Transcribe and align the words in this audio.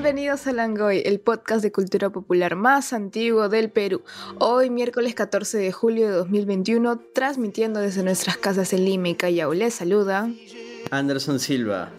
Bienvenidos 0.00 0.46
a 0.46 0.52
Langoy, 0.52 1.02
el 1.04 1.18
podcast 1.18 1.60
de 1.60 1.72
cultura 1.72 2.08
popular 2.08 2.54
más 2.54 2.92
antiguo 2.92 3.48
del 3.48 3.68
Perú. 3.68 4.04
Hoy, 4.38 4.70
miércoles 4.70 5.16
14 5.16 5.58
de 5.58 5.72
julio 5.72 6.06
de 6.06 6.12
2021, 6.12 7.00
transmitiendo 7.12 7.80
desde 7.80 8.04
nuestras 8.04 8.36
casas 8.36 8.72
en 8.72 8.84
Lima 8.84 9.08
y 9.08 9.16
Callao. 9.16 9.52
Les 9.54 9.74
saluda 9.74 10.30
Anderson 10.92 11.40
Silva, 11.40 11.90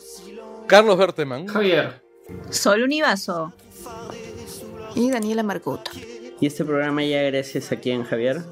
Carlos 0.68 0.98
Berteman, 0.98 1.48
Javier, 1.48 2.02
Sol 2.50 2.84
Univaso 2.84 3.52
y 4.96 5.12
Daniela 5.12 5.44
Marcotto. 5.44 5.92
Y 6.40 6.46
este 6.46 6.64
programa 6.64 7.04
ya 7.04 7.22
gracias 7.24 7.70
a 7.74 7.82
quién, 7.82 8.06
Javier. 8.06 8.44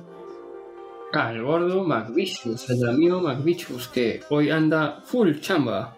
Al 1.14 1.42
gordo 1.42 1.86
McVicious, 1.86 2.70
el 2.70 2.86
amigo 2.86 3.22
McVicious 3.22 3.88
que 3.88 4.20
hoy 4.30 4.50
anda 4.50 5.02
full 5.06 5.40
chamba. 5.40 5.96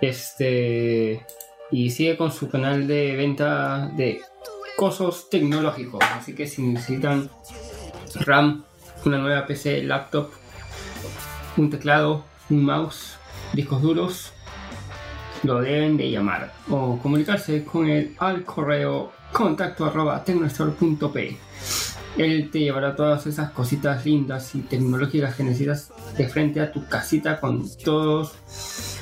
Este 0.00 1.22
y 1.70 1.90
sigue 1.90 2.16
con 2.16 2.32
su 2.32 2.48
canal 2.48 2.86
de 2.86 3.16
venta 3.16 3.90
de 3.96 4.20
cosas 4.76 5.28
tecnológicos. 5.30 6.04
Así 6.12 6.34
que 6.34 6.46
si 6.46 6.62
necesitan 6.62 7.30
RAM, 8.14 8.64
una 9.04 9.18
nueva 9.18 9.46
PC, 9.46 9.82
laptop, 9.82 10.30
un 11.56 11.70
teclado, 11.70 12.24
un 12.50 12.64
mouse, 12.64 13.16
discos 13.52 13.82
duros, 13.82 14.32
lo 15.42 15.60
deben 15.60 15.96
de 15.96 16.10
llamar 16.10 16.52
o 16.70 16.98
comunicarse 17.02 17.64
con 17.64 17.88
él 17.88 18.14
al 18.18 18.44
correo 18.44 19.12
contacto 19.32 19.84
arroba 19.84 20.22
tecnostore.p. 20.24 21.36
Él 22.16 22.50
te 22.50 22.60
llevará 22.60 22.96
todas 22.96 23.26
esas 23.26 23.50
cositas 23.50 24.04
lindas 24.06 24.54
y 24.54 24.60
tecnológicas 24.60 25.34
que 25.34 25.44
necesitas 25.44 25.92
de 26.16 26.26
frente 26.28 26.60
a 26.60 26.72
tu 26.72 26.86
casita 26.88 27.38
con 27.38 27.64
todos 27.84 28.95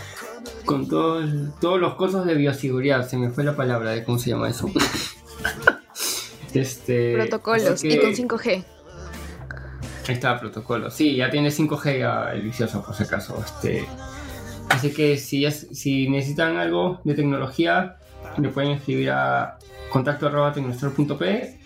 con 0.64 0.88
todos, 0.88 1.30
todos 1.60 1.80
los 1.80 1.94
cosas 1.94 2.24
de 2.26 2.34
bioseguridad, 2.34 3.06
se 3.08 3.16
me 3.16 3.30
fue 3.30 3.44
la 3.44 3.56
palabra 3.56 3.90
de 3.90 4.04
cómo 4.04 4.18
se 4.18 4.30
llama 4.30 4.48
eso. 4.48 4.70
este, 6.54 7.14
Protocolos 7.14 7.84
y 7.84 7.98
con 7.98 8.12
5G. 8.12 8.64
Ahí 10.06 10.14
está, 10.14 10.38
protocolo. 10.38 10.90
Sí, 10.90 11.16
ya 11.16 11.30
tiene 11.30 11.48
5G 11.48 11.98
ya 11.98 12.32
el 12.32 12.42
vicioso, 12.42 12.84
por 12.84 12.94
si 12.94 13.04
acaso. 13.04 13.42
Este, 13.44 13.86
así 14.68 14.92
que 14.92 15.16
si, 15.16 15.40
ya, 15.40 15.50
si 15.50 16.08
necesitan 16.08 16.56
algo 16.56 17.00
de 17.04 17.14
tecnología, 17.14 17.96
le 18.36 18.48
pueden 18.48 18.72
escribir 18.72 19.10
a 19.10 19.58
contacto 19.90 20.26
arroba 20.26 20.52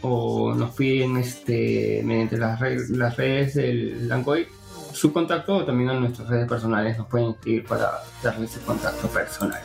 o 0.03 0.55
nos 0.55 0.75
piden 0.75 1.17
este, 1.17 2.03
mediante 2.05 2.37
las, 2.37 2.61
las 2.91 3.17
redes 3.17 3.55
del 3.55 4.07
Langoy 4.07 4.47
su 4.93 5.13
contacto 5.13 5.57
o 5.57 5.65
también 5.65 5.91
a 5.91 5.95
nuestras 5.95 6.29
redes 6.29 6.49
personales 6.49 6.99
nos 6.99 7.07
pueden 7.07 7.31
escribir 7.31 7.65
para 7.65 8.03
darles 8.23 8.51
ese 8.51 8.61
contacto 8.61 9.09
personal. 9.09 9.61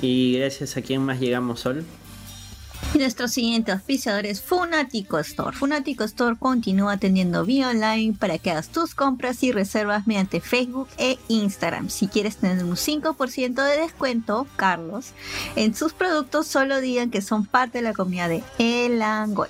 Y 0.00 0.38
gracias 0.38 0.76
a 0.76 0.82
quién 0.82 1.02
más 1.02 1.18
llegamos, 1.18 1.60
Sol. 1.60 1.84
Y 2.94 2.98
nuestro 2.98 3.28
siguiente 3.28 3.72
auspiciador 3.72 4.24
es 4.24 4.40
Funatico 4.40 5.18
Store. 5.18 5.54
Funatico 5.54 6.04
Store 6.04 6.36
continúa 6.38 6.92
atendiendo 6.92 7.44
vía 7.44 7.68
online 7.68 8.16
para 8.18 8.38
que 8.38 8.50
hagas 8.50 8.68
tus 8.68 8.94
compras 8.94 9.42
y 9.42 9.52
reservas 9.52 10.06
mediante 10.06 10.40
Facebook 10.40 10.88
e 10.96 11.18
Instagram. 11.28 11.90
Si 11.90 12.08
quieres 12.08 12.38
tener 12.38 12.64
un 12.64 12.76
5% 12.76 13.62
de 13.62 13.80
descuento, 13.82 14.46
Carlos, 14.56 15.12
en 15.54 15.74
sus 15.74 15.92
productos 15.92 16.46
solo 16.46 16.80
digan 16.80 17.10
que 17.10 17.20
son 17.20 17.44
parte 17.44 17.78
de 17.78 17.82
la 17.82 17.92
comunidad 17.92 18.30
de 18.30 18.42
Elangol. 18.58 19.48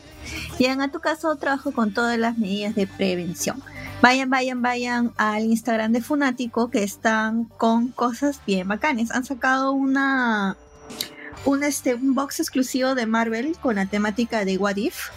Llegan 0.59 0.81
a 0.81 0.91
tu 0.91 1.01
casa 1.01 1.29
o 1.29 1.37
trabajo 1.37 1.73
con 1.73 1.93
todas 1.93 2.19
las 2.19 2.39
medidas 2.39 2.75
de 2.75 2.87
prevención. 2.87 3.63
Vayan, 4.01 4.31
vayan, 4.31 4.63
vayan 4.63 5.13
al 5.17 5.45
Instagram 5.45 5.93
de 5.93 6.01
Funatico 6.01 6.71
que 6.71 6.85
están 6.85 7.45
con 7.45 7.89
cosas 7.89 8.41
bien 8.47 8.69
bacanes. 8.69 9.11
Han 9.11 9.25
sacado 9.25 9.73
una 9.73 10.57
un, 11.45 11.65
este, 11.65 11.95
un 11.95 12.15
box 12.15 12.41
exclusivo 12.41 12.95
de 12.95 13.07
Marvel 13.07 13.57
con 13.61 13.77
la 13.77 13.87
temática 13.87 14.45
de 14.45 14.57
What 14.57 14.77
If. 14.77 15.09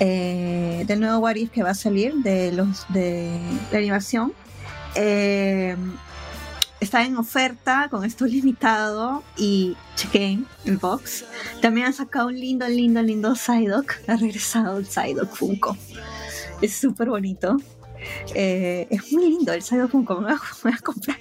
Eh, 0.00 0.84
del 0.86 1.00
nuevo 1.00 1.18
What 1.18 1.36
If 1.36 1.50
que 1.50 1.62
va 1.62 1.70
a 1.70 1.74
salir 1.74 2.14
de 2.16 2.52
los 2.52 2.86
de 2.90 3.38
la 3.72 3.78
animación. 3.78 4.32
Eh, 4.94 5.76
está 6.80 7.04
en 7.04 7.16
oferta 7.16 7.88
con 7.90 8.04
esto 8.04 8.24
limitado 8.26 9.22
y 9.36 9.76
chequen 9.96 10.46
el 10.64 10.76
box. 10.76 11.24
También 11.60 11.86
han 11.86 11.92
sacado 11.92 12.28
un 12.28 12.38
lindo, 12.38 12.68
lindo, 12.68 13.02
lindo 13.02 13.34
Psyduck. 13.34 13.94
Ha 14.06 14.16
regresado 14.16 14.78
el 14.78 14.86
Psyduck 14.86 15.34
Funko. 15.34 15.76
Es 16.60 16.76
súper 16.76 17.08
bonito. 17.08 17.56
Eh, 18.34 18.86
es 18.90 19.12
muy 19.12 19.30
lindo 19.30 19.52
el 19.52 19.62
Psyduck 19.62 19.90
Funko. 19.90 20.20
Me 20.20 20.34
voy 20.62 20.72
a, 20.72 20.78
comprar. 20.82 21.18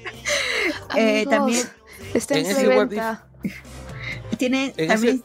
Eh, 0.95 1.25
también 1.29 1.65
está 2.13 2.37
en, 2.37 2.45
en 2.45 2.69
venta. 2.69 3.27
Tiene 4.37 4.73
también. 4.87 5.23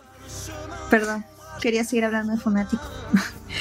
Perdón, 0.91 1.25
quería 1.60 1.84
seguir 1.84 2.04
hablando 2.04 2.32
de 2.32 2.38
Funático. 2.38 2.82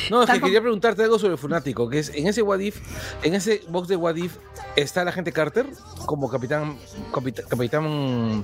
No, 0.10 0.24
es 0.24 0.30
que 0.30 0.42
quería 0.42 0.62
preguntarte 0.62 1.04
algo 1.04 1.20
sobre 1.20 1.38
Funático, 1.38 1.90
que 1.90 2.00
es 2.00 2.10
en 2.10 2.28
ese 2.28 2.42
Wadif, 2.42 2.80
en 3.24 3.34
ese 3.34 3.62
box 3.70 3.88
de 3.88 3.96
Wadif, 3.96 4.38
¿está 4.76 5.04
la 5.04 5.12
gente 5.12 5.32
Carter 5.32 5.66
como 6.06 6.30
capitán 6.30 6.78
capitán, 7.50 8.44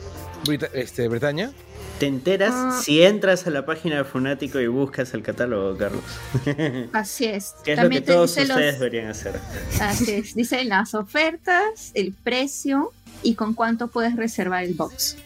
este, 0.73 1.07
Bretaña? 1.07 1.51
Te 1.99 2.05
enteras 2.05 2.53
ah. 2.53 2.79
si 2.83 3.01
entras 3.01 3.47
a 3.47 3.49
la 3.49 3.65
página 3.65 3.97
de 3.97 4.03
Funático 4.03 4.59
y 4.59 4.67
buscas 4.67 5.13
el 5.15 5.23
catálogo, 5.23 5.75
Carlos. 5.77 6.03
Así 6.93 7.25
es. 7.25 7.55
Que 7.63 7.73
es 7.73 7.81
lo 7.81 7.89
que 7.89 8.01
todos 8.01 8.37
ustedes 8.37 8.79
deberían 8.79 9.07
hacer. 9.07 9.39
Así 9.81 10.11
es. 10.11 10.35
Dice 10.35 10.63
las 10.65 10.93
ofertas, 10.93 11.91
el 11.95 12.13
precio 12.13 12.91
y 13.23 13.33
con 13.33 13.55
cuánto 13.55 13.87
puedes 13.87 14.15
reservar 14.15 14.63
el 14.63 14.75
box. 14.75 15.17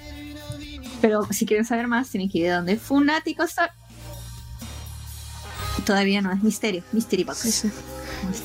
Pero 1.01 1.27
si 1.31 1.45
quieren 1.45 1.65
saber 1.65 1.87
más, 1.87 2.09
tienen 2.09 2.29
que 2.29 2.37
ir 2.37 2.51
a 2.51 2.57
donde 2.57 2.77
Funático 2.77 3.43
está. 3.43 3.73
Todavía 5.85 6.21
no, 6.21 6.31
es 6.31 6.43
misterio, 6.43 6.83
Mystery 6.91 7.23
Box. 7.23 7.65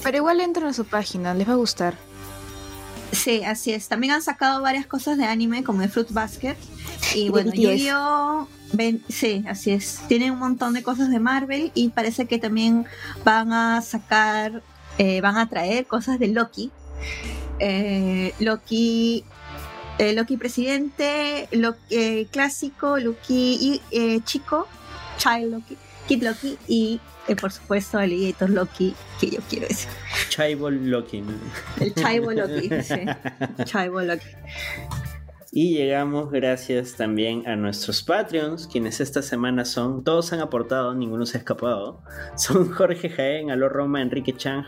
Pero 0.03 0.17
igual 0.17 0.41
entran 0.41 0.69
a 0.69 0.73
su 0.73 0.85
página, 0.85 1.35
les 1.35 1.49
va 1.49 1.53
a 1.53 1.57
gustar. 1.57 1.95
Sí, 3.13 3.45
así 3.45 3.73
es. 3.73 3.89
También 3.89 4.15
han 4.15 4.23
sacado 4.23 4.63
varias 4.63 4.87
cosas 4.87 5.17
de 5.19 5.25
anime, 5.25 5.65
como 5.65 5.81
de 5.81 5.89
Fruit 5.89 6.11
Basket. 6.11 6.57
Y 7.15 7.29
bueno, 7.29 7.53
yo 7.55 8.49
sí, 9.09 9.45
así 9.49 9.71
es. 9.71 10.01
Tienen 10.09 10.33
un 10.33 10.39
montón 10.39 10.73
de 10.73 10.83
cosas 10.83 11.11
de 11.11 11.21
Marvel 11.21 11.71
y 11.75 11.91
parece 11.91 12.27
que 12.27 12.39
también 12.39 12.87
van 13.25 13.53
a 13.53 13.81
sacar, 13.83 14.63
eh, 14.99 15.21
van 15.21 15.37
a 15.37 15.49
traer 15.49 15.87
cosas 15.87 16.19
de 16.19 16.29
Loki. 16.29 16.73
Eh, 17.59 18.35
Loki 18.39 19.25
eh, 19.99 20.13
Loki 20.13 20.37
presidente, 20.37 21.49
Loki 21.53 21.79
eh, 21.91 22.27
clásico, 22.31 22.99
Loki 22.99 23.81
eh, 23.91 24.21
chico, 24.25 24.67
Child 25.17 25.53
Loki, 25.53 25.77
Kid 26.07 26.23
Loki 26.23 26.59
y 26.69 27.01
por 27.35 27.51
supuesto 27.51 27.99
el 27.99 28.05
Alligator 28.05 28.51
Loki 28.51 28.95
que 29.21 29.31
yo 29.31 29.41
quiero 29.49 29.67
decir. 29.67 29.89
Chaibol 30.29 30.89
Loki. 30.89 31.25
El 31.81 31.95
Chaibol 31.95 32.37
Loki, 32.37 32.71
sí. 32.83 33.05
Chaibol 33.65 34.07
Loki. 34.07 34.27
Y 35.59 35.75
llegamos 35.75 36.31
gracias 36.31 36.97
también 36.97 37.49
a 37.49 37.57
nuestros 37.57 38.03
Patreons, 38.03 38.67
quienes 38.67 39.01
esta 39.01 39.23
semana 39.23 39.65
son, 39.65 40.05
todos 40.05 40.35
han 40.35 40.41
aportado, 40.41 40.95
ninguno 40.95 41.25
se 41.25 41.39
ha 41.39 41.41
escapado. 41.41 42.03
Son 42.37 42.71
Jorge 42.71 43.09
Jaén, 43.09 43.51
Aló 43.51 43.71
Roma, 43.71 44.03
Enrique 44.03 44.35
Chang, 44.35 44.67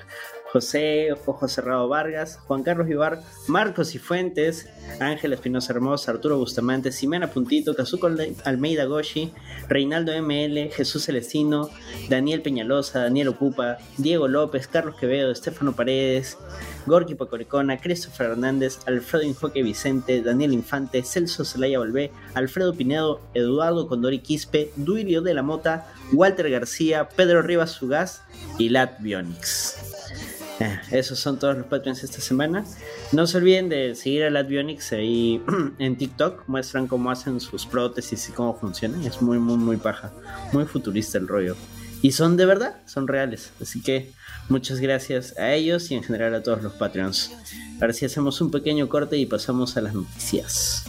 José 0.53 1.13
Ojo 1.13 1.49
Cerrado 1.49 1.89
Vargas, 1.89 2.39
Juan 2.47 2.63
Carlos 2.63 2.87
Vivar, 2.87 3.21
Marcos 3.49 3.95
y 3.95 3.99
Fuentes, 3.99 4.69
Ángel 5.01 5.33
Espinosa 5.33 5.73
Hermosa, 5.73 6.11
Arturo 6.11 6.39
Bustamante, 6.39 6.91
Simena 6.91 7.31
Puntito, 7.31 7.75
Kazuko 7.75 8.09
Almeida 8.45 8.85
Goshi, 8.87 9.33
Reinaldo 9.69 10.13
ML, 10.13 10.71
Jesús 10.71 11.05
Celestino, 11.05 11.69
Daniel 12.09 12.43
Peñalosa, 12.43 13.03
Daniel 13.03 13.29
Ocupa, 13.29 13.79
Diego 13.99 14.27
López, 14.27 14.69
Carlos 14.69 14.97
Quevedo, 14.99 15.31
Estefano 15.31 15.77
Paredes, 15.77 16.39
Gorky 16.87 17.15
Pacoricona, 17.15 17.79
Christopher 17.79 18.31
Hernández, 18.31 18.79
Alfredo 18.87 19.25
Injoque 19.25 19.63
Vicente, 19.63 20.23
Daniel 20.23 20.55
Infante, 20.55 21.03
Celso 21.03 21.45
Zelaya 21.45 21.79
Volvé, 21.79 22.11
Alfredo 22.35 22.75
Pinedo, 22.75 23.21
Eduardo 23.35 23.87
Condori 23.87 24.21
Quispe, 24.21 24.73
Duilio 24.77 25.21
de 25.21 25.35
la 25.35 25.43
Mota, 25.43 25.93
Walter 26.13 26.51
García, 26.51 27.09
Pedro 27.09 27.43
Rivas 27.43 27.73
Sugaz 27.73 28.23
y 28.59 28.71
Lat 28.71 28.99
Bionix. 29.01 29.88
Esos 30.91 31.19
son 31.19 31.39
todos 31.39 31.57
los 31.57 31.67
Patreons 31.67 32.03
esta 32.03 32.21
semana. 32.21 32.65
No 33.13 33.27
se 33.27 33.39
olviden 33.39 33.69
de 33.69 33.95
seguir 33.95 34.25
a 34.25 34.31
Latbionics 34.31 34.93
ahí 34.93 35.43
en 35.79 35.97
TikTok. 35.97 36.45
Muestran 36.49 36.87
cómo 36.87 37.11
hacen 37.11 37.41
sus 37.41 37.67
prótesis 37.67 38.29
y 38.29 38.33
cómo 38.33 38.59
funcionan. 38.59 39.03
Es 39.05 39.23
muy, 39.23 39.39
muy, 39.39 39.57
muy 39.57 39.77
paja. 39.77 40.13
Muy 40.53 40.65
futurista 40.65 41.19
el 41.19 41.29
rollo. 41.29 41.57
y 42.03 42.13
son 42.13 42.37
de 42.37 42.47
verdad, 42.47 42.77
son 42.87 43.09
reales. 43.09 43.51
Así 43.61 43.83
que 43.83 44.13
muchas 44.49 44.81
gracias 44.81 45.37
a 45.39 45.53
ellos 45.53 45.91
y 45.91 45.95
en 45.95 46.03
general 46.03 46.35
a 46.35 46.43
todos 46.43 46.63
los 46.63 46.73
Patreons. 46.75 47.33
Ahora 47.81 47.93
sí 47.93 48.05
hacemos 48.05 48.41
un 48.41 48.51
pequeño 48.51 48.89
corte 48.89 49.17
y 49.17 49.27
pasamos 49.27 49.77
a 49.77 49.81
las 49.81 49.95
noticias. 49.95 50.85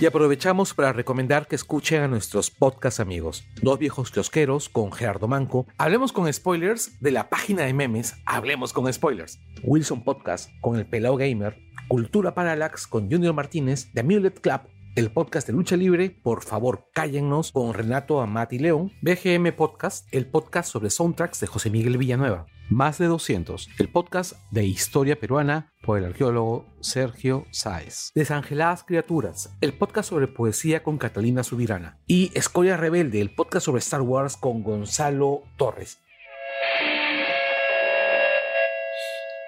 Y 0.00 0.06
aprovechamos 0.06 0.74
para 0.74 0.92
recomendar 0.92 1.46
que 1.46 1.54
escuchen 1.54 2.02
a 2.02 2.08
nuestros 2.08 2.50
podcast 2.50 3.00
amigos, 3.00 3.44
Dos 3.62 3.78
Viejos 3.78 4.10
Kiosqueros 4.10 4.68
con 4.68 4.92
Gerardo 4.92 5.28
Manco, 5.28 5.66
Hablemos 5.78 6.12
con 6.12 6.30
Spoilers 6.30 7.00
de 7.00 7.10
la 7.10 7.30
página 7.30 7.62
de 7.62 7.72
memes 7.72 8.14
Hablemos 8.26 8.72
con 8.72 8.92
Spoilers, 8.92 9.38
Wilson 9.62 10.02
Podcast 10.04 10.50
con 10.60 10.76
El 10.76 10.86
Pelao 10.86 11.16
Gamer, 11.16 11.56
Cultura 11.88 12.34
Parallax 12.34 12.86
con 12.86 13.10
Junior 13.10 13.34
Martínez, 13.34 13.90
The 13.94 14.00
Amulet 14.00 14.40
Club 14.40 14.62
el 14.94 15.10
podcast 15.10 15.46
de 15.46 15.52
lucha 15.52 15.76
libre, 15.76 16.10
por 16.10 16.44
favor 16.44 16.88
cállennos 16.92 17.50
con 17.50 17.74
Renato 17.74 18.20
Amati 18.20 18.58
León, 18.60 18.92
BGM 19.02 19.52
Podcast, 19.56 20.06
el 20.12 20.26
podcast 20.26 20.70
sobre 20.70 20.90
soundtracks 20.90 21.40
de 21.40 21.48
José 21.48 21.70
Miguel 21.70 21.98
Villanueva, 21.98 22.46
Más 22.70 22.98
de 22.98 23.06
200, 23.06 23.70
el 23.78 23.88
podcast 23.88 24.34
de 24.52 24.64
historia 24.64 25.18
peruana 25.18 25.72
por 25.82 25.98
el 25.98 26.04
arqueólogo 26.04 26.66
Sergio 26.80 27.44
Sáez, 27.50 28.12
Desangeladas 28.14 28.84
Criaturas, 28.84 29.56
el 29.60 29.72
podcast 29.72 30.10
sobre 30.10 30.28
poesía 30.28 30.84
con 30.84 30.96
Catalina 30.98 31.42
Subirana 31.42 31.98
y 32.06 32.30
Escoria 32.34 32.76
Rebelde, 32.76 33.20
el 33.20 33.34
podcast 33.34 33.66
sobre 33.66 33.80
Star 33.80 34.02
Wars 34.02 34.36
con 34.36 34.62
Gonzalo 34.62 35.42
Torres. 35.56 35.98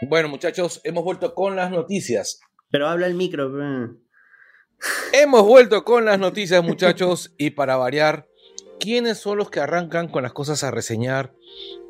Bueno 0.08 0.28
muchachos, 0.28 0.80
hemos 0.84 1.04
vuelto 1.04 1.34
con 1.34 1.56
las 1.56 1.70
noticias. 1.70 2.40
Pero 2.68 2.88
habla 2.88 3.06
el 3.06 3.14
micro. 3.14 3.50
Hemos 5.12 5.42
vuelto 5.42 5.84
con 5.84 6.04
las 6.04 6.18
noticias, 6.18 6.62
muchachos, 6.62 7.32
y 7.38 7.50
para 7.50 7.76
variar, 7.76 8.28
¿quiénes 8.78 9.18
son 9.18 9.38
los 9.38 9.50
que 9.50 9.60
arrancan 9.60 10.08
con 10.08 10.22
las 10.22 10.32
cosas 10.32 10.62
a 10.64 10.70
reseñar 10.70 11.32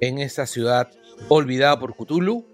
en 0.01 0.19
esta 0.19 0.47
ciudad 0.47 0.91
olvidada 1.29 1.79
por 1.79 1.97
Cthulhu? 1.97 2.47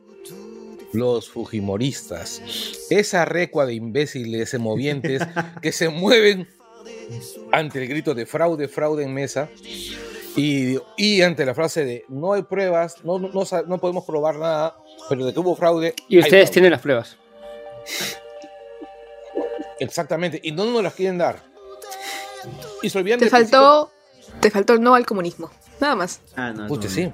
Los 0.93 1.31
Fujimoristas. 1.31 2.43
Esa 2.91 3.25
recua 3.25 3.67
de 3.67 3.75
imbéciles 3.75 4.59
movientes 4.59 5.23
que 5.63 5.73
se 5.73 5.89
mueven 5.89 6.49
ante 7.51 7.83
el 7.83 7.89
grito 7.89 8.15
de 8.15 8.27
fraude, 8.27 8.69
fraude 8.69 9.05
en 9.05 9.15
mesa. 9.15 9.49
Y, 10.37 10.79
y 10.97 11.21
ante 11.23 11.45
la 11.45 11.55
frase 11.55 11.85
de 11.85 12.05
no 12.09 12.33
hay 12.33 12.43
pruebas, 12.43 13.05
no, 13.05 13.19
no, 13.19 13.31
no, 13.67 13.79
podemos 13.79 14.05
probar 14.05 14.37
nada, 14.37 14.77
pero 15.09 15.27
de 15.27 15.35
que 15.35 15.41
hubo 15.41 15.55
fraude. 15.55 15.95
Y 16.09 16.19
ustedes 16.19 16.51
tienen 16.51 16.71
las 16.71 16.81
pruebas. 16.81 17.19
Exactamente, 19.83 20.41
y 20.43 20.53
no 20.53 20.65
nos 20.65 20.83
las 20.83 20.95
quieren 20.95 21.19
dar. 21.19 21.43
Y 22.83 22.91
se 22.91 22.99
olvidan 22.99 23.19
te 23.21 23.29
faltó, 23.29 23.93
te 24.41 24.51
faltó 24.51 24.75
el 24.75 24.81
no 24.81 24.95
al 24.95 25.07
comunismo, 25.07 25.51
nada 25.81 25.95
más. 25.95 26.21
Ah, 26.37 26.53
no. 26.53 26.69
sí. 26.83 27.11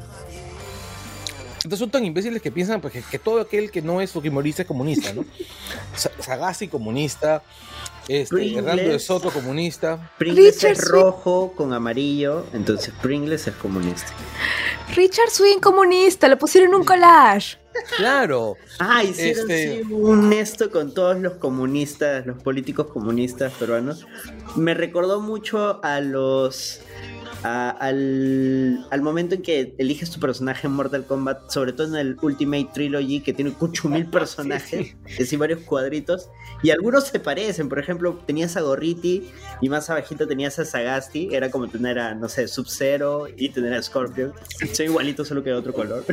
Entonces 1.56 1.78
son 1.80 1.90
tan 1.90 2.04
imbéciles 2.04 2.40
que 2.40 2.52
piensan 2.52 2.80
pues, 2.80 3.04
que, 3.04 3.18
todo 3.18 3.40
aquel 3.40 3.70
que 3.70 3.82
no 3.82 4.00
es 4.00 4.12
fujimorista 4.12 4.62
es 4.62 4.68
comunista, 4.68 5.12
¿no? 5.12 5.24
Sagasti 6.20 6.68
comunista, 6.68 7.42
este, 8.06 8.56
Hernando 8.56 8.84
de 8.84 8.98
Soto 8.98 9.30
comunista. 9.30 10.12
Pringles 10.18 10.62
es 10.64 10.86
rojo 10.88 11.52
con 11.56 11.72
amarillo, 11.72 12.46
entonces 12.52 12.94
Pringles 13.02 13.48
es 13.48 13.54
comunista. 13.56 14.12
Richard 14.94 15.30
Swing 15.30 15.58
comunista, 15.58 16.28
lo 16.28 16.38
pusieron 16.38 16.70
en 16.70 16.76
un 16.76 16.84
collage. 16.84 17.58
Claro. 17.96 18.56
Ah, 18.78 19.02
hicieron 19.04 19.50
este... 19.50 19.82
un 19.90 20.32
esto 20.32 20.70
con 20.70 20.94
todos 20.94 21.18
los 21.18 21.34
comunistas, 21.34 22.26
los 22.26 22.42
políticos 22.42 22.88
comunistas 22.92 23.52
peruanos. 23.54 24.06
Me 24.56 24.74
recordó 24.74 25.20
mucho 25.20 25.82
a 25.84 26.00
los 26.00 26.82
al, 27.42 29.00
momento 29.02 29.36
en 29.36 29.42
que 29.42 29.74
eliges 29.78 30.10
tu 30.10 30.20
personaje 30.20 30.66
en 30.66 30.72
Mortal 30.72 31.04
Kombat, 31.04 31.50
sobre 31.50 31.72
todo 31.72 31.88
en 31.88 31.96
el 31.96 32.16
Ultimate 32.20 32.68
Trilogy, 32.74 33.20
que 33.20 33.32
tiene 33.32 33.54
mil 33.84 34.06
personajes, 34.06 34.96
es 35.06 35.18
decir, 35.18 35.38
varios 35.38 35.60
cuadritos, 35.60 36.28
y 36.62 36.70
algunos 36.70 37.06
se 37.06 37.20
parecen. 37.20 37.68
Por 37.68 37.78
ejemplo, 37.78 38.18
tenías 38.26 38.56
a 38.56 38.60
Gorriti 38.60 39.30
y 39.60 39.68
más 39.68 39.88
abajito 39.90 40.26
tenías 40.26 40.58
a 40.58 40.64
Sagasti, 40.64 41.28
era 41.32 41.50
como 41.50 41.68
tener 41.68 41.98
a, 41.98 42.14
no 42.14 42.28
sé, 42.28 42.48
Sub-Zero 42.48 43.28
y 43.36 43.50
tener 43.50 43.74
a 43.74 43.82
Scorpion. 43.82 44.32
Son 44.72 44.86
igualitos, 44.86 45.28
solo 45.28 45.42
que 45.42 45.50
de 45.50 45.56
otro 45.56 45.72
color. 45.72 46.04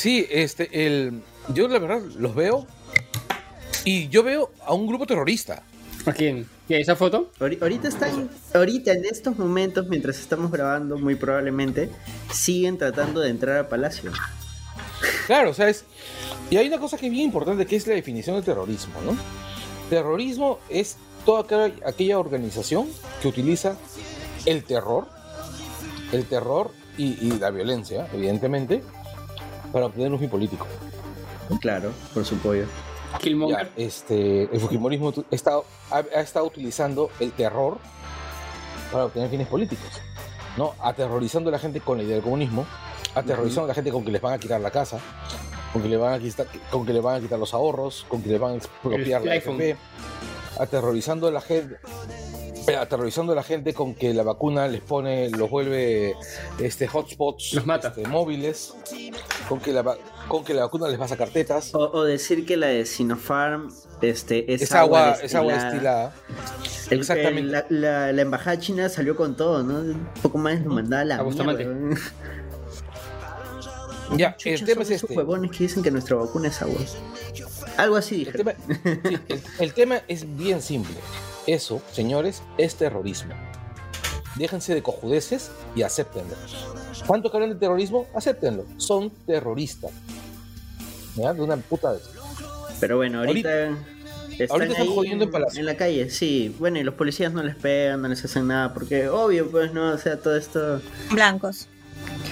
Sí, 0.00 0.26
este, 0.30 0.86
el, 0.86 1.20
yo 1.52 1.68
la 1.68 1.78
verdad 1.78 2.00
los 2.16 2.34
veo 2.34 2.66
y 3.84 4.08
yo 4.08 4.22
veo 4.22 4.50
a 4.64 4.72
un 4.72 4.86
grupo 4.86 5.06
terrorista. 5.06 5.62
¿A 6.06 6.12
quién? 6.14 6.46
¿Y 6.70 6.74
esa 6.76 6.96
foto? 6.96 7.30
Ahorita 7.38 7.86
están, 7.86 8.30
ahorita 8.54 8.92
en 8.92 9.04
estos 9.04 9.36
momentos, 9.36 9.88
mientras 9.88 10.18
estamos 10.18 10.50
grabando, 10.50 10.96
muy 10.96 11.16
probablemente, 11.16 11.90
siguen 12.32 12.78
tratando 12.78 13.20
de 13.20 13.28
entrar 13.28 13.58
al 13.58 13.68
palacio. 13.68 14.10
Claro, 15.26 15.50
o 15.50 15.54
sea, 15.54 15.68
es, 15.68 15.84
y 16.48 16.56
hay 16.56 16.68
una 16.68 16.78
cosa 16.78 16.96
que 16.96 17.04
es 17.04 17.12
bien 17.12 17.26
importante 17.26 17.66
que 17.66 17.76
es 17.76 17.86
la 17.86 17.92
definición 17.92 18.36
de 18.36 18.42
terrorismo, 18.42 18.94
¿no? 19.04 19.14
Terrorismo 19.90 20.60
es 20.70 20.96
toda 21.26 21.44
aquella 21.84 22.18
organización 22.18 22.88
que 23.20 23.28
utiliza 23.28 23.76
el 24.46 24.64
terror, 24.64 25.08
el 26.12 26.24
terror 26.24 26.70
y, 26.96 27.18
y 27.20 27.38
la 27.38 27.50
violencia, 27.50 28.08
evidentemente, 28.14 28.82
para 29.72 29.86
obtener 29.86 30.12
un 30.12 30.18
fin 30.18 30.28
político. 30.28 30.66
Claro, 31.60 31.92
por 32.14 32.24
su 32.24 32.36
pollo. 32.38 32.66
este, 33.76 34.42
el 34.42 34.60
Fujimorismo 34.60 35.12
ha, 35.90 36.20
estado 36.20 36.46
utilizando 36.46 37.10
el 37.18 37.32
terror 37.32 37.78
para 38.92 39.06
obtener 39.06 39.28
fines 39.30 39.48
políticos. 39.48 40.00
¿no? 40.56 40.74
Aterrorizando 40.80 41.48
a 41.48 41.52
la 41.52 41.58
gente 41.58 41.80
con 41.80 41.98
la 41.98 42.04
idea 42.04 42.14
del 42.14 42.22
comunismo, 42.22 42.66
aterrorizando 43.14 43.64
a 43.64 43.68
la 43.68 43.74
gente 43.74 43.90
con 43.90 44.04
que 44.04 44.12
les 44.12 44.20
van 44.20 44.34
a 44.34 44.38
quitar 44.38 44.60
la 44.60 44.70
casa, 44.70 44.98
con 45.72 45.82
que 45.82 45.88
le 45.88 45.96
van 45.96 46.14
a 46.14 46.18
quitar, 46.18 46.46
con 46.70 46.86
que 46.86 46.92
le 46.92 47.00
van 47.00 47.16
a 47.16 47.20
quitar 47.20 47.38
los 47.38 47.54
ahorros, 47.54 48.06
con 48.08 48.22
que 48.22 48.28
le 48.28 48.38
van 48.38 48.52
a 48.52 48.56
expropiar 48.56 49.24
la 49.24 49.36
FP, 49.36 49.76
aterrorizando 50.58 51.28
a 51.28 51.30
la 51.30 51.40
gente 51.40 51.76
aterrorizando 52.80 53.32
a 53.32 53.36
la 53.36 53.42
gente 53.42 53.74
con 53.74 53.94
que 53.94 54.14
la 54.14 54.22
vacuna 54.22 54.68
les 54.68 54.80
pone, 54.80 55.30
los 55.30 55.50
vuelve 55.50 56.14
este, 56.58 56.88
hotspots 56.92 57.54
los 57.54 57.66
mata. 57.66 57.88
Este, 57.88 58.06
móviles, 58.06 58.74
con 59.48 59.60
que, 59.60 59.72
la, 59.72 59.96
con 60.28 60.44
que 60.44 60.54
la 60.54 60.62
vacuna 60.62 60.88
les 60.88 61.00
va 61.00 61.06
a 61.06 61.08
sacar 61.08 61.30
tetas. 61.30 61.74
O, 61.74 62.04
decir 62.04 62.46
que 62.46 62.56
la 62.56 62.68
de 62.68 62.86
Sinopharm 62.86 63.72
este, 64.02 64.52
es, 64.52 64.72
agua, 64.72 65.16
es 65.22 65.34
agua 65.34 65.54
destilada. 65.54 66.14
Exactamente. 66.90 67.64
La, 67.68 68.12
la, 68.12 68.22
embajada 68.22 68.58
china 68.58 68.88
salió 68.88 69.16
con 69.16 69.36
todo, 69.36 69.62
¿no? 69.62 69.80
Un 69.80 70.08
poco 70.22 70.38
más 70.38 70.60
nos 70.60 70.74
mandaba 70.74 71.04
la 71.04 71.24
Ya, 74.16 74.36
el 74.44 74.64
tema 74.64 74.82
es 74.82 74.90
este. 74.90 75.14
huevones 75.14 75.52
que 75.52 75.58
dicen 75.64 75.82
que 75.82 75.90
nuestra 75.90 76.16
vacuna 76.16 76.48
es 76.48 76.60
agua. 76.62 76.80
Algo 77.76 77.96
así 77.96 78.24
dije. 78.24 78.32
el 79.60 79.72
tema 79.72 80.02
es 80.08 80.36
bien 80.36 80.60
simple. 80.60 80.96
Eso, 81.46 81.82
señores, 81.92 82.42
es 82.58 82.74
terrorismo. 82.76 83.34
Déjense 84.36 84.74
de 84.74 84.82
cojudeces 84.82 85.50
y 85.74 85.82
acéptenlo. 85.82 86.36
¿Cuánto 87.06 87.30
que 87.30 87.36
hablan 87.36 87.50
de 87.50 87.56
terrorismo? 87.56 88.06
Acéptenlo. 88.14 88.64
Son 88.76 89.10
terroristas. 89.26 89.90
¿Ya? 91.16 91.34
De 91.34 91.42
una 91.42 91.56
puta 91.56 91.92
vez. 91.92 92.02
Pero 92.78 92.96
bueno, 92.96 93.20
ahorita. 93.20 93.76
Están, 94.38 94.86
jodiendo 94.86 95.24
en 95.24 95.30
Palacio. 95.30 95.60
En 95.60 95.66
la 95.66 95.76
calle, 95.76 96.08
sí. 96.08 96.54
Bueno, 96.58 96.78
y 96.78 96.82
los 96.82 96.94
policías 96.94 97.32
no 97.32 97.42
les 97.42 97.56
pegan, 97.56 98.00
no 98.00 98.08
les 98.08 98.24
hacen 98.24 98.46
nada, 98.46 98.72
porque 98.72 99.08
obvio, 99.08 99.50
pues 99.50 99.74
no, 99.74 99.92
o 99.92 99.98
sea, 99.98 100.16
todo 100.16 100.34
esto. 100.36 100.80
Blancos. 101.10 101.68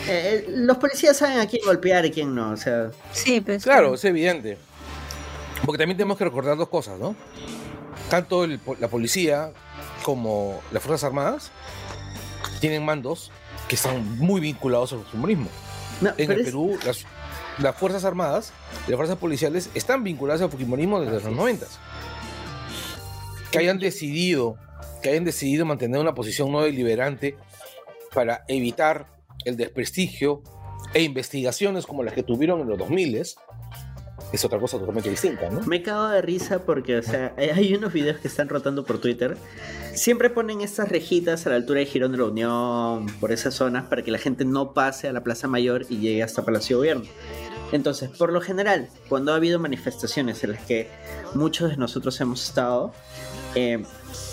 Eh, 0.09 0.47
eh, 0.47 0.47
los 0.49 0.79
policías 0.79 1.19
saben 1.19 1.39
a 1.39 1.47
quién 1.47 1.63
golpear 1.67 2.07
y 2.07 2.11
quién 2.11 2.35
no, 2.35 2.53
o 2.53 2.57
sea. 2.57 2.91
Sí, 3.13 3.43
pues. 3.43 3.63
Claro, 3.63 3.95
es 3.95 4.05
evidente. 4.05 4.57
Porque 5.67 5.79
también 5.79 5.99
tenemos 5.99 6.17
que 6.17 6.25
recordar 6.25 6.57
dos 6.57 6.69
cosas, 6.69 6.99
¿no? 6.99 7.15
Tanto 8.09 8.47
la 8.47 8.89
policía 8.89 9.53
como 10.03 10.61
las 10.73 10.83
Fuerzas 10.83 11.05
Armadas 11.05 11.51
tienen 12.61 12.85
mandos 12.85 13.31
que 13.69 13.75
están 13.75 14.19
muy 14.19 14.41
vinculados 14.41 14.93
al 14.93 15.05
comunismo. 15.05 15.49
en 16.17 16.31
el 16.31 16.45
Perú, 16.45 16.79
las, 16.85 17.75
Fuerzas 17.77 18.05
Armadas 18.05 18.53
y 18.87 18.91
las 18.91 18.97
Fuerzas 18.97 19.19
Policiales 19.19 19.71
están 19.75 20.05
vinculadas 20.05 20.41
al 20.43 20.51
fujimorismo 20.51 21.01
desde 21.01 21.25
los 21.25 21.37
90. 21.37 21.67
Que 23.51 23.59
hayan 23.59 23.79
decidido, 23.79 24.57
que 25.03 25.11
hayan 25.11 25.25
decidido 25.25 25.67
mantener 25.67 26.01
una 26.01 26.15
posición 26.15 26.51
no 26.53 26.63
deliberante 26.63 27.37
para 28.15 28.45
evitar 28.49 29.07
el 29.45 29.57
desprestigio 29.57 30.43
e 30.95 31.03
investigaciones 31.03 31.87
como 31.87 32.03
las 32.03 32.15
que 32.15 32.23
tuvieron 32.23 32.61
en 32.61 32.69
los 32.69 32.79
2000 32.79 33.27
es 34.33 34.45
otra 34.45 34.59
cosa 34.59 34.79
totalmente 34.79 35.11
distinta, 35.11 35.49
¿no? 35.51 35.61
Me 35.63 35.83
cago 35.83 36.09
de 36.09 36.23
risa 36.23 36.61
porque, 36.61 36.99
o 36.99 37.03
sea, 37.03 37.35
hay 37.37 37.75
unos 37.75 37.93
videos 37.93 38.19
que 38.19 38.29
están 38.29 38.49
rotando 38.49 38.85
por 38.85 38.99
Twitter. 39.01 39.37
Siempre 39.95 40.31
ponen 40.31 40.61
estas 40.61 40.89
rejitas 40.89 41.47
a 41.47 41.51
la 41.51 41.57
altura 41.57 41.81
de 41.81 41.87
Girón 41.87 42.13
de 42.13 42.19
la 42.19 42.25
Unión, 42.25 43.07
por 43.21 43.33
esas 43.33 43.55
zonas, 43.55 43.85
para 43.87 44.03
que 44.03 44.11
la 44.11 44.19
gente 44.19 44.45
no 44.45 44.73
pase 44.75 45.09
a 45.09 45.13
la 45.13 45.23
Plaza 45.23 45.49
Mayor 45.49 45.87
y 45.89 45.99
llegue 45.99 46.23
hasta 46.23 46.45
Palacio 46.45 46.77
de 46.77 46.79
Gobierno. 46.79 47.11
Entonces, 47.73 48.11
por 48.11 48.33
lo 48.33 48.41
general, 48.41 48.89
cuando 49.09 49.33
ha 49.33 49.37
habido 49.37 49.59
manifestaciones 49.59 50.43
en 50.45 50.53
las 50.53 50.63
que 50.63 50.89
muchos 51.35 51.71
de 51.71 51.77
nosotros 51.77 52.19
hemos 52.21 52.47
estado, 52.47 52.93
eh, 53.55 53.83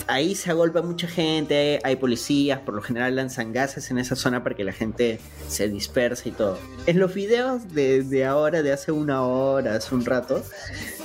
ahí 0.07 0.35
se 0.35 0.51
agolpa 0.51 0.81
mucha 0.81 1.07
gente, 1.07 1.79
hay 1.83 1.95
policías, 1.95 2.59
por 2.59 2.73
lo 2.75 2.81
general 2.81 3.15
lanzan 3.15 3.53
gases 3.53 3.89
en 3.91 3.97
esa 3.97 4.15
zona 4.15 4.43
para 4.43 4.55
que 4.55 4.63
la 4.63 4.73
gente 4.73 5.19
se 5.47 5.67
disperse 5.69 6.29
y 6.29 6.31
todo. 6.31 6.59
En 6.85 6.99
los 6.99 7.13
videos 7.13 7.73
de, 7.73 8.03
de 8.03 8.25
ahora, 8.25 8.61
de 8.61 8.71
hace 8.71 8.91
una 8.91 9.23
hora, 9.25 9.75
hace 9.75 9.95
un 9.95 10.05
rato, 10.05 10.43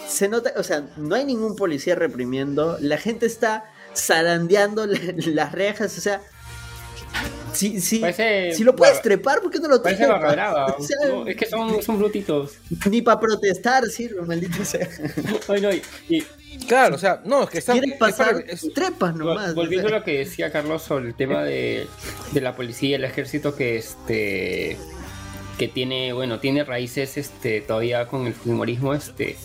se 0.09 0.29
nota, 0.29 0.53
o 0.57 0.63
sea, 0.63 0.89
no 0.97 1.15
hay 1.15 1.25
ningún 1.25 1.57
policía 1.57 1.95
reprimiendo, 1.95 2.77
la 2.81 2.99
gente 2.99 3.27
está 3.27 3.65
zarandeando 3.97 4.87
la- 4.87 4.99
las 5.27 5.53
rejas, 5.53 5.97
o 5.97 6.01
sea, 6.01 6.21
si, 7.53 7.81
si, 7.81 7.99
Parece 7.99 8.53
si 8.55 8.63
lo 8.63 8.77
puedes 8.77 9.03
trepar, 9.03 9.41
¿por 9.41 9.51
qué 9.51 9.59
no 9.59 9.67
lo 9.69 9.83
trepas? 9.83 9.99
O 10.79 10.83
sea, 10.83 10.97
No, 11.09 11.27
es 11.27 11.37
que 11.37 11.47
son, 11.47 11.83
son 11.83 11.99
brutitos. 11.99 12.53
Ni 12.89 13.03
para 13.03 13.19
protestar 13.19 13.87
sirve, 13.89 14.23
maldito 14.23 14.65
sea. 14.65 14.89
Ay, 15.49 15.61
no, 15.61 15.73
y, 15.73 15.83
y 16.09 16.25
Claro, 16.67 16.95
o 16.95 16.99
sea, 16.99 17.21
no, 17.25 17.45
es 17.45 17.51
que 17.51 17.59
están. 17.59 17.79
¿Quieres 17.79 17.95
es 17.95 17.99
para- 17.99 18.17
pasar? 18.17 18.45
es- 18.49 18.73
trepas 18.75 19.15
nomás. 19.15 19.55
volviendo 19.55 19.89
o 19.89 19.91
a 19.95 19.99
lo 19.99 20.05
que 20.05 20.19
decía 20.19 20.51
Carlos 20.53 20.83
sobre 20.83 21.07
el 21.09 21.15
tema 21.15 21.43
de, 21.43 21.87
de 22.33 22.41
la 22.41 22.55
policía 22.55 22.91
y 22.91 22.95
el 22.95 23.05
ejército 23.05 23.55
que 23.57 23.77
este 23.77 24.77
que 25.59 25.69
tiene, 25.69 26.13
bueno, 26.15 26.39
tiene 26.41 26.65
raíces 26.65 27.17
este 27.19 27.61
todavía 27.61 28.07
con 28.07 28.27
el 28.27 28.35
humorismo, 28.47 28.95
este 28.95 29.37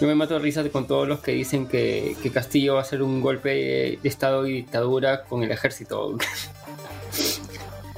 yo 0.00 0.06
me 0.06 0.14
mato 0.14 0.34
de 0.34 0.40
risa 0.40 0.62
con 0.70 0.86
todos 0.86 1.08
los 1.08 1.20
que 1.20 1.32
dicen 1.32 1.66
que, 1.66 2.16
que 2.22 2.30
Castillo 2.30 2.74
va 2.74 2.80
a 2.80 2.82
hacer 2.82 3.02
un 3.02 3.20
golpe 3.20 3.98
de 4.00 4.08
estado 4.08 4.46
y 4.46 4.52
dictadura 4.52 5.24
con 5.24 5.42
el 5.42 5.50
ejército. 5.50 6.16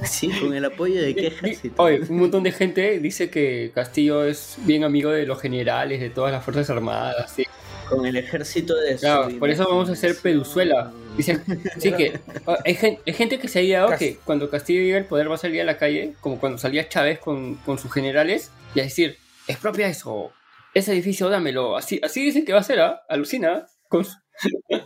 Sí, 0.03 0.29
con 0.39 0.51
el 0.55 0.65
apoyo 0.65 0.99
de 0.99 1.13
qué 1.13 1.27
ejército. 1.27 1.75
Oye, 1.83 2.01
un 2.09 2.17
montón 2.17 2.41
de 2.41 2.51
gente 2.51 2.97
dice 2.99 3.29
que 3.29 3.71
Castillo 3.75 4.25
es 4.25 4.55
bien 4.65 4.83
amigo 4.83 5.11
de 5.11 5.27
los 5.27 5.39
generales, 5.39 5.99
de 5.99 6.09
todas 6.09 6.31
las 6.31 6.43
fuerzas 6.43 6.67
armadas, 6.71 7.31
sí. 7.35 7.45
Con 7.91 8.05
el 8.05 8.15
ejército 8.17 8.75
de 8.75 8.95
Claro, 8.95 9.29
su 9.29 9.37
por 9.39 9.49
eso 9.49 9.65
vamos 9.67 9.89
a 9.89 9.93
hacer 9.93 10.15
Peduzuela. 10.15 10.91
Dicen, 11.17 11.43
sí 11.77 11.91
que 11.91 12.19
ah, 12.47 12.57
hay 12.65 12.73
gente, 12.75 13.01
hay 13.05 13.13
gente 13.13 13.37
que 13.39 13.47
se 13.47 13.59
ha 13.59 13.61
ideado 13.61 13.97
que 13.99 14.17
cuando 14.23 14.49
Castillo 14.49 14.79
llegue 14.79 14.97
al 14.97 15.05
poder 15.05 15.29
va 15.29 15.35
a 15.35 15.37
salir 15.37 15.61
a 15.61 15.65
la 15.65 15.77
calle, 15.77 16.13
como 16.21 16.39
cuando 16.39 16.57
salía 16.57 16.87
Chávez 16.87 17.19
con, 17.19 17.55
con 17.55 17.77
sus 17.77 17.91
generales, 17.91 18.49
y 18.73 18.79
a 18.79 18.83
decir, 18.83 19.17
expropia 19.47 19.87
eso, 19.87 20.31
ese 20.73 20.93
edificio 20.93 21.29
dámelo. 21.29 21.75
Así, 21.75 21.99
así 22.01 22.23
dicen 22.23 22.45
que 22.45 22.53
va 22.53 22.59
a 22.59 22.63
ser, 22.63 22.79
¿ah? 22.79 23.01
Alucina. 23.09 23.65
Con 23.89 24.05
su- 24.05 24.15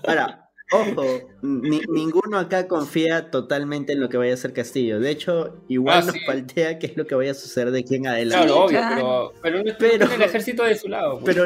Ahora, 0.07 0.49
ojo, 0.71 1.05
ni- 1.43 1.81
ninguno 1.89 2.39
acá 2.39 2.67
confía 2.67 3.29
totalmente 3.29 3.93
en 3.93 3.99
lo 3.99 4.09
que 4.09 4.17
vaya 4.17 4.31
a 4.31 4.33
hacer 4.33 4.51
Castillo. 4.51 4.99
De 4.99 5.11
hecho, 5.11 5.63
igual 5.69 5.99
Ah, 5.99 6.05
nos 6.07 6.15
sí. 6.15 6.21
paltea 6.25 6.79
qué 6.79 6.87
es 6.87 6.97
lo 6.97 7.05
que 7.05 7.13
vaya 7.13 7.31
a 7.31 7.35
suceder 7.35 7.69
de 7.69 7.81
aquí 7.81 7.95
en 7.97 8.07
adelante. 8.07 8.47
Claro, 8.47 8.63
obvio, 8.65 8.79
pero, 8.89 9.33
pero 9.43 9.63
no 9.63 9.69
es- 9.69 9.77
Pero- 9.77 10.11
el 10.11 10.21
ejército 10.23 10.63
de 10.63 10.75
su 10.75 10.87
lado. 10.89 11.19
pues. 11.19 11.35
Pero, 11.35 11.45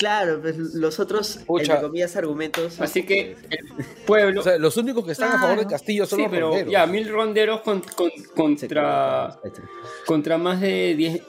claro, 0.00 0.40
pues, 0.40 0.56
los 0.58 0.98
otros, 0.98 1.38
Pucha. 1.46 1.74
entre 1.74 1.86
comillas, 1.86 2.16
argumentos. 2.16 2.80
Así 2.80 3.04
que 3.04 3.36
el 3.50 3.66
pueblo... 4.06 4.40
o 4.40 4.42
sea, 4.44 4.58
los 4.58 4.76
únicos 4.76 5.04
que 5.06 5.12
están 5.12 5.30
a 5.32 5.38
favor 5.40 5.58
de. 5.60 5.66
Castillo 5.66 6.06
son 6.06 6.16
sí, 6.18 6.22
los 6.24 6.30
pero 6.32 6.48
ronderos. 6.48 6.72
ya, 6.72 6.86
mil 6.86 7.08
ronderos 7.08 7.60
con- 7.60 7.82
con- 7.94 8.10
Se 8.10 8.26
contra... 8.34 9.38
contra 10.06 10.38
más 10.38 10.60
de 10.60 10.94
10 10.96 11.22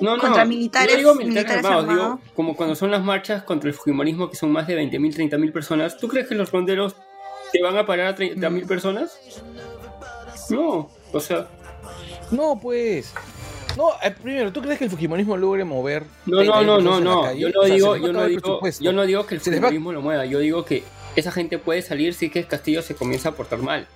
no, 0.00 0.14
no, 0.16 0.22
Contra 0.22 0.44
militares- 0.44 0.92
no 0.92 0.98
digo 0.98 1.14
militares, 1.16 1.48
militares 1.48 1.64
armados, 1.66 1.84
armados. 1.90 2.20
digo 2.20 2.34
como 2.36 2.56
cuando 2.56 2.76
son 2.76 2.92
las 2.92 3.02
marchas 3.02 3.42
contra 3.42 3.68
el 3.68 3.74
fujimorismo 3.74 4.30
que 4.30 4.36
son 4.36 4.52
más 4.52 4.68
de 4.68 4.80
20.000, 4.80 5.28
30.000 5.30 5.52
personas. 5.52 5.98
¿Tú 5.98 6.06
crees 6.06 6.28
que 6.28 6.36
los 6.36 6.52
ronderos 6.52 6.94
te 7.52 7.60
van 7.60 7.76
a 7.76 7.84
parar 7.84 8.06
a 8.06 8.16
30.000 8.16 8.62
Mm. 8.64 8.68
personas? 8.68 9.18
No, 10.50 10.88
o 11.12 11.20
sea, 11.20 11.48
No, 12.30 12.58
pues. 12.60 13.12
No, 13.78 13.92
eh, 14.02 14.10
primero, 14.10 14.52
¿tú 14.52 14.60
crees 14.60 14.76
que 14.76 14.86
el 14.86 14.90
Fujimorismo 14.90 15.36
logre 15.36 15.62
mover? 15.64 16.02
no, 16.26 16.42
no, 16.42 16.52
20.000 16.62 16.66
no, 16.66 16.80
no, 16.80 17.00
no. 17.00 17.32
Yo 17.32 17.46
O 17.46 17.50
no 17.52 17.62
sea, 17.62 17.74
digo, 17.76 17.96
yo 17.96 18.12
no 18.12 18.24
digo, 18.26 18.40
presupuesto. 18.42 18.82
yo 18.82 18.92
no 18.92 19.02
digo 19.06 19.24
que 19.24 19.36
el 19.36 19.40
fujimorismo 19.40 19.92
lo 19.92 20.02
mueva. 20.02 20.26
Yo 20.26 20.40
digo 20.40 20.64
que 20.64 20.82
esa 21.14 21.30
gente 21.30 21.58
puede 21.58 21.80
salir 21.82 22.12
si 22.12 22.28
que 22.28 22.44
Castillo 22.44 22.82
se 22.82 22.96
comienza 22.96 23.28
a 23.28 23.32
portar 23.36 23.60
mal. 23.60 23.86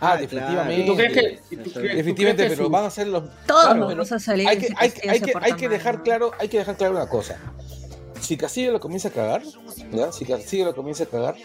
Ah, 0.00 0.12
Ah, 0.12 0.16
definitivamente. 0.18 0.82
¿Y 0.82 0.86
tú 0.86 0.96
crees 0.96 1.12
que- 1.14 1.56
tú 1.56 1.70
tú 1.70 1.80
Definitivamente, 1.80 2.14
crees 2.44 2.50
que 2.52 2.56
pero 2.58 2.68
van 2.70 2.84
a 2.84 2.90
ser 2.90 3.06
los. 3.08 3.24
Todos 3.46 3.64
Claro, 3.64 3.86
vamos 3.86 4.12
a 4.12 4.18
salir. 4.18 4.46
hay 4.46 4.60
si 4.60 4.66
que, 4.66 4.74
hay, 4.76 4.90
que- 4.90 4.94
Castillo 4.94 5.12
hay 5.12 5.18
se 5.18 5.24
que, 5.24 5.32
porta 5.32 5.46
hay 5.46 5.52
que 5.54 5.68
mal, 5.68 5.78
dejar 5.78 5.96
¿no? 5.96 6.02
claro, 6.04 6.30
hay 6.38 6.48
que 6.48 6.58
dejar 6.58 6.76
claro 6.76 6.94
una 6.94 7.08
cosa. 7.08 7.36
Si 8.20 8.36
Castillo 8.36 8.72
lo 8.72 8.80
comienza 8.80 9.08
a 9.08 9.10
cagar, 9.10 9.42
¿ya? 9.92 10.12
si 10.12 10.24
Castillo 10.24 10.66
lo 10.66 10.74
comienza 10.74 11.04
a 11.04 11.06
cagar, 11.06 11.36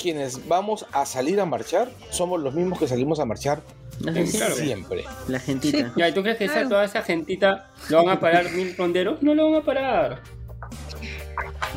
quienes 0.00 0.46
vamos 0.48 0.86
a 0.92 1.04
salir 1.06 1.40
a 1.40 1.46
marchar 1.46 1.90
somos 2.10 2.40
los 2.40 2.54
mismos 2.54 2.78
que 2.78 2.88
salimos 2.88 3.20
a 3.20 3.24
marchar 3.24 3.62
La 4.00 4.12
Sí, 4.14 4.38
siempre. 4.54 5.04
La 5.28 5.38
gentita. 5.38 5.92
Ya, 5.96 6.08
¿y 6.08 6.14
tú 6.14 6.22
crees 6.22 6.38
que 6.38 6.46
esa, 6.46 6.68
toda 6.68 6.84
esa 6.84 7.02
gentita 7.02 7.70
lo 7.88 8.04
van 8.04 8.16
a 8.16 8.20
parar 8.20 8.50
mil 8.52 8.76
ronderos? 8.76 9.22
No 9.22 9.34
lo 9.34 9.50
van 9.50 9.60
a 9.60 9.64
parar. 9.64 10.22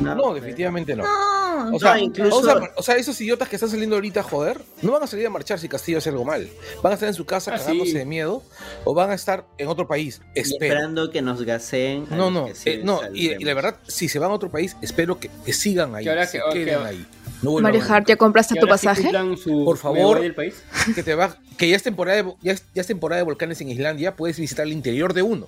No, 0.00 0.34
definitivamente 0.34 0.94
no. 0.96 1.04
No, 1.04 1.76
O 1.76 1.80
sea, 1.80 1.94
No, 1.94 1.98
incluso- 2.00 2.36
o, 2.38 2.42
sea, 2.44 2.54
o 2.76 2.82
sea, 2.82 2.96
esos 2.96 3.18
idiotas 3.20 3.48
que 3.48 3.56
están 3.56 3.70
saliendo 3.70 3.96
ahorita 3.96 4.20
a 4.20 4.22
joder, 4.22 4.60
no 4.82 4.92
van 4.92 5.02
a 5.02 5.06
salir 5.06 5.26
a 5.26 5.30
marchar 5.30 5.58
si 5.58 5.68
Castillo 5.68 5.98
hace 5.98 6.10
algo 6.10 6.24
mal. 6.24 6.48
Van 6.82 6.92
a 6.92 6.94
estar 6.94 7.08
en 7.08 7.14
su 7.14 7.24
casa 7.24 7.54
Ah, 7.54 7.58
cagándose 7.58 7.92
sí. 7.92 7.96
de 7.98 8.04
miedo 8.04 8.42
o 8.84 8.92
van 8.94 9.10
a 9.10 9.14
estar 9.14 9.46
en 9.58 9.68
otro 9.68 9.86
país. 9.88 10.20
Espero. 10.34 10.74
esperando 10.74 11.10
que 11.10 11.22
nos 11.22 11.42
gaseen. 11.42 12.06
No, 12.10 12.30
no, 12.30 12.48
eh, 12.64 12.80
no, 12.84 13.00
y, 13.14 13.42
la 13.44 13.54
verdad, 13.54 13.76
si 13.88 14.08
se 14.08 14.18
van 14.18 14.30
a 14.30 14.34
otro 14.34 14.50
país, 14.50 14.76
espero 14.82 15.18
que, 15.18 15.30
que 15.44 15.52
sigan 15.52 15.94
ahí, 15.94 16.04
Que 16.04 16.10
ahora 16.10 16.26
se 16.26 16.40
queden 16.52 16.82
ahí. 16.84 17.06
No 17.42 17.52
Mario 17.60 17.82
Hart, 17.88 18.06
¿ya 18.08 18.16
compraste 18.16 18.54
tu 18.58 18.66
pasaje? 18.66 19.10
su- 19.42 19.64
Por 19.64 19.76
favor. 19.78 20.20
del 20.20 20.34
país. 20.34 20.62
que 20.94 21.02
te 21.02 21.14
va, 21.14 21.36
que 21.56 21.68
ya 21.68 21.76
es 21.76 21.82
temporada 21.82 22.22
de, 22.22 22.34
ya 22.42 22.52
es, 22.52 22.64
ya 22.74 22.80
es 22.82 22.86
temporada 22.86 23.18
de 23.18 23.24
volcanes 23.24 23.60
en 23.60 23.70
Islandia, 23.70 24.14
puedes 24.16 24.38
visitar 24.38 24.66
el 24.66 24.72
interior 24.72 25.12
de 25.14 25.22
uno. 25.22 25.46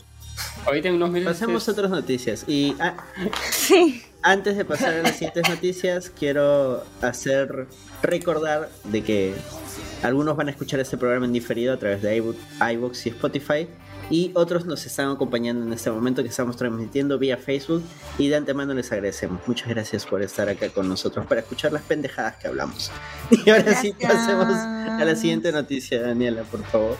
Ahorita 0.66 0.88
en 0.88 0.94
unos 0.94 1.10
meses. 1.10 1.28
Pasemos 1.28 1.68
a 1.68 1.72
otras 1.72 1.90
noticias. 1.90 2.44
Y 2.46 2.76
ah, 2.78 2.96
sí. 3.50 4.02
Antes 4.22 4.56
de 4.56 4.64
pasar 4.64 4.94
a 4.94 5.02
las 5.02 5.12
siguientes 5.12 5.48
noticias, 5.48 6.10
quiero 6.10 6.84
hacer 7.02 7.66
recordar 8.02 8.68
de 8.84 9.02
que 9.02 9.34
algunos 10.02 10.36
van 10.36 10.48
a 10.48 10.50
escuchar 10.50 10.80
este 10.80 10.96
programa 10.96 11.26
en 11.26 11.32
diferido 11.32 11.72
a 11.74 11.76
través 11.78 12.02
de 12.02 12.16
iVo- 12.22 12.34
iVoox 12.74 13.06
y 13.06 13.08
Spotify. 13.10 13.68
Y 14.10 14.30
otros 14.34 14.64
nos 14.64 14.86
están 14.86 15.10
acompañando 15.10 15.66
en 15.66 15.72
este 15.72 15.90
momento 15.90 16.22
que 16.22 16.30
estamos 16.30 16.56
transmitiendo 16.56 17.18
vía 17.18 17.36
Facebook. 17.36 17.82
Y 18.16 18.28
de 18.28 18.36
antemano 18.36 18.72
les 18.72 18.90
agradecemos. 18.90 19.40
Muchas 19.46 19.68
gracias 19.68 20.06
por 20.06 20.22
estar 20.22 20.48
acá 20.48 20.70
con 20.70 20.88
nosotros 20.88 21.26
para 21.26 21.42
escuchar 21.42 21.72
las 21.72 21.82
pendejadas 21.82 22.36
que 22.36 22.48
hablamos. 22.48 22.90
Y 23.30 23.50
ahora 23.50 23.74
sí 23.74 23.92
pasemos 24.00 24.48
a 24.48 25.02
la 25.04 25.14
siguiente 25.14 25.52
noticia, 25.52 26.00
Daniela, 26.00 26.42
por 26.44 26.64
favor. 26.64 26.96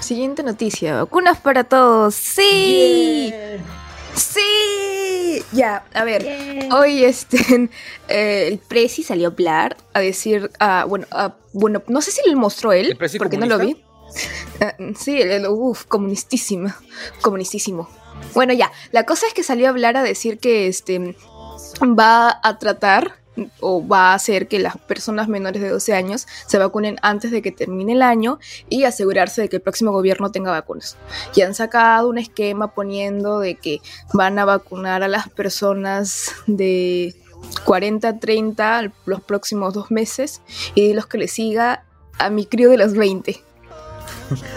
Siguiente 0.00 0.42
noticia. 0.42 0.96
Vacunas 1.02 1.38
para 1.38 1.64
todos. 1.64 2.14
Sí. 2.14 3.26
Yeah. 3.30 3.85
Sí. 4.16 5.42
Ya, 5.52 5.84
a 5.94 6.04
ver. 6.04 6.26
Hoy 6.72 7.04
este 7.04 7.70
eh, 8.08 8.48
el 8.48 8.58
Prezi 8.58 9.02
salió 9.02 9.28
a 9.28 9.30
hablar 9.32 9.76
a 9.92 10.00
decir, 10.00 10.50
ah, 10.58 10.84
bueno, 10.88 11.06
bueno, 11.52 11.82
no 11.88 12.00
sé 12.00 12.10
si 12.10 12.28
lo 12.28 12.36
mostró 12.38 12.72
él, 12.72 12.86
¿El 12.90 12.96
Prezi 12.96 13.18
porque 13.18 13.36
no 13.36 13.46
lo 13.46 13.58
vi. 13.58 13.82
Ah, 14.60 14.74
sí, 14.98 15.20
el, 15.20 15.30
el- 15.30 15.46
uf, 15.48 15.84
comunistísima, 15.86 16.76
comunistísimo. 17.20 17.88
Bueno, 18.34 18.52
ya, 18.54 18.72
la 18.92 19.04
cosa 19.04 19.26
es 19.26 19.34
que 19.34 19.42
salió 19.42 19.66
a 19.66 19.70
hablar 19.70 19.96
a 19.96 20.02
decir 20.02 20.38
que 20.38 20.68
este 20.68 21.14
va 21.82 22.40
a 22.42 22.58
tratar 22.58 23.16
o 23.60 23.86
va 23.86 24.12
a 24.12 24.14
hacer 24.14 24.48
que 24.48 24.58
las 24.58 24.76
personas 24.78 25.28
menores 25.28 25.60
de 25.62 25.68
12 25.68 25.92
años 25.94 26.26
se 26.46 26.58
vacunen 26.58 26.96
antes 27.02 27.30
de 27.30 27.42
que 27.42 27.52
termine 27.52 27.92
el 27.92 28.02
año 28.02 28.38
y 28.68 28.84
asegurarse 28.84 29.42
de 29.42 29.48
que 29.48 29.56
el 29.56 29.62
próximo 29.62 29.92
gobierno 29.92 30.30
tenga 30.32 30.50
vacunas. 30.50 30.96
Y 31.34 31.42
han 31.42 31.54
sacado 31.54 32.08
un 32.08 32.18
esquema 32.18 32.72
poniendo 32.74 33.40
de 33.40 33.56
que 33.56 33.80
van 34.12 34.38
a 34.38 34.44
vacunar 34.44 35.02
a 35.02 35.08
las 35.08 35.28
personas 35.28 36.32
de 36.46 37.14
40 37.64 38.08
a 38.08 38.18
30 38.18 38.92
los 39.04 39.20
próximos 39.20 39.74
dos 39.74 39.90
meses 39.90 40.40
y 40.74 40.88
de 40.88 40.94
los 40.94 41.06
que 41.06 41.18
le 41.18 41.28
siga 41.28 41.84
a 42.18 42.30
mi 42.30 42.46
crío 42.46 42.70
de 42.70 42.78
los 42.78 42.94
20. 42.94 43.42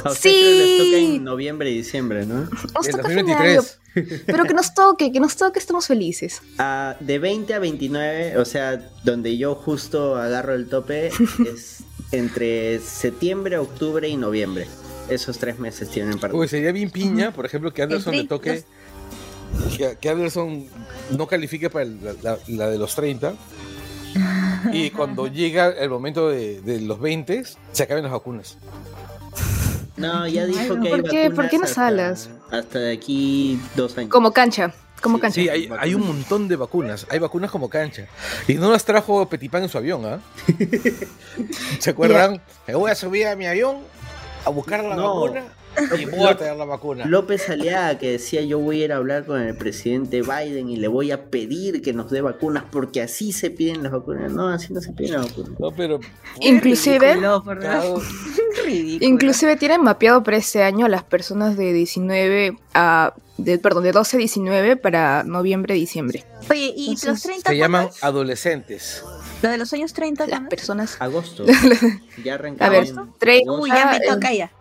A 0.03 0.09
ustedes 0.11 0.17
Sí. 0.17 0.31
les 0.31 0.77
toca 0.77 0.97
en 0.97 1.23
noviembre 1.23 1.69
y 1.69 1.75
diciembre, 1.77 2.25
¿no? 2.25 2.45
Nos 2.73 2.87
En 2.87 2.95
toca 2.97 3.09
fin 3.09 3.25
de 3.25 3.33
año, 3.33 3.55
2023. 3.61 3.78
Pero 4.25 4.45
que 4.45 4.53
nos 4.53 4.73
toque, 4.73 5.11
que 5.11 5.19
nos 5.19 5.35
toque, 5.35 5.59
estamos 5.59 5.87
felices. 5.87 6.41
Ah, 6.57 6.95
de 6.99 7.19
20 7.19 7.53
a 7.53 7.59
29, 7.59 8.37
o 8.37 8.45
sea, 8.45 8.89
donde 9.03 9.37
yo 9.37 9.55
justo 9.55 10.15
agarro 10.15 10.53
el 10.53 10.67
tope, 10.69 11.07
es 11.51 11.83
entre 12.11 12.79
septiembre, 12.79 13.57
octubre 13.57 14.07
y 14.07 14.17
noviembre. 14.17 14.67
Esos 15.09 15.37
tres 15.39 15.57
meses 15.59 15.89
tienen 15.89 16.19
para. 16.19 16.33
Uy, 16.35 16.47
sería 16.47 16.71
bien 16.71 16.91
piña, 16.91 17.31
por 17.33 17.45
ejemplo, 17.45 17.73
que 17.73 17.81
Anderson 17.81 18.15
le 18.15 18.25
toque. 18.25 18.63
Que, 19.75 19.97
que 19.99 20.09
Anderson 20.09 20.67
no 21.17 21.25
califique 21.27 21.69
para 21.71 21.83
el- 21.85 22.03
la, 22.03 22.13
la- 22.21 22.37
la 22.47 22.69
de 22.69 22.77
los 22.77 22.93
30. 22.95 23.33
Y 24.73 24.89
cuando 24.89 25.27
llega 25.27 25.69
el 25.69 25.89
momento 25.89 26.29
de, 26.29 26.59
de 26.61 26.81
los 26.81 26.99
20, 26.99 27.43
se 27.71 27.83
acaben 27.83 28.03
las 28.03 28.11
vacunas. 28.11 28.57
No, 29.99 30.27
ya 30.27 30.45
dijo 30.45 30.59
Ay, 30.59 30.79
que 30.81 30.87
hay 30.87 31.01
¿por 31.01 31.09
qué? 31.09 31.31
¿Por 31.31 31.49
qué 31.49 31.57
no 31.57 31.63
vacunas 31.63 31.69
salas? 31.71 32.29
hasta, 32.45 32.57
hasta 32.57 32.79
de 32.79 32.93
aquí 32.93 33.59
dos 33.75 33.97
años. 33.97 34.09
Como 34.11 34.31
cancha, 34.31 34.73
como 35.01 35.17
Sí, 35.17 35.21
cancha. 35.21 35.41
Sí, 35.41 35.49
hay, 35.49 35.69
hay 35.79 35.93
un 35.95 36.05
montón 36.07 36.47
de 36.47 36.55
vacunas. 36.55 37.05
Hay 37.09 37.19
vacunas 37.19 37.51
como 37.51 37.69
cancha. 37.69 38.07
Y 38.47 38.55
no 38.55 38.71
las 38.71 38.85
trajo 38.85 39.27
Petipán 39.27 39.63
en 39.63 39.69
su 39.69 39.77
avión, 39.77 40.05
¿ah? 40.05 40.19
¿Se 41.79 41.89
acuerdan? 41.91 42.41
Me 42.67 42.75
voy 42.75 42.91
a 42.91 42.95
subir 42.95 43.27
a 43.27 43.35
mi 43.35 43.45
avión 43.45 43.77
a 44.45 44.49
buscar 44.49 44.83
la 44.83 44.95
No. 44.95 45.21
vacuna. 45.21 45.43
Y 45.99 46.05
voy 46.05 46.27
a 46.27 46.35
traer 46.37 46.55
la 46.55 46.65
vacuna. 46.65 47.05
López 47.05 47.49
Aliaga 47.49 47.97
que 47.97 48.11
decía 48.11 48.41
yo 48.41 48.59
voy 48.59 48.81
a 48.81 48.85
ir 48.85 48.93
a 48.93 48.97
hablar 48.97 49.25
con 49.25 49.41
el 49.41 49.55
presidente 49.55 50.21
Biden 50.21 50.69
y 50.69 50.77
le 50.77 50.87
voy 50.87 51.11
a 51.11 51.25
pedir 51.29 51.81
que 51.81 51.93
nos 51.93 52.09
dé 52.11 52.21
vacunas 52.21 52.63
porque 52.71 53.01
así 53.01 53.31
se 53.31 53.49
piden 53.51 53.83
las 53.83 53.91
vacunas. 53.91 54.31
No, 54.31 54.47
así 54.49 54.73
no 54.73 54.81
se 54.81 54.91
piden 54.93 55.13
las 55.13 55.27
vacunas. 55.29 55.59
No, 55.59 55.71
pero. 55.71 55.99
Inclusive, 56.41 57.15
Ridículo, 58.65 59.07
inclusive 59.09 59.55
tienen 59.55 59.81
mapeado 59.83 60.23
para 60.23 60.37
este 60.37 60.63
año 60.63 60.85
a 60.85 60.89
las 60.89 61.03
personas 61.03 61.57
de 61.57 61.73
19 61.73 62.57
a... 62.73 63.13
De, 63.37 63.57
perdón, 63.57 63.83
de 63.85 63.93
12 63.93 64.17
a 64.17 64.19
19 64.19 64.75
para 64.75 65.23
noviembre, 65.23 65.73
diciembre. 65.73 66.25
Oye, 66.49 66.73
¿y 66.75 66.91
los 66.91 67.03
Entonces, 67.03 67.23
30 67.23 67.49
se 67.51 67.57
llaman 67.57 67.83
cuántos? 67.83 68.03
adolescentes. 68.03 69.03
Lo 69.41 69.49
de 69.49 69.57
los 69.57 69.71
años 69.71 69.93
30 69.93 70.27
Las 70.27 70.41
personas... 70.49 70.97
Agosto. 70.99 71.45
Ya 72.23 72.33
A 72.33 72.35
arrancamos. 72.35 72.71
ver, 72.71 72.87
en 72.89 73.13
30, 73.17 73.51
Uy, 73.53 73.69
ya 73.69 73.85
me 73.91 73.97
el- 73.97 74.13
toca 74.13 74.33
ya. 74.33 74.51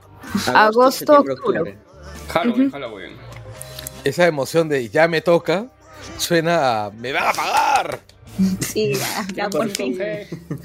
Agosto, 0.54 0.90
septiembre, 1.24 1.34
octubre. 1.34 1.78
Halloween. 2.28 2.70
Halloween. 2.70 3.16
Esa 4.04 4.26
emoción 4.26 4.68
de 4.68 4.88
ya 4.88 5.08
me 5.08 5.20
toca 5.20 5.66
suena 6.18 6.86
a 6.86 6.90
me 6.90 7.12
van 7.12 7.26
a 7.28 7.32
pagar. 7.32 8.00
Sí, 8.60 8.94
ya, 8.94 9.26
ya 9.34 9.50
por 9.50 9.68
fin. 9.70 9.98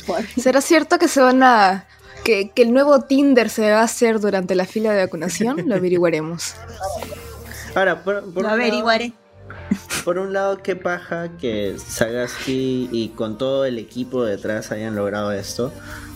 Por 0.06 0.22
fin. 0.24 0.44
¿Será 0.44 0.62
cierto 0.62 0.98
que 1.00 1.08
se 1.08 1.22
van 1.22 1.42
a... 1.44 1.88
Que, 2.24 2.52
que 2.52 2.62
el 2.62 2.72
nuevo 2.72 3.02
Tinder 3.02 3.50
se 3.50 3.70
va 3.72 3.80
a 3.82 3.84
hacer 3.84 4.20
durante 4.22 4.56
la 4.56 4.66
fila 4.66 4.94
de 4.94 5.04
vacunación? 5.06 5.64
Lo 5.68 5.76
averiguaremos. 5.76 6.54
Ahora, 7.76 8.04
por, 8.04 8.24
por 8.24 8.26
Lo 8.26 8.40
un 8.40 8.44
lado- 8.44 8.56
averiguaré. 8.56 9.14
Por 10.06 10.20
un 10.20 10.32
lado, 10.34 10.58
qué 10.62 10.76
paja 10.76 11.30
que 11.38 11.76
Sagasti 11.80 12.90
y 12.92 13.10
con 13.10 13.38
todo 13.38 13.66
el 13.66 13.80
equipo 13.80 14.24
detrás 14.24 14.72
hayan 14.72 14.96
logrado 14.96 15.32
esto. 15.32 15.74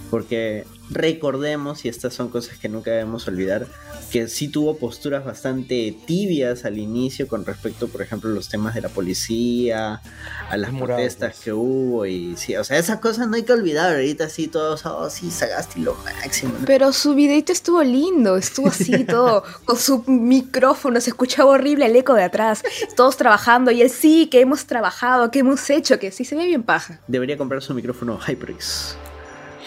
Porque 0.10 0.66
recordemos, 0.90 1.84
y 1.86 1.90
estas 1.90 2.14
son 2.14 2.30
cosas 2.30 2.58
que 2.58 2.70
nunca 2.70 2.92
debemos 2.92 3.28
olvidar, 3.28 3.68
que 4.12 4.28
sí 4.28 4.48
tuvo 4.48 4.78
posturas 4.78 5.26
bastante 5.26 5.96
tibias 6.06 6.64
al 6.66 6.78
inicio 6.78 7.28
con 7.28 7.46
respecto, 7.46 7.88
por 7.88 8.02
ejemplo, 8.02 8.30
a 8.30 8.34
los 8.34 8.48
temas 8.48 8.74
de 8.74 8.82
la 8.82 8.90
policía, 8.90 10.02
a 10.50 10.58
las 10.58 10.72
protestas 10.72 11.40
que 11.40 11.52
hubo. 11.52 12.06
Y 12.06 12.36
sí, 12.38 12.56
o 12.56 12.64
sea, 12.64 12.78
esas 12.78 13.00
cosas 13.00 13.28
no 13.28 13.36
hay 13.36 13.44
que 13.44 13.54
olvidar. 13.54 13.94
Ahorita 13.94 14.30
sí, 14.30 14.48
todos, 14.48 14.86
oh, 14.86 15.10
sí, 15.10 15.30
Sagasti 15.30 15.82
lo 15.82 15.96
máximo. 15.96 16.54
¿no? 16.58 16.66
Pero 16.66 16.94
su 16.94 17.16
videito 17.16 17.52
estuvo 17.52 17.84
lindo, 17.84 18.38
estuvo 18.38 18.68
así 18.68 19.04
todo, 19.06 19.44
con 19.66 19.78
su 19.78 20.04
micrófono, 20.08 21.02
se 21.02 21.10
escuchaba 21.10 21.52
horrible 21.52 21.86
el 21.86 21.96
eco 21.96 22.14
de 22.14 22.24
atrás, 22.24 22.64
todos 22.96 23.18
trabajando 23.18 23.72
y 23.72 23.82
él 23.82 23.90
sí, 23.90 24.28
que 24.28 24.40
hemos 24.40 24.66
trabajado, 24.66 25.32
que 25.32 25.40
hemos 25.40 25.70
hecho, 25.70 26.00
que 26.00 26.12
sí 26.12 26.24
se 26.24 26.36
ve 26.36 26.46
bien 26.46 26.64
paja. 26.64 27.02
Debería 27.08 27.38
comprar 27.38 27.62
su 27.62 27.74
micrófono 27.74 28.20
HyperX. 28.20 28.96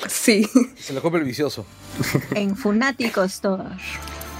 Sí, 0.08 0.46
Se 0.78 0.92
lo 0.92 1.02
compra 1.02 1.20
el 1.20 1.26
vicioso. 1.26 1.66
En 2.34 2.56
Funático 2.56 3.22
Store. 3.24 3.64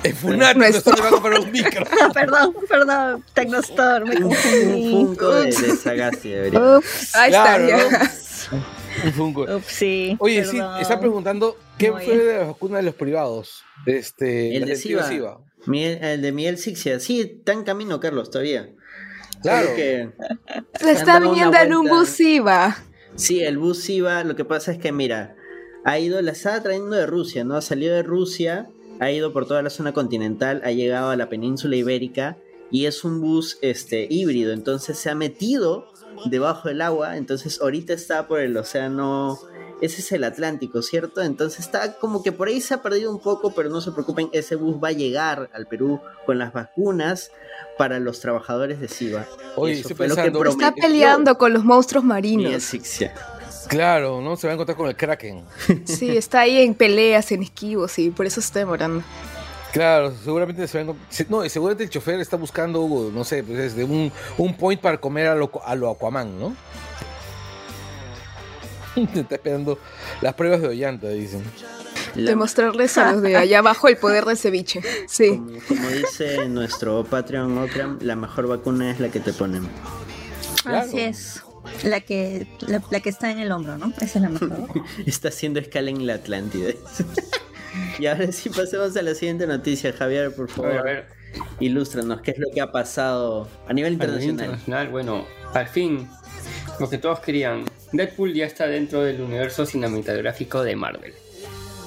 En 0.02 0.17
está 0.17 0.93
le 0.95 1.02
va 1.02 1.09
a 1.09 1.11
comprar 1.11 1.40
un 1.40 1.50
micro. 1.52 1.85
Perdón, 2.14 2.55
perdón. 2.69 3.25
Tecnostore, 3.35 4.05
me 4.07 4.17
Un. 4.17 4.35
Funko 4.90 5.31
de, 5.33 5.47
de 5.52 5.76
Sagasti 5.76 6.31
debería. 6.31 6.76
Ups, 6.79 7.14
ahí 7.14 7.31
Claro, 7.31 7.64
está. 7.67 8.11
Un 9.05 9.12
Funko. 9.12 9.43
ups, 9.57 9.67
sí. 9.67 10.17
Oye, 10.19 10.45
sí, 10.47 10.59
está 10.81 10.99
preguntando 10.99 11.59
qué 11.76 11.90
Muy 11.93 12.05
fue 12.05 12.14
bien. 12.14 12.26
de 12.26 12.38
la 12.38 12.45
vacuna 12.45 12.79
de 12.79 12.83
los 12.85 12.95
privados. 12.95 13.62
Este, 13.85 14.57
El 14.57 14.64
de 14.67 14.76
Siva. 14.76 15.38
Miguel- 15.67 15.99
el 16.02 16.23
de 16.23 16.33
Miguel 16.33 16.57
Sixia. 16.59 16.99
Sí, 17.00 17.21
está 17.21 17.52
en 17.52 17.64
camino, 17.64 18.00
Carlos, 18.00 18.31
todavía. 18.31 18.71
Claro. 19.43 19.75
Que- 19.76 20.11
Se 20.81 20.93
está 20.93 21.21
viniendo 21.21 21.59
en 21.59 21.75
un 21.75 21.87
bus 21.88 22.19
IVA. 22.21 22.79
sí, 23.17 23.43
el 23.43 23.59
bus 23.59 23.88
iba. 23.90 24.25
Lo 24.25 24.35
que 24.35 24.47
pasa 24.47 24.73
es 24.73 24.79
que, 24.79 24.93
mira, 24.93 25.37
ha 25.84 25.99
ido, 25.99 26.20
la 26.22 26.32
estaba 26.32 26.60
trayendo 26.62 26.96
de 26.96 27.06
Rusia, 27.06 27.44
¿no? 27.44 27.56
Ha 27.56 27.62
salido 27.62 27.94
de 27.94 28.02
Rusia, 28.02 28.70
ha 29.00 29.10
ido 29.10 29.32
por 29.32 29.46
toda 29.46 29.62
la 29.62 29.70
zona 29.70 29.92
continental, 29.92 30.61
ha 30.64 30.72
llegado 30.72 31.11
a 31.11 31.16
la 31.16 31.28
península 31.28 31.76
ibérica 31.76 32.37
y 32.70 32.87
es 32.87 33.05
un 33.05 33.20
bus 33.20 33.59
este, 33.62 34.07
híbrido. 34.11 34.52
Entonces 34.52 34.98
se 34.98 35.11
ha 35.11 35.14
metido 35.14 35.87
debajo 36.26 36.68
del 36.68 36.83
agua. 36.83 37.16
Entonces 37.16 37.61
ahorita 37.61 37.92
está 37.94 38.28
por 38.28 38.40
el 38.40 38.57
océano. 38.57 39.38
Ese 39.81 40.02
es 40.02 40.12
el 40.12 40.24
Atlántico, 40.24 40.83
¿cierto? 40.83 41.22
Entonces 41.22 41.61
está 41.61 41.94
como 41.94 42.22
que 42.22 42.33
por 42.33 42.48
ahí 42.48 42.61
se 42.61 42.74
ha 42.74 42.83
perdido 42.83 43.11
un 43.11 43.18
poco, 43.20 43.55
pero 43.55 43.70
no 43.70 43.81
se 43.81 43.92
preocupen, 43.92 44.28
ese 44.33 44.55
bus 44.55 44.76
va 44.76 44.88
a 44.88 44.92
llegar 44.92 45.48
al 45.55 45.66
Perú 45.68 46.00
con 46.26 46.38
las 46.38 46.52
vacunas 46.52 47.31
para 47.78 47.98
los 47.98 48.20
trabajadores 48.20 48.78
de 48.78 48.88
SIVA. 48.88 49.26
Oye, 49.57 49.72
Eso 49.72 49.88
estoy 49.88 49.96
fue 49.96 50.09
lo 50.09 50.16
que 50.16 50.22
pensando- 50.31 50.50
Está 50.50 50.72
peleando 50.74 51.38
con 51.38 51.55
los 51.55 51.64
monstruos 51.64 52.05
marinos. 52.05 52.62
Sixia. 52.62 53.14
Claro, 53.70 54.20
¿no? 54.20 54.37
Se 54.37 54.46
va 54.46 54.52
a 54.52 54.54
encontrar 54.54 54.76
con 54.76 54.88
el 54.88 54.96
Kraken. 54.96 55.44
Sí, 55.87 56.16
está 56.16 56.40
ahí 56.40 56.61
en 56.61 56.74
peleas, 56.74 57.30
en 57.33 57.42
esquivos 57.42 57.98
y 57.98 58.11
por 58.11 58.26
eso 58.26 58.40
está 58.40 58.59
demorando. 58.59 59.02
Claro, 59.72 60.12
seguramente 60.24 60.66
se 60.66 60.83
va 60.83 60.90
a 60.90 60.94
encont- 60.94 60.98
se- 61.09 61.26
No, 61.28 61.44
y 61.44 61.48
seguramente 61.48 61.85
el 61.85 61.90
chofer 61.90 62.18
está 62.18 62.37
buscando, 62.37 63.11
no 63.14 63.22
sé, 63.24 63.44
pues 63.44 63.56
desde 63.56 63.85
un, 63.85 64.11
un 64.37 64.54
point 64.56 64.80
para 64.80 64.98
comer 65.00 65.28
a 65.28 65.37
lo, 65.37 65.50
a 65.64 65.74
lo 65.76 65.88
Aquaman, 65.90 66.38
¿no? 66.40 66.56
está 69.14 69.37
esperando 69.37 69.78
las 70.20 70.35
pruebas 70.35 70.61
de 70.61 70.68
Ollanta, 70.68 71.09
dicen. 71.09 71.44
La- 72.16 72.30
Demostrarles 72.30 72.98
a 72.98 73.12
los 73.12 73.22
de 73.22 73.37
allá 73.37 73.61
abajo 73.61 73.87
el 73.87 73.96
poder 73.96 74.24
del 74.24 74.37
ceviche. 74.37 74.80
Sí. 75.06 75.28
como, 75.37 75.52
como 75.68 75.88
dice 75.90 76.48
nuestro 76.48 77.04
Patreon 77.04 77.56
Okram, 77.59 77.98
la 78.02 78.16
mejor 78.16 78.48
vacuna 78.48 78.90
es 78.90 78.98
la 78.98 79.11
que 79.11 79.20
te 79.20 79.33
ponen. 79.33 79.68
Claro. 80.64 80.78
Así 80.88 80.98
es. 80.98 81.42
La 81.85 82.00
que, 82.00 82.46
la, 82.66 82.83
la 82.90 83.00
que 83.00 83.09
está 83.09 83.30
en 83.30 83.38
el 83.38 83.50
hombro, 83.52 83.78
¿no? 83.78 83.92
Esa 84.00 84.04
es 84.04 84.22
la 84.22 84.28
mejor. 84.28 84.68
Está 85.06 85.28
haciendo 85.28 85.61
escala 85.61 85.90
en 85.90 86.06
la 86.06 86.14
Atlántida. 86.14 86.70
y 87.98 88.06
ahora 88.06 88.30
sí 88.33 88.50
pasemos 88.50 88.96
a 88.96 89.02
la 89.02 89.14
siguiente 89.14 89.46
noticia, 89.46 89.92
Javier, 89.92 90.35
por 90.35 90.50
A 90.50 90.52
favor. 90.54 90.70
ver, 90.72 90.78
a 90.78 90.83
ver. 90.83 91.06
Ilústranos, 91.61 92.20
¿qué 92.22 92.33
es 92.33 92.38
lo 92.38 92.48
que 92.52 92.61
ha 92.61 92.72
pasado 92.72 93.48
a 93.68 93.72
nivel 93.72 93.72
A 93.72 93.72
nivel 93.72 93.92
internacional? 93.94 94.30
internacional, 94.46 94.88
bueno, 94.88 95.26
al 95.54 95.68
fin, 95.68 96.09
lo 96.80 96.90
que 96.90 96.98
todos 96.98 97.20
querían. 97.20 97.64
Deadpool 97.92 98.35
ya 98.35 98.46
está 98.46 98.66
dentro 98.66 99.02
del 99.02 99.20
universo 99.20 99.64
cinematográfico 99.64 100.62
de 100.62 100.76
Marvel. 100.76 101.14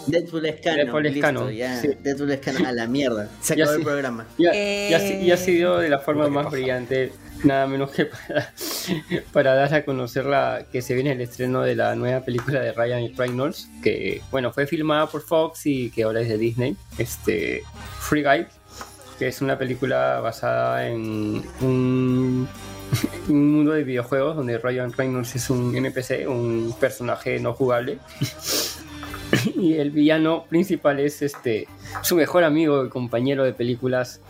Deadpool 0.08 0.46
es 0.46 0.62
canon, 0.62 0.78
Deadpool 0.86 1.06
es 1.06 1.14
listo, 1.14 1.28
canon, 1.28 1.52
ya. 1.54 1.82
sí. 1.82 1.90
Deadpool 2.02 2.32
es 2.32 2.40
canon, 2.40 2.66
a 2.66 2.72
la 2.72 2.88
mierda. 2.88 3.30
Se 3.42 3.54
acabó 3.54 3.72
el 3.74 3.84
programa. 3.84 4.28
Eh. 4.40 4.88
ya, 4.92 4.98
ha- 4.98 5.34
ha 5.34 5.38
sido 5.38 5.80
de 5.80 5.90
la 5.90 6.00
forma 6.00 6.28
más 6.30 6.50
brillante, 6.52 7.12
nada 7.44 7.68
menos 7.68 7.92
que 7.92 8.06
para, 8.06 8.54
para 9.34 9.54
dar 9.56 9.74
a 9.74 9.86
conocer 9.86 10.26
la, 10.26 10.66
que 10.72 10.82
se 10.82 10.94
viene 10.94 11.12
el 11.14 11.22
estreno 11.22 11.62
de 11.62 11.76
la 11.76 11.96
nueva 11.96 12.22
película 12.22 12.60
de 12.62 12.72
Ryan 12.74 13.16
Reynolds, 13.18 13.70
que 13.82 14.22
bueno, 14.32 14.52
fue 14.52 14.68
filmada 14.68 15.08
por 15.08 15.22
Fox 15.22 15.66
y 15.66 15.90
que 15.92 16.04
ahora 16.04 16.22
es 16.22 16.30
de 16.30 16.38
Disney, 16.38 16.76
este 16.98 17.64
Free 18.00 18.24
Guy, 18.24 18.46
que 19.20 19.28
es 19.28 19.42
una 19.42 19.58
película 19.58 20.20
basada 20.20 20.88
en 20.88 21.44
un, 21.62 22.48
un 23.30 23.52
mundo 23.54 23.72
de 23.74 23.84
videojuegos 23.84 24.36
donde 24.36 24.58
Ryan 24.58 24.92
Reynolds 24.92 25.36
es 25.36 25.50
un 25.50 25.76
NPC, 25.76 26.28
un 26.28 26.76
personaje 26.80 27.40
no 27.40 27.54
jugable. 27.54 28.00
Y 29.56 29.76
el 29.76 29.92
villano 29.92 30.46
principal 30.50 31.00
es 31.00 31.22
este 31.22 31.68
su 32.02 32.16
mejor 32.16 32.44
amigo 32.44 32.86
y 32.86 32.90
compañero 32.90 33.44
de 33.44 33.54
películas, 33.54 34.22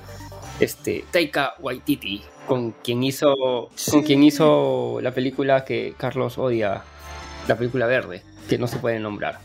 este 0.59 1.03
Taika 1.11 1.55
Waititi, 1.59 2.21
con 2.47 2.71
quien 2.71 3.03
hizo 3.03 3.69
con 3.91 4.03
quien 4.03 4.23
hizo 4.23 4.99
la 5.01 5.11
película 5.11 5.65
que 5.65 5.93
Carlos 5.97 6.37
odia, 6.37 6.83
la 7.47 7.55
película 7.57 7.85
verde, 7.87 8.21
que 8.47 8.57
no 8.57 8.67
se 8.67 8.77
puede 8.77 8.99
nombrar. 8.99 9.39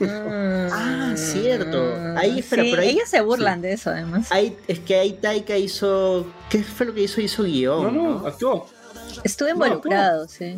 Ah, 0.00 1.12
cierto. 1.16 1.94
Ahí, 2.16 2.40
espera, 2.40 2.64
Sí, 2.64 2.70
pero 2.70 2.82
ahí- 2.82 2.90
ellos 2.90 3.08
se 3.08 3.20
burlan 3.20 3.60
de 3.62 3.72
eso, 3.72 3.90
además. 3.90 4.30
Ahí, 4.32 4.56
es 4.66 4.80
que 4.80 4.96
ahí 4.96 5.12
Taika 5.12 5.56
hizo. 5.56 6.26
¿Qué 6.50 6.62
fue 6.62 6.86
lo 6.86 6.94
que 6.94 7.02
hizo? 7.02 7.20
Hizo 7.20 7.44
guion. 7.44 7.82
No, 7.84 7.90
no, 7.90 8.18
¿no? 8.20 8.26
actuó. 8.26 8.66
Estuve 9.24 9.50
involucrado, 9.50 10.26
sí. 10.28 10.56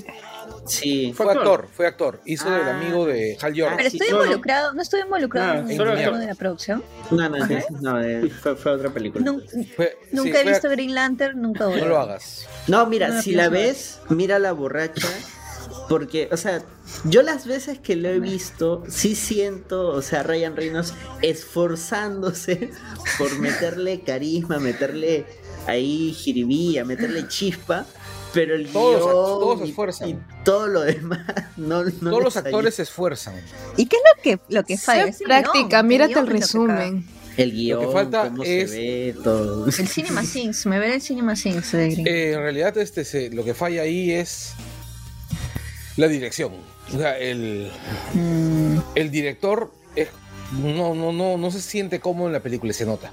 Sí. 0.67 1.13
Fue 1.15 1.27
Fue 1.27 1.35
actor, 1.35 1.69
fue 1.75 1.87
actor. 1.87 2.21
Hizo 2.25 2.51
del 2.51 2.63
Ah. 2.63 2.79
amigo 2.79 3.07
de 3.07 3.37
Hal 3.41 3.53
Jordan. 3.59 3.77
Pero 3.77 3.91
sí, 3.91 3.97
estoy 3.99 4.11
no, 4.11 4.17
no. 4.19 4.25
involucrado, 4.25 4.73
no 4.75 4.83
estuve 4.83 5.01
involucrado 5.03 5.61
en 5.61 5.71
el 5.71 5.77
solo 5.77 5.91
tema 5.93 6.03
actor. 6.05 6.21
de 6.21 6.27
la 6.27 6.35
producción. 6.35 6.85
No, 7.11 7.29
no, 7.29 7.39
no, 7.39 7.59
no, 7.81 8.03
eh, 8.03 8.31
fue, 8.31 8.57
fue 8.57 8.73
otra 8.73 8.91
película. 8.91 9.25
Nun- 9.25 9.43
Fue- 9.77 9.97
sí, 10.11 10.17
nunca 10.17 10.41
he 10.41 10.45
visto 10.45 10.69
Green 10.71 10.95
Lantern, 10.95 11.41
nunca 11.41 11.67
voy 11.67 11.81
No 11.81 11.89
lo 11.89 11.99
hagas. 11.99 12.47
No, 12.69 12.87
mira, 12.87 13.09
No, 13.09 13.23
si 13.23 13.33
la 13.33 13.49
ves, 13.49 14.01
mira 14.09 14.39
la 14.39 14.53
borracha. 14.53 15.09
Porque, 15.89 16.29
o 16.33 16.37
sea, 16.39 16.63
yo 17.05 17.23
las 17.23 17.47
veces 17.47 17.79
que 17.79 17.97
lo 17.97 18.09
he 18.09 18.19
visto, 18.19 18.85
sí 18.89 19.15
siento, 19.15 19.89
o 19.89 20.01
sea, 20.03 20.23
Ryan 20.23 20.57
Reynolds 20.57 20.95
esforzándose 21.21 22.71
por 23.19 23.39
meterle 23.39 24.01
carisma, 24.03 24.59
meterle 24.59 25.27
ahí 25.67 26.13
jiribía, 26.13 26.85
meterle 26.85 27.27
chispa, 27.29 27.87
pero 28.35 28.55
el 28.55 28.67
Todos 28.69 28.97
guion 29.01 29.11
todos 29.11 29.59
se 29.61 29.65
esfuerzan. 29.67 30.09
y 30.11 30.19
todo 30.45 30.67
lo 30.67 30.81
demás 30.83 31.21
no, 31.57 31.85
no 31.85 31.91
Todos 32.11 32.25
los 32.25 32.37
actores 32.37 32.75
se 32.75 32.83
esfuerzan. 32.83 33.35
¿Y 33.77 33.87
qué 33.87 33.97
es 33.97 34.03
lo 34.17 34.23
que, 34.23 34.39
lo 34.55 34.65
que 34.65 34.77
falla? 34.77 35.05
Sé 35.05 35.09
Es 35.11 35.21
el 35.21 35.27
práctica, 35.29 35.79
guion, 35.79 35.87
mírate 35.87 36.13
el 36.13 36.19
es 36.19 36.25
lo 36.25 36.29
que 36.29 36.33
resumen. 36.41 37.07
El 37.37 37.51
guion, 37.53 37.93
falta 37.93 38.25
cómo 38.29 38.43
es- 38.45 38.71
se 38.71 38.77
ve, 38.77 39.15
todo. 39.25 39.67
El 39.67 39.73
Cinema 39.73 40.23
Sins, 40.25 40.67
me 40.67 40.79
veré 40.79 40.95
el 40.97 41.01
Cinema 41.03 41.35
Sins 41.37 41.73
de 41.73 41.91
Green. 41.91 42.07
Eh, 42.07 42.33
en 42.33 42.39
realidad, 42.41 42.77
este, 42.79 43.05
se- 43.05 43.31
lo 43.31 43.45
que 43.45 43.55
falla 43.55 43.83
ahí 43.83 44.13
es 44.13 44.53
la 45.97 46.09
dirección. 46.09 46.53
O 46.95 46.99
sea, 46.99 47.19
el, 47.19 47.71
Mm, 48.13 48.79
el 48.95 49.11
director 49.11 49.73
es 49.97 50.09
no, 50.53 50.95
no, 50.95 51.13
no, 51.13 51.37
no 51.39 51.51
se 51.51 51.61
siente 51.61 51.99
cómodo 51.99 52.27
en 52.29 52.35
la 52.35 52.41
película, 52.41 52.73
se 52.73 52.85
nota. 52.87 53.11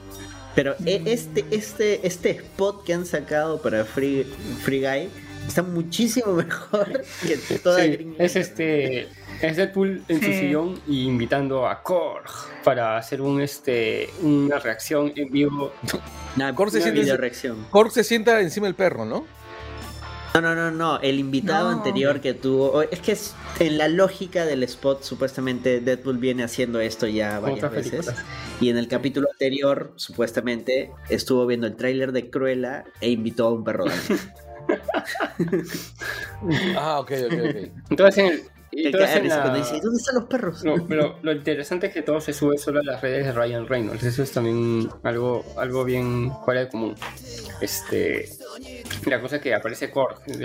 Pero 0.55 0.75
e- 0.85 1.01
este, 1.05 1.45
este, 1.51 2.05
este 2.05 2.31
spot 2.31 2.83
que 2.83 2.93
han 2.93 3.05
sacado 3.05 3.61
para 3.61 3.85
Free, 3.85 4.23
Free 4.63 4.81
Guy 4.81 5.09
está 5.47 5.63
muchísimo 5.63 6.33
mejor 6.33 7.01
que 7.25 7.57
toda 7.57 7.81
Sí, 7.81 7.87
Green 7.91 8.15
es 8.19 8.35
este 8.35 9.07
es 9.41 9.57
Deadpool 9.57 10.03
en 10.07 10.19
su 10.19 10.27
sillón 10.27 10.79
y 10.87 11.05
invitando 11.07 11.67
a 11.67 11.81
Korg 11.81 12.25
para 12.63 12.97
hacer 12.97 13.21
un 13.21 13.41
este 13.41 14.09
una 14.21 14.59
reacción 14.59 15.11
en 15.15 15.29
vivo. 15.31 15.71
Nah, 16.37 16.53
Corte 16.53 16.77
una 16.77 16.85
siente- 16.85 17.01
videoreacción. 17.01 17.65
Korg 17.71 17.91
se 17.91 18.05
sienta 18.05 18.39
encima 18.39 18.67
del 18.67 18.75
perro, 18.75 19.03
¿no? 19.03 19.25
No, 20.33 20.39
no, 20.39 20.55
no, 20.55 20.71
no. 20.71 20.97
El 21.01 21.19
invitado 21.19 21.69
No. 21.69 21.77
anterior 21.77 22.21
que 22.21 22.33
tuvo. 22.33 22.67
o- 22.71 22.81
Es 22.83 22.99
que 23.01 23.11
es, 23.11 23.33
en 23.59 23.77
la 23.77 23.89
lógica 23.89 24.45
del 24.45 24.63
spot, 24.63 25.03
supuestamente 25.03 25.81
Deadpool 25.81 26.19
viene 26.19 26.43
haciendo 26.43 26.79
esto 26.79 27.05
ya 27.05 27.39
varias 27.41 27.69
veces. 27.69 27.91
películas. 27.91 28.15
Y 28.61 28.69
en 28.69 28.77
el 28.77 28.87
capítulo 28.87 29.27
anterior, 29.31 29.91
supuestamente, 29.95 30.91
estuvo 31.09 31.45
viendo 31.47 31.67
el 31.67 31.75
tráiler 31.75 32.11
de 32.11 32.29
Cruella 32.29 32.85
e 33.01 33.09
invitó 33.09 33.47
a 33.47 33.53
un 33.53 33.63
perro. 33.63 33.85
Ah, 36.77 36.99
ok, 36.99 37.11
ok, 37.25 37.33
ok. 37.33 37.55
Entonces 37.89 38.17
en 38.17 38.25
el 38.27 38.95
en 38.95 39.27
la- 39.27 39.41
cuando 39.41 39.59
dice, 39.59 39.79
¿dónde 39.81 39.97
están 39.97 40.15
los 40.15 40.25
perros? 40.25 40.63
No, 40.63 40.75
pero 40.87 41.17
lo 41.21 41.31
interesante 41.33 41.87
es 41.87 41.93
que 41.93 42.01
todo 42.03 42.21
se 42.21 42.31
sube 42.33 42.57
solo 42.57 42.79
a 42.79 42.83
las 42.83 43.01
redes 43.01 43.25
de 43.25 43.31
Ryan 43.33 43.67
Reynolds. 43.67 44.03
Eso 44.03 44.23
es 44.23 44.31
también 44.31 44.87
algo, 45.03 45.43
algo 45.57 45.83
bien 45.83 46.31
fuera 46.45 46.61
de 46.61 46.69
común. 46.69 46.95
Este, 47.59 48.29
la 49.05 49.21
cosa 49.21 49.37
es 49.37 49.41
que 49.41 49.53
aparece 49.53 49.91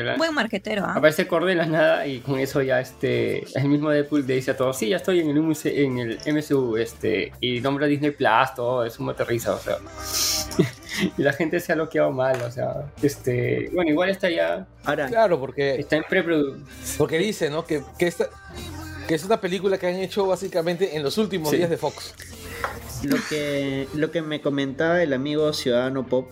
la- 0.05 0.17
Buen 0.17 0.35
marquetero, 0.35 0.85
¿ah? 0.85 0.95
Aparece 0.97 1.27
Korg 1.27 1.47
de 1.47 1.55
la 1.55 1.67
nada 1.67 2.07
y 2.07 2.21
con 2.21 2.39
eso 2.39 2.63
ya 2.63 2.81
este 2.81 3.45
el 3.59 3.69
mismo 3.69 3.91
Deadpool 3.91 4.27
le 4.27 4.35
dice 4.35 4.53
a 4.53 4.57
todos, 4.57 4.77
sí, 4.79 4.89
ya 4.89 4.97
estoy 4.97 5.21
en 5.21 5.31
el, 5.31 5.41
MCU, 5.41 5.69
en 5.69 5.99
el 5.99 6.19
MCU, 6.27 6.77
este, 6.77 7.33
y 7.41 7.61
nombra 7.61 7.87
Disney 7.87 8.11
Plus, 8.13 8.55
todo, 8.55 8.85
es 8.85 8.99
un 8.99 9.15
risa, 9.17 9.55
o 9.55 9.59
sea. 9.59 9.77
y 11.19 11.23
la 11.23 11.33
gente 11.33 11.61
se 11.61 11.73
ha 11.73 11.75
bloqueado 11.75 12.11
mal, 12.11 12.41
o 12.43 12.51
sea, 12.51 12.93
este, 13.03 13.71
bueno, 13.73 13.91
igual 13.91 14.09
está 14.11 14.31
ya, 14.31 14.67
Ahora, 14.85 15.07
Claro, 15.09 15.39
porque, 15.41 15.75
está 15.81 15.97
en 15.97 16.05
preproducción. 16.09 16.65
porque 16.99 17.19
dice, 17.19 17.51
¿no? 17.51 17.65
Que, 17.67 17.83
que, 17.99 18.07
esta, 18.07 18.29
que 19.09 19.15
es 19.15 19.25
una 19.25 19.41
película 19.41 19.79
que 19.79 19.87
han 19.89 19.97
hecho 19.97 20.27
básicamente 20.27 20.97
en 20.97 21.03
los 21.03 21.19
últimos 21.19 21.51
Sí. 21.51 21.57
días 21.59 21.71
de 21.71 21.77
Fox. 21.77 22.15
lo 23.03 23.17
que, 23.29 23.89
lo 23.95 24.11
que 24.11 24.23
me 24.23 24.41
comentaba 24.41 25.03
el 25.03 25.13
amigo 25.13 25.53
Ciudadano 25.53 26.07
Pop, 26.07 26.31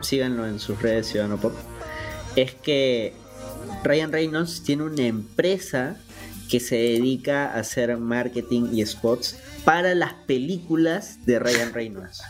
síganlo 0.00 0.46
en 0.46 0.58
sus 0.60 0.80
redes 0.80 1.06
Ciudadano 1.08 1.36
Pop, 1.38 1.54
es 2.36 2.54
que 2.54 3.12
Ryan 3.84 4.12
Reynolds 4.12 4.62
tiene 4.62 4.84
una 4.84 5.02
empresa 5.06 5.96
que 6.48 6.60
se 6.60 6.76
dedica 6.76 7.46
a 7.52 7.58
hacer 7.60 7.96
marketing 7.98 8.68
y 8.72 8.84
spots 8.86 9.36
para 9.64 9.94
las 9.94 10.12
películas 10.26 11.24
de 11.26 11.38
Ryan 11.38 11.72
Reynolds. 11.72 12.22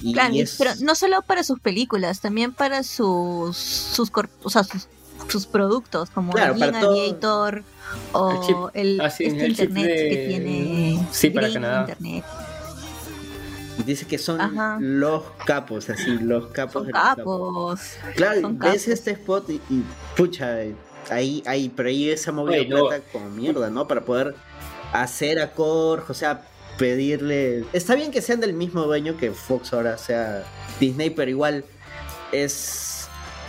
Y, 0.00 0.12
Claro, 0.12 0.34
es- 0.36 0.56
pero 0.58 0.70
no 0.80 0.94
solo 0.94 1.22
para 1.22 1.42
sus 1.42 1.58
películas, 1.60 2.20
también 2.20 2.52
para 2.52 2.82
sus 2.82 3.56
sus, 3.56 4.10
cor- 4.10 4.28
o 4.42 4.50
sea, 4.50 4.62
sus, 4.64 4.86
sus 5.28 5.46
productos, 5.46 6.10
como 6.10 6.32
Claro, 6.32 6.56
para 6.58 6.78
todo- 6.80 6.90
Aviator 7.00 7.62
o 8.12 8.30
El 8.30 8.40
chip. 8.46 8.56
el, 8.74 9.00
Ah, 9.00 9.10
sí, 9.10 9.24
este 9.24 9.44
el 9.44 9.50
internet 9.52 9.86
de- 9.86 10.08
que 10.10 10.24
tiene 10.28 11.06
Sí, 11.10 11.30
para. 11.30 11.48
Internet. 11.48 12.24
Dice 13.82 14.06
que 14.06 14.18
son 14.18 14.40
Ajá. 14.40 14.78
los 14.80 15.22
capos, 15.46 15.90
así, 15.90 16.18
los 16.18 16.46
capos 16.52 16.72
Son 16.74 16.86
de 16.86 16.92
los 16.92 17.02
capos. 17.02 17.80
Claro, 18.16 18.40
Son 18.42 18.58
ves 18.58 18.68
capos. 18.84 18.88
este 18.88 19.10
spot 19.12 19.50
y, 19.50 19.54
y, 19.70 19.84
pucha, 20.16 20.56
ahí, 21.10 21.42
ahí, 21.46 21.72
pero 21.74 21.88
ahí 21.88 22.10
esa 22.10 22.32
movida 22.32 22.60
Oye, 22.60 22.68
no. 22.68 22.86
plata 22.88 23.04
como 23.12 23.28
mierda, 23.30 23.70
¿no? 23.70 23.86
Para 23.88 24.04
poder 24.04 24.34
hacer 24.92 25.40
a 25.40 25.52
Korg, 25.52 26.04
o 26.08 26.14
sea, 26.14 26.42
pedirle. 26.78 27.64
Está 27.72 27.94
bien 27.94 28.10
que 28.10 28.22
sean 28.22 28.40
del 28.40 28.52
mismo 28.52 28.82
dueño 28.84 29.16
que 29.16 29.30
Fox 29.32 29.72
ahora 29.72 29.98
sea 29.98 30.44
Disney, 30.80 31.10
pero 31.10 31.30
igual 31.30 31.64
es. 32.32 32.93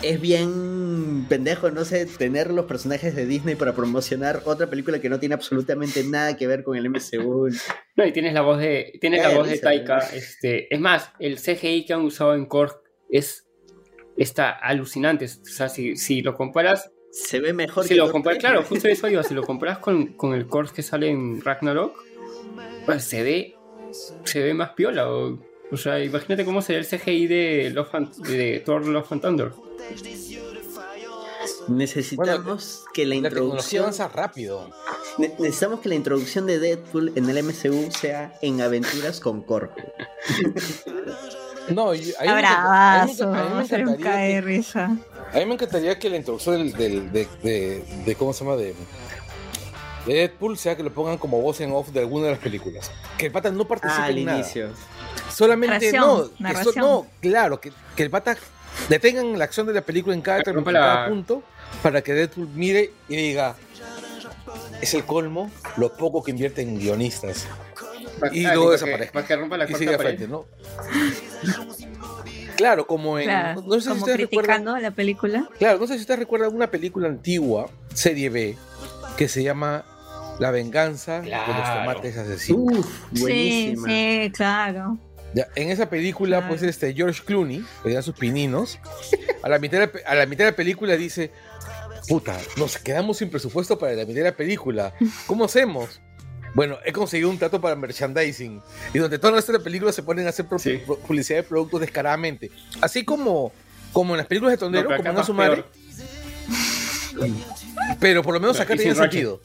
Es 0.07 0.21
bien 0.21 1.25
pendejo, 1.27 1.71
no 1.71 1.83
sé, 1.83 2.05
tener 2.05 2.51
los 2.51 2.65
personajes 2.65 3.15
de 3.15 3.25
Disney 3.25 3.55
para 3.55 3.73
promocionar 3.73 4.43
otra 4.45 4.67
película 4.69 4.99
que 5.01 5.09
no 5.09 5.19
tiene 5.19 5.33
absolutamente 5.33 6.03
nada 6.03 6.37
que 6.37 6.45
ver 6.45 6.63
con 6.63 6.77
el 6.77 6.85
MCU. 6.91 7.49
No, 7.95 8.05
y 8.05 8.11
tienes 8.11 8.35
la 8.35 8.41
voz 8.41 8.59
de, 8.59 8.93
tienes 9.01 9.21
Eh, 9.21 9.23
la 9.23 9.35
voz 9.35 9.49
de 9.49 9.57
Taika, 9.57 9.97
este, 10.13 10.71
es 10.71 10.79
más, 10.79 11.11
el 11.17 11.39
CGI 11.39 11.85
que 11.87 11.93
han 11.93 12.01
usado 12.01 12.35
en 12.35 12.45
Korg 12.45 12.79
es, 13.09 13.47
está 14.15 14.51
alucinante, 14.51 15.25
o 15.25 15.27
sea, 15.45 15.69
si, 15.69 15.95
si 15.95 16.21
lo 16.21 16.35
comparas 16.35 16.91
Se 17.11 17.39
ve 17.39 17.51
mejor 17.53 17.83
si 17.83 17.89
que 17.89 17.95
lo 17.95 18.11
comparas, 18.11 18.37
3, 18.37 18.51
claro, 18.51 18.63
justo 18.63 18.87
eso 18.87 19.07
iba, 19.09 19.23
si 19.23 19.33
lo 19.33 19.41
comparas 19.41 19.79
con, 19.79 20.13
con 20.13 20.35
el 20.35 20.45
Korg 20.45 20.71
que 20.71 20.83
sale 20.83 21.09
en 21.09 21.41
Ragnarok, 21.41 21.97
pues 22.85 23.05
se 23.05 23.23
ve, 23.23 23.55
se 24.23 24.43
ve 24.43 24.53
más 24.53 24.73
piola, 24.73 25.09
o, 25.09 25.39
o 25.71 25.77
sea, 25.77 25.99
imagínate 26.03 26.45
cómo 26.45 26.61
sería 26.61 26.79
el 26.81 26.85
CGI 26.85 27.25
de, 27.25 27.71
Love 27.73 27.95
and- 27.95 28.15
de 28.27 28.59
Thor 28.63 28.85
Love 28.85 29.11
and 29.11 29.21
Thunder. 29.23 29.51
Necesitamos 31.67 32.83
que 32.93 33.05
la 33.05 33.15
introducción 33.15 33.83
avanza 33.83 34.07
rápido. 34.07 34.69
Ne- 35.17 35.33
necesitamos 35.39 35.79
que 35.79 35.89
la 35.89 35.95
introducción 35.95 36.45
de 36.45 36.59
Deadpool 36.59 37.13
en 37.15 37.29
el 37.29 37.37
MCU 37.43 37.91
sea 37.91 38.33
en 38.41 38.61
aventuras 38.61 39.19
con 39.19 39.41
Korg. 39.41 39.71
No, 41.69 41.93
y 41.95 42.13
a 42.19 42.21
mí 42.23 42.27
me 42.27 42.29
a 42.29 42.33
mí 42.33 42.33
me 42.33 42.37
Abrazo, 42.37 43.23
enca- 43.31 43.39
a 43.39 43.49
mí 43.49 43.55
me 43.55 43.61
hacer 43.61 43.81
un 43.83 43.89
encantaría 43.93 44.11
cae 44.13 44.27
de 44.27 44.33
que- 44.35 44.41
risa. 44.41 44.97
A 45.33 45.37
mí 45.39 45.45
me 45.45 45.53
encantaría 45.55 45.97
que 45.99 46.09
la 46.09 46.17
introducción 46.17 46.57
del, 46.57 46.73
del- 46.73 47.11
de, 47.11 47.27
de- 47.41 47.83
de- 48.05 48.15
¿Cómo 48.15 48.33
se 48.33 48.43
llama? 48.43 48.55
De, 48.57 48.75
de 50.05 50.13
Deadpool 50.13 50.57
sea 50.57 50.77
que 50.77 50.83
lo 50.83 50.93
pongan 50.93 51.17
como 51.17 51.41
voz 51.41 51.59
en 51.61 51.71
off 51.71 51.89
de 51.89 52.01
alguna 52.01 52.25
de 52.25 52.31
las 52.33 52.39
películas. 52.39 52.91
Que 53.17 53.27
el 53.27 53.31
pata 53.31 53.49
no 53.49 53.65
participe 53.67 53.99
Ah, 54.01 54.05
al 54.05 54.17
en 54.17 54.25
nada. 54.25 54.37
inicio. 54.39 54.69
Solamente 55.33 55.91
Narración, 55.91 56.01
no. 56.07 56.23
que 56.23 56.27
so- 56.29 56.33
narración. 56.39 56.75
no, 56.85 57.07
claro, 57.21 57.59
que, 57.59 57.71
que 57.95 58.03
el 58.03 58.09
pata 58.11 58.37
detengan 58.89 59.37
la 59.37 59.45
acción 59.45 59.67
de 59.67 59.73
la 59.73 59.81
película 59.81 60.13
en 60.15 60.21
cada, 60.21 60.41
la- 60.71 61.05
punto 61.09 61.43
para 61.83 62.01
que 62.01 62.13
Deadpool 62.13 62.49
mire 62.53 62.91
y 63.09 63.15
diga. 63.15 63.55
Es 64.81 64.93
el 64.93 65.05
colmo 65.05 65.49
lo 65.77 65.95
poco 65.95 66.21
que 66.23 66.31
invierten 66.31 66.69
en 66.69 66.79
guionistas. 66.79 67.47
Y 68.31 68.45
Ah, 68.45 68.53
luego 68.53 68.71
desaparece. 68.71 69.11
Para 69.11 69.25
que 69.25 69.35
rompa 69.35 69.57
la 69.57 69.69
Y 69.69 69.73
sigue 69.73 69.97
frente, 69.97 70.27
¿no? 70.27 70.45
Claro, 72.55 72.87
como 72.87 73.17
en. 73.19 73.25
Claro, 73.25 73.61
no 73.61 73.73
sé 73.75 73.81
si 73.81 73.87
como 73.89 73.99
ustedes 74.01 74.19
recuerdan. 74.19 74.55
criticando 74.63 74.77
la 74.81 74.91
película. 74.91 75.49
Claro, 75.57 75.79
no 75.79 75.87
sé 75.87 75.95
si 75.95 76.01
ustedes 76.01 76.19
recuerdan 76.19 76.55
una 76.55 76.71
película 76.71 77.07
antigua, 77.07 77.69
serie 77.93 78.29
B, 78.29 78.57
que 79.17 79.27
se 79.27 79.43
llama 79.43 79.83
La 80.39 80.51
venganza 80.51 81.21
de 81.21 81.29
los 81.31 81.39
Claro. 81.45 81.79
tomates 81.81 82.17
asesinos. 82.17 82.61
Uf, 82.79 83.19
buenísima. 83.21 83.87
Sí, 83.87 84.19
sí, 84.25 84.31
claro. 84.31 84.97
Ya, 85.35 85.47
en 85.55 85.69
esa 85.69 85.89
película, 85.89 86.37
Claro. 86.37 86.47
pues 86.49 86.63
este 86.63 86.93
George 86.93 87.21
Clooney, 87.25 87.63
que 87.83 87.93
dan 87.93 88.01
sus 88.03 88.15
pininos, 88.15 88.79
a 89.43 89.49
la, 89.49 89.59
mitad 89.59 89.79
de, 89.79 89.85
la 89.87 89.91
pe- 89.91 90.03
a 90.05 90.15
la 90.15 90.25
mitad 90.25 90.45
de 90.45 90.51
la 90.51 90.55
película 90.55 90.95
dice, 90.95 91.29
puta, 92.07 92.39
nos 92.55 92.77
quedamos 92.77 93.17
sin 93.17 93.29
presupuesto 93.29 93.77
para 93.77 93.91
la 93.93 94.03
mitad 94.05 94.19
de 94.19 94.23
la 94.23 94.35
película. 94.37 94.93
¿Cómo 95.27 95.43
hacemos? 95.45 95.99
Bueno, 96.53 96.77
he 96.85 96.93
conseguido 96.93 97.29
un 97.29 97.37
trato 97.37 97.59
para 97.59 97.75
merchandising. 97.75 98.61
Y 98.93 98.97
donde 98.99 99.19
toda 99.19 99.31
nuestra 99.33 99.59
película 99.59 99.91
se 99.91 100.03
ponen 100.03 100.25
a 100.25 100.29
hacer 100.29 100.45
pro- 100.47 100.57
Sí. 100.57 100.81
pro- 100.85 100.97
publicidad 100.99 101.39
de 101.39 101.43
productos 101.43 101.81
descaradamente. 101.81 102.49
Así 102.79 103.03
como, 103.03 103.51
como 103.91 104.13
en 104.13 104.19
las 104.19 104.27
películas 104.27 104.53
de 104.53 104.57
Tondero, 104.57 104.89
No, 104.89 105.03
como 105.25 105.33
madre. 105.33 105.65
peor. 105.65 107.29
Pero 107.99 108.23
por 108.23 108.33
lo 108.33 108.39
menos 108.39 108.55
No, 108.57 108.63
acá 108.63 108.73
Ratchet. 108.75 108.95
sentido. 108.95 109.41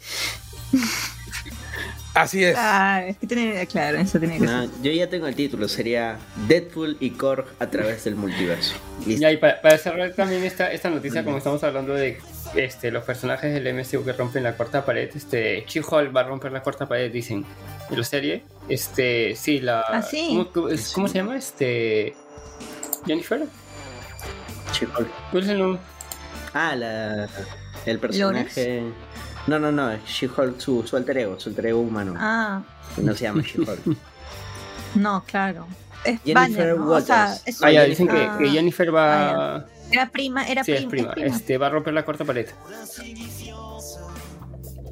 Así 2.13 2.43
es. 2.43 2.57
Ah, 2.59 3.05
es 3.07 3.17
que 3.19 3.27
tiene, 3.29 3.65
claro, 3.69 3.99
eso 3.99 4.19
tiene 4.19 4.39
que 4.39 4.45
No, 4.45 4.65
yo 4.83 4.91
ya 4.91 5.09
tengo 5.09 5.29
el 5.29 5.35
título, 5.37 5.69
sería 5.69 6.19
Deadpool 6.49 6.97
y 6.99 7.11
Korg 7.11 7.47
a 7.61 7.69
través 7.69 8.03
del 8.05 8.17
multiverso. 8.17 8.75
Listo. 9.07 9.23
Ya, 9.23 9.31
y 9.31 9.37
para, 9.37 9.61
para 9.63 9.79
cerrar 9.79 10.13
también 10.15 10.43
esta, 10.43 10.73
esta 10.73 10.91
noticia, 10.91 11.23
como 11.25 11.39
estamos 11.39 11.63
hablando 11.63 11.95
de 11.95 12.19
este, 12.57 12.91
los 12.91 13.05
personajes 13.05 13.55
del 13.55 13.73
MCU 13.75 14.05
que 14.05 14.13
rompen 14.13 14.43
la 14.43 14.55
cuarta 14.57 14.85
pared, 14.85 15.09
este, 15.15 15.65
She-Hulk 15.69 16.15
va 16.15 16.23
a 16.23 16.25
romper 16.25 16.51
la 16.51 16.63
cuarta 16.65 16.89
pared, 16.89 17.13
dicen. 17.13 17.45
En 17.91 17.97
la 17.99 18.05
serie, 18.05 18.43
este, 18.69 19.37
sí, 19.37 19.61
la... 19.61 19.81
Ah, 19.83 20.03
sí. 20.03 20.29
¿cómo, 20.31 20.49
cómo- 20.53 20.69
es- 20.69 20.91
cómo 20.93 21.07
se 21.09 21.15
llama? 21.15 21.37
Este... 21.37 22.15
Jennifer. 23.07 23.43
She-Hulk. 24.73 25.09
¿Cuál 25.31 25.43
es 25.45 25.49
el 25.49 25.59
nombre? 25.59 25.81
Ah, 26.55 26.75
la, 26.75 27.29
el 27.87 27.99
personaje. 28.01 28.83
No, 29.47 29.59
no, 29.59 29.73
no, 29.73 29.97
She-Hulk, 30.07 30.61
su, 30.61 30.87
su 30.87 30.97
alter 30.97 31.19
ego, 31.19 31.41
su 31.41 31.49
alter 31.49 31.67
ego 31.67 31.81
humano. 31.81 32.15
Ah, 32.17 32.63
No 32.99 33.15
se 33.15 33.25
llama 33.25 33.43
She-Hulk. 33.43 33.97
no, 34.97 35.25
claro. 35.25 35.67
Es 36.05 36.21
Jennifer 36.23 36.35
Banner, 36.35 36.77
¿no? 36.79 36.91
O 36.91 37.01
sea, 37.01 37.25
Waters. 37.27 37.43
es 37.47 37.63
Ah, 37.63 37.71
ya, 37.71 37.81
Jennifer- 37.83 37.89
dicen 37.91 38.09
que, 38.09 38.25
Ah. 38.25 38.37
que 38.39 38.49
Jennifer 38.51 38.95
va... 38.95 39.57
Ah, 39.57 39.67
era 39.91 40.11
prima, 40.11 40.47
era 40.47 40.63
sí, 40.65 40.73
es 40.73 40.85
prima. 40.87 41.11
prima. 41.13 41.27
Este, 41.27 41.59
va 41.59 41.67
a 41.67 41.71
romper 41.71 41.93
la 41.95 42.05
cuarta 42.05 42.25
pared. 42.25 42.49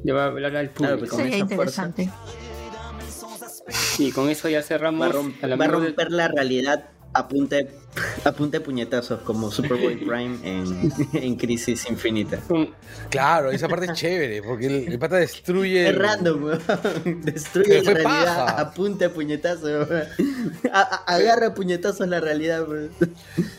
Ya 0.03 0.13
va 0.13 0.23
a 0.23 0.27
hablar 0.27 0.55
al 0.55 0.69
Claro, 0.71 0.95
público. 0.97 1.15
con 1.15 1.25
Sería 1.25 1.37
esa 1.45 1.55
fuerza. 1.55 1.85
interesante. 1.85 2.11
Y 3.99 4.11
con 4.11 4.29
eso 4.29 4.49
ya 4.49 4.57
Va 4.59 4.63
a, 4.63 4.67
cerramos 4.67 5.07
rom- 5.13 5.33
al 5.41 5.49
va 5.59 5.65
a 5.65 5.67
amigo 5.67 5.79
de- 5.81 5.87
romper 5.87 6.11
la 6.11 6.27
realidad 6.27 6.85
a 7.13 7.27
punta 7.27 7.55
de, 7.57 7.69
A 8.23 8.31
punta 8.31 8.59
de 8.59 8.63
puñetazos, 8.63 9.21
como 9.21 9.51
Superboy 9.51 9.95
Prime 9.97 10.37
en, 10.43 10.93
en 11.13 11.35
Crisis 11.35 11.89
Infinita. 11.89 12.39
Claro, 13.09 13.49
esa 13.51 13.67
parte 13.67 13.85
es 13.87 13.93
chévere, 13.93 14.43
porque 14.43 14.67
el, 14.67 14.91
el 14.93 14.99
pata 14.99 15.15
destruye. 15.17 15.89
Es 15.89 15.95
random, 15.97 16.43
weón. 16.43 16.61
Destruye 17.23 17.81
la 17.81 17.93
realidad 17.93 18.05
paja. 18.45 18.61
a 18.61 18.71
punta 18.73 19.05
de 19.05 19.09
puñetazos, 19.09 19.89
weón. 19.89 20.03
A- 20.71 20.81
a- 21.07 21.15
Agarra 21.15 21.47
a 21.47 21.53
puñetazos 21.55 22.07
la 22.07 22.19
realidad, 22.19 22.67
weón. 22.69 22.91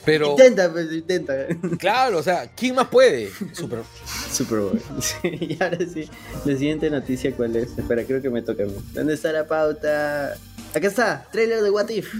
Pero, 0.04 0.30
Intenta, 0.30 0.70
pues, 0.72 0.92
intenta. 0.92 1.34
claro, 1.78 2.18
o 2.18 2.22
sea, 2.22 2.50
¿quién 2.54 2.76
más 2.76 2.86
puede? 2.88 3.30
Super. 3.52 3.80
Superboy. 4.32 4.80
Sí, 5.00 5.18
y 5.58 5.62
ahora 5.62 5.78
sí. 5.92 6.08
La 6.44 6.56
siguiente 6.56 6.88
noticia, 6.88 7.32
¿cuál 7.32 7.56
es? 7.56 7.76
Espera, 7.76 8.04
creo 8.04 8.22
que 8.22 8.30
me 8.30 8.42
toca 8.42 8.62
a 8.62 8.66
mí. 8.66 8.74
¿Dónde 8.92 9.14
está 9.14 9.32
la 9.32 9.46
pauta? 9.46 10.34
Acá 10.72 10.86
está, 10.86 11.26
trailer 11.32 11.62
de 11.62 11.70
What 11.70 11.88
If. 11.88 12.14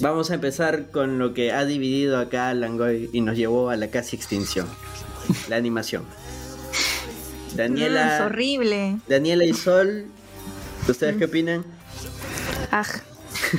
Vamos 0.00 0.30
a 0.30 0.34
empezar 0.34 0.90
con 0.90 1.18
lo 1.18 1.34
que 1.34 1.52
ha 1.52 1.64
dividido 1.64 2.18
acá 2.18 2.48
a 2.50 2.54
Langoy 2.54 3.10
y 3.12 3.20
nos 3.20 3.36
llevó 3.36 3.70
a 3.70 3.76
la 3.76 3.88
casi 3.88 4.14
extinción. 4.16 4.66
La 5.48 5.56
animación. 5.56 6.02
Mm, 6.04 7.50
es 7.50 7.56
Daniela, 7.56 8.22
horrible. 8.26 8.96
Daniela 9.08 9.44
y 9.44 9.54
Sol, 9.54 10.06
¿ustedes 10.88 11.16
qué 11.16 11.24
opinan? 11.24 11.64
Ah, 12.70 12.84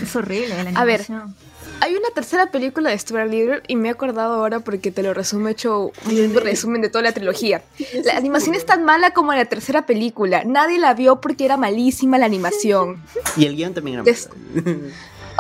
Es 0.02 0.16
horrible 0.16 0.50
la 0.64 0.70
A 0.80 0.86
ver. 0.86 1.02
animación. 1.02 1.36
hay 1.82 1.96
una 1.96 2.10
tercera 2.16 2.52
película 2.52 2.90
de 2.92 2.98
Stuart 2.98 3.30
Little 3.30 3.62
y 3.68 3.76
me 3.76 3.90
he 3.90 3.92
acordado 3.92 4.36
ahora 4.36 4.62
porque 4.62 4.92
te 4.92 5.04
lo 5.04 5.14
resumo 5.14 5.50
he 5.50 5.52
hecho 5.52 5.92
un 6.06 6.34
resumen 6.36 6.82
de 6.82 6.90
toda 6.90 7.02
la 7.04 7.12
trilogía. 7.12 7.64
La 8.06 8.16
animación 8.16 8.56
es 8.56 8.66
tan 8.66 8.86
mala 8.86 9.12
como 9.12 9.34
la 9.34 9.46
tercera 9.46 9.86
película. 9.86 10.44
Nadie 10.46 10.80
la 10.80 10.94
vio 10.94 11.20
porque 11.20 11.44
era 11.46 11.58
malísima 11.58 12.18
la 12.18 12.26
animación. 12.26 13.04
Y 13.36 13.46
el 13.46 13.56
guion 13.58 13.74
también 13.74 13.96
era 14.00 14.04
malo. 14.04 14.86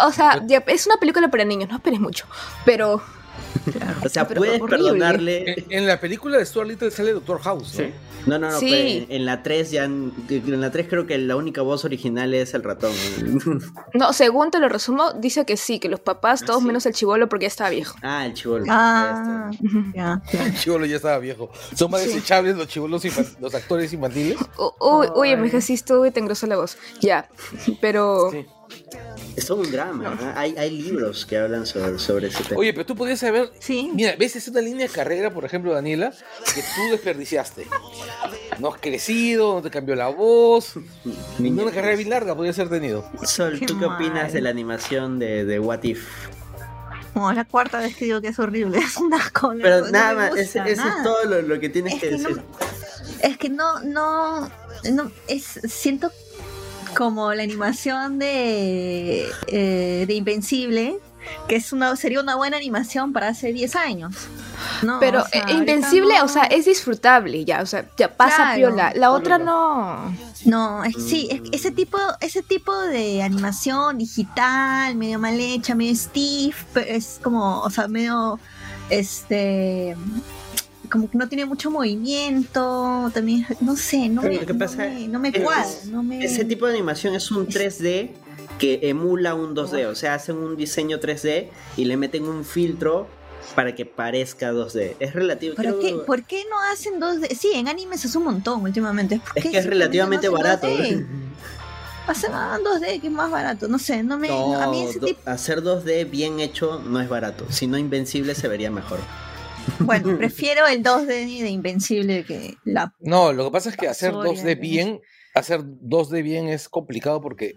O 0.07 0.11
sea, 0.11 0.41
ya, 0.45 0.63
es 0.67 0.85
una 0.87 0.97
película 0.97 1.29
para 1.29 1.45
niños, 1.45 1.69
no 1.69 1.75
esperes 1.77 1.99
mucho. 1.99 2.25
Pero 2.65 3.01
O 4.05 4.09
sea, 4.09 4.27
Pero 4.27 4.39
puedes 4.39 4.61
horrible. 4.61 4.77
perdonarle. 4.89 5.51
En, 5.53 5.65
en 5.69 5.87
la 5.87 5.99
película 5.99 6.37
de 6.37 6.45
Stuart 6.45 6.67
Little 6.67 6.91
sale 6.91 7.13
Doctor 7.13 7.39
House, 7.41 7.73
¿no? 7.77 7.85
Sí. 7.85 7.91
No, 8.25 8.37
no, 8.37 8.51
no, 8.51 8.59
Sí. 8.59 9.05
pues, 9.07 9.17
en 9.17 9.25
la 9.25 9.41
3 9.43 9.71
ya. 9.71 9.83
En 9.85 10.13
la 10.61 10.71
3 10.71 10.87
creo 10.89 11.07
que 11.07 11.17
la 11.17 11.35
única 11.35 11.61
voz 11.61 11.85
original 11.85 12.33
es 12.33 12.53
el 12.53 12.63
ratón. 12.63 12.91
no, 13.93 14.13
según 14.13 14.51
te 14.51 14.59
lo 14.59 14.67
resumo, 14.69 15.13
dice 15.13 15.45
que 15.45 15.55
sí, 15.57 15.79
que 15.79 15.87
los 15.89 15.99
papás, 16.01 16.43
todos 16.45 16.59
sí? 16.61 16.67
menos 16.67 16.85
el 16.85 16.93
chivolo 16.93 17.29
porque 17.29 17.43
ya 17.43 17.47
estaba 17.47 17.69
viejo. 17.69 17.95
ah, 18.01 18.25
el 18.25 18.33
chivolo. 18.33 18.65
Ah, 18.69 19.49
ya. 19.95 20.21
El 20.33 20.55
chivolo 20.57 20.85
ya 20.85 20.97
estaba 20.97 21.17
viejo. 21.19 21.49
Son 21.75 21.89
más 21.89 22.03
desechables 22.05 22.55
los 22.57 22.67
chivolos, 22.67 23.03
los 23.39 23.55
actores 23.55 23.91
infantiles. 23.93 24.37
Uy, 24.79 25.07
uy, 25.15 25.29
envejeciste 25.29 25.93
y 26.07 26.11
te 26.11 26.19
engrosó 26.19 26.45
la 26.47 26.57
voz. 26.57 26.77
Ya, 27.01 27.29
pero... 27.81 28.31
Es 29.39 29.45
todo 29.47 29.61
un 29.61 29.71
drama. 29.71 30.17
¿eh? 30.21 30.33
Hay, 30.35 30.55
hay 30.57 30.69
libros 30.69 31.25
que 31.25 31.37
hablan 31.37 31.65
sobre, 31.65 31.97
sobre 31.97 32.27
ese 32.27 32.43
tema. 32.43 32.59
Oye, 32.59 32.73
pero 32.73 32.85
tú 32.85 32.95
podías 32.95 33.19
saber. 33.19 33.51
Sí. 33.59 33.89
Mira, 33.93 34.15
ves, 34.19 34.35
es 34.35 34.47
una 34.49 34.59
línea 34.61 34.85
de 34.87 34.93
carrera, 34.93 35.33
por 35.33 35.45
ejemplo, 35.45 35.73
Daniela, 35.73 36.11
que 36.53 36.61
tú 36.61 36.91
desperdiciaste. 36.91 37.65
No 38.59 38.67
has 38.73 38.81
crecido, 38.81 39.53
no 39.53 39.61
te 39.61 39.69
cambió 39.71 39.95
la 39.95 40.09
voz. 40.09 40.73
Niña. 41.37 41.63
Una 41.63 41.71
carrera 41.71 41.95
bien 41.95 42.09
larga 42.09 42.35
podía 42.35 42.51
ser 42.51 42.69
tenido. 42.69 43.09
Sol, 43.23 43.57
Qué 43.59 43.65
¿tú 43.65 43.79
qué 43.79 43.85
opinas 43.85 44.33
de 44.33 44.41
la 44.41 44.49
animación 44.49 45.19
de, 45.19 45.45
de 45.45 45.59
What 45.59 45.83
If? 45.83 46.05
Como 47.13 47.31
la 47.33 47.45
cuarta 47.45 47.79
vez 47.79 47.95
que 47.95 48.05
digo 48.05 48.19
que 48.21 48.27
es 48.27 48.39
horrible. 48.39 48.77
Es 48.85 48.97
un 48.97 49.13
asco. 49.13 49.53
no- 49.53 49.61
Pero 49.63 49.81
no 49.85 49.91
nada 49.91 50.13
más, 50.15 50.31
nada. 50.55 50.69
es 50.69 50.79
todo 51.03 51.23
lo, 51.25 51.41
lo 51.41 51.59
que 51.59 51.69
tienes 51.69 51.93
Es 51.95 52.01
que 52.01 52.09
que 52.09 52.17
no- 52.17 52.27
decir. 52.29 52.43
Es 53.21 53.37
que 53.37 53.49
no, 53.49 53.79
no, 53.81 54.49
no, 54.91 55.11
es, 55.27 55.43
siento 55.67 56.11
como 56.95 57.33
la 57.33 57.43
animación 57.43 58.19
de, 58.19 59.27
eh, 59.47 60.05
de 60.07 60.13
Invencible, 60.13 60.97
que 61.47 61.55
es 61.57 61.73
una, 61.73 61.95
sería 61.95 62.21
una 62.21 62.35
buena 62.35 62.57
animación 62.57 63.13
para 63.13 63.29
hace 63.29 63.51
10 63.53 63.75
años. 63.75 64.15
No, 64.81 64.99
Pero 64.99 65.21
o 65.23 65.27
sea, 65.27 65.41
eh, 65.41 65.53
Invencible, 65.53 66.17
no- 66.17 66.25
o 66.25 66.27
sea, 66.27 66.43
es 66.43 66.65
disfrutable 66.65 67.45
ya, 67.45 67.61
o 67.61 67.65
sea, 67.65 67.85
ya 67.97 68.13
pasa 68.15 68.35
Claro. 68.37 68.55
piola. 68.57 68.91
La 68.95 69.11
otra 69.11 69.37
no. 69.37 70.13
No, 70.45 70.83
es, 70.85 70.95
sí, 70.95 71.27
es, 71.31 71.41
ese 71.51 71.71
tipo, 71.71 71.97
ese 72.21 72.41
tipo 72.41 72.73
de 72.79 73.21
animación 73.21 73.97
digital, 73.97 74.95
medio 74.95 75.19
mal 75.19 75.37
hecha, 75.39 75.75
medio 75.75 75.95
stiff, 75.95 76.63
pero 76.73 76.89
es 76.89 77.19
como, 77.21 77.59
o 77.61 77.69
sea, 77.69 77.87
medio, 77.89 78.39
este, 78.89 79.95
como 80.89 81.09
que 81.09 81.17
no 81.17 81.27
tiene 81.29 81.45
mucho 81.45 81.69
movimiento, 81.71 83.11
también, 83.13 83.45
no 83.61 83.75
sé, 83.75 84.09
no 84.09 84.21
me, 84.21 84.39
no 84.41 84.57
pasa 84.57 84.77
me, 84.85 85.07
no 85.07 85.19
me 85.19 85.29
es- 85.29 85.85
no 85.85 86.03
me... 86.03 86.23
Ese 86.23 86.45
tipo 86.45 86.65
de 86.67 86.73
animación 86.73 87.15
es 87.15 87.29
un 87.31 87.47
3D 87.47 88.11
que 88.57 88.79
emula 88.83 89.35
un 89.35 89.55
2D. 89.55 89.85
O 89.87 89.95
sea, 89.95 90.15
hacen 90.15 90.37
un 90.37 90.57
diseño 90.57 90.99
3D 90.99 91.49
y 91.77 91.85
le 91.85 91.95
meten 91.97 92.23
un 92.27 92.43
filtro 92.43 93.07
para 93.55 93.73
que 93.73 93.85
parezca 93.85 94.51
2D. 94.51 94.95
Es 94.99 95.13
relativo. 95.13 95.53
¿Pero 95.57 95.79
qué, 95.79 95.93
¿Por 96.05 96.23
qué 96.25 96.43
no 96.49 96.59
hacen 96.71 96.99
2D? 96.99 97.35
Sí, 97.35 97.51
en 97.55 97.67
anime 97.67 97.97
se 97.97 98.07
hace 98.07 98.17
un 98.17 98.25
montón 98.25 98.61
últimamente. 98.61 99.19
¿Por 99.19 99.37
Es 99.37 99.45
que 99.45 99.57
es 99.57 99.65
relativamente 99.65 100.27
barato. 100.29 100.67
2D? 100.67 101.05
Hacen 102.07 102.33
hagan 102.33 102.61
2D, 102.63 103.01
que 103.01 103.07
es 103.07 103.13
más 103.13 103.29
barato. 103.29 103.67
No 103.67 103.77
sé, 103.77 104.01
no 104.03 104.17
me. 104.17 104.29
No, 104.29 104.59
a 104.59 104.67
mí 104.71 104.83
ese 104.83 104.99
do- 104.99 105.05
tipo. 105.07 105.21
hacer 105.29 105.61
2D 105.61 106.09
bien 106.09 106.39
hecho 106.39 106.79
no 106.83 106.99
es 106.99 107.07
barato. 107.07 107.45
Si 107.51 107.67
no, 107.67 107.77
Invencible 107.77 108.33
se 108.35 108.47
vería 108.47 108.71
mejor. 108.71 108.99
Bueno, 109.79 110.15
prefiero 110.17 110.67
el 110.67 110.83
2D 110.83 111.41
de 111.41 111.49
Invencible 111.49 112.25
que 112.25 112.55
la. 112.63 112.93
No, 112.99 113.33
lo 113.33 113.45
que 113.45 113.51
pasa 113.51 113.69
es 113.69 113.77
que 113.77 113.87
hacer 113.87 114.11
Soria, 114.11 114.31
2D 114.31 114.55
¿no? 114.55 114.61
bien, 114.61 115.01
hacer 115.33 115.61
2D 115.61 116.23
bien 116.23 116.47
es 116.47 116.69
complicado 116.69 117.21
porque 117.21 117.55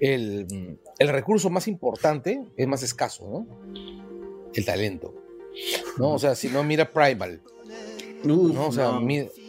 el, 0.00 0.78
el 0.98 1.08
recurso 1.08 1.50
más 1.50 1.68
importante 1.68 2.40
es 2.56 2.66
más 2.66 2.82
escaso, 2.82 3.28
¿no? 3.28 3.46
El 4.54 4.64
talento. 4.64 5.14
¿No? 5.98 6.12
O 6.12 6.18
sea, 6.18 6.34
si 6.34 6.48
no, 6.48 6.62
mira 6.62 6.92
Primal. 6.92 7.42
Uf, 8.24 8.54
¿no? 8.54 8.68
O 8.68 8.72
sea, 8.72 8.92
no. 8.92 9.00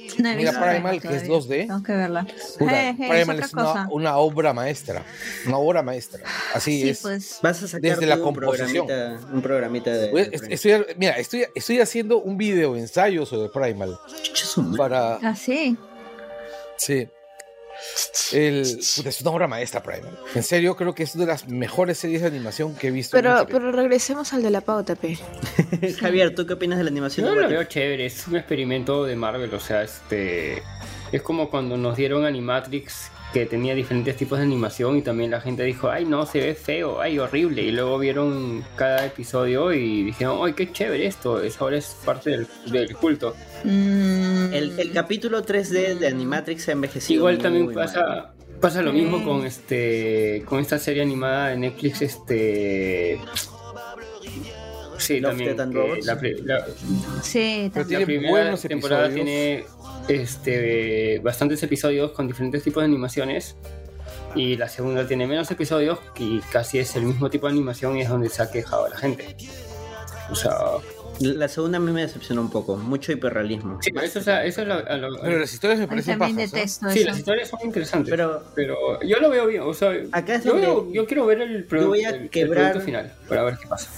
No 0.19 0.35
Mira 0.35 0.51
Primal, 0.51 1.01
que 1.01 1.07
es 1.15 1.25
todavía. 1.25 1.65
2D. 1.65 1.67
Tengo 1.67 1.83
que 1.83 1.91
verla. 1.93 2.27
Primal 2.57 3.39
es 3.39 3.53
una, 3.89 4.17
obra 4.17 4.53
maestra. 4.53 5.03
Una 5.45 5.57
obra 5.57 5.83
maestra. 5.83 6.21
Así 6.53 6.81
Sí, 6.81 6.89
es. 6.89 7.01
pues. 7.01 7.39
Vas 7.41 7.63
a 7.63 7.67
sacar 7.67 7.81
desde 7.91 8.05
la 8.05 8.19
composición. 8.19 8.87
programita, 8.87 9.33
un 9.33 9.41
programita 9.41 9.91
de. 9.91 10.07
Pues, 10.09 10.31
de 10.31 10.53
estoy, 10.53 10.85
mira, 10.97 11.13
estoy, 11.13 11.45
estoy 11.55 11.79
haciendo 11.79 12.19
un 12.19 12.37
video 12.37 12.75
ensayo 12.75 13.25
sobre 13.25 13.49
Primal 13.49 13.97
para. 14.77 15.15
Ah, 15.21 15.35
sí. 15.35 15.77
Sí. 16.77 17.07
El, 18.31 18.63
puta, 18.95 19.09
es 19.09 19.21
una 19.21 19.31
obra 19.31 19.47
maestra 19.47 19.81
Primal. 19.81 20.17
En 20.35 20.43
serio, 20.43 20.75
creo 20.75 20.93
que 20.93 21.03
es 21.03 21.15
una 21.15 21.25
de 21.25 21.31
las 21.31 21.47
mejores 21.47 21.97
series 21.97 22.21
de 22.21 22.27
animación 22.27 22.75
que 22.75 22.87
he 22.87 22.91
visto. 22.91 23.15
Pero, 23.15 23.47
pero 23.49 23.71
regresemos 23.71 24.33
al 24.33 24.43
de 24.43 24.51
la 24.51 24.61
pauta, 24.61 24.95
P. 24.95 25.17
Javier, 25.99 26.35
¿tú 26.35 26.45
qué 26.45 26.53
opinas 26.53 26.77
de 26.77 26.83
la 26.83 26.89
animación 26.89 27.25
Yo 27.25 27.35
de 27.35 27.41
lo 27.41 27.49
veo 27.49 27.63
chévere, 27.63 28.05
es 28.05 28.27
un 28.27 28.35
experimento 28.35 29.05
de 29.05 29.15
Marvel, 29.15 29.53
o 29.53 29.59
sea, 29.59 29.83
este 29.83 30.63
es 31.11 31.21
como 31.21 31.49
cuando 31.49 31.75
nos 31.75 31.97
dieron 31.97 32.25
Animatrix 32.25 33.09
que 33.33 33.45
tenía 33.45 33.75
diferentes 33.75 34.15
tipos 34.15 34.39
de 34.39 34.45
animación 34.45 34.97
y 34.97 35.01
también 35.01 35.31
la 35.31 35.41
gente 35.41 35.63
dijo, 35.63 35.89
ay 35.89 36.05
no, 36.05 36.25
se 36.25 36.39
ve 36.39 36.55
feo, 36.55 36.99
ay 36.99 37.19
horrible, 37.19 37.61
y 37.61 37.71
luego 37.71 37.99
vieron 37.99 38.65
cada 38.75 39.05
episodio 39.05 39.71
y 39.71 40.03
dijeron, 40.03 40.39
ay 40.43 40.53
qué 40.53 40.71
chévere 40.71 41.05
esto, 41.05 41.41
es 41.41 41.59
ahora 41.61 41.77
es 41.77 41.95
parte 42.05 42.31
del, 42.31 42.47
del 42.71 42.95
culto. 42.95 43.35
Mm, 43.63 44.28
El, 44.53 44.79
el 44.79 44.91
capítulo 44.91 45.43
3D 45.43 45.97
de 45.99 46.07
Animatrix 46.07 46.63
se 46.63 46.71
ha 46.71 46.73
envejecido. 46.73 47.19
Igual 47.19 47.35
muy 47.35 47.43
también 47.43 47.65
mal. 47.67 47.75
pasa 47.75 48.33
pasa 48.61 48.81
lo 48.81 48.91
mismo 48.91 49.23
con 49.23 49.45
este 49.45 50.43
con 50.45 50.59
esta 50.59 50.77
serie 50.77 51.01
animada 51.01 51.49
de 51.49 51.57
Netflix 51.57 52.01
este 52.01 53.19
Sí, 54.97 55.21
Love, 55.21 55.55
también 55.55 56.05
la 56.05 56.15
la- 56.43 56.65
Sí, 57.23 57.71
Pero 57.73 57.85
también. 57.85 57.87
tiene 57.87 57.99
la 58.01 58.05
primera 58.05 58.29
buenos 58.31 58.61
temporada 58.61 59.05
episodios. 59.07 59.25
tiene 59.25 59.65
este, 60.21 61.19
bastantes 61.19 61.63
episodios 61.63 62.11
con 62.11 62.27
diferentes 62.27 62.63
tipos 62.63 62.81
de 62.81 62.85
animaciones. 62.85 63.55
Y 64.35 64.57
la 64.57 64.67
segunda 64.67 65.07
tiene 65.07 65.25
menos 65.25 65.49
episodios 65.51 65.99
y 66.17 66.39
casi 66.51 66.79
es 66.79 66.95
el 66.97 67.03
mismo 67.03 67.29
tipo 67.29 67.47
de 67.47 67.53
animación 67.53 67.97
y 67.97 68.01
es 68.01 68.09
donde 68.09 68.29
se 68.29 68.43
ha 68.43 68.51
quejado 68.51 68.87
la 68.89 68.97
gente. 68.97 69.35
O 70.29 70.35
sea, 70.35 70.51
La 71.21 71.47
segunda 71.47 71.77
a 71.77 71.81
mí 71.81 71.91
me 71.91 72.01
decepcionó 72.01 72.41
un 72.41 72.49
poco. 72.49 72.77
Mucho 72.77 73.11
hiperrealismo. 73.11 73.79
sí, 73.81 73.91
eso 74.01 74.19
es, 74.19 74.27
a- 74.27 74.45
eso 74.45 74.61
es 74.61 74.67
lo- 74.67 74.73
a 74.75 74.97
lo- 74.97 75.21
Pero 75.21 75.39
las 75.39 75.53
historias 75.53 75.79
me 75.79 75.87
parecen 75.87 76.17
también 76.17 76.37
pajas. 76.37 76.53
¿eh? 76.53 76.55
detesto 76.55 76.89
Sí, 76.91 77.03
las 77.03 77.17
historias 77.19 77.49
son 77.49 77.59
interesantes. 77.63 78.09
Pero 78.09 78.43
Pero 78.55 78.75
yo 79.01 79.19
lo 79.19 79.29
veo 79.29 79.47
bien. 79.47 79.63
O 79.63 79.73
sea, 79.73 79.91
Acá 80.11 80.35
es 80.35 80.43
yo, 80.43 80.51
donde- 80.51 80.67
veo- 80.67 80.91
yo 80.93 81.05
quiero 81.05 81.25
ver 81.25 81.41
el, 81.41 81.67
produ- 81.67 81.81
Yo 81.81 81.87
voy 81.87 82.03
a 82.05 82.09
el- 82.09 82.15
el 82.23 82.29
quebrar- 82.29 82.71
producto 82.71 82.81
final 82.85 83.13
para 83.27 83.43
ver 83.43 83.57
qué 83.61 83.67
pasa. 83.67 83.89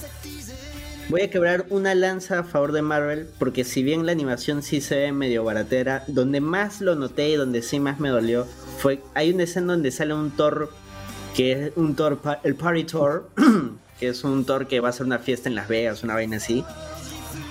voy 1.08 1.20
a 1.22 1.30
quebrar 1.30 1.66
una 1.70 1.94
lanza 1.94 2.38
a 2.40 2.44
favor 2.44 2.72
de 2.72 2.82
Marvel. 2.82 3.28
Porque 3.38 3.64
si 3.64 3.82
bien 3.82 4.06
la 4.06 4.12
animación 4.12 4.62
sí 4.62 4.80
se 4.80 4.96
ve 4.96 5.12
medio 5.12 5.44
baratera, 5.44 6.04
donde 6.06 6.40
más 6.40 6.80
lo 6.80 6.94
noté 6.94 7.28
y 7.30 7.36
donde 7.36 7.62
sí 7.62 7.78
más 7.80 8.00
me 8.00 8.08
dolió 8.08 8.46
fue. 8.78 9.00
Hay 9.14 9.30
una 9.32 9.44
escena 9.44 9.74
donde 9.74 9.90
sale 9.90 10.14
un 10.14 10.30
Thor. 10.30 10.70
Que 11.36 11.52
es 11.52 11.72
un 11.76 11.94
Thor, 11.96 12.18
el 12.44 12.54
Party 12.56 12.84
Thor. 12.84 13.28
que 13.98 14.08
es 14.08 14.24
un 14.24 14.44
Thor 14.44 14.66
que 14.66 14.80
va 14.80 14.88
a 14.88 14.90
hacer 14.90 15.06
una 15.06 15.18
fiesta 15.18 15.48
en 15.48 15.54
Las 15.54 15.68
Vegas, 15.68 16.02
una 16.02 16.14
vaina 16.14 16.36
así. 16.38 16.64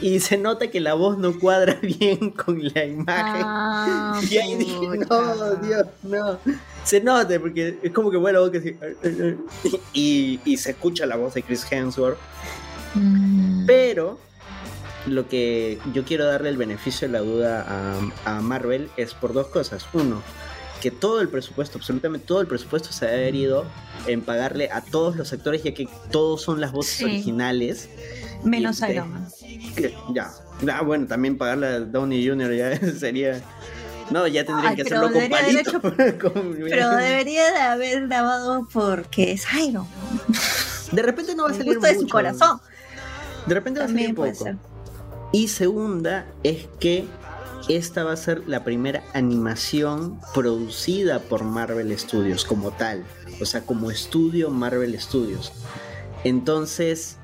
Y 0.01 0.19
se 0.19 0.37
nota 0.37 0.69
que 0.69 0.79
la 0.79 0.93
voz 0.95 1.17
no 1.17 1.37
cuadra 1.39 1.77
bien 1.81 2.31
con 2.31 2.61
la 2.73 2.85
imagen. 2.85 3.43
Ah, 3.45 4.19
y 4.29 4.37
ahí 4.37 4.55
dije, 4.55 4.79
no. 5.09 5.55
Dios, 5.55 5.85
no. 6.03 6.37
Se 6.83 6.99
nota 7.01 7.39
porque 7.39 7.77
es 7.83 7.91
como 7.91 8.09
que 8.11 8.17
vuela 8.17 8.39
la 8.39 8.45
voz 8.47 8.51
que 8.51 9.37
y, 9.93 10.39
y 10.43 10.57
se 10.57 10.71
escucha 10.71 11.05
la 11.05 11.15
voz 11.15 11.33
de 11.35 11.43
Chris 11.43 11.65
Hemsworth. 11.71 12.17
Mm. 12.95 13.65
Pero 13.65 14.19
lo 15.07 15.27
que 15.27 15.79
yo 15.93 16.03
quiero 16.03 16.25
darle 16.25 16.49
el 16.49 16.57
beneficio 16.57 17.07
de 17.07 17.11
la 17.13 17.19
duda 17.19 17.65
a, 18.25 18.37
a 18.37 18.41
Marvel 18.41 18.89
es 18.97 19.13
por 19.13 19.33
dos 19.33 19.47
cosas. 19.47 19.85
Uno, 19.93 20.21
que 20.81 20.91
todo 20.91 21.21
el 21.21 21.29
presupuesto, 21.29 21.77
absolutamente 21.77 22.25
todo 22.25 22.41
el 22.41 22.47
presupuesto 22.47 22.91
se 22.91 23.05
ha 23.05 23.09
haber 23.09 23.35
ido 23.35 23.65
en 24.07 24.21
pagarle 24.21 24.69
a 24.71 24.81
todos 24.81 25.15
los 25.15 25.31
actores, 25.31 25.63
ya 25.63 25.73
que 25.73 25.87
todos 26.11 26.41
son 26.41 26.59
las 26.59 26.71
voces 26.71 26.97
Sí. 26.97 27.03
originales. 27.05 27.89
Menos 28.43 28.81
Iron 28.89 29.11
Man. 29.13 29.27
Ya. 30.13 30.31
Ah, 30.71 30.81
bueno, 30.83 31.07
también 31.07 31.37
pagarle 31.37 31.67
a 31.67 31.79
Downey 31.79 32.27
Jr. 32.27 32.53
ya 32.53 32.77
sería. 32.99 33.41
No, 34.09 34.27
ya 34.27 34.43
tendrían 34.45 34.71
Ay, 34.71 34.75
que 34.75 34.81
hacerlo 34.81 35.11
con 35.11 35.29
palito. 35.29 35.81
Con- 36.33 36.57
Pero 36.69 36.95
debería 36.97 37.49
de 37.51 37.59
haber 37.61 38.07
grabado 38.07 38.67
porque 38.73 39.31
es 39.31 39.45
Iron. 39.65 39.87
De 40.91 41.01
repente 41.01 41.33
no 41.33 41.43
va 41.45 41.51
a 41.51 41.53
salir 41.53 41.75
gusto 41.75 41.87
de 41.87 41.95
su 41.95 42.01
mucho. 42.01 42.11
corazón. 42.11 42.59
De 43.45 43.53
repente 43.55 43.79
va 43.79 43.85
a 43.85 43.89
salir 43.89 44.13
poco. 44.13 44.33
ser. 44.35 44.57
Y 45.31 45.47
segunda 45.47 46.25
es 46.43 46.67
que 46.81 47.05
esta 47.69 48.03
va 48.03 48.11
a 48.11 48.17
ser 48.17 48.47
la 48.49 48.65
primera 48.65 49.01
animación 49.13 50.19
producida 50.33 51.19
por 51.19 51.43
Marvel 51.45 51.97
Studios 51.97 52.43
como 52.43 52.71
tal. 52.71 53.05
O 53.39 53.45
sea, 53.45 53.61
como 53.61 53.91
estudio 53.91 54.49
Marvel 54.49 54.99
Studios. 54.99 55.53
Entonces, 56.25 57.17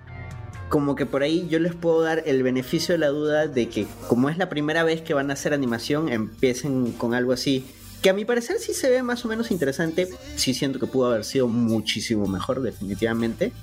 como 0.70 0.96
que 0.96 1.06
por 1.06 1.24
ahí 1.24 1.48
yo 1.50 1.60
les 1.60 1.76
puedo 1.76 2.02
dar 2.02 2.24
el 2.26 2.44
beneficio 2.44 2.94
de 2.94 3.00
la 3.00 3.08
duda 3.08 3.48
de 3.48 3.70
que 3.70 3.88
como 4.08 4.30
es 4.30 4.38
la 4.38 4.50
primera 4.50 4.84
vez 4.84 5.02
que 5.02 5.14
van 5.14 5.30
a 5.30 5.34
hacer 5.34 5.54
animación, 5.54 6.10
empiecen 6.10 6.92
con 6.94 7.14
algo 7.14 7.34
así. 7.34 7.66
Que 8.02 8.10
a 8.10 8.14
mi 8.14 8.26
parecer 8.26 8.60
sí 8.60 8.74
se 8.74 8.90
ve 8.90 9.02
más 9.02 9.26
o 9.26 9.28
menos 9.28 9.50
interesante. 9.50 10.08
Sí 10.36 10.54
siento 10.54 10.80
que 10.80 10.86
pudo 10.86 11.08
haber 11.08 11.26
sido 11.26 11.48
muchísimo 11.48 12.28
mejor, 12.28 12.62
definitivamente. 12.62 13.54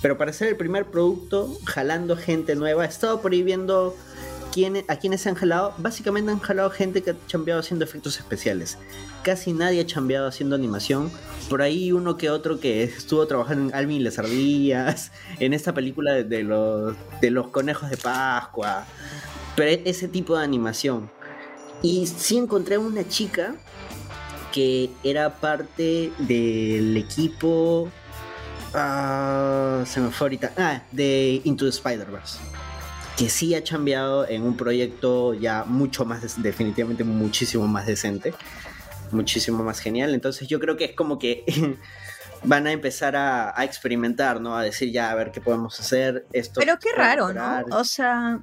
Pero 0.00 0.16
para 0.16 0.32
ser 0.32 0.48
el 0.48 0.56
primer 0.56 0.86
producto, 0.86 1.54
jalando 1.64 2.16
gente 2.16 2.54
nueva, 2.54 2.84
he 2.84 2.88
estado 2.88 3.20
por 3.20 3.32
ahí 3.32 3.42
viendo 3.42 3.96
a 4.88 4.96
quienes 4.96 5.20
se 5.20 5.28
han 5.28 5.34
jalado. 5.34 5.74
Básicamente 5.78 6.30
han 6.30 6.38
jalado 6.38 6.70
gente 6.70 7.02
que 7.02 7.10
ha 7.10 7.16
chambeado 7.26 7.60
haciendo 7.60 7.84
efectos 7.84 8.18
especiales. 8.18 8.78
Casi 9.24 9.52
nadie 9.52 9.80
ha 9.80 9.86
chambeado 9.86 10.28
haciendo 10.28 10.54
animación. 10.54 11.10
Por 11.48 11.62
ahí 11.62 11.92
uno 11.92 12.16
que 12.16 12.30
otro 12.30 12.60
que 12.60 12.84
estuvo 12.84 13.26
trabajando 13.26 13.70
en 13.70 13.74
Alvin 13.74 13.96
y 14.00 14.04
las 14.04 14.18
ardillas, 14.18 15.12
en 15.40 15.52
esta 15.54 15.74
película 15.74 16.12
de, 16.12 16.42
los, 16.42 16.94
de 17.20 17.30
los 17.30 17.48
conejos 17.48 17.90
de 17.90 17.96
Pascua. 17.96 18.86
Pero 19.56 19.70
e- 19.70 19.82
ese 19.86 20.08
tipo 20.08 20.36
de 20.36 20.44
animación. 20.44 21.10
Y 21.82 22.06
sí 22.06 22.36
encontré 22.36 22.78
una 22.78 23.06
chica 23.08 23.56
que 24.52 24.90
era 25.02 25.34
parte 25.40 26.12
del 26.18 26.96
equipo 26.96 27.90
Ah, 28.76 29.84
se 29.86 30.00
me 30.00 30.10
fue 30.10 30.26
ahorita. 30.26 30.52
Ah, 30.58 30.82
de 30.90 31.40
Into 31.44 31.64
the 31.64 31.70
Spider-Verse. 31.70 32.38
Que 33.16 33.28
sí 33.28 33.54
ha 33.54 33.62
cambiado 33.62 34.26
en 34.28 34.42
un 34.42 34.56
proyecto 34.56 35.32
ya 35.32 35.64
mucho 35.64 36.04
más, 36.04 36.42
definitivamente 36.42 37.04
muchísimo 37.04 37.68
más 37.68 37.86
decente. 37.86 38.34
Muchísimo 39.10 39.62
más 39.64 39.80
genial. 39.80 40.14
Entonces 40.14 40.48
yo 40.48 40.58
creo 40.60 40.76
que 40.76 40.84
es 40.86 40.92
como 40.94 41.18
que 41.18 41.44
van 42.44 42.66
a 42.66 42.72
empezar 42.72 43.16
a, 43.16 43.58
a 43.58 43.64
experimentar, 43.64 44.40
¿no? 44.40 44.56
A 44.56 44.62
decir 44.62 44.90
ya, 44.92 45.10
a 45.10 45.14
ver 45.14 45.30
qué 45.30 45.40
podemos 45.40 45.78
hacer. 45.80 46.26
Esto 46.32 46.60
Pero 46.60 46.78
qué 46.78 46.90
raro, 46.96 47.28
mejorar. 47.28 47.66
¿no? 47.68 47.78
O 47.78 47.84
sea. 47.84 48.40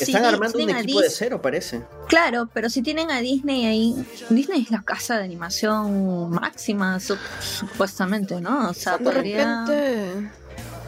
Están 0.00 0.24
armando 0.24 0.58
un 0.58 0.70
equipo 0.70 1.00
de 1.00 1.08
cero, 1.08 1.40
parece. 1.40 1.84
Claro, 2.08 2.50
pero 2.52 2.68
si 2.68 2.82
tienen 2.82 3.12
a 3.12 3.20
Disney 3.20 3.64
ahí, 3.64 3.94
Disney 4.28 4.62
es 4.62 4.72
la 4.72 4.82
casa 4.82 5.16
de 5.18 5.22
animación 5.24 6.30
máxima, 6.30 6.98
su- 6.98 7.16
supuestamente, 7.40 8.40
¿no? 8.40 8.70
O 8.70 8.74
sea, 8.74 8.98
De 8.98 9.04
podría, 9.04 9.64
repente. 9.64 10.30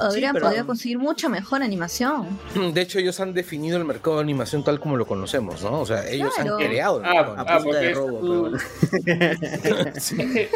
Podrían, 0.09 0.33
pero- 0.35 0.47
podría 0.47 0.65
conseguir 0.65 0.99
mucha 0.99 1.29
mejor 1.29 1.63
animación. 1.63 2.39
De 2.75 2.81
hecho, 2.81 2.99
ellos 2.99 3.19
han 3.21 3.33
definido 3.35 3.77
el 3.79 3.85
mercado 3.85 4.17
de 4.17 4.23
animación 4.23 4.65
tal 4.65 4.81
como 4.81 4.97
lo 4.97 5.07
conocemos, 5.07 5.63
¿no? 5.63 5.81
O 5.81 5.87
sea, 5.87 6.09
ellos 6.09 6.33
Claro. 6.35 6.57
han 6.57 6.65
creado 6.67 6.99
el 7.01 7.05
Ah, 7.07 7.45
Ah, 7.47 7.61
de 7.61 7.91
es 7.91 7.97
robo, 7.97 8.19
tu- 8.19 8.27
pero 8.27 8.41
bueno. 8.41 8.59
Es 9.95 10.13
que, 10.13 10.49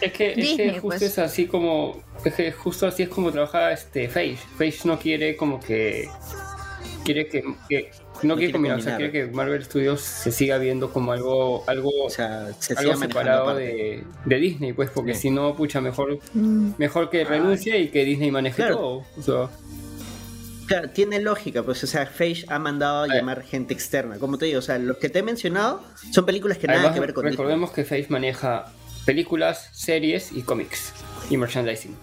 es 0.00 0.12
que, 0.12 0.30
es 0.30 0.34
que 0.34 0.34
Disney, 0.36 0.70
justo 0.74 0.88
pues. 0.88 1.02
es 1.02 1.18
así 1.18 1.46
como. 1.46 2.00
Es 2.24 2.34
que 2.34 2.52
justo 2.52 2.86
así 2.86 3.02
es 3.02 3.08
como 3.08 3.32
trabaja 3.32 3.72
este 3.72 4.06
Face. 4.08 4.38
Face 4.56 4.80
no 4.84 4.98
quiere 4.98 5.36
como 5.36 5.58
que. 5.58 6.08
Quiere 7.04 7.28
que. 7.28 7.42
que- 7.68 7.90
no, 8.26 8.34
quiere 8.34 8.36
quiere 8.36 8.52
combinar, 8.52 8.78
o 8.78 8.80
sea, 8.82 8.96
quiere 8.96 9.12
que 9.12 9.26
Marvel 9.26 9.62
Studios 9.64 10.00
se 10.00 10.32
siga 10.32 10.58
viendo 10.58 10.92
como 10.92 11.12
algo. 11.12 11.64
algo 11.68 11.90
O 12.04 12.10
sea, 12.10 12.48
se 12.58 12.74
algo 12.74 12.96
separado 12.96 13.54
de, 13.54 14.04
de 14.24 14.36
Disney, 14.36 14.72
pues, 14.72 14.90
porque 14.90 15.14
Sí. 15.14 15.22
si 15.22 15.30
no, 15.30 15.54
pucha, 15.54 15.80
mejor, 15.80 16.18
Mm. 16.34 16.72
mejor 16.78 17.10
que 17.10 17.24
renuncie 17.24 17.78
y 17.78 17.88
que 17.88 18.04
Disney 18.04 18.30
maneje 18.30 18.56
Claro. 18.56 18.76
todo. 18.76 19.04
O 19.18 19.22
sea, 19.22 19.48
Claro, 20.66 20.90
tiene 20.90 21.18
lógica, 21.20 21.62
pues, 21.62 21.82
o 21.82 21.86
sea, 21.86 22.04
Face 22.04 22.44
ha 22.48 22.58
mandado 22.58 23.04
a 23.04 23.06
Eh. 23.06 23.10
llamar 23.16 23.42
gente 23.42 23.72
externa. 23.72 24.18
Como 24.18 24.36
te 24.36 24.44
digo, 24.44 24.58
o 24.58 24.62
sea, 24.62 24.78
los 24.78 24.98
que 24.98 25.08
te 25.08 25.20
he 25.20 25.22
mencionado 25.22 25.82
son 26.12 26.26
películas 26.26 26.58
que 26.58 26.66
nada 26.66 26.80
además, 26.80 26.94
que 26.94 27.00
ver 27.00 27.14
con 27.14 27.24
Disney. 27.24 27.36
recordemos 27.38 27.70
que 27.70 27.84
Face 27.84 28.06
maneja 28.10 28.66
películas, 29.06 29.70
series 29.72 30.30
y 30.32 30.42
cómics 30.42 30.92
y 31.30 31.38
merchandising. 31.38 31.96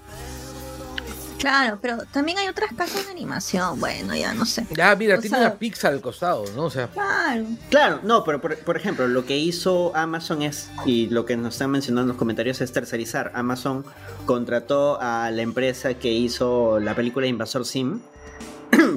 Claro, 1.39 1.77
pero 1.81 1.97
también 2.11 2.37
hay 2.37 2.47
otras 2.47 2.71
casas 2.75 3.05
de 3.05 3.11
animación, 3.11 3.79
bueno, 3.79 4.15
ya 4.15 4.33
no 4.33 4.45
sé. 4.45 4.65
Ya, 4.75 4.95
mira, 4.95 5.17
O 5.17 5.21
tiene 5.21 5.37
sea- 5.37 5.47
una 5.47 5.55
Pixar 5.55 5.93
al 5.93 6.01
costado, 6.01 6.45
¿no? 6.55 6.63
O 6.63 6.69
sea, 6.69 6.87
Claro. 6.87 7.45
Claro, 7.69 7.99
no, 8.03 8.23
pero 8.23 8.41
por, 8.41 8.57
por 8.59 8.77
ejemplo, 8.77 9.07
lo 9.07 9.25
que 9.25 9.37
hizo 9.37 9.95
Amazon 9.95 10.41
es, 10.41 10.69
y 10.85 11.07
lo 11.09 11.25
que 11.25 11.37
nos 11.37 11.55
están 11.55 11.71
mencionando 11.71 12.01
en 12.03 12.07
los 12.09 12.17
comentarios 12.17 12.61
es 12.61 12.71
tercerizar. 12.71 13.31
Amazon 13.35 13.85
contrató 14.25 14.99
a 15.01 15.29
la 15.31 15.41
empresa 15.41 15.93
que 15.95 16.11
hizo 16.11 16.79
la 16.79 16.95
película 16.95 17.27
Invasor 17.27 17.65
Sim, 17.65 17.99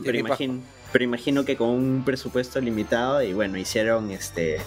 pero, 0.05 0.17
imagino, 0.19 0.61
pero 0.93 1.05
imagino 1.05 1.45
que 1.45 1.57
con 1.57 1.69
un 1.69 2.03
presupuesto 2.05 2.61
limitado 2.61 3.23
y 3.23 3.33
bueno, 3.33 3.59
hicieron 3.59 4.11
este 4.11 4.59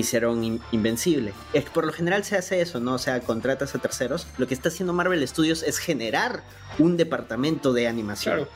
hicieron 0.00 0.42
In- 0.44 0.60
Invencible. 0.72 1.32
Es 1.52 1.64
que 1.64 1.70
por 1.70 1.86
lo 1.86 1.92
general 1.92 2.24
se 2.24 2.36
hace 2.36 2.60
eso, 2.60 2.80
¿no? 2.80 2.94
O 2.94 2.98
sea, 2.98 3.20
contratas 3.20 3.74
a 3.74 3.78
terceros. 3.78 4.26
Lo 4.38 4.46
que 4.46 4.54
está 4.54 4.68
haciendo 4.68 4.92
Marvel 4.92 5.26
Studios 5.26 5.62
es 5.62 5.78
generar 5.78 6.42
un 6.78 6.96
departamento 6.96 7.72
de 7.72 7.88
animación. 7.88 8.36
Claro. 8.36 8.50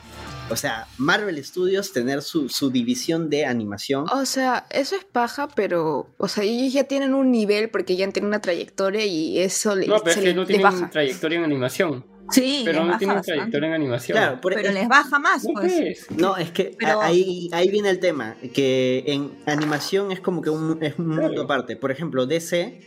O 0.51 0.57
sea, 0.57 0.87
Marvel 0.99 1.43
Studios 1.43 1.93
tener 1.93 2.21
su, 2.21 2.49
su 2.49 2.71
división 2.71 3.31
de 3.31 3.47
animación. 3.47 4.07
O 4.13 4.27
sea, 4.27 4.67
eso 4.71 4.97
es 4.97 5.05
paja, 5.05 5.49
pero, 5.55 6.09
o 6.19 6.29
sea, 6.29 6.45
ellos 6.45 6.73
ya 6.75 6.85
tienen 6.85 7.15
un 7.15 7.31
nivel 7.31 7.71
porque 7.71 7.97
ya 7.97 8.09
tienen 8.11 8.29
una 8.29 8.41
trayectoria 8.43 9.07
y 9.07 9.39
eso 9.39 9.75
le, 9.75 9.87
No, 9.87 9.99
pero 10.01 10.11
es 10.11 10.17
que 10.19 10.23
le- 10.27 10.35
no 10.35 10.45
tienen 10.45 10.65
baja. 10.65 10.91
trayectoria 10.91 11.39
en 11.39 11.45
animación. 11.45 12.05
Sí, 12.33 12.63
Pero 12.65 12.85
no 12.85 12.97
tienen 12.99 13.17
bastante. 13.17 13.33
trayectoria 13.39 13.69
en 13.69 13.75
animación. 13.75 14.17
Claro, 14.19 14.41
por- 14.41 14.55
Pero 14.55 14.69
es- 14.69 14.75
les 14.75 14.89
baja 14.89 15.19
más, 15.19 15.45
No, 15.45 15.53
pues. 15.55 15.73
pues. 15.73 16.07
No, 16.19 16.37
es 16.37 16.51
que 16.51 16.75
Pero- 16.79 17.01
ahí, 17.03 17.49
ahí 17.53 17.71
viene 17.71 17.91
el 17.91 18.01
tema, 18.01 18.37
que 18.55 19.05
en 19.07 19.33
animación 19.47 20.11
es 20.13 20.21
como 20.21 20.43
que 20.43 20.51
un, 20.51 20.83
es 20.83 20.99
un 20.99 21.09
mundo 21.09 21.29
Claro. 21.29 21.43
aparte. 21.43 21.77
Por 21.77 21.91
ejemplo, 21.91 22.27
DC, 22.27 22.81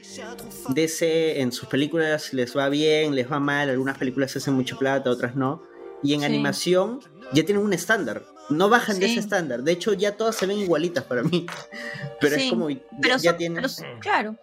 DC 0.69 1.41
en 1.41 1.51
sus 1.51 1.67
películas 1.67 2.33
les 2.33 2.55
va 2.55 2.69
bien, 2.69 3.15
les 3.15 3.31
va 3.31 3.39
mal, 3.39 3.69
algunas 3.69 3.97
películas 3.97 4.35
hacen 4.35 4.53
mucha 4.53 4.77
plata, 4.77 5.09
otras 5.09 5.35
no. 5.35 5.61
Y 6.03 6.13
en 6.13 6.19
Sí. 6.21 6.25
animación 6.25 6.99
ya 7.33 7.43
tienen 7.43 7.63
un 7.63 7.73
estándar. 7.73 8.23
No 8.49 8.69
bajan 8.69 8.99
de 8.99 9.07
Sí. 9.07 9.13
ese 9.13 9.21
estándar. 9.21 9.63
De 9.63 9.71
hecho, 9.71 9.93
ya 9.93 10.11
todas 10.15 10.35
se 10.35 10.45
ven 10.45 10.59
igualitas 10.59 11.03
para 11.03 11.23
mí. 11.23 11.45
Pero 12.21 12.35
Sí, 12.35 12.43
es 12.43 12.49
como 12.51 12.69
ya, 12.69 12.79
Pero 13.01 13.17
ya 13.17 13.29
son, 13.31 13.37
tienen. 13.37 13.55
pero- 13.63 13.99
claro, 13.99 14.35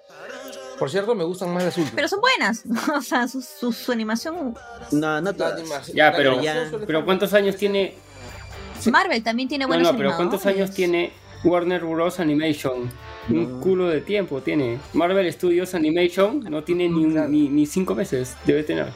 por 0.79 0.91
cierto, 0.91 1.15
me 1.15 1.25
gustan 1.25 1.53
más 1.53 1.63
las 1.65 1.77
últimas. 1.77 1.95
pero 1.95 2.09
son 2.09 2.21
buenas. 2.21 2.65
O 2.97 3.01
sea, 3.03 3.29
su, 3.29 3.41
su, 3.43 3.73
su 3.73 3.93
animación. 3.93 4.55
No, 4.91 5.21
no 5.21 5.33
todas. 5.33 5.55
animación- 5.61 5.97
Ya, 5.97 6.13
pero, 6.13 6.41
pero 6.87 7.05
¿cuántos 7.05 7.33
años 7.35 7.57
tiene? 7.57 7.95
Marvel 8.91 9.23
también 9.23 9.49
tiene 9.49 9.65
No, 9.65 9.69
buenos 9.69 9.93
no, 9.93 9.97
pero 9.99 10.17
¿cuántos 10.17 10.45
años 10.47 10.71
tiene 10.73 11.13
Warner 11.45 11.85
Bros. 11.85 12.19
Animation? 12.21 12.91
Un 13.29 13.53
No. 13.53 13.61
culo 13.61 13.89
de 13.89 14.01
tiempo 14.01 14.41
tiene. 14.43 14.81
Marvel 14.95 15.33
Studios 15.33 15.75
Animation 15.75 16.41
no 16.51 16.65
tiene 16.65 16.89
ni, 16.89 17.05
un- 17.05 17.31
ni, 17.31 17.49
ni 17.49 17.67
cinco 17.67 17.95
meses. 17.95 18.35
Debe 18.45 18.65
tener. 18.65 18.89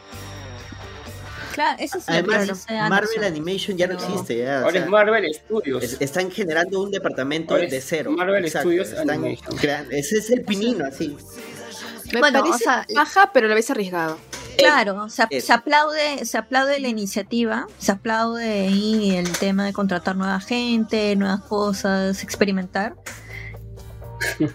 Claro, 1.55 1.77
eso 1.81 1.99
sí 2.01 2.05
Además, 2.09 2.67
Marvel. 2.91 3.25
Animation 3.25 3.79
ya 3.79 3.87
no 3.87 3.95
existe. 3.95 4.39
Ya, 4.39 4.57
o 4.57 4.65
Ahora 4.65 4.73
sea, 4.73 4.83
es 4.83 4.89
Marvel 4.91 5.35
Studios. 5.35 5.83
es- 5.85 5.97
están 6.01 6.31
generando 6.31 6.83
un 6.83 6.91
departamento 6.91 7.55
Ahora 7.55 7.67
de 7.67 7.81
cero. 7.81 8.11
Marvel 8.11 8.47
Studios 8.51 8.89
están 8.89 9.09
Animation. 9.11 9.57
creando- 9.57 9.91
ese 9.93 10.19
es 10.19 10.31
el 10.31 10.43
pinino, 10.43 10.85
así. 10.85 11.17
Me 12.13 12.21
Bueno, 12.21 12.41
parece 12.41 12.55
o 12.57 12.59
sea, 12.59 12.87
paja, 12.95 13.31
pero 13.33 13.47
a 13.47 13.49
la 13.49 13.55
vez 13.55 13.71
arriesgado. 13.71 14.19
Claro, 14.59 15.09
se, 15.11 15.41
se 15.41 15.53
aplaude, 15.53 16.25
se 16.25 16.39
aplaude 16.39 16.81
la 16.81 16.89
iniciativa, 16.89 17.67
se 17.79 17.93
aplaude 17.93 18.45
ahí 18.69 19.15
el 19.15 19.31
tema 19.33 19.67
de 19.67 19.73
contratar 19.75 20.17
nueva 20.17 20.41
gente, 20.41 21.15
nuevas 21.17 21.43
cosas, 21.43 22.23
experimentar. 22.23 22.95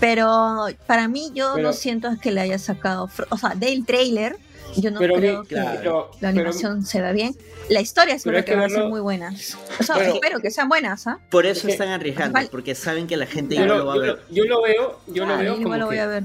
Pero 0.00 0.66
para 0.86 1.08
mí 1.08 1.30
yo 1.34 1.52
Pero- 1.56 1.68
no 1.68 1.72
siento 1.74 2.08
que 2.22 2.30
le 2.32 2.40
haya 2.40 2.58
sacado, 2.58 3.10
o 3.28 3.36
sea, 3.36 3.50
del 3.54 3.84
trailer, 3.84 4.36
yo 4.76 4.90
no 4.90 4.98
Pero 5.00 5.14
creo 5.16 5.42
que 5.44 5.56
pero- 5.56 6.10
la 6.20 6.28
pero- 6.28 6.28
animación 6.28 6.86
se 6.86 7.02
ve 7.02 7.12
bien. 7.12 7.36
La 7.68 7.80
historia 7.80 8.18
seguro 8.18 8.38
que 8.38 8.52
que 8.52 8.56
va 8.56 8.64
a 8.66 8.68
ser 8.70 8.84
muy 8.84 9.00
buena. 9.00 9.34
O 9.78 9.82
sea, 9.82 9.96
Bueno. 9.96 10.14
espero 10.14 10.40
que 10.40 10.50
sean 10.50 10.68
buenas, 10.68 11.06
¿ah? 11.06 11.18
Por 11.30 11.44
eso 11.44 11.60
Es 11.60 11.66
que- 11.66 11.72
están 11.72 11.88
arriesgando, 11.88 12.38
porque 12.50 12.74
saben 12.74 13.06
que 13.06 13.16
la 13.16 13.26
gente 13.26 13.56
igual 13.56 13.68
lo, 13.68 13.78
lo 13.78 13.86
va 13.86 13.94
a 13.94 13.98
ver. 13.98 14.20
yo 14.30 14.44
lo 14.44 14.62
veo, 14.62 15.00
yo 15.08 15.26
lo 15.26 15.36
veo 15.36 15.56
como 15.62 15.76
lo 15.76 15.86
voy 15.86 15.96
que 15.96 16.00
a 16.00 16.06
ver. 16.06 16.24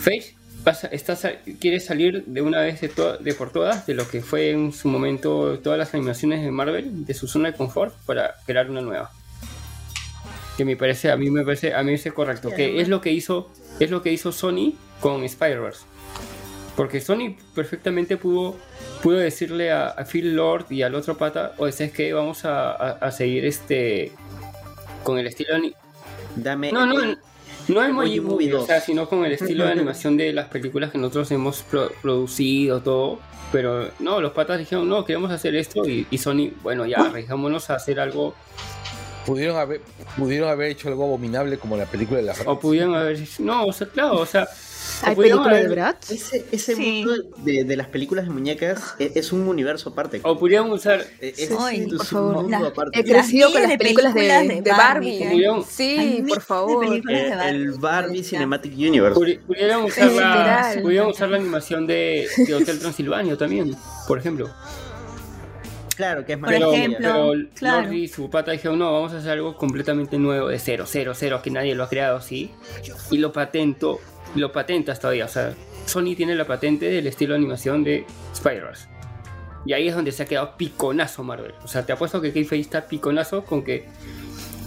Face 0.00 0.34
pasa- 0.64 0.88
está, 0.88 1.16
quiere 1.60 1.80
salir 1.80 2.24
de 2.26 2.42
una 2.42 2.60
vez 2.60 2.80
de, 2.80 2.88
to- 2.88 3.16
de 3.18 3.34
por 3.34 3.50
todas 3.52 3.86
de 3.86 3.94
lo 3.94 4.08
que 4.08 4.20
fue 4.22 4.50
en 4.50 4.72
su 4.72 4.88
momento 4.88 5.58
todas 5.60 5.78
las 5.78 5.94
animaciones 5.94 6.42
de 6.42 6.50
Marvel, 6.50 7.04
de 7.06 7.14
su 7.14 7.26
zona 7.28 7.50
de 7.52 7.56
confort, 7.56 7.94
para 8.06 8.34
crear 8.46 8.70
una 8.70 8.80
nueva. 8.80 9.10
Que 10.56 10.64
me 10.64 10.76
parece, 10.76 11.10
a 11.10 11.16
mí 11.16 11.30
me 11.30 11.44
parece, 11.44 11.74
a 11.74 11.78
mí 11.78 11.84
me 11.86 11.90
parece 11.92 12.12
correcto. 12.12 12.50
Que 12.50 12.80
es 12.80 12.88
lo 12.88 13.00
que 13.00 13.12
hizo, 13.12 13.50
es 13.78 13.90
lo 13.90 14.02
que 14.02 14.12
hizo 14.12 14.32
Sony 14.32 14.72
con 15.00 15.22
Spider-Verse. 15.22 15.82
Porque 16.76 17.00
Sony 17.00 17.36
perfectamente 17.54 18.16
pudo, 18.16 18.56
pudo 19.02 19.16
decirle 19.18 19.70
a, 19.72 19.88
a 19.88 20.04
Phil 20.04 20.34
Lord 20.34 20.66
y 20.70 20.82
al 20.82 20.94
otro 20.94 21.16
pata, 21.16 21.52
o 21.58 21.66
es 21.66 21.76
que 21.92 22.12
vamos 22.12 22.44
a, 22.44 22.70
a- 22.72 22.90
a 22.92 23.10
seguir 23.12 23.44
este 23.46 24.12
con 25.02 25.18
el 25.18 25.26
estilo 25.26 25.54
Dame. 26.36 26.72
no, 26.72 26.84
no, 26.86 27.16
no 27.68 27.82
el 27.82 27.90
Emoji 27.90 28.20
Movie 28.20 28.52
o 28.54 28.58
2. 28.58 28.66
sea, 28.66 28.80
sino 28.80 29.08
con 29.08 29.24
el 29.24 29.32
estilo 29.32 29.64
de 29.64 29.72
animación 29.72 30.16
de 30.16 30.32
las 30.32 30.48
películas 30.48 30.90
que 30.90 30.98
nosotros 30.98 31.30
hemos 31.30 31.62
pro- 31.62 31.90
producido, 32.02 32.80
todo. 32.80 33.18
Pero 33.52 33.90
no, 34.00 34.20
los 34.20 34.32
patas 34.32 34.58
dijeron, 34.58 34.88
no, 34.88 35.04
queremos 35.04 35.30
hacer 35.30 35.54
esto. 35.54 35.86
Y, 35.88 36.06
y 36.10 36.18
Sony, 36.18 36.50
bueno, 36.62 36.84
ya, 36.86 36.98
arriesgámonos 36.98 37.70
a 37.70 37.76
hacer 37.76 38.00
algo. 38.00 38.34
Pudieron 39.24 39.56
haber, 39.56 39.80
pudieron 40.16 40.48
haber 40.48 40.70
hecho 40.70 40.88
algo 40.88 41.04
abominable 41.04 41.58
como 41.58 41.76
la 41.76 41.84
película 41.86 42.20
de 42.20 42.26
la 42.26 42.34
O 42.46 42.58
pudieron 42.60 42.94
haber. 42.94 43.18
No, 43.40 43.64
o 43.66 43.72
sea, 43.72 43.86
claro, 43.88 44.20
o 44.20 44.26
sea. 44.26 44.46
O 45.02 45.06
¿Hay 45.06 45.14
pudieron 45.14 45.42
película 45.44 45.62
de 45.62 45.68
Bratz? 45.74 46.10
Ese, 46.10 46.44
ese 46.52 46.74
Sí. 46.74 47.04
mundo 47.04 47.28
de, 47.38 47.64
de 47.64 47.76
las 47.76 47.88
películas 47.88 48.24
de 48.26 48.30
muñecas 48.32 48.94
es, 48.98 49.16
es 49.16 49.32
un 49.32 49.46
universo 49.48 49.90
aparte. 49.90 50.20
O 50.24 50.38
pudieron 50.38 50.70
usar. 50.70 51.00
Eh, 51.20 51.34
es, 51.36 51.50
Ay, 51.58 51.80
es 51.80 51.86
por 51.88 52.00
un 52.00 52.06
favor. 52.06 52.34
mundo 52.42 52.58
La- 52.60 52.68
aparte. 52.68 52.98
He 53.00 53.04
crecido 53.04 53.52
con 53.52 53.62
las 53.62 53.76
películas 53.76 54.14
de, 54.14 54.20
películas 54.20 54.48
de 54.48 54.62
de 54.62 54.70
Barbie, 54.70 55.64
Sí, 55.68 56.24
por 56.28 56.40
favor. 56.40 56.86
películas. 56.86 57.20
Eh, 57.20 57.24
de 57.24 57.30
Barbie. 57.36 57.48
el 57.56 57.70
Barbie. 57.72 58.22
Cinematic 58.24 58.72
Universe. 58.74 59.18
pudi- 59.20 59.40
Pudieron 59.40 59.84
usar, 59.84 60.10
la, 60.12 61.06
usar 61.08 61.34
animación 61.34 61.86
de, 61.86 62.28
de 62.46 62.54
Hotel 62.54 62.78
Transilvania 62.78 63.36
también, 63.36 63.76
por 64.08 64.18
ejemplo. 64.18 64.50
Claro, 65.96 66.26
que 66.26 66.34
es 66.34 66.38
más 66.38 66.50
Por 66.50 66.58
Pero, 66.58 66.72
ejemplo, 66.74 66.98
pero 67.32 67.48
claro. 67.54 67.82
Lordi 67.84 68.02
y 68.02 68.08
su 68.08 68.28
pata 68.28 68.50
dijeron, 68.52 68.78
no, 68.78 68.92
vamos 68.92 69.14
a 69.14 69.18
hacer 69.18 69.30
algo 69.30 69.56
completamente 69.56 70.18
nuevo, 70.18 70.48
de 70.48 70.58
cero, 70.58 70.84
cero, 70.86 71.12
cero, 71.14 71.40
que 71.42 71.50
nadie 71.50 71.74
lo 71.74 71.84
ha 71.84 71.88
creado 71.88 72.18
así. 72.18 72.50
Y 73.10 73.16
lo 73.16 73.32
patentó, 73.32 73.98
lo 74.34 74.52
patentas 74.52 75.00
todavía. 75.00 75.24
O 75.24 75.28
sea, 75.28 75.54
Sony 75.86 76.14
tiene 76.16 76.34
la 76.34 76.46
patente 76.46 76.86
del 76.90 77.06
estilo 77.06 77.34
de 77.34 77.38
animación 77.38 77.84
de 77.84 78.04
Spider-Verse. 78.32 78.88
Y 79.64 79.72
ahí 79.72 79.88
es 79.88 79.94
donde 79.94 80.12
se 80.12 80.22
ha 80.22 80.26
quedado 80.26 80.56
piconazo 80.56 81.22
Marvel. 81.24 81.52
O 81.64 81.68
sea, 81.68 81.84
te 81.84 81.92
apuesto 81.92 82.20
que 82.20 82.32
Keyface 82.32 82.60
está 82.60 82.86
piconazo 82.86 83.44
con 83.44 83.62
que 83.64 83.84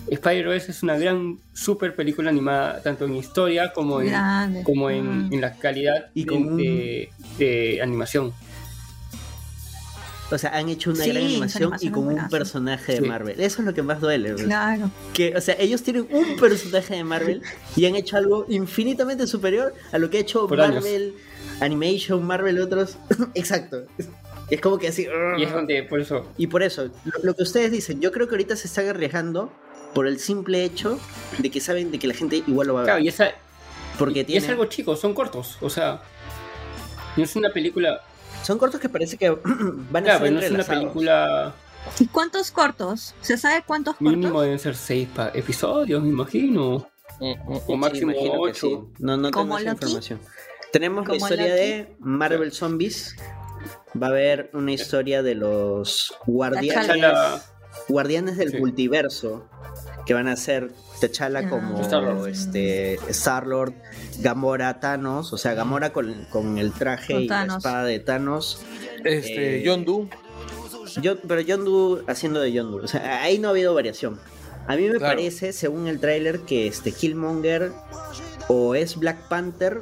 Spider-Verse 0.10 0.72
es 0.72 0.84
una 0.84 0.98
gran 0.98 1.38
super 1.54 1.96
película 1.96 2.30
animada, 2.30 2.82
tanto 2.82 3.06
en 3.06 3.16
historia 3.16 3.72
como 3.74 4.02
en, 4.02 4.08
Grande. 4.08 4.64
como 4.64 4.90
en, 4.90 5.30
en 5.32 5.40
la 5.42 5.54
calidad 5.54 6.08
Y 6.14 6.22
de- 6.24 6.28
con 6.28 6.38
un- 6.48 6.58
de- 6.58 7.10
de 7.38 7.80
animación. 7.82 8.34
O 10.32 10.38
sea, 10.38 10.52
han 10.56 10.70
hecho 10.70 10.92
una 10.92 11.04
Sí, 11.04 11.10
gran 11.12 11.24
animación 11.26 11.74
y 11.82 11.90
con 11.90 12.08
un 12.08 12.30
personaje 12.30 12.94
de 12.94 12.98
Sí. 13.00 13.08
Marvel. 13.08 13.40
Eso 13.40 13.62
es 13.62 13.66
lo 13.66 13.74
que 13.74 13.82
más 13.82 14.00
duele. 14.00 14.34
¿ves? 14.34 14.44
Claro. 14.44 14.92
Que, 15.14 15.36
o 15.36 15.42
sea, 15.42 15.56
ellos 15.60 15.82
tienen 15.82 16.08
un 16.12 16.36
personaje 16.38 16.96
de 16.96 17.04
Marvel 17.04 17.42
y 17.76 17.86
han 17.86 17.96
hecho 17.96 18.16
algo 18.18 18.46
infinitamente 18.48 19.26
superior 19.26 19.74
a 19.92 19.98
lo 19.98 20.10
que 20.10 20.18
ha 20.18 20.22
hecho 20.22 20.48
Por 20.48 20.62
años. 20.62 20.76
Marvel, 20.84 21.16
Animation, 21.62 22.24
Marvel, 22.26 22.60
otros. 22.62 22.98
Exacto. 23.34 23.86
Es 24.50 24.62
como 24.62 24.78
que 24.78 24.88
así. 24.90 25.08
Y 25.38 25.44
es 25.44 25.52
donde, 25.52 25.84
por 25.84 26.00
eso, 26.00 26.28
Y 26.38 26.48
por 26.48 26.64
eso, 26.64 26.86
lo, 27.06 27.12
lo 27.24 27.36
que 27.36 27.44
ustedes 27.44 27.72
dicen, 27.72 28.00
yo 28.02 28.12
creo 28.12 28.28
que 28.28 28.36
ahorita 28.36 28.56
se 28.56 28.68
están 28.68 28.88
arriesgando 28.88 29.52
por 29.94 30.06
el 30.08 30.20
simple 30.20 30.64
hecho 30.64 31.00
de 31.40 31.50
que 31.50 31.60
saben 31.60 31.90
de 31.92 31.98
que 32.00 32.08
la 32.08 32.14
gente 32.14 32.44
igual 32.48 32.68
lo 32.68 32.74
va 32.76 32.82
a 32.82 32.84
ver. 32.84 32.90
claro, 32.94 33.04
y 33.04 33.08
esa, 33.08 33.32
porque 33.98 34.20
Y 34.22 34.24
tienen, 34.26 34.44
es 34.44 34.50
algo 34.52 34.66
chico, 34.66 34.96
son 34.96 35.14
cortos. 35.16 35.58
O 35.62 35.70
sea, 35.70 36.02
no 37.18 37.24
es 37.24 37.36
una 37.36 37.50
película. 37.52 38.02
Son 38.44 38.58
cortos 38.58 38.80
que 38.80 38.90
parece 38.90 39.18
que 39.18 39.30
van 39.92 40.04
a 40.04 40.06
Claro, 40.06 40.20
ser 40.20 40.20
pero 40.22 40.32
no 40.34 40.40
es 40.42 40.52
una 40.52 40.64
película. 40.64 41.54
¿Y 42.00 42.08
cuántos 42.08 42.52
cortos? 42.52 43.16
¿Se 43.22 43.38
sabe 43.38 43.64
cuántos 43.66 43.96
cortos? 43.96 44.12
Mínimo 44.18 44.42
deben 44.42 44.60
ser 44.60 44.76
seis 44.76 45.08
pa- 45.14 45.32
episodios, 45.34 46.02
me 46.04 46.10
imagino. 46.10 46.88
O 47.22 47.64
Sí, 47.68 47.76
máximo 47.76 48.12
imagino 48.12 48.32
que 48.34 48.38
ocho. 48.40 48.68
sí. 48.68 48.80
No, 49.00 49.18
no 49.18 49.24
tengo 49.30 49.40
¿Como 49.40 49.58
esa 49.58 49.72
Loki? 49.72 49.86
información. 49.86 50.20
Tenemos 50.72 51.04
la 51.04 51.06
¿Como 51.08 51.18
historia 51.18 51.48
Loki? 51.48 51.58
de 51.60 51.96
Marvel 52.00 52.52
Zombies. 52.52 53.16
Va 54.02 54.08
a 54.08 54.10
haber 54.12 54.50
una 54.54 54.72
historia 54.72 55.24
de 55.24 55.36
los 55.36 56.14
guardianes, 56.26 57.42
guardianes 57.90 58.38
del 58.38 58.52
Sí. 58.52 58.58
multiverso. 58.58 59.50
Que 60.06 60.14
van 60.14 60.28
a 60.28 60.36
ser 60.36 60.72
T'Challa 61.00 61.40
Ah. 61.46 61.50
como 61.50 61.80
Star-Lord. 61.82 62.28
este, 62.30 62.96
Star-Lord, 63.10 63.74
Gamora, 64.20 64.80
Thanos. 64.80 65.32
O 65.34 65.38
sea, 65.38 65.54
Gamora 65.54 65.92
con, 65.94 66.26
con 66.30 66.58
el 66.58 66.72
traje 66.74 67.14
Con 67.14 67.22
y 67.24 67.28
la 67.28 67.46
espada 67.46 67.84
de 67.86 68.00
Thanos. 68.00 68.62
Este, 69.04 69.60
Eh, 69.60 69.64
John 69.66 69.86
Doe. 69.86 70.08
Yo, 71.02 71.18
pero 71.22 71.42
John 71.48 71.66
Doe 71.66 72.04
haciendo 72.08 72.42
de 72.42 72.52
John 72.58 72.72
Doe. 72.72 72.84
O 72.84 72.88
sea, 72.88 73.22
ahí 73.24 73.38
no 73.40 73.48
ha 73.48 73.52
habido 73.52 73.74
variación. 73.74 74.20
A 74.68 74.76
mí 74.76 74.84
me 74.84 74.98
Claro. 74.98 75.16
parece, 75.16 75.54
según 75.54 75.88
el 75.88 76.00
tráiler, 76.00 76.42
que 76.42 76.68
este 76.68 76.92
Killmonger 76.92 77.72
o 78.50 78.76
es 78.76 78.98
Black 78.98 79.28
Panther 79.30 79.80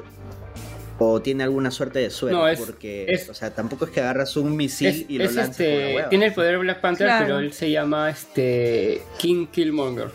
o 0.99 1.21
tiene 1.21 1.43
alguna 1.43 1.71
suerte 1.71 1.99
de 1.99 2.09
suerte. 2.09 2.37
No, 2.37 2.47
es- 2.47 2.59
porque, 2.59 3.05
es- 3.07 3.29
o 3.29 3.33
sea, 3.33 3.53
tampoco 3.53 3.85
es 3.85 3.91
que 3.91 3.99
agarras 4.01 4.35
un 4.37 4.55
misil 4.55 4.87
Es, 4.87 5.05
y 5.09 5.17
lo 5.17 5.25
es 5.25 5.35
lanzas 5.35 5.51
este, 5.59 5.73
por 5.73 5.81
la 5.89 5.95
hueva. 5.95 6.09
tiene 6.09 6.25
el 6.27 6.33
poder 6.33 6.57
Black 6.59 6.81
Panther, 6.81 7.07
Claro. 7.07 7.25
pero 7.25 7.39
él 7.39 7.53
se 7.53 7.69
llama 7.71 8.09
este 8.09 9.01
King 9.17 9.47
Killmonger. 9.47 10.09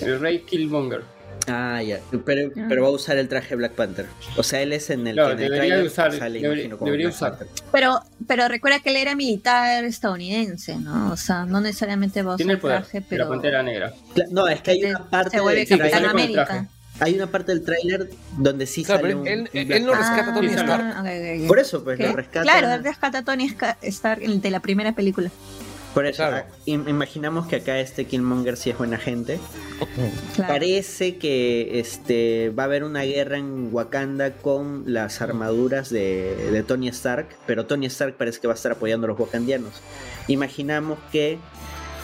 El 0.00 0.20
rey 0.20 0.40
Killmonger. 0.40 1.02
Ah, 1.46 1.82
ya. 1.82 1.98
Pero, 2.24 2.50
Ah. 2.56 2.66
pero 2.68 2.82
va 2.82 2.88
a 2.88 2.92
usar 2.92 3.18
el 3.18 3.28
traje 3.28 3.54
Black 3.54 3.72
Panther. 3.72 4.06
O 4.36 4.42
sea, 4.42 4.62
él 4.62 4.72
es 4.72 4.88
en 4.88 5.06
el, 5.06 5.14
Claro, 5.14 5.32
en 5.32 5.38
el 5.38 5.44
debería 5.44 5.58
tráiler 5.58 5.78
de 5.80 5.86
usar- 5.88 6.12
sale, 6.18 6.40
debería- 6.40 6.62
imagino, 6.64 6.78
como 6.78 6.86
debería 6.86 7.06
Black 7.08 7.16
usar. 7.16 7.38
Panther. 7.38 7.48
Pero, 7.72 8.00
pero 8.26 8.48
recuerda 8.48 8.78
que 8.80 8.90
él 8.90 8.96
era 8.96 9.14
militar 9.14 9.84
estadounidense, 9.84 10.76
¿no? 10.76 11.12
O 11.12 11.16
sea, 11.16 11.44
no 11.44 11.60
necesariamente 11.60 12.22
va 12.22 12.34
a 12.34 12.36
Tiene 12.36 12.52
usar 12.52 12.56
el 12.56 12.60
poder 12.60 12.78
traje, 12.82 13.00
de 13.00 13.06
pero 13.08 13.24
la 13.24 13.30
pantera 13.30 13.62
negra. 13.62 13.92
No, 14.30 14.48
es 14.48 14.62
que 14.62 14.70
hay 14.70 14.84
una 14.84 15.04
parte 15.10 15.36
se 15.36 15.40
vuelve 15.42 15.60
del 15.60 15.68
que 15.68 15.78
Capitán. 15.78 16.04
América. 16.06 16.66
Hay 17.00 17.14
una 17.16 17.26
parte 17.26 17.52
del 17.52 17.64
tráiler 17.64 18.08
donde 18.38 18.66
sí 18.66 18.84
Claro, 18.84 19.00
sale 19.02 19.14
un, 19.16 19.26
él- 19.26 19.50
un 19.52 19.72
él 19.72 19.84
no 19.84 19.94
rescata 19.94 20.30
a 20.30 20.34
Tony 20.34 20.46
Stark. 20.46 20.82
Ah, 20.94 21.00
ok, 21.00 21.06
ok, 21.08 21.40
ok. 21.42 21.48
Por 21.48 21.58
eso, 21.58 21.84
pues 21.84 21.98
¿Qué? 21.98 22.06
lo 22.06 22.12
rescata. 22.14 22.42
Claro, 22.42 22.72
él 22.72 22.84
rescata 22.84 23.18
a 23.18 23.24
Tony 23.24 23.52
Stark 23.82 24.22
el 24.22 24.40
de 24.40 24.50
la 24.52 24.60
primera 24.60 24.92
película. 24.94 25.30
Por 25.94 26.06
eso, 26.06 26.24
Claro. 26.26 26.46
ah, 26.48 26.54
im- 26.66 26.88
imaginamos 26.88 27.46
que 27.46 27.56
acá 27.56 27.78
este 27.78 28.04
Killmonger 28.04 28.56
sí 28.56 28.70
es 28.70 28.76
buena 28.78 28.98
gente. 28.98 29.38
Claro. 30.34 30.52
Parece 30.52 31.16
que 31.18 31.78
este 31.78 32.50
va 32.50 32.64
a 32.64 32.66
haber 32.66 32.82
una 32.84 33.02
guerra 33.02 33.38
en 33.38 33.68
Wakanda 33.72 34.32
con 34.32 34.82
las 34.92 35.20
armaduras 35.22 35.90
de, 35.90 36.50
de 36.50 36.62
Tony 36.64 36.88
Stark, 36.88 37.28
pero 37.46 37.66
Tony 37.66 37.86
Stark 37.86 38.16
parece 38.16 38.40
que 38.40 38.48
va 38.48 38.54
a 38.54 38.56
estar 38.56 38.72
apoyando 38.72 39.06
a 39.06 39.08
los 39.10 39.18
wakandianos. 39.20 39.72
Imaginamos 40.26 40.98
que 41.12 41.38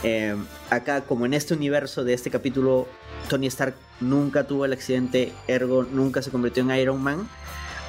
eh, 0.05 0.37
acá, 0.71 1.01
como 1.03 1.27
en 1.27 1.35
este 1.35 1.55
universo 1.55 2.05
de 2.05 2.15
este 2.15 2.31
capítulo, 2.31 2.87
Tony 3.29 3.49
Stark 3.49 3.75
nunca 4.01 4.45
tuvo 4.47 4.65
el 4.67 4.73
accidente, 4.73 5.33
ergo 5.49 5.83
nunca 5.83 6.23
se 6.23 6.31
convirtió 6.31 6.63
en 6.63 6.71
Iron 6.79 7.03
Man. 7.03 7.29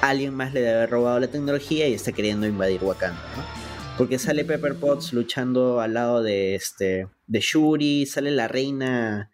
Alguien 0.00 0.34
más 0.34 0.52
le 0.52 0.60
debe 0.62 0.74
haber 0.74 0.90
robado 0.90 1.20
la 1.20 1.28
tecnología 1.28 1.86
y 1.86 1.94
está 1.94 2.10
queriendo 2.10 2.44
invadir 2.46 2.82
Wakanda, 2.82 3.20
¿no? 3.36 3.71
Porque 4.02 4.18
sale 4.18 4.44
Pepper 4.44 4.74
Potts 4.74 5.12
luchando 5.12 5.80
al 5.80 5.94
lado 5.94 6.24
de 6.24 6.56
este 6.56 7.06
de 7.28 7.38
Shuri, 7.40 8.04
sale 8.04 8.32
la 8.32 8.48
reina 8.48 9.30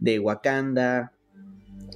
de 0.00 0.18
Wakanda, 0.18 1.12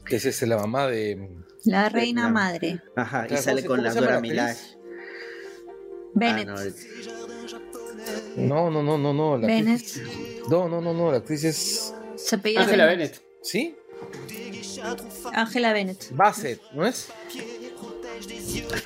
Que 0.06 0.14
es 0.14 0.42
la 0.42 0.56
mamá 0.56 0.86
de. 0.86 1.28
La 1.64 1.88
reina 1.88 2.22
la- 2.26 2.28
madre. 2.28 2.80
ajá, 2.94 3.26
y 3.28 3.36
sale 3.38 3.62
¿cómo 3.62 3.62
se- 3.62 3.66
con 3.66 3.82
la 3.82 3.92
Dora 3.94 4.14
la 4.14 4.20
Milaje. 4.20 4.76
Bennett. 6.14 6.48
Ah, 6.48 6.54
no, 8.36 8.70
No, 8.70 8.70
no, 8.70 8.82
no, 8.84 8.98
no, 8.98 9.12
no. 9.12 9.38
La 9.38 9.48
Bennett. 9.48 9.80
actriz- 9.82 10.48
No, 10.48 10.68
no, 10.68 10.80
no, 10.80 10.94
no. 10.94 11.10
La 11.10 11.16
actriz 11.18 11.42
es. 11.42 11.92
Se 12.14 12.36
Ángela 12.36 12.86
Bennett. 12.86 13.20
Bennett. 13.20 13.22
¿Sí? 13.42 13.74
Ángela 15.32 15.72
Bennett. 15.72 16.04
Bassett, 16.12 16.60
¿no 16.72 16.86
es? 16.86 17.08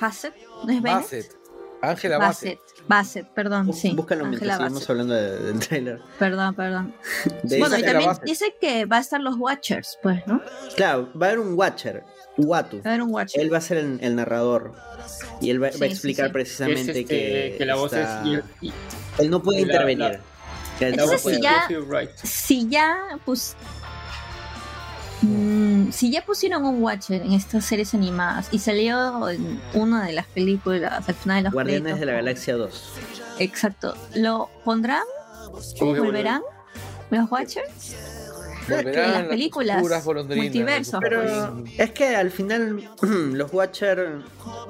Bassett. 0.01 0.33
¿No 0.65 0.71
es 0.71 0.81
Bennett? 0.81 1.01
Bassett. 1.03 1.36
Ángela 1.81 2.17
Bassett. 2.17 2.59
Bassett. 2.59 2.87
Bassett, 2.87 3.27
perdón, 3.33 3.73
sí. 3.73 3.91
Búscalo 3.93 4.25
mientras 4.25 4.51
Ángela 4.51 4.67
seguimos 4.69 4.89
hablando 4.89 5.13
de- 5.13 5.39
del 5.39 5.59
trailer. 5.59 6.01
Perdón, 6.19 6.55
perdón. 6.55 6.93
De 7.43 7.59
Bueno, 7.59 7.77
y 7.77 7.83
también 7.83 8.07
Bassett. 8.09 8.25
dice 8.25 8.55
que 8.59 8.85
va 8.85 8.97
a 8.97 8.99
estar 9.01 9.19
los 9.21 9.35
Watchers, 9.37 9.97
pues, 10.01 10.25
¿no? 10.27 10.41
Claro, 10.75 11.09
va 11.19 11.27
a 11.27 11.29
haber 11.29 11.39
un 11.39 11.53
Watcher, 11.53 12.03
Uatu. 12.37 12.77
Va 12.77 12.81
a 12.85 12.93
haber 12.93 13.01
un 13.03 13.13
Watcher. 13.13 13.41
Él 13.41 13.53
va 13.53 13.57
a 13.57 13.61
ser 13.61 13.77
el, 13.77 13.99
el 14.01 14.15
narrador. 14.15 14.73
Y 15.41 15.49
él 15.49 15.61
va, 15.61 15.71
Sí, 15.71 15.79
va 15.79 15.85
a 15.85 15.89
explicar 15.89 16.27
sí. 16.27 16.33
precisamente 16.33 16.81
Es 16.81 16.87
este, 16.89 17.05
que, 17.05 17.55
que 17.57 17.65
la 17.65 17.75
voz 17.75 17.93
está- 17.93 18.21
es. 18.23 18.27
y- 18.61 18.67
y- 18.67 18.73
Él 19.19 19.29
no 19.29 19.41
puede 19.43 19.59
la- 19.59 19.65
intervenir. 19.65 19.99
la- 19.99 20.19
la 20.79 20.87
Entonces, 20.89 21.21
si 21.21 21.41
ya-. 21.41 21.67
Si 22.23 22.67
ya, 22.69 23.19
pues. 23.25 23.55
Mm, 25.21 25.91
si 25.91 26.11
ya 26.11 26.23
pusieron 26.25 26.65
un 26.65 26.81
Watcher 26.81 27.21
en 27.21 27.33
estas 27.33 27.65
series 27.65 27.93
animadas 27.93 28.47
y 28.51 28.59
salió 28.59 29.29
en 29.29 29.59
una 29.73 30.05
de 30.05 30.13
las 30.13 30.25
películas 30.27 31.07
al 31.07 31.15
final 31.15 31.37
de 31.37 31.43
los 31.43 31.53
Guardianes 31.53 31.81
créditos, 31.83 31.99
de 31.99 32.05
la 32.05 32.13
Galaxia 32.13 32.55
2. 32.55 32.89
Exacto. 33.39 33.95
¿Lo 34.15 34.49
pondrán? 34.63 35.03
¿Cómo 35.79 35.93
que 35.93 35.99
¿Volverán? 36.01 36.41
¿Los 37.09 37.31
Watchers? 37.31 37.95
Volverán 38.69 39.11
las 39.11 39.19
las 39.21 39.27
películas, 39.29 40.03
golondrinas, 40.03 40.43
multiverso, 40.43 40.99
las 40.99 41.09
Pero 41.09 41.63
es 41.77 41.91
que 41.91 42.15
al 42.17 42.31
final 42.31 42.83
los 43.01 43.53
Watcher, 43.53 44.17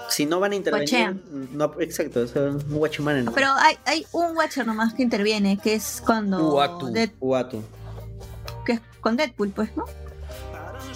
si 0.08 0.28
no 0.28 0.40
van 0.40 0.52
a 0.52 0.56
intervenir, 0.56 0.94
Watchean. 0.94 1.22
no, 1.54 1.74
exacto, 1.80 2.28
son 2.28 2.64
Watchman. 2.70 3.32
Pero 3.34 3.48
hay, 3.58 3.76
hay 3.86 4.06
un 4.12 4.38
Watcher 4.38 4.68
nomás 4.68 4.94
que 4.94 5.02
interviene, 5.02 5.58
que 5.58 5.74
es 5.74 6.02
cuando... 6.06 6.54
Uatu. 6.54 6.92
Dead- 6.92 7.10
Uatu. 7.20 7.64
que 8.66 8.74
es 8.74 8.82
con 9.02 9.18
Deadpool, 9.18 9.50
pues, 9.50 9.76
¿no? 9.76 9.86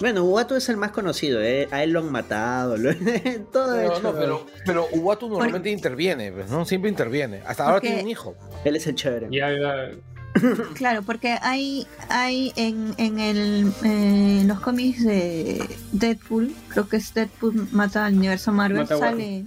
Bueno, 0.02 0.24
Uatu 0.26 0.56
es 0.56 0.68
el 0.68 0.76
más 0.78 0.92
conocido, 0.92 1.42
¿eh? 1.42 1.68
a 1.72 1.84
él 1.84 1.92
lo 1.92 2.00
han 2.00 2.12
matado, 2.12 2.76
lo- 2.76 2.92
todo 3.54 3.76
No, 3.76 3.82
hecho. 3.82 4.02
no, 4.02 4.14
pero, 4.14 4.46
pero 4.66 4.88
Uatu 4.94 5.30
normalmente 5.30 5.70
interviene, 5.70 6.32
pues, 6.32 6.50
¿no? 6.50 6.66
Siempre 6.66 6.90
interviene. 6.90 7.42
Hasta 7.46 7.64
ahora 7.64 7.76
Porque- 7.76 7.88
tiene 7.90 8.04
un 8.04 8.10
hijo. 8.10 8.36
Él 8.66 8.76
es 8.76 8.88
el 8.88 8.96
chévere. 8.96 9.28
Ya, 9.32 9.50
ya, 9.52 9.92
Claro, 10.76 11.04
porque 11.04 11.38
hay, 11.42 11.86
hay 12.10 12.52
en, 12.56 12.94
en 12.98 13.20
el, 13.20 13.72
eh, 13.84 14.44
los 14.46 14.60
cómics 14.62 15.04
de 15.06 15.64
Deadpool, 15.92 16.54
creo 16.70 16.88
que 16.90 16.98
es 16.98 17.14
Deadpool 17.14 17.68
mata 17.72 18.06
al 18.06 18.16
universo 18.16 18.52
Marvel, 18.52 18.80
Mata 18.82 18.96
a 18.96 18.98
sale... 19.00 19.46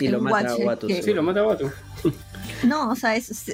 y 0.00 0.08
lo 0.08 0.20
mata 0.20 0.38
a 0.38 0.50
Watcher 0.52 0.66
Uatu. 0.66 0.86
que- 0.88 1.02
Sí, 1.02 1.12
lo 1.14 1.22
mata 1.22 1.40
a. 1.42 2.66
No, 2.66 2.90
o 2.90 2.96
sea, 2.96 3.14
es... 3.16 3.44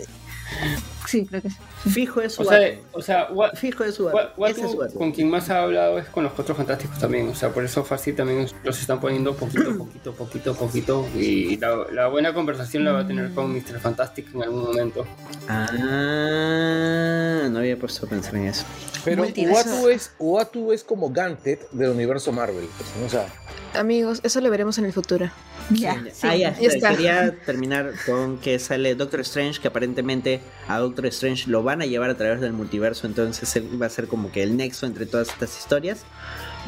sí, 1.08 1.26
creo 1.26 1.42
que 1.42 1.48
es. 1.48 1.54
Fijo 1.92 2.20
es 2.20 2.38
O 2.38 2.44
sea, 2.44 2.60
o 2.92 3.02
sea, 3.02 3.28
Wa- 3.32 3.50
Fijo 3.52 3.82
es 3.84 3.98
Wa- 3.98 4.12
Uatu. 4.12 4.40
Watu, 4.40 4.64
Ese 4.66 4.86
es 4.86 4.92
con 4.94 5.12
quien 5.12 5.30
más 5.30 5.48
ha 5.50 5.62
hablado 5.62 5.98
es 5.98 6.06
con 6.08 6.22
los 6.24 6.32
Cuatro 6.34 6.54
Fantásticos 6.54 6.98
también. 6.98 7.28
O 7.28 7.34
sea, 7.34 7.48
por 7.50 7.64
eso 7.64 7.84
fácil 7.84 8.14
también 8.14 8.46
los 8.62 8.80
están 8.80 9.00
poniendo 9.00 9.34
poquito, 9.34 9.76
poquito, 9.84 10.12
poquito, 10.14 10.54
poquito. 10.54 11.08
Y 11.16 11.56
la, 11.56 11.86
la 11.92 12.08
buena 12.08 12.34
conversación 12.34 12.84
la 12.84 12.92
va 12.92 13.00
a 13.00 13.06
tener 13.06 13.32
con 13.32 13.52
Mr. 13.52 13.80
Fantastic 13.80 14.34
en 14.34 14.42
algún 14.42 14.64
momento. 14.64 15.06
Ah, 15.48 17.48
no 17.50 17.58
había 17.58 17.76
puesto 17.78 18.06
a 18.06 18.08
pensar 18.08 18.36
en 18.36 18.46
eso. 18.46 18.64
Pero. 19.04 19.22
Uatu 19.24 19.88
es, 19.88 20.12
Uatu 20.18 20.72
es 20.72 20.84
como 20.84 21.10
Gantet 21.10 21.70
del 21.70 21.90
universo 21.90 22.32
Marvel. 22.32 22.68
pues. 22.76 22.88
O 23.06 23.08
sea, 23.08 23.26
Amigos, 23.74 24.20
eso 24.22 24.40
lo 24.40 24.50
veremos 24.50 24.78
en 24.78 24.86
el 24.86 24.92
futuro. 24.92 25.30
Ya, 25.70 26.02
sí. 26.12 26.26
ah, 26.26 26.36
ya, 26.36 26.58
ya 26.58 26.68
está. 26.68 26.90
Quería 26.90 27.34
terminar 27.44 27.92
con 28.06 28.38
que 28.38 28.58
sale 28.58 28.94
Doctor 28.94 29.20
Strange, 29.20 29.60
que 29.60 29.68
aparentemente 29.68 30.40
a 30.68 30.78
Doctor 30.78 31.06
Strange 31.06 31.48
lo 31.50 31.62
van 31.62 31.82
a 31.82 31.86
llevar 31.86 32.10
a 32.10 32.16
través 32.16 32.40
del 32.40 32.52
multiverso, 32.52 33.06
entonces 33.06 33.56
él 33.56 33.80
va 33.80 33.86
a 33.86 33.90
ser 33.90 34.06
como 34.06 34.30
que 34.30 34.42
el 34.42 34.56
nexo 34.56 34.86
entre 34.86 35.06
todas 35.06 35.28
estas 35.30 35.58
historias. 35.58 36.00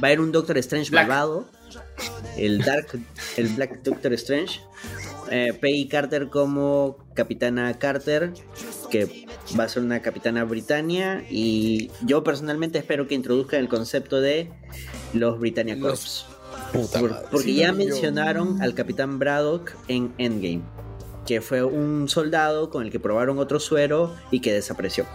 Va 0.02 0.04
a 0.04 0.06
haber 0.06 0.20
un 0.20 0.32
Doctor 0.32 0.56
Strange 0.58 0.90
Black. 0.90 1.06
malvado, 1.08 1.46
el 2.36 2.58
Dark, 2.62 2.86
el 3.36 3.48
Black 3.48 3.82
Doctor 3.82 4.12
Strange. 4.14 4.60
Eh, 5.30 5.52
Peggy 5.60 5.86
Carter 5.86 6.28
como 6.28 6.96
Capitana 7.14 7.78
Carter, 7.78 8.32
que 8.90 9.26
va 9.58 9.64
a 9.64 9.68
ser 9.68 9.82
una 9.82 10.00
Capitana 10.02 10.42
Britannia. 10.44 11.22
Y 11.30 11.90
yo 12.04 12.24
personalmente 12.24 12.78
espero 12.78 13.06
que 13.06 13.14
introduzcan 13.14 13.60
el 13.60 13.68
concepto 13.68 14.20
de 14.20 14.50
los 15.12 15.38
Britannia 15.38 15.76
Los- 15.76 15.82
Corps. 15.82 16.26
puta 16.72 17.00
Por- 17.00 17.10
madre. 17.10 17.26
porque 17.30 17.44
Sí, 17.46 17.54
ya 17.56 17.68
yo- 17.68 17.74
mencionaron 17.74 18.60
al 18.62 18.74
Capitán 18.74 19.18
Braddock 19.18 19.72
en 19.88 20.12
Endgame, 20.18 20.62
que 21.30 21.40
fue 21.40 21.62
un 21.62 22.08
soldado 22.08 22.70
con 22.70 22.82
el 22.84 22.90
que 22.90 22.98
probaron 22.98 23.38
otro 23.38 23.60
suero 23.60 24.16
y 24.32 24.40
que 24.40 24.52
desapareció. 24.52 25.06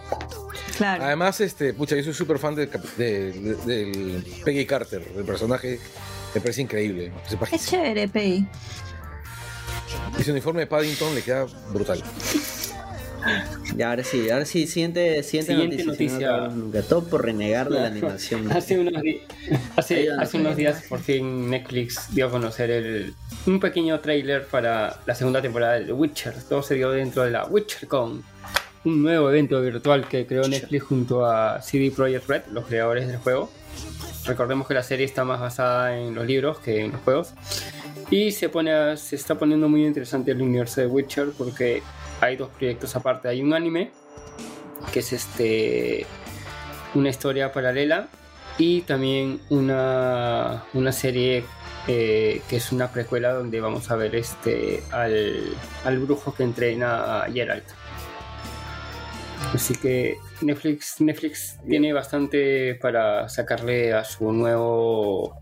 Claro. 0.77 1.03
Además, 1.03 1.41
este, 1.41 1.73
pucha, 1.73 1.97
yo 1.97 2.03
soy 2.05 2.13
súper 2.13 2.39
fan 2.39 2.55
del, 2.55 2.69
cap- 2.69 2.85
de- 2.95 3.33
de- 3.33 3.55
del 3.65 4.25
Peggy 4.45 4.65
Carter, 4.65 5.03
del 5.13 5.25
personaje. 5.25 5.77
Me 6.33 6.39
parece 6.39 6.61
increíble. 6.61 7.11
Es 7.51 7.65
chévere, 7.67 8.07
Pei. 8.07 8.47
Y 10.17 10.23
su 10.23 10.31
uniforme 10.31 10.61
de 10.61 10.67
Paddington 10.67 11.13
le 11.13 11.21
queda 11.21 11.47
brutal. 11.73 12.01
Y 13.77 13.81
ahora 13.81 14.03
sí, 14.03 14.29
ahora 14.29 14.45
sí, 14.45 14.67
siguiente, 14.67 15.21
siguiente, 15.23 15.53
Siguiente 15.53 15.83
noticia. 15.83 16.31
noticia. 16.37 16.55
nunca. 16.55 16.81
Todo 16.83 17.03
por 17.05 17.23
renegar 17.25 17.69
de 17.69 17.79
la 17.79 17.87
animación. 17.87 18.51
Hace 18.55 18.79
unos, 18.79 18.93
hace, 19.75 20.09
hace 20.11 20.37
unos 20.37 20.55
días 20.55 20.83
por 20.87 20.99
fin 20.99 21.49
Netflix 21.49 22.13
dio 22.13 22.27
a 22.27 22.29
conocer 22.31 22.69
el, 22.71 23.13
un 23.47 23.59
pequeño 23.59 23.99
tráiler 23.99 24.45
para 24.47 24.99
la 25.05 25.15
segunda 25.15 25.41
temporada 25.41 25.73
de 25.79 25.85
The 25.85 25.93
Witcher. 25.93 26.33
Todo 26.47 26.61
se 26.63 26.75
dio 26.75 26.91
dentro 26.91 27.23
de 27.23 27.31
la 27.31 27.45
WitcherCon, 27.45 28.23
un 28.85 29.03
nuevo 29.03 29.29
evento 29.29 29.59
virtual 29.61 30.07
que 30.07 30.25
creó 30.25 30.47
Netflix 30.47 30.83
junto 30.83 31.25
a 31.25 31.61
CD 31.61 31.91
Projekt 31.91 32.27
Red, 32.29 32.41
los 32.51 32.65
creadores 32.65 33.07
del 33.07 33.17
juego. 33.17 33.51
Recordemos 34.25 34.67
que 34.67 34.73
la 34.73 34.83
serie 34.83 35.05
está 35.05 35.23
más 35.23 35.39
basada 35.39 35.97
en 35.97 36.15
los 36.15 36.25
libros 36.25 36.59
que 36.59 36.85
en 36.85 36.91
los 36.93 37.01
juegos. 37.01 37.33
Y 38.11 38.31
se, 38.31 38.49
pone 38.49 38.71
a- 38.71 38.97
se 38.97 39.15
está 39.15 39.35
poniendo 39.35 39.67
muy 39.67 39.85
interesante 39.85 40.31
el 40.31 40.41
universo 40.41 40.81
de 40.81 40.87
Witcher 40.87 41.29
porque 41.37 41.81
hay 42.25 42.35
dos 42.35 42.49
proyectos 42.49 42.95
aparte. 42.95 43.27
Hay 43.27 43.41
un 43.41 43.53
anime 43.53 43.91
que 44.91 44.99
es 44.99 45.13
este 45.13 46.05
una 46.93 47.09
historia 47.09 47.51
paralela 47.51 48.07
y 48.57 48.81
también 48.81 49.41
una, 49.49 50.63
una 50.73 50.91
serie 50.91 51.43
eh, 51.87 52.41
que 52.49 52.55
es 52.55 52.71
una 52.71 52.91
precuela 52.91 53.33
donde 53.33 53.59
vamos 53.59 53.91
a 53.91 53.95
ver 53.95 54.15
este 54.15 54.81
al, 54.91 55.55
al 55.83 55.99
brujo 55.99 56.33
que 56.33 56.43
entrena 56.43 57.23
a 57.23 57.31
Geralt. 57.31 57.65
Así 59.53 59.75
que 59.75 60.17
Netflix, 60.41 60.99
Netflix 61.01 61.59
tiene 61.67 61.93
bastante 61.93 62.75
para 62.75 63.29
sacarle 63.29 63.93
a 63.93 64.03
su 64.03 64.31
nuevo 64.31 65.37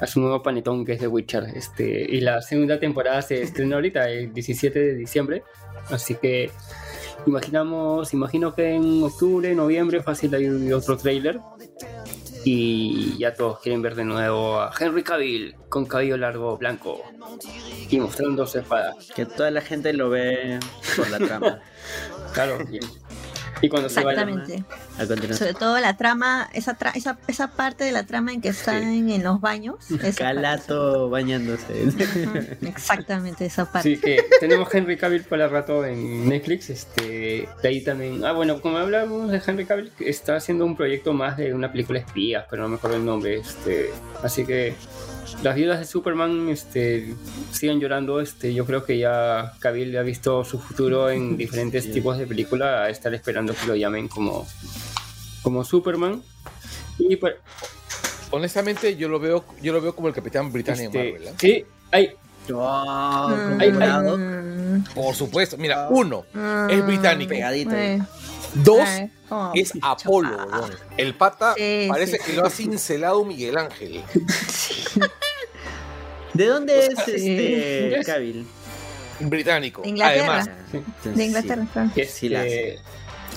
a 0.00 0.06
su 0.06 0.20
nuevo 0.20 0.42
panetón 0.42 0.84
que 0.84 0.92
es 0.92 0.98
The 0.98 1.06
Witcher. 1.06 1.44
Este, 1.54 2.06
y 2.08 2.20
la 2.20 2.40
segunda 2.42 2.78
temporada 2.78 3.20
se 3.22 3.42
estrena 3.42 3.76
ahorita, 3.76 4.08
el 4.08 4.32
17 4.32 4.78
de 4.78 4.94
diciembre. 4.94 5.42
Así 5.90 6.14
que 6.14 6.50
imaginamos, 7.26 8.12
imagino 8.14 8.54
que 8.54 8.74
en 8.74 9.02
octubre, 9.02 9.54
noviembre, 9.54 10.02
fácil 10.02 10.34
hay 10.34 10.72
otro 10.72 10.96
trailer. 10.96 11.40
Y 12.42 13.18
ya 13.18 13.34
todos 13.34 13.60
quieren 13.60 13.82
ver 13.82 13.94
de 13.94 14.04
nuevo 14.04 14.60
a 14.60 14.72
Henry 14.78 15.02
Cavill 15.02 15.56
con 15.68 15.84
cabello 15.84 16.16
largo 16.16 16.56
blanco 16.56 17.02
y 17.90 18.00
mostrando 18.00 18.46
su 18.46 18.58
espada. 18.58 18.94
Que 19.14 19.26
toda 19.26 19.50
la 19.50 19.60
gente 19.60 19.92
lo 19.92 20.08
ve 20.08 20.58
por 20.96 21.10
la 21.10 21.18
trama. 21.18 21.60
Claro. 22.32 22.58
Y, 23.62 23.68
cuando 23.68 23.88
se 23.88 24.02
vaya. 24.02 24.22
Exactamente. 24.22 24.64
A 24.96 25.06
continuación. 25.06 25.36
Sobre 25.38 25.54
todo 25.54 25.78
la 25.80 25.96
trama, 25.96 26.48
esa, 26.52 26.78
tra- 26.78 26.92
esa, 26.94 27.18
esa 27.28 27.48
parte 27.52 27.84
de 27.84 27.92
la 27.92 28.04
trama 28.04 28.32
en 28.32 28.40
que 28.40 28.48
están 28.48 28.82
en 28.82 29.22
los 29.22 29.40
baños. 29.40 29.76
Calato 30.16 31.10
bañándose. 31.10 31.88
Exactamente, 32.62 33.46
esa 33.46 33.70
parte. 33.70 33.94
Sí, 33.94 34.00
que 34.00 34.24
tenemos 34.40 34.72
Henry 34.72 34.96
Cavill 34.96 35.22
para 35.24 35.48
rato 35.48 35.84
en 35.84 36.28
Netflix. 36.28 36.70
Este, 36.70 37.48
de 37.62 37.68
ahí 37.68 37.82
también. 37.82 38.24
Ah, 38.24 38.32
bueno, 38.32 38.60
como 38.60 38.78
hablamos 38.78 39.30
de 39.30 39.40
Henry 39.44 39.66
Cavill, 39.66 39.92
está 40.00 40.36
haciendo 40.36 40.64
un 40.64 40.76
proyecto 40.76 41.12
más 41.12 41.36
de 41.36 41.54
una 41.54 41.70
película 41.70 41.98
espías, 41.98 42.46
pero 42.50 42.62
no 42.62 42.68
me 42.68 42.76
acuerdo 42.76 42.96
el 42.96 43.04
nombre. 43.04 43.36
Este, 43.38 43.90
así 44.22 44.44
que 44.44 44.74
las 45.42 45.54
viudas 45.54 45.78
de 45.78 45.84
Superman 45.86 46.48
este, 46.48 47.14
sigan 47.52 47.80
llorando. 47.80 48.20
Este, 48.20 48.52
yo 48.54 48.66
creo 48.66 48.84
que 48.84 48.98
ya 48.98 49.54
Cavill 49.60 49.96
ha 49.96 50.02
visto 50.02 50.44
su 50.44 50.58
futuro 50.58 51.10
en 51.10 51.36
diferentes 51.38 51.90
tipos 51.90 52.18
de 52.18 52.26
película. 52.26 52.84
A 52.84 52.90
estar 52.90 53.12
esperando 53.14 53.54
que 53.54 53.66
lo 53.66 53.74
llamen 53.76 54.08
como, 54.08 54.46
como 55.42 55.64
Superman. 55.64 56.22
Y 56.98 57.16
pues, 57.16 57.34
Honestamente, 58.32 58.94
yo 58.96 59.08
lo 59.08 59.18
veo, 59.18 59.44
yo 59.60 59.72
lo 59.72 59.80
veo 59.80 59.94
como 59.94 60.06
el 60.08 60.14
Capitán 60.14 60.52
Britannia 60.52 60.84
este, 60.86 60.98
Marvel. 61.12 61.28
¿eh? 61.28 61.32
sí, 61.38 61.64
hay, 61.90 62.10
Oh, 62.52 63.30
Por 64.94 65.14
supuesto. 65.14 65.56
Mira, 65.56 65.88
uno, 65.90 66.24
es 66.68 66.86
británico. 66.86 67.30
pegadito. 67.30 67.74
eh, 67.74 68.00
Dos, 68.54 68.88
eh, 68.88 69.10
es. 69.54 69.72
Apolo. 69.80 70.48
El 70.96 71.14
pata 71.14 71.54
Sí, 71.56 71.86
parece 71.88 72.18
sí, 72.18 72.24
que 72.24 72.30
sí, 72.32 72.36
lo 72.36 72.46
ha 72.46 72.50
sí. 72.50 72.64
cincelado 72.64 73.24
Miguel 73.24 73.56
Ángel. 73.58 74.02
¿De 76.34 76.46
dónde 76.46 76.78
es 76.86 76.90
este 77.08 78.00
Cavill? 78.04 78.46
Británico. 79.20 79.82
De 79.82 79.88
Inglaterra. 79.90 80.40
Además, 80.40 80.50
De 81.16 81.24
Inglaterra, 81.24 81.66
Sí 82.08 82.28
la 82.28 82.46
este, 82.46 82.78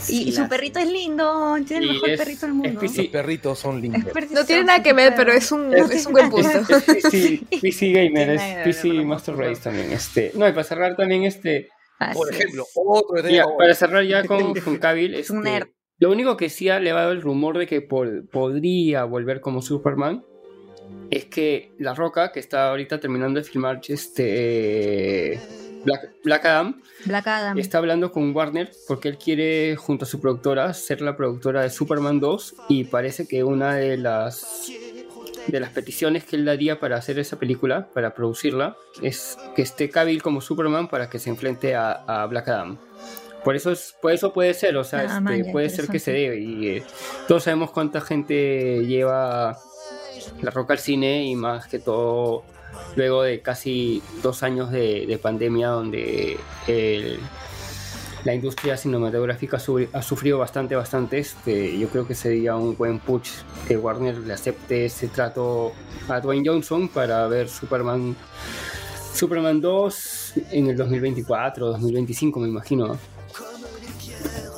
Y, 0.09 0.29
y 0.29 0.31
su 0.31 0.47
perrito 0.47 0.79
es 0.79 0.87
lindo, 0.89 1.55
tiene 1.67 1.85
el 1.87 1.93
mejor 1.93 2.09
es- 2.09 2.19
perrito 2.19 2.45
del 2.45 2.55
mundo. 2.55 2.81
Los 2.81 3.07
perritos 3.07 3.59
son 3.59 3.81
lindos. 3.81 4.01
No 4.31 4.45
tiene 4.45 4.63
nada 4.63 4.81
que 4.83 4.93
ver, 4.93 5.13
pero 5.15 5.31
es 5.33 5.51
un, 5.51 5.73
es 5.73 6.05
un 6.05 6.13
buen 6.13 6.29
punto. 6.29 6.49
Es 6.69 6.83
PC, 6.83 7.41
PC 7.61 7.91
Gamer, 7.91 8.29
es 8.31 8.41
PC 8.63 8.89
Master 9.03 9.35
Race 9.35 9.61
también. 9.61 9.91
Este, 9.91 10.31
no, 10.35 10.47
y 10.47 10.51
para 10.51 10.63
cerrar 10.63 10.95
también, 10.95 11.23
este, 11.23 11.69
Así 11.99 12.17
Por 12.17 12.33
es. 12.33 12.39
ejemplo, 12.39 12.65
otro 12.75 13.15
detalle 13.17 13.35
ya, 13.35 13.45
para 13.57 13.73
cerrar 13.75 14.03
ya 14.05 14.25
con, 14.25 14.53
con 14.55 14.77
Cavill, 14.77 15.15
Es 15.15 15.29
un 15.29 15.37
este, 15.39 15.51
nerd. 15.51 15.67
lo 15.99 16.11
único 16.11 16.35
que 16.37 16.49
sí 16.49 16.67
ha 16.69 16.77
elevado 16.77 17.11
el 17.11 17.21
rumor 17.21 17.57
de 17.57 17.67
que 17.67 17.81
po- 17.81 18.05
podría 18.31 19.03
volver 19.05 19.39
como 19.41 19.61
Superman 19.61 20.23
es 21.09 21.25
que 21.25 21.71
La 21.77 21.93
Roca, 21.93 22.31
que 22.31 22.39
está 22.39 22.69
ahorita 22.69 22.99
terminando 22.99 23.39
de 23.39 23.45
filmar 23.45 23.81
este 23.87 25.39
Black, 25.85 26.11
Black 26.23 26.45
Adam, 26.45 26.81
Black 27.05 27.27
Adam. 27.27 27.57
está 27.59 27.77
hablando 27.77 28.11
con 28.11 28.35
Warner 28.35 28.71
porque 28.87 29.09
él 29.09 29.17
quiere, 29.17 29.75
junto 29.75 30.05
a 30.05 30.07
su 30.07 30.19
productora, 30.19 30.73
ser 30.73 31.01
la 31.01 31.15
productora 31.15 31.61
de 31.61 31.69
Superman 31.69 32.19
2 32.19 32.55
y 32.69 32.85
parece 32.85 33.27
que 33.27 33.43
una 33.43 33.75
de 33.75 33.97
las 33.97 34.71
de 35.47 35.59
las 35.59 35.71
peticiones 35.71 36.23
que 36.23 36.37
él 36.37 36.45
daría 36.45 36.79
para 36.79 36.95
hacer 36.95 37.19
esa 37.19 37.37
película, 37.37 37.89
para 37.93 38.15
producirla, 38.15 38.77
es 39.01 39.37
que 39.55 39.61
esté 39.61 39.89
Cavill 39.89 40.23
como 40.23 40.39
Superman 40.39 40.87
para 40.87 41.09
que 41.09 41.19
se 41.19 41.29
enfrente 41.29 41.75
a, 41.75 41.91
a 41.91 42.25
Black 42.27 42.47
Adam. 42.47 42.77
Por 43.43 43.57
eso, 43.57 43.71
es, 43.71 43.93
por 44.01 44.13
eso 44.13 44.31
puede 44.31 44.53
ser, 44.53 44.77
o 44.77 44.83
sea, 44.85 44.99
Ah, 44.99 45.03
este, 45.03 45.19
man, 45.19 45.43
puede 45.51 45.69
ser 45.69 45.87
que 45.89 45.99
se 45.99 46.13
dé. 46.13 46.39
Y 46.39 46.67
eh, 46.69 46.83
todos 47.27 47.43
sabemos 47.43 47.71
cuánta 47.71 47.99
gente 47.99 48.85
lleva 48.85 49.57
la 50.41 50.51
roca 50.51 50.73
al 50.73 50.79
cine 50.79 51.25
y 51.25 51.35
más 51.35 51.67
que 51.67 51.79
todo 51.79 52.43
luego 52.95 53.23
de 53.23 53.41
casi 53.41 54.01
dos 54.21 54.43
años 54.43 54.71
de, 54.71 55.05
de 55.05 55.17
pandemia 55.17 55.69
donde 55.69 56.37
la 58.23 58.33
industria 58.33 58.77
cinematográfica 58.77 59.57
ha 59.57 60.01
sufrido 60.01 60.37
bastante, 60.37 60.75
bastante. 60.75 61.19
Este, 61.19 61.77
yo 61.77 61.89
creo 61.89 62.07
que 62.07 62.15
sería 62.15 62.55
un 62.55 62.75
buen 62.75 62.99
push 62.99 63.29
que 63.67 63.77
Warner 63.77 64.17
le 64.17 64.33
acepte 64.33 64.85
ese 64.85 65.07
trato 65.09 65.73
a 66.07 66.19
Dwayne 66.19 66.47
Johnson 66.47 66.87
para 66.87 67.27
ver 67.27 67.49
Superman 67.49 68.15
Superman 69.13 69.61
2 69.61 70.33
en 70.51 70.67
el 70.69 70.77
2024, 70.77 71.67
2025 71.67 72.39
me 72.39 72.47
imagino. 72.47 72.97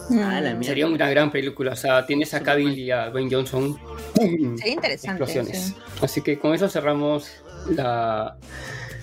¿No? 0.09 0.27
Ah, 0.27 0.41
la. 0.41 0.61
Sería 0.63 0.87
una 0.87 1.09
gran 1.09 1.31
película, 1.31 1.73
o 1.73 1.75
sea, 1.75 2.05
tienes 2.05 2.33
a 2.33 2.41
Cavill 2.41 2.77
y 2.77 2.91
a 2.91 3.09
Dwayne 3.09 3.29
Johnson. 3.33 3.77
¡pum! 4.13 4.57
Sería 4.57 4.73
interesante. 4.73 5.23
explosiones. 5.23 5.67
sí. 5.67 5.75
Así 6.01 6.21
que 6.21 6.37
con 6.39 6.53
eso 6.53 6.69
cerramos 6.69 7.29
la, 7.69 8.37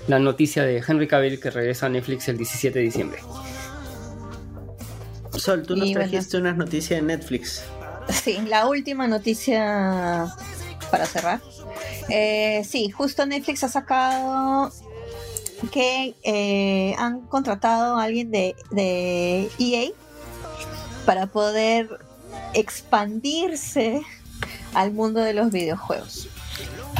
la 0.08 0.18
noticia 0.18 0.64
de 0.64 0.82
Henry 0.86 1.08
Cavill 1.08 1.40
que 1.40 1.50
regresa 1.50 1.86
a 1.86 1.88
Netflix 1.88 2.28
el 2.28 2.36
17 2.38 2.78
de 2.78 2.84
diciembre. 2.84 3.18
Sol, 5.36 5.62
tú 5.66 5.74
nos 5.76 5.88
Y 5.88 5.94
bueno. 5.94 6.08
trajiste 6.10 6.36
unas 6.36 6.56
noticias 6.56 7.00
de 7.00 7.06
Netflix. 7.06 7.64
Sí, 8.08 8.38
la 8.46 8.66
última 8.68 9.06
noticia 9.08 10.28
para 10.90 11.06
cerrar. 11.06 11.40
Eh, 12.10 12.62
sí, 12.68 12.90
justo 12.90 13.24
Netflix 13.24 13.64
ha 13.64 13.68
sacado 13.68 14.70
que 15.70 16.14
eh, 16.24 16.94
han 16.98 17.22
contratado 17.22 17.96
a 17.96 18.02
alguien 18.02 18.30
de, 18.30 18.54
de 18.72 19.48
EA 19.58 19.90
para 21.04 21.26
poder 21.26 21.88
expandirse 22.54 24.02
al 24.74 24.92
mundo 24.92 25.20
de 25.20 25.34
los 25.34 25.50
videojuegos. 25.50 26.28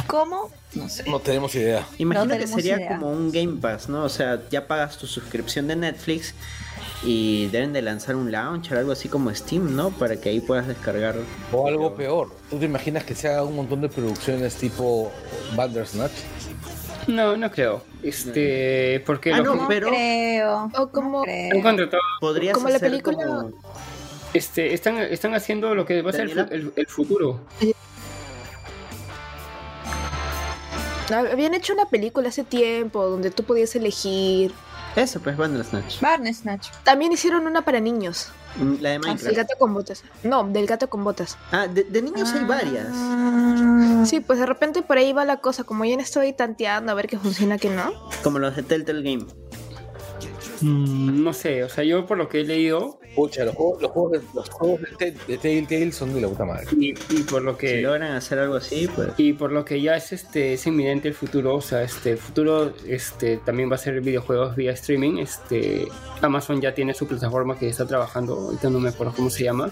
¿Cómo? 0.07 0.49
No 0.75 0.89
sé. 0.89 1.03
No 1.09 1.19
tenemos 1.19 1.53
idea. 1.55 1.85
Imagino 1.97 2.25
que 2.27 2.33
tenemos 2.39 2.55
sería 2.55 2.77
idea. 2.77 2.87
como 2.97 3.11
un 3.11 3.31
Game 3.31 3.57
Pass, 3.61 3.89
¿no? 3.89 4.03
O 4.03 4.09
sea, 4.09 4.41
ya 4.49 4.67
pagas 4.67 4.97
tu 4.97 5.05
suscripción 5.07 5.67
de 5.67 5.75
Netflix 5.75 6.33
y 7.03 7.47
deben 7.47 7.73
de 7.73 7.81
lanzar 7.81 8.15
un 8.15 8.31
launcher, 8.31 8.77
algo 8.77 8.91
así 8.91 9.07
como 9.09 9.33
Steam, 9.33 9.75
¿no? 9.75 9.91
Para 9.91 10.17
que 10.19 10.29
ahí 10.29 10.39
puedas 10.39 10.67
descargar. 10.67 11.15
O 11.51 11.67
algo 11.67 11.95
peor. 11.95 12.29
¿Tú 12.49 12.57
te 12.59 12.65
imaginas 12.65 13.03
que 13.03 13.13
se 13.13 13.27
haga 13.27 13.43
un 13.43 13.55
montón 13.55 13.81
de 13.81 13.89
producciones 13.89 14.55
tipo 14.55 15.11
Bandersnatch? 15.55 16.11
No, 17.07 17.35
no 17.37 17.51
creo. 17.51 17.83
Este, 18.01 19.01
porque 19.05 19.33
Ah, 19.33 19.37
lo 19.39 19.43
no, 19.43 19.51
que- 19.53 19.57
No 19.59 19.67
pero- 19.67 19.87
creo. 19.89 20.71
O 20.77 20.87
como- 20.89 21.17
no 21.19 21.23
creo. 21.23 21.53
han 21.53 21.61
contratado, 21.61 22.01
Podría 22.21 22.53
Como 22.53 22.69
la 22.69 22.79
ser 22.79 22.89
película- 22.89 23.17
como- 23.17 23.51
este, 24.33 24.73
están, 24.73 24.97
están 24.97 25.33
haciendo 25.35 25.75
lo 25.75 25.85
que 25.85 26.01
va 26.01 26.09
a 26.09 26.13
ser 26.13 26.29
el, 26.29 26.39
el- 26.39 26.73
el 26.75 26.87
futuro. 26.87 27.39
Habían 31.31 31.53
hecho 31.53 31.73
una 31.73 31.85
película 31.85 32.29
hace 32.29 32.43
tiempo 32.43 33.05
donde 33.07 33.29
tú 33.29 33.43
podías 33.43 33.75
elegir. 33.75 34.51
Eso, 34.95 35.19
pues 35.19 35.35
Bandersnatch. 35.37 35.99
Bandersnatch. 36.01 36.69
También 36.83 37.11
hicieron 37.11 37.45
una 37.47 37.63
para 37.63 37.79
niños. 37.79 38.29
Mm, 38.57 38.75
La 38.79 38.89
de 38.89 38.95
El 38.95 39.01
Minecraft. 39.01 39.35
gato 39.35 39.53
con 39.59 39.73
botas. 39.73 40.03
No, 40.23 40.43
del 40.43 40.65
gato 40.67 40.87
con 40.89 41.03
botas. 41.03 41.37
Ah, 41.51 41.67
de, 41.67 41.83
de 41.83 42.01
niños 42.01 42.31
hay 42.31 42.45
varias. 42.45 42.87
Ah. 42.91 44.03
Sí, 44.05 44.19
pues 44.19 44.37
de 44.39 44.45
repente 44.45 44.81
por 44.83 44.97
ahí 44.97 45.11
va 45.11 45.25
la 45.25 45.37
cosa. 45.37 45.63
Como 45.63 45.83
ya 45.85 45.95
no 45.95 46.01
estoy 46.03 46.31
tanteando 46.33 46.91
a 46.91 46.95
ver 46.95 47.07
qué 47.07 47.17
funciona, 47.17 47.57
qué 47.57 47.69
no. 47.69 47.91
Como 48.23 48.37
los 48.39 48.55
de 48.55 48.63
Telltale 48.63 49.01
Game. 49.01 49.25
Mm, 50.63 51.23
No 51.23 51.33
sé, 51.33 51.63
o 51.63 51.69
sea, 51.69 51.83
yo 51.83 52.05
por 52.05 52.17
lo 52.17 52.27
que 52.29 52.41
he 52.41 52.43
leído 52.43 52.99
Pucha, 53.15 53.45
los 53.45 53.53
juegos, 53.55 53.81
los 53.81 53.91
juegos, 53.91 54.11
de, 54.13 54.21
los 54.33 54.49
juegos 54.49 54.79
de, 54.97 55.11
de 55.27 55.37
Telltale 55.37 55.91
son 55.91 56.13
de 56.15 56.21
la 56.21 56.27
puta 56.29 56.45
madre. 56.45 56.65
y, 56.79 56.93
y 57.09 57.23
por 57.29 57.43
lo 57.43 57.51
Si 57.53 57.57
que 57.59 57.81
logran 57.81 58.13
hacer 58.13 58.39
algo 58.39 58.55
así, 58.55 58.87
pues. 58.95 59.09
y 59.17 59.33
por 59.33 59.51
lo 59.51 59.63
que 59.65 59.79
ya 59.81 59.95
es 59.95 60.11
este 60.13 60.53
es 60.53 60.65
inminente 60.65 61.09
el 61.09 61.13
futuro, 61.13 61.55
o 61.55 61.61
sea, 61.61 61.83
este 61.83 62.11
el 62.11 62.17
futuro 62.17 62.73
este 62.87 63.37
también 63.37 63.69
va 63.69 63.75
a 63.75 63.77
ser 63.77 64.01
videojuegos 64.01 64.55
vía 64.55 64.71
streaming. 64.71 65.17
Este 65.19 65.87
Amazon 66.21 66.59
ya 66.59 66.73
tiene 66.73 66.93
su 66.95 67.07
plataforma 67.07 67.57
que 67.59 67.69
está 67.69 67.85
trabajando, 67.85 68.33
ahorita 68.33 68.69
no 68.71 68.79
me 68.79 68.89
acuerdo 68.89 69.13
cómo 69.15 69.29
se 69.29 69.43
llama. 69.43 69.71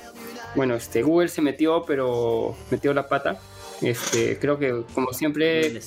Bueno, 0.55 0.75
este 0.75 1.01
Google 1.01 1.29
se 1.29 1.41
metió, 1.41 1.83
pero 1.87 2.55
metió 2.69 2.93
la 2.93 3.07
pata. 3.07 3.39
Este, 3.81 4.37
creo 4.37 4.59
que 4.59 4.83
como 4.93 5.11
siempre 5.13 5.79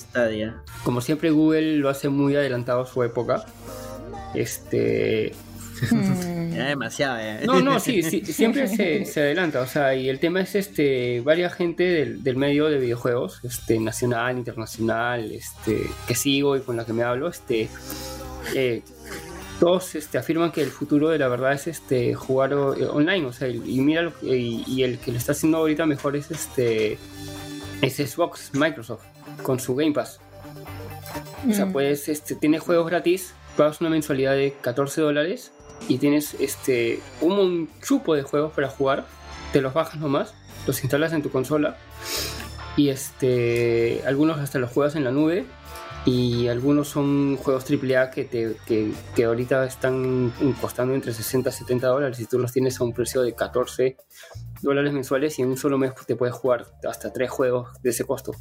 como 0.83 0.99
siempre 0.99 1.29
Google 1.31 1.77
lo 1.77 1.87
hace 1.87 2.09
muy 2.09 2.35
adelantado 2.35 2.81
a 2.81 2.85
su 2.85 3.01
época. 3.03 3.45
Este 4.37 5.33
Mm. 5.91 6.53
Era 6.55 6.69
demasiado, 6.69 7.17
eh. 7.19 7.41
no, 7.45 7.59
no, 7.59 7.81
sí, 7.81 8.01
sí, 8.01 8.21
siempre 8.25 8.65
se, 8.69 9.03
se 9.03 9.19
adelanta, 9.19 9.59
o 9.59 9.67
sea, 9.67 9.93
y 9.93 10.07
el 10.07 10.19
tema 10.19 10.39
es 10.39 10.55
este, 10.55 11.19
varias 11.19 11.53
gente 11.53 11.83
del, 11.83 12.23
del 12.23 12.37
medio 12.37 12.67
de 12.67 12.77
videojuegos, 12.79 13.41
este, 13.43 13.77
nacional, 13.81 14.37
internacional, 14.37 15.33
este, 15.33 15.81
que 16.07 16.15
sigo 16.15 16.55
y 16.55 16.61
con 16.61 16.77
la 16.77 16.85
que 16.85 16.93
me 16.93 17.03
hablo, 17.03 17.27
este, 17.27 17.67
eh, 18.55 18.83
todos 19.59 19.95
este, 19.95 20.17
afirman 20.17 20.53
que 20.53 20.61
el 20.61 20.69
futuro 20.69 21.09
de 21.09 21.19
la 21.19 21.27
verdad 21.27 21.51
es 21.51 21.67
este 21.67 22.13
jugar 22.13 22.53
o- 22.53 22.73
eh, 22.73 22.85
online, 22.87 23.25
o 23.25 23.33
sea, 23.33 23.49
y, 23.49 23.61
y 23.65 23.81
mira 23.81 24.01
lo 24.03 24.17
que- 24.17 24.27
y, 24.37 24.63
y 24.65 24.83
el 24.83 24.97
que 24.97 25.11
lo 25.11 25.17
está 25.17 25.33
haciendo 25.33 25.57
ahorita 25.57 25.85
mejor 25.85 26.15
es 26.15 26.31
este 26.31 26.97
es 27.81 27.95
Xbox, 27.97 28.51
Microsoft, 28.53 29.03
con 29.43 29.59
su 29.59 29.75
Game 29.75 29.91
Pass. 29.91 30.21
O 31.49 31.53
sea, 31.53 31.65
Mm. 31.65 31.73
pues 31.73 32.07
este, 32.07 32.35
tiene 32.35 32.59
juegos 32.59 32.89
gratis, 32.89 33.33
pagas 33.55 33.81
una 33.81 33.89
mensualidad 33.89 34.33
de 34.33 34.55
14 34.61 35.01
dólares 35.01 35.51
y 35.87 35.97
tienes 35.97 36.35
este 36.39 36.99
un 37.21 37.69
chupo 37.81 38.15
de 38.15 38.23
juegos 38.23 38.53
para 38.53 38.69
jugar, 38.69 39.05
te 39.53 39.61
los 39.61 39.73
bajas 39.73 39.99
nomás, 39.99 40.33
los 40.67 40.81
instalas 40.83 41.13
en 41.13 41.21
tu 41.21 41.29
consola 41.29 41.77
y 42.77 42.89
este 42.89 44.01
algunos 44.05 44.39
hasta 44.39 44.59
los 44.59 44.71
juegas 44.71 44.95
en 44.95 45.03
la 45.03 45.11
nube 45.11 45.45
y 46.05 46.47
algunos 46.49 46.87
son 46.87 47.35
juegos 47.37 47.65
AAA 47.69 48.11
que, 48.11 48.25
te, 48.25 48.55
que, 48.67 48.93
que 49.15 49.23
ahorita 49.23 49.65
están 49.65 50.31
costando 50.61 50.93
entre 50.93 51.13
60 51.13 51.49
y 51.49 51.53
70 51.53 51.87
dólares 51.87 52.19
y 52.19 52.25
tú 52.25 52.37
los 52.37 52.51
tienes 52.51 52.79
a 52.79 52.83
un 52.83 52.93
precio 52.93 53.23
de 53.23 53.33
14 53.33 53.97
dólares 54.61 54.93
mensuales 54.93 55.39
y 55.39 55.41
en 55.41 55.49
un 55.49 55.57
solo 55.57 55.79
mes 55.79 55.93
te 56.05 56.15
puedes 56.15 56.35
jugar 56.35 56.67
hasta 56.87 57.11
tres 57.11 57.31
juegos 57.31 57.69
de 57.81 57.89
ese 57.89 58.03
costo. 58.03 58.33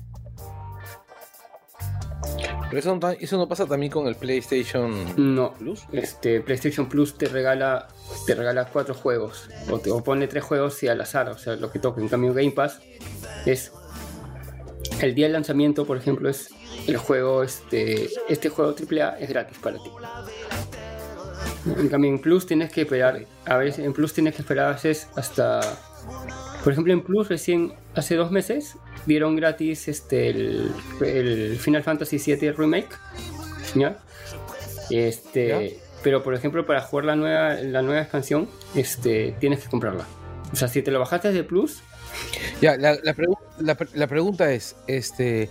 Pero 2.75 2.81
eso 2.81 2.93
no, 2.93 2.99
ta- 2.99 3.13
eso 3.13 3.37
no 3.37 3.47
pasa 3.47 3.67
también 3.67 3.93
con 3.93 4.09
el 4.09 4.17
PlayStation 4.17 4.93
No, 5.17 5.53
Plus. 5.53 5.85
este 5.93 6.41
PlayStation 6.41 6.89
Plus 6.89 7.17
te 7.17 7.27
regala 7.27 7.87
te 8.27 8.35
regala 8.35 8.65
cuatro 8.67 8.95
juegos 8.97 9.49
o 9.71 9.79
te 9.79 9.93
o 9.93 10.03
pone 10.03 10.27
tres 10.27 10.43
juegos 10.43 10.83
y 10.83 10.89
al 10.89 11.01
azar, 11.01 11.29
o 11.29 11.39
sea, 11.39 11.55
lo 11.55 11.71
que 11.71 11.79
toque. 11.79 12.01
En 12.01 12.09
cambio 12.09 12.35
Game 12.35 12.51
Pass 12.51 12.81
es 13.47 13.71
el 15.01 15.15
día 15.15 15.27
del 15.27 15.35
lanzamiento, 15.35 15.87
por 15.87 15.97
ejemplo, 15.99 16.29
es 16.29 16.51
el 16.89 16.97
juego 16.97 17.45
este 17.45 18.11
este 18.29 18.49
juego 18.49 18.75
AAA 18.77 19.19
es 19.21 19.29
gratis 19.29 19.57
para 19.59 19.77
ti. 19.77 19.91
En 21.79 21.89
cambio 21.89 22.11
en 22.11 22.19
Plus 22.19 22.45
tienes 22.45 22.73
que 22.73 22.81
esperar, 22.83 23.25
a 23.47 23.57
veces 23.57 23.85
en 23.85 23.93
Plus 23.93 24.13
tienes 24.13 24.35
que 24.35 24.43
esperar 24.43 24.71
a 24.71 24.73
veces 24.73 25.07
hasta 25.15 25.61
por 26.65 26.73
ejemplo 26.73 26.93
en 26.93 27.03
Plus 27.03 27.29
recién 27.29 27.75
hace 27.95 28.17
dos 28.17 28.31
meses 28.31 28.77
dieron 29.07 29.37
gratis 29.37 29.87
este 29.87 30.31
el, 30.31 30.73
el 31.05 31.59
Final 31.59 31.83
Fantasy 31.85 32.17
VII 32.19 32.53
Remake, 32.53 32.89
¿ya? 33.75 33.99
Este, 34.91 35.49
¿Ya? 35.49 35.81
pero 36.03 36.23
por 36.23 36.35
ejemplo 36.35 36.67
para 36.67 36.81
jugar 36.81 37.05
la 37.05 37.17
nueva 37.17 37.55
la 37.55 37.83
nueva 37.83 38.01
expansión, 38.03 38.49
este 38.75 39.35
tienes 39.41 39.63
que 39.63 39.69
comprarla. 39.69 40.05
O 40.53 40.57
sea, 40.57 40.69
si 40.69 40.83
te 40.83 40.91
lo 40.91 41.01
bajaste 41.01 41.33
de 41.33 41.43
Plus, 41.45 41.83
Ya, 42.61 42.77
la, 42.77 42.97
la 43.03 43.15
pregu- 43.15 43.39
la 43.59 43.75
pre- 43.75 43.89
la 43.95 44.07
pregunta 44.07 44.53
es, 44.53 44.77
este, 44.87 45.51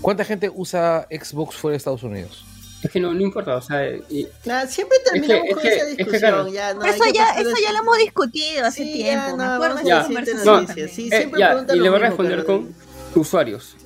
¿cuánta 0.00 0.24
gente 0.24 0.50
usa 0.52 1.06
Xbox 1.10 1.54
fuera 1.56 1.72
de 1.72 1.76
Estados 1.76 2.02
Unidos? 2.02 2.44
Es 2.82 2.90
que 2.90 2.98
no, 3.00 3.12
no 3.12 3.20
importa, 3.20 3.56
o 3.56 3.60
sea, 3.62 3.86
y- 3.88 4.26
siempre 4.68 4.98
terminamos 5.04 5.44
es 5.48 5.54
con 5.54 5.62
que- 5.62 5.68
esa 5.68 5.76
es 5.76 5.84
que, 5.84 5.96
discusión. 5.96 6.20
claro. 6.20 6.48
ya, 6.48 6.74
no, 6.74 6.82
hay 6.82 6.90
Eso 6.90 7.04
ya, 7.12 7.30
eso 7.32 7.54
ya 7.62 7.72
lo 7.72 7.78
hemos 7.80 7.98
discutido 7.98 8.64
hace 8.66 8.84
Sí, 8.84 8.92
tiempo. 8.94 9.26
ya, 9.28 9.36
me 9.36 9.44
no, 9.44 9.52
acuerdo 9.54 9.76
de 9.76 9.82
esa 9.82 10.02
conversación 10.04 10.46
noticia, 10.46 10.66
también. 10.66 10.88
sí. 10.88 11.08
eh, 11.12 11.16
siempre 11.18 11.40
ya, 11.40 11.66
y 11.74 11.78
le 11.78 11.88
voy 11.90 11.98
a 11.98 12.02
responder 12.02 12.32
pero- 12.36 12.46
con 12.46 12.74
usuarios. 13.14 13.76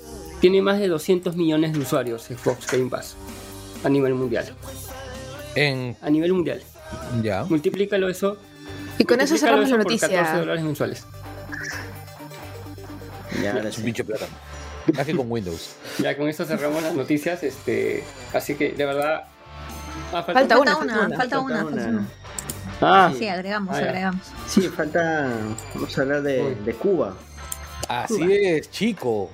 Tiene 0.40 0.61
más 0.62 0.78
de 0.78 0.88
200 0.88 1.36
millones 1.36 1.72
de 1.72 1.78
usuarios 1.78 2.22
Xbox 2.24 2.70
Game 2.70 2.90
Pass 2.90 3.16
a 3.82 3.88
nivel 3.88 4.14
mundial. 4.14 4.45
En, 5.55 5.97
A 6.03 6.11
nivel 6.11 6.32
mundial. 6.32 6.62
ya. 7.22 7.45
Multiplícalo 7.45 8.09
eso. 8.09 8.36
Y 8.99 9.05
con 9.05 9.20
eso 9.20 9.36
cerramos 9.36 9.68
la 9.70 9.76
por 9.78 9.84
14 9.86 10.07
noticia. 10.16 10.36
dólares 10.38 10.62
mensuales. 10.62 11.05
Ya, 13.42 13.53
Es 13.59 13.78
un 13.78 13.84
pinche 13.84 14.05
plata. 14.05 14.26
Más 14.93 15.07
que 15.07 15.16
con 15.16 15.30
Windows. 15.30 15.76
Ya 15.99 16.16
con 16.16 16.28
esto 16.28 16.45
cerramos 16.45 16.82
las 16.82 16.95
noticias. 16.95 17.43
Este, 17.43 18.05
así 18.32 18.55
que 18.55 18.72
de 18.72 18.85
verdad. 18.85 19.24
Ah, 20.12 20.22
falta 20.22 20.32
Falta 20.35 20.59
una. 20.59 20.76
una, 20.76 20.95
Falta 20.95 21.07
una, 21.07 21.16
falta 21.16 21.39
una, 21.41 21.64
falta 21.64 21.89
una. 21.89 22.09
Ah, 22.80 23.12
Sí, 23.16 23.28
agregamos, 23.28 23.74
Ah, 23.74 23.78
agregamos. 23.78 24.26
Sí, 24.47 24.62
falta. 24.68 25.30
Vamos 25.74 25.97
a 25.99 26.03
hablar 26.03 26.22
de, 26.22 26.55
de 26.57 26.74
Cuba. 26.74 27.14
Así 27.89 28.22
es, 28.32 28.70
chico. 28.70 29.30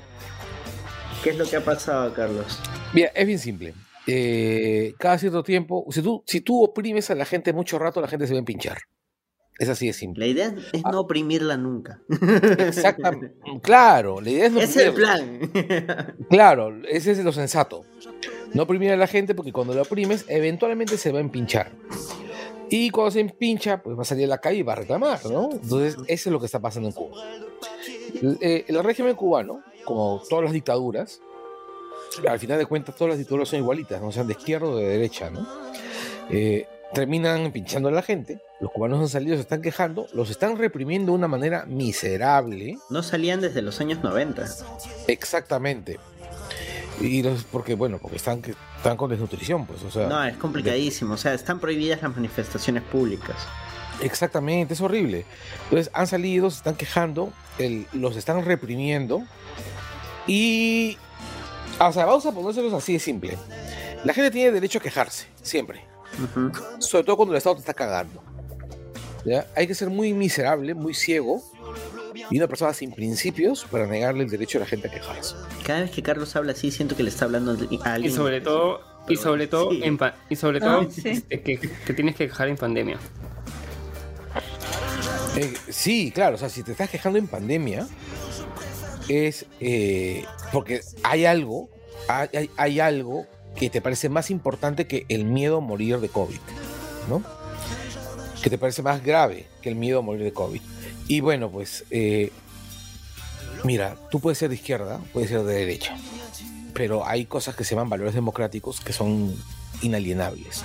¿Qué 1.25 1.31
es 1.31 1.39
lo 1.39 1.45
que 1.47 1.57
ha 1.57 1.65
pasado, 1.65 2.13
Carlos? 2.15 2.59
Mira, 2.93 3.11
es 3.15 3.27
bien 3.27 3.39
simple. 3.39 3.75
Eh, 4.07 4.95
cada 4.99 5.19
cierto 5.19 5.43
tiempo, 5.43 5.87
si 5.91 6.03
tú, 6.03 6.23
si 6.27 6.41
tú 6.41 6.65
oprimes 6.65 7.11
a 7.11 7.15
la 7.15 7.25
gente 7.25 7.53
mucho 7.53 7.79
rato, 7.79 8.01
la 8.01 8.09
gente 8.09 8.27
se 8.27 8.35
va 8.35 8.41
a 8.41 8.45
pinchar. 8.45 8.79
Es 9.61 9.69
así 9.69 9.87
de 9.87 9.93
simple. 9.93 10.25
La 10.25 10.33
idea 10.33 10.55
es 10.73 10.83
no 10.83 11.01
oprimirla 11.01 11.59
nunca. 11.59 12.01
Exactamente. 12.59 13.35
Claro, 13.63 14.21
la 14.21 14.31
idea 14.31 14.47
es 14.47 14.53
no 14.53 14.61
es 14.63 14.77
el 14.77 14.95
plan. 14.95 15.39
Claro, 16.31 16.83
ese 16.89 17.13
es 17.13 17.23
lo 17.23 17.31
sensato. 17.31 17.85
No 18.55 18.63
oprimir 18.63 18.91
a 18.91 18.97
la 18.97 19.07
gente 19.07 19.35
porque 19.35 19.53
cuando 19.53 19.75
la 19.75 19.83
oprimes, 19.83 20.25
eventualmente 20.29 20.97
se 20.97 21.13
va 21.13 21.19
a 21.19 21.21
empinchar. 21.21 21.71
Y 22.71 22.89
cuando 22.91 23.11
se 23.11 23.21
empincha, 23.21 23.83
pues 23.83 23.99
va 23.99 24.03
a 24.03 24.05
salir 24.07 24.25
a 24.25 24.29
la 24.29 24.39
calle 24.39 24.59
y 24.59 24.63
va 24.63 24.73
a 24.73 24.77
reclamar, 24.77 25.25
¿no? 25.27 25.51
Entonces, 25.53 25.97
eso 26.07 26.31
es 26.31 26.33
lo 26.33 26.41
que 26.41 26.47
está 26.47 26.61
pasando 26.61 26.89
en 26.89 26.95
Cuba. 26.95 27.17
El, 28.23 28.39
eh, 28.41 28.65
el 28.67 28.83
régimen 28.83 29.15
cubano, 29.15 29.63
como 29.85 30.23
todas 30.29 30.45
las 30.45 30.53
dictaduras, 30.55 31.21
al 32.27 32.39
final 32.39 32.59
de 32.59 32.67
cuentas 32.67 32.97
todas 32.97 33.11
las 33.11 33.19
dictaduras 33.19 33.49
son 33.49 33.59
igualitas, 33.59 34.01
no 34.01 34.11
sean 34.11 34.27
de 34.27 34.33
izquierda 34.33 34.69
o 34.69 34.77
de 34.77 34.87
derecha, 34.87 35.31
¿no? 35.31 35.47
Eh, 36.31 36.67
terminan 36.95 37.53
pinchando 37.53 37.89
a 37.89 37.93
la 37.93 38.03
gente, 38.03 38.41
los 38.61 38.71
cubanos 38.73 39.01
han 39.01 39.09
salido, 39.09 39.37
se 39.37 39.43
están 39.43 39.63
quejando, 39.63 40.07
los 40.13 40.29
están 40.31 40.59
reprimiendo 40.59 41.13
de 41.13 41.19
una 41.19 41.29
manera 41.29 41.65
miserable, 41.67 42.79
No 42.91 43.03
salían 43.03 43.41
desde 43.41 43.63
los 43.63 43.81
años 43.81 44.03
90. 44.03 44.45
exactamente. 45.09 45.99
Y 47.01 47.23
los, 47.23 47.45
porque, 47.45 47.75
bueno, 47.75 47.99
porque 47.99 48.17
están, 48.19 48.43
están 48.77 48.97
con 48.97 49.09
desnutrición, 49.09 49.65
pues, 49.67 49.83
o 49.85 49.91
sea, 49.91 50.07
No, 50.07 50.23
es 50.23 50.37
complicadísimo. 50.37 51.15
O 51.15 51.17
sea, 51.17 51.33
están 51.33 51.59
prohibidas 51.59 52.03
las 52.03 52.15
manifestaciones 52.15 52.83
públicas. 52.83 53.37
exactamente, 54.03 54.75
es 54.75 54.81
horrible. 54.83 55.25
Entonces 55.65 55.91
han 55.95 56.07
salido, 56.07 56.51
se 56.51 56.59
están 56.59 56.75
quejando, 56.75 57.33
el- 57.59 57.87
los 57.93 58.17
están 58.17 58.45
reprimiendo 58.45 59.23
y, 60.27 60.99
o 61.79 61.93
sea, 61.93 62.05
vamos 62.07 62.27
a 62.27 62.33
ponérselos 62.33 62.73
así 62.75 62.95
de 62.95 62.99
simple. 62.99 63.39
La 64.05 64.13
gente 64.15 64.31
tiene 64.31 64.51
derecho 64.53 64.79
a 64.79 64.83
quejarse, 64.83 65.27
siempre. 65.43 65.83
Sobre 66.79 67.05
todo 67.05 67.17
cuando 67.17 67.33
el 67.35 67.39
Estado 67.39 67.57
te 67.57 67.61
está 67.61 67.75
cagando. 67.75 68.23
¿ya? 69.25 69.47
Hay 69.57 69.67
que 69.67 69.75
ser 69.75 69.91
muy 69.91 70.13
miserable, 70.13 70.75
muy 70.75 70.95
ciego 70.95 71.43
y 72.31 72.39
una 72.39 72.47
persona 72.49 72.73
sin 72.75 72.93
principios 72.93 73.65
para 73.71 73.87
negarle 73.87 74.25
el 74.25 74.31
derecho 74.31 74.59
a 74.59 74.61
la 74.63 74.67
gente 74.67 74.89
a 74.89 74.91
quejarse. 74.91 75.35
Cada 75.67 75.81
vez 75.81 75.91
que 75.91 76.03
Carlos 76.03 76.35
habla 76.37 76.53
así, 76.53 76.71
siento 76.71 76.97
que 76.97 77.03
le 77.03 77.11
está 77.11 77.25
hablando 77.27 77.53
a 77.53 77.57
Y 77.71 77.79
alguien. 77.85 78.15
sobre 78.15 78.41
todo, 78.41 78.81
y 79.09 79.17
sobre 79.17 79.47
todo, 79.47 79.71
sí. 79.71 79.81
en 79.83 79.99
pa- 79.99 80.15
y 80.29 80.37
sobre 80.37 80.59
Ah, 80.59 80.61
todo 80.81 80.91
sí. 80.91 81.03
este, 81.09 81.43
que, 81.43 81.59
que 81.59 81.93
tienes 81.95 82.17
que 82.17 82.27
dejar 82.29 82.49
en 82.49 82.57
pandemia. 82.57 82.99
Eh, 85.37 85.55
sí, 85.69 86.11
claro, 86.13 86.35
o 86.35 86.39
sea, 86.39 86.49
si 86.49 86.63
te 86.63 86.73
estás 86.73 86.91
quejando 86.91 87.19
en 87.19 87.27
pandemia, 87.27 87.87
es 89.09 89.47
eh, 89.61 90.25
porque 90.53 90.81
hay 91.03 91.25
algo, 91.25 91.69
hay, 92.09 92.29
hay- 92.37 92.51
hay 92.57 92.81
algo 92.81 93.27
que 93.57 93.71
te 93.71 93.81
parece 93.81 94.09
más 94.09 94.31
importante 94.31 94.87
que 94.87 95.07
el 95.09 95.25
miedo 95.25 95.59
a 95.59 95.61
morir 95.61 95.99
de 95.99 96.09
COVID, 96.09 96.39
¿no? 97.09 97.23
Que 98.43 98.51
te 98.51 98.59
parece 98.59 98.83
más 98.83 99.03
grave 99.05 99.47
que 99.61 99.69
el 99.69 99.77
miedo 99.77 99.99
a 99.99 100.03
morir 100.03 100.25
de 100.25 100.33
COVID. 100.33 100.61
Y 101.09 101.21
bueno, 101.21 101.51
pues, 101.51 101.85
eh, 101.91 102.33
mira, 103.65 103.97
tú 104.11 104.21
puedes 104.21 104.39
ser 104.39 104.49
de 104.49 104.55
izquierda, 104.55 105.01
puedes 105.13 105.29
ser 105.31 105.43
de 105.43 105.55
derecha, 105.55 105.97
pero 106.73 107.07
hay 107.07 107.27
cosas 107.27 107.55
que 107.55 107.65
se 107.65 107.75
llaman 107.75 107.91
valores 107.91 108.15
democráticos 108.15 108.81
que 108.81 108.93
son 108.93 109.35
inalienables. 109.83 110.63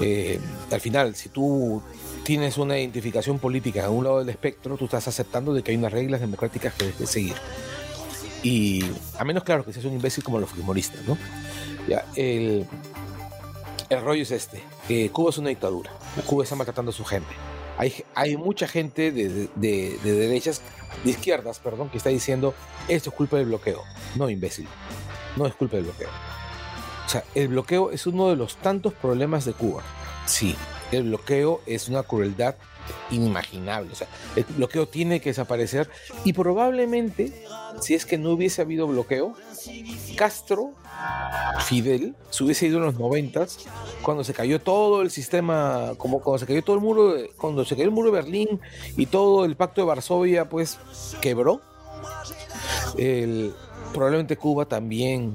Eh, 0.00 0.38
al 0.70 0.80
final, 0.80 1.14
si 1.16 1.28
tú 1.30 1.82
tienes 2.22 2.58
una 2.58 2.78
identificación 2.78 3.38
política 3.38 3.86
a 3.86 3.90
un 3.90 4.04
lado 4.04 4.18
del 4.18 4.28
espectro, 4.28 4.76
tú 4.76 4.84
estás 4.84 5.08
aceptando 5.08 5.54
de 5.54 5.62
que 5.62 5.70
hay 5.70 5.76
unas 5.76 5.92
reglas 5.92 6.20
democráticas 6.20 6.74
que 6.74 6.84
debes 6.84 6.98
de 6.98 7.06
seguir. 7.06 7.34
Y 8.42 8.84
a 9.18 9.24
menos, 9.24 9.42
claro, 9.42 9.64
que 9.64 9.72
seas 9.72 9.86
un 9.86 9.94
imbécil 9.94 10.22
como 10.22 10.38
los 10.38 10.52
humoristas, 10.52 11.02
¿no? 11.06 11.16
Ya, 11.88 12.04
el, 12.16 12.66
rollo 13.90 14.22
es 14.22 14.30
este. 14.30 14.62
eh, 14.88 15.10
Cuba 15.10 15.30
es 15.30 15.38
una 15.38 15.48
dictadura. 15.50 15.90
Cuba 16.26 16.44
está 16.44 16.56
maltratando 16.56 16.90
a 16.90 16.94
su 16.94 17.04
gente. 17.04 17.28
Hay, 18.14 18.36
mucha 18.38 18.66
gente 18.66 19.12
de- 19.12 19.48
de 19.54 19.98
derechas, 20.02 20.62
de 21.04 21.10
izquierdas, 21.10 21.58
perdón, 21.58 21.90
que 21.90 21.98
está 21.98 22.08
diciendo 22.08 22.54
esto 22.88 23.10
es 23.10 23.16
culpa 23.16 23.36
del 23.36 23.46
bloqueo. 23.46 23.82
No, 24.14 24.30
imbécil. 24.30 24.66
No 25.36 25.46
es 25.46 25.54
culpa 25.54 25.76
del 25.76 25.84
bloqueo. 25.84 26.08
O 27.04 27.08
sea, 27.08 27.22
el 27.34 27.48
bloqueo 27.48 27.90
es 27.90 28.06
uno 28.06 28.30
de 28.30 28.36
los 28.36 28.56
tantos 28.56 28.92
problemas 28.94 29.44
de 29.44 29.52
Cuba. 29.52 29.82
Sí, 30.24 30.56
el 30.92 31.04
bloqueo 31.04 31.60
es 31.66 31.88
una 31.88 32.02
crueldad 32.02 32.54
inimaginable. 33.10 33.92
O 33.92 33.96
sea, 33.96 34.06
el 34.36 34.44
bloqueo 34.44 34.86
tiene 34.86 35.20
que 35.20 35.30
desaparecer 35.30 35.90
y 36.24 36.32
probablemente, 36.32 37.32
si 37.80 37.94
es 37.94 38.06
que 38.06 38.16
no 38.18 38.30
hubiese 38.30 38.62
habido 38.62 38.86
bloqueo, 38.86 39.34
Castro, 40.16 40.72
Fidel, 41.64 42.14
se 42.30 42.44
hubiese 42.44 42.66
ido 42.66 42.78
en 42.78 42.84
los 42.84 42.98
noventas, 42.98 43.58
cuando 44.02 44.22
se 44.24 44.32
cayó 44.32 44.60
todo 44.60 45.02
el 45.02 45.10
sistema, 45.10 45.92
como 45.98 46.20
cuando 46.20 46.38
se 46.38 46.46
cayó 46.46 46.62
todo 46.62 46.76
el 46.76 46.82
muro, 46.82 47.14
cuando 47.36 47.64
se 47.64 47.74
cayó 47.74 47.84
el 47.86 47.90
muro 47.90 48.10
de 48.12 48.16
Berlín 48.20 48.60
y 48.96 49.06
todo 49.06 49.44
el 49.44 49.56
pacto 49.56 49.80
de 49.80 49.86
Varsovia, 49.88 50.48
pues 50.48 50.78
quebró. 51.20 51.60
El- 52.96 53.52
probablemente 53.92 54.36
Cuba 54.36 54.64
también 54.66 55.34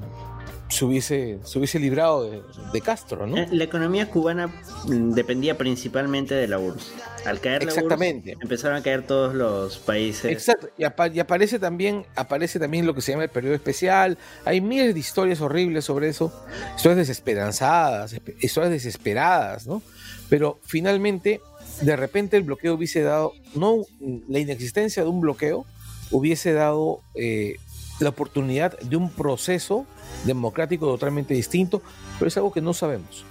se 0.72 0.86
hubiese, 0.86 1.38
se 1.44 1.58
hubiese 1.60 1.78
librado 1.80 2.30
de, 2.30 2.42
de 2.74 2.82
Castro, 2.82 3.28
¿no? 3.28 3.38
Eh, 3.38 3.48
La 3.52 3.64
economía 3.66 4.10
cubana 4.10 4.52
dependía 4.88 5.58
principalmente 5.58 6.34
de 6.34 6.48
la 6.48 6.58
URSS. 6.60 6.94
Al 7.26 7.40
caer 7.40 7.64
la 7.66 7.70
Exactamente. 7.72 8.32
URSS, 8.32 8.42
empezaron 8.44 8.78
a 8.78 8.82
caer 8.82 9.06
todos 9.06 9.36
los 9.36 9.78
países. 9.80 10.32
Exacto, 10.32 10.70
y, 10.78 10.84
apa- 10.86 11.08
y 11.10 11.20
aparece 11.20 11.60
también 11.60 12.06
aparece 12.16 12.58
también 12.60 12.86
lo 12.88 12.96
que 12.96 13.02
se 13.02 13.12
llama 13.12 13.26
el 13.26 13.30
periodo 13.30 13.54
especial. 13.54 14.18
Hay 14.46 14.62
miles 14.62 14.94
de 14.94 15.00
historias 15.00 15.42
horribles 15.42 15.86
sobre 15.86 16.08
eso, 16.10 16.34
historias 16.76 16.98
desesperanzadas, 17.08 18.14
espe- 18.14 18.36
historias 18.40 18.72
desesperadas, 18.72 19.68
¿no? 19.68 19.82
Pero 20.30 20.60
finalmente, 20.64 21.42
de 21.82 21.96
repente 21.96 22.38
el 22.38 22.44
bloqueo 22.44 22.76
hubiese 22.76 23.02
dado, 23.02 23.34
no 23.56 23.82
la 24.30 24.40
inexistencia 24.40 25.04
de 25.04 25.10
un 25.10 25.20
bloqueo 25.22 25.66
hubiese 26.12 26.54
dado 26.54 27.02
eh, 27.16 27.58
la 28.04 28.10
oportunidad 28.10 28.78
de 28.80 28.96
un 28.98 29.10
proceso 29.12 29.86
democrático 30.26 30.88
totalmente 30.88 31.34
distinto, 31.34 31.82
pero 32.20 32.28
es 32.28 32.38
algo 32.38 32.52
que 32.52 32.62
no 32.62 32.74
sabemos. 32.74 33.24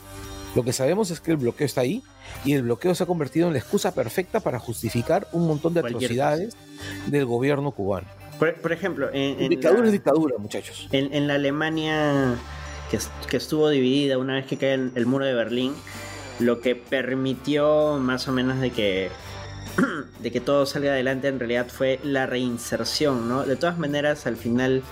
Lo 0.54 0.64
que 0.64 0.72
sabemos 0.72 1.10
es 1.10 1.20
que 1.20 1.30
el 1.30 1.36
bloqueo 1.36 1.64
está 1.64 1.82
ahí 1.82 2.02
y 2.44 2.54
el 2.54 2.62
bloqueo 2.62 2.94
se 2.94 3.04
ha 3.04 3.06
convertido 3.06 3.46
en 3.46 3.52
la 3.52 3.58
excusa 3.60 3.94
perfecta 3.94 4.40
para 4.40 4.58
justificar 4.58 5.28
un 5.32 5.46
montón 5.46 5.74
de 5.74 5.80
atrocidades 5.80 6.56
del 7.06 7.24
gobierno 7.26 7.70
cubano. 7.70 8.08
Por, 8.38 8.54
por 8.60 8.72
ejemplo, 8.72 9.08
en, 9.12 9.40
en 9.40 9.48
dictadura 9.50 9.80
la, 9.82 9.86
es 9.86 9.92
dictadura, 9.92 10.34
muchachos. 10.38 10.88
en- 10.92 11.12
en 11.14 11.28
la 11.28 11.34
Alemania 11.34 12.34
que, 12.90 12.98
que 13.28 13.36
estuvo 13.36 13.68
dividida 13.68 14.18
una 14.18 14.34
vez 14.34 14.46
que 14.46 14.56
cae 14.56 14.74
el, 14.74 14.92
el 14.96 15.06
muro 15.06 15.24
de 15.24 15.34
Berlín, 15.34 15.74
lo 16.40 16.60
que 16.60 16.74
permitió 16.74 17.98
más 18.00 18.26
o 18.28 18.32
menos 18.32 18.58
de 18.60 18.70
que 18.70 19.10
de 20.20 20.30
que 20.30 20.40
todo 20.40 20.66
salga 20.66 20.92
adelante 20.92 21.28
en 21.28 21.38
realidad 21.38 21.68
fue 21.68 22.00
la 22.02 22.26
reinserción, 22.26 23.28
¿no? 23.28 23.44
De 23.44 23.56
todas 23.56 23.78
maneras, 23.78 24.26
al 24.26 24.36
final 24.36 24.82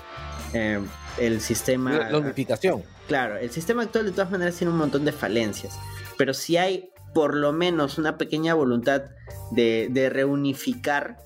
eh, 0.53 0.79
el 1.17 1.41
sistema 1.41 1.91
La, 1.97 2.11
la 2.11 2.17
unificación. 2.19 2.83
Claro, 3.07 3.37
el 3.37 3.49
sistema 3.51 3.83
actual 3.83 4.05
de 4.05 4.11
todas 4.11 4.31
maneras 4.31 4.55
tiene 4.55 4.71
un 4.71 4.79
montón 4.79 5.05
de 5.05 5.11
falencias, 5.11 5.77
pero 6.17 6.33
si 6.33 6.57
hay 6.57 6.91
por 7.13 7.35
lo 7.35 7.51
menos 7.51 7.97
una 7.97 8.17
pequeña 8.17 8.53
voluntad 8.53 9.03
de, 9.51 9.87
de 9.89 10.09
reunificar, 10.09 11.17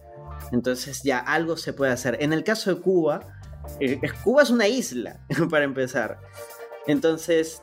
entonces 0.52 1.02
ya 1.04 1.20
algo 1.20 1.58
se 1.58 1.74
puede 1.74 1.92
hacer. 1.92 2.18
En 2.22 2.34
el 2.34 2.44
caso 2.44 2.74
de 2.74 2.82
Cuba, 2.82 3.22
eh, 3.80 4.00
eh, 4.02 4.12
Cuba 4.24 4.44
es 4.44 4.50
una 4.50 4.68
isla, 4.68 5.20
para 5.50 5.66
empezar. 5.66 6.20
Entonces, 6.88 7.62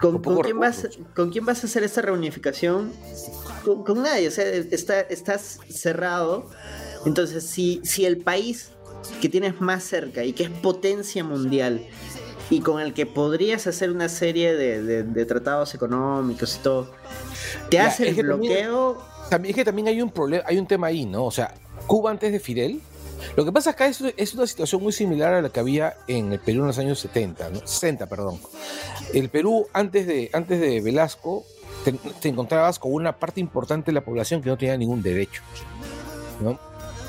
¿con, 0.00 0.22
Con 0.22 0.40
quién 0.40 0.58
vas. 0.58 0.88
¿con 1.14 1.30
quién 1.30 1.44
vas 1.46 1.62
a 1.62 1.66
hacer 1.66 1.82
esta 1.84 2.02
reunificación? 2.02 2.92
Con, 3.64 3.84
con 3.84 4.02
nadie, 4.02 4.28
o 4.28 4.30
sea, 4.30 4.44
está, 4.46 5.00
estás 5.00 5.58
cerrado. 5.68 6.48
Entonces, 7.06 7.44
si, 7.44 7.80
si 7.84 8.04
el 8.06 8.18
país 8.18 8.70
que 9.20 9.28
tienes 9.28 9.60
más 9.60 9.82
cerca 9.84 10.24
y 10.24 10.32
que 10.32 10.44
es 10.44 10.50
potencia 10.50 11.24
mundial 11.24 11.86
y 12.50 12.60
con 12.60 12.80
el 12.80 12.92
que 12.92 13.06
podrías 13.06 13.66
hacer 13.66 13.90
una 13.90 14.08
serie 14.08 14.54
de, 14.54 14.82
de- 14.82 15.02
de 15.04 15.24
tratados 15.24 15.74
económicos 15.74 16.56
y 16.56 16.62
todo, 16.62 16.90
te 17.70 17.76
Ya, 17.76 17.86
hace 17.86 18.08
el 18.08 18.16
que 18.16 18.22
también- 18.24 18.52
bloqueo. 18.68 18.98
También 19.30 19.50
es 19.52 19.56
que 19.56 19.64
también 19.64 19.86
hay 19.88 20.02
un 20.02 20.10
problema, 20.10 20.42
hay 20.46 20.58
un 20.58 20.66
tema 20.66 20.88
ahí, 20.88 21.06
¿no? 21.06 21.24
O 21.24 21.30
sea, 21.30 21.54
Cuba 21.86 22.10
antes 22.10 22.32
de 22.32 22.40
Fidel. 22.40 22.80
Lo 23.36 23.44
que 23.44 23.52
pasa 23.52 23.70
acá 23.70 23.86
es, 23.86 24.02
es 24.16 24.34
una 24.34 24.46
situación 24.46 24.82
muy 24.82 24.92
similar 24.92 25.34
a 25.34 25.42
la 25.42 25.48
que 25.50 25.60
había 25.60 25.96
en 26.08 26.32
el 26.32 26.38
Perú 26.38 26.60
en 26.60 26.68
los 26.68 26.78
años 26.78 26.98
70, 27.00 27.50
¿no? 27.50 27.66
60, 27.66 28.06
perdón. 28.06 28.40
El 29.12 29.28
Perú 29.28 29.66
antes 29.72 30.06
de, 30.06 30.30
antes 30.32 30.60
de 30.60 30.80
Velasco 30.80 31.44
te, 31.84 31.92
te 31.92 32.28
encontrabas 32.28 32.78
con 32.78 32.92
una 32.92 33.18
parte 33.18 33.40
importante 33.40 33.86
de 33.90 33.94
la 33.94 34.04
población 34.04 34.42
que 34.42 34.48
no 34.48 34.58
tenía 34.58 34.76
ningún 34.76 35.02
derecho, 35.02 35.42
¿no? 36.40 36.58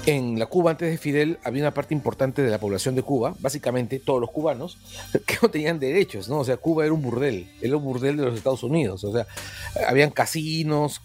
En 0.07 0.39
la 0.39 0.47
Cuba 0.47 0.71
antes 0.71 0.89
de 0.89 0.97
Fidel 0.97 1.37
había 1.43 1.61
una 1.61 1.75
parte 1.75 1.93
importante 1.93 2.41
de 2.41 2.49
la 2.49 2.57
población 2.57 2.95
de 2.95 3.03
Cuba, 3.03 3.35
básicamente 3.39 3.99
todos 3.99 4.19
los 4.19 4.31
cubanos, 4.31 4.79
que 5.27 5.37
no 5.41 5.49
tenían 5.51 5.79
derechos, 5.79 6.27
¿no? 6.27 6.39
O 6.39 6.43
sea, 6.43 6.57
Cuba 6.57 6.85
era 6.85 6.93
un 6.93 7.03
burdel, 7.03 7.51
era 7.61 7.77
un 7.77 7.83
burdel 7.83 8.17
de 8.17 8.25
los 8.25 8.35
Estados 8.35 8.63
Unidos, 8.63 9.03
o 9.03 9.11
sea, 9.11 9.27
habían 9.87 10.09
casinos, 10.09 11.01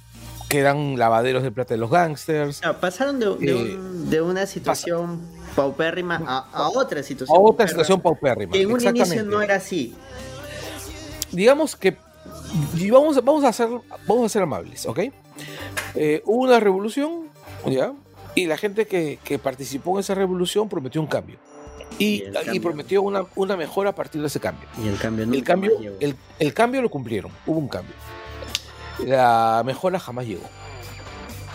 que 0.48 0.58
eran 0.60 0.96
lavaderos 0.98 1.42
de 1.42 1.50
plata 1.50 1.74
de 1.74 1.78
los 1.78 1.90
gángsters. 1.90 2.62
No, 2.62 2.78
pasaron 2.78 3.18
de, 3.18 3.34
de 3.36 3.50
Eh, 3.50 3.54
un- 3.76 4.10
de 4.10 4.20
una 4.22 4.46
situación 4.46 5.20
paupérrima 5.56 6.22
a, 6.26 6.48
a 6.52 6.68
otra 6.68 7.00
A 7.00 7.02
situación. 7.02 7.36
otra 7.36 7.44
paupérrima, 7.48 7.68
situación 7.70 8.00
paupérrima. 8.00 8.52
Que 8.52 8.62
en 8.62 8.72
un 8.72 8.80
inicio 8.80 9.24
no 9.24 9.42
era 9.42 9.56
así. 9.56 9.94
digamos 11.32 11.76
que 11.76 11.96
y 12.76 12.90
vamos, 12.90 13.22
vamos 13.24 13.44
a 13.44 13.52
ser 13.52 13.68
vamos 14.06 14.26
a 14.26 14.28
ser 14.28 14.42
amables, 14.42 14.86
¿ok? 14.86 15.00
Eh, 15.94 16.22
hubo 16.24 16.44
una 16.44 16.60
revolución, 16.60 17.28
¿ya? 17.66 17.92
Y 18.34 18.46
la 18.46 18.56
gente 18.56 18.86
que, 18.86 19.18
que 19.24 19.38
participó 19.38 19.96
en 19.96 20.00
esa 20.00 20.14
revolución 20.14 20.68
prometió 20.68 21.00
un 21.00 21.06
cambio. 21.06 21.38
Y, 21.98 22.24
prometió 22.60 23.00
una, 23.00 23.24
una 23.36 23.56
mejora 23.56 23.90
a 23.90 23.94
partir 23.94 24.20
de 24.20 24.26
ese 24.26 24.38
cambio. 24.38 24.68
Y 24.84 24.88
el 24.88 24.98
cambio 24.98 25.24
El 25.24 25.42
cambio, 25.42 25.72
el 26.38 26.54
cambio 26.54 26.82
lo 26.82 26.90
cumplieron, 26.90 27.30
hubo 27.46 27.58
un 27.58 27.68
cambio. 27.68 27.94
La 29.04 29.62
mejora 29.64 29.98
jamás 29.98 30.26
llegó. 30.26 30.44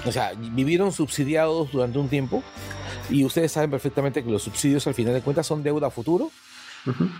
O 0.05 0.11
sea, 0.11 0.33
vivieron 0.35 0.91
subsidiados 0.91 1.71
durante 1.71 1.99
un 1.99 2.09
tiempo 2.09 2.43
y 3.09 3.23
ustedes 3.23 3.51
saben 3.51 3.69
perfectamente 3.69 4.23
que 4.23 4.29
los 4.31 4.43
subsidios 4.43 4.85
al 4.87 4.93
final 4.93 5.13
de 5.13 5.21
cuentas 5.21 5.45
son 5.47 5.61
deuda 5.63 5.87
a 5.87 5.89
futuro 5.91 6.31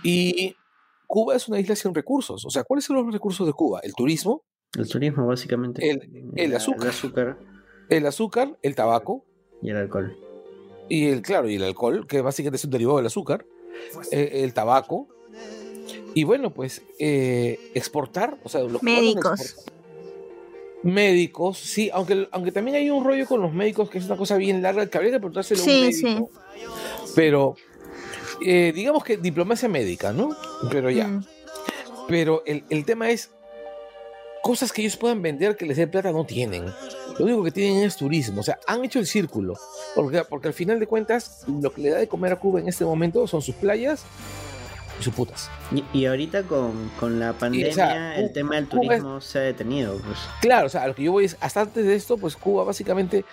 y 0.02 0.56
Cuba 1.06 1.36
es 1.36 1.46
una 1.48 1.60
isla 1.60 1.76
sin 1.76 1.94
recursos. 1.94 2.44
O 2.44 2.50
sea, 2.50 2.64
¿cuáles 2.64 2.84
son 2.84 2.96
los 2.96 3.12
recursos 3.12 3.46
de 3.46 3.52
Cuba? 3.52 3.80
El 3.82 3.94
turismo, 3.94 4.42
El 4.76 4.88
turismo, 4.88 5.26
básicamente. 5.26 5.88
El- 5.90 6.32
el 6.36 6.54
azúcar. 6.56 6.82
El 6.82 6.88
azúcar 6.88 7.38
el 7.88 8.06
azúcar, 8.06 8.58
el 8.62 8.74
tabaco 8.74 9.24
y 9.60 9.70
el 9.70 9.76
alcohol. 9.76 10.16
y 10.88 11.08
el, 11.08 11.20
claro, 11.22 11.48
y 11.50 11.56
el 11.56 11.64
alcohol, 11.64 12.06
que 12.06 12.20
básicamente 12.22 12.56
es 12.56 12.64
un 12.64 12.70
derivado 12.70 12.96
del 12.96 13.06
azúcar, 13.06 13.44
eh, 14.10 14.30
el 14.42 14.54
tabaco. 14.54 15.08
Y 16.14 16.24
bueno, 16.24 16.50
pues 16.54 16.82
eh, 16.98 17.58
exportar, 17.74 18.38
o 18.44 18.48
sea, 18.48 18.60
los 18.62 18.78
cubanos 18.80 18.82
Médicos. 19.02 19.64
Médicos, 20.82 21.58
sí, 21.58 21.90
aunque, 21.92 22.28
aunque 22.32 22.52
también 22.52 22.76
hay 22.76 22.90
un 22.90 23.04
rollo 23.04 23.26
con 23.26 23.40
los 23.40 23.52
médicos 23.52 23.88
que 23.88 23.98
es 23.98 24.06
una 24.06 24.16
cosa 24.16 24.36
bien 24.36 24.62
larga, 24.62 24.86
que 24.86 24.98
habría 24.98 25.12
que 25.12 25.18
preguntárselo 25.18 25.60
a 25.60 25.64
un 25.64 25.70
Sí, 25.70 26.02
médico. 26.04 26.30
Pero 27.14 27.56
eh, 28.44 28.72
digamos 28.74 29.04
que 29.04 29.16
diplomacia 29.16 29.68
médica, 29.68 30.12
¿no? 30.12 30.36
Pero 30.70 30.90
ya. 30.90 31.06
Mm. 31.08 31.24
Pero 32.08 32.42
el, 32.46 32.64
el 32.68 32.84
tema 32.84 33.10
es 33.10 33.30
cosas 34.42 34.72
que 34.72 34.82
ellos 34.82 34.96
puedan 34.96 35.22
vender 35.22 35.56
que 35.56 35.66
les 35.66 35.76
dé 35.76 35.86
plata 35.86 36.10
no 36.10 36.26
tienen. 36.26 36.66
Lo 37.18 37.24
único 37.26 37.44
que 37.44 37.52
tienen 37.52 37.84
es 37.84 37.96
turismo. 37.96 38.40
O 38.40 38.44
sea, 38.44 38.58
han 38.66 38.84
hecho 38.84 38.98
el 38.98 39.06
círculo. 39.06 39.54
Porque, 39.94 40.22
porque 40.28 40.48
al 40.48 40.54
final 40.54 40.80
de 40.80 40.86
cuentas, 40.86 41.44
lo 41.46 41.72
que 41.72 41.82
le 41.82 41.90
da 41.90 41.98
de 41.98 42.08
comer 42.08 42.32
a 42.32 42.36
Cuba 42.36 42.60
en 42.60 42.68
este 42.68 42.84
momento 42.84 43.26
son 43.26 43.40
sus 43.42 43.54
playas 43.54 44.04
y 45.02 45.04
sus 45.04 45.14
putas. 45.14 45.50
Y, 45.72 45.84
y 45.92 46.06
ahorita 46.06 46.44
con, 46.44 46.90
con 46.98 47.18
la 47.20 47.32
pandemia, 47.32 47.74
sea, 47.74 48.16
el 48.16 48.32
tema 48.32 48.54
del 48.54 48.64
es- 48.64 48.70
turismo 48.70 49.20
se 49.20 49.38
ha 49.38 49.42
detenido. 49.42 49.96
Pues. 49.98 50.18
Claro, 50.40 50.66
o 50.66 50.70
sea, 50.70 50.86
lo 50.86 50.94
que 50.94 51.02
yo 51.02 51.12
voy 51.12 51.24
es, 51.26 51.36
hasta 51.40 51.62
antes 51.62 51.84
de 51.84 51.94
esto, 51.94 52.16
pues 52.16 52.36
Cuba 52.36 52.64
básicamente 52.64 53.24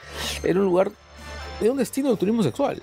era 0.43 0.59
un 0.59 0.65
lugar, 0.65 0.91
era 1.61 1.71
un 1.71 1.77
destino 1.77 2.09
de 2.11 2.17
turismo 2.17 2.43
sexual. 2.43 2.81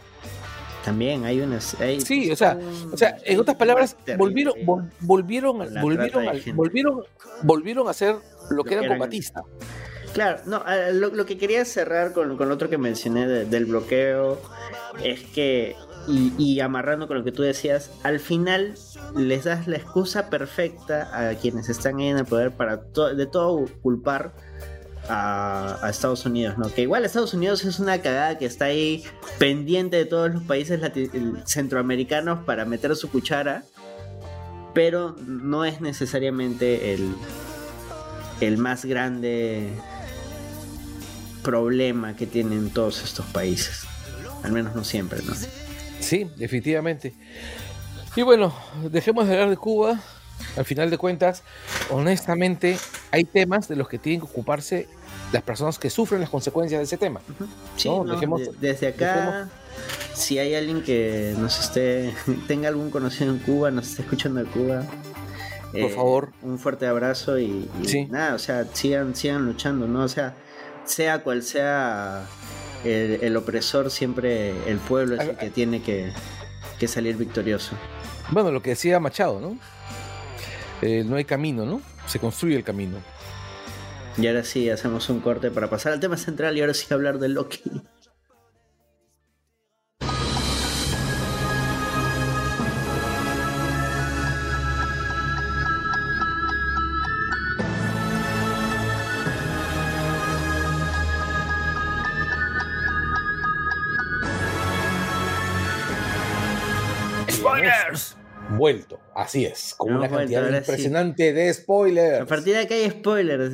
También 0.84 1.24
hay 1.24 1.40
unas. 1.40 1.74
hay- 1.80 2.00
Sí, 2.00 2.30
o 2.30 2.36
sea, 2.36 2.56
O 2.92 2.96
sea, 2.96 3.16
en 3.24 3.40
otras 3.40 3.56
palabras, 3.56 3.96
volvieron, 4.16 4.54
vol- 4.64 4.88
volvieron, 5.00 5.58
volvieron, 5.82 6.24
gente. 6.34 6.52
volvieron, 6.52 7.02
volvieron 7.42 7.88
a 7.88 7.92
ser 7.92 8.16
lo 8.50 8.62
que 8.62 8.68
que 8.68 8.74
eran 8.76 8.84
eran- 8.84 8.98
con 8.98 9.06
Batista. 9.06 9.42
Claro, 10.14 10.38
no, 10.46 10.62
lo, 10.92 11.08
lo 11.08 11.26
que 11.26 11.36
quería 11.36 11.64
cerrar 11.64 12.12
con, 12.12 12.36
con 12.36 12.48
lo 12.48 12.54
otro 12.54 12.70
que 12.70 12.78
mencioné 12.78 13.26
de- 13.26 13.44
del 13.46 13.66
bloqueo 13.66 14.40
es 15.02 15.22
que, 15.24 15.74
y, 16.08 16.60
amarrando 16.60 17.08
con 17.08 17.18
lo 17.18 17.24
que 17.24 17.32
tú 17.32 17.42
decías, 17.42 17.90
al 18.02 18.20
final 18.20 18.74
les 19.16 19.44
das 19.44 19.66
la 19.66 19.76
excusa 19.76 20.30
perfecta 20.30 21.10
a 21.12 21.34
quienes 21.34 21.68
están 21.68 21.98
ahí 21.98 22.08
en 22.08 22.18
el 22.18 22.24
poder 22.24 22.52
para 22.52 22.76
de 22.76 23.26
todo 23.26 23.66
culpar 23.82 24.34
a, 25.08 25.78
a 25.82 25.90
Estados 25.90 26.26
Unidos, 26.26 26.58
¿no? 26.58 26.72
Que 26.72 26.82
igual 26.82 27.04
Estados 27.04 27.34
Unidos 27.34 27.64
es 27.64 27.78
una 27.78 28.00
cagada 28.00 28.38
que 28.38 28.46
está 28.46 28.66
ahí 28.66 29.04
pendiente 29.38 29.96
de 29.96 30.04
todos 30.04 30.32
los 30.32 30.42
países 30.42 30.80
centroamericanos 31.44 32.44
para 32.44 32.64
meter 32.64 32.94
su 32.96 33.10
cuchara, 33.10 33.64
pero 34.74 35.16
no 35.26 35.64
es 35.64 35.80
necesariamente 35.80 36.94
el, 36.94 37.14
el 38.40 38.58
más 38.58 38.84
grande 38.84 39.70
problema 41.42 42.16
que 42.16 42.26
tienen 42.26 42.70
todos 42.70 43.02
estos 43.02 43.26
países. 43.26 43.84
Al 44.42 44.52
menos 44.52 44.74
no 44.74 44.84
siempre, 44.84 45.20
¿no? 45.22 45.32
Sí, 46.06 46.30
definitivamente. 46.36 47.14
Y 48.14 48.22
bueno, 48.22 48.54
dejemos 48.90 49.26
de 49.26 49.34
hablar 49.34 49.50
de 49.50 49.56
Cuba. 49.56 50.00
Al 50.56 50.64
final 50.66 50.90
de 50.90 50.98
cuentas, 50.98 51.42
honestamente, 51.90 52.76
hay 53.10 53.24
temas 53.24 53.68
de 53.68 53.76
los 53.76 53.88
que 53.88 53.98
tienen 53.98 54.20
que 54.20 54.26
ocuparse 54.26 54.86
las 55.32 55.42
personas 55.42 55.78
que 55.78 55.88
sufren 55.90 56.20
las 56.20 56.28
consecuencias 56.30 56.78
de 56.78 56.84
ese 56.84 56.98
tema. 56.98 57.20
Sí, 57.76 57.88
No, 57.88 58.04
dejemos- 58.04 58.40
de- 58.40 58.52
desde 58.60 58.88
acá, 58.88 59.48
si 60.14 60.38
hay 60.38 60.54
alguien 60.54 60.82
que 60.82 61.34
nos 61.38 61.58
esté, 61.58 62.12
tenga 62.48 62.68
algún 62.68 62.90
conocido 62.90 63.30
en 63.32 63.38
Cuba, 63.38 63.70
nos 63.70 63.88
esté 63.88 64.02
escuchando 64.02 64.40
de 64.44 64.46
Cuba, 64.50 64.84
eh, 65.72 65.82
Por 65.82 65.90
favor. 65.92 66.32
un 66.42 66.58
fuerte 66.58 66.86
abrazo 66.86 67.38
y, 67.38 67.68
y 67.82 67.88
Sí. 67.88 68.04
nada, 68.06 68.34
o 68.34 68.38
sea, 68.38 68.66
sigan, 68.72 69.14
sigan 69.16 69.46
luchando, 69.46 69.88
¿no? 69.88 70.02
O 70.04 70.08
sea, 70.08 70.34
sea 70.84 71.22
cual 71.22 71.42
sea 71.42 72.24
el, 72.86 73.18
el 73.22 73.36
opresor, 73.36 73.90
siempre 73.90 74.50
el 74.70 74.78
pueblo 74.78 75.16
es 75.16 75.28
el 75.28 75.36
que 75.36 75.50
tiene 75.50 75.82
que, 75.82 76.12
que 76.78 76.88
salir 76.88 77.16
victorioso. 77.16 77.76
Bueno, 78.30 78.50
lo 78.50 78.62
que 78.62 78.70
decía 78.70 78.98
Machado, 79.00 79.40
¿no? 79.40 79.58
Eh, 80.82 81.04
no 81.04 81.16
hay 81.16 81.24
camino, 81.24 81.64
¿no? 81.64 81.80
Se 82.06 82.18
construye 82.18 82.56
el 82.56 82.64
camino. 82.64 82.98
Y 84.18 84.26
ahora 84.28 84.44
sí, 84.44 84.70
hacemos 84.70 85.08
un 85.10 85.20
corte 85.20 85.50
para 85.50 85.68
pasar 85.68 85.92
al 85.92 86.00
tema 86.00 86.16
central 86.16 86.56
y 86.56 86.60
ahora 86.60 86.74
sí 86.74 86.92
hablar 86.92 87.18
de 87.18 87.28
Loki. 87.28 87.62
¡Spoilers! 108.56 108.88
Vuelto, 108.88 109.00
así 109.14 109.44
es, 109.44 109.74
con 109.76 109.90
una 109.90 109.98
vuelto, 110.00 110.16
cantidad 110.18 110.44
ahora 110.44 110.62
sí. 110.64 110.70
impresionante 110.70 111.32
de 111.32 111.54
spoilers. 111.54 112.20
A 112.22 112.26
partir 112.26 112.54
de 112.54 112.60
acá 112.60 112.74
hay 112.74 112.90
spoilers. 112.90 113.52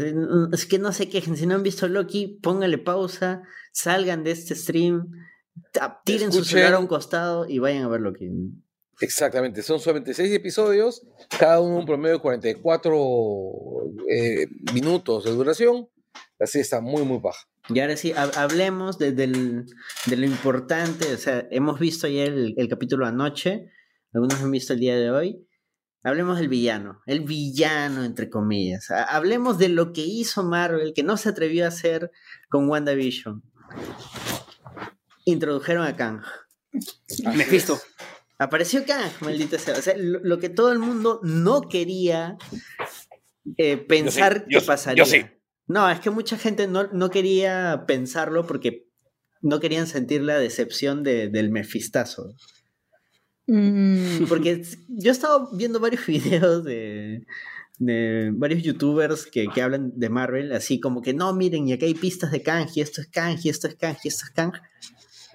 Es 0.52 0.66
que 0.66 0.78
no 0.78 0.92
se 0.92 1.08
quejen. 1.08 1.36
Si 1.36 1.46
no 1.46 1.54
han 1.54 1.62
visto 1.62 1.86
Loki, 1.88 2.38
póngale 2.42 2.78
pausa, 2.78 3.42
salgan 3.72 4.24
de 4.24 4.30
este 4.32 4.54
stream, 4.54 5.10
tiren 6.04 6.32
su 6.32 6.44
celular 6.44 6.74
a 6.74 6.78
un 6.78 6.86
costado 6.86 7.46
y 7.48 7.58
vayan 7.58 7.82
a 7.84 7.88
ver 7.88 8.00
Loki. 8.00 8.28
Exactamente, 9.00 9.62
son 9.62 9.80
solamente 9.80 10.14
seis 10.14 10.32
episodios, 10.32 11.02
cada 11.38 11.60
uno 11.60 11.78
un 11.78 11.86
promedio 11.86 12.16
de 12.16 12.22
44 12.22 12.92
eh, 14.08 14.46
minutos 14.74 15.24
de 15.24 15.30
duración. 15.32 15.88
Así 16.38 16.58
está 16.60 16.80
muy, 16.80 17.02
muy 17.02 17.18
baja. 17.18 17.40
Y 17.68 17.78
ahora 17.80 17.96
sí, 17.96 18.12
hab- 18.12 18.36
hablemos 18.36 18.98
de, 18.98 19.12
del- 19.12 19.64
de 20.06 20.16
lo 20.16 20.26
importante. 20.26 21.12
O 21.14 21.16
sea, 21.16 21.46
hemos 21.50 21.78
visto 21.78 22.06
ayer 22.06 22.28
el, 22.32 22.54
el 22.56 22.68
capítulo 22.68 23.06
anoche, 23.06 23.66
algunos 24.12 24.40
han 24.40 24.50
visto 24.50 24.72
el 24.72 24.80
día 24.80 24.96
de 24.96 25.10
hoy. 25.10 25.46
Hablemos 26.04 26.38
del 26.38 26.48
villano, 26.48 27.00
el 27.06 27.20
villano 27.20 28.02
entre 28.04 28.28
comillas. 28.28 28.90
Ha- 28.90 29.04
Hablemos 29.04 29.58
de 29.58 29.68
lo 29.68 29.92
que 29.92 30.00
hizo 30.04 30.42
Marvel, 30.42 30.92
que 30.94 31.02
no 31.04 31.16
se 31.16 31.28
atrevió 31.28 31.64
a 31.64 31.68
hacer 31.68 32.10
con 32.48 32.68
WandaVision. 32.68 33.42
Introdujeron 35.24 35.86
a 35.86 35.96
Kang. 35.96 36.22
Mephisto. 37.36 37.78
Apareció 38.38 38.84
Kang, 38.84 39.10
maldita 39.20 39.58
sea. 39.58 39.74
O 39.78 39.82
sea, 39.82 39.94
lo, 39.96 40.18
lo 40.20 40.38
que 40.40 40.48
todo 40.48 40.72
el 40.72 40.78
mundo 40.80 41.20
no 41.22 41.62
quería 41.68 42.36
eh, 43.56 43.76
pensar 43.76 44.44
yo 44.48 44.58
que 44.60 44.66
pasaría. 44.66 45.04
yo 45.04 45.08
sí. 45.08 45.24
No, 45.68 45.88
es 45.88 46.00
que 46.00 46.10
mucha 46.10 46.36
gente 46.36 46.66
no, 46.66 46.88
no 46.92 47.10
quería 47.10 47.84
pensarlo 47.86 48.46
porque 48.46 48.88
no 49.40 49.60
querían 49.60 49.86
sentir 49.86 50.22
la 50.22 50.38
decepción 50.38 51.04
de- 51.04 51.28
del 51.28 51.50
mefistazo. 51.50 52.34
Mm, 53.46 54.24
Porque 54.28 54.62
yo 54.88 55.10
he 55.10 55.12
estado 55.12 55.50
viendo 55.52 55.80
varios 55.80 56.06
videos 56.06 56.64
de, 56.64 57.24
de 57.78 58.30
varios 58.34 58.62
youtubers 58.62 59.26
que, 59.26 59.46
que 59.48 59.62
hablan 59.62 59.92
de 59.96 60.08
Marvel, 60.08 60.52
así 60.52 60.80
como 60.80 61.02
que 61.02 61.14
no, 61.14 61.34
miren, 61.34 61.68
y 61.68 61.72
acá 61.72 61.86
hay 61.86 61.94
pistas 61.94 62.30
de 62.30 62.42
Kang, 62.42 62.68
y 62.74 62.80
esto 62.80 63.00
es 63.00 63.08
Kang, 63.08 63.38
y 63.42 63.48
esto 63.48 63.66
es 63.68 63.74
Kang, 63.76 63.96
y 64.04 64.08
esto 64.08 64.24
es 64.26 64.30
Kang. 64.30 64.52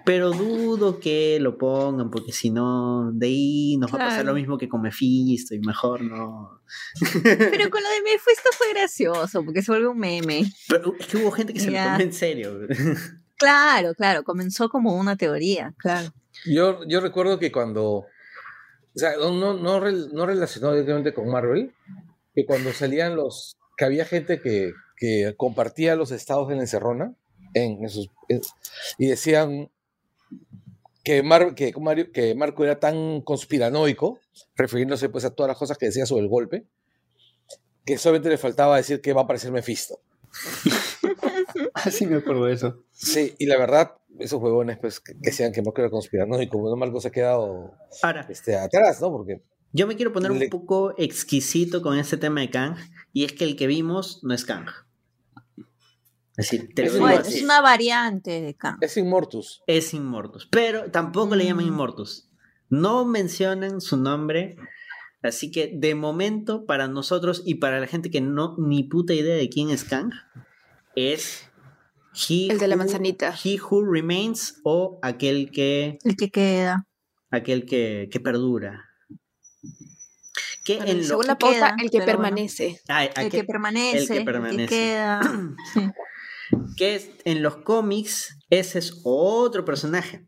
Pero 0.06 0.32
dudo 0.32 1.02
que 1.02 1.38
lo 1.42 1.58
pongan, 1.58 2.10
porque 2.10 2.32
si 2.32 2.50
no, 2.50 3.12
de 3.12 3.28
ahí 3.28 3.76
nos 3.78 3.92
va 3.92 3.96
a 3.96 4.00
pasar 4.00 4.14
Claro. 4.22 4.30
lo 4.30 4.36
mismo 4.36 4.58
que 4.58 4.70
con 4.70 4.82
Mephisto, 4.82 5.54
y 5.54 5.60
mejor 5.60 6.02
no. 6.02 6.62
Pero 7.24 7.34
con 7.70 7.84
lo 7.84 7.90
de 7.90 8.02
Mephisto 8.06 8.50
fue 8.58 8.70
gracioso, 8.74 9.44
porque 9.44 9.62
se 9.62 9.70
vuelve 9.74 9.90
un 9.90 9.98
meme. 9.98 10.50
Pero 10.70 10.94
es 10.98 11.08
que 11.08 11.18
hubo 11.18 11.32
gente 11.32 11.52
que 11.54 11.60
se 11.60 11.72
Ya. 11.72 11.84
lo 11.84 11.92
tomó 11.92 12.04
en 12.04 12.14
serio. 12.14 12.58
Claro, 13.36 13.94
claro, 13.96 14.24
comenzó 14.24 14.70
como 14.70 14.96
una 14.98 15.18
teoría, 15.18 15.74
claro. 15.78 16.10
Yo, 16.46 16.84
yo 16.88 17.00
recuerdo 17.02 17.40
que 17.40 17.52
cuando, 17.52 17.86
o 17.86 18.06
sea, 18.96 19.16
no, 19.18 19.32
no, 19.32 19.54
no, 19.56 19.80
rel- 19.82 20.12
no 20.12 20.26
relacionado 20.26 20.74
directamente 20.74 21.14
con 21.14 21.30
Marvel, 21.30 21.74
que 22.36 22.46
cuando 22.46 22.74
salían 22.74 23.16
los, 23.16 23.58
que 23.78 23.86
había 23.86 24.06
gente 24.06 24.42
que, 24.42 24.74
que 24.98 25.34
compartía 25.38 25.96
los 25.96 26.12
estados 26.12 26.50
de 26.50 26.56
la 26.56 26.62
encerrona 26.62 27.16
en, 27.54 27.84
en 27.84 27.90
sus, 27.90 28.10
en- 28.30 28.42
y 28.98 29.08
decían 29.08 29.70
que, 31.04 31.24
Mar- 31.24 31.56
que, 31.56 31.74
Mario- 31.80 32.12
que 32.12 32.36
Marco 32.36 32.64
era 32.64 32.80
tan 32.80 33.22
conspiranoico, 33.22 34.20
refiriéndose 34.56 35.10
pues 35.10 35.26
a 35.26 35.34
todas 35.34 35.50
las 35.50 35.58
cosas 35.58 35.78
que 35.78 35.88
decía 35.88 36.06
sobre 36.06 36.24
el 36.24 36.30
golpe, 36.30 36.66
que 37.86 37.98
solamente 37.98 38.30
le 38.30 38.38
faltaba 38.38 38.78
decir 38.78 39.02
que 39.02 39.14
va 39.14 39.22
a 39.22 39.24
aparecer 39.24 39.52
Mephisto. 39.52 40.00
Así 41.74 42.06
me 42.06 42.18
acuerdo 42.18 42.46
de 42.46 42.54
eso. 42.54 42.84
Sí, 42.92 43.36
y 43.38 43.46
la 43.46 43.58
verdad, 43.58 43.94
esos 44.20 44.42
huevones 44.42 44.78
pues 44.80 45.00
que, 45.00 45.14
que 45.14 45.20
decían 45.30 45.52
que 45.52 45.62
Marco 45.62 45.82
era 45.82 45.90
conspiranoico, 45.90 46.58
bueno, 46.58 46.76
Marco 46.76 47.00
se 47.02 47.08
ha 47.10 47.12
quedado 47.12 47.74
Ahora, 48.04 48.26
este, 48.30 48.56
atrás, 48.58 49.00
¿no? 49.02 49.12
Porque 49.12 49.42
yo 49.74 49.86
me 49.88 49.96
quiero 49.96 50.14
poner 50.14 50.32
un 50.32 50.42
poco 50.50 50.94
exquisito 50.98 51.82
con 51.82 51.98
este 51.98 52.18
tema 52.18 52.42
de 52.42 52.50
Kang, 52.50 52.76
y 53.14 53.26
es 53.26 53.34
que 53.34 53.44
el 53.44 53.56
que 53.56 53.68
vimos 53.68 54.22
no 54.24 54.34
es 54.34 54.46
Kang. 54.46 54.66
Es 56.38 56.52
decir, 56.52 56.70
te 56.76 56.84
lo 56.84 56.88
Es 56.88 56.94
digo 56.94 57.06
Bueno, 57.06 57.22
así. 57.22 57.38
es 57.38 57.44
una 57.44 57.62
variante 57.62 58.42
de 58.42 58.54
Kang. 58.56 58.78
es 58.82 58.96
Immortus. 58.98 59.64
es 59.68 59.94
Inmortus, 59.94 60.48
pero 60.52 60.90
tampoco 60.92 61.36
le 61.36 61.46
llaman 61.46 61.66
Mm. 61.66 61.70
Inmortus. 61.70 62.30
No 62.70 63.06
mencionan 63.06 63.82
su 63.82 63.98
nombre, 63.98 64.56
así 65.24 65.52
que 65.52 65.72
de 65.76 65.96
momento 65.96 66.66
para 66.66 66.88
nosotros 66.88 67.42
y 67.46 67.56
para 67.56 67.80
la 67.80 67.88
gente 67.88 68.12
que 68.12 68.22
no 68.22 68.56
ni 68.60 68.84
puta 68.84 69.14
idea 69.14 69.36
de 69.36 69.50
quién 69.50 69.70
es 69.72 69.84
Kang, 69.84 70.12
es 70.96 71.47
He 72.30 72.48
El 72.52 72.58
de 72.60 72.68
la 72.68 72.76
Who- 72.76 72.80
manzanita. 72.80 73.36
He 73.44 73.60
Who 73.60 73.84
Remains 73.86 74.60
o 74.64 75.00
aquel 75.04 75.52
que 75.52 76.00
El 76.04 76.16
que 76.16 76.30
queda. 76.32 76.86
aquel 77.32 77.66
que, 77.66 78.08
que 78.12 78.20
perdura. 78.20 78.84
Que 80.66 80.78
Bueno, 80.78 80.92
en 80.92 80.98
lo- 81.00 81.04
según 81.06 81.22
que 81.24 81.28
la 81.28 81.38
pauta, 81.38 81.56
queda, 81.56 81.76
el 81.82 81.90
que 81.92 81.98
bueno. 82.00 82.12
permanece. 82.12 82.82
Ah, 82.90 83.06
El 83.06 83.12
aquel- 83.12 83.32
que 83.32 83.44
permanece. 83.46 83.98
el 84.00 84.08
que 84.08 84.18
El 84.18 84.26
permanece. 84.26 84.58
que 84.58 84.68
queda. 84.68 85.22
Sí. 85.74 85.80
que 86.78 86.96
es- 86.96 87.12
en 87.26 87.42
los 87.44 87.58
cómics 87.58 88.38
ese 88.50 88.80
es 88.80 89.02
otro 89.04 89.64
personaje. 89.66 90.26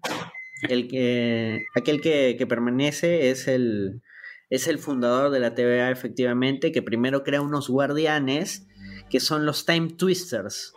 El 0.67 0.87
que, 0.89 1.63
aquel 1.75 2.01
que, 2.01 2.35
que 2.37 2.45
permanece 2.47 3.29
es 3.31 3.47
el, 3.47 4.01
es 4.49 4.67
el 4.67 4.77
fundador 4.79 5.29
de 5.31 5.39
la 5.39 5.55
TVA, 5.55 5.89
efectivamente, 5.91 6.71
que 6.73 6.81
primero 6.81 7.23
crea 7.23 7.41
unos 7.41 7.69
guardianes 7.69 8.65
que 9.09 9.19
son 9.21 9.45
los 9.45 9.65
Time 9.65 9.87
Twisters, 9.93 10.73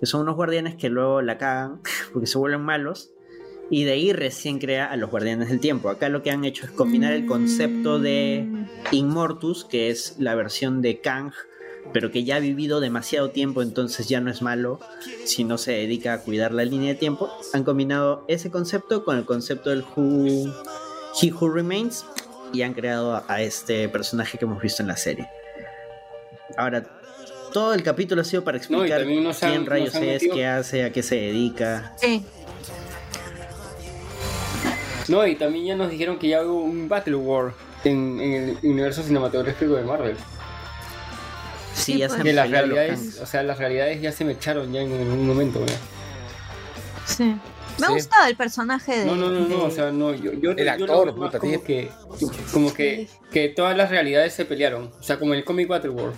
que 0.00 0.06
son 0.06 0.22
unos 0.22 0.36
guardianes 0.36 0.76
que 0.76 0.88
luego 0.88 1.22
la 1.22 1.38
cagan 1.38 1.80
porque 2.12 2.26
se 2.26 2.38
vuelven 2.38 2.62
malos. 2.62 3.12
Y 3.68 3.82
de 3.82 3.92
ahí 3.92 4.12
recién 4.12 4.60
crea 4.60 4.86
a 4.86 4.96
los 4.96 5.10
guardianes 5.10 5.48
del 5.48 5.58
tiempo. 5.58 5.88
Acá 5.88 6.08
lo 6.08 6.22
que 6.22 6.30
han 6.30 6.44
hecho 6.44 6.64
es 6.66 6.70
combinar 6.70 7.12
el 7.12 7.26
concepto 7.26 7.98
de 7.98 8.46
Mm. 8.90 8.94
Inmortus, 8.94 9.64
que 9.64 9.90
es 9.90 10.16
la 10.18 10.34
versión 10.34 10.82
de 10.82 11.00
Kang, 11.00 11.32
pero 11.92 12.10
que 12.10 12.24
ya 12.24 12.36
ha 12.36 12.40
vivido 12.40 12.80
demasiado 12.80 13.30
tiempo, 13.30 13.62
entonces 13.62 14.08
ya 14.08 14.20
no 14.20 14.30
es 14.30 14.42
malo 14.42 14.80
si 15.24 15.44
no 15.44 15.58
se 15.58 15.72
dedica 15.72 16.14
a 16.14 16.20
cuidar 16.20 16.52
la 16.52 16.64
línea 16.64 16.92
de 16.92 16.98
tiempo. 16.98 17.30
Han 17.52 17.64
combinado 17.64 18.24
ese 18.28 18.50
concepto 18.50 19.04
con 19.04 19.16
el 19.16 19.24
concepto 19.24 19.70
del 19.70 19.84
Who, 19.96 20.52
He 21.20 21.32
Who 21.32 21.48
Remains 21.50 22.04
y 22.52 22.62
han 22.62 22.74
creado 22.74 23.14
a, 23.14 23.24
a 23.28 23.42
este 23.42 23.88
personaje 23.88 24.38
que 24.38 24.44
hemos 24.44 24.62
visto 24.62 24.82
en 24.82 24.88
la 24.88 24.96
serie. 24.96 25.28
Ahora, 26.56 26.95
todo 27.56 27.72
el 27.72 27.82
capítulo 27.82 28.20
ha 28.20 28.24
sido 28.24 28.44
para 28.44 28.58
No, 28.58 28.62
explicar 28.62 29.00
han- 29.00 29.06
quién 29.06 29.24
nos 29.24 29.40
rayos 29.40 29.94
han 29.94 30.02
es, 30.04 30.12
metido- 30.22 30.34
qué 30.34 30.46
hace, 30.46 30.84
a 30.84 30.92
qué 30.92 31.02
se 31.02 31.14
dedica. 31.14 31.94
Sí. 31.98 32.22
No, 35.08 35.26
y 35.26 35.36
también 35.36 35.64
ya 35.64 35.74
nos 35.74 35.90
dijeron 35.90 36.18
que 36.18 36.28
ya 36.28 36.42
hubo 36.44 36.60
un 36.64 36.86
Battle 36.86 37.14
War 37.14 37.54
en, 37.84 38.20
en 38.20 38.32
el 38.50 38.58
universo 38.62 39.02
cinematográfico 39.02 39.72
de 39.74 39.84
Marvel. 39.84 40.16
Sí, 41.72 41.92
Sí, 41.94 41.98
ya 41.98 42.08
pues. 42.08 42.12
se 42.12 42.18
han 42.20 42.24
Que 42.26 42.32
las 42.34 42.50
realidades, 42.50 43.20
o 43.22 43.24
sea, 43.26 43.42
las 43.42 43.56
realidades 43.58 44.02
ya 44.02 44.12
se 44.12 44.26
me 44.26 44.32
echaron 44.32 44.70
ya 44.70 44.82
en, 44.82 44.92
en 44.92 45.10
un 45.10 45.26
momento, 45.26 45.60
¿verdad? 45.60 45.76
Sí. 47.06 47.24
Me 47.78 47.86
Sí. 47.86 47.92
gustaba 47.94 48.28
el 48.28 48.36
personaje 48.36 48.98
de. 48.98 49.06
No, 49.06 49.16
no, 49.16 49.30
no, 49.30 49.44
de- 49.46 49.48
no, 49.48 49.64
o 49.64 49.70
sea, 49.70 49.90
no, 49.92 50.12
yo, 50.14 50.32
yo, 50.34 50.50
El 50.50 50.64
yo 50.66 50.70
actor, 50.72 51.06
más 51.06 51.14
puta, 51.14 51.38
como 51.38 51.64
que, 51.64 51.90
como 52.52 52.74
que, 52.74 53.08
que 53.32 53.48
todas 53.48 53.74
las 53.76 53.88
realidades 53.88 54.34
se 54.34 54.44
pelearon, 54.44 54.90
o 54.98 55.02
sea, 55.02 55.18
como 55.18 55.32
el 55.32 55.42
cómic 55.42 55.68
Battle 55.68 55.90
War, 55.90 56.12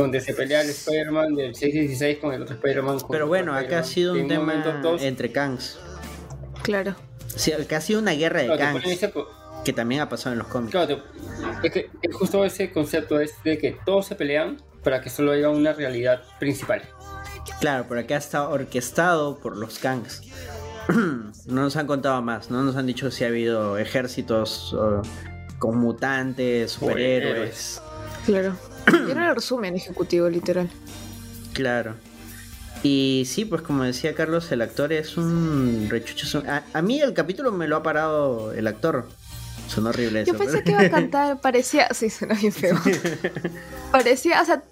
donde 0.00 0.20
se 0.20 0.34
pelea 0.34 0.62
el 0.62 0.70
Spider-Man 0.70 1.34
del 1.34 1.54
616 1.54 2.18
con 2.18 2.32
el 2.32 2.42
otro 2.42 2.54
Spider-Man. 2.56 2.98
con 3.00 3.08
Pero 3.10 3.24
otro 3.24 3.28
bueno, 3.28 3.54
acá 3.54 3.80
ha 3.80 3.84
sido 3.84 4.14
En 4.16 4.22
un 4.22 4.28
tema 4.28 4.80
todos- 4.82 5.02
entre 5.02 5.30
Kangs. 5.30 5.78
Claro. 6.62 6.94
Sí, 7.36 7.52
acá 7.52 7.76
ha 7.78 7.80
sido 7.80 8.00
una 8.00 8.12
guerra 8.12 8.40
de 8.40 8.46
claro, 8.46 8.60
Kangs, 8.60 8.86
ese 8.86 9.12
que 9.64 9.72
también 9.72 10.00
ha 10.00 10.08
pasado 10.08 10.32
en 10.32 10.38
los 10.38 10.48
cómics. 10.48 10.72
claro, 10.72 11.02
te- 11.62 11.66
es 11.66 11.72
que 11.72 11.90
es 12.02 12.14
justo 12.14 12.44
ese 12.44 12.72
concepto 12.72 13.20
es 13.20 13.34
de 13.44 13.58
que 13.58 13.76
todos 13.84 14.06
se 14.06 14.14
pelean 14.14 14.56
para 14.82 15.00
que 15.02 15.10
solo 15.10 15.32
haya 15.32 15.48
una 15.50 15.72
realidad 15.74 16.22
principal. 16.38 16.82
Claro, 17.60 17.84
pero 17.88 18.00
acá 18.00 18.16
está 18.16 18.48
orquestado 18.48 19.38
por 19.38 19.56
los 19.56 19.78
Kangs. 19.78 20.22
no 20.88 21.22
nos 21.46 21.76
han 21.76 21.86
contado 21.86 22.20
más, 22.22 22.50
no 22.50 22.62
nos 22.62 22.74
han 22.76 22.86
dicho 22.86 23.10
si 23.10 23.24
ha 23.24 23.28
habido 23.28 23.76
ejércitos 23.78 24.72
o- 24.74 25.02
con 25.58 25.76
mutantes, 25.78 26.72
superhéroes. 26.72 27.82
Claro. 28.24 28.54
Era 29.10 29.28
el 29.30 29.34
resumen 29.34 29.74
ejecutivo, 29.76 30.28
literal. 30.28 30.68
Claro. 31.52 31.94
Y 32.82 33.24
sí, 33.26 33.44
pues 33.44 33.60
como 33.62 33.82
decía 33.84 34.14
Carlos, 34.14 34.50
el 34.52 34.62
actor 34.62 34.92
es 34.92 35.16
un 35.16 35.86
rechucho. 35.90 36.42
A, 36.48 36.62
a 36.72 36.82
mí 36.82 37.00
el 37.00 37.12
capítulo 37.12 37.52
me 37.52 37.68
lo 37.68 37.76
ha 37.76 37.82
parado 37.82 38.52
el 38.52 38.66
actor. 38.66 39.08
Son 39.68 39.86
horrible 39.86 40.22
eso. 40.22 40.32
Yo 40.32 40.38
pensé 40.38 40.52
pero- 40.58 40.64
que 40.64 40.70
iba 40.72 40.80
a 40.82 40.90
cantar, 41.00 41.40
parecía. 41.40 41.88
Sí, 41.92 42.08
suena 42.10 42.34
bien 42.34 42.52
feo. 42.52 42.78
parecía, 43.92 44.40
o 44.40 44.44
sea, 44.44 44.62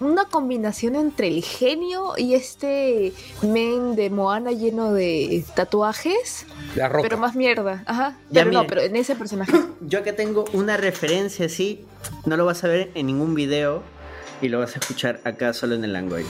una 0.00 0.24
combinación 0.26 0.94
entre 0.96 1.28
el 1.28 1.42
genio 1.42 2.12
y 2.16 2.34
este 2.34 3.12
men 3.42 3.96
de 3.96 4.10
Moana 4.10 4.52
lleno 4.52 4.92
de 4.92 5.44
tatuajes, 5.54 6.46
La 6.76 6.88
roca. 6.88 7.02
pero 7.02 7.18
más 7.18 7.34
mierda. 7.34 7.82
Ajá. 7.86 8.16
Ya, 8.30 8.44
pero 8.44 8.52
no, 8.52 8.66
pero 8.66 8.80
en 8.82 8.96
ese 8.96 9.16
personaje. 9.16 9.52
Yo 9.80 10.00
acá 10.00 10.14
tengo 10.14 10.44
una 10.52 10.76
referencia 10.76 11.46
así, 11.46 11.84
no 12.26 12.36
lo 12.36 12.44
vas 12.44 12.62
a 12.64 12.68
ver 12.68 12.90
en 12.94 13.06
ningún 13.06 13.34
video 13.34 13.82
y 14.40 14.48
lo 14.48 14.60
vas 14.60 14.76
a 14.76 14.78
escuchar 14.78 15.20
acá 15.24 15.52
solo 15.52 15.74
en 15.74 15.84
el 15.84 15.92
Langoy. 15.92 16.24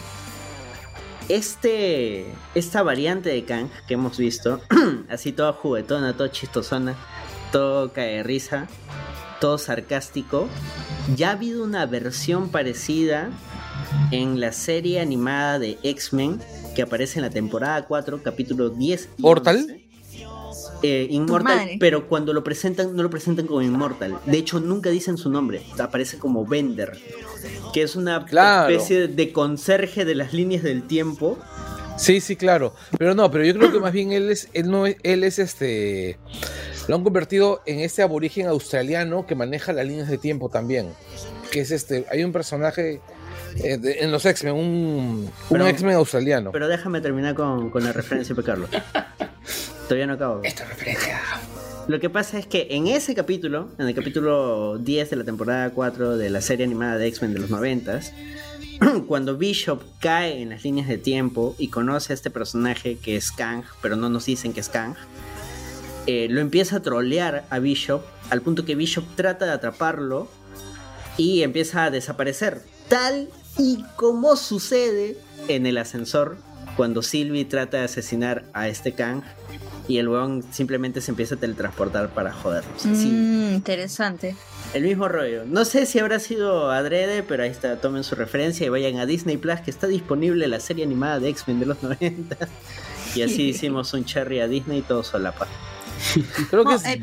Este, 1.28 2.24
esta 2.54 2.82
variante 2.82 3.28
de 3.28 3.44
Kang 3.44 3.68
que 3.86 3.94
hemos 3.94 4.16
visto, 4.16 4.62
así 5.10 5.32
toda 5.32 5.52
juguetona, 5.52 6.16
toda 6.16 6.30
chistosona, 6.30 6.96
todo 7.52 7.92
cae 7.92 8.16
de 8.16 8.22
risa, 8.22 8.66
todo 9.40 9.58
sarcástico, 9.58 10.48
ya 11.16 11.30
ha 11.30 11.32
habido 11.32 11.64
una 11.64 11.86
versión 11.86 12.50
parecida 12.50 13.30
en 14.10 14.40
la 14.40 14.52
serie 14.52 15.00
animada 15.00 15.58
de 15.58 15.78
X-Men 15.82 16.40
que 16.74 16.82
aparece 16.82 17.18
en 17.18 17.24
la 17.24 17.30
temporada 17.30 17.84
4, 17.86 18.22
capítulo 18.22 18.70
10 18.70 19.08
y 19.18 19.22
¿Mortal? 19.22 19.56
11. 19.56 19.84
Eh, 20.82 21.08
Inmortal, 21.10 21.70
pero 21.80 22.06
cuando 22.08 22.32
lo 22.32 22.44
presentan, 22.44 22.94
no 22.94 23.02
lo 23.02 23.10
presentan 23.10 23.46
como 23.46 23.62
Inmortal. 23.62 24.16
De 24.26 24.38
hecho, 24.38 24.60
nunca 24.60 24.90
dicen 24.90 25.16
su 25.16 25.28
nombre. 25.28 25.62
Aparece 25.78 26.18
como 26.18 26.46
Bender, 26.46 26.92
que 27.72 27.82
es 27.82 27.96
una 27.96 28.24
Claro. 28.24 28.70
especie 28.72 29.08
de 29.08 29.32
conserje 29.32 30.04
de 30.04 30.14
las 30.14 30.32
líneas 30.32 30.62
del 30.62 30.84
tiempo. 30.84 31.36
Sí, 31.96 32.20
sí, 32.20 32.36
claro. 32.36 32.74
Pero 32.96 33.14
no, 33.16 33.28
pero 33.30 33.44
yo 33.44 33.54
creo 33.54 33.72
que 33.72 33.80
más 33.80 33.92
bien 33.92 34.12
él 34.12 34.30
es, 34.30 34.48
él 34.52 34.70
no 34.70 34.86
es, 34.86 34.96
él 35.02 35.24
es 35.24 35.40
este. 35.40 36.16
Lo 36.88 36.96
han 36.96 37.04
convertido 37.04 37.60
en 37.66 37.80
este 37.80 38.02
aborigen 38.02 38.46
australiano 38.46 39.26
que 39.26 39.34
maneja 39.34 39.72
las 39.72 39.86
líneas 39.86 40.08
de 40.08 40.18
tiempo 40.18 40.48
también. 40.48 40.88
Que 41.52 41.60
es 41.60 41.70
este. 41.70 42.06
Hay 42.10 42.24
un 42.24 42.32
personaje 42.32 43.00
eh, 43.62 43.76
de- 43.78 44.00
en 44.00 44.10
los 44.10 44.24
X-Men, 44.26 44.54
un, 44.54 45.30
un 45.50 45.62
X-Men 45.62 45.94
australiano. 45.96 46.50
Pero 46.52 46.66
déjame 46.68 47.00
terminar 47.00 47.34
con, 47.34 47.70
con 47.70 47.84
la 47.84 47.92
referencia, 47.92 48.34
Carlos. 48.44 48.70
Todavía 49.84 50.06
no 50.06 50.14
acabo. 50.14 50.40
Esta 50.42 50.64
referencia. 50.64 51.20
Lo 51.88 52.00
que 52.00 52.10
pasa 52.10 52.38
es 52.38 52.46
que 52.46 52.66
en 52.70 52.86
ese 52.86 53.14
capítulo, 53.14 53.70
en 53.78 53.88
el 53.88 53.94
capítulo 53.94 54.76
10 54.78 55.08
de 55.10 55.16
la 55.16 55.24
temporada 55.24 55.70
4 55.70 56.18
de 56.18 56.28
la 56.28 56.42
serie 56.42 56.66
animada 56.66 56.98
de 56.98 57.06
X-Men 57.08 57.32
de 57.32 57.40
los 57.40 57.48
90, 57.50 58.00
cuando 59.08 59.36
Bishop 59.38 59.82
cae 59.98 60.42
en 60.42 60.50
las 60.50 60.64
líneas 60.64 60.86
de 60.88 60.98
tiempo 60.98 61.54
y 61.58 61.68
conoce 61.68 62.12
a 62.12 62.14
este 62.14 62.28
personaje 62.30 62.96
que 62.98 63.16
es 63.16 63.30
Kang, 63.32 63.62
pero 63.80 63.96
no 63.96 64.10
nos 64.10 64.26
dicen 64.26 64.52
que 64.52 64.60
es 64.60 64.68
Kang, 64.68 64.94
eh, 66.10 66.26
lo 66.30 66.40
empieza 66.40 66.76
a 66.76 66.80
trolear 66.80 67.44
a 67.50 67.58
Bishop 67.58 68.02
al 68.30 68.40
punto 68.40 68.64
que 68.64 68.74
Bishop 68.74 69.04
trata 69.14 69.44
de 69.44 69.52
atraparlo 69.52 70.26
y 71.18 71.42
empieza 71.42 71.84
a 71.84 71.90
desaparecer. 71.90 72.62
Tal 72.88 73.28
y 73.58 73.84
como 73.96 74.36
sucede 74.36 75.18
en 75.48 75.66
el 75.66 75.76
ascensor 75.76 76.38
cuando 76.78 77.02
Sylvie 77.02 77.44
trata 77.44 77.76
de 77.76 77.84
asesinar 77.84 78.44
a 78.54 78.68
este 78.68 78.92
Kang 78.92 79.20
y 79.86 79.98
el 79.98 80.08
weón 80.08 80.42
simplemente 80.50 81.00
se 81.02 81.10
empieza 81.10 81.34
a 81.34 81.38
teletransportar 81.38 82.08
para 82.14 82.32
jodernos. 82.32 82.86
Así, 82.86 83.08
Mm, 83.08 83.54
interesante. 83.54 84.34
el 84.74 84.84
mismo 84.84 85.08
rollo. 85.08 85.44
No 85.46 85.64
sé 85.66 85.84
si 85.84 85.98
habrá 85.98 86.18
sido 86.20 86.70
adrede, 86.70 87.22
pero 87.22 87.42
ahí 87.42 87.50
está, 87.50 87.80
tomen 87.80 88.02
su 88.04 88.14
referencia 88.14 88.64
y 88.66 88.70
vayan 88.70 88.96
a 88.98 89.04
Disney 89.06 89.36
Plus, 89.38 89.60
que 89.60 89.70
está 89.70 89.86
disponible 89.88 90.46
la 90.48 90.60
serie 90.60 90.84
animada 90.84 91.18
de 91.20 91.28
X-Men 91.30 91.60
de 91.60 91.66
los 91.66 91.82
90. 91.82 92.36
Y 93.14 93.22
así 93.22 93.42
hicimos 93.48 93.92
un 93.92 94.04
cherry 94.06 94.40
a 94.40 94.46
Disney 94.48 94.82
todo 94.82 95.02
solapa. 95.02 95.46
Creo 96.50 96.64
que 96.64 96.70
No, 96.70 96.76
es. 96.76 96.84
eh, 96.86 97.02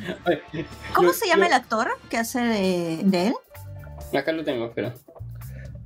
¿Cómo 0.93 1.09
Yo- 1.09 1.13
se 1.13 1.27
llama 1.27 1.43
yo- 1.45 1.47
el 1.47 1.53
actor 1.53 1.87
que 2.09 2.17
hace 2.17 2.39
de, 2.39 2.99
de 3.03 3.27
él? 3.27 3.33
Acá 4.17 4.31
lo 4.31 4.43
tengo, 4.43 4.71
pero. 4.73 4.93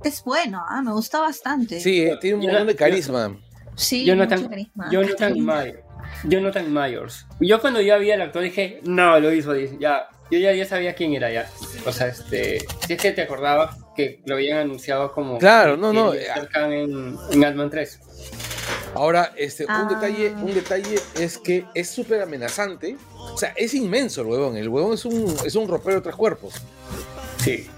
Es 0.04 0.22
bueno, 0.24 0.64
ah, 0.68 0.80
me 0.82 0.92
gusta 0.92 1.20
bastante. 1.20 1.80
Sí, 1.80 2.02
eh, 2.02 2.16
tiene 2.20 2.36
un 2.36 2.42
Yo- 2.42 2.48
montón 2.48 2.66
de 2.68 2.72
yo- 2.74 2.78
carisma. 2.78 3.36
Sí, 3.76 4.04
Jonathan, 4.04 4.38
mucho 4.40 4.50
carisma. 4.50 4.88
Jonathan 4.90 6.72
Myers. 6.74 7.26
Yo 7.40 7.60
cuando 7.60 7.80
ya 7.80 7.96
vi 7.96 8.10
al 8.10 8.20
actor 8.22 8.42
dije, 8.42 8.80
no, 8.84 9.18
lo 9.20 9.32
hizo, 9.32 9.52
dice, 9.52 9.76
ya, 9.80 10.08
yo 10.30 10.38
ya, 10.38 10.52
ya 10.52 10.64
sabía 10.66 10.94
quién 10.94 11.12
era 11.14 11.30
ya. 11.30 11.48
O 11.86 11.92
sea, 11.92 12.08
este, 12.08 12.60
si 12.86 12.92
es 12.94 13.00
que 13.00 13.12
te 13.12 13.22
acordabas 13.22 13.76
que 13.96 14.22
lo 14.26 14.34
habían 14.36 14.58
anunciado 14.58 15.12
como 15.12 15.38
Claro, 15.38 15.76
no, 15.76 15.92
no, 15.92 16.14
eh, 16.14 16.26
en, 16.54 17.16
en 17.30 17.44
Ant-Man 17.44 17.70
3. 17.70 18.00
Ahora, 18.94 19.32
este, 19.36 19.64
Ah. 19.68 19.82
un 19.82 19.88
detalle, 19.88 20.30
un 20.32 20.52
detalle 20.54 20.98
es 21.18 21.38
que 21.38 21.64
es 21.74 21.88
súper 21.90 22.22
amenazante. 22.22 22.96
O 23.16 23.38
sea, 23.38 23.50
es 23.56 23.74
inmenso 23.74 24.22
el 24.22 24.26
huevón. 24.28 24.56
El 24.56 24.68
huevón 24.68 24.94
es 24.94 25.04
un, 25.04 25.34
es 25.44 25.54
un 25.54 25.68
ropero 25.68 25.96
de 25.96 26.02
tres 26.02 26.16
cuerpos. 26.16 26.54
Sí. 27.42 27.68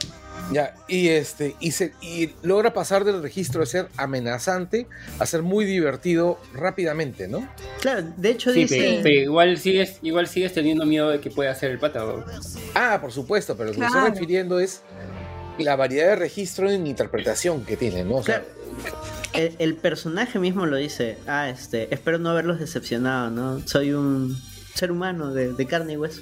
Ya, 0.51 0.75
y 0.89 1.09
este, 1.09 1.55
y 1.61 1.71
se, 1.71 1.93
y 2.03 2.35
logra 2.43 2.75
pasar 2.75 3.05
del 3.05 3.23
registro 3.23 3.61
de 3.61 3.67
ser 3.67 3.89
amenazante 3.97 4.87
a 5.19 5.25
ser 5.25 5.41
muy 5.43 5.65
divertido 5.65 6.39
rápidamente, 6.53 7.27
¿no? 7.29 7.49
Claro, 7.81 8.03
de 8.17 8.31
hecho 8.31 8.53
Sí, 8.53 8.63
dice. 8.63 8.77
pero, 8.79 9.03
pero 9.03 9.15
igual 9.23 9.57
sigues, 9.59 9.99
igual 10.03 10.27
sigues 10.27 10.53
teniendo 10.53 10.85
miedo 10.85 11.09
de 11.11 11.21
que 11.21 11.31
pueda 11.31 11.53
hacer 11.53 11.71
el 11.71 11.79
pata. 11.79 12.01
¿no? 12.01 12.25
Ah, 12.75 12.99
por 13.01 13.13
supuesto, 13.13 13.57
pero 13.57 13.69
lo 13.69 13.75
que 13.75 13.81
me 13.81 13.87
Claro. 13.87 14.01
estoy 14.01 14.19
refiriendo 14.19 14.59
es 14.61 14.83
la 15.59 15.77
variedad 15.77 16.09
de 16.09 16.17
registro 16.17 16.69
en 16.71 16.87
interpretación 16.87 17.65
que 17.65 17.77
tiene, 17.77 18.05
¿no? 18.05 18.17
O 18.17 18.23
sea, 18.23 18.43
El, 19.33 19.57
el 19.59 19.75
personaje 19.77 20.39
mismo 20.39 20.67
lo 20.67 20.77
dice. 20.77 21.19
Ah, 21.27 21.49
este, 21.49 21.93
espero 21.95 22.19
no 22.19 22.31
haberlos 22.31 22.59
decepcionado, 22.61 23.31
¿no? 23.31 23.67
Soy 23.67 23.93
un 23.93 24.39
ser 24.75 24.93
humano 24.93 25.33
de, 25.33 25.53
de 25.53 25.67
carne 25.67 25.95
y 25.95 25.97
hueso. 25.97 26.21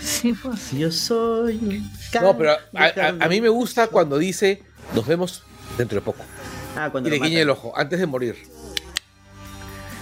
Sí, 0.00 0.32
pues. 0.32 0.70
Yo 0.72 0.90
soy. 0.92 1.56
un 1.56 1.90
no, 2.22 2.36
pero 2.36 2.52
a, 2.52 2.92
carne. 2.92 3.28
mí 3.28 3.40
me 3.40 3.48
gusta 3.48 3.88
cuando 3.88 4.16
dice 4.18 4.62
nos 4.94 5.06
vemos 5.06 5.42
dentro 5.76 5.96
de 5.96 6.04
poco. 6.04 6.24
Ah, 6.76 6.88
cuando 6.90 7.08
Y 7.08 7.12
le 7.12 7.18
guiña 7.18 7.40
el 7.40 7.50
ojo 7.50 7.72
antes 7.76 7.98
de 7.98 8.06
morir. 8.06 8.36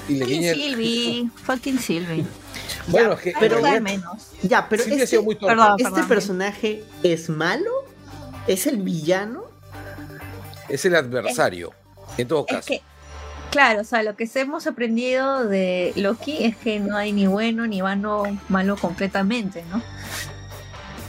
Y 0.09 0.15
le 0.15 0.21
Fucking 0.21 0.41
guiña 0.41 0.51
el... 0.53 0.57
Sylvie, 0.57 1.31
fucking 1.45 1.79
Sylvie. 1.79 2.25
Bueno, 2.89 3.13
es 3.13 3.21
que 3.21 3.35
pero- 3.39 3.61
pero 3.61 3.81
menos. 3.83 4.29
Ya, 4.43 4.67
pero 4.67 4.83
Silvia 4.83 5.01
ha 5.01 5.05
este, 5.05 5.11
sido 5.17 5.23
muy 5.23 5.35
torpe. 5.35 5.55
Perdón. 5.57 5.77
este 5.79 6.03
personaje 6.05 6.85
es 7.03 7.29
malo. 7.29 7.71
¿Es 8.47 8.67
el 8.67 8.79
villano? 8.79 9.45
Es 10.69 10.85
el 10.85 10.95
adversario, 10.95 11.73
en 12.17 12.29
todo 12.29 12.45
Es 12.49 12.55
caso. 12.55 12.67
que, 12.69 12.83
claro, 13.51 13.81
o 13.81 13.85
sea, 13.85 14.03
lo 14.03 14.17
que 14.17 14.29
hemos 14.35 14.67
aprendido 14.67 15.47
de 15.47 15.93
Loki 15.97 16.45
es 16.45 16.57
que 16.57 16.81
no 16.81 16.97
hay 16.97 17.13
ni 17.13 17.27
bueno 17.27 17.67
ni 17.67 17.83
malo, 17.83 18.25
malo 18.49 18.77
completamente, 18.77 19.65
¿no? 19.71 19.83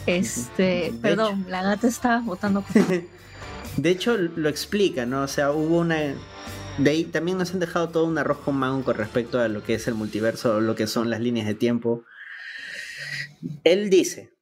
Este, 0.05 0.91
De 0.91 0.93
perdón, 1.01 1.45
la 1.49 1.61
gata 1.61 1.87
está 1.87 2.19
botando. 2.19 2.63
De 3.77 3.89
hecho, 3.89 4.17
lo 4.17 4.49
explica, 4.49 5.05
¿no? 5.05 5.23
O 5.23 5.27
sea, 5.27 5.51
hubo 5.51 5.79
una. 5.79 6.15
De 6.77 6.89
ahí 6.89 7.03
también 7.03 7.37
nos 7.37 7.53
han 7.53 7.59
dejado 7.59 7.89
todo 7.89 8.05
un 8.05 8.17
arroz 8.17 8.39
con 8.39 8.55
mango 8.55 8.83
con 8.83 8.95
respecto 8.95 9.39
a 9.39 9.47
lo 9.47 9.63
que 9.63 9.75
es 9.75 9.87
el 9.87 9.93
multiverso, 9.95 10.59
lo 10.61 10.75
que 10.75 10.87
son 10.87 11.09
las 11.09 11.19
líneas 11.19 11.45
de 11.47 11.53
tiempo. 11.53 12.03
Él 13.63 13.89
dice: 13.89 14.33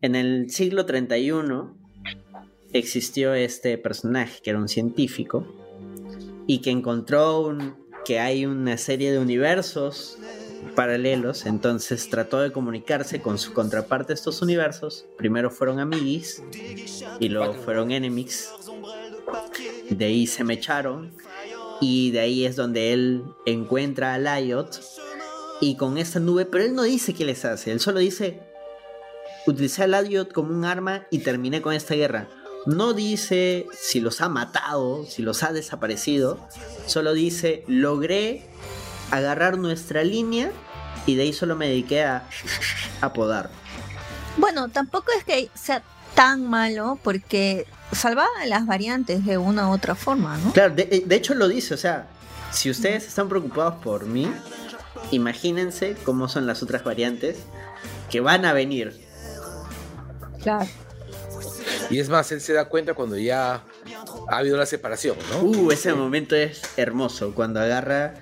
en 0.00 0.14
el 0.16 0.50
siglo 0.50 0.86
31 0.86 1.76
existió 2.78 3.34
este 3.34 3.78
personaje 3.78 4.40
que 4.42 4.50
era 4.50 4.58
un 4.58 4.68
científico 4.68 5.46
y 6.46 6.60
que 6.60 6.70
encontró 6.70 7.40
un- 7.40 7.74
que 8.04 8.20
hay 8.20 8.46
una 8.46 8.76
serie 8.78 9.10
de 9.12 9.18
universos 9.18 10.18
paralelos, 10.74 11.44
entonces 11.46 12.08
trató 12.08 12.40
de 12.40 12.52
comunicarse 12.52 13.20
con 13.20 13.38
su 13.38 13.52
contraparte 13.52 14.08
de 14.08 14.14
estos 14.14 14.42
universos. 14.42 15.06
Primero 15.16 15.50
fueron 15.50 15.80
amiguis 15.80 16.42
y 17.18 17.28
luego 17.28 17.54
fueron 17.54 17.90
enemies. 17.90 18.52
De 19.90 20.04
ahí 20.06 20.26
se 20.26 20.44
me 20.44 20.54
echaron 20.54 21.12
y 21.80 22.10
de 22.10 22.20
ahí 22.20 22.44
es 22.46 22.56
donde 22.56 22.92
él 22.92 23.24
encuentra 23.44 24.14
a 24.14 24.18
Lyot 24.18 24.80
y 25.60 25.76
con 25.76 25.98
esta 25.98 26.20
nube, 26.20 26.44
pero 26.46 26.64
él 26.64 26.74
no 26.74 26.82
dice 26.82 27.12
qué 27.14 27.24
les 27.24 27.44
hace, 27.44 27.72
él 27.72 27.80
solo 27.80 27.98
dice 27.98 28.40
utilicé 29.46 29.82
a 29.84 29.86
Lyot 29.86 30.32
como 30.32 30.52
un 30.54 30.64
arma 30.64 31.06
y 31.10 31.20
terminé 31.20 31.60
con 31.62 31.72
esta 31.74 31.94
guerra. 31.94 32.28
No 32.66 32.92
dice 32.92 33.66
si 33.72 34.00
los 34.00 34.20
ha 34.20 34.28
matado, 34.28 35.06
si 35.06 35.22
los 35.22 35.42
ha 35.42 35.52
desaparecido, 35.52 36.38
solo 36.86 37.12
dice 37.12 37.64
logré 37.68 38.48
agarrar 39.10 39.56
nuestra 39.56 40.02
línea 40.02 40.50
y 41.06 41.14
de 41.14 41.22
ahí 41.22 41.32
solo 41.32 41.54
me 41.54 41.68
dediqué 41.68 42.02
a 42.02 42.28
apodar. 43.00 43.50
Bueno, 44.36 44.68
tampoco 44.68 45.12
es 45.16 45.24
que 45.24 45.48
sea 45.54 45.82
tan 46.14 46.44
malo 46.44 46.98
porque 47.02 47.66
salvaba 47.92 48.28
las 48.46 48.66
variantes 48.66 49.24
de 49.24 49.38
una 49.38 49.68
u 49.68 49.72
otra 49.72 49.94
forma, 49.94 50.36
¿no? 50.38 50.52
Claro, 50.52 50.74
de, 50.74 51.04
de 51.06 51.16
hecho 51.16 51.34
lo 51.34 51.46
dice, 51.46 51.74
o 51.74 51.76
sea, 51.76 52.08
si 52.50 52.70
ustedes 52.70 53.06
están 53.06 53.28
preocupados 53.28 53.76
por 53.76 54.06
mí, 54.06 54.30
imagínense 55.10 55.96
cómo 56.04 56.28
son 56.28 56.46
las 56.46 56.62
otras 56.62 56.82
variantes 56.84 57.38
que 58.10 58.20
van 58.20 58.44
a 58.44 58.52
venir. 58.52 59.00
Claro. 60.42 60.66
Y 61.90 61.98
es 62.00 62.08
más, 62.08 62.30
él 62.32 62.40
se 62.40 62.52
da 62.52 62.66
cuenta 62.68 62.94
cuando 62.94 63.16
ya 63.16 63.62
ha 64.28 64.36
habido 64.38 64.56
la 64.56 64.66
separación, 64.66 65.16
¿no? 65.30 65.40
Uh, 65.42 65.70
ese 65.70 65.92
momento 65.94 66.34
es 66.36 66.62
hermoso, 66.76 67.34
cuando 67.34 67.60
agarra 67.60 68.14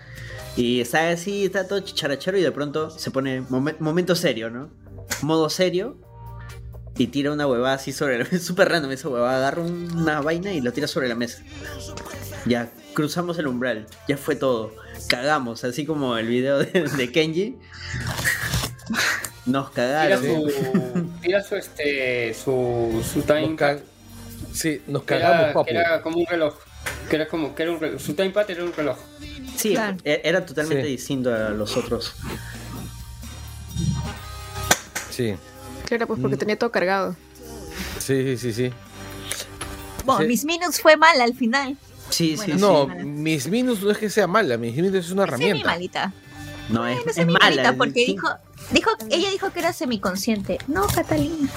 y 0.57 0.81
está 0.81 1.09
así, 1.11 1.45
está 1.47 1.67
todo 1.67 1.81
chicharachero 1.81 2.39
y 2.39 2.43
de 2.43 2.53
pronto 2.53 2.91
se 2.91 3.11
pone 3.11 3.43
momen- 3.43 3.77
momento 3.81 4.15
serio, 4.15 4.51
¿no? 4.51 4.71
Modo 5.23 5.49
serio 5.51 5.97
y 6.97 7.09
tira 7.09 7.33
una 7.33 7.47
huevada 7.47 7.75
así 7.75 7.93
sobre 7.93 8.19
la 8.19 8.25
mesa, 8.31 8.39
súper 8.39 8.69
random 8.69 8.93
esa 8.93 9.09
huevada, 9.09 9.39
agarra 9.39 9.63
una 9.63 10.21
vaina 10.21 10.53
y 10.53 10.61
lo 10.61 10.73
tira 10.73 10.87
sobre 10.87 11.09
la 11.09 11.15
mesa. 11.15 11.43
Ya, 12.47 12.71
cruzamos 12.93 13.39
el 13.39 13.47
umbral, 13.47 13.87
ya 14.07 14.17
fue 14.17 14.37
todo, 14.37 14.73
cagamos, 15.09 15.65
así 15.65 15.87
como 15.87 16.17
el 16.19 16.29
video 16.29 16.59
de, 16.59 16.67
de 16.97 17.11
Kenji. 17.13 17.57
Nos 19.47 19.71
cagaron. 19.71 20.23
Su, 21.25 21.29
tira 21.29 21.43
su, 21.43 21.57
este, 21.57 22.35
su, 22.35 23.05
su 23.13 23.23
time 23.23 23.57
pad, 23.59 23.79
Sí, 24.53 24.83
nos 24.87 25.03
que 25.03 25.19
cagamos, 25.19 25.41
era, 25.41 25.53
papu. 25.53 25.65
que 25.67 25.71
era 25.75 26.03
como 26.03 26.19
un 26.19 26.27
reloj. 26.27 26.55
Que 27.09 27.17
era 27.17 27.27
como, 27.29 27.55
que 27.55 27.63
era 27.65 27.73
un 27.73 27.81
reloj. 27.81 28.01
Su 28.01 28.15
time 28.15 28.31
pad 28.31 28.51
era 28.51 28.63
un 28.65 28.73
reloj. 28.73 28.97
Sí, 29.57 29.71
Claro. 29.73 29.97
e- 30.05 30.21
era 30.25 30.45
totalmente 30.47 30.85
Sí. 30.85 30.91
distinto 30.91 31.35
a 31.35 31.49
los 31.51 31.77
otros. 31.77 32.15
Sí, 35.11 35.35
Claro, 35.87 36.07
pues 36.07 36.21
porque 36.21 36.37
tenía 36.37 36.59
todo 36.59 36.71
cargado. 36.71 37.17
sí, 37.99 38.37
sí, 38.37 38.39
sí. 38.39 38.53
sí. 38.53 38.73
Bueno, 40.05 40.21
Sí. 40.23 40.27
Miss 40.29 40.45
Minutes 40.45 40.81
fue 40.81 40.97
mal 40.97 41.21
al 41.21 41.35
final. 41.35 41.77
Sí, 42.11 42.37
Bueno, 42.37 42.55
sí, 42.55 42.61
No, 42.61 42.87
sí. 42.99 43.05
mis 43.07 43.49
Minus 43.49 43.83
no 43.83 43.91
es 43.91 43.99
que 43.99 44.11
sea 44.11 44.27
mala, 44.27 44.57
mis 44.59 44.75
Minus 44.75 44.95
es 44.95 45.11
una 45.11 45.25
Semi 45.25 45.35
herramienta. 45.47 45.67
malita. 45.71 46.13
Sí. 46.69 46.73
No, 46.73 46.87
es, 46.87 46.95
Bueno, 46.97 47.11
es 47.11 47.15
semi 47.17 47.33
mala. 47.33 47.75
porque 47.77 48.05
sí. 48.05 48.13
dijo, 48.13 48.29
dijo, 48.71 48.91
ella 49.11 49.31
dijo 49.31 49.51
que 49.51 49.59
era 49.61 49.73
semiconsciente. 49.73 50.59
No, 50.69 50.87
Catalina. 50.87 51.49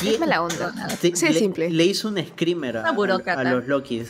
¿Quién- 0.00 0.14
Es 0.14 0.20
mala 0.20 0.42
onda. 0.42 0.72
Sí, 1.00 1.12
es 1.14 1.22
le, 1.22 1.32
simple. 1.38 1.70
le 1.70 1.84
hizo 1.84 2.08
un 2.08 2.18
screamer 2.24 2.78
a, 2.78 2.88
a 2.88 3.44
los 3.44 3.66
Lokis. 3.68 4.08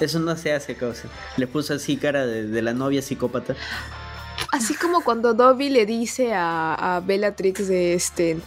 Eso 0.00 0.18
no 0.20 0.36
se 0.36 0.52
hace, 0.52 0.76
cosa. 0.76 1.08
Le 1.36 1.46
puso 1.46 1.74
así 1.74 1.96
cara 1.96 2.26
de, 2.26 2.46
de 2.46 2.62
la 2.62 2.72
novia 2.72 3.00
psicópata. 3.02 3.54
Así 4.50 4.74
como 4.74 5.04
cuando 5.04 5.34
Dobby 5.34 5.68
le 5.68 5.84
dice 5.84 6.32
a, 6.32 6.96
a 6.96 7.00
Bellatrix 7.00 7.68
de 7.68 7.92
este 7.94 8.38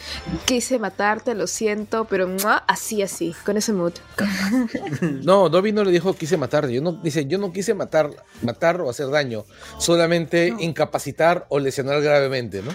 quise 0.46 0.80
matarte, 0.80 1.36
lo 1.36 1.46
siento, 1.46 2.06
pero 2.06 2.28
¡mua! 2.28 2.58
así 2.68 3.02
así, 3.04 3.36
con 3.46 3.56
ese 3.58 3.72
mood. 3.74 3.94
No, 5.24 5.50
Dobby 5.50 5.72
no 5.72 5.84
le 5.84 5.92
dijo 5.92 6.14
quise 6.16 6.38
matar. 6.38 6.68
Yo 6.70 6.82
no, 6.82 6.94
dice, 6.94 7.26
yo 7.28 7.38
no 7.38 7.52
quise 7.54 7.74
matar, 7.76 8.10
matar 8.42 8.82
o 8.82 8.90
hacer 8.90 9.10
daño, 9.10 9.46
solamente 9.78 10.54
incapacitar 10.60 11.46
o 11.50 11.60
lesionar 11.60 12.02
gravemente, 12.02 12.62
¿no? 12.64 12.72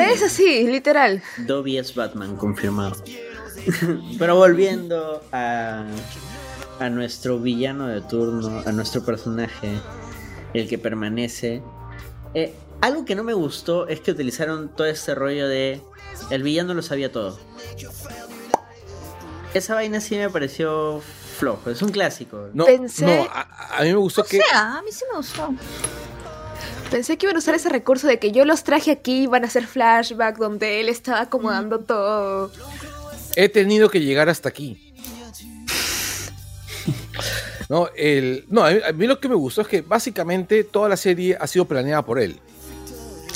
Es 0.00 0.22
así, 0.22 0.64
literal. 0.66 1.22
Dobby 1.38 1.78
es 1.78 1.94
Batman, 1.94 2.36
confirmado. 2.36 2.96
Pero 4.18 4.36
volviendo 4.36 5.22
a, 5.32 5.84
a 6.78 6.88
nuestro 6.90 7.38
villano 7.40 7.88
de 7.88 8.00
turno, 8.02 8.62
a 8.64 8.72
nuestro 8.72 9.04
personaje, 9.04 9.68
el 10.54 10.68
que 10.68 10.78
permanece. 10.78 11.60
eh, 12.34 12.54
algo 12.80 13.04
que 13.04 13.14
no 13.14 13.24
me 13.24 13.32
gustó 13.34 13.88
es 13.88 14.00
que 14.00 14.12
utilizaron 14.12 14.68
todo 14.74 14.86
este 14.86 15.14
rollo 15.14 15.48
de 15.48 15.80
el 16.30 16.42
villano 16.42 16.74
lo 16.74 16.82
sabía 16.82 17.10
todo. 17.12 17.38
Esa 19.54 19.74
vaina 19.74 20.00
sí 20.00 20.16
me 20.16 20.28
pareció 20.30 21.00
flojo, 21.38 21.70
es 21.70 21.80
un 21.82 21.90
clásico. 21.90 22.48
No, 22.52 22.66
Pensé- 22.66 23.06
no 23.06 23.22
a, 23.30 23.78
a 23.78 23.82
mí 23.82 23.88
me 23.88 23.96
gustó 23.96 24.22
O 24.22 24.24
que 24.24 24.38
sea, 24.38 24.78
a 24.78 24.82
mí 24.82 24.90
sí 24.92 25.04
me 25.10 25.16
gustó. 25.18 25.54
Pensé 26.90 27.16
que 27.18 27.26
iban 27.26 27.36
a 27.36 27.38
usar 27.38 27.54
ese 27.54 27.68
recurso 27.68 28.06
de 28.06 28.18
que 28.18 28.32
yo 28.32 28.44
los 28.44 28.64
traje 28.64 28.90
aquí, 28.90 29.26
van 29.26 29.44
a 29.44 29.46
hacer 29.46 29.66
flashback 29.66 30.38
donde 30.38 30.80
él 30.80 30.88
estaba 30.88 31.20
acomodando 31.22 31.80
todo. 31.80 32.50
he 33.36 33.48
tenido 33.48 33.90
que 33.90 34.00
llegar 34.00 34.28
hasta 34.28 34.48
aquí. 34.48 34.84
No, 37.70 37.90
el, 37.96 38.46
no 38.48 38.64
a, 38.64 38.70
mí, 38.70 38.80
a 38.88 38.92
mí 38.92 39.06
lo 39.06 39.20
que 39.20 39.28
me 39.28 39.34
gustó 39.34 39.60
es 39.60 39.68
que 39.68 39.82
básicamente 39.82 40.64
toda 40.64 40.88
la 40.88 40.96
serie 40.96 41.36
ha 41.38 41.46
sido 41.46 41.66
planeada 41.66 42.02
por 42.02 42.18
él. 42.18 42.40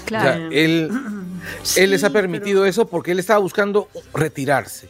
O 0.04 0.08
sea, 0.08 0.20
Claro. 0.20 0.48
él, 0.52 0.90
él 1.76 1.90
les 1.90 2.04
ha 2.04 2.10
permitido 2.10 2.64
eso 2.66 2.86
porque 2.86 3.12
él 3.12 3.18
estaba 3.18 3.38
buscando 3.40 3.88
retirarse. 4.14 4.88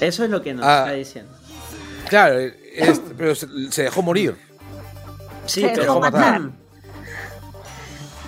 Eso 0.00 0.24
es 0.24 0.30
lo 0.30 0.42
que 0.42 0.54
nos 0.54 0.64
Ah. 0.64 0.78
está 0.86 0.92
diciendo. 0.92 1.32
Claro, 2.08 2.38
es- 2.38 3.00
pero 3.16 3.34
se, 3.34 3.46
se 3.70 3.82
dejó 3.84 4.02
morir. 4.02 4.36
Sí, 5.46 5.60
Se 5.62 5.68
dejó 5.68 6.00
matar. 6.00 6.50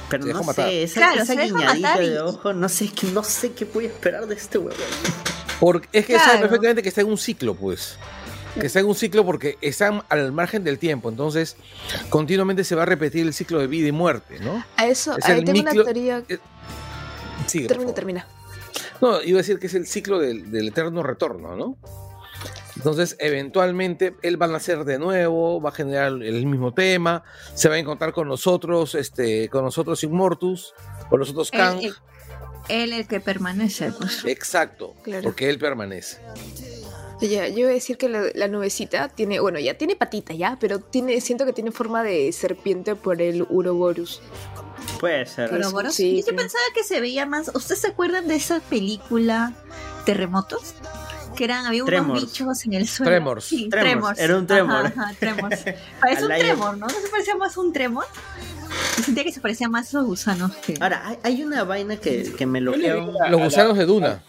Pero 0.09 0.23
Se 0.23 0.29
dejó 0.29 0.41
no 0.41 0.47
matar. 0.47 0.69
sé, 0.69 0.83
esa, 0.83 1.01
Claro, 1.01 1.23
esa 1.23 1.35
guiñadita 1.35 2.03
y- 2.03 2.09
de 2.11 2.21
ojo, 2.21 2.53
no 2.53 2.69
sé, 2.69 2.89
qué- 2.89 3.07
no 3.09 3.23
sé 3.23 3.53
qué 3.53 3.65
voy 3.65 3.85
a 3.85 3.89
esperar 3.89 4.27
de 4.27 4.35
este 4.35 4.59
huevón. 4.59 4.77
Porque 5.61 5.89
es 5.93 6.07
que 6.07 6.15
sabe 6.15 6.25
Claro. 6.25 6.41
perfectamente 6.43 6.83
que 6.83 6.89
está 6.89 7.01
en 7.03 7.09
un 7.09 7.19
ciclo, 7.19 7.55
pues. 7.55 7.97
Que 8.59 8.67
está 8.67 8.81
en 8.81 8.87
un 8.87 8.95
ciclo 8.95 9.25
porque 9.25 9.57
está 9.61 10.05
al 10.09 10.33
margen 10.33 10.65
del 10.65 10.79
tiempo. 10.79 11.09
Entonces, 11.09 11.57
continuamente 12.09 12.65
se 12.65 12.75
va 12.75 12.83
a 12.83 12.87
repetir 12.87 13.25
el 13.27 13.33
ciclo 13.35 13.61
de 13.61 13.67
vida 13.69 13.87
y 13.89 13.93
muerte, 13.93 14.41
¿no? 14.41 14.65
A 14.77 14.87
eso, 14.87 15.17
Es 15.17 15.25
ahí 15.27 15.45
tengo 15.45 15.53
micro- 15.61 15.73
una 15.73 15.85
teoría. 15.85 16.23
Sigue, 17.47 17.67
por 17.69 17.77
Termina, 17.77 17.95
termina. 17.95 18.29
No, 19.01 19.23
iba 19.23 19.39
a 19.39 19.43
decir 19.43 19.59
que 19.59 19.67
es 19.69 19.75
el 19.75 19.87
ciclo 19.87 20.19
del, 20.19 20.51
del 20.51 20.69
eterno 20.69 21.03
retorno, 21.03 21.57
¿no? 21.57 21.77
Entonces, 22.77 23.17
eventualmente, 23.19 24.15
él 24.23 24.41
va 24.41 24.47
a 24.47 24.51
nacer 24.51 24.85
de 24.85 24.99
nuevo, 24.99 25.61
va 25.61 25.71
a 25.71 25.73
generar 25.73 26.09
el 26.13 26.47
mismo 26.47 26.73
tema, 26.73 27.23
se 27.55 27.69
va 27.69 27.75
a 27.75 27.79
encontrar 27.79 28.13
con 28.13 28.27
nosotros, 28.29 28.95
este, 28.95 29.49
con 29.49 29.65
nosotros 29.65 30.03
Inmortus, 30.05 30.73
con 31.09 31.21
nosotros 31.21 31.51
Kang. 31.51 31.79
Él, 31.79 31.85
él, 31.87 31.95
él 32.69 32.93
el 32.95 33.07
que 33.07 33.21
permanece, 33.21 33.93
pues. 33.93 34.25
Exacto, 34.25 34.95
Claro. 35.03 35.23
porque 35.25 35.49
él 35.51 35.59
permanece. 35.59 36.19
Ya, 37.21 37.49
yo 37.49 37.59
iba 37.61 37.71
a 37.71 37.73
decir 37.75 37.99
que 37.99 38.09
la, 38.09 38.23
la 38.35 38.49
nubecita 38.49 39.09
tiene, 39.09 39.41
bueno, 39.41 39.59
ya 39.59 39.77
tiene 39.77 39.95
patita 39.97 40.33
ya, 40.35 40.57
pero 40.61 40.79
tiene, 40.79 41.21
siento 41.21 41.45
que 41.45 41.53
tiene 41.53 41.71
forma 41.71 42.03
de 42.03 42.33
serpiente 42.33 42.95
por 42.97 43.21
el 43.21 43.47
Uroboros. 43.49 44.23
Puede 44.99 45.27
ser. 45.27 45.53
Ouroboros. 45.53 45.95
sí, 45.95 46.17
Yo 46.17 46.23
sí 46.23 46.33
pensaba 46.33 46.65
que 46.75 46.83
se 46.83 47.01
veía 47.01 47.27
más. 47.27 47.51
¿Ustedes 47.55 47.81
se 47.83 47.89
acuerdan 47.89 48.27
de 48.29 48.37
esa 48.37 48.61
película 48.61 49.53
Terremotos? 50.07 50.75
Que 51.37 51.45
eran, 51.45 51.65
había 51.67 51.83
unos 51.85 51.91
Tremors. 51.95 52.21
bichos 52.23 52.65
en 52.67 52.73
el 52.75 52.89
suelo. 52.89 53.11
Tremors. 53.11 53.45
Sí, 53.45 53.69
Tremors, 53.69 53.91
tremors. 53.93 54.19
era 54.19 54.37
un 54.37 54.47
tremor. 54.47 54.87
Ajá, 54.87 55.03
ajá, 55.03 55.15
tremors. 55.19 55.61
Parece 56.01 56.23
un 56.25 56.29
tremor, 56.29 56.79
¿no? 56.79 56.87
¿No 56.87 56.93
se 56.93 57.09
parecía 57.09 57.37
más 57.37 57.57
a 57.57 57.61
un 57.61 57.73
tremor? 57.73 58.05
Yo 58.99 59.05
sentía 59.05 59.25
que 59.25 59.33
se 59.33 59.41
parecía 59.41 59.69
más 59.69 59.87
a 59.87 59.89
esos 59.89 60.05
gusanos 60.07 60.53
que. 60.57 60.75
Ahora, 60.81 61.03
hay, 61.07 61.19
hay 61.23 61.43
una 61.43 61.65
vaina 61.65 61.97
que, 61.97 62.33
que 62.37 62.47
me 62.47 62.61
la- 62.61 63.29
Los 63.29 63.41
gusanos 63.43 63.77
de 63.79 63.87
Duna. 63.87 64.23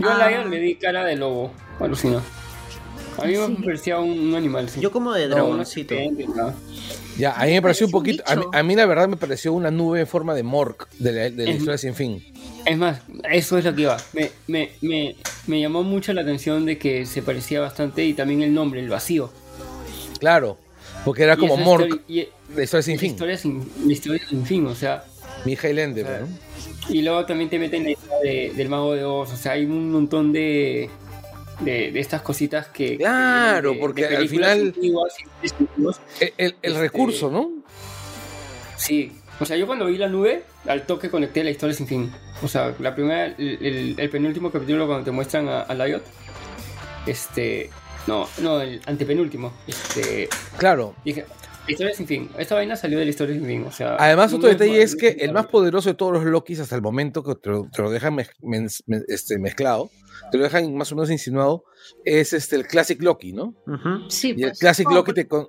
Yo 0.00 0.10
a 0.10 0.24
Ah. 0.24 0.28
Lion 0.30 0.50
le 0.50 0.58
di 0.58 0.74
cara 0.76 1.04
de 1.04 1.16
lobo, 1.16 1.52
alucinó. 1.78 2.20
A 3.18 3.24
mí 3.26 3.34
Sí. 3.34 3.40
me 3.58 3.64
parecía 3.64 3.98
un, 3.98 4.18
un 4.18 4.34
animal. 4.34 4.68
Sí. 4.70 4.80
Yo 4.80 4.90
como 4.90 5.12
de 5.12 5.28
No, 5.28 5.34
dragoncito. 5.34 5.94
nada. 6.34 6.54
Ya, 7.18 7.32
a 7.32 7.44
mí 7.44 7.52
me 7.52 7.60
pareció 7.60 7.84
un 7.86 7.92
poquito. 7.92 8.22
A 8.26 8.34
mí, 8.36 8.44
a 8.52 8.62
mí 8.62 8.74
la 8.76 8.86
verdad 8.86 9.08
me 9.08 9.16
pareció 9.16 9.52
una 9.52 9.70
nube 9.70 10.00
en 10.00 10.06
forma 10.06 10.34
de 10.34 10.42
Mork 10.42 10.88
de 10.98 11.12
la, 11.12 11.20
de 11.30 11.44
la 11.44 11.50
Es- 11.50 11.56
historia 11.58 11.76
sin 11.78 11.94
fin. 11.94 12.24
Es 12.64 12.78
más, 12.78 13.00
eso 13.30 13.58
es 13.58 13.64
lo 13.64 13.74
que 13.74 13.82
iba. 13.82 13.96
Me, 14.14 14.30
me, 14.46 14.70
me, 14.80 15.16
me 15.46 15.60
llamó 15.60 15.82
mucho 15.82 16.12
la 16.14 16.22
atención 16.22 16.64
de 16.64 16.78
que 16.78 17.04
se 17.04 17.20
parecía 17.22 17.60
bastante 17.60 18.04
y 18.04 18.14
también 18.14 18.42
el 18.42 18.54
nombre, 18.54 18.80
el 18.80 18.88
vacío. 18.88 19.30
Claro, 20.18 20.56
porque 21.04 21.24
era 21.24 21.34
Y 21.34 21.36
como 21.38 21.56
Mork 21.58 21.86
histori- 21.88 22.00
y- 22.08 22.14
de 22.20 22.28
la 22.56 22.62
historia 22.64 22.82
sin 22.82 22.98
fin. 22.98 23.10
Historia 23.12 23.36
sin, 23.36 23.70
historia 23.88 24.22
sin 24.28 24.46
fin, 24.46 24.66
o 24.66 24.74
sea. 24.74 25.04
Highlander, 25.46 26.04
o 26.04 26.08
sea, 26.08 26.20
¿no? 26.20 26.28
Y 26.88 27.02
luego 27.02 27.24
también 27.26 27.48
te 27.50 27.58
meten 27.58 27.84
la 27.84 27.90
idea 27.90 28.18
de- 28.22 28.52
del 28.56 28.68
mago 28.68 28.94
de 28.94 29.04
Oz, 29.04 29.32
o 29.32 29.36
sea, 29.36 29.52
hay 29.52 29.64
un 29.64 29.92
montón 29.92 30.32
de, 30.32 30.90
de, 31.60 31.92
de 31.92 32.00
estas 32.00 32.22
cositas 32.22 32.66
que... 32.68 32.96
Claro, 32.96 33.74
porque 33.78 34.06
al 34.06 34.16
películas 34.16 34.56
el- 34.56 34.66
antiguas. 34.68 35.14
El, 35.42 35.52
el- 36.20 36.32
el 36.38 36.54
Este- 36.62 36.80
recurso, 36.80 37.30
¿no? 37.30 37.50
Sí, 38.76 39.12
o 39.38 39.44
sea, 39.44 39.56
yo 39.56 39.66
cuando 39.66 39.86
vi 39.86 39.96
la 39.98 40.08
nube, 40.08 40.44
al 40.66 40.84
toque 40.86 41.10
conecté 41.10 41.44
la 41.44 41.50
historia 41.50 41.74
sin 41.74 41.86
fin. 41.86 42.12
O 42.42 42.48
sea, 42.48 42.74
la 42.78 42.94
primera, 42.94 43.26
el, 43.26 43.58
el- 43.60 43.94
el 43.98 44.10
penúltimo 44.10 44.50
capítulo 44.50 44.86
cuando 44.86 45.04
te 45.04 45.10
muestran 45.10 45.48
a, 45.48 45.60
a 45.62 45.74
Lyot, 45.74 46.02
este, 47.06 47.70
no, 48.06 48.28
no, 48.40 48.60
el 48.60 48.80
antepenúltimo, 48.86 49.52
este, 49.66 50.28
Claro. 50.56 50.94
dije, 51.04 51.24
historia 51.68 51.94
sin 51.94 52.06
fin, 52.06 52.30
esta 52.38 52.54
vaina 52.54 52.76
salió 52.76 52.98
de 52.98 53.04
la 53.04 53.10
historia 53.10 53.34
sin 53.34 53.46
fin, 53.46 53.64
o 53.66 53.70
sea... 53.72 53.96
Además, 53.98 54.30
no 54.32 54.38
otro 54.38 54.48
me- 54.48 54.54
detalle 54.54 54.82
es 54.82 54.96
que 54.96 55.08
el 55.20 55.32
más 55.32 55.46
poderoso 55.46 55.88
de 55.88 55.94
todos 55.94 56.12
los 56.12 56.24
Lokis 56.24 56.60
hasta 56.60 56.74
el 56.76 56.82
momento, 56.82 57.22
que 57.22 57.34
te 57.36 57.50
lo, 57.50 57.68
te 57.70 57.82
lo 57.82 57.90
dejan 57.90 58.14
mez- 58.14 58.30
mez- 58.40 58.82
mez- 58.86 59.04
este, 59.08 59.38
mezclado, 59.38 59.90
te 60.30 60.38
lo 60.38 60.44
dejan 60.44 60.74
más 60.74 60.90
o 60.92 60.96
menos 60.96 61.10
insinuado, 61.10 61.64
es 62.04 62.32
este 62.32 62.56
el 62.56 62.66
Classic 62.66 63.00
Loki, 63.02 63.32
¿no? 63.32 63.54
Ujú. 63.66 64.08
Sí, 64.10 64.34
Y 64.36 64.42
el 64.42 64.50
pues. 64.50 64.58
Classic 64.58 64.86
Oh, 64.90 64.94
Loki 64.94 65.12
te... 65.12 65.26
Con... 65.28 65.48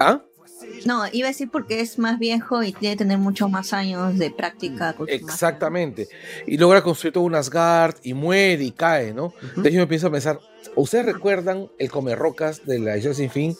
¿Ah? 0.00 0.22
No, 0.86 1.04
iba 1.12 1.28
a 1.28 1.30
decir 1.30 1.50
porque 1.50 1.80
es 1.80 1.98
más 1.98 2.18
viejo 2.18 2.62
y 2.62 2.72
tiene 2.72 2.94
que 2.94 3.04
tener 3.04 3.18
muchos 3.18 3.50
más 3.50 3.72
años 3.72 4.18
de 4.18 4.30
práctica. 4.30 4.94
Exactamente. 5.06 6.08
Y 6.46 6.56
logra 6.58 6.82
construir 6.82 7.12
todo 7.14 7.24
un 7.24 7.34
Asgard 7.34 7.96
y 8.02 8.14
muere 8.14 8.64
y 8.64 8.70
cae, 8.70 9.12
¿no? 9.12 9.32
Entonces 9.42 9.72
yo 9.72 9.78
me 9.78 9.82
empiezo 9.82 10.08
a 10.08 10.10
pensar, 10.10 10.40
¿ustedes 10.74 11.06
recuerdan 11.06 11.68
el 11.78 11.90
comer 11.90 12.18
rocas 12.18 12.64
de 12.66 12.78
la 12.78 12.96
historia 12.96 13.14
sin 13.16 13.30
fin? 13.30 13.56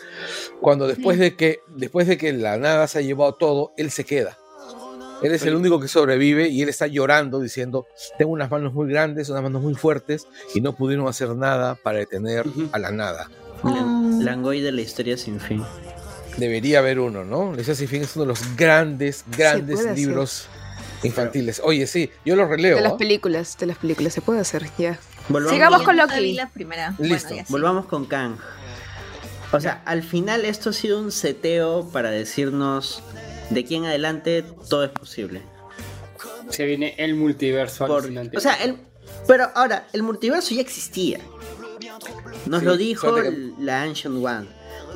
Cuando 0.60 0.86
después 0.86 1.18
de 1.18 1.36
que 1.36 1.60
después 1.68 2.06
de 2.06 2.18
que 2.18 2.32
la 2.32 2.58
nada 2.58 2.86
se 2.86 2.98
ha 2.98 3.02
llevado 3.02 3.34
todo, 3.34 3.72
él 3.76 3.90
se 3.90 4.04
queda. 4.04 4.38
Él 5.22 5.32
es 5.32 5.42
el 5.42 5.56
único 5.56 5.80
que 5.80 5.88
sobrevive 5.88 6.48
y 6.48 6.62
él 6.62 6.68
está 6.68 6.86
llorando 6.86 7.40
diciendo, 7.40 7.86
tengo 8.18 8.30
unas 8.30 8.50
manos 8.50 8.72
muy 8.72 8.88
grandes, 8.88 9.28
unas 9.28 9.42
manos 9.42 9.62
muy 9.62 9.74
fuertes 9.74 10.28
y 10.54 10.60
no 10.60 10.76
pudieron 10.76 11.08
hacer 11.08 11.34
nada 11.34 11.74
para 11.74 11.98
detener 11.98 12.46
Ujú. 12.46 12.68
a 12.70 12.78
la 12.78 12.92
nada. 12.92 13.28
Mm. 13.64 14.20
Langoy 14.22 14.60
de 14.60 14.70
la 14.70 14.80
historia 14.82 15.16
sin 15.16 15.40
fin. 15.40 15.64
Debería 16.38 16.78
haber 16.78 16.98
uno, 17.00 17.24
¿no? 17.24 17.52
Historia 17.54 17.74
sin 17.74 17.88
fin 17.88 18.02
es 18.02 18.16
uno 18.16 18.24
de 18.24 18.28
los 18.28 18.56
grandes, 18.56 19.24
grandes 19.36 19.84
libros 19.96 20.46
infantiles. 21.02 21.60
Oye, 21.64 21.86
sí, 21.86 22.10
yo 22.24 22.36
lo 22.36 22.46
releo. 22.46 22.76
De 22.76 22.82
las 22.82 22.92
¿ah? 22.92 22.96
películas, 22.96 23.56
de 23.58 23.66
las 23.66 23.78
películas, 23.78 24.12
se 24.14 24.20
puede 24.20 24.40
hacer, 24.40 24.66
ya. 24.78 24.98
Volvamos, 25.28 25.52
Sigamos 25.52 25.82
con 25.82 25.96
Loki. 25.96 26.32
la 26.34 26.48
primera. 26.48 26.94
Listo. 26.98 27.28
Bueno, 27.30 27.44
volvamos 27.48 27.86
con 27.86 28.06
Kang. 28.06 28.36
O 29.52 29.60
sea, 29.60 29.82
al 29.84 30.02
final 30.02 30.44
esto 30.44 30.70
ha 30.70 30.72
sido 30.72 31.00
un 31.00 31.10
seteo 31.12 31.88
para 31.92 32.10
decirnos 32.10 33.02
de 33.50 33.60
aquí 33.60 33.76
en 33.76 33.86
adelante 33.86 34.44
todo 34.68 34.84
es 34.84 34.90
posible. 34.90 35.42
Se 36.50 36.64
viene 36.64 36.94
el 36.98 37.14
multiverso 37.14 37.86
Por- 37.86 38.10
o 38.36 38.40
sea, 38.40 38.54
el, 38.62 38.76
pero 39.26 39.50
ahora, 39.54 39.86
el 39.92 40.02
multiverso 40.02 40.54
ya 40.54 40.60
existía. 40.60 41.20
Nos 42.46 42.60
Sí, 42.60 42.66
lo 42.66 42.76
dijo 42.76 43.14
que- 43.14 43.52
la 43.58 43.82
Ancient 43.82 44.24
One. 44.24 44.48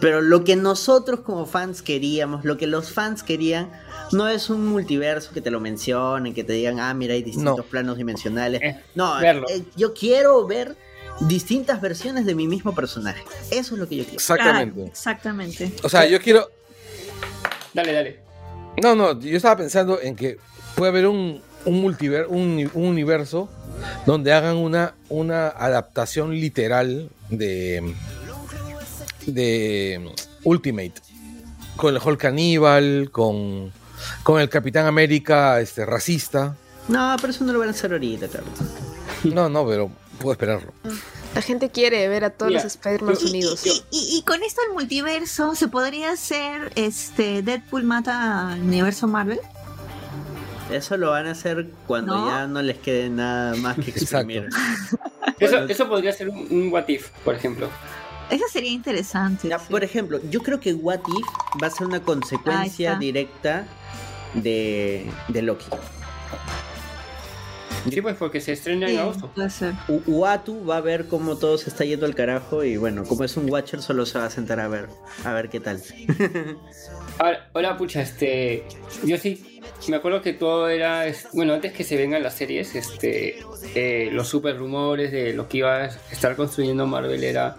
Pero 0.02 0.20
lo 0.20 0.42
que 0.44 0.56
nosotros 0.56 1.20
como 1.20 1.46
fans 1.46 1.80
queríamos, 1.80 2.44
lo 2.44 2.58
que 2.58 2.66
los 2.66 2.90
fans 2.92 3.22
querían, 3.22 3.70
no 4.10 4.26
es 4.28 4.50
un 4.50 4.66
multiverso 4.66 5.32
que 5.32 5.40
te 5.40 5.50
lo 5.50 5.60
mencionen, 5.60 6.34
que 6.34 6.42
te 6.44 6.52
digan, 6.54 6.78
ah, 6.80 6.92
mira, 6.92 7.14
hay 7.14 7.22
distintos 7.22 7.56
No. 7.58 7.62
planos 7.62 7.96
dimensionales. 7.96 8.60
Eh, 8.62 8.80
no, 8.96 9.18
verlo. 9.20 9.46
eh, 9.48 9.62
yo 9.76 9.94
quiero 9.94 10.44
ver 10.46 10.76
distintas 11.20 11.80
versiones 11.80 12.26
de 12.26 12.34
mi 12.34 12.48
mismo 12.48 12.74
personaje. 12.74 13.22
Eso 13.52 13.74
es 13.76 13.80
lo 13.80 13.88
que 13.88 13.94
yo 13.96 14.02
quiero. 14.02 14.16
Exactamente. 14.18 14.82
Ah, 14.82 14.88
exactamente. 14.88 15.72
O 15.84 15.88
sea, 15.88 16.04
yo 16.04 16.20
quiero. 16.20 16.50
Dale, 17.72 17.92
dale. 17.92 18.20
No, 18.82 18.94
no, 18.96 19.20
yo 19.20 19.36
estaba 19.36 19.56
pensando 19.56 20.00
en 20.00 20.16
que 20.16 20.36
puede 20.74 20.90
haber 20.90 21.06
un, 21.06 21.40
un 21.64 21.80
multiver, 21.80 22.26
un, 22.28 22.68
un 22.74 22.84
universo 22.86 23.48
donde 24.04 24.32
hagan 24.32 24.56
una, 24.56 24.94
una 25.08 25.46
adaptación 25.48 26.32
literal 26.32 27.08
de. 27.30 27.94
De 29.26 30.12
Ultimate. 30.44 30.94
Con 31.76 31.94
el 31.94 32.00
Hulk 32.04 32.20
caníbal, 32.20 33.08
con. 33.12 33.72
con 34.22 34.40
el 34.40 34.48
Capitán 34.48 34.86
América 34.86 35.60
este, 35.60 35.86
racista. 35.86 36.56
No, 36.88 37.16
pero 37.20 37.30
eso 37.32 37.44
no 37.44 37.52
lo 37.52 37.58
van 37.60 37.68
a 37.68 37.70
hacer 37.72 37.92
ahorita, 37.92 38.28
Carlos. 38.28 38.52
No, 39.24 39.48
no, 39.48 39.64
pero 39.66 39.88
puedo 40.18 40.32
esperarlo. 40.32 40.72
La 41.34 41.42
gente 41.42 41.70
quiere 41.70 42.08
ver 42.08 42.24
a 42.24 42.30
todos 42.30 42.50
los 42.50 42.64
Spider-Man 42.64 43.14
Y, 43.24 43.30
unidos. 43.30 43.64
y- 43.64 43.70
y- 43.92 44.18
y 44.18 44.22
con 44.24 44.42
esto 44.42 44.60
del 44.62 44.72
multiverso, 44.72 45.54
¿se 45.54 45.68
podría 45.68 46.10
hacer 46.10 46.72
este 46.74 47.42
Deadpool 47.42 47.84
mata 47.84 48.52
al 48.52 48.60
universo 48.62 49.06
Marvel? 49.06 49.38
Eso 50.72 50.96
lo 50.96 51.10
van 51.10 51.26
a 51.26 51.30
hacer 51.32 51.68
cuando 51.86 52.16
¿No? 52.16 52.26
ya 52.26 52.46
no 52.48 52.62
les 52.62 52.78
quede 52.78 53.10
nada 53.10 53.54
más 53.56 53.76
que 53.76 53.90
exprimir. 53.96 54.48
Eso, 55.38 55.58
eso 55.68 55.88
podría 55.88 56.12
ser 56.12 56.28
un, 56.28 56.46
un 56.50 56.72
what 56.72 56.88
if, 56.88 57.10
por 57.24 57.34
ejemplo. 57.34 57.68
Eso 58.32 58.44
sería 58.50 58.70
interesante. 58.70 59.48
Ya, 59.48 59.58
sí. 59.58 59.66
por 59.70 59.84
ejemplo, 59.84 60.20
yo 60.30 60.40
creo 60.40 60.58
que 60.60 60.72
What 60.74 61.00
If 61.06 61.62
va 61.62 61.66
a 61.66 61.70
ser 61.70 61.86
una 61.86 62.00
consecuencia 62.02 62.96
directa 62.96 63.66
de, 64.34 65.06
de 65.28 65.42
Loki. 65.42 65.66
Sí, 67.90 68.00
pues 68.00 68.14
porque 68.16 68.40
se 68.40 68.52
estrena 68.52 68.88
en 68.88 68.98
agosto. 69.00 69.28
puede 69.34 69.50
ser. 69.50 69.74
U- 69.88 70.02
Uatu 70.06 70.64
va 70.64 70.76
a 70.76 70.80
ver 70.80 71.08
cómo 71.08 71.36
todo 71.36 71.58
se 71.58 71.68
está 71.68 71.84
yendo 71.84 72.06
al 72.06 72.14
carajo 72.14 72.62
y 72.62 72.76
bueno, 72.76 73.02
como 73.04 73.24
es 73.24 73.36
un 73.36 73.50
Watcher 73.50 73.82
solo 73.82 74.06
se 74.06 74.18
va 74.20 74.26
a 74.26 74.30
sentar 74.30 74.60
a 74.60 74.68
ver, 74.68 74.88
a 75.24 75.32
ver 75.32 75.48
qué 75.48 75.58
tal. 75.58 75.82
Ahora, 77.18 77.50
ahora, 77.52 77.76
pucha, 77.76 78.00
este. 78.00 78.64
Yo 79.04 79.18
sí. 79.18 79.60
Me 79.88 79.96
acuerdo 79.96 80.22
que 80.22 80.32
todo 80.32 80.68
era. 80.68 81.04
Bueno, 81.34 81.52
antes 81.52 81.72
que 81.72 81.84
se 81.84 81.96
vengan 81.96 82.22
las 82.22 82.34
series, 82.34 82.74
este. 82.74 83.40
eh, 83.74 84.08
los 84.12 84.28
super 84.28 84.56
rumores 84.56 85.12
de 85.12 85.34
lo 85.34 85.46
que 85.48 85.58
iba 85.58 85.74
a 85.76 85.86
estar 86.10 86.34
construyendo 86.36 86.86
Marvel 86.86 87.22
era. 87.22 87.56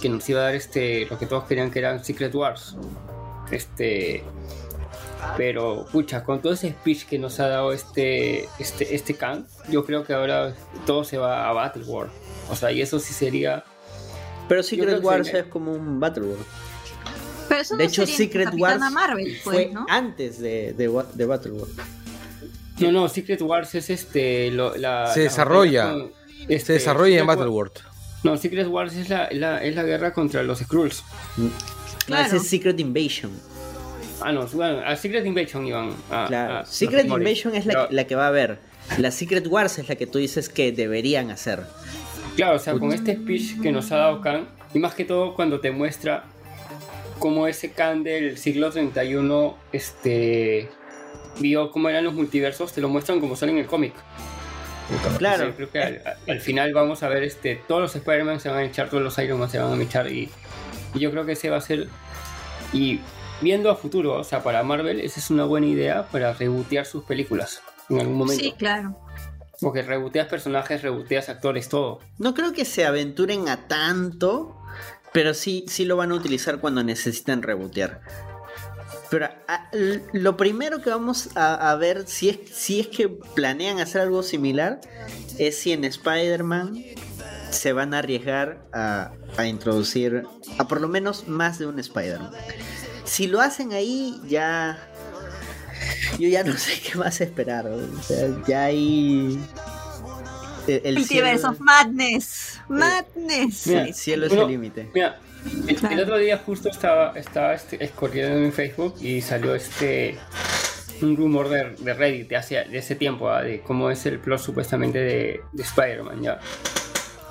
Que 0.00 0.08
nos 0.08 0.28
iba 0.28 0.40
a 0.40 0.44
dar 0.44 0.54
este. 0.54 1.06
Lo 1.10 1.18
que 1.18 1.26
todos 1.26 1.44
querían 1.44 1.70
que 1.70 1.78
eran 1.80 2.04
Secret 2.04 2.34
Wars. 2.34 2.76
Este. 3.50 4.22
Pero, 5.36 5.86
pucha, 5.92 6.24
con 6.24 6.40
todo 6.40 6.54
ese 6.54 6.70
speech 6.70 7.04
que 7.04 7.18
nos 7.18 7.38
ha 7.40 7.48
dado 7.48 7.72
este. 7.72 8.48
Este, 8.58 8.94
este 8.94 9.14
Khan, 9.14 9.46
yo 9.68 9.84
creo 9.84 10.04
que 10.04 10.14
ahora 10.14 10.54
todo 10.86 11.04
se 11.04 11.18
va 11.18 11.48
a 11.48 11.52
Battle 11.52 11.84
War. 11.84 12.08
O 12.50 12.56
sea, 12.56 12.72
y 12.72 12.80
eso 12.80 12.98
sí 12.98 13.12
sería. 13.12 13.64
Pero 14.48 14.62
Secret 14.62 15.02
Wars 15.04 15.28
se- 15.28 15.40
es 15.40 15.44
como 15.46 15.72
un 15.72 16.00
Battle 16.00 16.24
World. 16.24 16.44
Pero 17.48 17.60
eso 17.62 17.76
De 17.76 17.84
no 17.84 17.88
hecho, 17.90 18.02
sería 18.02 18.16
Secret 18.16 18.44
Capitana 18.46 18.80
Wars 18.86 18.92
Marvel, 18.92 19.38
pues, 19.44 19.56
fue 19.56 19.66
¿no? 19.72 19.84
antes 19.88 20.38
de, 20.40 20.72
de, 20.72 20.88
Wa- 20.88 21.06
de 21.14 21.26
Battleworld. 21.26 21.80
No, 22.78 22.92
no, 22.92 23.08
Secret 23.08 23.42
Wars 23.42 23.74
es 23.74 23.90
este. 23.90 24.50
lo- 24.50 24.76
la, 24.76 25.08
Se 25.12 25.20
la 25.20 25.24
desarrolla. 25.24 25.90
con- 25.92 26.12
este, 26.48 26.60
Se 26.60 26.72
desarrolla 26.74 27.14
en 27.16 27.20
Secret 27.20 27.28
War- 27.28 27.36
Battleworld. 27.36 27.72
No, 28.22 28.36
Secret 28.36 28.66
Wars 28.68 28.94
es 28.96 29.08
la, 29.08 29.28
la- 29.32 29.62
es 29.64 29.74
la 29.74 29.82
guerra 29.82 30.12
contra 30.12 30.42
los 30.42 30.58
Skrulls. 30.58 31.02
No, 31.36 31.50
Claro. 32.06 32.26
ese 32.26 32.36
es 32.38 32.48
Secret 32.48 32.78
Invasion. 32.80 33.30
Ah, 34.20 34.32
no, 34.32 34.46
bueno, 34.48 34.80
a 34.84 34.96
Secret 34.96 35.24
Invasion 35.24 35.66
iban. 35.66 35.94
a- 36.10 36.26
Claro. 36.26 36.54
a- 36.58 36.66
Secret. 36.66 37.06
Invasion 37.06 37.54
es 37.54 37.64
la, 37.66 37.88
la 37.90 38.04
que 38.06 38.14
va 38.14 38.24
a 38.24 38.28
haber. 38.28 38.58
La 38.98 39.10
Secret 39.10 39.46
Wars 39.46 39.78
es 39.78 39.88
la 39.88 39.94
que 39.94 40.06
tú 40.06 40.18
dices 40.18 40.48
que 40.48 40.72
deberían 40.72 41.30
hacer. 41.30 41.62
Claro, 42.36 42.56
o 42.56 42.58
sea, 42.58 42.74
con 42.74 42.92
este 42.92 43.14
speech 43.16 43.60
que 43.60 43.72
nos 43.72 43.90
ha 43.92 43.96
dado 43.96 44.20
Khan, 44.20 44.48
y 44.74 44.78
más 44.78 44.94
que 44.94 45.04
todo 45.04 45.34
cuando 45.34 45.60
te 45.60 45.70
muestra 45.70 46.24
cómo 47.18 47.46
ese 47.46 47.70
Khan 47.72 48.02
del 48.02 48.36
siglo 48.38 48.70
31 48.70 49.56
este, 49.72 50.68
vio 51.38 51.70
cómo 51.70 51.88
eran 51.88 52.04
los 52.04 52.14
multiversos, 52.14 52.72
te 52.72 52.80
lo 52.80 52.88
muestran 52.88 53.20
como 53.20 53.36
sale 53.36 53.52
en 53.52 53.58
el 53.58 53.66
cómic. 53.66 53.94
Claro. 55.18 55.54
Creo 55.56 55.70
que 55.70 55.82
al, 55.82 56.02
al 56.28 56.40
final 56.40 56.72
vamos 56.72 57.02
a 57.02 57.08
ver 57.08 57.22
este, 57.22 57.56
todos 57.68 57.80
los 57.80 57.96
Spider-Man 57.96 58.40
se 58.40 58.48
van 58.48 58.58
a 58.58 58.64
echar, 58.64 58.88
todos 58.88 59.02
los 59.02 59.18
Iron 59.18 59.38
Man 59.38 59.50
se 59.50 59.58
van 59.58 59.78
a 59.78 59.82
echar 59.82 60.10
y, 60.10 60.30
y 60.94 60.98
yo 60.98 61.10
creo 61.10 61.24
que 61.26 61.32
ese 61.32 61.50
va 61.50 61.56
a 61.56 61.60
ser... 61.60 61.88
Y 62.72 63.00
viendo 63.40 63.70
a 63.70 63.76
futuro, 63.76 64.18
o 64.18 64.24
sea, 64.24 64.42
para 64.42 64.62
Marvel, 64.62 65.00
esa 65.00 65.20
es 65.20 65.30
una 65.30 65.44
buena 65.44 65.66
idea 65.66 66.06
para 66.08 66.32
rebotear 66.32 66.86
sus 66.86 67.04
películas 67.04 67.62
en 67.88 68.00
algún 68.00 68.16
momento. 68.16 68.42
Sí, 68.42 68.52
claro. 68.52 68.96
Porque 69.60 69.82
reboteas 69.82 70.28
personajes, 70.28 70.82
reboteas 70.82 71.28
actores, 71.28 71.68
todo. 71.68 72.00
No 72.18 72.34
creo 72.34 72.52
que 72.52 72.64
se 72.64 72.86
aventuren 72.86 73.48
a 73.48 73.68
tanto, 73.68 74.56
pero 75.12 75.34
sí, 75.34 75.64
sí 75.68 75.84
lo 75.84 75.96
van 75.96 76.12
a 76.12 76.14
utilizar 76.14 76.60
cuando 76.60 76.82
necesitan 76.82 77.42
rebotear. 77.42 78.00
Pero 79.10 79.26
a- 79.48 79.68
l- 79.72 80.02
lo 80.12 80.36
primero 80.36 80.80
que 80.80 80.90
vamos 80.90 81.30
a, 81.36 81.70
a 81.70 81.76
ver, 81.76 82.06
si 82.06 82.28
es, 82.28 82.38
si 82.52 82.80
es 82.80 82.86
que 82.88 83.08
planean 83.08 83.80
hacer 83.80 84.02
algo 84.02 84.22
similar, 84.22 84.80
es 85.38 85.58
si 85.58 85.72
en 85.72 85.84
Spider-Man 85.84 86.82
se 87.50 87.72
van 87.72 87.92
a 87.94 87.98
arriesgar 87.98 88.64
a, 88.72 89.12
a 89.36 89.46
introducir 89.46 90.22
a 90.58 90.68
por 90.68 90.80
lo 90.80 90.86
menos 90.88 91.26
más 91.26 91.58
de 91.58 91.66
un 91.66 91.78
Spider-Man. 91.80 92.30
Si 93.04 93.26
lo 93.26 93.40
hacen 93.40 93.72
ahí, 93.72 94.20
ya. 94.28 94.78
Yo 96.18 96.28
ya 96.28 96.44
no 96.44 96.52
sé 96.56 96.80
qué 96.80 96.96
más 96.98 97.20
esperar. 97.20 97.66
O 97.66 98.02
sea, 98.02 98.28
ya 98.46 98.64
ahí. 98.64 99.40
El, 100.68 100.82
el 100.84 100.94
Multiverse 100.98 101.38
cielo- 101.38 101.50
of 101.52 101.60
Madness. 101.60 102.60
Madness. 102.68 103.66
Mira, 103.66 103.82
el 103.86 103.94
cielo 103.94 104.26
es 104.26 104.32
el 104.32 104.46
límite. 104.46 104.88
Mira, 104.94 105.18
Claro. 105.78 105.94
el 105.94 106.00
otro 106.00 106.18
día 106.18 106.38
justo 106.44 106.68
estaba, 106.68 107.12
estaba 107.16 107.54
este, 107.54 107.82
escorriendo 107.82 108.36
en 108.38 108.52
Facebook 108.52 108.96
y 109.00 109.20
salió 109.20 109.54
este 109.54 110.18
un 111.02 111.16
rumor 111.16 111.48
de, 111.48 111.70
de 111.78 111.94
Reddit 111.94 112.28
de 112.28 112.36
hace, 112.36 112.56
de 112.64 112.76
ese 112.78 112.94
tiempo, 112.94 113.32
de 113.32 113.60
cómo 113.60 113.90
es 113.90 114.04
el 114.04 114.18
plot 114.18 114.38
supuestamente 114.40 114.98
de, 114.98 115.40
de 115.52 115.62
Spider-Man, 115.62 116.22
ya. 116.22 116.40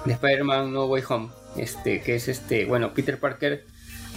De 0.06 0.14
Spider-Man 0.14 0.74
No 0.74 0.86
Way 0.86 1.04
Home. 1.10 1.30
Este, 1.56 2.02
que 2.02 2.16
es 2.16 2.28
este, 2.28 2.66
bueno, 2.66 2.94
Peter 2.94 3.20
Parker 3.20 3.66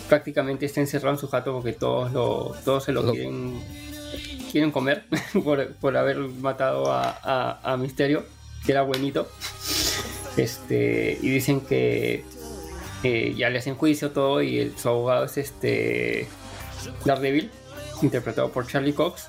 prácticamente 0.09 0.65
está 0.67 0.81
encerrado 0.81 1.15
en 1.15 1.19
su 1.21 1.29
jato 1.29 1.53
porque 1.53 1.73
todos 1.73 2.13
lo, 2.13 2.55
todos 2.65 2.85
se 2.85 2.93
lo 2.93 3.03
Lo- 3.03 3.13
quieren 3.13 3.61
quieren 4.51 4.71
comer 4.71 5.05
por, 5.45 5.67
por 5.75 5.97
haber 5.97 6.19
matado 6.19 6.91
a, 6.93 7.19
a, 7.23 7.73
a 7.73 7.77
Misterio, 7.77 8.25
que 8.65 8.73
era 8.73 8.83
buenito. 8.83 9.29
Este, 10.37 11.19
y 11.21 11.29
dicen 11.29 11.61
que 11.61 12.25
eh, 13.03 13.35
ya 13.37 13.51
le 13.51 13.59
hacen 13.59 13.75
juicio 13.75 14.11
todo 14.11 14.43
y 14.43 14.59
el, 14.59 14.77
su 14.79 14.89
abogado 14.89 15.25
es 15.25 15.37
este 15.39 16.27
Daredevil, 17.05 17.51
interpretado 18.03 18.51
por 18.51 18.67
Charlie 18.67 18.93
Cox. 18.93 19.29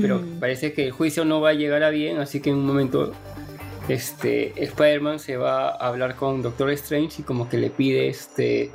Pero 0.00 0.18
Mm. 0.20 0.40
parece 0.40 0.72
que 0.72 0.86
el 0.86 0.92
juicio 0.92 1.24
no 1.24 1.40
va 1.40 1.50
a 1.50 1.54
llegar 1.54 1.82
a 1.82 1.90
bien, 1.90 2.18
así 2.18 2.40
que 2.40 2.50
en 2.50 2.56
un 2.56 2.66
momento 2.66 3.12
este 3.88 4.52
Spider-Man 4.62 5.18
se 5.18 5.36
va 5.36 5.68
a 5.68 5.88
hablar 5.88 6.16
con 6.16 6.40
Doctor 6.42 6.70
Strange 6.70 7.22
y 7.22 7.24
como 7.24 7.48
que 7.48 7.58
le 7.58 7.68
pide 7.70 8.08
este 8.08 8.70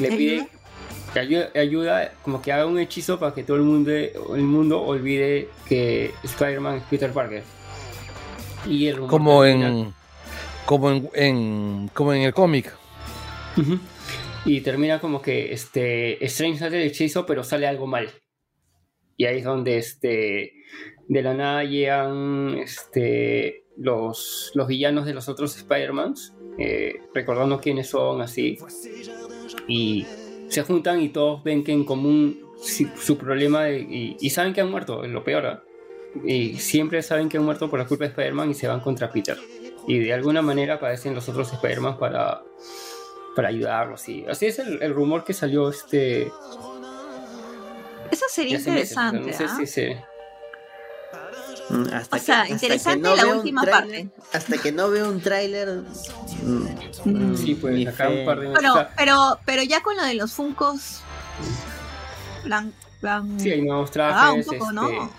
le 0.00 0.08
pide 0.16 0.48
que 1.12 1.20
ayuda, 1.20 1.50
ayuda, 1.54 2.12
como 2.22 2.42
que 2.42 2.52
haga 2.52 2.66
un 2.66 2.78
hechizo 2.78 3.18
para 3.18 3.34
que 3.34 3.42
todo 3.42 3.56
el 3.56 3.62
mundo 3.62 3.90
el 3.90 4.42
mundo 4.42 4.82
olvide 4.82 5.48
que 5.66 6.12
Spider-Man 6.22 6.76
es 6.76 6.82
Peter 6.84 7.12
Parker. 7.12 7.42
Y 8.66 8.88
el 8.88 8.96
rumor 8.96 9.10
Como 9.10 9.44
en. 9.44 9.94
Como 10.68 11.10
en, 11.14 11.88
como 11.94 12.12
en 12.12 12.20
el 12.20 12.34
cómic. 12.34 12.76
Y 14.44 14.60
termina 14.60 15.00
como 15.00 15.22
que 15.22 15.50
este 15.54 16.22
Strange 16.26 16.62
hace 16.62 16.76
el 16.76 16.88
hechizo, 16.88 17.24
pero 17.24 17.42
sale 17.42 17.66
algo 17.66 17.86
mal. 17.86 18.10
Y 19.16 19.24
ahí 19.24 19.38
es 19.38 19.44
donde 19.44 19.78
este 19.78 20.52
de 21.08 21.22
la 21.22 21.32
nada 21.32 21.64
llegan 21.64 22.58
este 22.58 23.64
los, 23.78 24.50
los 24.52 24.68
villanos 24.68 25.06
de 25.06 25.14
los 25.14 25.30
otros 25.30 25.56
Spider-Mans, 25.56 26.34
eh, 26.58 27.00
recordando 27.14 27.62
quiénes 27.62 27.88
son 27.88 28.20
así. 28.20 28.58
Y 29.66 30.04
se 30.48 30.62
juntan 30.64 31.00
y 31.00 31.08
todos 31.08 31.42
ven 31.42 31.64
que 31.64 31.72
en 31.72 31.84
común 31.84 32.42
su 32.60 33.16
problema 33.16 33.70
y, 33.70 34.16
saben 34.28 34.52
que 34.52 34.60
han 34.60 34.70
muerto, 34.70 35.02
es 35.02 35.10
lo 35.10 35.24
peor. 35.24 35.64
Y 36.26 36.56
siempre 36.56 37.00
saben 37.02 37.30
que 37.30 37.38
han 37.38 37.44
muerto 37.44 37.70
por 37.70 37.78
la 37.78 37.86
culpa 37.86 38.04
de 38.04 38.10
Spider-Man 38.10 38.50
y 38.50 38.54
se 38.54 38.68
van 38.68 38.80
contra 38.80 39.10
Peter. 39.10 39.38
Y 39.88 39.98
de 39.98 40.12
alguna 40.12 40.42
manera 40.42 40.74
aparecen 40.74 41.14
los 41.14 41.28
otros 41.28 41.52
Spider-Man 41.52 41.98
para 41.98 42.42
para 43.34 43.48
ayudarlos. 43.48 44.08
Y 44.08 44.24
así 44.26 44.46
es 44.46 44.58
el, 44.58 44.82
el 44.82 44.92
rumor 44.94 45.24
que 45.24 45.32
salió 45.32 45.68
este. 45.70 46.30
Eso 48.10 48.24
sería 48.30 48.56
hace 48.58 48.70
meses, 48.70 48.90
interesante. 48.92 49.30
no 49.30 49.36
sé 49.36 49.44
¿ah? 49.44 49.56
si 49.56 49.66
se- 49.66 50.04
Mm, 51.70 51.92
Hasta 51.92 52.16
O 52.16 52.18
sea, 52.18 52.40
hasta 52.42 52.54
interesante 52.54 53.00
no 53.06 53.14
la 53.14 53.26
última 53.26 53.62
tráiler- 53.62 54.08
Hasta 54.32 54.56
que 54.56 54.72
no 54.72 54.88
veo 54.88 55.10
un 55.10 55.20
tráiler. 55.20 55.82
mm, 56.42 56.66
Mm. 57.04 57.36
Sí, 57.36 57.54
pues 57.56 57.86
acá 57.86 58.08
un 58.08 58.24
par 58.24 58.40
de 58.40 58.48
Pero, 58.54 58.70
o 58.72 58.74
sea, 58.74 58.90
pero, 58.96 59.38
pero 59.44 59.62
ya 59.62 59.82
con 59.82 59.94
lo 59.96 60.02
de 60.04 60.14
los 60.14 60.32
Funcos. 60.32 61.00
Plan, 62.42 62.72
plan, 63.02 63.38
Sí, 63.38 63.50
hay 63.50 63.60
nuevos 63.60 63.90
ah, 63.98 64.32
un 64.32 64.42
trajes. 64.42 64.46
poco, 64.46 64.64
este, 64.64 64.74
¿no? 64.74 65.10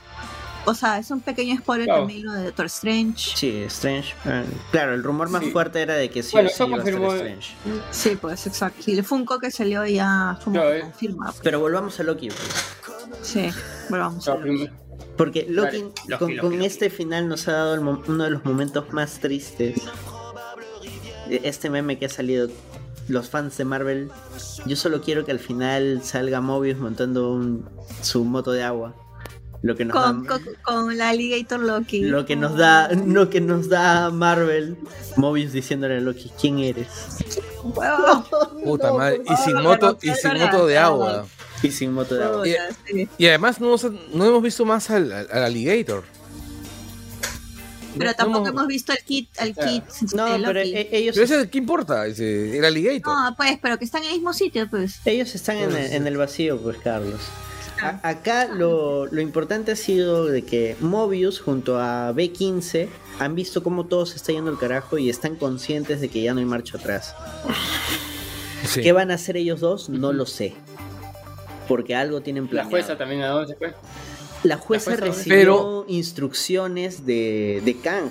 O 0.66 0.74
sea, 0.76 1.00
es 1.00 1.10
un 1.10 1.22
pequeño 1.22 1.58
spoiler 1.58 1.86
Claro. 1.88 2.02
también 2.02 2.26
lo 2.26 2.34
de 2.34 2.44
Doctor 2.46 2.66
Strange. 2.68 3.32
Sí, 3.36 3.64
Strange. 3.68 4.14
ah, 4.26 4.44
claro, 4.72 4.94
el 4.94 5.04
rumor 5.04 5.30
más 5.30 5.44
Sí. 5.44 5.52
fuerte 5.52 5.82
era 5.82 5.96
de 5.96 6.10
que 6.10 6.22
sí 6.22 6.32
Bueno, 6.34 6.48
o 6.48 6.50
sí 6.50 6.56
eso 6.56 6.68
iba 6.68 6.76
a 6.78 6.80
confirmó- 6.82 7.14
Strange. 7.16 7.54
Sí, 7.92 8.18
pues 8.22 8.46
exacto. 8.46 8.84
Y 8.86 8.98
el 8.98 9.04
Funko 9.04 9.40
que 9.40 9.50
salió 9.52 9.86
ya 9.86 10.38
como 10.44 10.56
Claro, 10.56 10.74
eh. 10.74 10.82
confirma. 10.82 11.26
pues. 11.28 11.40
Pero 11.44 11.60
volvamos 11.60 12.00
a 12.00 12.04
Loki. 12.04 12.28
pues. 12.28 12.40
Sí, 13.24 13.50
bueno, 13.90 14.06
vamos 14.06 14.28
o 14.28 14.34
a 14.34 14.38
prim- 14.40 14.70
Porque 15.18 15.46
Loki, 15.50 15.78
Loki, 15.78 15.80
con, 15.82 15.92
Loki, 16.30 16.38
con 16.38 16.52
Loki. 16.54 16.66
este 16.66 16.90
final 16.90 17.28
nos 17.28 17.48
ha 17.48 17.54
dado 17.54 17.74
el 17.74 17.82
mo- 17.82 18.04
uno 18.08 18.24
de 18.26 18.30
los 18.30 18.46
momentos 18.46 18.92
más 18.94 19.20
tristes. 19.20 19.82
de 21.28 21.42
Este 21.44 21.70
meme 21.70 21.98
que 22.00 22.06
ha 22.06 22.10
salido. 22.10 22.50
Los 23.08 23.30
fans 23.30 23.58
de 23.58 23.66
Marvel. 23.66 24.12
Yo 24.68 24.76
solo 24.76 25.02
quiero 25.02 25.26
que 25.26 25.32
al 25.32 25.40
final 25.40 26.02
salga 26.04 26.42
Mobius 26.42 26.78
montando 26.78 27.32
un- 27.32 27.68
su 28.02 28.24
moto 28.24 28.52
de 28.52 28.64
agua. 28.64 28.94
Lo 29.62 29.76
que 29.76 29.84
nos 29.86 29.94
Con, 30.02 30.24
da. 30.24 30.30
con, 30.30 30.44
con 30.64 30.98
la 30.98 31.10
Alligator 31.10 31.60
Loki. 31.60 32.02
Lo 32.04 32.26
que 32.26 32.36
nos 32.38 32.56
da. 32.58 32.90
Lo 32.94 33.30
que 33.30 33.42
nos 33.42 33.68
da 33.68 34.10
Marvel. 34.10 34.78
Mobius 35.18 35.52
diciéndole 35.52 35.98
a 35.98 36.00
Loki, 36.00 36.32
¿quién 36.40 36.60
eres? 36.60 36.88
Huevo. 37.64 38.26
Puta 38.64 38.94
madre. 38.94 39.22
Y 39.30 39.36
sin 39.44 39.62
moto, 39.62 39.98
y 40.02 40.12
sin 40.12 40.38
moto 40.40 40.66
de 40.66 40.78
agua. 40.78 41.26
Y 41.62 41.72
sin 41.72 41.92
moto 41.92 42.16
de 42.16 42.24
agua. 42.24 42.48
Y- 42.48 42.56
Sí. 42.88 43.10
Y 43.18 43.28
además 43.28 43.60
no, 43.60 43.76
no 44.14 44.26
hemos 44.26 44.42
visto 44.42 44.64
más 44.64 44.90
al, 44.90 45.12
al- 45.12 45.28
al 45.30 45.44
alligator. 45.44 46.04
Pero 47.98 48.12
No- 48.12 48.16
tampoco 48.16 48.44
no- 48.46 48.50
hemos 48.52 48.68
visto 48.68 48.94
el 48.94 49.00
kit, 49.04 49.30
el 49.42 49.56
kit 49.56 49.84
No, 50.14 50.26
de 50.26 50.40
pero 50.40 50.54
Loki. 50.54 50.76
e- 50.78 50.90
ellos, 50.92 51.16
Pero 51.20 51.26
ese, 51.42 51.50
¿qué 51.50 51.58
importa? 51.58 52.06
Ese, 52.08 52.58
el 52.58 52.64
alligator. 52.64 53.14
No, 53.14 53.36
pues, 53.36 53.58
pero 53.62 53.78
que 53.78 53.84
están 53.86 54.04
en 54.04 54.10
el 54.10 54.16
mismo 54.16 54.32
sitio, 54.32 54.70
pues. 54.70 55.02
ellos 55.06 55.34
están 55.36 55.58
en 55.58 55.72
el, 55.76 55.92
en 55.94 56.08
el 56.08 56.16
vacío, 56.16 56.62
pues, 56.62 56.78
Carlos. 56.78 57.20
A- 57.82 58.00
acá 58.10 58.48
lo, 58.48 59.06
lo 59.08 59.22
importante 59.22 59.72
ha 59.72 59.76
sido 59.76 60.26
de 60.26 60.44
que 60.44 60.76
Mobius 60.80 61.40
junto 61.40 61.80
a 61.80 62.12
B15 62.14 62.88
han 63.20 63.36
visto 63.36 63.64
cómo 63.64 63.86
todo 63.86 64.06
se 64.06 64.18
está 64.18 64.32
yendo 64.32 64.50
al 64.52 64.58
carajo 64.58 64.98
y 64.98 65.10
están 65.10 65.36
conscientes 65.36 66.02
de 66.02 66.10
que 66.10 66.22
ya 66.22 66.34
no 66.34 66.40
hay 66.40 66.46
marcha 66.46 66.78
atrás. 66.78 67.16
Sí. 68.66 68.82
¿Qué 68.82 68.92
van 68.92 69.12
a 69.12 69.16
hacer 69.16 69.38
ellos 69.38 69.60
dos? 69.62 69.90
No 69.90 70.12
lo 70.14 70.26
sé. 70.26 70.54
Porque 71.68 71.96
algo 71.96 72.22
tienen 72.22 72.44
La 72.46 72.50
planeado. 72.50 72.70
jueza 72.72 72.98
también, 72.98 73.22
¿a 73.22 73.28
dónde 73.30 73.54
se 73.54 73.56
fue? 73.58 73.74
La 74.44 74.58
jueza 74.58 74.92
La 74.92 74.98
jueza- 74.98 75.06
recibió 75.18 75.36
Pero- 75.38 75.86
instrucciones 75.88 77.06
de, 77.06 77.62
de 77.64 77.78
Kang. 77.78 78.10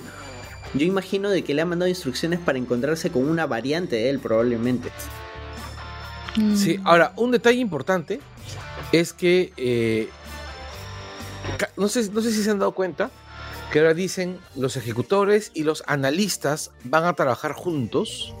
Yo 0.75 0.85
imagino 0.85 1.29
de 1.29 1.43
que 1.43 1.53
le 1.53 1.61
han 1.63 1.69
mandado 1.69 1.89
instrucciones 1.89 2.39
para 2.39 2.57
encontrarse 2.59 3.09
con 3.11 3.27
una 3.27 3.47
variante 3.47 3.95
de 3.95 4.09
él 4.09 4.19
probablemente. 4.19 4.89
Sí, 6.55 6.79
ahora, 6.85 7.11
un 7.17 7.31
detalle 7.31 7.59
importante 7.59 8.19
es 8.91 9.13
que 9.13 9.53
eh, 9.57 10.09
no, 11.77 11.87
sé, 11.87 12.09
no 12.11 12.21
sé 12.21 12.31
si 12.31 12.43
se 12.43 12.51
han 12.51 12.59
dado 12.59 12.71
cuenta 12.73 13.11
que 13.71 13.79
ahora 13.79 13.93
dicen 13.93 14.39
los 14.55 14.75
ejecutores 14.77 15.51
y 15.53 15.63
los 15.63 15.83
analistas 15.87 16.71
van 16.83 17.05
a 17.05 17.13
trabajar 17.13 17.53
juntos. 17.53 18.33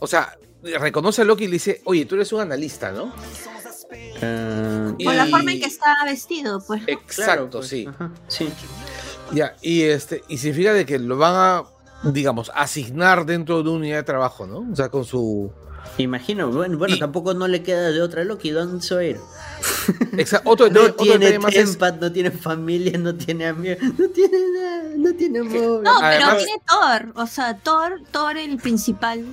O 0.00 0.06
sea, 0.06 0.36
reconoce 0.62 1.22
a 1.22 1.24
Loki 1.24 1.44
y 1.44 1.46
le 1.48 1.52
dice, 1.54 1.80
oye, 1.84 2.04
tú 2.06 2.14
eres 2.16 2.32
un 2.32 2.40
analista, 2.40 2.92
¿no? 2.92 3.12
Ah, 4.22 4.92
Por 5.02 5.14
la 5.14 5.26
Y- 5.26 5.30
forma 5.30 5.52
en 5.52 5.60
que 5.60 5.66
está 5.66 5.94
vestido, 6.04 6.62
pues. 6.66 6.84
claro, 6.84 7.00
Exacto, 7.00 7.58
pues, 7.58 7.68
sí. 7.68 7.86
ajá, 7.88 8.10
sí. 8.28 8.50
Ya, 9.32 9.56
y 9.62 9.82
este, 9.82 10.22
y 10.28 10.38
significa 10.38 10.72
de 10.72 10.84
que 10.84 10.98
lo 10.98 11.16
van 11.16 11.34
a, 11.34 11.64
digamos, 12.10 12.50
asignar 12.54 13.24
dentro 13.26 13.56
de 13.56 13.62
una 13.62 13.78
unidad 13.78 13.96
de 13.98 14.02
trabajo, 14.02 14.46
¿no? 14.46 14.66
O 14.72 14.76
sea, 14.76 14.88
con 14.90 15.04
su. 15.04 15.50
Imagino, 15.98 16.50
bueno, 16.50 16.78
bueno 16.78 16.94
Y- 16.94 16.98
tampoco 16.98 17.34
no 17.34 17.46
le 17.48 17.62
queda 17.62 17.90
de 17.90 18.00
otra 18.00 18.24
Loki, 18.24 18.50
¿dónde 18.50 18.82
se 18.82 18.94
va 18.94 19.00
a 19.00 19.04
ir? 19.04 19.20
Exa- 20.12 20.40
otro 20.44 20.66
No 20.68 20.82
detalle, 20.82 20.90
otro 20.92 21.04
tiene 21.04 21.18
detalle 21.26 21.38
más 21.38 21.54
es. 21.54 21.78
no 22.00 22.12
tiene 22.12 22.30
familia, 22.30 22.96
no 22.98 23.14
tiene 23.14 23.46
amigos, 23.46 23.78
no 23.98 24.08
tiene 24.08 24.38
nada, 24.54 24.82
no 24.96 25.12
tiene 25.14 25.38
amor. 25.40 25.82
No, 25.82 25.92
pero 26.00 26.06
Además- 26.06 26.36
tiene 26.38 26.52
Thor. 26.66 27.12
O 27.16 27.26
sea, 27.26 27.56
Thor, 27.58 28.00
Thor 28.10 28.36
el 28.38 28.56
principal. 28.58 29.24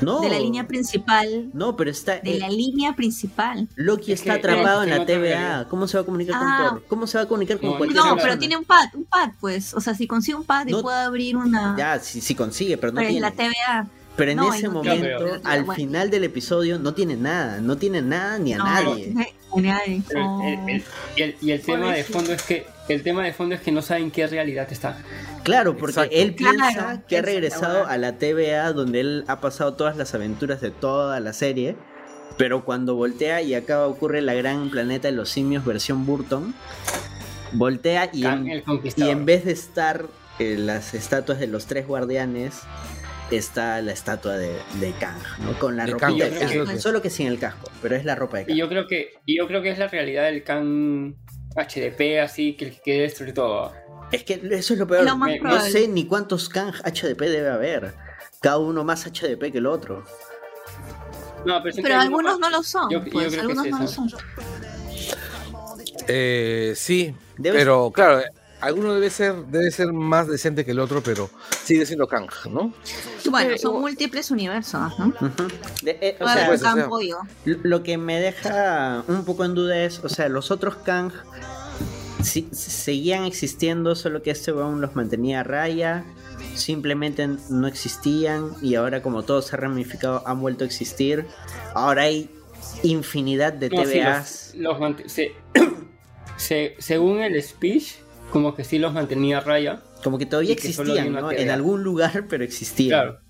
No, 0.00 0.20
De 0.20 0.28
la 0.28 0.38
línea 0.38 0.66
principal. 0.66 1.50
no, 1.52 1.76
pero 1.76 1.90
está 1.90 2.18
De 2.20 2.36
eh, 2.36 2.38
la 2.38 2.48
línea 2.48 2.94
principal. 2.96 3.68
Loki 3.76 4.12
Es 4.12 4.20
está 4.20 4.34
que- 4.34 4.38
atrapado 4.50 4.82
en 4.82 4.88
es 4.90 4.92
que 4.94 4.98
la 4.98 4.98
no 4.98 5.06
TVA. 5.06 5.68
¿Cómo 5.68 5.86
se 5.88 5.96
va 5.98 6.02
a 6.02 6.06
comunicar 6.06 6.34
Ah. 6.36 6.40
con 6.40 6.68
Thor? 6.78 6.84
¿Cómo 6.88 7.06
se 7.06 7.18
va 7.18 7.24
a 7.24 7.28
comunicar 7.28 7.58
con 7.60 7.70
No, 7.70 7.76
cualquier 7.76 7.96
No, 7.98 8.02
persona? 8.10 8.22
pero 8.22 8.38
tiene 8.38 8.56
un 8.56 8.64
pad, 8.64 8.88
un 8.94 9.04
pad, 9.04 9.30
pues. 9.40 9.74
O 9.74 9.80
sea, 9.80 9.94
si 9.94 10.06
consigue 10.06 10.36
un 10.36 10.44
pad 10.44 10.66
y 10.66 10.72
No- 10.72 10.82
puede 10.82 10.98
abrir 10.98 11.36
una. 11.36 11.74
Ya, 11.76 11.98
si, 12.00 12.20
si 12.20 12.34
consigue, 12.34 12.76
pero 12.78 12.92
no 12.92 12.98
pero 13.00 13.10
en 13.10 13.20
la 13.20 13.30
TVA. 13.32 13.88
Pero 14.16 14.30
en 14.30 14.36
No, 14.36 14.54
ese 14.54 14.64
no 14.68 14.74
momento, 14.74 15.04
tiene, 15.24 15.40
al 15.42 15.64
bueno. 15.64 15.74
final 15.74 16.10
del 16.10 16.24
episodio, 16.24 16.78
no 16.78 16.94
tiene 16.94 17.16
nada. 17.16 17.60
No 17.60 17.76
tiene 17.76 18.00
nada 18.00 18.38
ni 18.38 18.52
a 18.52 18.58
No, 18.58 18.64
nadie. 18.64 18.84
no 19.12 19.24
tiene 19.54 19.70
a 19.70 19.74
nadie. 19.78 20.02
Pero 20.06 20.26
Oh. 20.36 20.42
el, 20.44 20.68
el- 20.70 20.84
y 21.16 21.22
el- 21.22 21.36
y 21.40 21.50
el 21.50 21.60
tema 21.62 21.92
de 21.92 22.04
fondo 22.04 22.32
es 22.32 22.42
que 22.42 22.66
el 22.88 23.02
tema 23.02 23.24
de 23.24 23.32
fondo 23.32 23.54
es 23.56 23.60
que 23.60 23.72
no 23.72 23.82
saben 23.82 24.10
qué 24.12 24.26
realidad 24.26 24.68
está. 24.70 24.98
Claro, 25.42 25.76
porque 25.76 25.92
Exacto. 26.00 26.16
él 26.16 26.34
Claro, 26.36 26.56
piensa 26.58 27.02
que 27.08 27.18
ha 27.18 27.22
regresado 27.22 27.86
a 27.86 27.96
la 27.98 28.18
TVA 28.18 28.72
donde 28.72 29.00
él 29.00 29.24
ha 29.26 29.40
pasado 29.40 29.74
todas 29.74 29.96
las 29.96 30.14
aventuras 30.14 30.60
de 30.60 30.70
toda 30.70 31.18
la 31.20 31.32
serie. 31.32 31.76
Pero 32.38 32.64
cuando 32.64 32.94
voltea 32.94 33.42
y 33.42 33.54
acá 33.54 33.86
ocurre 33.86 34.20
la 34.22 34.34
gran 34.34 34.68
planeta 34.70 35.08
de 35.08 35.12
los 35.14 35.28
simios 35.28 35.64
versión 35.64 36.04
Burton, 36.06 36.54
voltea 37.52 38.10
y 38.12 38.24
en 38.24 39.24
vez 39.24 39.44
de 39.44 39.52
estar 39.52 40.06
eh, 40.40 40.56
las 40.58 40.94
estatuas 40.94 41.38
de 41.38 41.46
los 41.46 41.66
tres 41.66 41.86
guardianes, 41.86 42.54
está 43.36 43.80
la 43.82 43.92
estatua 43.92 44.36
de, 44.36 44.56
de 44.80 44.92
Kang, 44.98 45.18
¿no? 45.40 45.58
Con 45.58 45.76
la 45.76 45.84
De 45.86 45.92
ropa 45.92 46.06
Kang, 46.06 46.16
de 46.18 46.30
Kang. 46.30 46.66
que- 46.68 46.78
Solo 46.80 47.00
que 47.02 47.10
sin 47.10 47.26
el 47.26 47.38
casco, 47.38 47.70
pero 47.82 47.96
es 47.96 48.04
la 48.04 48.14
ropa 48.14 48.38
de 48.38 48.46
Kang. 48.46 48.54
Y 48.56 48.58
yo 48.58 48.68
creo 48.68 48.86
que 48.86 49.14
y 49.26 49.36
yo 49.38 49.46
creo 49.46 49.62
que 49.62 49.70
es 49.70 49.78
la 49.78 49.88
realidad 49.88 50.24
del 50.24 50.42
Kang 50.44 51.14
HDP 51.56 52.20
así 52.20 52.54
que, 52.54 52.72
que 52.84 53.00
destruye 53.02 53.32
todo. 53.32 53.72
Es 54.12 54.22
que 54.24 54.40
eso 54.52 54.74
es 54.74 54.78
lo 54.78 54.86
peor. 54.86 55.04
Lo 55.04 55.16
más 55.16 55.30
Me- 55.30 55.36
no 55.36 55.42
probable. 55.42 55.70
sé 55.70 55.88
ni 55.88 56.06
cuántos 56.06 56.48
Kang 56.48 56.72
HDP 56.84 57.20
debe 57.28 57.48
haber. 57.50 57.94
Cada 58.40 58.58
uno 58.58 58.84
más 58.84 59.06
HDP 59.06 59.50
que 59.52 59.58
el 59.58 59.66
otro. 59.66 60.04
No, 61.46 61.62
pero, 61.62 61.96
algunos 62.00 62.38
no 62.38 62.50
lo 62.50 62.62
son. 62.62 62.90
Yo- 62.90 63.04
yo 63.04 63.10
pues, 63.10 63.28
creo 63.28 63.30
que 63.32 63.40
algunos 63.40 63.66
es 63.66 63.72
no 63.72 63.78
lo 63.80 63.88
son. 63.88 64.08
Eh, 66.08 66.74
sí, 66.76 67.14
pero 67.42 67.90
claro, 67.90 68.22
alguno 68.64 68.94
debe 68.94 69.10
ser, 69.10 69.34
debe 69.46 69.70
ser 69.70 69.92
más 69.92 70.26
decente 70.28 70.64
que 70.64 70.70
el 70.72 70.78
otro, 70.80 71.02
pero 71.02 71.30
sigue 71.64 71.86
siendo 71.86 72.06
Kang, 72.06 72.28
¿no? 72.50 72.72
Bueno, 73.30 73.56
son 73.58 73.80
múltiples 73.80 74.30
universos, 74.30 74.98
¿no? 74.98 75.12
De- 75.82 75.98
eh, 76.00 76.16
o 76.20 76.26
sea, 76.28 76.46
pues, 76.46 76.60
un 76.62 76.66
o 76.66 76.72
sea, 76.72 76.80
campo 76.82 77.00
yo. 77.00 77.18
lo- 77.44 77.82
que 77.82 77.96
me 77.98 78.20
deja 78.20 79.04
un 79.08 79.24
poco 79.24 79.44
en 79.44 79.54
duda 79.54 79.82
es, 79.84 80.00
o 80.02 80.08
sea, 80.08 80.28
los 80.28 80.50
otros 80.50 80.76
Kang 80.76 81.12
seguían 82.22 83.24
existiendo, 83.24 83.94
solo 83.94 84.22
que 84.22 84.30
este 84.30 84.52
weón 84.52 84.80
los 84.80 84.94
mantenía 84.96 85.40
a 85.40 85.42
raya, 85.44 86.04
simplemente 86.54 87.28
no 87.50 87.66
existían 87.66 88.50
y 88.62 88.76
ahora 88.76 89.02
como 89.02 89.24
todo 89.24 89.42
se 89.42 89.54
ha 89.56 89.58
ramificado 89.58 90.22
han 90.26 90.40
vuelto 90.40 90.64
a 90.64 90.66
existir. 90.66 91.26
Ahora 91.74 92.02
hay 92.02 92.30
infinidad 92.82 93.52
de 93.52 93.68
No, 93.70 93.84
sí, 93.84 93.92
TVAs. 94.00 94.52
los, 94.54 94.78
los 94.78 94.80
mant- 94.80 95.06
se- 95.08 95.34
se- 96.36 96.76
según 96.78 97.20
el 97.20 97.40
speech, 97.42 97.96
como 98.34 98.56
que 98.56 98.64
sí 98.64 98.80
los 98.80 98.92
mantenía 98.92 99.38
a 99.38 99.40
raya. 99.42 99.80
Como 100.02 100.18
que 100.18 100.26
todavía 100.26 100.56
que 100.56 100.66
existían, 100.66 101.10
una 101.10 101.20
¿no? 101.20 101.30
En 101.30 101.50
algún 101.50 101.84
lugar, 101.84 102.24
pero 102.28 102.42
existían. 102.42 102.88
Claro. 102.88 103.20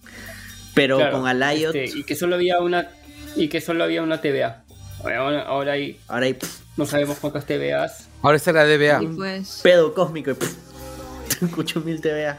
Pero 0.75 0.97
claro, 0.97 1.19
con 1.19 1.29
Alayot, 1.29 1.75
este, 1.75 1.99
y 1.99 2.05
que 2.05 2.17
solo 2.17 2.37
había 2.37 2.59
una 2.61 2.89
y 3.37 3.49
que 3.49 3.61
solo 3.61 3.85
había 3.85 4.03
una 4.03 4.23
TVA. 4.23 4.65
Ahora, 5.01 5.43
ahora 5.43 5.73
hay 5.73 6.01
ahora 6.09 6.25
hay 6.25 6.33
pff, 6.33 6.61
no 6.79 6.87
sabemos 6.87 7.19
cuántas 7.19 7.45
TVAs. 7.45 8.09
Ahora 8.23 8.39
está 8.39 8.53
la 8.53 8.65
DBA. 8.65 9.03
Y 9.03 9.07
pues. 9.09 9.61
pedo 9.63 9.93
cósmico 9.93 10.31
y 10.31 10.35
pff, 10.35 11.59
8000 11.59 12.01
TVA. 12.01 12.39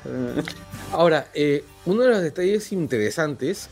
Ahora, 0.92 1.28
eh, 1.36 1.64
uno 1.86 2.02
de 2.02 2.10
los 2.10 2.22
detalles 2.24 2.72
interesantes 2.72 3.70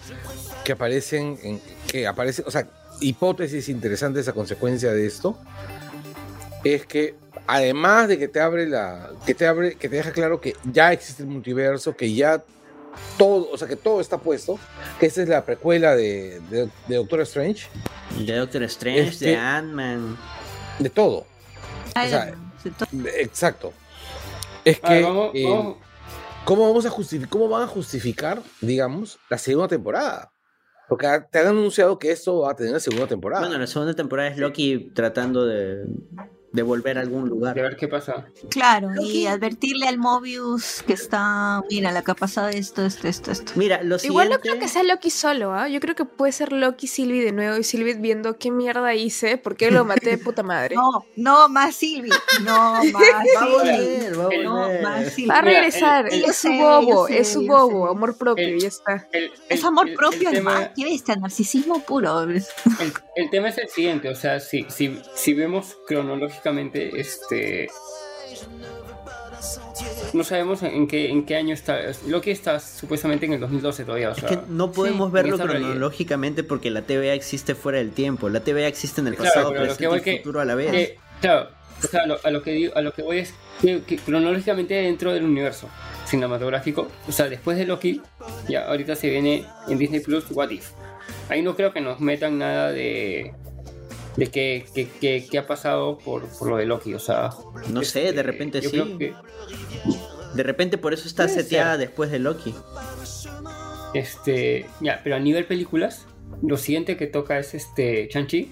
que 0.64 0.74
aparecen, 0.74 1.40
en, 1.42 1.62
que 1.88 2.06
aparece, 2.06 2.44
o 2.46 2.52
sea, 2.52 2.68
hipótesis 3.02 3.70
interesantes 3.70 4.28
a 4.28 4.34
consecuencia 4.34 4.92
de 4.92 5.08
esto, 5.08 5.40
es 6.64 6.86
que 6.86 7.16
además 7.48 8.08
de 8.08 8.18
que 8.18 8.28
te 8.28 8.40
abre 8.40 8.68
la, 8.68 9.12
que 9.26 9.34
te 9.36 9.46
abre, 9.48 9.76
que 9.76 9.90
te 9.90 9.96
deja 9.98 10.12
claro 10.12 10.40
que 10.42 10.56
ya 10.72 10.92
existe 10.94 11.24
el 11.24 11.30
multiverso, 11.30 11.96
que 11.96 12.14
ya 12.14 12.44
todo, 13.18 13.50
o 13.52 13.58
sea, 13.58 13.68
que 13.68 13.76
todo 13.76 14.00
está 14.02 14.18
puesto, 14.20 14.60
que 15.00 15.08
esta 15.08 15.24
es 15.24 15.30
la 15.30 15.44
precuela 15.46 15.96
de, 15.96 16.40
de, 16.50 16.70
de 16.88 16.96
Doctor 16.96 17.22
Strange, 17.22 17.68
De 18.26 18.36
Doctor 18.36 18.64
Strange, 18.64 19.02
Este- 19.10 19.26
de 19.28 19.38
Ant-Man. 19.38 20.18
de 20.80 20.90
todo, 20.90 21.26
Ay, 21.96 22.10
sea, 22.10 22.36
se 22.62 22.70
to- 22.72 22.86
exacto. 23.18 23.74
Es 24.64 24.80
que 24.80 25.02
vamos- 25.02 25.32
eh, 25.34 25.46
vamos- 25.50 25.78
¿Cómo 26.46 26.68
vamos 26.68 26.86
a 26.86 26.90
justificar, 26.90 27.30
cómo 27.30 27.48
van 27.50 27.64
a 27.64 27.68
justificar, 27.68 28.42
digamos, 28.62 29.18
la 29.30 29.38
segunda 29.38 29.68
temporada? 29.70 30.32
Porque 30.90 31.08
ha- 31.08 31.26
te 31.26 31.40
han 31.40 31.48
anunciado 31.48 31.98
que 31.98 32.12
esto 32.12 32.40
va 32.42 32.52
a 32.52 32.56
tener 32.56 32.80
segunda 32.82 33.08
temporada. 33.08 33.42
Bueno, 33.46 33.58
la 33.58 33.66
segunda 33.68 33.94
temporada 33.94 34.28
es 34.30 34.38
Loki 34.38 34.92
tratando 34.94 35.46
de, 35.46 35.86
de 36.54 36.62
volver 36.62 36.98
a 36.98 37.02
algún 37.02 37.26
de 37.26 37.30
lugar. 37.32 37.56
ver 37.56 37.76
qué 37.76 37.88
pasa. 37.88 38.28
Claro, 38.50 38.90
y 39.02 39.24
que- 39.24 39.28
advertirle 39.30 39.88
al 39.88 39.98
Mobius 39.98 40.84
que 40.88 40.94
está. 40.94 41.62
Mira, 41.70 41.92
la 41.92 42.04
que 42.04 42.12
ha 42.12 42.16
pasado 42.16 42.48
esto, 42.50 42.86
esto, 42.86 43.08
esto, 43.08 43.32
esto. 43.32 43.52
Mira, 43.56 43.82
lo 43.84 43.98
Igual 43.98 44.30
no 44.30 44.36
siguiente... 44.36 44.40
creo 44.42 44.60
que 44.60 44.68
sea 44.68 44.84
Loki 44.84 45.10
solo, 45.10 45.52
¿ah? 45.54 45.68
Yo 45.68 45.80
creo 45.80 45.96
que 45.96 46.06
puede 46.06 46.32
ser 46.32 46.54
Loki 46.54 46.88
Sylvie 46.88 47.24
de 47.26 47.32
nuevo 47.32 47.58
y 47.58 47.64
Sylvie 47.64 47.96
viendo 47.96 48.38
qué 48.38 48.52
mierda 48.52 48.94
hice, 48.94 49.38
por 49.38 49.56
qué 49.58 49.72
lo 49.72 49.84
maté 49.84 50.12
de 50.12 50.18
puta 50.20 50.44
madre. 50.44 50.76
No, 50.84 51.06
no 51.16 51.50
más 51.50 51.76
Silvi. 51.76 52.10
No 52.44 52.74
más 52.74 52.86
Va 52.94 53.00
a 53.00 53.24
Silvi. 53.24 53.52
volver, 53.52 54.20
va 54.20 54.24
a 54.26 54.28
El- 54.36 54.44
No 54.44 54.56
volver. 54.60 54.82
más 54.84 55.14
Silvi. 55.14 55.28
Va 55.30 55.38
a 55.38 55.42
regresar, 55.42 56.06
el- 56.08 56.14
el- 56.14 56.26
es 56.26 56.36
su 56.38 56.50
bobo, 56.52 57.08
sé, 57.08 57.20
es 57.20 57.34
su 57.34 57.48
bobo, 57.48 57.86
sé. 57.88 57.92
amor 57.92 58.18
propio, 58.18 58.46
El- 58.48 58.58
y 58.58 58.60
ya 58.60 58.68
está. 58.68 59.08
El, 59.12 59.32
Es 59.50 59.64
amor 59.64 59.90
el- 59.90 59.96
propio, 59.96 60.30
el 60.30 60.36
tema, 60.36 60.72
¿Qué 60.76 60.84
bestia? 60.86 61.16
Narcisismo 61.16 61.80
puro. 61.84 62.22
el, 62.22 62.44
el 63.16 63.30
tema 63.32 63.50
es 63.50 63.58
el 63.58 63.70
siguiente, 63.70 64.10
o 64.10 64.16
sea, 64.16 64.40
si, 64.40 64.66
si, 64.70 65.00
si 65.16 65.34
vemos 65.34 65.78
cronológicamente, 65.88 66.43
este 66.96 67.70
no 70.14 70.24
sabemos 70.24 70.64
en, 70.64 70.88
qué 70.88 71.10
en 71.10 71.26
qué 71.26 71.36
año 71.36 71.54
está. 71.54 71.80
Loki 72.08 72.32
está 72.32 72.60
supuestamente 72.60 73.26
en 73.26 73.34
el 73.34 73.40
2012 73.40 73.84
todavía, 73.84 74.10
o 74.10 74.12
Es 74.14 74.20
sea, 74.20 74.30
que 74.30 74.40
no 74.48 74.72
podemos 74.72 75.10
Sí, 75.10 75.14
verlo 75.14 75.38
realidad. 75.38 75.60
cronológicamente 75.70 76.44
porque 76.44 76.70
la 76.70 76.84
TVA 76.84 77.14
existe 77.14 77.56
fuera 77.56 77.80
del 77.80 77.92
tiempo. 77.92 78.30
La 78.30 78.40
TVA 78.42 78.68
existe 78.68 79.02
en 79.02 79.08
el 79.08 79.16
Claro, 79.16 79.30
pasado, 79.34 79.50
pero 79.52 79.66
lo 79.66 79.76
que 79.78 79.88
presente 79.90 80.12
y 80.12 80.14
que- 80.14 80.20
futuro 80.22 80.40
a 80.42 80.46
la 80.46 80.56
vez. 80.56 80.72
que, 80.72 80.98
claro, 81.20 81.50
o 81.84 81.88
sea, 81.88 82.04
a 82.04 82.08
lo, 82.08 82.18
a 82.24 82.30
lo 82.32 82.42
que 82.44 82.52
digo, 82.52 82.74
a 82.78 82.82
lo 82.82 82.94
que 82.94 83.02
voy 83.02 83.20
es 83.20 83.34
que, 83.62 83.82
que 83.84 83.98
cronológicamente 83.98 84.76
dentro 84.76 85.12
del 85.14 85.24
universo 85.24 85.68
cinematográfico, 86.06 86.88
o 87.08 87.12
sea, 87.12 87.28
después 87.28 87.58
de 87.58 87.66
Loki, 87.66 88.02
ya 88.48 88.68
ahorita 88.68 88.96
se 88.96 89.10
viene 89.10 89.46
en 89.68 89.78
Disney 89.78 90.00
Plus 90.00 90.26
What 90.32 90.52
If. 90.52 90.70
Ahí 91.30 91.42
no 91.42 91.56
creo 91.56 91.74
que 91.74 91.82
nos 91.82 92.00
metan 92.00 92.38
nada 92.38 92.72
de 92.72 93.34
de 94.18 94.30
qué 94.30 95.38
ha 95.40 95.48
pasado 95.48 95.98
por, 95.98 96.28
por 96.38 96.50
lo 96.50 96.58
de 96.58 96.66
Loki, 96.66 96.94
o 96.94 97.00
sea, 97.00 97.32
No 97.70 97.82
sé, 97.84 98.04
este, 98.10 98.14
de 98.14 98.24
repente 98.24 98.62
yo 98.62 98.70
sí. 98.70 98.76
creo 98.80 98.98
que 98.98 99.14
De 100.36 100.44
repente 100.44 100.78
por 100.78 100.94
eso 100.94 101.08
está 101.08 101.28
seteada 101.28 101.72
ser. 101.74 101.80
después 101.88 102.12
de 102.12 102.20
Loki. 102.20 102.54
Este, 103.94 104.66
ya, 104.82 105.02
pero 105.04 105.16
a 105.16 105.20
nivel 105.20 105.46
películas, 105.46 106.06
lo 106.42 106.58
siguiente 106.58 106.98
que 106.98 107.06
toca 107.08 107.38
es 107.38 107.54
este 107.54 108.08
Chanchi, 108.10 108.52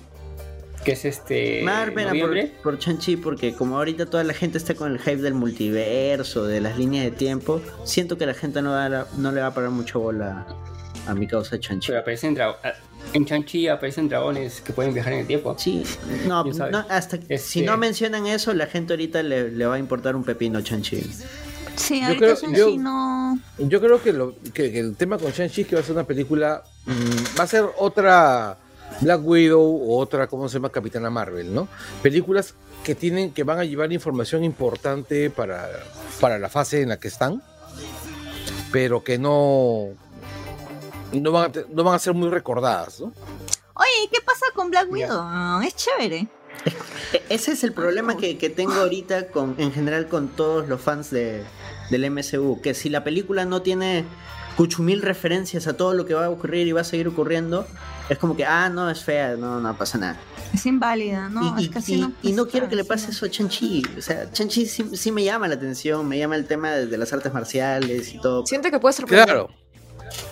que 0.86 0.92
es 0.94 1.06
este 1.06 1.62
Más 1.64 1.90
pena 1.92 2.12
por, 2.12 2.36
por 2.64 2.80
Chanchi 2.80 3.16
porque 3.18 3.54
como 3.54 3.78
ahorita 3.78 4.06
toda 4.08 4.24
la 4.24 4.34
gente 4.34 4.58
está 4.58 4.76
con 4.76 4.92
el 4.92 5.00
hype 5.00 5.18
del 5.22 5.34
multiverso, 5.34 6.46
de 6.46 6.62
las 6.62 6.78
líneas 6.78 7.06
de 7.06 7.12
tiempo, 7.12 7.62
siento 7.86 8.18
que 8.18 8.26
la 8.26 8.34
gente 8.34 8.62
no, 8.62 8.72
va 8.72 8.86
a- 8.86 9.08
no 9.18 9.32
le 9.32 9.42
va 9.42 9.48
a 9.48 9.54
parar 9.54 9.70
mucho 9.72 10.00
bola 10.00 10.46
a 11.08 11.14
mi 11.16 11.28
causa 11.28 11.60
Chanchi. 11.60 11.88
Pero 11.88 12.00
aparecen 12.02 12.36
dra- 12.36 12.56
a- 12.64 12.74
en 13.14 13.26
Chanchi 13.26 13.68
aparecen 13.68 14.08
dragones 14.10 14.62
que 14.62 14.74
pueden 14.74 14.94
viajar 14.94 15.14
en 15.14 15.20
el 15.20 15.28
tiempo. 15.28 15.56
Sí, 15.58 15.84
no, 16.28 16.44
no, 16.44 16.86
hasta 16.90 17.18
si 17.18 17.26
Este- 17.30 17.62
no 17.64 17.78
mencionan 17.78 18.26
eso, 18.28 18.54
la 18.54 18.68
gente 18.68 18.94
ahorita 18.94 19.22
le, 19.24 19.52
le 19.52 19.66
va 19.66 19.76
a 19.76 19.80
importar 19.80 20.16
un 20.16 20.24
pepino 20.24 20.62
Chanchi. 20.62 21.02
Sí, 21.76 22.02
Yo 22.08 22.16
creo- 22.18 22.36
Shang-Chi 22.36 22.58
yo- 22.58 22.78
no. 22.78 23.40
Yo 23.58 23.80
creo 23.82 24.02
que, 24.04 24.14
lo, 24.14 24.36
que, 24.54 24.72
que 24.72 24.80
el 24.80 24.96
tema 24.96 25.18
con 25.18 25.32
Shang-Chi 25.32 25.62
es 25.62 25.68
que 25.68 25.76
va 25.76 25.82
a 25.82 25.84
ser 25.84 25.94
una 25.96 26.04
película. 26.06 26.64
mm, 26.86 27.40
va 27.40 27.44
a 27.44 27.48
ser 27.48 27.66
otra 27.78 28.58
Black 29.02 29.22
Widow 29.26 29.62
o 29.62 29.98
otra, 29.98 30.28
¿cómo 30.28 30.48
se 30.50 30.56
llama? 30.56 30.70
Capitana 30.70 31.10
Marvel, 31.10 31.54
¿no? 31.54 31.68
Películas 32.04 32.54
que 32.84 32.94
tienen, 32.94 33.32
que 33.32 33.44
van 33.44 33.58
a 33.60 33.64
llevar 33.64 33.92
información 33.94 34.44
importante 34.44 35.30
para, 35.30 35.70
para 36.20 36.38
la 36.40 36.50
fase 36.50 36.82
en 36.82 36.90
la 36.90 36.98
que 37.00 37.08
están, 37.08 37.42
pero 38.72 39.04
que 39.04 39.18
no. 39.18 39.90
No 41.20 41.32
van 41.32 41.52
a, 41.52 41.54
no 41.70 41.84
van 41.84 41.96
a 41.96 42.00
ser 42.00 42.14
muy 42.14 42.30
recordadas, 42.30 43.00
¿no? 43.02 43.08
Oye, 43.76 44.10
¿qué 44.12 44.20
pasa 44.26 44.46
con 44.54 44.70
Black 44.70 44.92
Widow? 44.92 45.62
Es 45.62 45.76
chévere. 45.76 46.28
E- 47.14 47.24
Ese 47.30 47.54
es 47.54 47.64
el 47.64 47.74
problema 47.74 48.16
que, 48.18 48.38
que 48.38 48.50
tengo 48.50 48.74
ahorita 48.74 49.28
con, 49.30 49.56
en 49.58 49.72
general 49.72 50.08
con 50.08 50.28
todos 50.30 50.68
los 50.70 50.80
fans 50.80 51.10
de, 51.10 51.44
del 51.90 52.10
MCU, 52.12 52.62
que 52.62 52.74
si 52.74 52.90
la 52.90 53.04
película 53.04 53.46
no 53.46 53.62
tiene 53.62 54.06
cuchumil 54.58 55.02
referencias 55.02 55.66
a 55.68 55.76
todo 55.78 55.94
lo 55.94 56.06
que 56.06 56.14
va 56.14 56.26
a 56.26 56.30
ocurrir 56.30 56.68
y 56.68 56.72
va 56.74 56.82
a 56.82 56.84
seguir 56.84 57.08
ocurriendo, 57.08 57.66
es 58.10 58.18
como 58.18 58.36
que, 58.36 58.46
ah, 58.46 58.70
no, 58.70 58.90
es 58.90 59.04
fea, 59.04 59.36
no, 59.38 59.60
no 59.60 59.78
pasa 59.78 59.98
nada. 59.98 60.18
Es 60.54 60.66
inválida, 60.66 61.30
¿no? 61.30 61.58
y, 61.60 61.64
es 61.66 61.70
casi 61.72 61.96
y- 61.96 62.02
no 62.02 62.12
y 62.22 62.34
no 62.34 62.44
pasa, 62.44 62.52
quiero 62.52 62.70
que 62.70 62.76
le 62.76 62.84
pase 62.84 63.12
eso 63.12 63.26
a 63.26 63.30
Chanchi. 63.30 63.82
O 63.98 64.02
sea, 64.02 64.30
Chanchi 64.32 64.66
sí, 64.68 64.86
sí 64.96 65.12
me 65.12 65.24
llama 65.24 65.48
la 65.48 65.56
atención, 65.56 66.08
me 66.08 66.20
llama 66.20 66.36
el 66.36 66.46
tema 66.46 66.72
de, 66.72 66.86
de 66.88 66.98
las 66.98 67.12
artes 67.14 67.34
marciales 67.34 68.14
y 68.14 68.20
todo. 68.20 68.46
Siento 68.46 68.70
que 68.70 68.78
puede 68.80 68.94
sorprender. 68.94 69.26
Claro, 69.26 69.50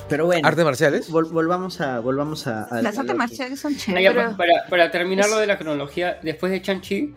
Pero 0.07 0.25
bueno, 0.25 0.47
artes 0.47 0.65
marciales. 0.65 1.09
vol- 1.11 1.29
volvamos 1.29 1.81
a, 1.81 1.99
volvamos 1.99 2.47
a, 2.47 2.63
a- 2.63 2.81
Las 2.81 2.97
artes 2.97 3.15
marciales 3.15 3.59
son 3.59 3.75
chéveres. 3.77 4.11
Pero- 4.13 4.37
para, 4.37 4.65
para 4.69 4.91
terminar 4.91 5.29
lo 5.29 5.37
de 5.37 5.47
la 5.47 5.57
cronología, 5.57 6.19
después 6.23 6.51
de 6.51 6.61
Chanchi, 6.61 7.13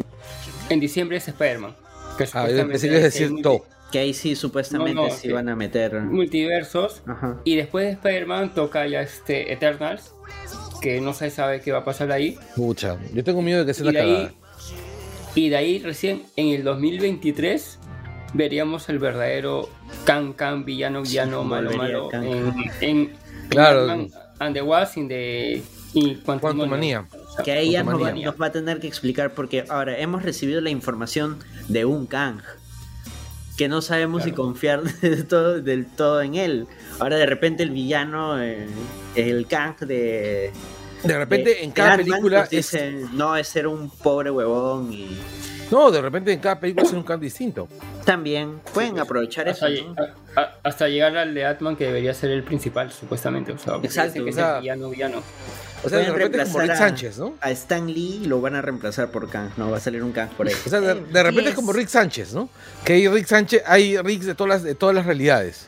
en 0.69 0.81
diciembre 0.81 1.17
es 1.19 1.29
Spider-Man. 1.29 1.75
Que 2.19 2.29
Ah, 2.35 2.49
yo 2.51 2.69
pensé 2.69 2.89
que 2.89 2.99
decir 3.01 3.33
todo. 3.43 3.65
Que 3.91 3.99
ahí 3.99 4.15
sí, 4.15 4.37
supuestamente, 4.37 4.95
No, 4.95 5.09
no, 5.09 5.21
que- 5.21 5.33
van 5.33 5.49
a 5.49 5.57
meter. 5.57 6.01
multiversos. 6.01 7.03
Ajá. 7.07 7.39
Y 7.45 7.57
después 7.57 7.87
de 7.87 7.93
Spider-Man 7.93 8.55
toca 8.55 8.87
ya 8.87 9.03
este 9.03 9.53
Eternals, 9.53 10.13
que 10.81 11.01
no 11.01 11.13
se 11.15 11.31
sabe 11.31 11.61
qué 11.61 11.73
va 11.73 11.79
a 11.79 11.85
pasar 11.85 12.11
ahí. 12.13 12.39
Pucha, 12.57 12.97
yo 13.13 13.23
tengo 13.25 13.43
miedo 13.43 13.61
de 13.61 13.67
que 13.67 13.75
sea 13.75 13.85
Y 13.87 13.89
una 13.91 13.99
de 14.01 14.05
cagada. 14.07 14.27
ahí, 14.29 14.37
y 15.35 15.49
de 15.51 15.57
ahí 15.57 15.79
recién 15.81 16.23
en 16.37 16.49
el 16.49 16.65
2023 16.65 17.79
veríamos 18.35 18.89
el 18.89 18.99
verdadero 18.99 19.69
Kang 20.05 20.33
Kang, 20.35 20.65
villano, 20.65 21.03
villano, 21.03 21.45
malo, 21.45 21.71
volvería 21.71 21.97
malo. 21.99 22.09
Kang 22.09 22.25
En, 22.25 22.55
en, 22.81 23.13
Claro. 23.49 23.85
en 23.85 23.91
Ant-Man 23.91 24.11
and 24.39 24.55
the 24.55 24.63
Wasp, 24.63 24.95
the 25.09 25.63
y 25.95 26.15
Quantumania. 26.17 27.07
Que 27.45 27.53
ahí 27.53 27.73
ya 27.73 27.83
nos 27.83 27.95
va, 27.95 27.99
Quantumania. 27.99 28.27
nos 28.27 28.41
va 28.41 28.47
a 28.47 28.53
tener 28.53 28.81
que 28.81 28.87
explicar 28.87 29.33
porque 29.35 29.65
ahora 29.69 29.99
hemos 29.99 30.23
recibido 30.23 30.61
la 30.61 30.71
información 30.71 31.39
de 31.69 31.85
un 31.85 32.07
Kang 32.07 32.41
que 33.59 33.69
no 33.69 33.83
sabemos 33.83 34.23
si 34.25 34.33
confiar 34.33 34.83
del 35.03 35.27
todo, 35.27 35.61
del 35.61 35.87
todo 35.87 36.23
en 36.23 36.35
él. 36.37 36.67
Ahora 36.99 37.17
de 37.19 37.27
repente 37.27 37.63
el 37.63 37.71
villano, 37.71 38.43
eh, 38.43 38.67
el 39.15 39.47
Kang 39.47 39.77
de... 39.81 40.51
De 41.05 41.19
repente 41.19 41.51
de- 41.51 41.63
en 41.65 41.71
de 41.71 41.75
cada 41.75 41.97
película 41.97 42.47
pues, 42.49 42.53
es... 42.53 42.73
dice, 42.73 43.07
no 43.13 43.37
es 43.37 43.47
ser 43.49 43.67
un 43.67 43.91
pobre 43.91 44.31
huevón 44.31 44.93
y 44.93 45.09
No, 45.73 45.91
de 45.91 46.01
repente 46.01 46.33
en 46.33 46.39
cada 46.39 46.61
película 46.61 46.87
es 46.87 46.93
un 46.93 47.03
can 47.03 47.19
distinto. 47.19 47.67
también 48.05 48.61
pueden 48.75 48.99
aprovechar 48.99 49.49
eso. 49.49 49.67
Hasta, 49.67 49.81
¿no? 49.83 49.95
lle- 49.95 50.15
a- 50.37 50.41
a- 50.41 50.55
hasta 50.63 50.89
llegar 50.89 51.17
al 51.17 51.35
de 51.35 51.45
Atman 51.47 51.75
que 51.77 51.87
debería 51.87 52.15
ser 52.15 52.31
el 52.31 52.43
principal 52.45 52.93
supuestamente 52.93 53.53
o 53.53 53.59
sea 53.59 53.77
Exacto, 53.83 54.23
que 54.25 54.31
es 54.31 54.37
o 54.37 54.39
sea, 54.39 54.57
el 54.57 54.61
villano 54.63 54.91
villano 54.91 55.23
O 55.85 55.89
sea, 55.89 55.99
de 55.99 56.11
repente 56.13 56.43
es 56.43 56.49
como 56.49 56.61
Rick 56.61 56.71
a- 56.71 56.77
Sánchez, 56.77 57.19
¿no? 57.19 57.35
A 57.41 57.51
Stan 57.51 57.87
Lee 57.93 58.23
lo 58.27 58.41
van 58.41 58.55
a 58.55 58.63
reemplazar 58.63 59.11
por 59.11 59.29
Kang, 59.29 59.51
no 59.57 59.71
va 59.71 59.79
a 59.79 59.81
salir 59.81 60.03
un 60.05 60.13
Kang 60.13 60.29
por 60.31 60.47
ahí. 60.47 60.55
O 60.65 60.69
sea, 60.69 60.81
de, 60.81 60.95
de 60.95 61.23
repente 61.23 61.51
es 61.51 61.57
como 61.57 61.73
Rick 61.73 61.89
Sánchez, 61.89 62.35
¿no? 62.35 62.49
Que 62.85 62.93
hay 62.93 63.09
Rick 63.09 63.27
Sánchez, 63.27 63.63
hay 63.67 63.97
Ricks 63.99 64.27
de 64.27 64.35
todas 64.37 64.49
las, 64.51 64.63
de 64.63 64.75
todas 64.75 64.95
las 64.95 65.07
realidades. 65.07 65.67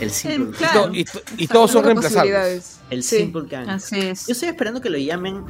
El 0.00 0.10
simple, 0.10 0.56
claro. 0.58 0.90
Y, 0.92 1.04
to- 1.04 1.20
y 1.36 1.46
todos 1.46 1.70
son 1.70 1.84
reemplazables. 1.84 2.78
el 2.90 3.02
Sí. 3.02 3.18
simple 3.18 3.46
Kang. 3.48 3.68
Así 3.68 3.98
es. 4.00 4.26
Yo 4.26 4.32
estoy 4.32 4.48
esperando 4.48 4.80
que 4.80 4.90
lo 4.90 4.98
llamen. 4.98 5.44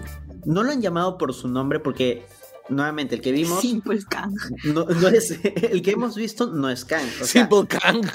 No 0.45 0.63
lo 0.63 0.73
han 0.73 0.83
llamado 0.83 1.17
por 1.17 1.33
su 1.33 1.49
nombre 1.49 1.81
porque, 1.81 2.27
nuevamente, 2.69 3.15
el 3.17 3.21
que 3.21 3.33
vimos 3.33 3.61
Simple 3.61 4.01
Kang. 4.09 4.35
no, 4.65 4.85
no 4.85 5.09
es. 5.09 5.39
El 5.43 5.83
que 5.83 5.93
hemos 5.93 6.15
visto 6.17 6.47
no 6.49 6.69
es 6.71 6.85
Kang. 6.85 7.07
O 7.21 7.25
sea, 7.25 7.43
Simple 7.49 7.67
Kang. 7.67 8.07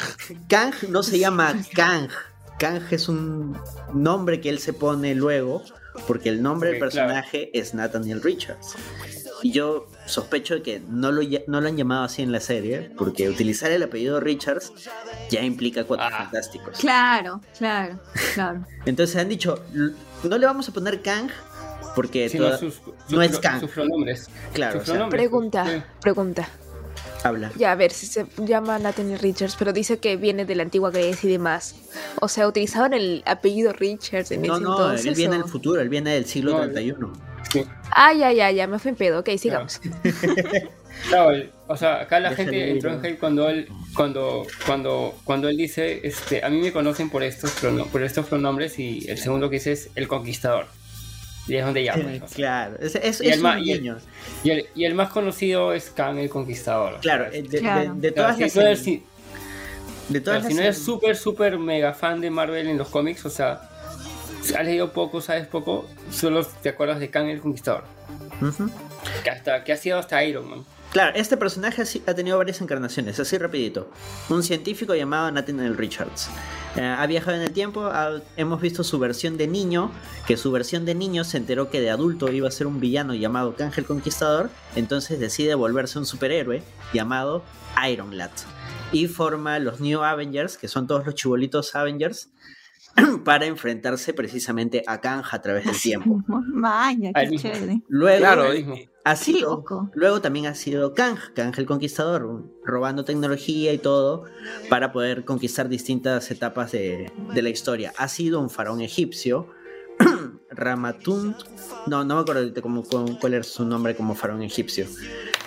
Kang 0.47 0.73
no 0.89 1.03
se 1.03 1.19
llama 1.19 1.55
Kang. 1.73 2.09
Kang 2.59 2.81
es 2.91 3.07
un 3.09 3.57
nombre 3.93 4.41
que 4.41 4.49
él 4.49 4.59
se 4.59 4.73
pone 4.73 5.15
luego 5.15 5.63
porque 6.07 6.29
el 6.29 6.41
nombre 6.41 6.69
del 6.71 6.79
claro. 6.79 6.91
personaje 6.91 7.57
es 7.57 7.73
Nathaniel 7.73 8.21
Richards. 8.21 8.75
Y 9.41 9.51
yo 9.53 9.87
sospecho 10.05 10.55
de 10.55 10.61
que 10.61 10.81
no 10.89 11.13
lo, 11.13 11.21
no 11.47 11.61
lo 11.61 11.67
han 11.69 11.77
llamado 11.77 12.03
así 12.03 12.21
en 12.21 12.33
la 12.33 12.41
serie 12.41 12.91
porque 12.97 13.29
utilizar 13.29 13.71
el 13.71 13.81
apellido 13.83 14.19
Richards 14.19 14.73
ya 15.29 15.41
implica 15.41 15.85
cuatro 15.85 16.07
Ah. 16.11 16.23
fantásticos. 16.23 16.77
Claro, 16.79 17.39
claro, 17.57 18.01
claro. 18.33 18.65
Entonces 18.85 19.15
han 19.15 19.29
dicho, 19.29 19.63
"L- 19.73 19.93
no 20.25 20.37
le 20.37 20.45
vamos 20.45 20.67
a 20.67 20.73
poner 20.73 21.01
Kang 21.01 21.29
porque 21.95 22.29
sino 22.29 22.45
toda- 22.45 22.57
sus, 22.57 22.81
no 23.09 23.21
es 23.21 23.37
Kang. 23.39 23.59
sus 23.61 23.71
pronombres 23.71 24.27
Claro, 24.53 24.79
Sus 24.79 24.89
pronombres, 24.89 25.19
Pregunta, 25.21 25.65
sí. 25.65 25.81
pregunta. 26.01 26.49
habla. 27.23 27.51
Ya, 27.57 27.71
a 27.71 27.75
ver, 27.75 27.91
si 27.91 28.05
se 28.07 28.25
llama 28.37 28.79
Nathaniel 28.79 29.19
Richards, 29.19 29.55
pero 29.59 29.73
dice 29.73 29.97
que 29.99 30.15
viene 30.17 30.45
de 30.45 30.55
la 30.55 30.63
antigua 30.63 30.89
Grecia 30.91 31.27
y 31.27 31.31
demás. 31.33 31.75
O 32.21 32.27
sea, 32.27 32.47
utilizaban 32.47 32.93
el 32.93 33.23
apellido 33.25 33.73
Richards 33.73 34.31
en 34.31 34.41
No, 34.43 34.55
ese 34.55 34.63
no, 34.63 34.71
entonces. 34.71 35.05
él 35.07 35.15
viene 35.15 35.35
o- 35.35 35.41
del 35.41 35.49
futuro, 35.49 35.81
él 35.81 35.89
viene 35.89 36.13
del 36.13 36.25
siglo 36.25 36.51
No, 36.53 36.59
31. 36.61 37.13
Sí. 37.51 37.65
Ah, 37.91 38.13
ya, 38.13 38.31
ya, 38.31 38.51
ya, 38.51 38.67
me 38.67 38.77
fue 38.79 38.91
en 38.91 38.97
pedo. 38.97 39.19
Ok, 39.19 39.29
sigamos. 39.37 39.81
Claro, 41.07 41.43
o 41.67 41.77
sea, 41.77 42.01
acá 42.01 42.19
la 42.19 42.31
Déjale 42.31 42.49
gente 42.51 42.65
ir, 42.67 42.69
entró 42.75 42.89
en 42.91 42.97
¿no? 42.97 43.03
hype 43.03 43.17
cuando 43.19 43.47
él, 43.49 43.69
cuando, 43.95 44.45
cuando, 44.65 45.15
cuando 45.23 45.47
él 45.47 45.55
dice, 45.55 46.01
este, 46.05 46.43
a 46.43 46.49
mí 46.49 46.59
me 46.59 46.73
conocen 46.73 47.09
por 47.09 47.23
estos, 47.23 47.51
por 47.91 48.03
estos 48.03 48.25
pronombres 48.25 48.77
y 48.79 49.05
el 49.09 49.17
segundo 49.17 49.49
que 49.49 49.57
dice 49.57 49.71
es 49.73 49.89
el 49.95 50.07
conquistador. 50.09 50.65
Y 51.49 51.55
es 51.57 51.65
donde 51.65 51.83
ya. 51.83 51.93
pues, 51.93 52.21
o 52.21 52.27
sea. 52.27 52.35
Claro, 52.35 52.75
es, 52.79 52.95
es, 52.95 53.21
Y 53.21 53.27
es 53.29 53.37
el 53.37 53.45
un 53.45 53.59
y 53.59 53.71
el- 53.71 53.81
niño. 53.81 53.97
Y 54.43 54.49
el, 54.51 54.65
y 54.75 54.85
el 54.85 54.93
más 54.95 55.09
conocido 55.09 55.73
es 55.73 55.89
Kang 55.89 56.17
el 56.19 56.29
Conquistador. 56.29 56.99
Claro, 57.01 57.25
eh, 57.31 57.41
de, 57.43 57.59
Claro. 57.59 57.93
de 57.95 58.11
todas 58.11 58.39
las 58.39 58.55
no 58.55 58.61
eres- 58.61 58.79
series- 58.79 58.83
si- 58.83 59.03
de 60.09 60.21
todas 60.21 60.39
claro, 60.39 60.49
si 60.49 60.53
las 60.53 60.55
no 60.55 60.61
eres 60.63 60.77
súper, 60.83 61.15
súper 61.15 61.57
mega 61.57 61.93
fan 61.93 62.21
de 62.21 62.29
Marvel 62.29 62.67
en 62.67 62.77
los 62.77 62.87
cómics, 62.89 63.25
o 63.25 63.29
sea, 63.29 63.61
si 64.41 64.53
has 64.55 64.65
leído 64.65 64.91
poco, 64.93 65.21
sabes 65.21 65.47
poco, 65.47 65.87
solo 66.11 66.45
te 66.45 66.69
acuerdas 66.69 66.99
de 66.99 67.09
Kang 67.09 67.27
el 67.27 67.41
Conquistador. 67.41 67.83
Que, 69.23 69.29
hasta, 69.29 69.63
que 69.63 69.73
ha 69.73 69.77
sido 69.77 69.99
hasta 69.99 70.23
Iron 70.23 70.49
Man. 70.49 70.65
Claro, 70.91 71.15
este 71.15 71.37
personaje 71.37 71.83
ha 72.07 72.13
tenido 72.15 72.39
varias 72.39 72.61
encarnaciones, 72.61 73.19
así 73.19 73.37
rapidito. 73.37 73.91
Un 74.27 74.41
científico 74.41 74.95
llamado 74.95 75.29
Nathaniel 75.29 75.77
Richards. 75.77 76.29
Eh, 76.75 76.81
ha 76.81 77.05
viajado 77.05 77.37
en 77.37 77.43
el 77.43 77.51
tiempo, 77.51 77.91
hemos 78.35 78.59
visto 78.59 78.83
su 78.83 78.97
versión 78.97 79.37
de 79.37 79.47
niño, 79.47 79.91
que 80.25 80.35
su 80.35 80.51
versión 80.51 80.85
de 80.85 80.95
niño 80.95 81.23
se 81.25 81.37
enteró 81.37 81.69
que 81.69 81.79
de 81.79 81.91
adulto 81.91 82.31
iba 82.31 82.47
a 82.47 82.51
ser 82.51 82.65
un 82.65 82.79
villano 82.79 83.13
llamado 83.13 83.55
Kang 83.55 83.71
el 83.77 83.85
Conquistador, 83.85 84.49
entonces 84.75 85.19
decide 85.19 85.53
volverse 85.53 85.99
un 85.99 86.07
superhéroe 86.07 86.63
llamado 86.91 87.43
Iron 87.87 88.17
Lad. 88.17 88.31
Y 88.91 89.05
forma 89.05 89.59
los 89.59 89.79
New 89.79 90.01
Avengers, 90.01 90.57
que 90.57 90.67
son 90.67 90.87
todos 90.87 91.05
los 91.05 91.13
chibolitos 91.13 91.75
Avengers, 91.75 92.29
para 93.23 93.45
enfrentarse 93.45 94.13
precisamente 94.13 94.83
a 94.87 94.99
Kang 95.01 95.23
a 95.31 95.41
través 95.41 95.65
del 95.65 95.79
tiempo. 95.79 96.21
Vaya, 96.53 97.11
qué 97.13 97.37
chévere. 97.37 97.81
Luego, 97.87 98.19
Claro, 98.19 98.43
luego 99.93 100.21
también 100.21 100.45
ha 100.47 100.55
sido 100.55 100.93
Kang, 100.93 101.17
Kang 101.33 101.53
el 101.57 101.65
Conquistador, 101.65 102.43
robando 102.63 103.05
tecnología 103.05 103.73
y 103.73 103.77
todo 103.77 104.25
para 104.69 104.91
poder 104.91 105.25
conquistar 105.25 105.69
distintas 105.69 106.29
etapas 106.31 106.71
de, 106.73 107.11
de 107.33 107.41
la 107.41 107.49
historia. 107.49 107.93
Ha 107.97 108.07
sido 108.07 108.39
un 108.39 108.49
faraón 108.49 108.81
egipcio, 108.81 109.47
Ramatun, 110.51 111.35
no, 111.87 112.03
no 112.03 112.15
me 112.15 112.21
acuerdo 112.21 112.61
cómo- 112.61 112.83
cómo- 112.83 113.19
cuál 113.19 113.33
era 113.35 113.43
su 113.43 113.65
nombre 113.65 113.95
como 113.95 114.15
faraón 114.15 114.43
egipcio. 114.43 114.85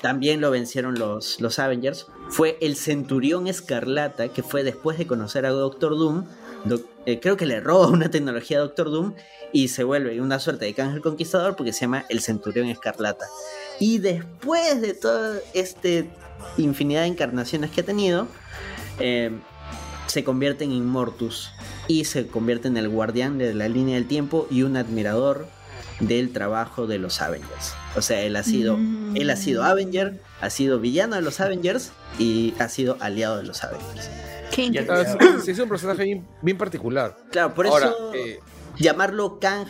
También 0.00 0.40
lo 0.40 0.50
vencieron 0.50 0.98
los, 0.98 1.40
los 1.40 1.58
Avengers. 1.58 2.06
Fue 2.28 2.58
el 2.60 2.76
Centurión 2.76 3.46
Escarlata, 3.46 4.28
que 4.28 4.42
fue 4.42 4.64
después 4.64 4.98
de 4.98 5.06
conocer 5.06 5.46
a 5.46 5.50
Doctor 5.50 5.92
Doom. 5.96 6.24
Doc- 6.64 6.86
eh, 7.06 7.20
creo 7.20 7.36
que 7.36 7.46
le 7.46 7.60
roba 7.60 7.88
una 7.88 8.10
tecnología 8.10 8.58
a 8.58 8.60
Doctor 8.60 8.90
Doom 8.90 9.14
y 9.52 9.68
se 9.68 9.84
vuelve 9.84 10.20
una 10.20 10.38
suerte 10.38 10.64
de 10.64 10.74
Kang 10.74 10.94
el 10.94 11.02
Conquistador 11.02 11.56
porque 11.56 11.72
se 11.72 11.80
llama 11.82 12.04
el 12.08 12.20
Centurión 12.20 12.68
Escarlata. 12.68 13.26
Y 13.80 13.98
después 13.98 14.80
de 14.80 14.94
toda 14.94 15.38
esta 15.54 15.88
infinidad 16.56 17.02
de 17.02 17.08
encarnaciones 17.08 17.70
que 17.70 17.80
ha 17.82 17.84
tenido, 17.84 18.26
eh, 18.98 19.30
se 20.06 20.24
convierte 20.24 20.64
en 20.64 20.72
Immortus 20.72 21.50
y 21.88 22.04
se 22.04 22.26
convierte 22.26 22.68
en 22.68 22.76
el 22.76 22.88
guardián 22.88 23.38
de 23.38 23.54
la 23.54 23.68
línea 23.68 23.96
del 23.96 24.06
tiempo 24.06 24.46
y 24.50 24.62
un 24.62 24.76
admirador 24.76 25.46
del 26.00 26.32
trabajo 26.32 26.86
de 26.86 26.98
los 26.98 27.20
Avengers. 27.20 27.74
O 27.96 28.02
sea, 28.02 28.20
él 28.22 28.36
ha 28.36 28.42
sido, 28.42 28.76
Mm. 28.76 29.16
él 29.16 29.30
ha 29.30 29.36
sido 29.36 29.62
Avenger, 29.64 30.20
ha 30.40 30.50
sido 30.50 30.80
villano 30.80 31.16
de 31.16 31.22
los 31.22 31.40
Avengers 31.40 31.92
y 32.18 32.54
ha 32.58 32.68
sido 32.68 32.96
aliado 33.00 33.36
de 33.38 33.44
los 33.44 33.62
Avengers. 33.62 34.08
Qué 34.54 34.62
interesante. 34.64 35.24
es, 35.38 35.48
es 35.48 35.58
un 35.58 35.68
personaje 35.68 36.04
bien, 36.04 36.26
bien 36.42 36.58
particular. 36.58 37.16
Claro, 37.30 37.54
por 37.54 37.66
Ahora, 37.66 37.86
eso 37.86 38.12
eh, 38.14 38.38
llamarlo 38.78 39.38
Kang 39.40 39.66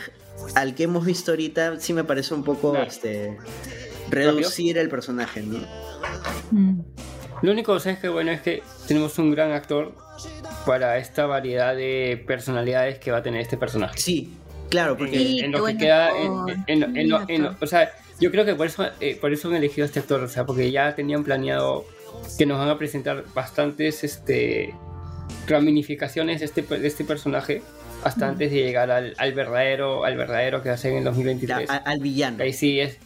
al 0.55 0.75
que 0.75 0.83
hemos 0.83 1.05
visto 1.05 1.31
ahorita 1.31 1.79
sí 1.79 1.93
me 1.93 2.03
parece 2.03 2.33
un 2.33 2.43
poco 2.43 2.71
Claro. 2.71 2.87
este 2.87 3.37
reducir 4.09 4.77
el 4.77 4.89
personaje, 4.89 5.41
¿no? 5.41 5.59
Mm. 6.51 6.81
Lo 7.41 7.51
único 7.51 7.73
que 7.75 7.79
sé 7.79 7.91
es 7.91 7.99
que 7.99 8.09
bueno 8.09 8.31
es 8.31 8.41
que 8.41 8.63
tenemos 8.87 9.17
un 9.19 9.31
gran 9.31 9.51
actor 9.51 9.93
para 10.65 10.97
esta 10.97 11.25
variedad 11.25 11.75
de 11.75 12.23
personalidades 12.27 12.99
que 12.99 13.11
va 13.11 13.17
a 13.17 13.23
tener 13.23 13.41
este 13.41 13.57
personaje. 13.57 13.97
Sí, 13.99 14.33
claro, 14.69 14.97
porque 14.97 15.17
Sí, 15.17 15.39
en 15.39 15.51
lo 15.51 15.63
que 15.65 15.77
queda 15.77 16.07
actor, 16.07 16.49
en, 16.51 16.63
en- 16.67 16.83
en- 16.83 16.97
en 16.97 17.09
lo- 17.09 17.25
en 17.27 17.43
lo- 17.43 17.55
o 17.59 17.67
sea 17.67 17.91
yo 18.19 18.31
creo 18.31 18.45
que 18.45 18.55
por 18.55 18.67
eso 18.67 18.85
eh, 19.01 19.17
por 19.19 19.33
eso 19.33 19.47
han 19.49 19.55
elegido 19.55 19.83
a 19.83 19.87
este 19.87 19.99
actor 19.99 20.21
o 20.21 20.27
sea 20.27 20.45
porque 20.45 20.71
ya 20.71 20.95
tenían 20.95 21.23
planeado 21.23 21.85
que 22.37 22.45
nos 22.45 22.57
van 22.59 22.69
a 22.69 22.77
presentar 22.77 23.23
bastantes 23.33 24.03
este 24.03 24.73
ramificaciones 25.47 26.39
de 26.39 26.45
este, 26.45 26.61
de 26.61 26.87
este 26.87 27.03
personaje 27.03 27.61
hasta 28.03 28.27
antes 28.29 28.51
de 28.51 28.57
llegar 28.63 28.91
al, 28.91 29.13
al 29.17 29.33
verdadero, 29.33 30.03
al 30.05 30.17
verdadero 30.17 30.61
que 30.61 30.69
va 30.69 30.75
a 30.75 30.77
ser 30.77 30.91
en 30.91 30.97
el 30.99 31.03
Ya, 31.05 31.09
2023. 31.11 31.69
a- 31.69 31.75
al 31.77 31.99
villano. 31.99 32.37
Que 32.37 32.43
ahí 32.43 32.53
sí 32.53 32.79
es. 32.79 32.97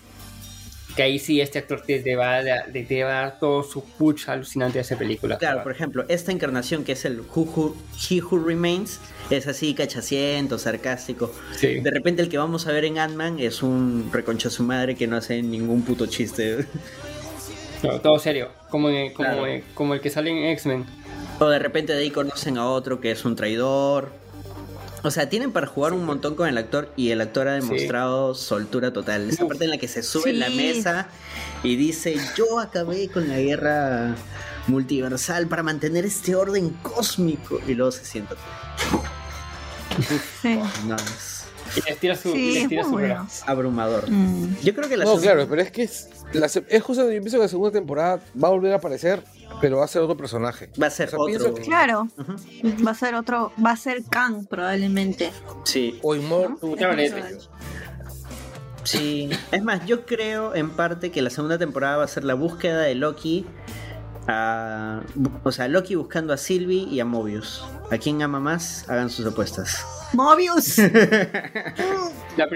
Que 0.96 1.04
ahí 1.04 1.20
sí 1.20 1.40
este 1.42 1.60
actor 1.60 1.82
te, 1.86 2.00
te 2.00 2.16
va, 2.16 2.36
a, 2.38 2.44
dar- 2.44 2.66
te, 2.74 2.82
te 2.84 3.04
va 3.04 3.12
a 3.20 3.22
dar 3.22 3.40
todo 3.40 3.62
su 3.62 3.84
push 3.84 4.28
alucinante 4.28 4.80
a 4.80 4.82
esa 4.82 4.98
película. 4.98 5.38
Claro, 5.38 5.62
por 5.62 5.72
ejemplo, 5.72 6.04
esta 6.08 6.32
encarnación 6.32 6.84
que 6.84 6.94
es 6.94 7.06
el 7.06 7.20
Who, 7.20 7.46
Who- 7.46 7.76
He 8.10 8.20
Who 8.24 8.44
Remains 8.44 9.00
es 9.30 9.46
así 9.46 9.76
cachaciento, 9.76 10.58
sarcástico. 10.58 11.32
Sí. 11.56 11.80
De 11.82 11.92
repente 11.92 12.24
el 12.24 12.30
que 12.30 12.40
vamos 12.40 12.66
a 12.66 12.72
ver 12.72 12.86
en 12.86 12.98
Ant-Man 12.98 13.40
es 13.40 13.62
un 13.62 14.10
reconcha 14.12 14.50
su 14.50 14.64
madre 14.64 14.96
que 14.96 15.06
no 15.06 15.18
hace 15.18 15.40
ningún 15.44 15.84
puto 15.84 16.08
chiste. 16.08 16.66
No, 17.84 18.02
todo 18.02 18.18
serio. 18.18 18.50
Como, 18.70 18.90
en- 18.90 19.14
como, 19.14 19.30
Claro. 19.30 19.48
en- 19.48 19.64
como 19.74 19.94
el 19.94 20.02
que 20.02 20.10
sale 20.10 20.30
en 20.32 20.52
X-Men. 20.52 20.86
o 21.40 21.46
de 21.48 21.60
repente 21.60 21.94
de 21.94 22.00
ahí 22.02 22.12
conocen 22.12 22.58
a 22.58 22.68
otro 22.70 23.00
que 23.00 23.12
es 23.12 23.24
un 23.26 23.36
traidor. 23.36 24.12
O 25.04 25.12
sea, 25.12 25.30
tienen 25.30 25.52
para 25.52 25.68
jugar 25.68 25.94
un 25.94 26.04
montón 26.06 26.34
con 26.36 26.50
el 26.50 26.58
actor 26.58 26.92
y 26.98 27.12
el 27.12 27.22
actor 27.22 27.48
ha 27.48 27.54
demostrado 27.54 28.34
soltura 28.34 28.92
total. 28.92 29.30
Esa 29.30 29.44
Uf. 29.44 29.50
parte 29.50 29.64
en 29.66 29.70
la 29.70 29.78
que 29.78 29.88
se 29.88 30.02
sube 30.04 30.32
en 30.32 30.40
la 30.40 30.50
mesa 30.50 31.08
y 31.64 31.76
dice, 31.76 32.18
yo 32.36 32.60
acabé 32.60 33.08
con 33.08 33.30
la 33.30 33.38
guerra 33.40 34.16
multiversal 34.68 35.48
para 35.48 35.62
mantener 35.64 36.04
este 36.06 36.36
orden 36.36 36.72
cósmico. 36.82 37.62
Y 37.68 37.76
luego 37.76 37.92
se 37.92 38.04
sienta. 38.06 38.36
Sí. 40.42 40.60
No, 40.88 40.96
es 40.96 41.37
Y 41.76 41.82
les 41.90 41.98
tira 42.00 42.16
su, 42.16 42.32
Sí, 42.32 42.54
les 42.54 42.68
tira 42.70 42.84
su 42.84 42.92
bueno. 42.92 43.08
reloj. 43.08 43.28
abrumador. 43.46 44.10
Mm. 44.10 44.56
Yo 44.64 44.74
creo 44.76 44.90
que 44.90 44.98
la 44.98 45.04
No, 45.06 45.12
segunda- 45.12 45.32
claro, 45.34 45.48
pero 45.50 45.62
es 45.62 45.72
que 45.72 45.84
es, 45.84 46.10
la 46.34 46.48
se- 46.50 46.66
es 46.70 46.84
justo 46.84 47.04
yo 47.04 47.10
pienso 47.22 47.38
que 47.38 47.44
la 47.44 47.48
segunda 47.50 47.72
temporada 47.72 48.20
va 48.42 48.48
a 48.48 48.52
volver 48.52 48.74
a 48.74 48.78
aparecer, 48.78 49.24
pero 49.62 49.78
va 49.78 49.86
a 49.86 49.88
ser 49.88 50.02
otro 50.02 50.16
personaje. 50.18 50.70
va 50.82 50.88
a 50.88 50.90
ser 50.90 51.08
O 51.16 51.28
sea, 51.28 51.38
otro. 51.38 51.54
que- 51.56 51.62
Claro, 51.62 52.08
va 52.86 52.92
a 52.92 52.96
ser 52.96 53.16
otro, 53.16 53.52
va 53.64 53.72
a 53.72 53.78
ser 53.78 54.04
Kang 54.10 54.46
probablemente. 54.48 55.32
Sí, 55.66 56.00
O 56.02 56.16
boleta. 56.16 57.28
sí. 58.84 59.30
Es 59.52 59.64
más, 59.64 59.86
yo 59.86 60.06
creo 60.06 60.56
en 60.56 60.70
parte 60.72 61.12
que 61.12 61.22
la 61.22 61.30
segunda 61.30 61.58
temporada 61.58 61.98
va 61.98 62.04
a 62.04 62.08
ser 62.08 62.24
la 62.24 62.34
búsqueda 62.34 62.82
de 62.82 62.96
Loki. 62.96 63.46
A- 64.28 65.02
o 65.44 65.52
sea, 65.52 65.68
Loki 65.68 65.96
buscando 65.96 66.34
a 66.34 66.38
Sylvie 66.38 66.88
y 66.90 67.00
a 67.00 67.06
Mobius. 67.06 67.64
¿A 67.92 67.98
quién 67.98 68.22
ama 68.22 68.40
más? 68.40 68.86
Hagan 68.90 69.10
sus 69.10 69.26
apuestas. 69.26 69.86
Mobius. 70.14 70.78
La 72.38 72.48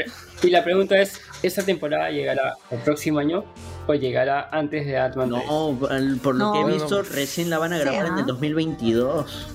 y 0.44 0.50
la 0.50 0.64
pregunta 0.64 0.98
es, 0.98 1.20
¿esta 1.44 1.64
temporada 1.64 2.10
llegará 2.12 2.56
el 2.70 2.80
próximo 2.80 3.20
año 3.20 3.44
o 3.88 3.94
llegará 3.94 4.50
antes 4.52 4.86
de 4.86 4.98
Ant-Man 4.98 5.30
3? 5.30 5.44
No, 5.48 5.78
por 6.22 6.36
lo 6.36 6.46
No. 6.46 6.54
que 6.54 6.60
he 6.62 6.66
visto, 6.74 6.98
no. 7.04 7.10
recién 7.10 7.50
la 7.50 7.58
van 7.58 7.74
a 7.74 7.78
grabar 7.80 8.06
en 8.08 8.18
el 8.20 8.26
2022. 8.26 9.50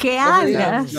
¿Qué 0.00 0.18
hablas? 0.18 0.90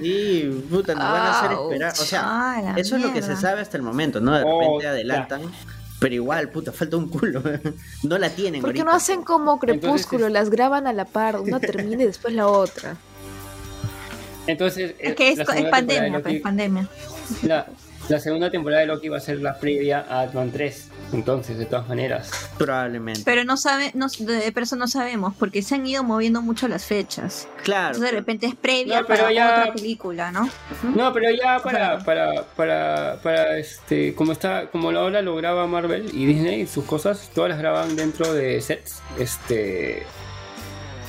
Sí, 0.00 0.64
puta, 0.70 0.94
nos 0.94 1.02
van 1.02 1.22
a 1.22 1.38
hacer 1.40 1.52
esperar. 1.52 1.92
O 1.92 1.94
sea, 1.96 2.22
Ah, 2.24 2.74
eso 2.76 2.96
es 2.96 3.02
lo 3.02 3.12
que 3.12 3.22
se 3.22 3.36
sabe 3.36 3.60
hasta 3.60 3.76
el 3.76 3.82
momento, 3.82 4.20
¿no? 4.20 4.32
De 4.36 4.44
Oh, 4.46 4.78
repente 4.80 5.04
ya. 5.06 5.28
Pero 5.98 6.14
igual, 6.14 6.50
puta, 6.50 6.72
falta 6.72 6.96
un 6.96 7.08
culo. 7.08 7.42
No 8.02 8.18
la 8.18 8.28
tienen 8.30 8.60
¿Por 8.60 8.72
qué 8.72 8.80
ahorita. 8.80 8.90
no 8.92 8.96
hacen 8.96 9.22
como 9.22 9.58
Crepúsculo? 9.58 10.28
Las 10.28 10.50
graban 10.50 10.86
a 10.86 10.92
la 10.92 11.04
par, 11.06 11.40
una 11.40 11.58
termina 11.60 12.02
y 12.02 12.06
después 12.06 12.34
la 12.34 12.48
otra. 12.48 12.96
Entonces, 14.46 14.90
eh, 14.92 14.96
Es 15.00 15.14
que 15.16 15.30
es, 15.30 15.40
pandemia, 15.70 16.22
pues, 16.22 16.40
pandemia. 16.40 16.88
la, 17.42 17.66
la 18.08 18.20
segunda 18.20 18.50
temporada 18.50 18.82
de 18.82 18.86
Loki 18.86 19.08
va 19.08 19.16
a 19.16 19.20
ser 19.20 19.40
la 19.40 19.58
previa 19.58 20.06
a 20.08 20.20
Ant-Man 20.22 20.52
3. 20.52 20.88
Entonces, 21.12 21.56
de 21.56 21.66
todas 21.66 21.88
maneras. 21.88 22.30
Probablemente. 22.58 23.22
Pero 23.24 23.44
no 23.44 23.56
sabe, 23.56 23.92
no, 23.94 24.08
de 24.08 24.50
pero 24.52 24.64
eso 24.64 24.74
no 24.76 24.88
sabemos, 24.88 25.34
porque 25.38 25.62
se 25.62 25.76
han 25.76 25.86
ido 25.86 26.02
moviendo 26.02 26.42
mucho 26.42 26.66
las 26.68 26.84
fechas. 26.84 27.46
claro. 27.62 27.94
Entonces 27.94 28.10
de 28.10 28.16
repente 28.18 28.46
es 28.46 28.54
previa 28.56 29.00
No, 29.00 29.06
pero 29.06 29.20
para 29.24 29.32
ya- 29.32 29.60
otra 29.60 29.72
película, 29.72 30.32
¿no? 30.32 30.48
No, 30.94 31.12
pero 31.12 31.30
ya 31.30 31.60
para, 31.62 32.00
para, 32.04 32.42
para, 32.56 33.20
para 33.22 33.56
este, 33.58 34.14
como 34.14 34.32
está, 34.32 34.66
como 34.70 34.90
ahora 34.90 35.22
lo 35.22 35.36
graba 35.36 35.66
Marvel 35.66 36.10
y 36.12 36.26
Disney 36.26 36.62
y 36.62 36.66
sus 36.66 36.84
cosas, 36.84 37.30
todas 37.34 37.50
las 37.50 37.58
graban 37.58 37.94
dentro 37.94 38.32
de 38.34 38.60
sets. 38.60 39.00
Este, 39.18 40.02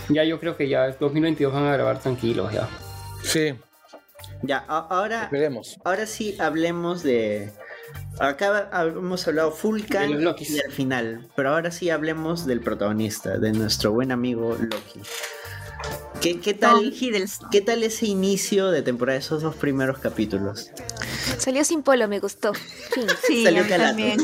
ya 0.09 0.23
yo 0.23 0.39
creo 0.39 0.55
que 0.55 0.69
ya 0.69 0.87
2022 0.91 1.51
van 1.53 1.65
a 1.65 1.73
grabar 1.73 1.99
tranquilos 1.99 2.53
ya. 2.53 2.67
Sí, 3.23 3.55
Ya, 4.43 4.59
ahora, 4.67 5.23
esperemos. 5.23 5.77
ahora 5.83 6.05
sí 6.05 6.37
hablemos 6.39 7.01
de. 7.03 7.51
Acá 8.19 8.69
hemos 8.83 9.27
hablado 9.27 9.51
full 9.51 9.81
Lokis. 9.89 10.49
y 10.51 10.59
al 10.59 10.71
final. 10.71 11.27
Pero 11.35 11.49
ahora 11.49 11.71
sí 11.71 11.89
hablemos 11.89 12.45
del 12.45 12.61
protagonista, 12.61 13.37
de 13.37 13.51
nuestro 13.51 13.91
buen 13.91 14.11
amigo 14.11 14.55
Loki. 14.59 15.01
¿Qué, 16.21 16.53
tal? 16.55 16.93
Hiddleston. 16.93 17.49
¿Qué 17.51 17.61
tal 17.61 17.83
ese 17.83 18.07
inicio 18.07 18.71
de 18.71 18.81
temporada, 18.81 19.19
esos 19.19 19.43
dos 19.43 19.55
primeros 19.55 19.99
capítulos? 19.99 20.71
Salió 21.37 21.63
sin 21.63 21.83
polo, 21.83 22.07
me 22.07 22.19
gustó. 22.19 22.53
Fin. 22.53 23.05
Sí, 23.27 23.43
Salió 23.43 23.63
Calato. 23.67 23.83
también. 23.89 24.19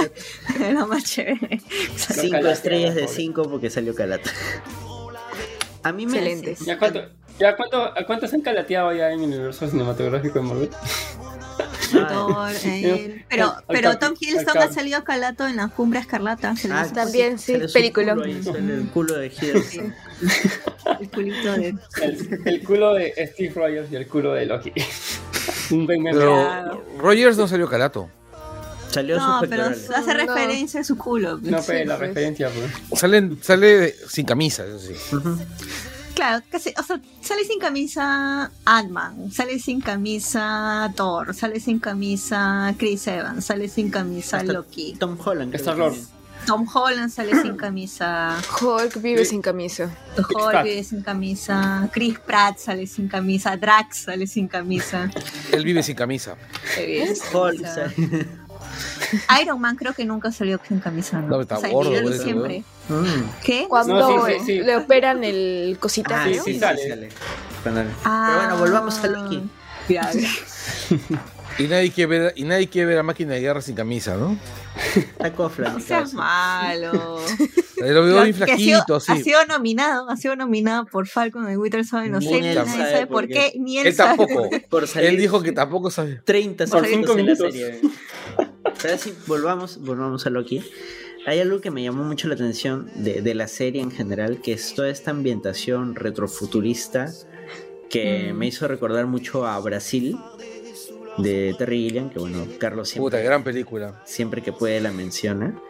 Era 0.60 0.84
más 0.86 1.04
chévere. 1.04 1.60
Cinco 1.96 2.32
Calato, 2.32 2.50
estrellas 2.50 2.94
de 2.96 3.06
cinco 3.08 3.48
porque 3.48 3.70
salió 3.70 3.94
Calata. 3.94 4.30
A 5.84 5.92
mí 5.92 6.06
me. 6.06 6.18
Excelente. 6.18 6.56
¿Ya 6.64 6.78
cuánto, 6.78 7.00
ya 7.38 7.56
cuánto, 7.56 7.82
a 7.84 8.04
cuántos 8.04 8.34
han 8.34 8.40
calateado 8.40 8.92
ya 8.92 9.12
en 9.12 9.20
el 9.20 9.26
universo 9.28 9.68
cinematográfico 9.68 10.40
de 10.40 10.44
Marvel? 10.44 10.70
Thor, 11.90 12.50
eh, 12.64 13.24
pero 13.28 13.54
pero 13.66 13.98
Tom 13.98 14.14
Hiddleston 14.18 14.58
ha 14.58 14.72
salido 14.72 15.02
calato 15.04 15.46
en 15.46 15.56
la 15.56 15.68
cumbre 15.68 16.00
escarlata. 16.00 16.54
Ah, 16.70 16.86
También, 16.92 17.38
sí, 17.38 17.54
película. 17.72 18.12
el 18.12 18.88
culo 18.92 19.14
de 19.16 19.26
Hiddleston. 19.28 19.94
el 21.00 21.10
culito 21.10 21.52
de. 21.52 21.74
El, 22.02 22.40
el 22.44 22.62
culo 22.62 22.94
de 22.94 23.12
Steve 23.32 23.52
Rogers 23.54 23.90
y 23.92 23.96
el 23.96 24.06
culo 24.06 24.32
de 24.34 24.46
Loki. 24.46 24.72
Un 25.70 25.86
buen 25.86 26.02
meme. 26.02 26.18
Pero 26.18 26.34
Claro. 26.46 26.84
Rogers 26.98 27.36
no 27.36 27.48
salió 27.48 27.68
calato. 27.68 28.08
Salió 28.90 29.16
No, 29.18 29.40
pero 29.48 29.64
hace 29.64 29.88
No. 29.90 30.14
referencia 30.14 30.80
a 30.80 30.84
su 30.84 30.96
culo. 30.96 31.38
pues. 31.38 31.50
No, 31.52 31.60
pero 31.66 31.84
la 31.84 31.96
pues. 31.98 32.08
referencia, 32.08 32.50
pues. 32.50 32.98
Sale, 33.00 33.30
sale 33.42 33.94
sin 34.08 34.24
camisa, 34.24 34.64
eso 34.66 34.78
sí. 34.78 34.94
Ujú. 35.14 35.38
Claro, 36.18 36.42
casi, 36.50 36.70
o 36.76 36.82
sea, 36.82 37.00
sale 37.20 37.44
sin 37.44 37.60
camisa 37.60 38.50
Ant-Man, 38.64 39.30
sale 39.30 39.60
sin 39.60 39.80
camisa 39.80 40.92
Thor, 40.96 41.32
sale 41.32 41.60
sin 41.60 41.78
camisa 41.78 42.74
Chris 42.76 43.06
Evans, 43.06 43.44
sale 43.44 43.68
sin 43.68 43.88
camisa 43.88 44.38
Hasta 44.38 44.52
Loki. 44.52 44.96
Tom 44.98 45.16
Holland. 45.24 45.52
creo 45.52 45.60
Star 45.60 45.74
que 45.76 45.80
Lord. 45.80 45.92
también. 45.94 46.18
Tom 46.46 46.66
Holland 46.74 47.10
sale 47.10 47.40
sin 47.40 47.56
camisa, 47.56 48.36
Hulk 48.60 48.96
vive 49.00 49.24
sin 49.24 49.42
camisa. 49.42 49.90
Hulk 50.16 50.64
vive 50.64 50.82
sin 50.82 51.02
camisa, 51.02 51.88
Chris 51.92 52.18
Pratt 52.18 52.58
sale 52.58 52.86
sin 52.88 53.06
camisa, 53.06 53.56
Drax 53.56 53.98
sale 54.04 54.26
sin 54.26 54.48
camisa. 54.48 55.10
Él 55.52 55.62
vive 55.64 55.82
sin 55.84 55.94
camisa. 55.94 56.36
Hulk, 57.32 57.54
O 57.54 57.58
sea, 57.60 57.74
sale- 57.74 58.26
Iron 59.42 59.60
Man 59.60 59.76
creo 59.76 59.92
que 59.94 60.04
nunca 60.04 60.30
salió 60.32 60.60
sin 60.66 60.80
camisa. 60.80 61.20
No, 61.20 61.40
está 61.40 61.58
O 61.58 61.60
sea, 61.60 61.70
gordo, 61.70 61.92
ese 61.92 62.22
siempre. 62.24 62.64
Mm. 62.88 63.04
¿Qué? 63.44 63.66
Cuando 63.68 63.94
No, 63.98 64.26
sí, 64.26 64.32
sí, 64.40 64.44
sí. 64.46 64.60
le 64.60 64.76
operan 64.76 65.24
el 65.24 65.76
cosita, 65.80 66.22
Ah, 66.22 66.26
¿no? 66.26 66.32
sí, 66.44 66.54
sí, 66.54 66.58
sale. 66.58 66.88
sale. 66.88 67.08
Ah. 68.04 68.26
Pero 68.30 68.38
bueno, 68.40 68.58
volvamos 68.58 68.98
a 69.04 69.06
Loki. 69.08 69.42
Ya. 69.88 70.10
Y 71.58 71.64
nadie 71.66 71.90
quiere 71.90 72.06
ver, 72.18 72.32
y 72.36 72.44
nadie 72.44 72.68
quiere 72.68 72.86
ver 72.86 72.98
a 72.98 73.02
máquina 73.02 73.32
de 73.34 73.40
guerra 73.40 73.60
sin 73.60 73.74
camisa, 73.74 74.16
¿no? 74.16 74.38
Está 74.94 75.32
cofla. 75.32 75.70
No 75.70 75.80
seas 75.80 76.14
malo. 76.14 76.92
Lo 77.78 78.04
veo 78.04 78.22
bien 78.22 78.36
que 78.36 78.44
ha 78.52 78.56
sido, 78.56 78.78
flaquito, 78.84 78.94
ha 78.94 79.14
así. 79.14 79.22
sido 79.24 79.44
nominado, 79.46 80.08
ha 80.10 80.16
sido 80.16 80.36
nominado 80.36 80.84
por 80.86 81.06
Falcon 81.08 81.46
and 81.46 81.56
Winter 81.58 81.84
Soldier, 81.84 82.10
no 82.12 82.20
sé, 82.20 82.40
nadie 82.40 82.54
sabe 82.54 82.90
sabe 82.92 83.06
por 83.06 83.26
qué. 83.26 83.50
qué, 83.52 83.58
ni 83.58 83.78
él, 83.78 83.88
Él 83.88 83.94
sabe. 83.94 84.16
tampoco. 84.16 84.50
Por 84.68 84.86
salir 84.88 85.10
Él 85.10 85.16
dijo 85.16 85.42
que 85.42 85.52
tampoco 85.52 85.90
sabe. 85.90 86.20
30 86.24 86.66
Por 86.66 86.86
segundos 86.86 86.90
cinco 86.90 87.12
en 87.12 87.26
la 87.26 87.32
minutos. 87.34 87.54
Pero 88.82 88.98
sí, 88.98 89.14
volvamos, 89.26 89.80
volvamos 89.82 90.26
a 90.26 90.30
Loki. 90.30 90.62
Hay 91.26 91.40
algo 91.40 91.60
que 91.60 91.70
me 91.70 91.82
llamó 91.82 92.04
mucho 92.04 92.28
la 92.28 92.34
atención 92.34 92.90
de, 92.94 93.20
de 93.22 93.34
la 93.34 93.48
serie 93.48 93.82
en 93.82 93.90
general, 93.90 94.40
que 94.40 94.52
es 94.52 94.74
toda 94.74 94.88
esta 94.88 95.10
ambientación 95.10 95.94
retrofuturista 95.94 97.12
que 97.90 98.30
Mm. 98.32 98.36
me 98.36 98.46
hizo 98.46 98.68
recordar 98.68 99.06
mucho 99.06 99.46
a 99.46 99.58
Brasil 99.60 100.16
de 101.18 101.54
Terry 101.58 101.84
Gilliam, 101.84 102.10
que 102.10 102.18
bueno, 102.20 102.46
Carlos 102.58 102.92
Puta, 102.92 103.16
siempre, 103.16 103.22
gran 103.24 103.42
película. 103.44 104.02
siempre 104.06 104.42
que 104.42 104.52
puede 104.52 104.80
la 104.80 104.92
menciona. 104.92 105.60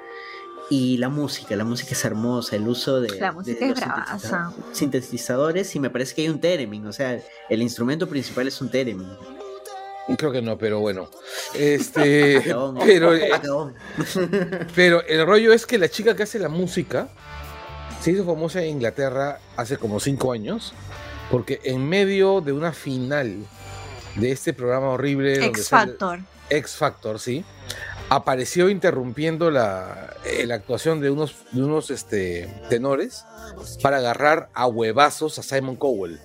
Y 0.70 0.98
la 0.98 1.08
música, 1.08 1.56
la 1.56 1.64
música 1.64 1.92
es 1.92 2.04
hermosa, 2.04 2.54
el 2.56 2.68
uso 2.68 3.00
de, 3.00 3.18
La 3.18 3.32
música 3.32 3.58
de 3.58 3.64
es 3.64 3.70
los 3.70 3.80
bravaza. 3.80 4.50
sintetiza- 4.50 4.74
sintetizadores 4.74 5.74
y 5.74 5.80
me 5.80 5.88
parece 5.88 6.14
que 6.14 6.22
hay 6.22 6.28
un 6.28 6.40
theremin, 6.40 6.86
o 6.86 6.92
sea, 6.92 7.18
el 7.48 7.62
instrumento 7.62 8.06
principal 8.06 8.46
es 8.48 8.60
un 8.60 8.68
theremin. 8.70 9.08
Creo 10.16 10.32
que 10.32 10.40
no, 10.40 10.56
pero 10.56 10.80
bueno. 10.80 11.10
Este, 11.54 12.40
pero, 12.86 13.14
eh, 13.14 13.30
pero 14.74 15.02
el 15.06 15.26
rollo 15.26 15.52
es 15.52 15.66
que 15.66 15.78
la 15.78 15.88
chica 15.88 16.16
que 16.16 16.22
hace 16.22 16.38
la 16.38 16.48
música 16.48 17.08
se 18.00 18.12
hizo 18.12 18.24
famosa 18.24 18.62
en 18.62 18.70
Inglaterra 18.70 19.38
hace 19.56 19.76
como 19.76 20.00
cinco 20.00 20.32
años, 20.32 20.72
porque 21.30 21.60
en 21.64 21.86
medio 21.88 22.40
de 22.40 22.52
una 22.52 22.72
final 22.72 23.44
de 24.16 24.30
este 24.32 24.52
programa 24.52 24.88
horrible, 24.90 25.32
donde 25.34 25.46
X 25.48 25.66
sale- 25.66 25.92
Factor. 25.92 26.20
X 26.50 26.76
Factor, 26.76 27.18
sí, 27.20 27.44
apareció 28.08 28.70
interrumpiendo 28.70 29.50
la, 29.50 30.14
eh, 30.24 30.46
la 30.46 30.54
actuación 30.54 31.00
de 31.00 31.10
unos, 31.10 31.34
de 31.52 31.62
unos 31.62 31.90
este, 31.90 32.48
tenores 32.70 33.24
para 33.82 33.98
agarrar 33.98 34.48
a 34.54 34.66
huevazos 34.66 35.38
a 35.38 35.42
Simon 35.42 35.76
Cowell. 35.76 36.18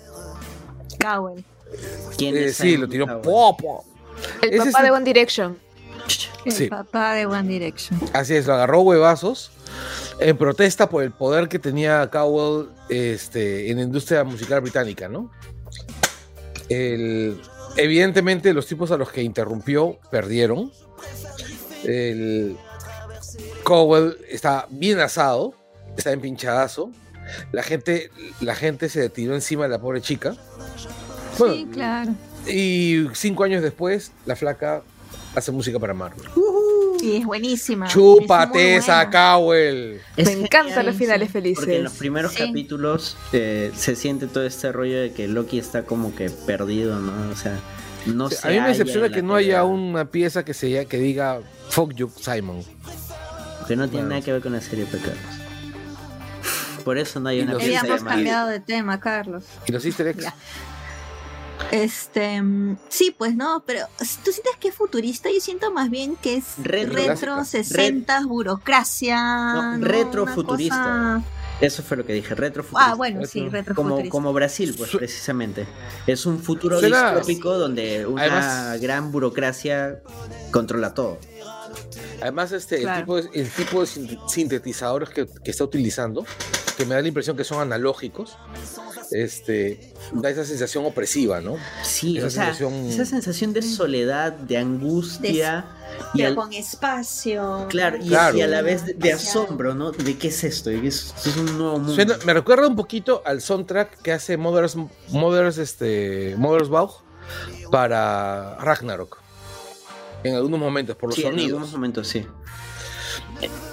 Cowell. 1.00 1.44
¿Quién 2.16 2.36
Eh, 2.36 2.46
es 2.46 2.56
sí, 2.56 2.76
lo 2.76 2.88
tiró 2.88 3.20
popo. 3.22 3.84
El 4.42 4.56
papá 4.58 4.82
de 4.82 4.90
One 4.90 5.04
Direction. 5.04 5.58
El 6.44 6.52
Sí. 6.52 6.66
papá 6.68 7.14
de 7.14 7.26
One 7.26 7.48
Direction. 7.48 7.98
Así 8.12 8.34
es, 8.34 8.46
lo 8.46 8.54
agarró 8.54 8.80
huevazos 8.82 9.50
en 10.20 10.36
protesta 10.36 10.88
por 10.88 11.02
el 11.02 11.10
poder 11.12 11.48
que 11.48 11.58
tenía 11.58 12.08
Cowell 12.10 12.68
este, 12.88 13.70
en 13.70 13.78
la 13.78 13.82
industria 13.84 14.22
musical 14.24 14.60
británica, 14.60 15.08
¿no? 15.08 15.30
El- 16.68 17.40
evidentemente, 17.76 18.52
los 18.52 18.66
tipos 18.66 18.90
a 18.90 18.96
los 18.96 19.10
que 19.10 19.22
interrumpió 19.22 19.98
perdieron. 20.10 20.72
El 21.84 22.56
Cowell 23.64 24.16
está 24.28 24.66
bien 24.70 25.00
asado, 25.00 25.54
está 25.96 26.12
empinchadazo. 26.12 26.90
La 27.52 27.62
gente, 27.62 28.10
la 28.40 28.54
gente 28.54 28.88
se 28.88 29.08
tiró 29.08 29.34
encima 29.34 29.64
de 29.64 29.70
la 29.70 29.78
pobre 29.80 30.00
chica. 30.02 30.36
Bueno, 31.38 31.54
sí, 31.54 31.66
claro. 31.72 32.12
Y 32.46 33.06
cinco 33.14 33.44
años 33.44 33.62
después, 33.62 34.12
la 34.26 34.36
flaca 34.36 34.82
hace 35.34 35.50
música 35.52 35.78
para 35.78 35.94
Marvel. 35.94 36.24
Sí, 37.00 37.16
es 37.16 37.24
buenísima. 37.26 37.86
¡Chúpate 37.88 38.76
Es 38.76 38.84
esa. 38.84 39.10
Cowell! 39.10 40.00
Es 40.16 40.26
Me 40.26 40.44
encantan 40.44 40.86
los 40.86 40.96
finales 40.96 41.30
Porque 41.32 41.48
en 41.48 41.54
los 41.54 41.58
felices. 41.92 41.98
primeros 41.98 42.32
Sí. 42.32 42.46
capítulos 42.46 43.16
eh, 43.32 43.72
se 43.76 43.94
siente 43.96 44.26
todo 44.26 44.44
este 44.46 44.72
rollo 44.72 45.00
de 45.00 45.12
que 45.12 45.28
Loki 45.28 45.58
está 45.58 45.84
como 45.84 46.14
que 46.14 46.30
perdido, 46.30 46.98
¿no? 47.00 47.30
O 47.32 47.36
sea, 47.36 47.58
no 48.06 48.30
Sí, 48.30 48.36
se 48.36 48.48
a 48.48 48.50
mí 48.52 48.60
me 48.60 48.68
decepciona 48.68 49.08
que 49.10 49.22
no 49.22 49.34
haya 49.34 49.64
una 49.64 50.06
pieza 50.06 50.44
que, 50.44 50.54
se, 50.54 50.86
que 50.86 50.98
diga 50.98 51.40
Fuck 51.68 51.94
you, 51.94 52.10
Simon. 52.20 52.62
Que 53.66 53.76
no 53.76 53.84
tiene 53.88 54.04
Bueno. 54.04 54.08
nada 54.10 54.20
que 54.22 54.32
ver 54.32 54.40
con 54.42 54.52
la 54.52 54.60
serie 54.60 54.86
Pecados. 54.86 55.18
Por 56.84 56.98
eso 56.98 57.18
no 57.20 57.28
hay 57.30 57.38
Y 57.40 57.42
una 57.42 57.56
pieza 57.56 57.80
Habíamos 57.80 58.04
cambiado 58.04 58.48
de 58.48 58.60
tema, 58.60 59.00
Carlos. 59.00 59.44
Y 59.66 59.72
los 59.72 59.84
easter 59.84 60.06
eggs. 60.08 60.22
Ya. 60.24 60.34
Este, 61.70 62.40
mm, 62.42 62.76
sí, 62.88 63.14
pues 63.16 63.34
no, 63.34 63.62
pero 63.66 63.86
tú 64.24 64.32
sientes 64.32 64.52
que 64.60 64.68
es 64.68 64.74
futurista, 64.74 65.30
yo 65.30 65.40
siento 65.40 65.72
más 65.72 65.90
bien 65.90 66.16
que 66.16 66.36
es 66.36 66.44
Retro. 66.62 66.94
retro, 66.94 67.34
Clásica. 67.36 67.64
60, 67.64 68.26
burocracia. 68.26 69.54
No, 69.54 69.78
¿no? 69.78 69.84
retrofuturista. 69.84 70.76
Cosa- 70.76 71.22
Eso 71.60 71.82
fue 71.82 71.96
lo 71.96 72.04
que 72.06 72.12
dije, 72.12 72.34
retrofuturista. 72.34 72.92
Ah, 72.92 72.94
bueno, 72.94 73.24
sí, 73.26 73.40
Retro. 73.44 73.58
retrofuturista. 73.58 74.10
Como, 74.10 74.24
como 74.26 74.32
Brasil, 74.32 74.74
pues 74.76 74.90
Su- 74.90 74.98
precisamente. 74.98 75.66
Es 76.06 76.26
un 76.26 76.40
futuro 76.40 76.78
Suena- 76.80 77.10
distópico 77.12 77.56
donde 77.58 78.06
una 78.06 78.22
Además- 78.22 78.80
gran 78.80 79.10
burocracia 79.12 80.00
controla 80.50 80.94
todo. 80.94 81.18
Además, 82.20 82.52
este, 82.52 82.80
Claro. 82.80 82.98
el, 82.98 83.02
tipo 83.02 83.16
de, 83.32 83.40
el 83.40 83.50
tipo 83.50 83.80
de 83.80 83.86
sin- 83.86 84.18
sintetizadores 84.28 85.10
que, 85.10 85.26
que 85.26 85.50
está 85.50 85.64
utilizando, 85.64 86.24
que 86.76 86.86
me 86.86 86.94
da 86.94 87.02
la 87.02 87.08
impresión 87.08 87.36
que 87.36 87.44
son 87.44 87.60
analógicos, 87.60 88.36
este, 89.14 89.92
da 90.12 90.28
esa 90.30 90.44
sensación 90.44 90.84
opresiva, 90.84 91.40
¿no? 91.40 91.56
Sí, 91.82 92.18
Esa 92.18 92.26
o 92.26 92.30
sea, 92.30 92.44
sensación- 92.54 92.86
esa 92.90 93.04
sensación 93.04 93.52
de 93.52 93.62
soledad, 93.62 94.32
de 94.32 94.58
angustia 94.58 95.64
y, 96.14 96.18
Pero 96.18 96.28
al- 96.30 96.34
con 96.34 96.52
espacio. 96.52 97.66
claro, 97.68 97.98
y, 98.02 98.08
Claro. 98.08 98.36
y 98.36 98.42
a 98.42 98.46
la 98.48 98.62
vez 98.62 98.82
de, 98.98 99.12
asombro, 99.12 99.74
¿no? 99.74 99.92
¿De 99.92 100.18
qué 100.18 100.28
es 100.28 100.42
esto? 100.44 100.70
¿De 100.70 100.80
qué 100.80 100.88
es, 100.88 101.14
un 101.36 101.56
nuevo 101.58 101.78
mundo. 101.78 101.94
Suena- 101.94 102.18
me 102.26 102.34
recuerda 102.34 102.66
un 102.66 102.76
poquito 102.76 103.22
al 103.24 103.40
soundtrack 103.40 104.02
que 104.02 104.12
hace 104.12 104.36
Mothers, 104.36 104.76
Mothers, 105.10 105.58
este, 105.58 106.34
Mothers 106.36 106.68
Bauch 106.68 106.92
para 107.70 108.56
Ragnarok. 108.56 109.18
En 110.22 110.34
algunos 110.34 110.58
momentos, 110.58 110.96
por 110.96 111.10
los 111.10 111.16
Sí, 111.16 111.22
en 111.22 111.28
sonidos. 111.28 111.48
algunos 111.50 111.72
momentos 111.72 112.08
sí. 112.08 112.26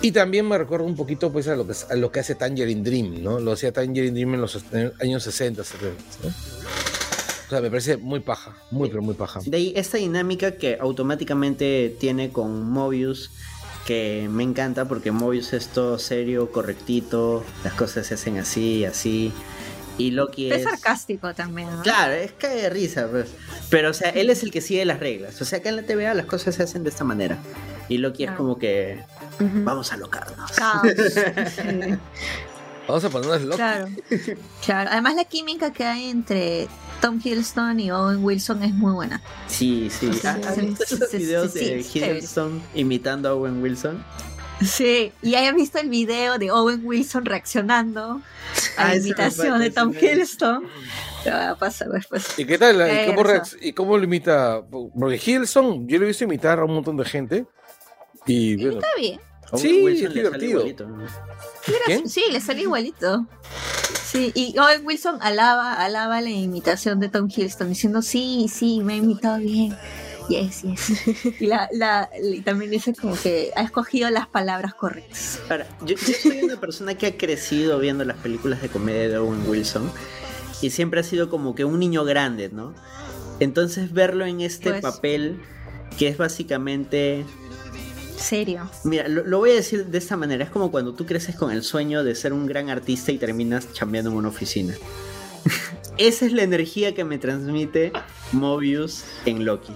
Y 0.02 0.12
también 0.12 0.48
me 0.48 0.58
recuerda 0.58 0.86
un 0.86 0.96
poquito 0.96 1.32
pues, 1.32 1.48
a, 1.48 1.56
lo 1.56 1.68
que, 1.68 1.74
a 1.90 1.96
lo 1.96 2.12
que 2.12 2.20
hace 2.20 2.36
Tangerine 2.36 2.84
Dream, 2.84 3.24
¿no? 3.24 3.40
Lo 3.40 3.52
hacía 3.52 3.72
Tangerine 3.72 4.14
Dream 4.14 4.34
en 4.36 4.42
los 4.42 4.58
años 5.00 5.24
60, 5.24 5.64
70. 5.64 6.04
¿no? 6.24 6.30
O 6.30 7.50
sea, 7.54 7.62
me 7.62 7.70
parece 7.70 7.98
muy 7.98 8.22
paja, 8.22 8.56
muy, 8.72 8.88
pero 8.88 9.02
muy 9.02 9.14
paja. 9.14 9.42
De 9.46 9.58
ahí 9.58 9.74
esta 9.76 9.98
dinámica 9.98 10.54
que 10.54 10.78
automáticamente 10.80 11.94
tiene 12.00 12.30
con 12.30 12.70
Mobius, 12.70 13.30
que 13.86 14.30
me 14.32 14.44
encanta 14.44 14.88
porque 14.88 15.12
Mobius 15.12 15.52
es 15.52 15.68
todo 15.68 16.00
serio, 16.00 16.52
correctito, 16.52 17.44
las 17.66 17.74
cosas 17.74 18.08
se 18.08 18.14
hacen 18.14 18.38
así, 18.38 18.86
así. 18.86 19.34
Y 19.98 20.12
Loki 20.12 20.52
Es 20.52 20.60
es... 20.60 20.64
sarcástico 20.64 21.34
también, 21.34 21.70
¿no? 21.76 21.82
Claro, 21.84 22.14
es 22.14 22.32
cae 22.34 22.56
de 22.64 22.70
risa, 22.70 23.08
pues. 23.10 23.30
Pero, 23.70 23.90
o 23.92 23.94
sea, 23.94 24.10
él 24.10 24.30
es 24.30 24.42
el 24.44 24.52
que 24.52 24.62
sigue 24.62 24.84
las 24.86 25.00
reglas. 25.00 25.40
O 25.42 25.46
sea, 25.46 25.60
acá 25.60 25.70
en 25.70 25.76
la 25.76 25.84
TVA 25.84 26.14
las 26.14 26.26
cosas 26.26 26.56
se 26.56 26.64
hacen 26.64 26.84
de 26.84 26.90
esta 26.90 27.04
manera. 27.04 27.38
Y 27.90 27.98
Loki 27.98 28.24
es 28.24 28.30
Claro. 28.30 28.38
como 28.44 28.58
que, 28.58 29.04
vamos 29.40 29.92
a 29.92 29.98
locarnos. 29.98 30.52
Vamos 32.88 33.04
a 33.06 33.10
ponernos 33.10 33.42
locos. 33.44 33.56
Claro, 33.58 33.88
claro. 34.66 34.90
Además 34.92 35.16
la 35.16 35.24
química 35.26 35.72
que 35.72 35.86
hay 35.86 36.10
entre 36.10 36.68
Tom 37.00 37.22
Hiddleston 37.24 37.80
y 37.80 37.92
Owen 37.92 38.24
Wilson 38.24 38.64
es 38.64 38.74
muy 38.74 38.92
buena. 38.92 39.22
Sí, 39.48 39.90
sí. 39.92 40.12
Sí, 40.14 40.28
¿Has 40.28 40.58
visto 40.58 40.84
sí, 40.86 40.96
esos 40.96 41.10
sí, 41.10 41.18
videos 41.18 41.52
sí, 41.54 41.60
de 41.60 41.84
sí, 41.84 42.00
Hiddleston 42.00 42.62
imitando 42.74 43.30
a 43.30 43.34
Owen 43.36 43.62
Wilson? 43.62 44.04
Sí, 44.66 45.12
y 45.22 45.36
hayas 45.36 45.56
visto 45.56 45.80
el 45.80 45.90
video 45.90 46.38
de 46.38 46.52
Owen 46.52 46.82
Wilson 46.84 47.26
reaccionando 47.26 48.22
a 48.78 48.84
Ah, 48.84 48.88
la 48.90 48.94
ese 48.94 49.02
me 49.02 49.08
imitación 49.08 49.60
de 49.60 49.70
Tom. 49.72 49.94
Hiddleston. 49.94 50.68
Te 51.24 51.32
va 51.32 51.52
a 51.52 51.56
pasar 51.56 51.90
después. 51.90 52.38
¿Y 52.38 52.46
qué 52.46 52.58
tal? 52.58 52.76
¿Y 52.82 53.14
cómo, 53.16 53.30
¿Y 53.62 53.74
cómo 53.74 53.98
lo 53.98 54.04
imita? 54.04 54.62
Porque 54.70 55.22
Hilson, 55.24 55.88
yo 55.88 55.98
lo 55.98 56.06
he 56.06 56.08
visto 56.08 56.24
imitar 56.24 56.60
a 56.60 56.66
un 56.66 56.74
montón 56.74 56.98
de 56.98 57.06
gente. 57.06 57.46
Y 58.26 58.56
bueno, 58.56 58.80
Está 58.80 58.88
bien. 58.98 59.20
Owen 59.52 59.62
Sí, 59.62 59.84
Wilson 59.84 60.08
es 60.08 60.16
le 60.16 60.24
sale 60.30 60.48
divertido. 60.48 60.98
Sí, 62.06 62.24
le 62.32 62.42
salió 62.42 62.64
igualito. 62.64 63.26
Sí, 64.06 64.32
y 64.36 64.58
Owen 64.58 64.86
Wilson 64.86 65.18
alaba, 65.22 65.74
alaba 65.74 66.22
la 66.22 66.30
imitación 66.30 67.00
de 67.00 67.10
Tom 67.10 67.28
Hiddleston 67.30 67.70
diciendo, 67.70 68.02
sí, 68.02 68.48
sí, 68.52 68.82
me 68.84 68.94
ha 68.94 68.98
imitado 68.98 69.38
bien. 69.40 69.76
Yes, 70.30 70.62
yes. 70.64 70.92
Y, 71.40 71.48
la, 71.48 71.68
la, 71.72 72.10
y 72.22 72.42
también 72.42 72.72
dice 72.72 72.94
como 72.94 73.16
que 73.16 73.52
ha 73.56 73.62
escogido 73.64 74.10
las 74.10 74.28
palabras 74.28 74.74
correctas. 74.74 75.40
Ahora, 75.50 75.68
yo, 75.86 75.96
yo 75.96 76.14
soy 76.22 76.42
una 76.44 76.60
persona 76.60 76.96
que 76.96 77.08
ha 77.08 77.18
crecido 77.18 77.80
viendo 77.80 78.04
las 78.06 78.18
películas 78.18 78.62
de 78.62 78.70
comedia 78.70 79.10
de 79.10 79.18
Owen 79.18 79.44
Wilson 79.48 79.92
y 80.62 80.70
siempre 80.70 81.00
ha 81.00 81.04
sido 81.04 81.30
como 81.30 81.56
que 81.56 81.66
un 81.66 81.80
niño 81.80 82.04
grande, 82.06 82.50
¿no? 82.50 82.74
Entonces 83.40 83.92
verlo 83.92 84.26
en 84.26 84.42
este 84.42 84.70
Pues. 84.70 84.82
papel 84.82 85.42
que 85.98 86.08
es 86.08 86.18
básicamente... 86.18 87.26
Serio. 88.18 88.70
Mira, 88.84 89.08
lo, 89.08 89.24
lo 89.26 89.40
voy 89.40 89.50
a 89.50 89.56
decir 89.56 89.88
de 89.88 89.98
esta 89.98 90.16
manera, 90.16 90.44
es 90.44 90.52
como 90.52 90.70
cuando 90.70 90.94
tú 90.94 91.08
creces 91.08 91.36
con 91.36 91.52
el 91.52 91.64
sueño 91.64 92.04
de 92.04 92.14
ser 92.14 92.34
un 92.34 92.46
gran 92.46 92.70
artista 92.70 93.12
y 93.12 93.18
terminas 93.18 93.74
chambeando 93.74 94.12
en 94.12 94.18
una 94.18 94.30
oficina. 94.30 94.76
Esa 95.98 96.26
es 96.28 96.32
la 96.32 96.44
energía 96.44 96.94
que 96.94 97.04
me 97.04 97.18
transmite 97.18 97.92
Mobius 98.32 99.04
en 99.26 99.44
Loki. 99.44 99.74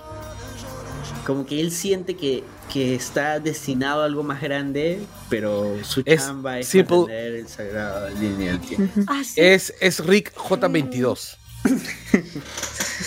Como 1.26 1.46
que 1.46 1.60
él 1.60 1.72
siente 1.72 2.16
que, 2.16 2.44
que 2.72 2.96
está 2.96 3.40
destinado 3.40 4.04
a 4.04 4.06
algo 4.06 4.24
más 4.24 4.42
grande, 4.42 5.02
pero 5.30 5.84
su 5.84 6.04
Es 6.06 6.26
chamba 6.26 6.60
es 6.60 6.74
el 6.76 7.48
sagrado 7.48 8.10
línea 8.10 8.52
del 8.52 8.62
tiempo. 8.62 9.02
Ah, 9.08 9.24
sí. 9.24 9.42
Es, 9.42 9.74
es 9.80 10.06
Rick 10.06 10.34
J22. 10.36 11.38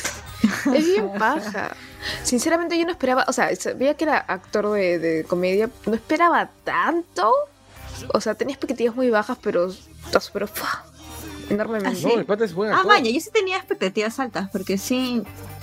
Es 0.75 0.87
bien 0.87 1.11
paja. 1.19 1.77
Sinceramente 2.23 2.79
yo 2.79 2.85
no 2.85 2.93
esperaba, 2.93 3.25
o 3.29 3.33
sea, 3.33 3.55
sabía 3.57 3.95
que 3.95 4.05
era 4.05 4.19
actor 4.19 4.71
de, 4.73 4.99
de 4.99 5.25
comedia, 5.25 5.71
no 5.87 5.95
esperaba 5.95 6.51
tanto. 6.65 7.33
O 8.15 8.21
sea, 8.21 8.35
tenía 8.35 8.55
expectativas 8.55 8.95
muy 8.95 9.11
bajas, 9.11 9.39
pero 9.43 9.73
está 10.05 10.21
súper 10.21 10.49
¡fua! 10.49 10.85
Enormemente. 11.51 11.89
Ah, 11.99 12.03
No, 12.03 12.09
sí. 12.11 12.15
el 12.19 12.25
pata 12.25 12.45
es 12.45 12.55
buen 12.55 12.73
Ah, 12.73 12.83
vaya, 12.85 13.11
yo 13.11 13.21
sí 13.21 13.31
tenía 13.33 13.57
expectativas 13.57 14.19
altas, 14.19 14.49
porque 14.51 14.79
sí, 14.79 15.23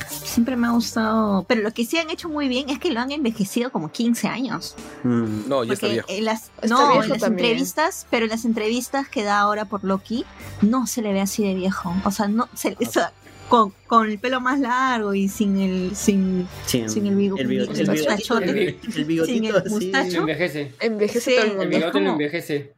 siempre 0.10 0.56
me 0.56 0.68
ha 0.68 0.72
gustado. 0.72 1.46
Pero 1.48 1.62
lo 1.62 1.72
que 1.74 1.86
sí 1.86 1.98
han 1.98 2.10
hecho 2.10 2.30
muy 2.30 2.48
bien 2.48 2.70
es 2.70 2.80
que 2.80 2.92
lo 2.92 3.00
han 3.00 3.12
envejecido 3.12 3.72
como 3.72 3.92
15 3.92 4.28
años. 4.28 4.76
Mm. 5.04 5.48
No, 5.48 5.64
ya 5.64 5.74
está 5.74 5.88
Porque 5.88 5.94
viejo. 5.94 6.08
en 6.10 6.26
las, 6.26 6.52
Está 6.62 6.68
no, 6.68 6.88
viejo 6.90 7.04
en 7.04 7.10
las 7.10 7.20
también. 7.22 7.46
entrevistas, 7.48 8.08
pero 8.10 8.26
en 8.26 8.32
las 8.32 8.46
entrevistas 8.46 9.08
que 9.10 9.24
da 9.24 9.40
ahora 9.40 9.66
por 9.66 9.84
Loki, 9.84 10.26
no 10.62 10.88
se 10.88 11.02
le 11.02 11.14
ve 11.14 11.22
así 11.22 11.44
de 11.44 11.54
viejo. 11.56 11.94
O 12.06 12.12
sea, 12.12 12.28
no 12.28 12.48
se, 12.56 12.76
o 12.80 12.92
sea, 12.92 13.12
con, 13.50 13.74
con 13.86 14.10
el 14.10 14.18
pelo 14.18 14.42
más 14.42 14.60
largo 14.60 15.14
y 15.14 15.30
sin 15.30 15.60
el, 15.60 15.96
sin, 15.96 16.48
Sí, 16.66 16.84
Sin 16.90 17.06
el 17.06 17.16
bigo- 17.16 17.38
el, 17.40 17.48
bigo- 17.48 17.70
el 17.72 17.80
el 17.80 17.90
bigotito, 17.92 18.38
el, 18.40 18.50
el 18.96 19.06
bigotito 19.06 19.26
Sin 19.26 19.46
el 19.46 19.70
mustacho. 19.70 20.18
Envejece. 20.22 20.74
Envejece 20.80 21.20
Sí, 21.22 21.36
todo 21.36 21.44
el 21.46 21.52
El 21.52 21.58
mundo. 21.58 21.70
bigote 21.78 21.92
como- 21.92 22.06
no 22.06 22.12
envejece. 22.14 22.74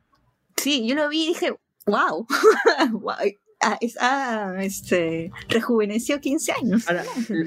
Sí, 0.57 0.85
yo 0.85 0.95
lo 0.95 1.07
vi 1.07 1.23
y 1.23 1.27
dije, 1.29 1.53
wow. 1.87 2.25
wow. 2.91 3.15
Ah, 3.59 3.75
es- 3.81 3.97
ah, 3.99 4.53
este, 4.59 5.31
rejuveneció 5.49 6.21
15 6.21 6.51
años. 6.51 6.87
Ahora, 6.87 7.03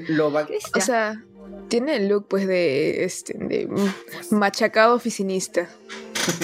lo 0.09 0.29
va-. 0.29 0.45
O 0.75 0.81
sea, 0.81 1.23
tiene 1.69 1.95
el 1.95 2.09
look 2.09 2.27
pues 2.27 2.45
de 2.47 3.05
este 3.05 3.33
de 3.37 3.69
machacado 4.29 4.93
oficinista. 4.93 5.69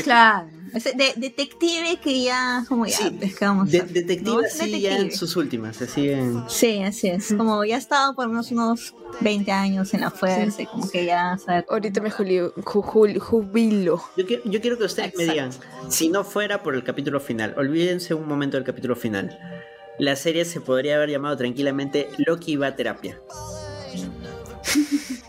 Claro. 0.06 0.48
De, 0.83 1.13
detective 1.15 1.97
que 2.03 2.23
ya, 2.23 2.65
como 2.67 2.85
ya, 2.85 2.97
Sí, 2.97 3.09
pescamos. 3.11 3.71
de- 3.71 3.81
detective 3.81 4.31
¿no? 4.31 4.39
así 4.39 4.81
ya 4.81 4.97
en 4.97 5.11
sus 5.11 5.35
últimas, 5.35 5.81
así 5.81 6.09
en... 6.09 6.43
Sí, 6.49 6.81
así 6.83 7.07
es. 7.07 7.33
Como 7.37 7.63
ya 7.65 7.75
ha 7.75 7.79
estado 7.79 8.15
por 8.15 8.27
unos, 8.27 8.51
unos 8.51 8.93
20 9.21 9.51
años 9.51 9.93
en 9.93 10.01
la 10.01 10.11
fuerza 10.11 10.61
y 10.61 10.65
como 10.65 10.89
que 10.89 11.05
ya 11.05 11.37
sabe. 11.37 11.65
Ahorita 11.69 12.01
me 12.01 12.11
julio, 12.11 12.53
ju- 12.55 12.83
ju- 12.83 13.19
jubilo. 13.19 14.01
Yo 14.17 14.25
quiero, 14.25 14.43
yo 14.45 14.61
quiero 14.61 14.77
que 14.77 14.83
ustedes 14.85 15.13
me 15.17 15.23
digan, 15.23 15.47
Exacto. 15.47 15.91
si 15.91 16.09
no 16.09 16.23
fuera 16.23 16.63
por 16.63 16.75
el 16.75 16.83
capítulo 16.83 17.19
final, 17.19 17.53
olvídense 17.57 18.13
un 18.13 18.27
momento 18.27 18.57
del 18.57 18.65
capítulo 18.65 18.95
final. 18.95 19.37
la 19.99 20.15
serie 20.15 20.45
se 20.45 20.61
podría 20.61 20.95
haber 20.97 21.09
llamado 21.09 21.35
tranquilamente 21.37 22.07
Loki 22.19 22.55
va 22.55 22.67
a 22.67 22.75
terapia. 22.75 23.19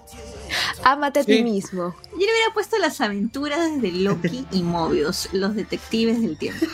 Ámate 0.85 1.21
a 1.21 1.25
Sí. 1.25 1.37
ti 1.37 1.43
mismo. 1.43 1.95
Yo 2.13 2.19
le 2.19 2.25
hubiera 2.33 2.53
puesto 2.55 2.79
las 2.79 3.01
aventuras 3.01 3.81
de 3.83 3.93
Loki 3.93 4.47
y 4.53 4.63
Mobius, 4.63 5.29
los 5.33 5.55
detectives 5.55 6.21
del 6.21 6.37
tiempo. 6.39 6.67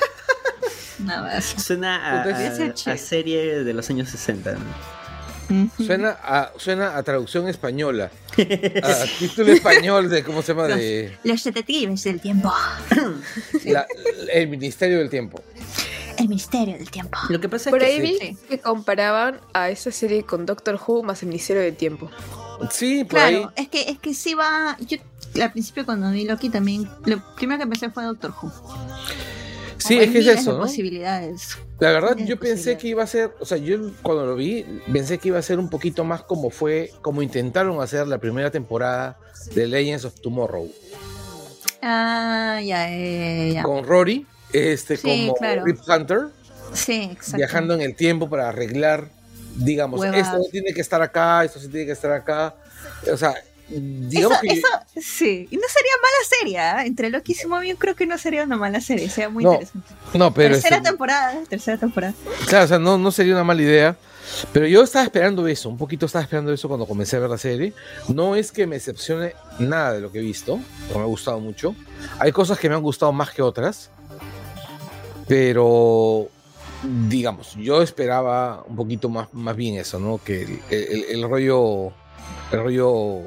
Nada 1.00 1.22
más. 1.22 1.44
Suena 1.44 1.96
a, 1.96 2.22
a- 2.22 2.92
a 2.92 2.96
serie 2.96 3.64
de 3.64 3.72
los 3.74 3.88
años 3.90 4.08
60. 4.10 4.52
¿no? 4.52 5.64
Ujú. 5.66 5.84
Suena 5.84 6.10
a, 6.22 6.52
suena 6.56 6.96
a 6.96 7.02
traducción 7.02 7.48
española. 7.48 8.10
A 8.36 9.04
título 9.18 9.52
español 9.52 10.08
de, 10.10 10.24
¿cómo 10.24 10.42
se 10.42 10.52
llama? 10.54 10.68
De 10.68 11.16
Los 11.22 11.44
detectives 11.44 12.02
del 12.04 12.20
tiempo. 12.20 12.52
la- 13.64 13.86
el 14.32 14.48
Ministerio 14.48 14.98
del 14.98 15.10
Tiempo. 15.10 15.42
El 16.16 16.28
misterio 16.28 16.76
del 16.76 16.90
tiempo. 16.90 17.18
Lo 17.28 17.40
que 17.40 17.48
pasa 17.48 17.70
es 17.70 17.72
Por 17.72 17.80
que 17.80 17.86
ahí 17.86 18.00
vi 18.00 18.36
que 18.48 18.58
comparaban 18.60 19.40
a 19.52 19.68
esta 19.70 19.90
serie 19.92 20.22
con 20.24 20.46
Doctor 20.46 20.80
Who 20.84 21.02
más 21.02 21.22
el 21.22 21.28
Ministerio 21.28 21.62
del 21.62 21.76
Tiempo. 21.76 22.08
Sí, 22.70 23.04
por 23.04 23.18
Claro, 23.18 23.52
ahí. 23.56 23.64
es 23.64 23.68
que, 23.68 23.90
es 23.90 23.98
que 23.98 24.14
sí 24.14 24.34
va. 24.34 24.76
Yo 24.80 24.98
al 25.42 25.52
principio 25.52 25.84
cuando 25.84 26.10
vi 26.10 26.24
Loki 26.24 26.48
también. 26.50 26.88
Lo 27.04 27.22
primero 27.36 27.58
que 27.58 27.64
empecé 27.64 27.90
fue 27.90 28.04
Doctor 28.04 28.32
Who. 28.42 28.52
Sí, 29.78 29.98
es 29.98 30.10
que 30.12 30.20
es 30.20 30.26
eso, 30.28 30.52
¿no? 30.54 30.60
posibilidades. 30.60 31.58
La 31.80 31.90
verdad, 31.90 32.16
yo 32.16 32.38
pensé 32.38 32.78
que 32.78 32.88
iba 32.88 33.02
a 33.02 33.06
ser, 33.06 33.34
o 33.40 33.44
sea, 33.44 33.58
yo 33.58 33.90
cuando 34.02 34.24
lo 34.24 34.36
vi, 34.36 34.64
pensé 34.92 35.18
que 35.18 35.28
iba 35.28 35.38
a 35.38 35.42
ser 35.42 35.58
un 35.58 35.68
poquito 35.68 36.04
más 36.04 36.22
como 36.22 36.48
fue, 36.50 36.90
como 37.02 37.20
intentaron 37.20 37.82
hacer 37.82 38.06
la 38.06 38.18
primera 38.18 38.50
temporada 38.50 39.18
de 39.54 39.66
Legends 39.66 40.04
of 40.06 40.14
Tomorrow, 40.20 40.70
Ah, 41.82 42.60
ya, 42.64 42.88
ya, 42.88 42.96
ya, 42.96 43.52
ya. 43.54 43.62
con 43.62 43.84
Rory, 43.84 44.26
este, 44.52 44.96
Sí, 44.96 45.02
como 45.26 45.34
claro. 45.34 45.64
Rip 45.64 45.78
Hunter, 45.86 46.28
Sí, 46.72 47.08
exacto. 47.12 47.36
viajando 47.36 47.74
en 47.74 47.82
el 47.82 47.94
tiempo 47.94 48.30
para 48.30 48.48
arreglar, 48.48 49.10
digamos, 49.56 50.04
esto 50.04 50.38
no 50.38 50.44
tiene 50.50 50.72
que 50.72 50.80
estar 50.80 51.00
acá, 51.02 51.44
esto 51.44 51.58
sí 51.58 51.68
tiene 51.68 51.86
que 51.86 51.92
estar 51.92 52.12
acá, 52.12 52.54
o 53.12 53.16
sea, 53.16 53.34
digamos 53.68 54.32
Eso, 54.32 54.40
que... 54.42 54.58
eso, 54.58 54.68
sí. 55.00 55.48
Y 55.50 55.56
no 55.56 55.62
sería 55.68 55.92
mala 56.02 56.28
serie, 56.38 56.58
¿ah? 56.58 56.84
Entre 56.84 57.10
Loki 57.10 57.34
y 57.42 57.46
Mobius 57.46 57.78
creo 57.78 57.94
que 57.94 58.06
no 58.06 58.18
sería 58.18 58.44
una 58.44 58.56
mala 58.56 58.80
serie, 58.80 59.08
sería 59.08 59.30
muy 59.30 59.44
No, 59.44 59.52
interesante. 59.52 59.94
No, 60.14 60.34
pero 60.34 60.54
tercera 60.54 60.76
este, 60.76 60.88
temporada, 60.88 61.34
tercera 61.48 61.78
temporada. 61.78 62.14
Claro, 62.46 62.64
o 62.64 62.68
sea, 62.68 62.78
no, 62.78 62.98
no 62.98 63.10
sería 63.10 63.34
una 63.34 63.44
mala 63.44 63.62
idea. 63.62 63.96
Pero 64.52 64.66
yo 64.66 64.82
estaba 64.82 65.04
esperando 65.04 65.46
eso, 65.46 65.68
un 65.68 65.76
poquito 65.76 66.06
estaba 66.06 66.22
esperando 66.22 66.52
eso 66.52 66.66
cuando 66.66 66.86
comencé 66.86 67.16
a 67.16 67.20
ver 67.20 67.30
la 67.30 67.38
serie. 67.38 67.74
No 68.08 68.36
es 68.36 68.52
que 68.52 68.66
me 68.66 68.76
decepcione 68.76 69.34
nada 69.58 69.92
de 69.92 70.00
lo 70.00 70.10
que 70.10 70.18
he 70.18 70.22
visto, 70.22 70.58
porque 70.86 70.98
me 70.98 71.04
ha 71.04 71.08
gustado 71.08 71.40
mucho. 71.40 71.74
Hay 72.18 72.32
cosas 72.32 72.58
que 72.58 72.68
me 72.68 72.74
han 72.74 72.82
gustado 72.82 73.12
más 73.12 73.30
que 73.30 73.42
otras. 73.42 73.90
Pero, 75.28 76.30
digamos, 77.08 77.54
yo 77.56 77.82
esperaba 77.82 78.64
un 78.66 78.76
poquito 78.76 79.08
más, 79.08 79.32
más 79.32 79.56
bien 79.56 79.76
eso, 79.76 79.98
¿no? 79.98 80.20
Que 80.22 80.60
el, 80.70 81.22
rollo. 81.28 81.92
El 82.52 82.62
rollo. 82.62 83.20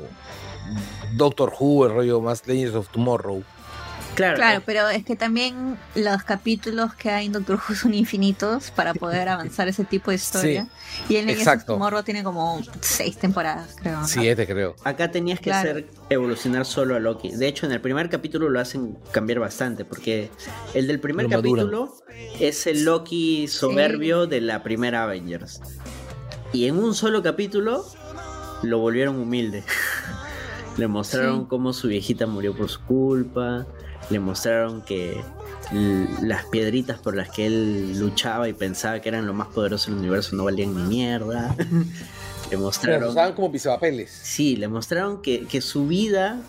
Doctor 1.16 1.54
Who, 1.58 1.86
el 1.86 1.94
rollo 1.94 2.22
más 2.22 2.46
Legends 2.46 2.76
of 2.76 2.90
Tomorrow. 2.90 3.44
Claro, 4.18 4.36
Claro, 4.36 4.64
pero 4.66 4.90
es 4.90 5.06
que 5.06 5.16
también 5.16 5.78
los 5.94 6.24
capítulos 6.24 6.96
que 6.96 7.12
hay 7.12 7.28
en 7.28 7.34
Doctor 7.34 7.60
Who 7.70 7.76
son 7.76 7.94
infinitos 7.94 8.72
para 8.72 8.96
poder 8.96 9.30
avanzar 9.30 9.68
ese 9.68 9.84
tipo 9.86 10.10
de 10.10 10.16
historia. 10.16 10.68
y 11.08 11.18
el 11.18 11.30
exacto. 11.30 11.74
Tomorrow 11.74 12.02
tiene 12.02 12.24
como 12.24 12.60
seis 12.82 13.16
temporadas, 13.18 13.76
creo. 13.80 14.04
Siete, 14.08 14.48
creo. 14.48 14.76
Acá 14.84 15.12
tenías 15.12 15.40
que 15.40 15.52
Claro. 15.52 15.70
hacer 15.70 15.88
evolucionar 16.10 16.66
solo 16.66 16.96
a 16.96 17.00
Loki. 17.00 17.30
De 17.30 17.48
hecho, 17.48 17.68
en 17.68 17.72
el 17.74 17.80
primer 17.80 18.10
capítulo 18.10 18.50
lo 18.50 18.60
hacen 18.60 18.98
cambiar 19.12 19.38
bastante, 19.40 19.86
porque 19.86 20.32
el 20.74 20.88
del 20.88 21.00
primer 21.00 21.26
Lo 21.30 21.38
maduran. 21.38 21.68
capítulo 21.68 21.94
es 22.40 22.66
el 22.66 22.86
Loki 22.86 23.48
soberbio 23.48 24.26
de 24.26 24.42
la 24.42 24.64
primera 24.64 25.04
Avengers. 25.04 25.62
Y 26.54 26.66
en 26.66 26.78
un 26.84 26.96
solo 26.96 27.22
capítulo 27.22 27.86
lo 28.64 28.80
volvieron 28.80 29.18
humilde. 29.20 29.64
Le 30.78 30.88
mostraron 30.88 31.42
Sí. 31.42 31.46
cómo 31.50 31.74
su 31.74 31.88
viejita 31.88 32.26
murió 32.28 32.56
por 32.56 32.70
su 32.70 32.80
culpa. 32.82 33.66
Le 34.10 34.20
mostraron 34.20 34.82
que 34.82 35.22
las 36.22 36.46
piedritas 36.46 36.98
por 37.00 37.16
las 37.16 37.30
que 37.30 37.46
él 37.46 38.00
luchaba 38.00 38.48
y 38.48 38.54
pensaba 38.54 39.02
que 39.02 39.10
eran 39.10 39.26
lo 39.28 39.34
más 39.34 39.48
poderoso 39.50 39.92
del 39.92 40.00
universo 40.00 40.36
no 40.36 40.46
valían 40.46 40.76
ni 40.76 40.84
mierda. 40.84 41.56
Le 42.50 42.52
Pero 42.52 42.62
mostraron... 42.62 43.10
usaban 43.10 43.34
como 43.34 43.52
pisapapeles. 43.52 44.10
Sí, 44.24 44.56
le 44.56 44.70
mostraron 44.70 45.22
que, 45.22 45.46
que 45.48 45.60
su 45.60 45.86
vida 45.88 46.40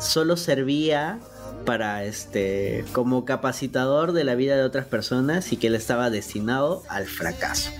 solo 0.00 0.38
servía 0.38 1.18
para 1.66 2.04
este 2.04 2.84
como 2.92 3.26
capacitador 3.26 4.12
de 4.12 4.24
la 4.24 4.34
vida 4.34 4.56
de 4.56 4.62
otras 4.62 4.86
personas 4.86 5.52
y 5.52 5.58
que 5.58 5.66
él 5.66 5.74
estaba 5.74 6.08
destinado 6.08 6.82
al 6.88 7.04
fracaso. 7.06 7.70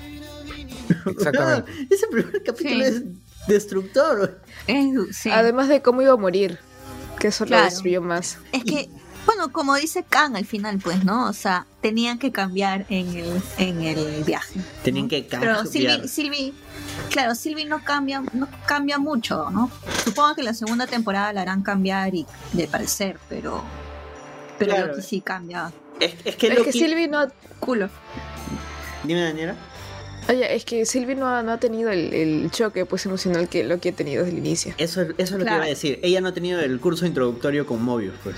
Exactamente. 1.07 1.73
Ese 1.91 2.07
primer 2.09 2.43
capítulo 2.43 2.75
Sí. 2.75 2.83
es 2.83 3.03
destructor. 3.49 4.39
Es, 4.67 5.17
sí. 5.17 5.31
Además 5.31 5.69
de 5.69 5.81
cómo 5.81 6.03
iba 6.03 6.13
a 6.13 6.17
morir, 6.17 6.59
que 7.19 7.29
eso 7.29 7.47
Claro. 7.47 7.65
lo 7.65 7.71
destruyó 7.71 8.03
más. 8.03 8.39
Es 8.53 8.65
que, 8.65 8.91
bueno, 9.27 9.53
como 9.53 9.75
dice 9.75 10.05
Khan 10.09 10.37
al 10.37 10.47
final, 10.47 10.79
pues, 10.79 11.05
¿no? 11.05 11.29
O 11.29 11.33
sea, 11.33 11.67
tenían 11.83 12.19
que 12.19 12.33
cambiar 12.33 12.87
en 12.89 13.09
el, 13.17 13.43
en 13.59 13.83
el 13.83 14.25
viaje. 14.25 14.61
Tenían 14.83 15.09
que 15.09 15.27
Pero 15.29 15.41
cambiar. 15.41 15.67
Sylvie, 15.67 16.09
Sylvie, 16.09 16.53
claro, 17.11 17.35
Sylvie 17.35 17.65
no 17.67 17.85
cambia, 17.85 18.23
no 18.33 18.49
cambia 18.67 18.99
mucho, 18.99 19.51
¿no? 19.51 19.71
Supongo 20.05 20.35
que 20.37 20.43
la 20.43 20.55
segunda 20.55 20.87
temporada 20.87 21.33
la 21.33 21.43
harán 21.43 21.63
cambiar 21.63 22.15
y 22.15 22.27
de 22.53 22.67
parecer, 22.69 23.19
pero, 23.29 23.63
pero 24.59 24.73
Claro. 24.75 24.87
Loki 24.93 25.03
sí 25.03 25.21
cambia. 25.21 25.73
Es, 26.01 26.15
es 26.25 26.37
que 26.37 26.49
Es 26.49 26.61
que 26.63 26.73
Sylvie 26.73 27.09
no, 27.09 27.27
Culo. 27.61 27.89
Dime, 29.05 29.21
Daniela. 29.23 29.55
oye, 30.29 30.55
es 30.55 30.65
que 30.65 30.85
Sylvie 30.85 31.15
no, 31.15 31.27
ha- 31.29 31.43
no 31.43 31.53
ha 31.53 31.59
tenido 31.59 31.91
el, 31.91 32.13
el 32.13 32.51
choque 32.51 32.85
pues 32.85 33.07
emocional 33.07 33.49
que 33.49 33.65
Loki 33.65 33.89
ha 33.91 33.93
tenido 33.93 34.25
desde 34.25 34.37
el 34.37 34.45
inicio. 34.45 34.75
Eso, 34.79 35.03
es- 35.03 35.09
eso 35.19 35.35
es 35.35 35.41
lo 35.41 35.45
que 35.47 35.55
iba 35.55 35.63
a 35.65 35.67
decir. 35.67 36.01
Ella 36.03 36.21
no 36.21 36.29
ha 36.29 36.35
tenido 36.35 36.61
el 36.61 36.79
curso 36.81 37.07
introductorio 37.07 37.67
con 37.67 37.83
Mobius, 37.83 38.15
pues. 38.25 38.37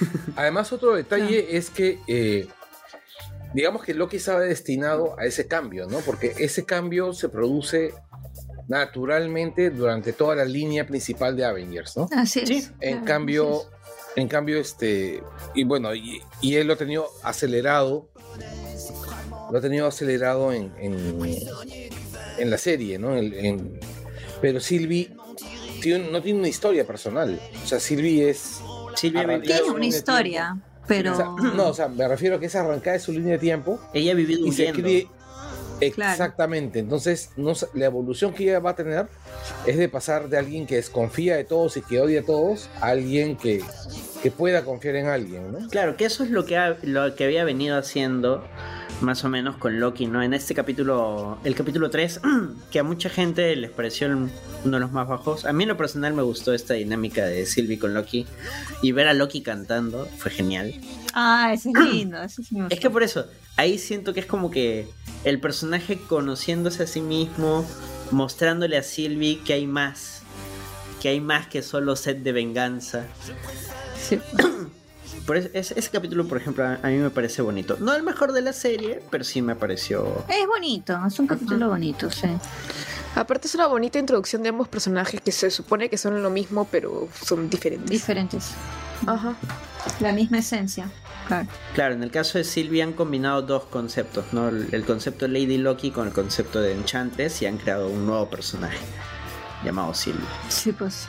Además, 0.36 0.72
otro 0.72 0.94
detalle 0.94 1.56
es 1.56 1.70
que, 1.70 1.98
eh, 2.06 2.46
digamos 3.54 3.82
que 3.84 3.94
Loki 3.94 4.16
estaba 4.16 4.40
destinado 4.40 5.18
a 5.18 5.24
ese 5.24 5.46
cambio, 5.46 5.86
¿no? 5.86 5.98
Porque 6.00 6.34
ese 6.38 6.64
cambio 6.64 7.12
se 7.12 7.28
produce 7.28 7.92
naturalmente 8.68 9.70
durante 9.70 10.12
toda 10.12 10.34
la 10.36 10.44
línea 10.44 10.86
principal 10.86 11.36
de 11.36 11.44
Avengers, 11.44 11.96
¿no? 11.96 12.08
Así 12.16 12.40
es. 12.40 12.48
Sí, 12.48 12.68
En 12.80 12.92
Claro, 12.92 13.04
cambio, 13.04 13.62
en 14.16 14.28
cambio, 14.28 14.58
este, 14.58 15.22
y 15.54 15.64
bueno, 15.64 15.94
y, 15.94 16.22
y 16.40 16.54
él 16.56 16.68
lo 16.68 16.74
ha 16.74 16.76
tenido 16.76 17.08
acelerado, 17.22 18.08
lo 19.50 19.58
ha 19.58 19.60
tenido 19.60 19.86
acelerado 19.86 20.52
en, 20.52 20.72
en, 20.78 21.18
en 22.38 22.50
la 22.50 22.56
serie, 22.56 22.98
¿no? 22.98 23.16
En- 23.16 23.34
en- 23.34 23.80
pero 24.40 24.58
Sylvie 24.60 25.14
tiene- 25.82 26.10
no 26.10 26.22
tiene 26.22 26.38
una 26.38 26.48
historia 26.48 26.86
personal, 26.86 27.38
o 27.62 27.66
sea, 27.66 27.78
Sylvie 27.78 28.30
es 28.30 28.60
Silvia 28.96 29.22
Tiene 29.40 29.62
una 29.70 29.86
historia, 29.86 30.58
pero... 30.86 31.12
O 31.12 31.16
sea, 31.16 31.26
no, 31.54 31.68
o 31.68 31.74
sea, 31.74 31.88
me 31.88 32.06
refiero 32.08 32.36
a 32.36 32.40
que 32.40 32.46
es 32.46 32.54
arrancada 32.56 32.94
de 32.94 33.00
su 33.00 33.12
línea 33.12 33.32
de 33.32 33.38
tiempo 33.38 33.80
ella 33.94 34.12
ha 34.12 34.14
vivido. 34.14 34.46
Claro. 35.94 36.12
Exactamente. 36.12 36.78
Entonces, 36.78 37.30
no, 37.36 37.54
la 37.74 37.86
evolución 37.86 38.32
que 38.32 38.44
ella 38.44 38.60
va 38.60 38.70
a 38.70 38.76
tener 38.76 39.08
es 39.66 39.76
de 39.76 39.88
pasar 39.88 40.28
de 40.28 40.38
alguien 40.38 40.64
que 40.64 40.76
desconfía 40.76 41.36
de 41.36 41.42
todos 41.42 41.76
y 41.76 41.82
que 41.82 42.00
odia 42.00 42.20
a 42.20 42.22
todos 42.22 42.70
a 42.80 42.88
alguien 42.88 43.36
que, 43.36 43.62
que 44.22 44.30
pueda 44.30 44.64
confiar 44.64 44.94
en 44.94 45.06
alguien, 45.08 45.50
¿no? 45.50 45.68
Claro, 45.70 45.96
que 45.96 46.04
eso 46.04 46.22
es 46.22 46.30
lo 46.30 46.44
que, 46.44 46.56
ha- 46.56 46.76
lo 46.82 47.16
que 47.16 47.24
había 47.24 47.42
venido 47.42 47.76
haciendo 47.76 48.44
más 49.02 49.24
o 49.24 49.28
menos 49.28 49.56
con 49.56 49.80
Loki, 49.80 50.06
¿no? 50.06 50.22
En 50.22 50.34
este 50.34 50.54
capítulo, 50.54 51.38
el 51.44 51.54
capítulo 51.54 51.90
3, 51.90 52.20
que 52.70 52.78
a 52.78 52.82
mucha 52.82 53.10
gente 53.10 53.54
les 53.56 53.70
pareció 53.70 54.08
uno 54.08 54.30
de 54.64 54.80
los 54.80 54.92
más 54.92 55.08
bajos. 55.08 55.44
A 55.44 55.52
mí 55.52 55.64
en 55.64 55.68
lo 55.68 55.76
personal 55.76 56.14
me 56.14 56.22
gustó 56.22 56.52
esta 56.52 56.74
dinámica 56.74 57.24
de 57.24 57.46
Sylvie 57.46 57.78
con 57.78 57.94
Loki 57.94 58.26
y 58.82 58.92
ver 58.92 59.08
a 59.08 59.14
Loki 59.14 59.42
cantando 59.42 60.06
fue 60.16 60.30
genial. 60.30 60.74
Ah, 61.14 61.52
ese 61.52 61.70
es 61.70 61.78
lindo, 61.92 62.16
sí 62.28 62.42
me 62.52 62.68
Es 62.70 62.80
que 62.80 62.90
por 62.90 63.02
eso, 63.02 63.26
ahí 63.56 63.78
siento 63.78 64.14
que 64.14 64.20
es 64.20 64.26
como 64.26 64.50
que 64.50 64.88
el 65.24 65.40
personaje 65.40 65.98
conociéndose 65.98 66.84
a 66.84 66.86
sí 66.86 67.00
mismo, 67.00 67.66
mostrándole 68.10 68.76
a 68.76 68.82
Sylvie 68.82 69.40
que 69.44 69.52
hay 69.52 69.66
más, 69.66 70.22
que 71.00 71.08
hay 71.08 71.20
más 71.20 71.46
que 71.48 71.62
solo 71.62 71.96
sed 71.96 72.16
de 72.16 72.32
venganza. 72.32 73.06
Sí. 74.00 74.18
Por 75.26 75.36
eso- 75.36 75.48
ese, 75.52 75.78
ese 75.78 75.90
capítulo, 75.90 76.26
por 76.26 76.38
ejemplo, 76.38 76.64
a, 76.64 76.74
a 76.82 76.88
mí 76.88 76.96
me 76.96 77.10
parece 77.10 77.42
bonito. 77.42 77.76
No 77.80 77.94
el 77.94 78.02
mejor 78.02 78.32
de 78.32 78.42
la 78.42 78.52
serie, 78.52 79.02
pero 79.10 79.22
sí 79.24 79.40
me 79.42 79.54
pareció. 79.56 80.24
Es 80.28 80.46
bonito, 80.46 80.98
es 81.06 81.18
un 81.18 81.26
capítulo 81.26 81.68
bonito, 81.68 82.10
sí. 82.10 82.26
Aparte 83.14 83.46
es 83.46 83.54
una 83.54 83.66
bonita 83.66 83.98
introducción 83.98 84.42
de 84.42 84.48
ambos 84.48 84.68
personajes 84.68 85.20
que 85.20 85.32
se 85.32 85.50
supone 85.50 85.88
que 85.90 85.98
son 85.98 86.22
lo 86.22 86.30
mismo, 86.30 86.66
pero 86.70 87.08
son 87.22 87.50
diferentes. 87.50 87.90
Diferentes. 87.90 88.50
Ajá. 89.06 89.34
La 90.00 90.12
misma 90.12 90.38
esencia. 90.38 90.90
Claro. 91.28 91.46
Claro, 91.74 91.94
en 91.94 92.02
el 92.02 92.10
caso 92.10 92.38
de 92.38 92.44
Sylvie 92.44 92.82
han 92.82 92.94
combinado 92.94 93.42
dos 93.42 93.64
conceptos, 93.66 94.24
¿no? 94.32 94.48
El, 94.48 94.68
el 94.72 94.84
concepto 94.84 95.26
de 95.26 95.32
Lady 95.32 95.58
Loki 95.58 95.90
con 95.90 96.06
el 96.08 96.12
concepto 96.12 96.60
de 96.60 96.72
Enchantress 96.72 97.42
y 97.42 97.46
han 97.46 97.58
creado 97.58 97.88
un 97.88 98.06
nuevo 98.06 98.28
personaje 98.28 98.78
llamado 99.64 99.92
Sylvie. 99.94 100.24
Sí, 100.48 100.72
pues. 100.72 101.06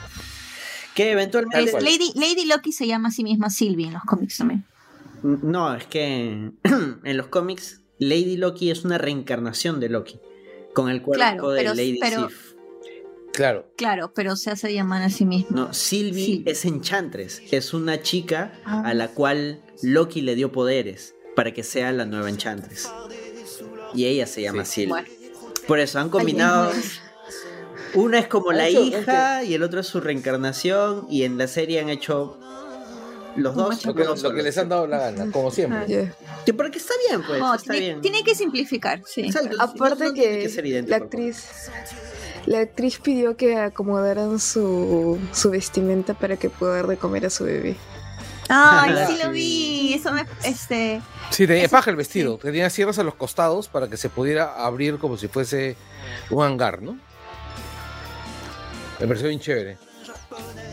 Que 0.94 1.12
eventualmente. 1.12 1.64
Es-. 1.76 1.82
Lady, 1.82 2.12
Lady 2.14 2.44
Loki 2.46 2.72
se 2.72 2.86
llama 2.86 3.08
a 3.08 3.10
sí 3.12 3.22
misma 3.24 3.50
Sylvie 3.50 3.86
en 3.88 3.94
los 3.94 4.02
cómics 4.04 4.38
también. 4.38 4.64
No, 5.22 5.74
es 5.74 5.86
que 5.86 6.50
en 7.04 7.16
los 7.16 7.28
cómics 7.28 7.80
Lady 7.98 8.36
Loki 8.36 8.70
es 8.70 8.84
una 8.84 8.98
reencarnación 8.98 9.80
de 9.80 9.88
Loki, 9.88 10.20
con 10.74 10.90
el 10.90 11.00
cuerpo 11.02 11.18
Claro, 11.18 11.50
de 11.50 11.60
pero- 11.62 11.74
Lady 11.74 11.98
pero- 12.00 12.28
Sif. 12.28 12.54
Claro. 13.32 13.68
Claro, 13.76 14.12
pero 14.14 14.36
se 14.36 14.52
hace 14.52 14.72
llamar 14.72 15.02
a 15.02 15.10
sí 15.10 15.24
mismo. 15.24 15.56
No, 15.56 15.72
Sylvie 15.74 16.24
Sí. 16.24 16.42
es 16.46 16.64
Enchantress, 16.64 17.42
es 17.50 17.74
una 17.74 18.00
chica 18.00 18.52
Ah. 18.64 18.82
a 18.86 18.94
la 18.94 19.08
cual 19.08 19.60
Loki 19.82 20.20
le 20.20 20.36
dio 20.36 20.52
poderes 20.52 21.16
para 21.34 21.52
que 21.52 21.64
sea 21.64 21.90
la 21.90 22.04
nueva 22.06 22.28
Enchantress. 22.30 22.88
Y 23.92 24.04
ella 24.06 24.26
se 24.28 24.42
llama 24.42 24.64
Sylvie. 24.64 24.88
Bueno. 24.90 25.08
Por 25.66 25.80
eso 25.80 25.98
han 25.98 26.10
combinado. 26.10 26.70
Una 27.94 28.18
es 28.18 28.28
como 28.28 28.50
Han 28.50 28.58
la 28.58 28.68
hecho- 28.68 28.82
hija 28.82 29.44
y 29.44 29.54
el 29.54 29.62
otro 29.62 29.80
es 29.80 29.86
su 29.86 30.00
reencarnación. 30.00 31.06
Y 31.08 31.24
en 31.24 31.38
la 31.38 31.46
serie 31.46 31.80
han 31.80 31.88
hecho 31.88 32.38
los 33.36 33.54
dos. 33.54 33.84
Lo 33.84 33.94
que, 33.94 34.04
lo 34.04 34.34
que 34.34 34.42
les 34.42 34.56
han 34.58 34.68
dado 34.68 34.86
la 34.86 34.98
gana, 34.98 35.30
como 35.32 35.50
siempre. 35.50 35.86
Ya. 35.88 36.12
Que 36.44 36.52
porque 36.54 36.78
está 36.78 36.94
bien, 37.08 37.22
pues. 37.26 37.38
No, 37.40 37.54
está 37.54 37.72
tiene, 37.72 37.86
bien. 37.86 38.00
tiene 38.00 38.22
que 38.24 38.34
simplificar, 38.34 39.00
sí. 39.06 39.22
Exacto, 39.22 39.56
Aparte 39.60 40.04
no- 40.06 40.14
que, 40.14 40.48
ser 40.48 40.66
idéntico 40.66 40.96
la 40.98 41.04
actriz 41.04 41.46
la 42.46 42.58
actriz 42.60 42.98
pidió 42.98 43.36
que 43.38 43.56
acomodaran 43.56 44.38
su, 44.38 45.18
su 45.32 45.48
vestimenta 45.50 46.12
para 46.12 46.36
que 46.36 46.50
pueda 46.50 46.74
dar 46.76 46.86
de 46.86 46.98
comer 46.98 47.24
a 47.24 47.30
su 47.30 47.44
bebé. 47.44 47.74
Ay, 48.50 48.94
sí 49.06 49.16
Sí. 49.16 49.22
lo 49.24 49.30
vi. 49.30 49.94
Eso 49.94 50.12
me. 50.12 50.26
Este. 50.44 51.00
Sí, 51.30 51.46
tenía 51.46 51.62
Eso- 51.64 51.70
paja 51.72 51.90
el 51.90 51.96
vestido. 51.96 52.36
Tenía 52.36 52.68
cierres 52.68 52.98
a 52.98 53.02
los 53.02 53.14
costados 53.14 53.68
para 53.68 53.88
que 53.88 53.96
se 53.96 54.10
pudiera 54.10 54.52
abrir 54.66 54.98
como 54.98 55.16
si 55.16 55.28
fuese 55.28 55.76
un 56.28 56.44
hangar, 56.44 56.82
¿no? 56.82 56.98
Me 59.04 59.08
pareció 59.08 59.28
bien 59.28 59.38
chévere. 59.40 59.76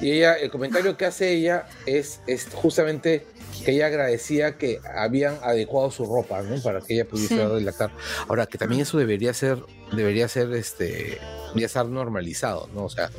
Y 0.02 0.12
ella, 0.14 0.36
el 0.36 0.50
comentario 0.50 0.96
que 0.96 1.06
hace 1.06 1.34
ella 1.34 1.68
es, 1.86 2.22
es 2.28 2.48
justamente 2.54 3.28
que 3.66 3.74
ella 3.74 3.88
agradecía 3.88 4.58
que 4.58 4.80
habían 4.96 5.38
adecuado 5.44 5.92
su 5.92 6.06
ropa, 6.06 6.42
¿no? 6.42 6.62
Para 6.64 6.80
que 6.80 6.94
ella 6.94 7.06
pudiese 7.06 7.36
Sí. 7.36 7.56
dilatar. 7.58 7.92
Ahora, 8.30 8.46
que 8.46 8.58
también 8.58 8.84
eso 8.84 8.98
debería 8.98 9.34
ser, 9.34 9.58
debería 9.92 10.30
ser, 10.30 10.54
este, 10.54 11.20
ya 11.56 11.66
estar 11.66 11.86
normalizado, 11.86 12.70
¿no? 12.74 12.86
O 12.86 12.90
sea, 12.90 13.10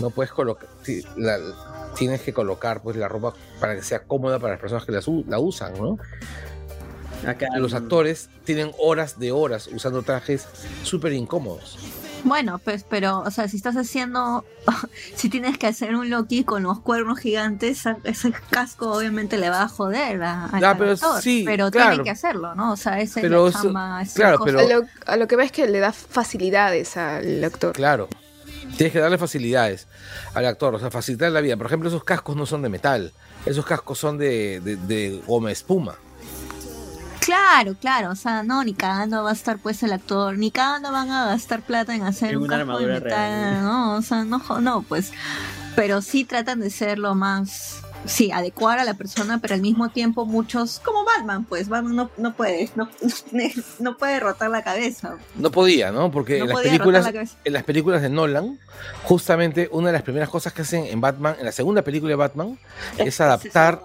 no 0.00 0.08
puedes 0.08 0.32
colocar, 0.32 0.68
la- 1.16 1.92
tienes 1.98 2.22
que 2.22 2.32
colocar 2.32 2.82
pues 2.82 2.96
la 2.96 3.08
ropa 3.08 3.34
para 3.60 3.76
que 3.76 3.82
sea 3.82 4.02
cómoda 4.04 4.38
para 4.38 4.54
las 4.54 4.60
personas 4.60 4.86
que 4.86 4.92
la, 5.28 5.38
usan, 5.38 5.74
¿no? 5.74 5.98
Acá 7.26 7.46
los 7.58 7.74
actores 7.74 8.30
tienen 8.44 8.72
horas 8.78 9.18
de 9.18 9.30
horas 9.32 9.68
usando 9.70 10.02
trajes 10.02 10.46
súper 10.82 11.12
incómodos. 11.12 11.78
Bueno, 12.24 12.58
pues, 12.58 12.84
pero, 12.88 13.20
o 13.20 13.30
sea, 13.30 13.48
si 13.48 13.56
estás 13.56 13.76
haciendo. 13.76 14.44
si 15.16 15.28
tienes 15.28 15.58
que 15.58 15.66
hacer 15.66 15.94
un 15.96 16.08
Loki 16.08 16.44
con 16.44 16.62
los 16.62 16.78
cuernos 16.80 17.18
gigantes, 17.18 17.82
ese 18.04 18.32
casco 18.50 18.92
obviamente 18.92 19.38
le 19.38 19.50
va 19.50 19.62
a 19.62 19.68
joder 19.68 20.22
a, 20.22 20.46
al 20.46 20.64
Ah, 20.64 20.76
pero 20.78 20.92
actor, 20.92 21.20
sí, 21.20 21.42
pero 21.44 21.70
claro. 21.70 21.90
tiene 21.90 22.04
que 22.04 22.10
hacerlo, 22.10 22.54
¿no? 22.54 22.72
O 22.72 22.76
sea, 22.76 23.00
esa 23.00 23.20
es 23.20 23.24
Pero 23.24 23.44
la 23.50 24.02
esa 24.02 24.14
claro, 24.14 24.38
pero- 24.44 24.60
A 24.60 24.62
lo, 24.64 24.82
a 25.06 25.16
lo 25.16 25.26
que 25.28 25.36
ves 25.36 25.50
que 25.52 25.66
le 25.66 25.80
da 25.80 25.92
facilidades 25.92 26.96
al 26.96 27.42
actor. 27.42 27.72
Claro. 27.72 28.08
Tienes 28.76 28.92
que 28.92 29.00
darle 29.00 29.18
facilidades 29.18 29.86
al 30.34 30.46
actor, 30.46 30.74
o 30.74 30.78
sea, 30.78 30.90
facilitar 30.90 31.30
la 31.32 31.40
vida. 31.40 31.56
Por 31.56 31.66
ejemplo, 31.66 31.88
esos 31.88 32.04
cascos 32.04 32.36
no 32.36 32.46
son 32.46 32.62
de 32.62 32.68
metal, 32.68 33.12
esos 33.44 33.66
cascos 33.66 33.98
son 33.98 34.16
de, 34.16 34.60
de, 34.60 34.76
de 34.76 35.20
goma 35.26 35.50
espuma. 35.50 35.96
Claro, 37.24 37.76
claro, 37.80 38.10
o 38.10 38.16
sea, 38.16 38.42
no, 38.42 38.64
ni 38.64 38.74
cagando 38.74 39.22
va 39.22 39.30
a 39.30 39.32
estar 39.32 39.58
pues 39.58 39.82
el 39.84 39.92
actor, 39.92 40.36
ni 40.36 40.50
cagando 40.50 40.90
van 40.90 41.08
a 41.10 41.26
gastar 41.26 41.62
plata 41.62 41.94
en 41.94 42.02
hacer 42.02 42.30
En 42.30 42.38
un 42.38 42.42
una 42.44 42.56
casco 42.56 42.78
de 42.78 42.84
armadura 42.84 42.94
metal, 42.94 43.10
real. 43.10 43.62
no, 43.62 43.96
o 43.96 44.02
sea, 44.02 44.24
no, 44.24 44.42
no, 44.60 44.82
pues, 44.82 45.12
pero 45.76 46.02
sí 46.02 46.24
tratan 46.24 46.58
de 46.58 46.68
ser 46.68 46.98
lo 46.98 47.14
más, 47.14 47.82
sí, 48.06 48.32
adecuar 48.32 48.80
a 48.80 48.84
la 48.84 48.94
persona, 48.94 49.38
pero 49.38 49.54
al 49.54 49.60
mismo 49.60 49.90
tiempo 49.90 50.26
muchos, 50.26 50.80
como 50.80 51.04
Batman, 51.04 51.44
pues, 51.44 51.68
Batman 51.68 51.94
no, 51.94 52.10
no 52.16 52.34
puede, 52.34 52.70
no, 52.74 52.88
no 53.78 53.96
puede 53.96 54.18
rotar 54.18 54.50
la 54.50 54.64
cabeza, 54.64 55.16
No 55.36 55.52
podía, 55.52 55.92
¿no? 55.92 56.10
Porque 56.10 56.40
no 56.40 56.46
en 56.46 56.50
las 56.50 56.60
películas, 56.60 57.14
la 57.14 57.26
en 57.44 57.52
las 57.52 57.62
películas 57.62 58.02
de 58.02 58.08
Nolan, 58.10 58.58
justamente 59.04 59.68
una 59.70 59.88
de 59.88 59.92
las 59.92 60.02
primeras 60.02 60.28
cosas 60.28 60.52
que 60.52 60.62
hacen 60.62 60.86
en 60.86 61.00
Batman, 61.00 61.36
en 61.38 61.44
la 61.44 61.52
segunda 61.52 61.82
película 61.82 62.10
de 62.10 62.16
Batman, 62.16 62.58
es 62.98 63.20
adaptar, 63.20 63.80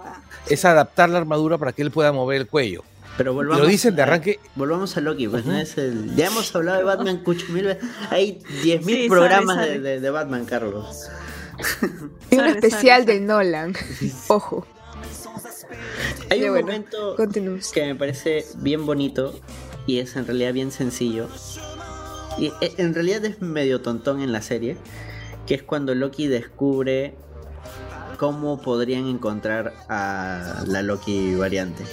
es 0.49 0.65
adaptar 0.65 1.09
la 1.09 1.19
armadura 1.19 1.59
para 1.59 1.71
que 1.71 1.83
él 1.83 1.91
pueda 1.91 2.11
mover 2.11 2.41
el 2.41 2.47
cuello. 2.47 2.83
Pero 3.17 3.33
volvamos 3.33 3.63
lo 3.63 3.67
dicen 3.67 3.95
de 3.95 4.01
a- 4.01 4.05
arranque, 4.05 4.39
Volvamos 4.55 4.95
a 4.97 5.01
Loki, 5.01 5.27
pues 5.27 5.45
no 5.45 5.57
es 5.57 5.77
el. 5.77 6.15
Ya 6.15 6.27
hemos 6.27 6.55
hablado 6.55 6.77
de 6.77 6.83
Batman 6.83 7.17
cucho 7.23 7.47
mil 7.49 7.65
veces. 7.65 7.83
Hay 8.11 8.39
10.000 8.63 8.83
Sí, 8.85 9.09
programas 9.09 9.57
de-. 9.65 9.79
De, 9.79 9.99
de 9.99 10.09
Batman, 10.09 10.45
Carlos. 10.45 11.07
Y 12.29 12.35
uno 12.35 12.43
Sorry, 12.45 12.51
especial 12.59 13.05
de 13.05 13.19
Nolan. 13.19 13.73
Ojo, 14.27 14.67
Hay 16.29 16.43
un 16.43 16.49
bueno, 16.51 16.67
momento 16.67 17.15
que 17.73 17.85
me 17.85 17.95
parece 17.95 18.45
bien 18.57 18.85
bonito 18.85 19.39
y 19.87 19.97
es 19.99 20.15
en 20.15 20.27
realidad 20.27 20.53
bien 20.53 20.71
sencillo. 20.71 21.27
Y 22.37 22.47
e- 22.61 22.73
en 22.77 22.93
realidad 22.93 23.25
es 23.25 23.41
medio 23.41 23.81
tontón 23.81 24.21
en 24.21 24.31
la 24.31 24.41
serie, 24.43 24.77
que 25.47 25.55
es 25.55 25.63
cuando 25.63 25.95
Loki 25.95 26.27
descubre 26.27 27.15
cómo 28.19 28.61
podrían 28.61 29.07
encontrar 29.07 29.73
a 29.89 30.63
la 30.67 30.83
Loki 30.83 31.33
variante. 31.35 31.83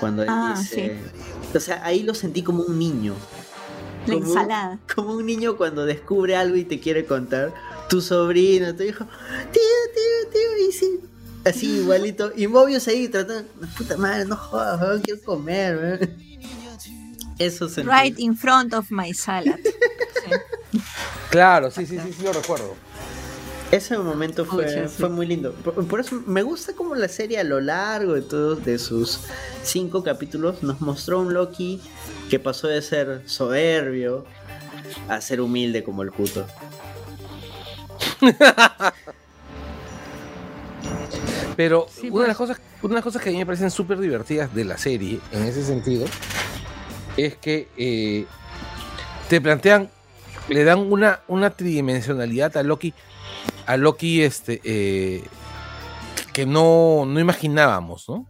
Cuando 0.00 0.22
él 0.22 0.28
Ah, 0.30 0.54
dice... 0.58 0.98
O 1.54 1.60
sea, 1.60 1.84
ahí 1.84 2.02
lo 2.02 2.14
sentí 2.14 2.42
como 2.42 2.62
un 2.64 2.78
niño. 2.78 3.14
La 4.06 4.14
Como- 4.14 4.26
ensalada. 4.26 4.78
Como 4.94 5.14
un 5.14 5.26
niño 5.26 5.56
cuando 5.56 5.84
descubre 5.86 6.36
algo 6.36 6.56
y 6.56 6.64
te 6.64 6.80
quiere 6.80 7.06
contar. 7.06 7.54
Tu 7.88 8.00
sobrino, 8.00 8.74
tu 8.74 8.82
hijo. 8.82 9.04
Tío, 9.04 9.62
tío, 9.94 10.30
tío, 10.32 10.68
y 10.68 10.72
sí. 10.72 11.00
Así 11.44 11.66
igualito. 11.80 12.32
Y 12.36 12.46
Mobius 12.46 12.86
ahí 12.88 13.08
tratando. 13.08 13.48
Puta 13.76 13.96
madre, 13.96 14.24
no 14.26 14.36
jodas, 14.36 14.80
weón, 14.80 15.00
quiero 15.02 15.20
comer, 15.22 15.76
weón". 15.76 16.26
Eso 17.38 17.68
sentí. 17.68 17.90
Right 17.90 18.18
in 18.18 18.36
front 18.36 18.74
of 18.74 18.90
my 18.90 19.12
salad. 19.14 19.58
Sí. 20.26 20.80
claro, 21.30 21.70
sí, 21.70 21.86
sí, 21.86 21.98
sí, 22.00 22.12
sí, 22.12 22.24
lo 22.24 22.32
recuerdo. 22.32 22.74
Ese 23.72 23.98
momento 23.98 24.44
fue, 24.44 24.68
sí. 24.68 24.78
fue 24.88 25.08
muy 25.08 25.26
lindo. 25.26 25.52
Por, 25.52 25.86
por 25.86 26.00
eso 26.00 26.22
me 26.26 26.42
gusta 26.42 26.74
como 26.74 26.94
la 26.94 27.08
serie 27.08 27.38
a 27.40 27.44
lo 27.44 27.60
largo 27.60 28.14
de 28.14 28.22
todos 28.22 28.64
de 28.64 28.78
sus 28.78 29.20
cinco 29.64 30.04
capítulos 30.04 30.62
nos 30.62 30.80
mostró 30.80 31.20
un 31.20 31.34
Loki 31.34 31.80
que 32.30 32.38
pasó 32.38 32.68
de 32.68 32.80
ser 32.80 33.22
soberbio 33.26 34.24
a 35.08 35.20
ser 35.20 35.40
humilde 35.40 35.82
como 35.82 36.02
el 36.02 36.12
puto. 36.12 36.46
Pero 41.56 41.86
Sí, 41.90 42.10
una, 42.10 42.22
de 42.22 42.28
las 42.28 42.36
pues. 42.36 42.50
cosas, 42.50 42.62
una 42.82 42.90
de 42.90 42.94
las 42.96 43.04
cosas 43.04 43.22
que 43.22 43.30
a 43.30 43.32
mí 43.32 43.38
me 43.38 43.46
parecen 43.46 43.70
súper 43.70 43.98
divertidas 43.98 44.54
de 44.54 44.64
la 44.64 44.76
serie, 44.76 45.20
en 45.32 45.42
ese 45.44 45.64
sentido, 45.64 46.06
es 47.16 47.36
que 47.36 47.68
eh, 47.78 48.26
te 49.28 49.40
plantean, 49.40 49.88
le 50.48 50.64
dan 50.64 50.78
una, 50.80 51.20
una 51.28 51.50
tridimensionalidad 51.50 52.56
a 52.58 52.62
Loki, 52.62 52.92
a 53.66 53.76
Loki 53.76 54.22
este, 54.22 54.60
eh, 54.64 55.24
que 56.32 56.46
no, 56.46 57.04
no 57.06 57.18
imaginábamos, 57.20 58.08
¿no? 58.08 58.26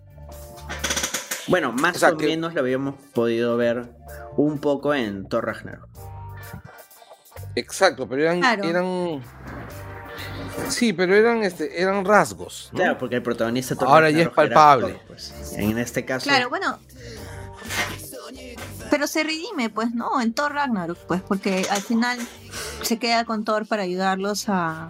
Bueno, 1.48 1.72
más 1.72 1.96
O 1.96 1.98
sea, 2.00 2.10
o 2.10 2.16
que- 2.16 2.26
menos 2.26 2.54
lo 2.54 2.60
habíamos 2.60 2.94
podido 3.14 3.56
ver 3.56 3.90
un 4.36 4.58
poco 4.58 4.94
en 4.94 5.28
Thor 5.28 5.46
Ragnarok. 5.46 5.88
Exacto, 7.54 8.08
pero 8.08 8.22
eran, 8.22 8.40
Claro. 8.40 8.64
eran 8.64 9.22
sí, 10.68 10.92
pero 10.92 11.14
eran 11.14 11.42
este, 11.42 11.80
eran 11.80 12.04
rasgos, 12.04 12.68
¿no? 12.72 12.78
Claro, 12.78 12.98
porque 12.98 13.16
el 13.16 13.22
protagonista 13.22 13.74
Ahora 13.80 14.10
ya 14.10 14.22
es 14.24 14.28
palpable. 14.30 14.92
Thor, 14.94 15.00
pues. 15.08 15.52
En 15.56 15.78
este 15.78 16.04
caso, 16.04 16.24
Claro, 16.28 16.48
bueno. 16.50 16.78
Pero 18.90 19.06
se 19.06 19.22
redime, 19.22 19.70
pues, 19.70 19.94
¿no? 19.94 20.20
En 20.20 20.32
Thor 20.32 20.52
Ragnarok, 20.52 20.98
pues, 21.06 21.22
porque 21.22 21.66
al 21.70 21.82
final 21.82 22.18
se 22.82 22.98
queda 22.98 23.24
con 23.24 23.44
Thor 23.44 23.66
para 23.66 23.82
ayudarlos 23.82 24.44
a 24.48 24.88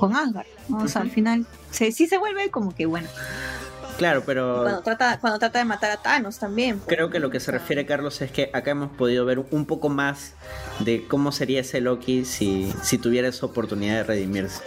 con 0.00 0.14
Asgard, 0.16 0.46
¿no? 0.68 0.78
O 0.78 0.88
sea, 0.88 1.02
al 1.02 1.10
final 1.10 1.46
se, 1.70 1.92
sí 1.92 2.06
se 2.06 2.18
vuelve 2.18 2.50
como 2.50 2.74
que 2.74 2.86
bueno. 2.86 3.08
claro, 3.98 4.22
pero 4.26 4.62
Cuando 4.62 4.82
trata, 4.82 5.18
cuando 5.20 5.38
trata 5.38 5.58
de 5.58 5.64
matar 5.64 5.90
a 5.90 5.96
Thanos 5.96 6.38
también. 6.38 6.78
pues. 6.78 6.94
creo 6.94 7.10
que 7.10 7.18
lo 7.18 7.30
que 7.30 7.40
se 7.40 7.50
refiere 7.50 7.86
Carlos 7.86 8.20
es 8.20 8.30
que 8.30 8.50
acá 8.52 8.72
hemos 8.72 8.90
podido 8.90 9.24
ver 9.24 9.38
un 9.50 9.64
poco 9.66 9.88
más 9.88 10.32
de 10.80 11.06
cómo 11.06 11.32
sería 11.32 11.60
ese 11.60 11.80
Loki 11.80 12.24
si, 12.24 12.72
si 12.82 12.98
tuviera 12.98 13.28
esa 13.28 13.46
oportunidad 13.46 13.94
de 13.96 14.02
redimirse. 14.04 14.62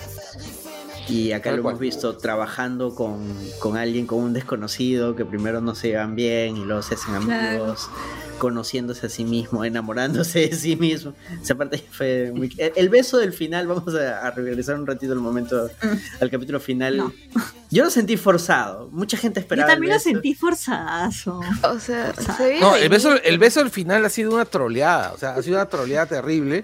Y 1.10 1.31
acá 1.31 1.52
lo 1.52 1.61
cual. 1.64 1.73
hemos 1.73 1.80
visto 1.81 2.18
trabajando 2.18 2.94
con, 2.95 3.19
con 3.60 3.77
alguien, 3.77 4.06
con 4.06 4.19
un 4.19 4.34
desconocido, 4.34 5.15
que 5.15 5.26
primero 5.26 5.60
no 5.61 5.73
se 5.76 5.90
llevan 5.90 6.15
bien 6.15 6.57
y 6.57 6.65
luego 6.65 6.81
se 6.84 6.95
hacen 6.95 7.15
amigos, 7.15 7.90
conociéndose 8.38 9.07
a 9.07 9.10
sí 9.10 9.26
mismo, 9.26 9.65
enamorándose 9.65 10.40
de 10.48 10.56
sí 10.56 10.76
mismo. 10.76 11.14
Esa 11.41 11.56
parte 11.56 11.84
fue 11.91 12.31
muy... 12.34 12.53
El, 12.57 12.72
el 12.76 12.90
beso 12.90 13.18
del 13.18 13.34
final, 13.34 13.68
vamos 13.68 13.94
a, 13.95 14.19
a 14.27 14.31
regresar 14.31 14.76
un 14.80 14.86
ratito 14.86 15.11
al 15.14 15.19
momento, 15.19 15.69
al 16.22 16.30
capítulo 16.30 16.60
final. 16.60 16.98
No. 16.98 17.14
Yo 17.72 17.84
lo 17.84 17.90
sentí 17.90 18.15
forzado. 18.18 18.90
Mucha 18.91 19.18
gente 19.18 19.40
Yo 19.40 19.41
esperaba. 19.41 19.69
el 19.69 19.76
también 19.76 19.94
lo 19.94 19.99
sentí 19.99 20.34
forzazo. 20.36 21.40
O 21.64 21.80
sea, 21.80 22.14
O 22.18 22.22
sea, 22.22 22.36
se 22.38 22.44
ve 22.48 22.60
No, 22.60 22.76
el 22.76 22.90
beso, 22.90 23.14
el 23.22 23.38
beso 23.38 23.60
al 23.61 23.69
final 23.72 24.06
ha 24.06 24.10
sido 24.10 24.34
una 24.34 24.45
troleada, 24.45 25.11
o 25.14 25.18
sea, 25.18 25.36
ha 25.36 25.41
sido 25.44 25.57
una 25.57 25.68
troleada 25.68 26.06
terrible, 26.07 26.64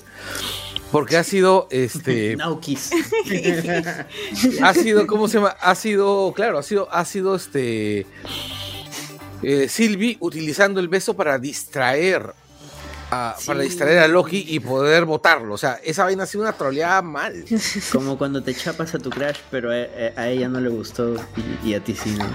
porque 0.91 1.17
ha 1.17 1.23
sido, 1.23 1.67
este, 1.71 2.35
Naukis. 2.37 2.91
ha 4.61 4.73
sido, 4.73 5.07
¿cómo 5.07 5.27
se 5.27 5.35
llama? 5.37 5.55
Ha 5.61 5.75
sido, 5.75 6.33
claro, 6.35 6.57
ha 6.57 6.63
sido, 6.63 6.87
ha 6.91 7.05
sido, 7.05 7.35
este, 7.35 8.05
eh, 9.43 9.67
Sylvie 9.69 10.17
utilizando 10.19 10.79
el 10.79 10.87
beso 10.87 11.13
para 11.15 11.37
distraer. 11.37 12.33
a- 13.11 13.35
Para 13.45 13.59
distraer 13.59 13.99
a 13.99 14.07
Loki 14.07 14.45
y 14.47 14.59
poder 14.59 15.05
votarlo. 15.05 15.53
O 15.53 15.57
sea, 15.57 15.79
esa 15.83 16.03
vaina 16.05 16.23
ha 16.23 16.25
sido 16.25 16.43
una 16.43 16.53
troleada 16.53 17.01
mal. 17.03 17.45
Como 17.91 18.17
cuando 18.17 18.41
te 18.41 18.53
chapas 18.55 18.95
a 18.95 18.99
tu 18.99 19.09
crush, 19.11 19.37
pero 19.51 19.69
a, 19.71 20.27
ella 20.27 20.49
no 20.49 20.59
le 20.59 20.69
gustó 20.69 21.13
y, 21.63 21.69
y 21.69 21.73
a 21.75 21.83
ti 21.83 21.93
sí. 21.95 22.17
¿no? 22.17 22.25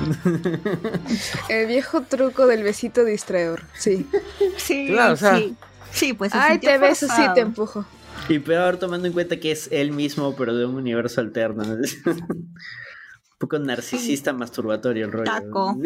El 1.49 1.67
viejo 1.67 2.03
truco 2.03 2.47
del 2.47 2.63
besito 2.63 3.05
distraedor. 3.05 3.65
Sí. 3.77 4.07
Sí, 4.59 4.87
Claro, 4.89 5.15
o 5.15 5.17
sea- 5.17 5.37
sí. 5.37 5.57
Sí, 5.93 6.13
pues 6.13 6.33
Ay, 6.37 6.61
te 6.61 6.79
beso, 6.79 7.09
sí, 7.09 7.23
te 7.35 7.41
empujo. 7.41 7.85
Y 8.29 8.39
peor 8.39 8.79
tomando 8.79 9.07
en 9.07 9.13
cuenta 9.13 9.39
que 9.39 9.53
es 9.53 9.69
él 9.73 9.93
mismo, 9.93 10.35
pero 10.37 10.55
de 10.55 10.65
un 10.65 10.77
universo 10.77 11.21
alterno. 11.21 11.65
¿no? 11.65 11.75
un 11.75 13.39
poco 13.39 13.59
narcisista 13.59 14.33
masturbatorio 14.33 15.07
el 15.07 15.13
rollo. 15.13 15.25
Taco. 15.25 15.77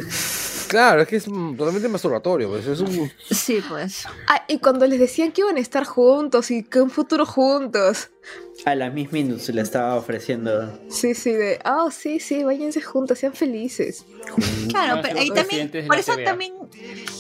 Claro, 0.69 1.03
es 1.03 1.09
que 1.09 1.17
es 1.17 1.25
totalmente 1.25 1.89
masturbatorio. 1.89 2.49
Pues 2.49 2.67
es 2.67 2.81
un, 2.81 3.11
Sí, 3.31 3.63
pues. 3.69 4.07
Ah, 4.27 4.45
y 4.49 4.59
cuando 4.59 4.87
les 4.87 4.99
decían 4.99 5.31
que 5.31 5.43
iban 5.43 5.57
a 5.57 5.61
estar 5.61 5.85
juntos 5.85 6.51
y 6.51 6.65
que 6.65 6.81
un 6.81 6.91
futuro 6.91 7.27
juntos. 7.27 8.11
A 8.65 8.75
la 8.75 8.89
Miss 8.89 9.13
Minutes 9.13 9.45
se 9.45 9.53
le 9.53 9.61
estaba 9.61 9.95
ofreciendo. 9.97 10.79
Sí, 10.89 11.15
sí, 11.15 11.33
de, 11.33 11.61
oh, 11.67 11.91
sí, 11.91 12.19
sí, 12.19 12.45
váyanse 12.45 12.81
juntos, 12.81 13.19
sean 13.19 13.35
felices. 13.35 14.07
Claro, 14.71 15.01
pero 15.03 15.19
ahí 15.19 15.29
también, 15.31 15.71
por 15.87 15.99
eso 15.99 16.15
TVA. 16.15 16.25
también, 16.25 16.55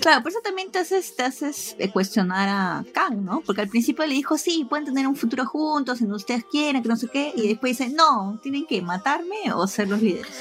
claro, 0.00 0.22
por 0.22 0.30
eso 0.32 0.40
también 0.42 0.70
te 0.70 0.78
haces, 0.78 1.14
te 1.14 1.22
haces 1.22 1.76
eh, 1.78 1.90
cuestionar 1.90 2.48
a 2.48 2.84
Kang, 2.92 3.22
¿no? 3.22 3.42
Porque 3.44 3.60
al 3.60 3.68
principio 3.68 4.06
le 4.06 4.14
dijo, 4.14 4.38
sí, 4.38 4.66
pueden 4.68 4.86
tener 4.86 5.06
un 5.06 5.16
futuro 5.16 5.44
juntos, 5.44 6.00
en 6.00 6.12
ustedes 6.12 6.44
quieren, 6.50 6.82
que 6.82 6.88
no 6.88 6.96
sé 6.96 7.08
qué, 7.12 7.32
y 7.36 7.48
después 7.48 7.76
dice, 7.76 7.92
no, 7.92 8.40
tienen 8.42 8.66
que 8.66 8.80
matarme 8.80 9.52
o 9.54 9.66
ser 9.66 9.88
los 9.88 10.00
líderes. 10.00 10.32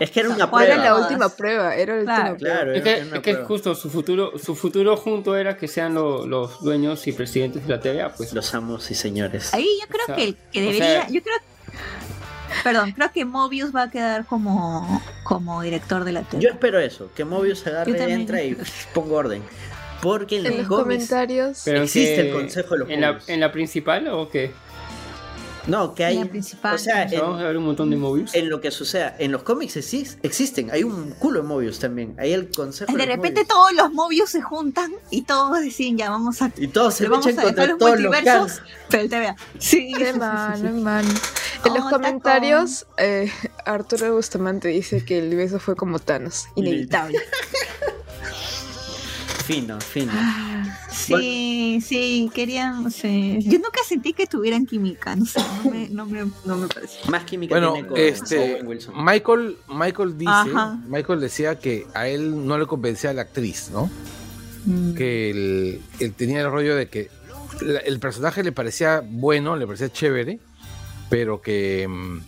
Es 0.00 0.10
que 0.10 0.20
era 0.20 0.30
una 0.30 0.46
¿Cuál 0.50 0.64
Era 0.64 0.74
prueba. 0.74 0.84
la 0.90 0.96
Todas. 0.96 1.10
última 1.10 1.28
prueba, 1.36 1.74
era 1.76 1.96
la 1.96 2.02
Claro. 2.04 2.32
última 2.32 2.36
prueba. 2.38 2.56
Claro, 2.56 2.72
Es 2.72 2.76
era- 2.76 2.84
que, 2.84 2.90
era 2.90 3.04
es 3.16 3.22
que 3.22 3.30
prueba. 3.32 3.46
justo 3.48 3.74
su 3.74 3.90
futuro, 3.90 4.32
su 4.38 4.54
futuro 4.54 4.96
junto 4.96 5.36
era 5.36 5.56
que 5.56 5.68
sean 5.68 5.94
lo- 5.94 6.26
los 6.26 6.60
dueños 6.62 7.06
y 7.06 7.12
presidentes 7.12 7.66
de 7.66 7.68
la 7.74 7.80
TVA, 7.80 8.12
pues. 8.14 8.32
Los 8.32 8.54
amos 8.54 8.90
y 8.90 8.94
señores. 8.94 9.52
Ahí 9.54 9.68
yo 9.80 9.86
creo 9.88 10.02
O 10.02 10.06
sea, 10.06 10.16
que 10.16 10.24
el 10.24 10.36
que 10.52 10.58
o 10.58 10.62
debería, 10.62 10.84
sea- 11.02 11.08
yo 11.08 11.22
creo, 11.22 11.36
perdón, 12.62 12.92
creo 12.92 13.12
que 13.12 13.24
Mobius 13.24 13.74
va 13.74 13.82
a 13.84 13.90
quedar 13.90 14.26
como, 14.26 15.02
como 15.24 15.62
director 15.62 16.04
de 16.04 16.12
la 16.12 16.20
Yo 16.22 16.26
tele. 16.28 16.48
espero 16.50 16.78
eso, 16.80 17.10
que 17.14 17.24
Mobius 17.24 17.66
agarre, 17.66 17.92
Yo 17.92 18.04
entra 18.04 18.42
y 18.42 18.56
ponga 18.92 19.14
orden. 19.14 19.42
Porque 20.02 20.38
en, 20.38 20.46
En 20.46 20.58
los 20.58 20.68
los 20.68 20.80
comentarios. 20.80 21.66
Existe 21.66 22.28
el 22.28 22.32
Consejo 22.34 22.74
de 22.74 22.80
los 22.80 22.90
en 22.90 23.00
la, 23.00 23.18
en 23.26 23.40
la 23.40 23.50
principal 23.52 24.06
o 24.08 24.28
qué? 24.28 24.52
No, 25.66 25.94
que 25.94 26.02
En 26.02 26.08
hay... 26.08 26.18
la 26.18 26.24
principal. 26.26 26.74
O 26.74 26.78
sea, 26.78 27.08
sea, 27.08 27.20
vamos 27.22 27.38
a 27.38 27.42
en, 27.42 27.46
ver 27.48 27.56
un 27.56 27.64
montón 27.64 27.90
de 27.90 27.96
Mobius. 27.96 28.34
en 28.34 28.50
lo 28.50 28.60
que 28.60 28.70
suceda, 28.70 29.14
en 29.18 29.32
los 29.32 29.42
cómics 29.42 29.76
exis- 29.76 30.18
existen, 30.22 30.70
hay 30.70 30.84
un 30.84 31.12
culo 31.12 31.40
de 31.42 31.48
Mobius 31.48 31.78
también. 31.78 32.14
Hay 32.18 32.32
el 32.32 32.50
Consejo 32.50 32.92
de 32.92 32.98
los 32.98 33.06
repente 33.06 33.40
Mobius. 33.42 33.48
todos 33.48 33.72
los 33.72 33.92
Mobius 33.92 34.30
se 34.30 34.42
juntan 34.42 34.92
y 35.10 35.22
todos 35.22 35.58
deciden 35.60 35.96
ya 35.96 36.10
vamos 36.10 36.42
a 36.42 36.50
Y 36.56 36.68
todos 36.68 36.94
se 36.94 37.06
luchan 37.08 37.38
a 37.38 37.42
contra 37.44 37.66
los 37.66 37.78
todos 37.78 37.98
los 38.00 38.10
multiversos, 38.12 38.62
pero 38.90 39.02
el 39.04 39.08
TVA. 39.10 39.36
Sí, 39.58 39.92
Qué 39.96 40.12
mal, 40.12 40.60
qué 40.60 40.68
mal. 40.68 41.04
En 41.64 41.72
los 41.74 41.84
Oh, 41.86 41.90
comentarios, 41.90 42.86
eh, 42.98 43.30
Arturo 43.64 44.14
Bustamante 44.14 44.68
dice 44.68 45.02
que 45.02 45.18
el 45.18 45.34
beso 45.34 45.58
fue 45.58 45.76
como 45.76 45.98
Thanos, 45.98 46.44
inevitable. 46.56 47.18
Fino, 49.46 49.78
fino. 49.80 50.12
Sí, 50.90 51.78
sí, 51.84 52.30
querían, 52.34 52.90
sí. 52.90 53.38
Yo 53.42 53.58
nunca 53.58 53.80
sentí 53.86 54.12
que 54.14 54.26
tuvieran 54.26 54.64
química, 54.64 55.14
no 55.16 55.26
sé, 55.26 55.40
no 55.64 55.70
me, 55.70 55.88
no 55.90 56.06
me, 56.06 56.24
no 56.46 56.56
me 56.56 56.66
parece. 56.68 56.98
Más 57.10 57.24
química 57.24 57.54
Bueno, 57.54 57.74
tiene 57.74 57.88
con 57.88 57.98
este, 57.98 58.62
Wilson. 58.64 58.94
Michael, 59.04 59.56
Michael 59.68 60.16
dice, 60.16 60.30
Ajá. 60.30 60.78
Michael 60.88 61.20
decía 61.20 61.58
que 61.58 61.86
a 61.94 62.08
él 62.08 62.46
no 62.46 62.56
le 62.58 62.66
convencía 62.66 63.12
la 63.12 63.22
actriz, 63.22 63.70
¿no? 63.70 63.90
Mm. 64.64 64.94
Que 64.94 65.30
él, 65.30 65.82
él 66.00 66.14
tenía 66.14 66.40
el 66.40 66.50
rollo 66.50 66.74
de 66.74 66.88
que 66.88 67.10
la- 67.60 67.80
el 67.80 68.00
personaje 68.00 68.42
le 68.42 68.52
parecía 68.52 69.02
bueno, 69.06 69.56
le 69.56 69.66
parecía 69.66 69.92
chévere, 69.92 70.38
pero 71.10 71.42
que, 71.42 71.86
mm, 71.86 72.20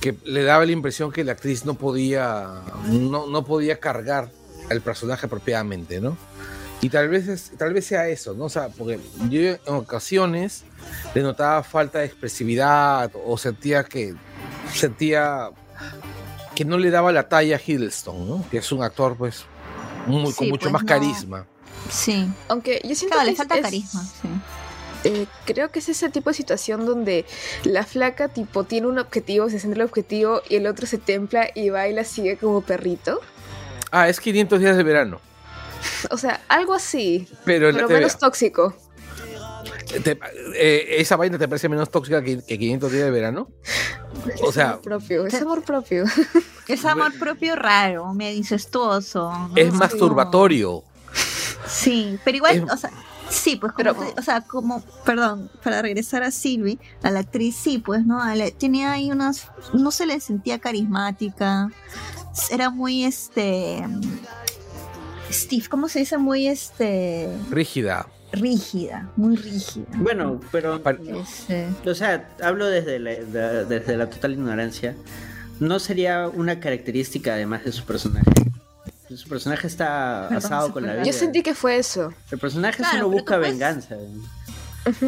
que 0.00 0.16
le 0.24 0.42
daba 0.42 0.64
la 0.66 0.72
impresión 0.72 1.12
que 1.12 1.22
la 1.22 1.32
actriz 1.32 1.64
no 1.66 1.74
podía, 1.74 2.48
no, 2.88 3.26
no 3.28 3.44
podía 3.44 3.78
cargar 3.78 4.32
el 4.70 4.80
personaje 4.80 5.26
apropiadamente, 5.26 6.00
¿no? 6.00 6.16
Y 6.82 6.88
tal 6.88 7.08
vez, 7.08 7.28
es- 7.28 7.50
tal 7.58 7.74
vez 7.74 7.86
sea 7.86 8.08
eso, 8.08 8.32
¿no? 8.34 8.44
O 8.44 8.48
sea, 8.48 8.68
porque 8.68 8.98
yo 9.28 9.40
en 9.40 9.58
ocasiones 9.66 10.64
le 11.14 11.22
notaba 11.22 11.62
falta 11.62 11.98
de 11.98 12.06
expresividad 12.06 13.10
o 13.26 13.36
sentía 13.36 13.84
que 13.84 14.14
sentía 14.72 15.50
que 16.54 16.64
no 16.64 16.78
le 16.78 16.90
daba 16.90 17.12
la 17.12 17.28
talla 17.28 17.56
a 17.56 17.60
Hiddleston, 17.64 18.28
¿no? 18.28 18.44
Que 18.50 18.58
es 18.58 18.72
un 18.72 18.82
actor, 18.82 19.16
pues, 19.16 19.44
muy, 20.06 20.32
con 20.32 20.48
mucho 20.48 20.62
pues, 20.70 20.72
más 20.72 20.82
no. 20.82 20.88
carisma. 20.88 21.46
Sí, 21.90 22.26
Aunque 22.48 22.80
yo 22.84 22.94
siento 22.94 23.14
claro, 23.16 23.20
que 23.20 23.26
le 23.26 23.32
es- 23.32 23.38
falta 23.38 23.56
es- 23.56 23.62
carisma, 23.62 24.02
sí. 24.04 24.28
eh, 25.04 25.26
creo 25.46 25.70
que 25.70 25.78
es 25.80 25.88
ese 25.88 26.08
tipo 26.10 26.30
de 26.30 26.34
situación 26.34 26.84
donde 26.86 27.24
la 27.64 27.84
flaca 27.84 28.28
tipo 28.28 28.64
tiene 28.64 28.86
un 28.86 28.98
objetivo, 28.98 29.48
se 29.50 29.58
centra 29.58 29.76
en 29.78 29.80
el 29.82 29.88
objetivo 29.88 30.42
y 30.48 30.56
el 30.56 30.66
otro 30.66 30.86
se 30.86 30.98
templa 30.98 31.48
y 31.54 31.70
va 31.70 31.88
y 31.88 31.94
la 31.94 32.04
sigue 32.04 32.36
como 32.36 32.60
perrito. 32.62 33.20
Ah, 33.90 34.08
es 34.08 34.20
500 34.20 34.60
días 34.60 34.76
de 34.76 34.82
verano. 34.82 35.20
O 36.10 36.16
sea, 36.18 36.40
algo 36.48 36.74
así, 36.74 37.26
Pero, 37.44 37.72
pero 37.72 37.88
menos 37.88 38.18
tóxico. 38.18 38.74
te- 40.04 40.18
eh, 40.56 40.96
¿esa 40.98 41.16
vaina 41.16 41.38
te 41.38 41.48
parece 41.48 41.68
menos 41.68 41.90
tóxica 41.90 42.22
que, 42.22 42.42
que 42.44 42.58
500 42.58 42.92
días 42.92 43.04
de 43.04 43.10
verano? 43.10 43.48
O 44.42 44.48
Es 44.48 44.54
sea, 44.54 44.70
amor 44.72 44.82
propio, 44.82 45.26
es 45.26 45.34
amor 45.40 45.62
propio. 45.64 46.04
Es 46.68 46.84
amor 46.84 47.12
propio 47.18 47.56
raro, 47.56 48.12
medio 48.14 48.36
incestuoso. 48.36 49.50
es 49.56 49.72
masturbatorio. 49.72 50.84
Sí, 51.66 52.16
pero 52.24 52.36
igual, 52.36 52.56
Es- 52.58 52.72
o 52.72 52.76
sea, 52.76 52.90
sí, 53.30 53.56
pues, 53.56 53.72
como 53.72 53.94
Pero- 53.94 54.14
o 54.18 54.22
sea, 54.22 54.42
como, 54.42 54.82
perdón, 55.06 55.50
para 55.64 55.80
regresar 55.80 56.22
a 56.22 56.30
Sylvie, 56.30 56.78
a 57.02 57.10
la 57.10 57.20
actriz, 57.20 57.56
sí, 57.56 57.78
pues, 57.78 58.04
¿no? 58.04 58.20
A 58.22 58.34
la- 58.34 58.50
tenía 58.50 58.92
ahí 58.92 59.10
unas, 59.10 59.48
no 59.72 59.90
se 59.90 60.04
le 60.06 60.20
sentía 60.20 60.58
carismática, 60.58 61.70
era 62.50 62.68
muy, 62.70 63.04
este, 63.04 63.82
Steve, 65.30 65.64
¿cómo 65.68 65.88
se 65.88 66.00
dice? 66.00 66.18
Muy, 66.18 66.46
este, 66.48 67.28
Rígida. 67.50 68.06
rígida, 68.32 69.08
muy 69.16 69.36
rígida. 69.36 69.86
Bueno, 69.96 70.40
pero... 70.52 70.80
Este, 71.20 71.68
O 71.88 71.94
sea, 71.94 72.28
hablo 72.42 72.66
desde 72.66 72.98
la, 72.98 73.10
de- 73.10 73.64
desde 73.64 73.96
la 73.96 74.08
total 74.10 74.32
ignorancia. 74.32 74.96
No 75.60 75.78
sería 75.78 76.28
una 76.28 76.58
característica 76.58 77.34
además 77.34 77.64
de 77.64 77.72
su 77.72 77.84
personaje. 77.84 78.30
Su 79.16 79.28
personaje 79.28 79.66
está 79.66 80.28
asado 80.28 80.72
con 80.72 80.86
la 80.86 80.92
vida. 80.94 81.02
Yo 81.04 81.12
sentí 81.12 81.42
que 81.42 81.54
fue 81.54 81.76
eso. 81.78 82.12
El 82.30 82.38
personaje 82.38 82.76
Claro, 82.78 82.98
solo 82.98 83.10
busca 83.10 83.36
puedes- 83.38 83.52
venganza. 83.52 83.96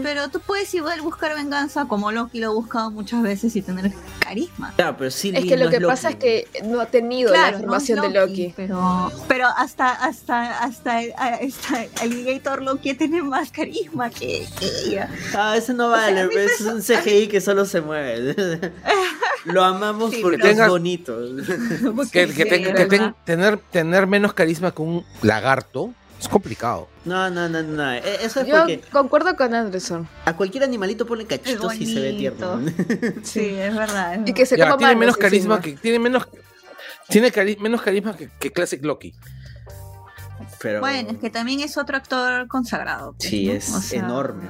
Pero 0.02 0.28
tú 0.28 0.40
puedes 0.40 0.72
igual 0.74 1.00
buscar 1.00 1.34
venganza 1.34 1.86
como 1.86 2.12
Loki 2.12 2.40
lo 2.40 2.50
ha 2.50 2.54
buscado 2.54 2.90
muchas 2.90 3.22
veces 3.22 3.56
y 3.56 3.62
tener 3.62 3.90
carisma. 4.18 4.72
Claro, 4.76 4.96
pero 4.98 5.10
Sylvie 5.10 5.40
Es 5.40 5.46
que 5.46 5.56
no 5.56 5.64
lo 5.64 5.70
que 5.70 5.80
pasa 5.80 6.10
es 6.10 6.16
que 6.16 6.48
no 6.64 6.80
ha 6.80 6.86
tenido 6.86 7.32
la 7.32 7.38
Claro, 7.38 7.58
formación 7.58 7.98
no 7.98 8.02
de 8.04 8.10
Loki. 8.10 8.52
Pero, 8.56 9.10
pero 9.28 9.46
hasta, 9.56 9.90
hasta, 9.90 10.58
hasta, 10.62 11.02
el- 11.02 11.12
hasta 11.14 11.84
el 11.84 11.90
Alligator 12.00 12.62
Loki 12.62 12.94
tiene 12.94 13.22
más 13.22 13.50
carisma 13.50 14.10
que, 14.10 14.46
que 14.58 14.66
ella. 14.86 15.08
Ah, 15.34 15.56
ese 15.56 15.72
no 15.74 15.88
vale, 15.88 16.26
mí 16.28 16.34
es 16.36 16.60
un 16.60 16.82
CGI 16.82 17.28
que 17.28 17.40
solo 17.40 17.64
se 17.64 17.80
mueve. 17.80 18.34
Lo 19.44 19.64
amamos 19.64 20.12
Sí, 20.12 20.20
porque 20.22 20.50
es 20.50 20.68
bonito. 20.68 21.18
Que, 22.12 22.28
que 22.28 22.88
Sí, 22.88 23.14
tener, 23.24 23.58
tener 23.70 24.06
menos 24.06 24.34
carisma 24.34 24.70
que 24.72 24.82
un 24.82 25.04
lagarto 25.22 25.92
es 26.22 26.28
complicado. 26.28 26.88
No, 27.04 27.28
no, 27.30 27.48
no, 27.48 27.62
no. 27.62 27.92
e- 27.92 28.24
Eso 28.24 28.40
es 28.40 28.46
Yo 28.46 28.58
porque 28.58 28.80
concuerdo 28.92 29.34
con 29.36 29.54
Anderson. 29.54 30.08
a 30.24 30.36
cualquier 30.36 30.64
animalito 30.64 31.04
ponle 31.06 31.26
cachitos 31.26 31.74
y 31.76 31.86
se 31.92 32.00
ve 32.00 32.12
tierno. 32.14 32.60
Sí, 33.24 33.40
es 33.58 33.74
verdad. 33.76 34.14
es 34.14 34.20
Y 34.28 34.32
que 34.32 34.46
se 34.46 34.56
Ya, 34.56 34.66
coma 34.66 34.78
tiene 34.78 34.96
menos 34.96 35.16
carisma 35.16 35.60
que 35.60 35.72
tiene 35.72 35.98
menos 35.98 36.28
tiene 37.08 37.30
cari- 37.32 37.58
menos 37.58 37.82
carisma 37.82 38.16
que, 38.16 38.30
que 38.38 38.50
Classic 38.52 38.82
Loki. 38.84 39.14
Pero... 40.60 40.80
Bueno, 40.80 41.10
es 41.10 41.18
que 41.18 41.28
también 41.30 41.60
es 41.60 41.76
otro 41.76 41.96
actor 41.96 42.46
consagrado. 42.48 43.14
pues, 43.18 43.28
Sí, 43.28 43.46
¿no? 43.46 43.52
es 43.54 43.92
enorme. 43.92 44.44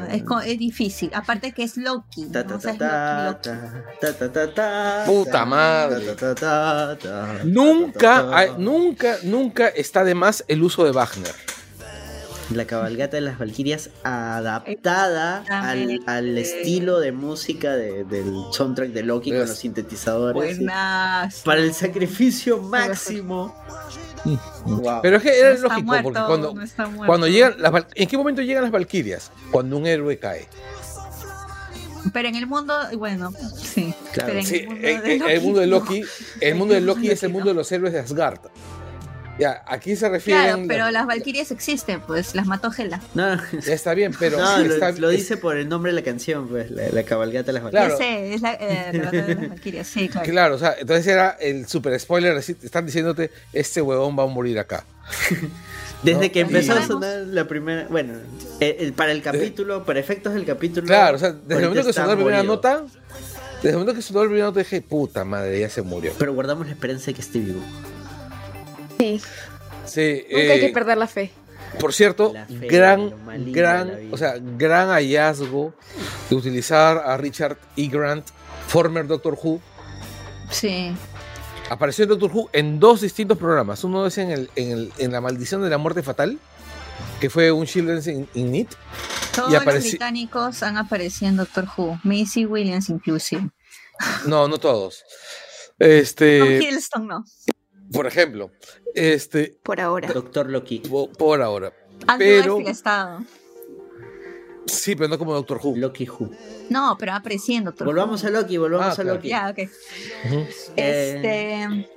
Es, 0.47 0.59
difícil. 0.59 1.11
Aparte 1.15 1.53
que 1.53 1.63
es 1.65 1.77
Loki. 1.79 2.27
Ta, 2.27 2.43
¿no? 2.45 2.51
ta, 2.51 2.57
O 2.57 2.61
sea, 2.61 2.77
ta, 2.79 3.29
es 3.29 3.47
Loki, 3.47 3.49
Loki. 3.49 3.99
ta, 4.01 4.13
ta, 4.13 4.19
ta, 4.19 4.33
ta, 4.33 4.55
ta, 4.55 5.03
Puta 5.07 5.31
ta, 5.31 5.45
madre. 5.47 6.05
ta, 6.13 6.17
ta, 6.17 6.35
ta, 6.35 6.99
ta, 6.99 7.45
Nunca, 7.45 8.37
hay- 8.37 8.51
nunca, 8.59 9.17
nunca 9.25 9.69
está 9.69 10.05
de 10.05 10.15
más 10.15 10.45
el 10.49 10.63
uso 10.63 10.85
de 10.85 10.93
Wagner. 10.93 11.35
La 12.51 12.67
cabalgata 12.67 13.17
de 13.17 13.23
las 13.23 13.39
Valquirias 13.39 13.89
adaptada 14.05 15.43
al, 15.49 16.01
al 16.07 16.37
estilo 16.37 17.01
de 17.01 17.13
música 17.13 17.75
de- 17.77 18.05
del 18.05 18.31
soundtrack 18.53 18.91
de 18.91 19.03
Loki 19.05 19.31
con 19.31 19.41
los 19.41 19.57
sintetizadores. 19.57 20.59
Buenas. 20.59 21.41
Para 21.45 21.61
el 21.61 21.73
sacrificio 21.73 22.59
máximo. 22.59 23.55
Wow. 24.67 25.01
Pero 25.03 25.17
es 25.17 25.23
que 25.23 25.39
era 25.39 25.49
No 25.51 25.55
está 25.55 25.69
lógico, 25.69 25.87
muerto, 25.87 26.03
porque 26.05 26.21
cuando, 26.27 26.55
no 27.01 27.07
cuando 27.07 27.27
llegan 27.29 27.55
las 27.59 27.73
val- 27.73 27.87
¿En 27.95 28.09
qué 28.09 28.17
momento 28.19 28.43
llegan 28.43 28.63
las 28.65 28.73
Valquirias? 28.73 29.31
Cuando 29.51 29.79
un 29.79 29.87
héroe 29.87 30.19
cae. 30.19 30.47
Pero 32.13 32.29
en 32.29 32.35
el 32.35 32.47
mundo, 32.47 32.75
bueno, 32.99 33.33
sí. 33.57 33.95
Claro. 34.13 34.29
Pero 34.29 34.41
en 34.41 34.47
Sí, 34.47 34.57
el 34.57 34.69
mundo 34.69 35.27
de 35.27 35.35
el 35.35 35.41
mundo 35.41 35.61
de 35.61 35.67
no. 35.69 35.79
Loki, 35.79 36.05
el 36.41 36.55
mundo 36.57 36.75
de 36.75 36.81
Loki 36.81 37.11
es 37.11 37.23
el 37.23 37.31
mundo 37.31 37.49
de 37.49 37.55
los 37.55 37.71
héroes 37.73 37.93
de 37.95 38.01
Asgard. 38.01 38.41
Ya, 39.39 39.63
aquí 39.67 39.93
se 39.95 40.01
Claro, 40.01 40.15
refieren. 40.15 40.69
pero 40.69 40.91
las 40.91 41.07
Valkyrias 41.07 41.51
existen, 41.53 42.01
pues 42.03 42.35
las 42.35 42.47
mató 42.47 42.71
Hela. 42.77 43.01
No, 43.15 43.37
Ya 43.65 43.73
está 43.73 43.95
bien, 43.95 44.13
pero. 44.19 44.39
no, 44.41 44.59
lo, 44.59 44.75
está- 44.75 44.93
lo 44.93 45.11
es- 45.11 45.19
dice 45.21 45.37
por 45.39 45.57
el 45.57 45.69
nombre 45.69 45.91
de 45.91 45.97
la 45.97 46.05
canción, 46.05 46.49
pues, 46.49 46.71
la, 46.71 46.89
la 46.91 47.03
cabalgata 47.03 47.47
de 47.47 47.53
las 47.61 47.71
Claro. 47.71 47.95
Ya 47.95 47.97
sé, 47.97 48.35
es 48.35 48.43
la, 48.43 48.53
eh, 48.55 48.91
la 48.93 49.05
batalla 49.05 49.27
de 49.27 49.35
las 49.35 49.49
Valkyrias, 49.49 49.87
sí, 49.87 50.09
claro. 50.09 50.31
Claro, 50.31 50.55
o 50.57 50.59
sea, 50.59 50.75
entonces 50.79 51.07
era 51.07 51.31
el 51.41 51.67
super 51.67 51.99
spoiler. 51.99 52.37
así, 52.37 52.55
Están 52.63 52.85
diciéndote: 52.85 53.31
Este 53.55 53.81
huevón 53.81 54.19
va 54.19 54.25
a 54.25 54.27
morir 54.27 54.59
acá. 54.59 54.85
Desde 56.03 56.27
No, 56.27 56.33
que 56.33 56.41
empezó 56.41 56.73
a 56.75 56.85
sonar 56.87 57.21
la 57.21 57.47
primera, 57.47 57.87
bueno, 57.89 58.15
el- 58.61 58.77
el- 58.81 58.93
para 58.93 59.13
el 59.13 59.23
capítulo, 59.23 59.85
para 59.85 59.99
efectos 60.01 60.35
del 60.35 60.45
capítulo. 60.45 60.87
Claro, 60.87 61.17
o 61.17 61.19
sea, 61.19 61.33
desde 61.33 61.63
el 61.63 61.69
momento 61.71 61.87
que 61.87 61.93
sonó 61.93 62.09
la 62.09 62.15
primera 62.17 62.37
morido. 62.39 62.55
nota, 62.57 62.85
desde 63.57 63.69
el 63.71 63.75
momento 63.77 63.95
que 63.95 64.03
sonó 64.03 64.21
la 64.25 64.27
primera 64.27 64.47
nota 64.47 64.59
dije, 64.59 64.83
puta 64.83 65.25
madre, 65.25 65.61
ya 65.61 65.71
se 65.71 65.81
murió. 65.83 66.13
Pero 66.19 66.35
guardamos 66.35 66.67
la 66.67 66.73
esperanza 66.73 67.07
de 67.07 67.15
que 67.15 67.21
esté 67.23 67.39
vivo. 67.39 67.61
Sí, 69.03 69.21
Sí, 69.85 70.25
nunca 70.31 70.53
hay 70.53 70.59
eh, 70.59 70.67
que 70.67 70.73
perder 70.73 70.97
la 70.99 71.07
fe. 71.09 71.33
por 71.81 71.93
cierto, 71.93 72.33
fe, 72.35 72.67
gran, 72.69 73.13
gran, 73.53 74.09
o 74.13 74.17
sea, 74.17 74.35
gran 74.39 74.89
hallazgo 74.91 75.75
de 76.31 76.37
utilizar 76.37 76.99
a 76.99 77.17
Richard 77.17 77.59
E. 77.77 77.89
Grant, 77.89 78.27
former 78.69 79.07
Doctor 79.07 79.37
Who. 79.43 79.61
Sí. 80.51 80.93
Apareció 81.71 82.05
en 82.05 82.11
Doctor 82.11 82.31
Who 82.33 82.51
en 82.53 82.79
dos 82.79 83.01
distintos 83.01 83.39
programas. 83.39 83.83
Uno 83.85 84.07
es 84.07 84.19
en, 84.19 84.31
el, 84.31 84.51
en, 84.57 84.71
el- 84.73 84.93
en 84.99 85.11
La 85.13 85.21
Maldición 85.21 85.63
de 85.63 85.71
la 85.71 85.79
Muerte 85.79 86.03
Fatal, 86.03 86.39
que 87.21 87.31
fue 87.31 87.51
un 87.51 87.67
Children's 87.67 88.07
in, 88.07 88.29
in 88.35 88.53
Need. 88.53 88.67
Todos 89.35 89.51
Y 89.51 89.55
los 89.55 89.65
británicos 89.65 90.63
han 90.63 90.77
aparecido 90.77 91.31
en 91.31 91.39
Doctor 91.39 91.67
Who. 91.77 91.99
Macy 92.05 92.45
Williams 92.47 92.89
inclusive. 92.91 93.49
No, 94.27 94.47
no 94.47 94.59
todos. 94.59 95.03
Tom 95.79 95.89
Este, 95.89 96.59
Hiddleston 96.63 97.07
no. 97.09 97.25
Por 97.93 98.07
ejemplo, 98.07 98.51
este, 98.95 99.57
Por 99.63 99.81
ahora. 99.81 100.09
Doctor 100.13 100.49
Loki. 100.51 100.81
po- 100.81 101.11
por 101.13 101.41
ahora. 101.43 101.73
Andrew 102.07 102.59
Pero- 102.59 102.69
estado. 102.71 103.21
Sí, 104.67 104.95
pero 104.95 105.09
no 105.09 105.19
como 105.19 105.35
Doctor 105.35 105.61
Who. 105.63 105.77
Loki 105.77 106.09
Who. 106.09 106.31
No, 106.71 106.97
pero 106.99 107.13
en 107.57 107.65
Doctor 107.65 107.85
Volvamos 107.87 108.23
Who. 108.23 108.29
a 108.29 108.31
Loki, 108.31 108.57
volvamos 108.59 108.99
Ah, 108.99 109.03
a. 109.03 109.05
Loki. 109.05 109.29
Ya, 109.29 109.51
ok. 109.51 109.59
Eh, 109.59 110.49
Este. 110.77 111.89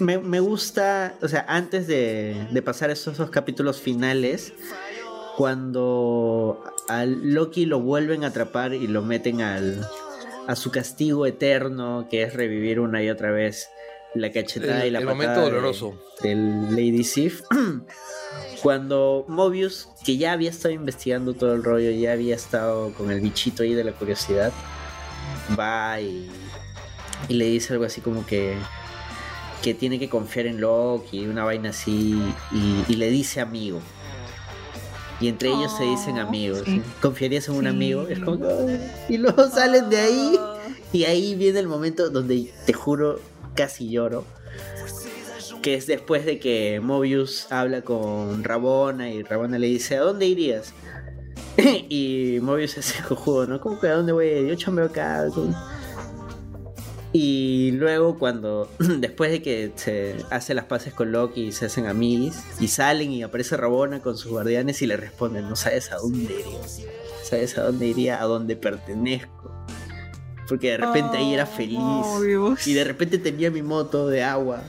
Me, 0.00 0.18
me 0.18 0.40
gusta, 0.40 1.16
o 1.22 1.28
sea, 1.28 1.44
antes 1.48 1.86
de, 1.86 2.48
de 2.50 2.62
pasar 2.62 2.90
esos 2.90 3.16
dos 3.16 3.30
capítulos 3.30 3.80
finales, 3.80 4.52
cuando 5.36 6.64
a 6.88 7.04
Loki 7.04 7.64
lo 7.64 7.80
vuelven 7.80 8.24
a 8.24 8.28
atrapar 8.28 8.74
y 8.74 8.86
lo 8.88 9.02
meten 9.02 9.40
al, 9.40 9.86
a 10.48 10.56
su 10.56 10.70
castigo 10.72 11.26
eterno, 11.26 12.08
que 12.10 12.22
es 12.24 12.34
revivir 12.34 12.80
una 12.80 13.02
y 13.04 13.10
otra 13.10 13.30
vez 13.30 13.68
la 14.14 14.32
cachetada 14.32 14.82
El- 14.82 14.88
y 14.88 14.90
la 14.90 14.98
el 15.00 15.04
patada 15.06 15.14
momento 15.16 15.40
de- 15.40 15.50
doloroso. 15.50 15.94
del 16.22 16.70
Lady 16.70 17.04
Sif. 17.04 17.42
Cuando 18.62 19.24
Mobius, 19.28 19.88
que 20.04 20.16
ya 20.16 20.32
había 20.32 20.50
estado 20.50 20.74
investigando 20.74 21.34
todo 21.34 21.54
el 21.54 21.62
rollo, 21.62 21.90
ya 21.90 22.12
había 22.12 22.34
estado 22.34 22.92
con 22.94 23.10
el 23.10 23.20
bichito 23.20 23.62
ahí 23.62 23.74
de 23.74 23.84
la 23.84 23.92
curiosidad, 23.92 24.52
va 25.58 26.00
y, 26.00 26.28
y 27.28 27.34
le 27.34 27.44
dice 27.46 27.72
algo 27.72 27.84
así 27.84 28.00
como 28.00 28.26
que 28.26 28.56
que 29.62 29.74
tiene 29.74 29.98
que 29.98 30.08
confiar 30.08 30.46
en 30.46 30.60
Loki, 30.60 31.26
una 31.26 31.42
vaina 31.44 31.70
así, 31.70 32.16
y, 32.52 32.84
y 32.92 32.94
le 32.96 33.10
dice 33.10 33.40
amigo. 33.40 33.80
Y 35.20 35.26
entre 35.26 35.48
ellos 35.48 35.76
se 35.76 35.82
dicen 35.82 36.16
Oh, 36.18 36.28
amigos. 36.28 36.62
sí. 36.64 36.80
¿Confiarías 37.02 37.48
en 37.48 37.54
un 37.56 37.62
Sí. 37.62 37.68
amigo? 37.68 38.06
Es 38.08 38.20
como 38.20 38.38
y 39.08 39.16
luego 39.18 39.48
salen 39.50 39.90
de 39.90 39.98
ahí. 39.98 40.38
Y 40.92 41.04
ahí 41.04 41.34
viene 41.34 41.58
el 41.58 41.66
momento 41.66 42.08
donde 42.08 42.52
te 42.66 42.72
juro 42.72 43.18
casi 43.58 43.90
lloro. 43.90 44.24
Que 45.62 45.74
es 45.74 45.88
después 45.88 46.24
de 46.24 46.38
que 46.38 46.80
Mobius 46.80 47.50
habla 47.50 47.82
con 47.82 48.44
Rabona 48.44 49.10
y 49.10 49.24
Rabona 49.24 49.58
le 49.58 49.66
dice, 49.66 49.96
¿a 49.96 50.00
dónde 50.00 50.26
irías? 50.26 50.72
y 51.88 52.38
Mobius 52.40 52.78
es 52.78 52.94
cojudo, 53.08 53.48
¿no? 53.48 53.60
¿Cómo 53.60 53.80
que 53.80 53.88
a 53.88 53.94
dónde 53.94 54.12
voy? 54.12 54.46
Yo 54.46 54.54
chambeo 54.54 54.86
acá. 54.86 55.26
Y 57.12 57.72
luego 57.72 58.16
cuando, 58.16 58.70
después 58.78 59.32
de 59.32 59.42
que 59.42 59.72
se 59.74 60.14
hace 60.30 60.54
las 60.54 60.66
paces 60.66 60.94
con 60.94 61.10
Loki 61.10 61.46
y 61.46 61.52
se 61.52 61.66
hacen 61.66 61.86
amigos, 61.86 62.36
y 62.60 62.68
salen 62.68 63.10
y 63.10 63.24
aparece 63.24 63.56
Rabona 63.56 64.00
con 64.00 64.16
sus 64.16 64.30
guardianes 64.30 64.80
y 64.82 64.86
le 64.86 64.96
responden, 64.96 65.48
no 65.48 65.56
sabes 65.56 65.90
a 65.90 65.96
dónde 65.96 66.32
iría. 66.32 66.60
¿Sabes 67.24 67.58
a 67.58 67.64
dónde 67.64 67.86
iría? 67.88 68.22
A 68.22 68.26
dónde 68.26 68.54
pertenezco. 68.54 69.57
Porque 70.48 70.70
de 70.70 70.76
repente 70.78 71.18
ahí 71.18 71.34
era 71.34 71.46
feliz. 71.46 71.78
Y 72.66 72.72
de 72.72 72.84
repente 72.84 73.18
tenía 73.18 73.50
mi 73.50 73.62
moto 73.62 74.08
de 74.08 74.22
agua. 74.24 74.62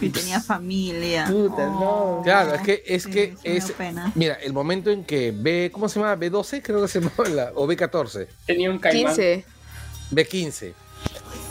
Y 0.00 0.08
tenía 0.10 0.40
familia. 0.40 1.26
Puta, 1.30 1.66
no. 1.66 2.20
Claro, 2.24 2.54
es 2.54 2.62
que, 2.62 2.82
es 2.86 3.02
Sí, 3.04 3.10
que 3.10 3.34
es. 3.44 3.70
pena. 3.72 4.10
Mira, 4.14 4.34
el 4.34 4.52
momento 4.52 4.90
en 4.90 5.04
que 5.04 5.30
B, 5.32 5.70
¿cómo 5.72 5.88
se 5.88 6.00
llama? 6.00 6.16
B12, 6.16 6.62
creo 6.62 6.82
que 6.82 6.88
se 6.88 7.00
llama, 7.00 7.12
la- 7.32 7.52
o 7.54 7.66
B14, 7.66 8.26
Tenía 8.46 8.70
un 8.70 8.78
caimán. 8.78 9.14
15. 9.14 9.44
B15. 10.10 10.72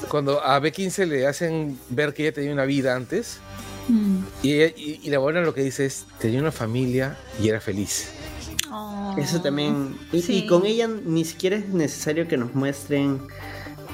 Cuando 0.09 0.41
a 0.43 0.59
B15 0.59 1.05
le 1.07 1.25
hacen 1.25 1.80
ver 1.89 2.13
que 2.13 2.23
ella 2.23 2.34
tenía 2.34 2.51
una 2.51 2.65
vida 2.65 2.95
antes, 2.95 3.38
Mm. 3.88 4.19
y, 4.43 4.53
ella- 4.53 4.73
y, 4.77 4.99
y 5.03 5.09
la 5.09 5.17
buena 5.19 5.41
lo 5.41 5.53
que 5.53 5.61
dice 5.61 5.85
es: 5.85 6.05
tenía 6.19 6.39
una 6.39 6.51
familia 6.51 7.17
y 7.41 7.47
era 7.49 7.59
feliz. 7.61 8.09
Oh. 8.75 9.15
Eso 9.19 9.39
también. 9.41 9.95
Y, 10.11 10.21
Sí. 10.21 10.37
y 10.39 10.47
con 10.47 10.65
ella 10.65 10.87
ni 10.87 11.25
siquiera 11.25 11.55
es 11.57 11.67
necesario 11.69 12.27
que 12.27 12.37
nos 12.37 12.55
muestren 12.55 13.21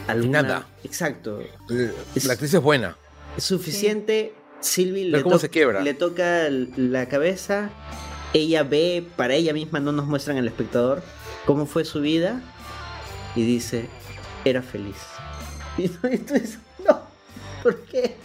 alguna. 0.07 0.41
Nada. 0.41 0.67
Exacto. 0.83 1.41
La 1.67 2.33
actriz 2.33 2.53
es 2.53 2.61
buena. 2.61 2.95
Es 3.37 3.43
suficiente. 3.43 4.33
Sylvie 4.61 5.05
Ver 5.05 5.19
le, 5.19 5.23
cómo 5.23 5.35
to- 5.35 5.39
se 5.39 5.49
quiebra. 5.49 5.81
le 5.81 5.93
toca 5.93 6.47
la 6.49 7.07
cabeza. 7.07 7.69
Ella 8.33 8.63
ve, 8.63 9.05
para 9.15 9.33
ella 9.33 9.53
misma 9.53 9.79
no 9.79 9.91
nos 9.91 10.05
muestran 10.05 10.37
al 10.37 10.47
espectador 10.47 11.01
cómo 11.45 11.65
fue 11.65 11.83
su 11.85 11.99
vida. 12.01 12.41
Y 13.35 13.43
dice, 13.43 13.87
era 14.45 14.61
feliz. 14.61 14.95
Y 15.77 15.87
tú, 15.87 16.07
y 16.07 16.17
tú 16.17 16.33
dices, 16.33 16.59
no, 16.85 16.99
¿por 17.63 17.81
qué? 17.85 18.15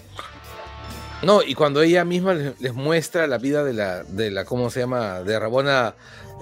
No, 1.22 1.40
y 1.43 1.55
cuando 1.55 1.81
ella 1.82 2.05
misma 2.05 2.35
les, 2.35 2.60
les 2.60 2.74
muestra 2.74 3.26
la 3.28 3.39
vida 3.39 3.62
de 3.62 3.72
la, 3.72 4.02
de 4.02 4.31
la, 4.32 4.44
¿cómo 4.44 4.70
se 4.70 4.81
llama? 4.81 5.22
De 5.22 5.39
Rabona 5.39 5.94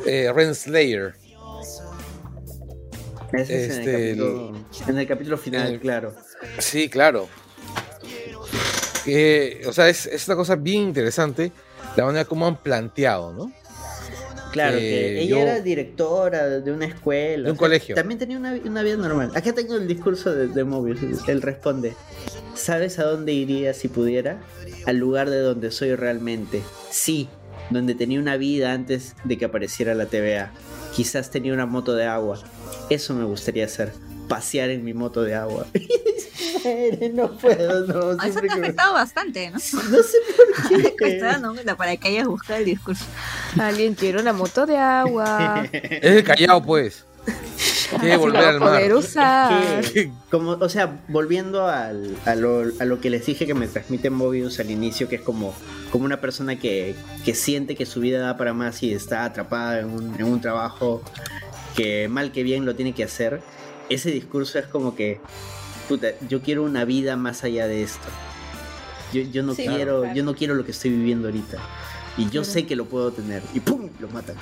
eh, 0.07 0.31
Renslayer. 0.35 1.15
Ese 3.33 3.65
es 3.67 3.71
en, 3.77 3.79
Este, 3.79 4.11
el 4.11 4.17
capítulo, 4.19 4.53
en 4.89 4.99
el 4.99 5.07
capítulo 5.07 5.39
final, 5.39 5.73
el- 5.73 5.81
claro. 5.81 6.15
Sí, 6.59 6.89
claro. 6.91 7.29
Que, 9.05 9.63
o 9.67 9.73
sea, 9.73 9.89
es, 9.89 10.07
es 10.07 10.27
una 10.29 10.37
cosa 10.37 10.55
bien 10.57 10.83
interesante 10.83 11.51
la 11.97 12.05
manera 12.05 12.25
como 12.25 12.47
han 12.47 12.57
planteado, 12.63 13.33
¿no? 13.33 13.53
Claro, 14.53 14.77
Eh, 14.77 14.81
que 14.81 15.21
ella 15.23 15.31
yo- 15.31 15.39
era 15.39 15.61
directora 15.61 16.47
de 16.61 16.71
una 16.73 16.85
escuela. 16.85 17.45
De 17.45 17.51
un 17.51 17.57
o 17.57 17.59
sea, 17.59 17.59
colegio. 17.59 17.95
También 17.95 18.19
tenía 18.19 18.37
una, 18.37 18.53
una 18.65 18.83
vida 18.83 18.97
normal. 18.97 19.33
Acá 19.35 19.53
tengo 19.55 19.77
el 19.77 19.89
discurso 19.89 20.31
de, 20.35 20.49
de 20.49 20.65
Mobius. 20.65 21.01
Él 21.27 21.41
responde: 21.41 21.95
¿Sabes 22.55 22.99
a 22.99 23.05
dónde 23.05 23.33
iría 23.33 23.73
si 23.73 23.89
pudiera? 23.89 24.43
Al 24.85 24.99
lugar 24.99 25.31
de 25.31 25.39
donde 25.39 25.71
soy 25.71 25.95
realmente. 25.95 26.63
Sí, 26.91 27.29
donde 27.71 27.95
tenía 27.95 28.19
una 28.21 28.37
vida 28.37 28.73
antes 28.73 29.15
de 29.25 29.39
que 29.39 29.45
apareciera 29.45 29.95
la 29.95 30.07
TVA. 30.07 30.51
Quizás 30.95 31.31
tenía 31.31 31.53
una 31.55 31.67
moto 31.67 31.95
de 31.95 32.05
agua. 32.07 32.39
Eso 32.91 33.15
me 33.15 33.25
gustaría 33.25 33.65
hacer. 33.65 33.93
Pasear 34.29 34.71
en 34.71 34.85
mi 34.85 34.95
moto 34.95 35.23
de 35.23 35.35
agua. 35.35 35.67
No 37.13 37.37
puedo, 37.39 37.87
no. 37.89 38.23
Eso 38.25 38.41
te 38.41 38.49
ha 38.53 38.57
me- 38.57 38.67
afectado 38.67 38.93
bastante, 38.95 39.51
¿no? 39.51 39.57
No 39.57 39.61
sé 40.03 40.19
por 40.37 40.69
qué. 40.97 41.75
Para 41.77 41.97
que 41.97 42.09
hayas 42.09 42.27
buscado 42.29 42.61
el 42.61 42.67
discurso. 42.67 43.05
Alguien 43.59 43.95
quiere 43.95 44.21
una 44.21 44.33
moto 44.33 44.65
de 44.65 44.77
agua. 44.77 45.67
Es 45.73 46.05
el 46.17 46.23
callao, 46.23 46.63
pues. 46.63 47.05
Quiere 48.01 48.15
Así 48.15 48.21
volver 48.23 48.45
al 48.45 48.61
mar. 48.61 48.93
usar. 48.95 49.83
que, 49.93 50.11
como, 50.31 50.53
o 50.53 50.69
sea, 50.69 51.01
volviendo 51.09 51.67
al- 51.69 52.17
a, 52.25 52.35
lo, 52.35 52.63
a 52.81 52.85
lo 52.85 53.01
que 53.01 53.11
les 53.11 53.27
dije 53.27 53.47
que 53.47 53.55
me 53.55 53.67
transmite 53.69 54.11
Mobius 54.11 54.59
al 54.61 54.71
inicio, 54.71 55.09
que 55.09 55.17
es 55.17 55.23
como, 55.23 55.55
como 55.91 56.05
una 56.05 56.21
persona 56.21 56.59
que, 56.59 56.95
que 57.25 57.35
siente 57.35 57.75
que 57.77 57.87
su 57.87 58.01
vida 58.01 58.21
da 58.21 58.37
para 58.37 58.55
más 58.55 58.83
y 58.83 58.93
está 58.93 59.25
atrapada 59.25 59.81
en 59.81 59.91
un, 59.91 60.15
en 60.19 60.25
un 60.25 60.41
trabajo 60.41 61.03
que 61.77 62.09
mal 62.09 62.33
que 62.33 62.43
bien 62.43 62.65
lo 62.65 62.75
tiene 62.75 62.95
que 62.95 63.05
hacer, 63.05 63.41
ese 63.89 64.11
discurso 64.11 64.59
es 64.59 64.67
como 64.67 64.95
que, 64.97 65.21
puta, 65.89 66.09
yo 66.29 66.41
quiero 66.43 66.63
una 66.65 66.85
vida 66.85 67.17
más 67.17 67.45
allá 67.45 67.67
de 67.67 67.83
esto. 67.83 68.09
Yo, 69.13 69.21
yo 69.23 69.43
no 69.43 69.55
Sí, 69.55 69.67
quiero, 69.67 70.01
claro. 70.01 70.15
yo 70.15 70.25
no 70.25 70.35
quiero 70.35 70.55
lo 70.55 70.65
que 70.65 70.71
estoy 70.71 70.91
viviendo 70.91 71.29
ahorita. 71.29 71.59
Y 72.17 72.29
yo 72.31 72.45
sé 72.45 72.67
que 72.67 72.77
lo 72.77 72.85
puedo 72.85 73.11
tener. 73.13 73.43
Y 73.55 73.61
¡pum! 73.61 73.89
Lo 73.99 74.09
matan. 74.09 74.37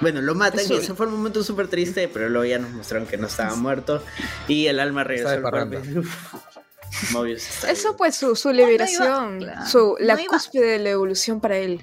Bueno, 0.00 0.20
lo 0.20 0.34
matan 0.34 0.60
Eso- 0.60 0.74
y 0.74 0.76
ese 0.78 0.94
fue 0.94 1.06
un 1.06 1.12
momento 1.14 1.42
súper 1.42 1.68
triste, 1.68 2.08
pero 2.08 2.28
luego 2.28 2.44
ya 2.44 2.58
nos 2.58 2.70
mostraron 2.70 3.06
que 3.06 3.16
no 3.16 3.26
estaba 3.26 3.54
muerto. 3.56 4.02
Y 4.48 4.66
el 4.66 4.78
alma 4.78 5.04
regresó 5.04 5.30
de 5.30 5.36
al 5.36 5.42
cuerpo. 5.42 5.76
Eso 7.02 7.22
vivo. 7.24 7.96
pues 7.98 8.16
su, 8.16 8.36
su 8.36 8.52
liberación, 8.52 9.44
su, 9.66 9.96
la 10.00 10.14
No 10.16 10.24
cúspide 10.28 10.66
de 10.66 10.78
la 10.78 10.90
evolución 10.90 11.40
para 11.40 11.56
él. 11.58 11.82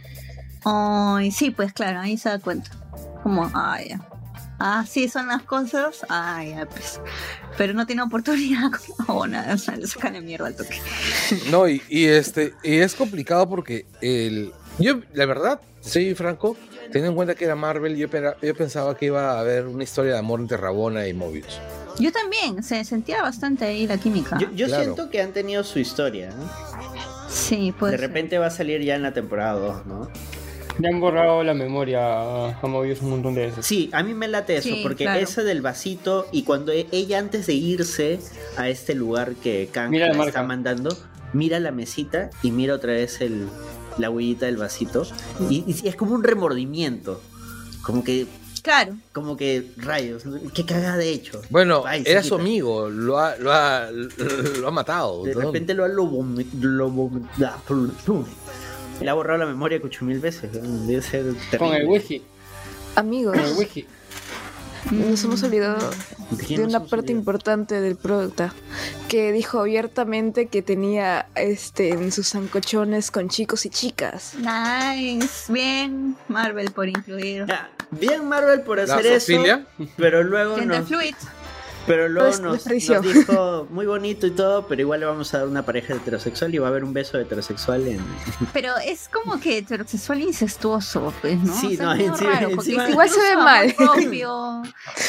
Ay, 0.65 1.31
sí, 1.31 1.51
pues 1.51 1.73
claro, 1.73 1.99
ahí 1.99 2.17
se 2.17 2.29
da 2.29 2.39
cuenta. 2.39 2.71
Como, 3.21 3.49
ah, 3.53 3.79
ya. 3.87 3.99
Ah, 4.59 4.85
sí 4.89 5.09
son 5.09 5.27
las 5.27 5.43
cosas. 5.43 6.05
Ah, 6.09 6.43
ya, 6.43 6.65
pues. 6.65 7.01
pero 7.57 7.73
no 7.73 7.85
tiene 7.85 8.01
oportunidad. 8.01 8.71
O 9.07 9.27
nada, 9.27 9.55
o 9.55 9.57
sea, 9.57 9.75
le 9.75 9.85
sacan 9.87 10.13
la 10.13 10.21
mierda 10.21 10.47
al 10.47 10.55
toque. 10.55 10.79
No, 11.51 11.67
y, 11.67 11.81
y 11.89 12.05
este, 12.05 12.53
y 12.63 12.77
es 12.77 12.95
complicado 12.95 13.49
porque 13.49 13.85
el, 14.01 14.53
yo, 14.79 14.99
la 15.13 15.25
verdad, 15.25 15.59
soy 15.81 16.13
franco, 16.15 16.55
teniendo 16.91 17.09
en 17.09 17.15
cuenta 17.15 17.35
que 17.35 17.45
era 17.45 17.55
Marvel, 17.55 17.95
yo, 17.95 18.07
yo 18.41 18.55
pensaba 18.55 18.95
que 18.97 19.07
iba 19.07 19.33
a 19.33 19.39
haber 19.39 19.65
una 19.67 19.83
historia 19.83 20.13
de 20.13 20.19
amor 20.19 20.39
entre 20.39 20.57
Rabona 20.57 21.07
y 21.07 21.13
Mobius. 21.13 21.59
Yo 21.99 22.11
también, 22.11 22.63
se 22.63 22.83
sentía 22.85 23.21
bastante 23.21 23.65
ahí 23.65 23.85
la 23.85 23.97
química. 23.97 24.37
Yo, 24.39 24.47
yo 24.55 24.65
Claro. 24.67 24.83
siento 24.83 25.09
que 25.11 25.21
han 25.21 25.31
tenido 25.31 25.63
su 25.63 25.79
historia. 25.79 26.31
¿no? 26.35 26.49
sí, 27.29 27.73
pues. 27.77 27.91
de 27.91 27.97
repente 27.97 28.37
va 28.37 28.47
a 28.47 28.51
salir 28.51 28.81
ya 28.81 28.95
en 28.95 29.03
la 29.03 29.13
temporada 29.13 29.53
2, 29.59 29.85
¿no? 29.85 30.09
Le 30.79 30.87
han 30.87 30.99
borrado 30.99 31.43
la 31.43 31.53
memoria 31.53 32.49
a 32.49 32.67
Mobius 32.67 33.01
un 33.01 33.11
montón 33.11 33.35
de 33.35 33.45
veces. 33.47 33.63
Sí, 33.65 33.91
a 33.93 34.01
mí 34.01 34.15
me 34.15 34.27
late 34.27 34.55
eso, 34.57 34.69
Sí, 34.69 34.79
porque 34.81 35.03
claro. 35.03 35.19
ese 35.19 35.43
del 35.43 35.61
vasito 35.61 36.27
y 36.31 36.43
cuando 36.43 36.71
e- 36.71 36.87
ella 36.91 37.19
antes 37.19 37.45
de 37.45 37.53
irse 37.53 38.19
a 38.57 38.69
este 38.69 38.95
lugar 38.95 39.33
que 39.35 39.69
Kang 39.71 39.91
Mira 39.91 40.07
la 40.07 40.13
la 40.17 40.25
está 40.25 40.41
mandando, 40.41 40.97
mira 41.31 41.59
la 41.59 41.71
mesita 41.71 42.31
y 42.41 42.49
mira 42.49 42.73
otra 42.73 42.93
vez 42.93 43.21
el, 43.21 43.47
la 43.97 44.09
huellita 44.09 44.45
del 44.45 44.57
vasito 44.57 45.05
y, 45.49 45.63
y 45.67 45.87
es 45.87 45.95
como 45.95 46.13
un 46.13 46.23
remordimiento, 46.23 47.21
como 47.81 48.03
que, 48.03 48.27
Claro. 48.61 48.95
como 49.11 49.35
que 49.35 49.71
rayos, 49.75 50.23
qué 50.53 50.65
cagada 50.65 50.95
de 50.95 51.09
hecho. 51.09 51.41
Bueno, 51.49 51.83
Ay, 51.85 52.03
era 52.05 52.23
su 52.23 52.35
amigo, 52.35 52.89
lo 52.89 53.19
ha, 53.19 53.35
lo 53.35 53.51
ha, 53.51 53.89
lo 54.59 54.67
ha 54.67 54.71
matado. 54.71 55.23
De 55.23 55.35
¿no? 55.35 55.41
repente 55.41 55.73
lo 55.73 55.83
ha 55.83 55.89
lobo-. 55.89 56.25
Le 59.01 59.09
ha 59.09 59.13
borrado 59.13 59.39
la 59.39 59.45
memoria 59.45 59.79
ocho 59.83 60.05
mil 60.05 60.19
veces. 60.19 60.51
Debe 60.53 61.01
ser 61.01 61.23
terrible. 61.51 61.57
Con 61.57 61.73
el 61.73 61.87
wiki. 61.87 62.21
Amigos, 62.95 63.35
Con 63.35 63.45
el 63.45 63.53
wiki. 63.57 63.85
Nos 64.91 65.23
hemos 65.23 65.43
olvidado 65.43 65.91
¿De 66.47 66.63
una 66.63 66.79
parte 66.79 66.95
olvidado? 66.95 67.19
importante 67.19 67.81
del 67.81 67.95
producto 67.95 68.49
que 69.07 69.31
dijo 69.31 69.59
abiertamente 69.59 70.47
que 70.47 70.61
tenía 70.61 71.27
este 71.35 71.89
en 71.89 72.11
sus 72.11 72.29
zancochones 72.29 73.11
con 73.11 73.29
chicos 73.29 73.65
y 73.65 73.69
chicas. 73.69 74.33
Nice. 74.37 75.51
Bien, 75.51 76.15
Marvel 76.27 76.71
por 76.71 76.87
incluir. 76.87 77.45
Bien 77.91 78.27
Marvel 78.27 78.61
por 78.61 78.77
La 78.77 78.95
hacer 78.95 79.05
eso, 79.05 79.61
pero 79.97 80.23
luego 80.23 80.55
Gender 80.55 80.79
nos, 80.79 80.87
fluid. 80.87 81.15
Pero 81.87 82.07
luego 82.09 82.29
nos, 82.39 82.65
nos 82.65 83.01
dijo 83.01 83.67
muy 83.69 83.85
bonito 83.85 84.25
y 84.27 84.31
todo, 84.31 84.67
pero 84.67 84.81
igual 84.81 84.99
le 85.01 85.05
vamos 85.05 85.33
a 85.33 85.39
dar 85.39 85.47
una 85.47 85.65
pareja 85.65 85.93
heterosexual 85.95 86.53
y 86.53 86.57
va 86.57 86.67
a 86.67 86.69
haber 86.69 86.83
un 86.83 86.93
beso 86.93 87.19
heterosexual 87.19 87.87
en... 87.87 87.99
Pero 88.53 88.73
es 88.85 89.09
como 89.09 89.39
que 89.39 89.57
heterosexual 89.59 90.21
incestuoso, 90.21 91.13
pues, 91.21 91.39
¿no? 91.39 91.53
Sí, 91.55 91.73
O 91.73 91.77
sea, 91.77 91.85
no, 91.85 91.91
es 91.93 91.97
medio 91.99 92.11
encima- 92.13 92.31
raro, 92.33 92.49
porque 92.55 92.69
encima- 92.71 92.83
es 92.85 92.89
Igual 92.91 93.09
se 93.09 93.19
ve 93.21 93.35
mal. 93.35 93.73
propio. 93.75 94.61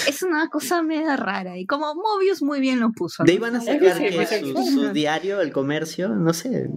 Es 0.09 0.23
una 0.23 0.49
cosa 0.49 0.83
media 0.83 1.17
rara. 1.17 1.59
Y 1.59 1.67
como 1.67 1.95
Mobius 1.95 2.43
muy 2.43 2.61
bien 2.61 2.81
lo 2.81 2.93
puso. 2.93 3.25
De 3.25 3.33
ahí 3.33 3.39
¿no? 3.39 3.43
van 3.43 3.57
a 3.57 3.59
Es 3.59 3.65
sacar 3.65 3.99
que 3.99 4.11
que 4.11 4.27
sí, 4.27 4.53
su, 4.53 4.65
su 4.87 4.93
diario, 4.93 5.41
el 5.41 5.53
comercio, 5.53 6.09
no 6.09 6.33
sé. 6.33 6.69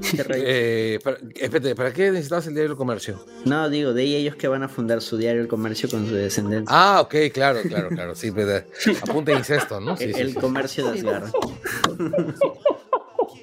Eh, 0.36 0.98
para, 1.02 1.16
espérate, 1.34 1.74
¿para 1.74 1.92
qué 1.92 2.10
necesitabas 2.10 2.46
el 2.46 2.54
diario 2.54 2.70
del 2.70 2.76
comercio? 2.78 3.24
No, 3.44 3.68
digo, 3.70 3.92
de 3.94 4.02
ahí 4.02 4.14
ellos 4.16 4.36
que 4.36 4.48
van 4.48 4.62
a 4.62 4.68
fundar 4.68 5.00
su 5.02 5.16
diario, 5.16 5.40
el 5.40 5.48
comercio 5.48 5.88
con 5.88 6.06
su 6.06 6.14
descendencia. 6.14 6.68
Ah, 6.76 7.00
ok, 7.00 7.14
claro, 7.32 7.60
claro, 7.62 7.88
claro. 7.88 8.14
Sí, 8.14 8.30
pues, 8.30 8.64
apunta 9.02 9.32
a 9.32 9.38
incesto, 9.38 9.80
¿no? 9.80 9.96
Sí, 9.96 10.04
el 10.04 10.14
sí, 10.14 10.20
el 10.20 10.32
sí. 10.34 10.38
comercio 10.38 10.90
de 10.92 10.98
Asgard. 10.98 11.30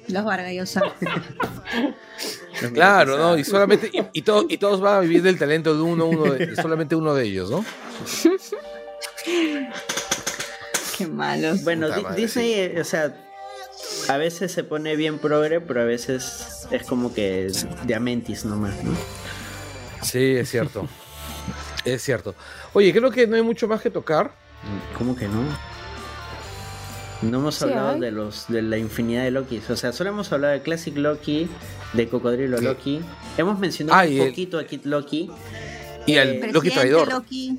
Los 0.08 0.24
Vargas 0.24 0.52
Llosa. 0.52 0.82
Claro, 2.74 3.16
¿no? 3.18 3.38
Y 3.38 3.44
solamente, 3.44 3.90
y, 3.92 4.02
y 4.18 4.22
todo- 4.22 4.46
y 4.48 4.58
todos 4.58 4.80
van 4.80 4.96
a 4.96 5.00
vivir 5.00 5.22
del 5.22 5.38
talento 5.38 5.74
de 5.74 5.80
uno, 5.82 6.06
uno 6.06 6.32
de, 6.32 6.54
solamente 6.56 6.94
uno 6.94 7.14
de 7.14 7.24
ellos, 7.24 7.50
¿no? 7.50 7.64
Qué 10.98 11.06
malos. 11.06 11.64
Bueno, 11.64 11.88
Disney, 12.14 12.52
eh, 12.54 12.80
o 12.80 12.84
sea, 12.84 13.14
a 14.08 14.16
veces 14.16 14.52
se 14.52 14.64
pone 14.64 14.96
bien 14.96 15.18
progre, 15.18 15.60
pero 15.60 15.80
a 15.82 15.84
veces 15.84 16.66
es 16.70 16.82
como 16.84 17.12
que 17.14 17.50
de 17.84 17.94
Amentis 17.94 18.44
nomás, 18.44 18.82
¿no? 18.82 18.92
Sí, 20.02 20.36
es 20.36 20.50
cierto. 20.50 20.88
Es 21.84 22.02
cierto. 22.02 22.34
Oye, 22.74 22.92
creo 22.92 23.10
que 23.10 23.26
no 23.26 23.36
hay 23.36 23.42
mucho 23.42 23.66
más 23.68 23.80
que 23.80 23.90
tocar. 23.90 24.32
¿Cómo 24.96 25.16
que 25.16 25.26
no? 25.26 25.42
No 27.22 27.38
hemos 27.38 27.54
Sí 27.56 27.64
hablado 27.64 27.90
hay. 27.94 28.00
de 28.00 28.10
los 28.10 28.46
de 28.48 28.62
la 28.62 28.78
infinidad 28.78 29.22
de 29.24 29.30
Loki. 29.30 29.60
O 29.68 29.76
sea, 29.76 29.92
solo 29.92 30.10
hemos 30.10 30.32
hablado 30.32 30.54
de 30.54 30.62
Classic 30.62 30.96
Loki, 30.96 31.48
de 31.92 32.08
Cocodrilo 32.08 32.58
Sí. 32.58 32.64
Loki. 32.64 33.00
Hemos 33.38 33.58
mencionado 33.60 33.98
Ah, 34.00 34.04
un 34.04 34.12
el- 34.12 34.28
poquito 34.28 34.58
a 34.58 34.64
Kid 34.64 34.84
Loki. 34.84 35.30
Y 36.06 36.16
al 36.16 36.28
Eh, 36.30 36.50
Loki 36.52 36.70
traidor. 36.70 37.08
Loki. 37.10 37.58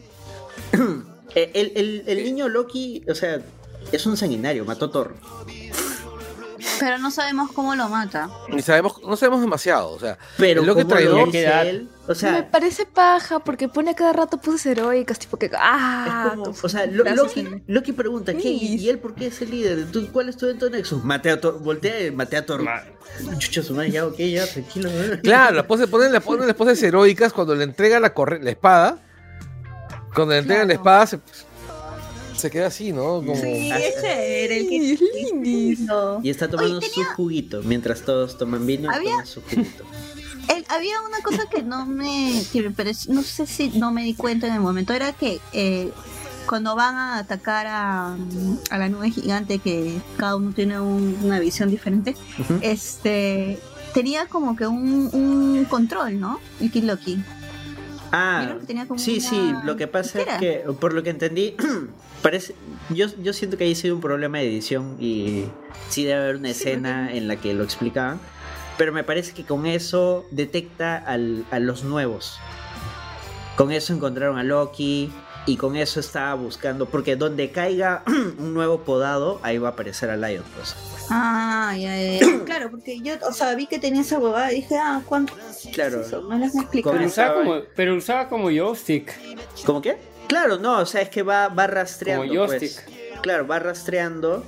Eh, 1.36 1.50
El, 1.56 1.72
el- 1.76 2.04
el 2.06 2.24
niño 2.26 2.48
Loki, 2.48 3.04
o 3.10 3.16
sea, 3.16 3.42
es 3.92 4.06
un 4.06 4.16
sanguinario, 4.16 4.66
mató 4.66 4.86
a 4.86 4.92
Thor. 4.92 5.16
Pero 6.80 6.98
no 6.98 7.12
sabemos 7.12 7.52
cómo 7.52 7.76
lo 7.76 7.90
mata. 7.90 8.30
Ni 8.50 8.62
sabemos, 8.62 9.02
no 9.06 9.16
sabemos 9.16 9.42
demasiado. 9.42 9.90
O 9.92 10.00
sea, 10.00 10.18
Pero 10.38 10.62
el 10.62 10.68
Loki 10.68 10.82
¿cómo 10.84 10.96
lo 10.96 11.00
traidor. 11.02 11.32
¿Qué 11.32 11.44
edad? 11.44 11.68
él? 11.68 11.90
O 12.06 12.10
Me 12.10 12.16
sea, 12.16 12.52
parece 12.52 12.86
paja 12.86 13.40
porque 13.40 13.70
pone 13.70 13.92
a 13.92 13.96
cada 13.96 14.12
rato 14.14 14.38
poses 14.38 14.66
heroicas, 14.66 15.18
tipo 15.20 15.38
que. 15.38 15.50
¡Ah! 15.58 16.26
es 16.28 16.40
como, 16.40 16.44
o 16.64 16.70
sea, 16.70 16.86
Lo- 16.86 17.04
Loki. 17.04 17.48
Loki 17.68 17.92
pregunta, 17.94 18.34
¿qué? 18.34 18.50
¿Y 18.50 18.76
y 18.76 18.90
él 18.90 19.00
por 19.00 19.16
qué 19.16 19.28
es 19.28 19.42
el 19.42 19.52
líder? 19.52 19.86
¿Tú, 19.92 20.08
¿Cuál 20.12 20.30
es 20.30 20.38
tu 20.38 20.46
evento 20.46 20.70
Nexus? 20.70 21.04
Maté 21.04 21.30
a 21.32 21.40
Thor, 21.40 21.60
voltea 21.60 22.06
y 22.08 22.12
maté 22.12 22.38
a 22.38 22.46
Thor. 22.46 22.64
Chucha, 23.38 23.62
su 23.62 23.74
madre, 23.76 23.92
ya, 23.92 24.06
ok, 24.06 24.18
ya, 24.18 24.46
tranquilo. 24.48 24.90
¿no? 24.90 25.22
Claro, 25.22 25.56
la 25.56 25.68
pose, 25.68 25.88
ponen, 25.88 26.12
le 26.12 26.20
ponen 26.22 26.48
las 26.48 26.56
poses 26.56 26.82
heroicas 26.84 27.32
cuando 27.32 27.56
le 27.56 27.64
entrega 27.64 28.00
la, 28.00 28.14
corre- 28.14 28.42
la 28.42 28.50
espada. 28.52 28.98
Cuando 30.14 30.34
le 30.34 30.40
entregan 30.40 30.68
la 30.68 30.74
espada 30.74 31.08
se, 31.08 31.20
se 32.44 32.52
queda 32.52 32.68
así, 32.68 32.92
¿no? 32.92 33.04
Como... 33.16 33.36
Sí, 33.36 33.72
es 33.72 33.96
chévere. 34.02 34.58
El 34.58 34.62
Ay, 34.64 34.68
que... 34.70 34.94
es 34.94 35.00
lindis. 35.02 35.80
No. 35.80 36.20
Y 36.22 36.30
está 36.30 36.48
tomando 36.50 36.78
Oye, 36.78 36.90
su 36.90 37.04
juguito, 37.16 37.62
mientras 37.64 38.02
todos 38.04 38.38
toman 38.38 38.66
vino, 38.68 38.92
Había- 38.92 39.12
toma 39.12 39.26
su 39.26 39.42
juguito. 39.42 39.84
El- 40.50 40.66
había 40.68 41.02
una 41.08 41.20
cosa 41.24 41.46
que 41.50 41.64
no 41.64 41.86
me 41.86 42.44
que 42.52 42.62
me 42.62 42.72
pareció- 42.72 43.14
no 43.14 43.24
sé 43.24 43.48
si 43.48 43.70
no 43.70 43.92
me 43.92 44.04
di 44.04 44.14
cuenta 44.14 44.46
en 44.48 44.54
el 44.54 44.60
momento 44.60 44.92
era 44.94 45.14
que 45.14 45.40
eh, 45.54 45.90
cuando 46.48 46.76
van 46.76 46.96
a 46.96 47.18
atacar 47.20 47.66
a, 47.68 48.18
a 48.70 48.78
la 48.78 48.90
nube 48.90 49.10
gigante 49.10 49.60
que 49.60 49.98
cada 50.18 50.36
uno 50.36 50.52
tiene 50.54 50.82
un- 50.82 51.18
una 51.24 51.40
visión 51.40 51.70
diferente 51.70 52.16
este 52.62 53.58
tenía 53.94 54.26
como 54.28 54.56
que 54.58 54.68
un, 54.68 55.10
un 55.14 55.66
control 55.70 56.20
no 56.20 56.40
el 56.60 56.72
Kid 56.72 56.84
Loki 56.84 57.24
Ah, 58.16 58.42
Vieron 58.44 58.60
que 58.62 58.68
tenía 58.68 58.86
como 58.88 59.00
sí, 59.00 59.18
una- 59.20 59.30
sí, 59.30 59.54
lo 59.66 59.76
que 59.76 59.88
pasa 59.88 60.24
¿Qué 60.24 60.32
es 60.32 60.38
que, 60.38 60.72
por 60.80 60.94
lo 60.94 61.02
que 61.02 61.10
entendí, 61.10 61.56
parece, 62.22 62.54
yo, 62.92 63.08
yo 63.22 63.34
siento 63.34 63.58
que 63.58 63.64
ahí 63.64 63.74
sido 63.74 63.96
un 63.96 64.02
problema 64.02 64.38
de 64.38 64.48
edición 64.48 64.98
y 65.00 65.46
sí 65.90 66.04
debe 66.04 66.22
haber 66.22 66.36
una 66.36 66.50
escena 66.52 67.12
en 67.12 67.28
la 67.28 67.38
que 67.38 67.56
lo 67.56 67.64
explicaban, 67.64 68.20
pero 68.78 68.94
me 68.94 69.04
parece 69.04 69.34
que 69.34 69.44
con 69.46 69.66
eso 69.66 70.26
detecta 70.30 70.96
al- 70.98 71.44
a 71.50 71.58
los 71.60 71.84
nuevos. 71.84 72.38
Con 73.58 73.72
eso 73.72 73.94
encontraron 73.94 74.38
a 74.38 74.44
Loki 74.44 75.12
y 75.46 75.58
con 75.58 75.76
eso 75.76 76.00
estaba 76.00 76.34
buscando, 76.36 76.86
porque 76.86 77.16
donde 77.16 77.52
caiga 77.52 78.04
un 78.38 78.54
nuevo 78.54 78.80
podado, 78.82 79.40
ahí 79.44 79.58
va 79.58 79.70
a 79.70 79.72
aparecer 79.72 80.10
a 80.10 80.18
Lion. 80.18 80.44
Pues. 80.56 80.76
ah 81.10 81.76
ya, 81.78 81.96
ya, 82.20 82.44
claro 82.46 82.72
porque 82.72 83.00
yo 83.02 83.16
o 83.28 83.34
sea 83.34 83.54
vi 83.56 83.68
que 83.68 83.80
tenía 83.80 84.02
esa 84.02 84.20
huevada 84.20 84.52
y 84.52 84.58
dije 84.58 84.78
ah 84.78 85.02
cuánto 85.06 85.34
Claro. 85.74 86.02
es 86.02 86.08
eso? 86.08 86.22
no 86.22 86.38
las 86.38 86.54
me 86.56 86.68
Pero 86.72 87.06
usaba 87.06 87.34
como, 87.36 87.56
pero 87.76 87.96
usaba 87.96 88.30
como 88.30 88.50
joystick. 88.50 89.14
¿Cómo 89.66 89.82
qué? 89.82 89.98
Claro, 90.28 90.58
no, 90.58 90.80
o 90.80 90.86
sea, 90.86 91.02
es 91.02 91.10
que 91.10 91.24
va, 91.24 91.50
va 91.50 91.68
rastreando. 91.68 92.28
Como 92.28 92.46
pues. 92.46 92.62
joystick. 92.62 93.22
Claro, 93.22 93.48
va 93.48 93.60
rastreando 93.60 94.46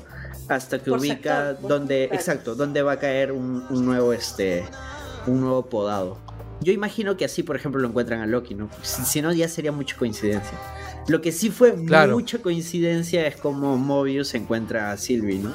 hasta 0.50 0.80
que 0.80 0.90
Por 0.92 1.00
ubica 1.00 1.52
sector, 1.52 1.86
claro. 1.88 2.14
exacto, 2.14 2.56
dónde 2.56 2.82
va 2.82 2.94
a 2.94 3.00
caer 3.00 3.32
un, 3.32 3.66
un 3.70 3.86
nuevo, 3.86 4.14
este, 4.14 4.64
un 5.28 5.42
nuevo 5.42 5.66
podado. 5.68 6.20
Yo 6.62 6.72
imagino 6.72 7.18
que 7.18 7.26
así, 7.26 7.44
por 7.44 7.56
ejemplo, 7.56 7.82
lo 7.82 7.88
encuentran 7.88 8.22
a 8.22 8.26
Loki, 8.26 8.56
¿no? 8.56 8.70
Si, 8.82 9.04
si 9.04 9.22
no, 9.22 9.32
ya 9.34 9.48
sería 9.48 9.72
mucha 9.72 9.98
coincidencia. 9.98 10.58
Lo 11.08 11.22
que 11.22 11.32
sí 11.32 11.50
fue 11.52 11.76
Claro. 11.86 12.14
mucha 12.14 12.40
coincidencia 12.40 13.28
es 13.28 13.36
como 13.36 13.78
Mobius 13.78 14.34
encuentra 14.34 14.92
a 14.92 14.98
Sylvie, 14.98 15.38
¿no? 15.40 15.54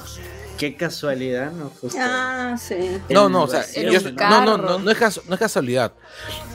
Qué 0.59 0.77
casualidad, 0.77 1.51
¿no? 1.53 1.71
Justo 1.81 1.99
ah 2.01 2.55
sí 2.59 2.75
No, 3.09 3.29
no, 3.29 3.45
o 3.45 3.49
sea, 3.49 3.65
yo- 3.73 3.91
no, 4.13 4.45
no, 4.45 4.57
no, 4.59 4.79
no 4.79 4.91
es, 4.91 4.99
casu- 4.99 5.23
no 5.27 5.35
es 5.35 5.41
casualidad. 5.41 5.93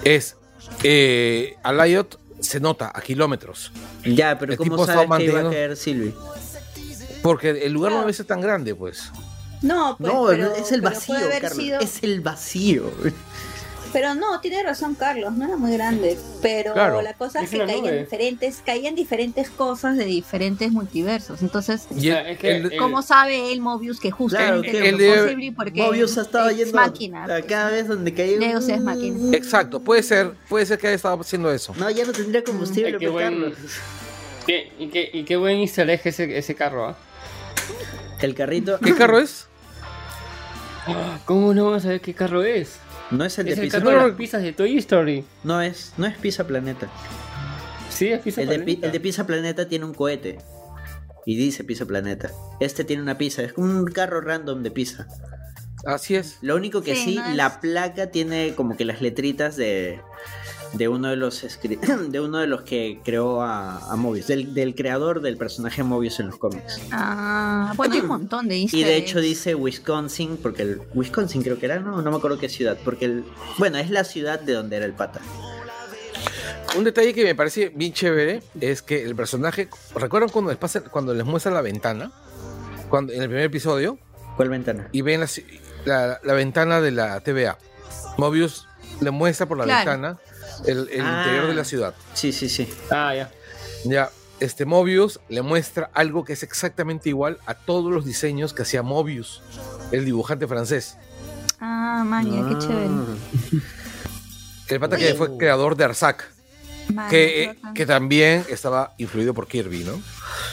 Es. 0.03 0.37
Eh, 0.83 1.55
a 1.63 1.73
Lyot 1.73 2.19
se 2.39 2.59
nota 2.59 2.91
a 2.93 3.01
kilómetros. 3.01 3.71
Ya, 4.05 4.37
pero 4.37 4.53
el 4.53 4.57
¿cómo 4.57 4.85
sabes 4.85 5.09
que 5.17 5.23
iba 5.25 5.39
a 5.41 5.49
caer 5.49 5.75
Sylvie? 5.75 6.13
Porque 7.23 7.49
el 7.65 7.73
lugar 7.73 7.91
no 7.91 7.97
Claro. 7.97 8.05
debe 8.07 8.13
ser 8.13 8.25
tan 8.27 8.39
grande, 8.41 8.75
pues. 8.75 9.11
no 9.61 9.95
pues, 9.97 10.13
no, 10.13 10.25
pero- 10.27 10.53
es 10.55 10.71
el 10.71 10.81
vacío, 10.81 11.15
Carlos. 11.41 11.53
sido- 11.57 11.79
Es 11.79 12.03
el 12.03 12.21
vacío. 12.21 12.91
Pero 13.95 14.13
no, 14.13 14.41
tiene 14.41 14.61
razón 14.61 14.93
Carlos, 14.95 15.31
no 15.37 15.45
era 15.45 15.55
muy 15.55 15.71
grande. 15.71 16.17
Pero 16.41 16.73
Claro. 16.73 17.01
la 17.01 17.13
cosa 17.13 17.39
es 17.41 17.49
que 17.49 17.59
caían 17.59 17.79
nube. 17.79 17.99
diferentes, 17.99 18.61
caían 18.65 18.93
diferentes 18.93 19.49
cosas 19.49 19.95
de 19.95 20.03
diferentes 20.03 20.69
multiversos. 20.69 21.41
Entonces, 21.41 21.87
Y 21.95 22.01
sea, 22.01 22.19
el- 22.19 22.27
es 22.33 22.37
que 22.39 22.57
el- 22.57 22.71
el- 22.73 22.77
¿cómo 22.77 23.01
sabe 23.01 23.53
el 23.53 23.61
Mobius 23.61 24.01
que 24.01 24.11
justamente 24.11 24.69
Claro, 24.69 24.75
lo 24.77 24.83
que 24.83 24.89
el 24.89 24.97
de- 24.97 25.53
porque 25.55 25.81
Mobius 25.81 26.17
ha 26.17 26.23
estado 26.23 26.49
es 26.49 26.57
yendo 26.57 26.73
máquina. 26.75 27.23
a 27.23 27.41
cada 27.41 27.69
vez 27.71 27.87
donde 27.87 28.13
caía 28.13 28.37
Deus 28.37 28.67
es 28.67 28.81
máquina. 28.81 29.33
Exacto, 29.33 29.79
puede 29.79 30.03
ser, 30.03 30.33
puede 30.49 30.65
ser 30.65 30.77
que 30.77 30.87
haya 30.87 30.97
estado 30.97 31.17
haciendo 31.21 31.49
eso. 31.53 31.73
No, 31.77 31.89
ya 31.89 32.03
no 32.05 32.11
tendría 32.11 32.43
combustible, 32.43 32.91
qué 32.97 33.09
pues, 33.09 33.11
buen- 33.13 33.39
Carlos. 33.53 33.57
¿Qué- 34.45 34.73
y, 34.77 34.87
qué, 34.89 35.09
y 35.13 35.23
qué 35.23 35.37
buen 35.37 35.57
easter 35.59 35.89
egg 35.89 36.01
ese, 36.03 36.37
ese 36.37 36.53
carro, 36.53 36.89
¿ah? 36.89 36.97
El 38.21 38.35
carrito 38.35 38.77
¿Qué 38.83 38.93
carro 38.93 39.19
es? 39.19 39.47
¿Cómo 41.25 41.53
no 41.53 41.63
vamos 41.63 41.79
a 41.79 41.83
saber 41.83 42.01
qué 42.01 42.13
carro 42.13 42.43
es? 42.43 42.77
No 43.11 43.23
es 43.25 43.37
el 43.39 43.45
de 43.45 43.51
Es 43.53 43.57
el 43.59 43.63
Pizza 43.65 43.79
de 43.79 44.11
pizzas 44.13 44.41
de 44.43 44.53
Toy 44.53 44.77
Story. 44.77 45.23
No 45.43 45.61
es, 45.61 45.93
no 45.97 46.05
es 46.05 46.17
Pizza 46.17 46.45
Planeta. 46.45 46.87
Sí, 47.89 48.09
es 48.09 48.19
Pizza 48.21 48.41
El 48.41 48.49
de, 48.49 48.55
Planeta. 48.59 48.85
el 48.87 48.91
de 48.91 48.99
Pizza 48.99 49.25
Planeta 49.27 49.67
tiene 49.67 49.85
un 49.85 49.93
cohete. 49.93 50.37
Y 51.25 51.35
dice 51.37 51.63
Pizza 51.63 51.85
Planeta. 51.85 52.31
Este 52.59 52.83
tiene 52.83 53.01
una 53.01 53.17
pizza. 53.17 53.41
Es 53.41 53.53
como 53.53 53.67
un 53.67 53.85
carro 53.85 54.21
random 54.21 54.61
de 54.63 54.71
pizza. 54.71 55.07
Así 55.85 56.15
es. 56.15 56.37
Lo 56.41 56.55
único 56.55 56.81
que 56.81 56.95
Sí, 56.95 57.05
sí, 57.11 57.15
no 57.15 57.25
es- 57.25 57.35
la 57.35 57.59
placa 57.61 58.07
tiene 58.07 58.53
como 58.55 58.75
que 58.77 58.85
las 58.85 59.01
letritas 59.01 59.55
de, 59.55 60.01
de 60.77 60.87
uno 60.87 61.09
de 61.09 61.15
los 61.15 61.45
de 62.09 62.19
uno 62.19 62.39
de 62.39 62.47
los 62.47 62.61
que 62.63 62.99
creó 63.03 63.41
a, 63.41 63.91
a 63.91 63.95
Mobius, 63.95 64.27
del, 64.27 64.53
del 64.53 64.75
creador 64.75 65.21
del 65.21 65.37
personaje 65.37 65.83
Mobius 65.83 66.19
en 66.19 66.27
los 66.27 66.37
cómics. 66.37 66.81
Ah, 66.91 67.73
bueno, 67.75 67.93
hay 67.95 68.01
un 68.01 68.07
montón 68.07 68.47
de 68.47 68.57
Y 68.57 68.83
de 68.83 68.95
hecho 68.97 69.19
dice 69.19 69.55
Wisconsin, 69.55 70.37
porque 70.37 70.61
el 70.63 70.81
Wisconsin 70.93 71.41
creo 71.43 71.59
que 71.59 71.65
era, 71.65 71.79
no, 71.79 72.01
no 72.01 72.11
me 72.11 72.17
acuerdo 72.17 72.37
qué 72.39 72.49
ciudad, 72.49 72.77
porque 72.83 73.05
el, 73.05 73.25
bueno, 73.57 73.77
es 73.77 73.89
la 73.89 74.03
ciudad 74.03 74.39
de 74.39 74.53
donde 74.53 74.77
era 74.77 74.85
el 74.85 74.93
pata. 74.93 75.21
Un 76.77 76.83
detalle 76.83 77.13
que 77.13 77.23
me 77.23 77.35
parece 77.35 77.69
bien 77.73 77.93
chévere 77.93 78.43
es 78.59 78.81
que 78.81 79.03
el 79.03 79.15
personaje. 79.15 79.69
¿Recuerdan 79.95 80.29
cuando 80.29 80.51
les, 80.51 80.57
pasa, 80.57 80.81
cuando 80.81 81.13
les 81.13 81.25
muestra 81.25 81.51
la 81.53 81.61
ventana? 81.61 82.11
Cuando, 82.89 83.13
en 83.13 83.21
el 83.21 83.29
primer 83.29 83.45
episodio. 83.45 83.97
¿Cuál 84.35 84.49
ventana? 84.49 84.89
Y 84.91 85.01
ven 85.01 85.21
la, 85.21 85.27
la- 85.85 86.19
la 86.21 86.33
ventana 86.33 86.81
de 86.81 86.91
la 86.91 87.21
TVA. 87.21 87.57
Mobius 88.17 88.67
le 88.99 89.11
muestra 89.11 89.45
por 89.45 89.57
la 89.57 89.63
Claro. 89.63 89.89
ventana 89.91 90.19
el, 90.65 90.89
el 90.89 91.01
Ah. 91.01 91.19
interior 91.23 91.47
de 91.47 91.53
la 91.55 91.63
ciudad. 91.65 91.93
Sí, 92.13 92.31
sí, 92.31 92.49
sí. 92.49 92.67
Ah, 92.91 93.13
ya. 93.15 93.31
Ya, 93.85 94.09
este 94.39 94.65
Mobius 94.65 95.19
le 95.29 95.41
muestra 95.41 95.89
algo 95.93 96.23
que 96.25 96.33
es 96.33 96.43
exactamente 96.43 97.09
igual 97.09 97.37
a 97.45 97.53
todos 97.53 97.91
los 97.91 98.03
diseños 98.05 98.53
que 98.53 98.63
hacía 98.63 98.81
Mobius, 98.83 99.41
el 99.91 100.05
dibujante 100.05 100.47
francés. 100.47 100.97
Ah, 101.59 102.03
man, 102.05 102.25
ya, 102.29 102.49
qué 102.49 102.57
chévere. 102.67 102.89
El 104.67 104.79
pata 104.79 104.97
que 104.97 105.13
fue 105.13 105.37
creador 105.37 105.75
de 105.77 105.83
Arzac, 105.83 106.27
Man, 106.91 107.07
que, 107.09 107.55
que 107.75 107.85
también 107.85 108.43
estaba 108.49 108.93
influido 108.97 109.33
por 109.33 109.47
Kirby, 109.47 109.83
¿no? 109.83 110.01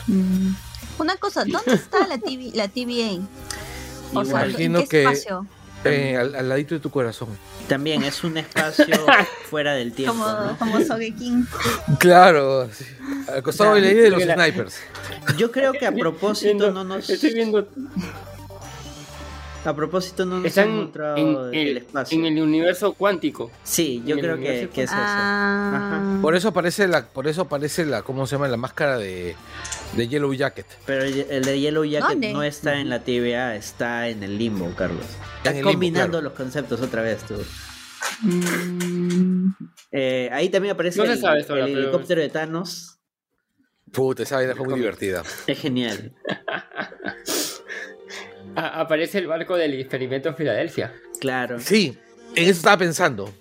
Mm. 0.07 0.55
Una 0.99 1.17
cosa, 1.17 1.45
¿dónde 1.47 1.75
está 1.75 2.07
la, 2.07 2.19
TV, 2.19 2.51
la 2.55 2.69
TVA? 2.69 3.21
O 4.15 4.25
sea, 4.25 4.45
¿en 4.45 4.51
Imagino 4.51 4.81
qué 4.81 4.87
que- 4.89 5.03
espacio? 5.05 5.47
Eh, 5.85 6.17
al, 6.17 6.35
al 6.35 6.49
ladito 6.49 6.75
de 6.75 6.81
tu 6.81 6.91
corazón. 6.91 7.29
También 7.69 8.03
es 8.05 8.23
un 8.25 8.37
espacio 8.39 8.95
fuera 9.51 9.75
del 9.75 9.93
tiempo, 9.93 10.15
Como, 10.15 10.27
¿no? 10.31 10.57
como 10.59 10.81
Sogeking. 10.81 11.47
Claro, 11.99 12.69
sí. 12.73 12.85
al 13.33 13.43
costado 13.43 13.75
de 13.75 13.81
la 13.81 13.87
idea 13.91 14.03
de 14.05 14.11
los 14.11 14.23
snipers. 14.23 14.77
Yo 15.37 15.51
creo 15.51 15.73
que 15.73 15.87
a 15.87 15.93
propósito 15.93 16.47
Viendo- 16.55 16.73
no 16.73 16.85
nos 16.85 17.11
Estoy 17.11 17.35
viendo. 17.35 17.67
A 19.65 19.75
propósito 19.77 20.25
no 20.25 20.37
nos 20.41 20.41
han 20.43 20.47
Están 20.47 20.77
mostrado 20.77 21.17
en, 21.17 21.55
el, 21.59 21.69
el, 21.69 21.77
espacio. 21.79 22.19
en 22.19 22.27
el 22.27 22.43
universo 22.43 22.93
cuántico. 22.95 23.51
Sí, 23.63 24.03
yo 24.05 24.17
en 24.17 24.21
creo 24.21 24.37
que, 24.39 24.63
es 24.65 24.71
eso. 24.77 24.93
Ah, 24.97 26.19
Por 26.21 26.35
eso 26.35 26.49
aparece 26.49 26.89
la, 26.89 27.07
por 27.07 27.29
eso 27.29 27.43
aparece 27.43 27.85
la, 27.87 28.03
¿cómo 28.03 28.27
se 28.27 28.37
llama? 28.37 28.49
La 28.49 28.57
máscara 28.57 28.99
de, 28.99 29.37
de 29.97 30.09
Yellow 30.09 30.33
Jacket. 30.35 30.67
Pero 30.87 31.05
el 31.05 31.27
el 31.31 31.45
de 31.45 31.61
Yellow 31.61 31.85
Jacket 31.85 32.09
¿Dónde? 32.11 32.33
no 32.33 32.43
está 32.43 32.81
en 32.81 32.89
la 32.89 33.01
TVA, 33.05 33.55
está 33.57 34.09
en 34.09 34.23
el 34.23 34.37
limbo, 34.39 34.73
Carlos. 34.77 35.07
Estás 35.39 35.55
limbo, 35.55 35.71
combinando 35.71 36.19
claro. 36.19 36.25
los 36.25 36.33
conceptos 36.33 36.81
otra 36.81 37.03
vez 37.03 37.23
tú. 37.25 37.35
mm, 38.23 39.49
Eh, 39.93 40.29
ahí 40.33 40.49
también 40.49 40.73
aparece 40.75 40.99
No 40.99 41.05
el, 41.05 41.19
sabe 41.21 41.41
esto, 41.41 41.55
el 41.57 41.65
pero- 41.67 41.79
helicóptero 41.83 42.21
de 42.21 42.29
Thanos. 42.31 42.99
Puta, 43.93 44.23
esa 44.23 44.37
vaina 44.37 44.55
fue 44.57 44.67
muy 44.67 44.79
divertida. 44.79 45.23
Es 45.47 45.59
genial. 45.59 46.15
Aparece 48.57 49.19
el 49.19 49.27
barco 49.27 49.57
del 49.57 49.75
experimento 49.75 50.29
en 50.29 50.37
Filadelfia. 50.37 50.93
Claro. 51.21 51.59
Sí, 51.61 51.97
en 52.35 52.43
eso 52.45 52.53
estaba 52.53 52.79
pensando. 52.79 53.33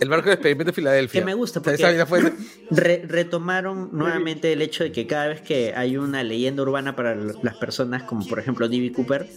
El 0.00 0.08
barco 0.08 0.28
de 0.28 0.34
experimento 0.34 0.70
de 0.70 0.74
Filadelfia. 0.74 1.20
Que 1.20 1.24
me 1.24 1.34
gusta, 1.34 1.60
porque- 1.60 2.06
fue- 2.06 2.32
Re- 2.70 3.02
retomaron 3.06 3.90
nuevamente 3.92 4.52
el 4.52 4.62
hecho 4.62 4.82
de 4.84 4.92
que 4.92 5.06
cada 5.06 5.28
vez 5.28 5.42
que 5.42 5.74
hay 5.76 5.96
una 5.98 6.22
leyenda 6.22 6.62
urbana 6.62 6.96
para 6.96 7.14
las 7.14 7.56
personas, 7.58 8.02
como 8.04 8.26
por 8.26 8.38
ejemplo 8.38 8.68
D.B. 8.68 8.92
Cooper, 8.92 9.28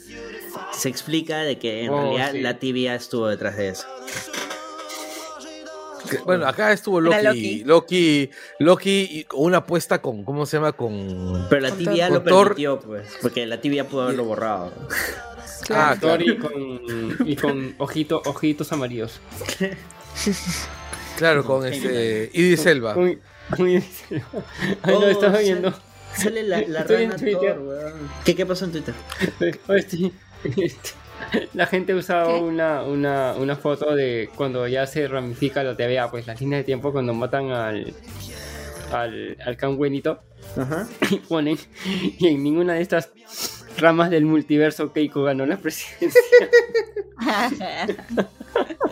se 0.72 0.88
explica 0.90 1.40
de 1.44 1.60
que 1.60 1.84
en 1.84 1.90
Oh, 1.90 2.02
realidad 2.02 2.32
sí. 2.32 2.42
la 2.42 2.60
TVA 2.60 2.96
estuvo 2.96 3.28
detrás 3.28 3.58
de 3.58 3.70
eso. 3.70 3.86
Bueno, 6.26 6.48
acá 6.48 6.72
estuvo 6.74 7.00
Era 7.00 7.22
Loki. 7.22 7.64
Loki, 7.64 8.30
Loki, 8.60 9.08
y 9.12 9.24
con 9.26 9.42
una 9.44 9.58
apuesta 9.58 10.02
con, 10.02 10.24
¿cómo 10.24 10.46
se 10.46 10.58
llama? 10.58 10.72
Con. 10.74 11.46
Pero 11.50 11.62
la 11.62 11.70
Con 11.70 11.78
TVA 11.80 12.08
Thor. 12.08 12.12
lo 12.14 12.24
Con 12.24 12.30
Thor. 12.30 12.48
permitió, 12.48 12.80
pues, 12.80 13.08
porque 13.22 13.46
la 13.46 13.60
TVA 13.62 13.84
pudo 13.86 14.04
haberlo 14.04 14.24
borrado. 14.26 14.72
Claro. 15.66 15.92
Ah, 15.92 15.98
claro. 16.00 16.24
Tori 16.24 16.38
con, 16.38 17.28
y 17.28 17.36
con 17.36 17.76
ojito, 17.78 18.22
ojitos 18.26 18.72
amarillos. 18.72 19.20
Claro, 21.18 21.44
con 21.44 21.66
este. 21.66 22.30
Idris 22.34 22.66
Elba. 22.68 22.94
Ay, 22.96 23.20
no, 24.86 24.98
Oh, 25.00 25.04
estaba 25.08 25.34
sale- 25.34 25.44
viendo. 25.44 25.74
Sale 26.16 26.44
la, 26.44 26.62
la 26.62 26.80
Estoy 26.82 27.04
en 27.04 27.12
rana 27.12 27.22
Twitter. 27.24 27.56
Thor, 27.56 27.60
weón. 27.68 27.94
¿Qué, 28.24 28.36
¿Qué 28.36 28.46
pasó 28.46 28.66
en 28.66 28.72
Twitter? 28.72 28.94
Este, 29.70 30.12
La 31.54 31.66
gente 31.68 31.94
usaba 31.96 32.28
¿Qué? 32.34 32.40
una, 32.40 32.84
una, 32.84 33.34
una 33.34 33.56
foto 33.56 33.96
de 33.96 34.30
cuando 34.36 34.68
ya 34.68 34.86
se 34.88 35.08
ramifica 35.08 35.64
la 35.64 35.76
TVA, 35.76 36.10
pues 36.12 36.28
las 36.28 36.40
líneas 36.40 36.60
de 36.62 36.64
tiempo 36.66 36.92
cuando 36.92 37.14
matan 37.14 37.52
al 37.52 37.94
al, 38.92 39.36
al 39.46 39.58
can 39.58 39.76
buenito 39.76 40.22
Ajá. 40.56 40.88
y 41.10 41.18
ponen 41.18 41.58
y 41.86 42.28
en 42.28 42.42
ninguna 42.44 42.74
de 42.76 42.82
estas 42.82 43.10
ramas 43.78 44.10
del 44.10 44.24
multiverso 44.26 44.94
Keiko 44.94 45.24
ganó 45.24 45.46
la 45.46 45.58
presidencia. 45.58 46.22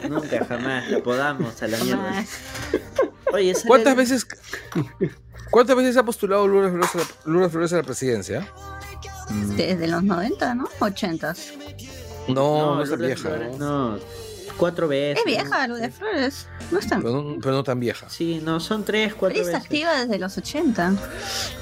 Nunca, 0.09 0.45
jamás. 0.45 0.89
La 0.91 0.99
podamos 0.99 1.61
a 1.61 1.67
la 1.67 1.77
mierda. 1.83 2.25
Oye, 3.33 3.53
¿Cuántas 3.65 3.91
el- 3.93 3.97
veces. 3.97 4.27
¿Cuántas 5.49 5.75
veces 5.75 5.97
ha 5.97 6.03
postulado 6.03 6.47
Lourdes 6.47 6.71
Flores 6.71 6.95
a 6.95 6.97
la, 6.97 7.31
Lourdes 7.33 7.51
Flores 7.51 7.73
a 7.73 7.77
la 7.77 7.83
presidencia? 7.83 8.47
Desde 9.55 9.87
los 9.87 10.03
90, 10.03 10.55
¿no? 10.55 10.65
80. 10.79 11.33
No, 12.27 12.75
no, 12.75 12.83
es 12.83 12.89
tan 12.89 12.99
Lourdes 12.99 13.21
vieja. 13.21 13.35
Flores, 13.37 13.57
¿no? 13.59 13.99
Cuatro 14.57 14.87
veces. 14.87 15.19
Es 15.19 15.25
vieja, 15.25 15.67
Luz 15.67 15.79
de 15.81 15.89
Flores. 15.91 16.47
No 16.71 16.79
es 16.79 16.87
tan 16.87 17.01
Pero, 17.03 17.21
no, 17.21 17.37
pero 17.41 17.55
no 17.55 17.63
tan 17.65 17.77
vieja. 17.77 18.09
Sí, 18.09 18.39
no, 18.41 18.61
son 18.61 18.85
tres, 18.85 19.07
Pero 19.09 19.19
cuatro 19.19 19.39
veces. 19.39 19.53
activa 19.53 19.99
desde 19.99 20.17
los 20.17 20.37
80. 20.37 20.93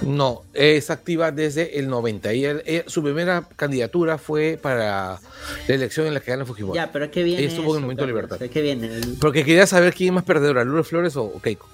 No, 0.03 0.43
es 0.53 0.91
activa 0.91 1.31
desde 1.31 1.79
el 1.79 1.87
90. 1.87 2.33
Y 2.33 2.45
él- 2.45 2.83
su 2.85 3.01
primera 3.01 3.47
candidatura 3.55 4.19
fue 4.19 4.59
para 4.61 5.19
la 5.67 5.73
elección 5.73 6.05
en 6.05 6.13
la 6.13 6.19
que 6.19 6.29
gana 6.29 6.45
Fujimori. 6.45 6.75
Ya, 6.77 6.91
pero 6.91 7.05
¿a 7.05 7.07
qué 7.07 7.23
viene? 7.23 7.43
Estuvo 7.45 7.63
en 7.63 7.69
el 7.69 7.71
eso, 7.77 7.81
momento 7.81 8.05
de 8.05 8.13
Carlos? 8.13 8.29
libertad. 8.29 8.43
¿A 8.47 8.51
qué 8.51 8.61
viene? 8.61 8.85
El- 8.95 9.17
Porque 9.19 9.43
quería 9.43 9.65
saber 9.65 9.93
quién 9.95 10.09
es 10.09 10.13
más 10.13 10.23
perdedora, 10.23 10.63
Lourdes 10.63 10.87
Flores 10.87 11.15
o, 11.15 11.23
o 11.23 11.41
Keiko. 11.41 11.67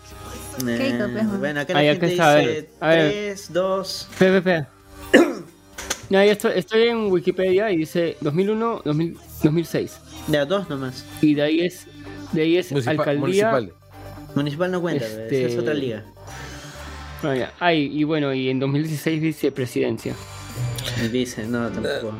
Eh, 0.66 0.96
pues, 0.98 1.12
bueno. 1.14 1.38
bueno, 1.40 1.60
acá 1.62 1.74
la 1.74 1.80
Ahí, 1.80 1.88
gente 1.90 2.06
acá 2.06 2.12
está, 2.14 2.32
a 2.32 2.36
dice 2.38 2.52
ver. 2.52 2.70
3, 3.12 3.54
2. 3.54 4.08
Espera, 4.12 4.38
espera, 4.38 4.58
espera. 4.58 4.79
Ya, 6.10 6.26
ya 6.26 6.32
estoy, 6.32 6.54
estoy 6.56 6.88
en 6.88 7.12
Wikipedia 7.12 7.72
y 7.72 7.78
dice 7.78 8.18
2001, 8.22 8.82
2000, 8.84 9.18
2006. 9.44 10.00
Ya, 10.28 10.46
dos 10.46 10.68
nomás. 10.70 11.06
Y 11.22 11.36
de 11.36 11.42
ahí 11.44 11.62
es, 11.62 11.86
de 12.34 12.42
ahí 12.42 12.58
es 12.58 12.72
Municipal- 12.72 13.00
alcaldía. 13.00 13.52
municipal. 13.52 13.74
Municipal 14.36 14.72
no 14.72 14.82
cuenta, 14.82 15.06
Este- 15.06 15.46
es 15.46 15.58
otra 15.58 15.74
liga. 15.74 16.04
Ya. 17.22 17.54
Ay, 17.60 17.90
y 17.94 18.04
bueno, 18.06 18.34
y 18.34 18.50
en 18.50 18.60
2016 18.60 19.22
vicepresidencia. 19.22 20.16
Y 21.04 21.08
dice, 21.10 21.46
no, 21.46 21.70
tampoco. 21.70 22.14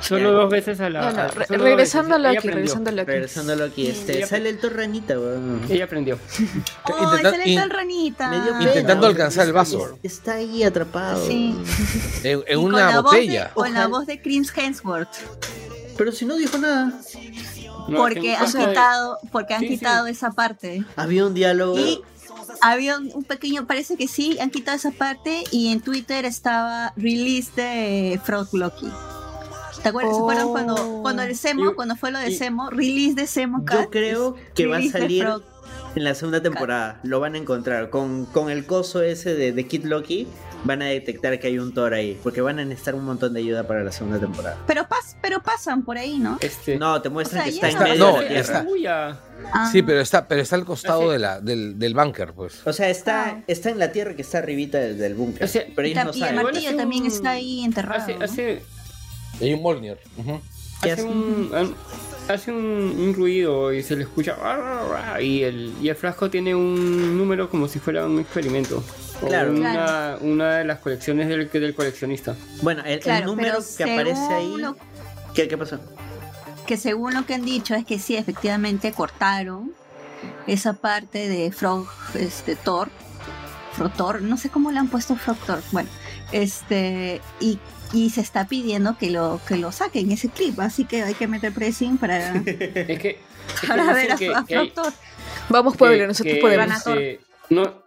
Solo 0.00 0.32
dos 0.32 0.50
veces 0.50 0.80
a 0.80 0.88
la. 0.90 1.02
Bueno, 1.04 1.20
a- 1.22 1.28
re- 1.28 1.46
regresando 1.58 2.14
a 2.14 2.18
Loki, 2.18 2.36
aprendió. 2.38 2.54
regresando 2.56 2.90
a 2.90 2.92
Loki. 2.94 3.10
Regresando 3.10 3.52
a 3.52 3.56
Loki, 3.56 3.86
este, 3.86 4.16
ella- 4.18 4.26
sale 4.26 4.48
el 4.48 4.58
torranita, 4.58 5.18
weón. 5.18 5.60
Ella 5.68 5.84
aprendió. 5.84 6.18
¡Oh, 6.84 7.02
Intenta- 7.14 7.30
sale 7.30 7.48
in- 7.48 7.58
tal 7.60 7.70
ranita! 7.70 8.28
Me 8.30 8.36
dio 8.40 8.52
pena, 8.52 8.64
Intentando 8.64 9.06
alcanzar 9.06 9.46
el 9.46 9.52
vaso. 9.52 9.98
Está 10.02 10.34
ahí 10.34 10.62
atrapado. 10.62 11.26
Sí. 11.26 11.56
En, 12.24 12.42
en 12.46 12.58
una 12.58 13.00
botella. 13.00 13.50
con 13.54 13.72
la 13.74 13.86
voz 13.86 14.06
de 14.06 14.20
Chris 14.20 14.52
Hemsworth. 14.56 15.08
Pero 15.96 16.12
si 16.12 16.24
no 16.24 16.36
dijo 16.36 16.56
nada. 16.58 16.92
No, 17.88 17.98
porque 17.98 18.20
que- 18.20 18.36
han 18.36 18.46
quitado, 18.46 19.18
porque 19.32 19.54
han 19.54 19.60
sí, 19.60 19.68
sí. 19.68 19.74
quitado 19.78 20.06
esa 20.06 20.30
parte. 20.30 20.84
Había 20.96 21.26
un 21.26 21.34
diálogo. 21.34 21.78
Y 21.78 22.00
había 22.62 22.96
un, 22.98 23.10
un 23.14 23.24
pequeño, 23.24 23.66
parece 23.66 23.96
que 23.96 24.08
sí, 24.08 24.38
han 24.40 24.50
quitado 24.50 24.76
esa 24.76 24.90
parte 24.92 25.44
y 25.50 25.72
en 25.72 25.80
Twitter 25.80 26.24
estaba 26.24 26.92
release 26.96 27.50
de 27.56 28.20
Frog 28.24 28.48
Loki. 28.52 28.88
¿Te 29.82 29.88
acuerdas? 29.88 30.14
¿Se 30.14 30.20
acuerdan 30.20 30.48
cuando, 30.48 30.98
cuando 31.02 31.22
el 31.22 31.36
Semo, 31.36 31.74
cuando 31.74 31.96
fue 31.96 32.10
lo 32.10 32.18
de 32.18 32.32
Semo, 32.32 32.70
release 32.70 33.14
de 33.14 33.26
Semo 33.26 33.64
Cat? 33.64 33.84
Yo 33.84 33.90
creo 33.90 34.36
que 34.54 34.66
va 34.66 34.78
a 34.78 34.82
salir 34.82 35.26
en 35.96 36.04
la 36.04 36.14
segunda 36.14 36.42
temporada. 36.42 37.00
Lo 37.02 37.18
van 37.20 37.34
a 37.34 37.38
encontrar 37.38 37.90
con, 37.90 38.26
con 38.26 38.50
el 38.50 38.66
coso 38.66 39.02
ese 39.02 39.34
de, 39.34 39.52
de 39.52 39.66
Kid 39.66 39.84
Loki. 39.86 40.26
van 40.64 40.82
a 40.82 40.84
detectar 40.86 41.38
que 41.40 41.46
hay 41.46 41.58
un 41.58 41.72
Thor 41.72 41.94
ahí, 41.94 42.20
porque 42.22 42.42
van 42.42 42.58
a 42.58 42.64
necesitar 42.66 42.94
un 42.94 43.04
montón 43.06 43.32
de 43.32 43.40
ayuda 43.40 43.66
para 43.66 43.82
la 43.82 43.90
segunda 43.90 44.18
temporada. 44.20 44.58
Pero, 44.66 44.86
pas 44.86 45.16
pero 45.22 45.42
pasan 45.42 45.82
por 45.82 45.96
ahí, 45.96 46.18
¿no? 46.18 46.36
Este. 46.42 46.76
No, 46.76 47.00
te 47.00 47.08
muestran 47.08 47.40
O 47.40 47.44
sea, 47.44 47.50
que 47.50 47.66
está 47.66 47.70
en 47.70 47.90
medio 47.92 48.04
no, 48.04 48.16
de 48.18 48.22
la 48.22 48.28
Tierra. 48.28 48.64
está-. 48.66 49.20
Ah, 49.54 49.68
Sí, 49.72 49.82
pero 49.82 50.00
está, 50.00 50.28
pero 50.28 50.42
está 50.42 50.56
al 50.56 50.66
costado 50.66 51.10
de 51.10 51.18
la, 51.18 51.40
del, 51.40 51.78
del 51.78 51.94
búnker, 51.94 52.34
pues. 52.34 52.60
O 52.66 52.72
sea, 52.74 52.90
está, 52.90 53.24
Ah. 53.30 53.42
está 53.46 53.70
en 53.70 53.78
la 53.78 53.90
Tierra 53.90 54.14
que 54.14 54.20
está 54.22 54.38
arribita 54.38 54.76
del, 54.78 54.98
del 54.98 55.14
búnker. 55.14 55.44
O 55.44 55.48
sea, 55.48 55.64
pero 55.74 55.88
y, 55.88 55.92
ellos 55.92 56.04
no 56.04 56.12
saben. 56.12 56.36
Martillo 56.36 56.76
también 56.76 57.04
un- 57.04 57.08
está 57.08 57.30
ahí 57.30 57.64
enterrado. 57.64 58.02
Hace, 58.02 58.16
¿no? 58.18 58.24
hace, 58.26 58.62
Y 59.40 59.44
hay 59.44 59.54
un 59.54 59.62
Molnir. 59.62 59.98
ujú. 60.16 60.40
¿Qué 60.82 60.92
hace 60.92 61.02
un, 61.04 61.50
an- 61.54 61.74
hace 62.28 62.50
un, 62.52 62.58
un 62.98 63.14
ruido 63.14 63.72
y 63.72 63.82
se 63.82 63.96
le 63.96 64.04
escucha 64.04 64.36
y 65.20 65.42
el, 65.42 65.74
y 65.82 65.88
el 65.90 65.96
frasco 65.96 66.30
tiene 66.30 66.54
un 66.54 67.18
número 67.18 67.50
como 67.50 67.68
si 67.68 67.78
fuera 67.78 68.06
un 68.06 68.18
experimento. 68.20 68.82
O 69.22 69.26
Claro. 69.26 69.50
una, 69.52 69.72
Claro. 69.72 70.18
una 70.22 70.56
de 70.56 70.64
las 70.64 70.78
colecciones 70.78 71.28
del, 71.28 71.50
del 71.50 71.74
coleccionista. 71.74 72.34
Bueno, 72.62 72.82
el, 72.86 73.00
número 73.26 73.58
que 73.76 73.84
aparece 73.84 74.20
ahí. 74.32 74.54
lo- 74.56 74.76
¿Qué, 75.34 75.48
¿Qué 75.48 75.58
pasó? 75.58 75.78
que 76.66 76.76
según 76.76 77.14
lo 77.14 77.26
que 77.26 77.34
han 77.34 77.44
dicho 77.44 77.74
es 77.74 77.84
que 77.84 77.98
sí, 77.98 78.14
efectivamente 78.16 78.92
cortaron 78.92 79.72
esa 80.46 80.72
parte 80.74 81.28
de 81.28 81.50
Frog, 81.50 81.88
este, 82.14 82.54
Thor, 82.54 82.88
Frotor, 83.72 84.22
no 84.22 84.36
sé 84.36 84.50
cómo 84.50 84.70
le 84.70 84.78
han 84.78 84.86
puesto 84.88 85.16
Frog 85.16 85.36
Thor, 85.38 85.62
bueno, 85.72 85.88
este, 86.30 87.20
y, 87.40 87.58
y 87.92 88.10
se 88.10 88.20
está 88.20 88.46
pidiendo 88.46 88.96
que 88.98 89.10
lo, 89.10 89.40
que 89.48 89.56
lo 89.56 89.72
saquen 89.72 90.10
ese 90.12 90.28
clip, 90.28 90.58
así 90.60 90.84
que 90.84 91.02
hay 91.02 91.14
que 91.14 91.26
meter 91.26 91.52
pressing 91.52 91.98
para, 91.98 92.34
Es 92.36 92.42
que. 92.44 92.84
es 92.86 92.98
que 92.98 93.18
para 93.68 93.92
ver 93.92 94.12
a, 94.12 94.16
que- 94.16 94.34
a 94.34 94.44
Frog 94.44 94.72
Thor. 94.72 94.92
Vamos, 95.48 95.72
que- 95.74 95.78
pueblo, 95.78 96.06
nosotros 96.06 96.34
que, 96.34 96.40
podemos. 96.40 96.76
este, 96.86 97.20
no, 97.50 97.82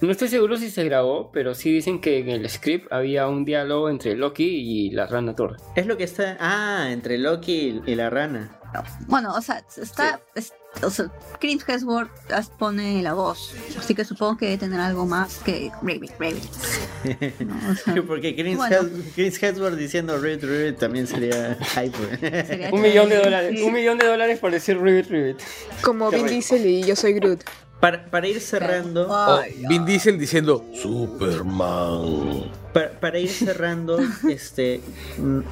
no 0.00 0.10
estoy 0.10 0.28
seguro 0.28 0.56
si 0.56 0.70
se 0.70 0.82
grabó, 0.84 1.30
pero 1.32 1.54
sí 1.54 1.72
dicen 1.72 2.00
que 2.00 2.18
en 2.18 2.28
el 2.30 2.48
script 2.48 2.90
había 2.92 3.28
un 3.28 3.44
diálogo 3.44 3.90
entre 3.90 4.16
Loki 4.16 4.44
y 4.44 4.90
la 4.90 5.06
rana 5.06 5.34
Thor. 5.36 5.56
Es 5.76 5.86
lo 5.86 5.96
que 5.96 6.04
está. 6.04 6.36
Ah, 6.40 6.88
entre 6.90 7.18
Loki 7.18 7.82
y, 7.86 7.94
la 7.94 8.10
rana. 8.10 8.58
Bueno, 9.06 9.34
o 9.34 9.40
sea, 9.40 9.62
está, 9.80 10.20
es- 10.34 10.52
o 10.82 10.90
sea, 10.90 11.10
Chris 11.40 11.64
Hemsworth 11.66 12.10
pone 12.58 13.02
la 13.02 13.14
voz, 13.14 13.54
así 13.78 13.94
que 13.94 14.04
supongo 14.04 14.36
que 14.36 14.46
debe 14.46 14.58
tener 14.58 14.78
algo 14.80 15.06
más 15.06 15.38
que 15.38 15.70
Rabbit, 15.82 16.12
Rabbit. 16.18 17.40
¿no? 17.40 17.72
O 17.72 17.74
sea, 17.74 18.02
Porque 18.06 18.34
Chris, 18.36 18.56
Bueno. 18.56 18.76
Chris 19.14 19.42
Hemsworth 19.42 19.76
diciendo 19.76 20.18
Ribbit 20.18 20.44
Ribbit 20.44 20.78
también 20.78 21.06
sería 21.06 21.56
hype. 21.74 22.46
sería 22.46 22.70
Un 22.72 22.82
millón 22.82 23.08
de 23.08 23.16
dólares, 23.16 23.58
sí. 23.58 23.62
un 23.64 23.72
millón 23.72 23.98
de 23.98 24.06
dólares 24.06 24.38
por 24.38 24.52
decir 24.52 24.78
Ribbit 24.80 25.06
Ribbit. 25.10 25.36
Como 25.82 26.10
Vin 26.10 26.26
Diesel 26.26 26.64
y 26.64 26.82
yo 26.84 26.94
soy 26.94 27.14
Groot. 27.14 27.42
para, 27.80 28.04
para 28.10 28.28
ir 28.28 28.40
cerrando. 28.40 29.08
O 29.10 29.42
Vin 29.68 29.84
Diesel 29.84 30.18
diciendo 30.18 30.64
Superman. 30.74 32.50
Para, 32.72 32.90
para 33.00 33.18
ir 33.18 33.30
cerrando, 33.30 33.98
este, 34.28 34.80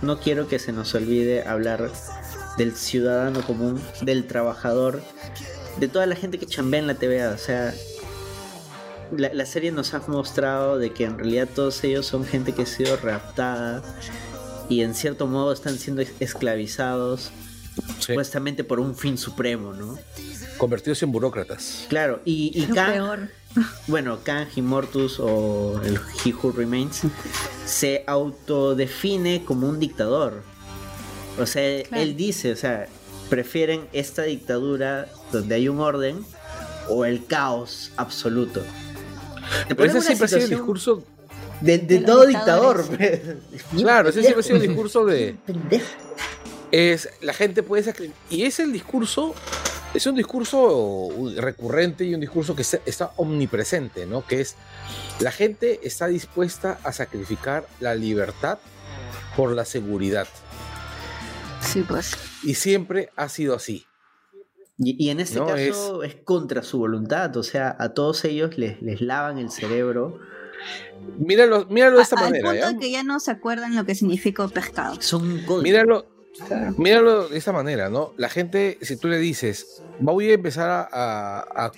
no 0.02 0.20
quiero 0.20 0.46
que 0.48 0.58
se 0.58 0.72
nos 0.72 0.94
olvide 0.94 1.42
hablar 1.46 1.90
del 2.56 2.74
ciudadano 2.74 3.42
común, 3.42 3.80
del 4.02 4.26
trabajador, 4.26 5.02
de 5.78 5.88
toda 5.88 6.06
la 6.06 6.16
gente 6.16 6.38
que 6.38 6.46
chambea 6.46 6.80
en 6.80 6.86
la 6.86 6.94
TVA. 6.94 7.30
O 7.30 7.38
sea, 7.38 7.74
la, 9.16 9.32
la 9.32 9.46
serie 9.46 9.72
nos 9.72 9.94
ha 9.94 10.00
mostrado 10.06 10.78
de 10.78 10.92
que 10.92 11.04
en 11.04 11.18
realidad 11.18 11.48
todos 11.54 11.82
ellos 11.84 12.06
son 12.06 12.24
gente 12.24 12.52
que 12.52 12.62
ha 12.62 12.66
sido 12.66 12.96
raptada 12.96 13.82
y 14.68 14.82
en 14.82 14.94
cierto 14.94 15.26
modo 15.26 15.52
están 15.52 15.78
siendo 15.78 16.02
esclavizados 16.20 17.30
Sí, 17.76 18.12
supuestamente 18.12 18.64
por 18.64 18.80
un 18.80 18.96
fin 18.96 19.18
supremo, 19.18 19.72
¿no? 19.72 19.98
Convertidos 20.56 21.02
en 21.02 21.12
burócratas. 21.12 21.86
Claro, 21.88 22.20
y, 22.24 22.50
y 22.54 22.66
Kang, 22.66 22.92
peor. 22.92 23.28
bueno, 23.86 24.18
Kang 24.22 24.48
Immortus 24.56 25.20
o 25.20 25.80
el 25.84 25.98
He 26.24 26.32
Who 26.32 26.52
Remains 26.52 27.02
se 27.66 28.04
autodefine 28.06 29.44
como 29.44 29.68
un 29.68 29.78
dictador. 29.78 30.42
O 31.38 31.46
sea, 31.46 31.82
Claro. 31.84 32.02
él 32.02 32.16
dice, 32.16 32.52
o 32.52 32.56
sea, 32.56 32.86
prefieren 33.28 33.86
esta 33.92 34.22
dictadura 34.22 35.08
donde 35.32 35.54
hay 35.56 35.68
un 35.68 35.80
orden 35.80 36.24
o 36.88 37.04
el 37.04 37.26
caos 37.26 37.90
absoluto. 37.96 38.62
Te 39.68 39.74
Pero 39.74 39.90
ese 39.90 40.00
siempre 40.02 40.24
ha 40.24 40.28
sido 40.28 40.40
el 40.44 40.50
discurso. 40.50 41.04
de, 41.60 41.78
de 41.78 41.84
de 41.86 42.00
los 42.00 42.06
todo 42.06 42.26
dictador. 42.26 42.84
pues. 42.86 43.20
Claro, 43.76 44.08
ese 44.10 44.20
siempre 44.22 44.40
ha 44.40 44.42
sido 44.42 44.56
el 44.56 44.62
discurso 44.68 45.04
de. 45.04 45.36
Es, 46.72 47.08
la 47.20 47.32
gente 47.32 47.62
puede 47.62 47.84
sacri- 47.84 48.12
Y 48.30 48.42
es 48.44 48.58
el 48.60 48.72
discurso. 48.72 49.34
Es 49.94 50.06
un 50.06 50.14
discurso 50.16 51.08
recurrente 51.36 52.04
y 52.04 52.12
un 52.14 52.20
discurso 52.20 52.54
que 52.54 52.62
está, 52.62 52.80
está 52.84 53.12
omnipresente, 53.16 54.04
¿no? 54.04 54.26
Que 54.26 54.40
es. 54.42 54.56
La 55.20 55.30
gente 55.32 55.80
está 55.84 56.06
dispuesta 56.08 56.78
a 56.82 56.92
sacrificar 56.92 57.66
la 57.80 57.94
libertad 57.94 58.58
por 59.36 59.52
la 59.52 59.64
seguridad. 59.64 60.26
Sí, 61.60 61.82
pues. 61.86 62.16
Y 62.42 62.54
siempre 62.54 63.10
ha 63.16 63.28
sido 63.28 63.54
así. 63.54 63.86
Y, 64.78 65.02
y 65.04 65.10
en 65.10 65.20
este 65.20 65.38
No, 65.38 65.46
caso 65.46 66.02
es... 66.02 66.16
contra 66.24 66.62
su 66.62 66.78
voluntad, 66.78 67.34
o 67.36 67.42
sea, 67.42 67.74
a 67.78 67.94
todos 67.94 68.24
ellos 68.24 68.58
les, 68.58 68.80
les 68.82 69.00
lavan 69.00 69.38
el 69.38 69.50
cerebro. 69.50 70.18
Míralo, 71.18 71.66
míralo 71.66 71.96
de 71.96 72.02
esta 72.02 72.16
A- 72.16 72.20
al 72.20 72.24
manera, 72.26 72.50
punto 72.50 72.60
¿ya? 72.66 72.72
de 72.72 72.78
que 72.78 72.90
ya 72.90 73.02
no 73.02 73.18
se 73.20 73.30
acuerdan 73.30 73.74
lo 73.74 73.84
que 73.84 73.94
significa 73.94 74.46
pescado. 74.48 75.00
Son. 75.00 75.42
Míralo, 75.62 76.06
míralo 76.76 77.28
de 77.28 77.38
esta 77.38 77.52
manera, 77.52 77.88
¿no? 77.88 78.12
La 78.18 78.28
gente, 78.28 78.78
si 78.82 78.96
tú 78.98 79.08
le 79.08 79.18
dices, 79.18 79.82
voy 79.98 80.30
a 80.30 80.34
empezar 80.34 80.68
a. 80.68 80.88
a- 80.92 81.66
a- 81.66 81.72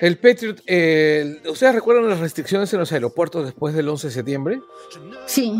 El 0.00 0.18
Patriot. 0.18 0.60
eh, 0.66 1.40
¿Ustedes 1.48 1.74
recuerdan 1.74 2.08
las 2.08 2.18
restricciones 2.20 2.72
en 2.72 2.80
los 2.80 2.90
aeropuertos 2.92 3.44
después 3.44 3.74
del 3.74 3.88
11 3.88 4.08
de 4.08 4.12
septiembre? 4.12 4.60
Sí, 5.26 5.52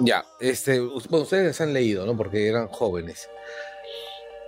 Ya, 0.00 0.24
este, 0.40 0.80
bueno, 0.80 1.22
ustedes 1.22 1.46
las 1.46 1.60
han 1.60 1.72
leído, 1.72 2.06
¿no? 2.06 2.16
Porque 2.16 2.48
eran 2.48 2.68
jóvenes. 2.68 3.28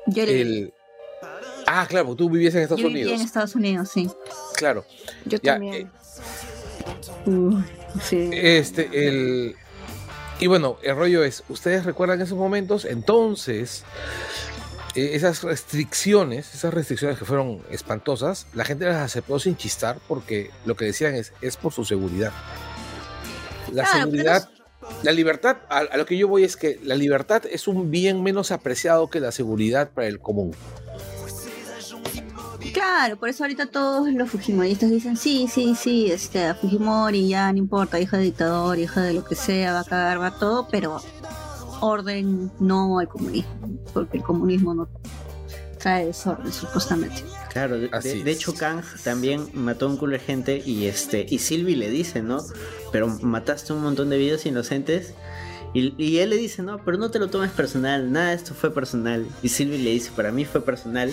yo, 0.06 0.24
le- 0.26 0.40
El, 0.40 0.74
ah, 1.66 1.86
claro, 1.88 2.14
tú 2.16 2.28
vivías 2.30 2.54
en 2.54 2.62
Estados 2.62 2.80
yo 2.80 2.88
viví 2.88 3.02
Unidos. 3.02 3.20
en 3.20 3.26
Estados 3.26 3.54
Unidos, 3.54 3.90
sí. 3.92 4.10
Claro. 4.56 4.84
Yo 5.26 5.38
Ya, 5.42 5.52
también. 5.54 5.74
eh, 5.74 5.86
Uh, 7.26 7.60
sí. 8.02 8.30
Este, 8.32 8.88
el. 9.06 9.54
Y 10.40 10.46
bueno, 10.48 10.78
el 10.82 10.96
rollo 10.96 11.22
es, 11.22 11.44
¿ustedes 11.48 11.84
recuerdan 11.84 12.20
esos 12.20 12.36
momentos? 12.36 12.84
Entonces, 12.84 13.84
eh, 14.96 15.10
esas 15.14 15.42
restricciones, 15.44 16.52
esas 16.54 16.74
restricciones 16.74 17.16
que 17.18 17.24
fueron 17.24 17.62
espantosas, 17.70 18.48
la 18.54 18.64
gente 18.64 18.84
las 18.86 18.96
aceptó 18.96 19.38
sin 19.38 19.56
chistar 19.56 19.98
porque 20.08 20.50
lo 20.64 20.74
que 20.76 20.86
decían 20.86 21.14
es, 21.14 21.32
es 21.40 21.56
por 21.56 21.72
su 21.72 21.84
seguridad. 21.84 22.32
La 23.72 23.84
Claro, 23.84 23.98
seguridad, 24.00 24.48
la 25.02 25.12
libertad, 25.12 25.58
a, 25.68 25.78
a 25.78 25.96
lo 25.96 26.06
que 26.06 26.16
yo 26.16 26.28
voy 26.28 26.44
es 26.44 26.56
que 26.56 26.78
la 26.82 26.94
libertad 26.94 27.42
es 27.50 27.68
un 27.68 27.90
bien 27.90 28.22
menos 28.22 28.50
apreciado 28.52 29.08
que 29.10 29.20
la 29.20 29.32
seguridad 29.32 29.90
para 29.90 30.06
el 30.08 30.18
común. 30.20 30.54
Claro, 32.72 33.16
por 33.18 33.28
eso 33.28 33.44
ahorita 33.44 33.66
todos 33.66 34.08
los 34.12 34.30
fujimoristas 34.30 34.90
dicen, 34.90 35.16
sí, 35.16 35.46
sí, 35.52 35.74
sí, 35.74 36.10
este, 36.10 36.44
a 36.46 36.54
Fujimori 36.54 37.28
ya 37.28 37.52
no 37.52 37.58
importa, 37.58 38.00
hija 38.00 38.16
de 38.16 38.24
dictador, 38.24 38.78
hija 38.78 39.02
de 39.02 39.12
lo 39.14 39.24
que 39.24 39.34
sea, 39.34 39.72
va 39.74 39.80
a 39.80 39.84
cagar, 39.84 40.20
va 40.20 40.38
todo, 40.38 40.68
pero 40.70 41.00
orden 41.80 42.50
no 42.60 42.98
al 42.98 43.08
comunismo, 43.08 43.50
porque 43.92 44.16
el 44.18 44.22
comunismo 44.22 44.74
no 44.74 44.88
trae 45.78 46.06
desorden, 46.06 46.52
supuestamente. 46.52 47.24
Claro, 47.52 47.78
de, 47.78 47.88
de- 47.88 48.30
hecho 48.30 48.54
Kang 48.54 48.82
también 49.04 49.48
mató 49.52 49.86
a 49.86 49.88
un 49.90 49.96
culo 49.98 50.12
de 50.14 50.20
gente 50.20 50.62
y 50.64 50.86
este 50.86 51.26
y 51.28 51.38
Sylvie 51.40 51.76
le 51.76 51.90
dice, 51.90 52.22
¿no? 52.22 52.38
Pero 52.92 53.08
mataste 53.08 53.72
un 53.72 53.82
montón 53.82 54.10
de 54.10 54.18
vidas 54.18 54.44
inocentes 54.46 55.14
y, 55.74 55.94
y 55.96 56.18
él 56.18 56.28
le 56.30 56.36
dice, 56.36 56.62
no, 56.62 56.78
pero 56.84 56.98
no 56.98 57.10
te 57.10 57.18
lo 57.18 57.28
tomes 57.30 57.50
personal, 57.50 58.12
nada 58.12 58.34
esto 58.34 58.52
fue 58.54 58.72
personal. 58.74 59.26
Y 59.42 59.48
Sylvie 59.48 59.78
le 59.78 59.90
dice, 59.90 60.10
para 60.14 60.30
mí 60.30 60.44
fue 60.44 60.62
personal. 60.62 61.10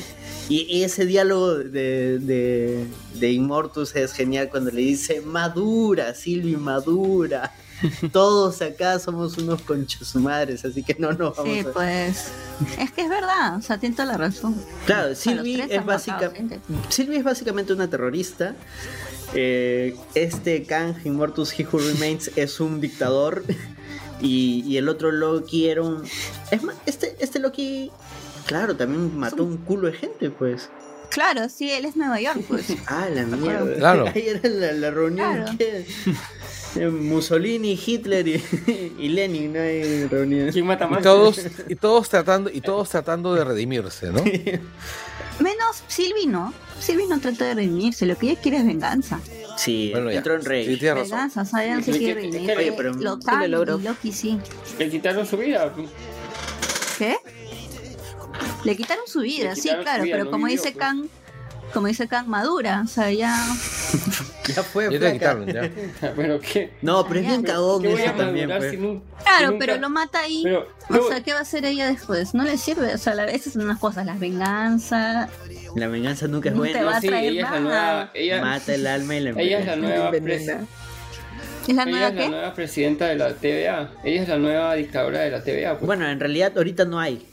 Y, 0.50 0.64
y 0.64 0.84
ese 0.84 1.06
diálogo 1.06 1.56
de, 1.56 2.20
de, 2.20 2.86
de 3.14 3.32
Immortus 3.32 3.96
es 3.96 4.12
genial 4.12 4.50
cuando 4.50 4.72
le 4.72 4.82
dice, 4.82 5.22
madura, 5.22 6.14
Sylvie, 6.14 6.58
madura. 6.58 7.54
Todos 8.12 8.62
acá 8.62 9.00
somos 9.00 9.38
unos 9.38 9.62
conchasumadres, 9.62 10.66
así 10.66 10.84
que 10.84 10.98
no 11.00 11.14
nos 11.14 11.38
vamos 11.38 11.54
Sí, 11.54 11.60
a... 11.60 11.72
pues, 11.72 12.28
es 12.78 12.92
que 12.92 13.04
es 13.04 13.10
verdad, 13.10 13.56
o 13.56 13.62
sea, 13.62 13.78
tiene 13.78 13.96
toda 13.96 14.10
la 14.10 14.18
razón. 14.18 14.62
Claro, 14.86 15.16
Sylvie 15.16 15.66
es 15.70 15.86
básicamente... 15.86 16.60
Sylvie 16.90 17.20
es 17.20 17.24
básicamente 17.24 17.72
una 17.72 17.90
terrorista. 17.90 18.56
Eh, 19.34 19.96
este 20.16 20.64
Kang 20.64 20.96
Immortus 21.06 21.58
He 21.60 21.64
Who 21.66 21.80
Remains 21.80 22.32
es 22.36 22.60
un 22.60 22.82
dictador. 22.82 23.44
Y, 24.22 24.66
y 24.68 24.76
el 24.76 24.90
otro 24.90 25.14
Loki 25.14 25.70
era 25.70 25.82
un. 25.82 26.04
Es 26.52 26.62
más, 26.62 26.76
este, 26.86 27.16
este 27.20 27.40
Loki. 27.40 27.90
Claro, 28.48 28.76
también 28.76 29.18
mató 29.18 29.46
un 29.46 29.56
culo 29.56 29.88
de 29.88 29.94
gente, 29.94 30.30
pues. 30.30 30.70
Claro, 31.10 31.48
sí, 31.48 31.72
él 31.72 31.86
es 31.86 31.96
Nueva 31.96 32.20
York, 32.20 32.42
pues. 32.46 32.66
Ah, 32.88 33.08
la 33.10 33.24
mierda. 33.26 33.76
Claro. 33.76 34.08
Ahí 34.14 34.28
era 34.28 34.50
la, 34.50 34.74
la 34.74 34.92
reunión 34.92 35.36
Claro. 35.46 35.58
que. 35.58 35.86
Mussolini, 36.90 37.80
Hitler 37.84 38.28
y, 38.28 38.44
y 39.00 39.08
Lenin, 39.08 39.54
no 39.54 39.62
hay 39.62 40.06
reunión. 40.08 40.52
¿Quién 40.52 40.66
mata 40.66 40.90
Y 41.00 41.02
todos, 41.02 41.40
y 41.70 41.76
todos 41.76 42.10
tratando, 42.10 42.50
y 42.50 42.60
todos 42.60 42.90
tratando 42.90 43.34
de 43.36 43.46
redimirse, 43.46 44.12
¿no? 44.12 44.22
Menos 45.40 45.84
Sylvie, 45.88 46.28
¿no? 46.28 46.54
Sylvie 46.80 47.08
no 47.08 47.20
trata 47.20 47.46
de 47.46 47.54
redimirse, 47.56 48.06
lo 48.06 48.18
que 48.18 48.32
ella 48.32 48.42
quiere 48.42 48.58
es 48.58 48.66
venganza. 48.66 49.20
Sí, 49.58 49.90
Bueno, 49.92 50.10
entró 50.10 50.36
en 50.36 50.46
rey. 50.46 50.66
Sí, 50.66 50.78
tienes 50.78 50.96
razón. 50.96 51.10
Venganza, 51.12 51.46
Saiyan 51.46 51.84
se 51.84 51.92
Es 51.92 51.98
que- 51.98 52.04
quiere 52.06 52.26
es 52.28 52.32
que- 52.32 52.38
venir. 52.42 52.58
oye, 52.58 52.72
pero- 52.78 52.94
Lo 52.94 53.16
Sí 53.22 53.28
lo 53.42 53.48
logró. 53.48 53.80
y 53.80 53.84
Loki 53.84 54.12
sí. 54.12 54.40
Le 54.78 54.90
quitaron 54.90 55.26
su 55.26 55.38
vida. 55.38 55.74
¿Qué? 56.98 57.18
Le 58.64 58.76
quitaron 58.76 59.04
su 59.08 59.20
vida, 59.22 59.50
Le 59.52 59.56
sí, 59.56 59.62
quitaron 59.64 59.82
su 59.82 59.84
claro, 59.86 60.04
vida, 60.04 60.14
pero 60.16 60.26
no 60.26 60.32
como 60.32 60.46
vivió, 60.46 60.62
dice 60.62 60.72
pues. 60.74 60.86
Kang, 60.86 61.08
como 61.74 61.88
dice 61.88 62.08
Kang, 62.08 62.28
madura, 62.28 62.82
o 62.84 62.88
sea, 62.88 63.12
ya... 63.12 63.36
Ya 64.56 64.64
fue, 64.64 64.90
te 64.90 65.14
quitaron, 65.14 65.46
ya. 65.46 65.70
Pero 66.16 66.40
qué. 66.40 66.72
No, 66.82 67.06
pero 67.08 67.20
es 67.20 67.26
bien 67.28 67.44
cagón 67.44 67.84
¿Qué 67.84 67.90
voy 67.90 68.02
eso 68.02 68.10
a 68.12 68.16
también, 68.16 68.50
pues. 68.50 68.72
si 68.72 68.78
nun- 68.78 69.04
Claro, 69.24 69.52
si 69.52 69.58
pero 69.60 69.78
lo 69.78 69.90
mata 69.92 70.22
ahí. 70.22 70.42
Pero, 70.44 70.68
O 70.90 71.08
sea, 71.08 71.22
¿qué 71.22 71.34
va 71.34 71.40
a 71.40 71.42
hacer 71.44 71.66
ella 71.66 71.88
después? 71.88 72.34
No 72.34 72.44
le 72.44 72.58
sirve, 72.58 72.96
o 72.96 72.98
sea, 72.98 73.14
la- 73.14 73.26
esas 73.26 73.54
son 73.54 73.62
unas 73.66 73.78
cosas, 73.78 74.08
las 74.08 74.20
venganzas. 74.20 75.30
La 75.76 75.88
venganza 75.88 76.28
nunca 76.28 76.50
es 76.50 76.56
No 76.56 76.64
te 76.64 76.70
buena. 76.72 76.84
va 76.84 76.98
a 76.98 77.02
sí, 77.02 77.10
ella 77.10 77.46
es 77.46 77.52
la 77.52 77.60
nueva. 77.60 78.12
Ella, 78.16 78.42
Mata 78.42 78.74
el 78.74 78.88
alma 78.88 79.16
y 79.16 79.20
la 79.20 79.30
ella 79.40 79.60
es 79.60 79.66
la 79.68 79.76
nueva. 79.76 80.10
¿Es 80.10 81.76
la 81.76 81.84
ella 81.84 81.86
nueva 81.86 82.08
es 82.08 82.16
la 82.16 82.22
qué? 82.24 82.30
nueva 82.30 82.54
presidenta 82.56 83.06
de 83.06 83.16
la 83.18 83.34
TVA. 83.36 83.92
Ella 84.04 84.22
es 84.24 84.28
la 84.30 84.38
nueva 84.38 84.74
dictadora 84.74 85.20
de 85.20 85.30
la 85.30 85.44
TVA. 85.44 85.74
pues. 85.78 85.86
Bueno, 85.86 86.08
en 86.10 86.20
realidad 86.20 86.54
ahorita 86.58 86.86
no 86.86 87.00
hay. 87.00 87.24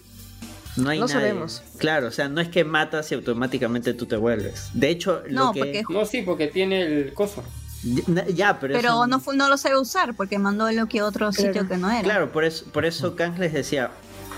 No 0.76 0.90
hay 0.90 0.98
No 0.98 1.06
nadie. 1.06 1.20
sabemos. 1.20 1.62
Claro, 1.78 2.08
o 2.08 2.10
sea, 2.10 2.28
no 2.28 2.40
es 2.40 2.48
que 2.48 2.64
matas 2.64 3.10
y 3.12 3.14
automáticamente 3.14 3.94
tú 3.94 4.06
te 4.06 4.16
vuelves. 4.16 4.68
De 4.74 4.90
hecho, 4.90 5.22
lo 5.28 5.46
No, 5.46 5.52
que... 5.52 5.58
porque... 5.60 5.84
No, 5.88 6.04
sí, 6.04 6.22
porque 6.22 6.48
tiene 6.48 6.82
el 6.82 7.12
coso. 7.14 7.42
Ya, 7.82 8.26
ya, 8.26 8.60
pero, 8.60 8.74
Pero 8.74 8.88
eso- 8.88 9.06
no, 9.06 9.22
no 9.34 9.48
lo 9.48 9.56
sabe 9.58 9.78
usar 9.78 10.14
porque 10.14 10.38
mandó 10.38 10.70
lo 10.72 10.86
que 10.86 11.02
otro 11.02 11.30
Claro. 11.30 11.52
sitio 11.52 11.68
que 11.68 11.76
no 11.76 11.90
era. 11.90 12.02
Claro, 12.02 12.32
por 12.32 12.44
eso, 12.44 12.64
por 12.72 12.84
eso 12.84 13.14
Kang 13.16 13.38
les 13.38 13.52
decía, 13.52 13.90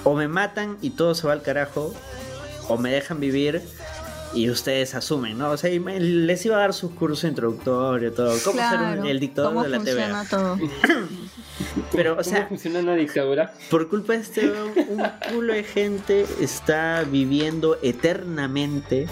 o 0.05 0.15
me 0.15 0.29
matan 0.29 0.77
y 0.83 0.91
todo 0.91 1.15
se 1.15 1.27
va 1.27 1.33
al 1.33 1.43
carajo, 1.43 1.95
o 2.69 2.77
me 2.77 2.91
dejan 2.93 3.21
vivir 3.21 3.63
y 4.35 4.51
ustedes 4.51 4.95
asumen, 4.95 5.39
¿no? 5.39 5.51
O 5.51 5.57
sea, 5.57 5.71
y 5.71 5.81
me- 5.81 5.99
les 5.99 6.45
iba 6.45 6.57
a 6.57 6.61
dar 6.61 6.75
sus 6.75 6.91
cursos 6.93 7.25
introductorios, 7.25 8.15
todo, 8.15 8.35
cómo 8.45 8.59
ser 8.69 8.79
un- 9.01 9.07
el 9.07 9.19
dictador 9.21 9.51
cómo 9.55 9.63
de 9.65 9.69
la 9.71 9.79
TV. 9.79 9.91
funciona 10.03 10.25
todo. 10.29 10.59
Pero, 11.93 12.13
o 12.13 12.17
¿Cómo 12.17 12.25
sea, 12.25 12.47
funciona 12.47 12.81
una 12.81 12.95
dictadura? 12.95 13.53
por 13.71 13.89
culpa 13.89 14.13
de 14.15 14.21
este 14.21 14.51
un 14.51 15.03
culo 15.33 15.53
de 15.55 15.65
gente 15.65 16.27
está 16.41 17.05
viviendo 17.05 17.79
eternamente 17.83 19.07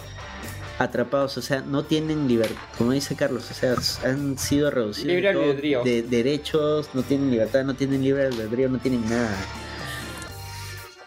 atrapados, 0.79 1.37
o 1.39 1.43
sea, 1.43 1.63
no 1.63 1.85
tienen 1.85 2.29
libertad, 2.29 2.55
como 2.77 2.93
dice 2.93 3.17
Carlos, 3.17 3.51
o 3.51 3.55
sea, 3.55 3.75
han 4.11 4.39
sido 4.39 4.71
reducidos 4.71 5.09
Libre 5.09 5.33
todo 5.33 5.43
albedrío. 5.45 5.83
de 5.83 6.03
derechos, 6.03 6.91
no 6.93 7.03
tienen 7.03 7.31
libertad, 7.31 7.65
no 7.65 7.75
tienen 7.75 8.03
libre 8.03 8.27
albedrío, 8.27 8.69
no 8.69 8.79
tienen 8.79 9.09
nada. 9.09 9.35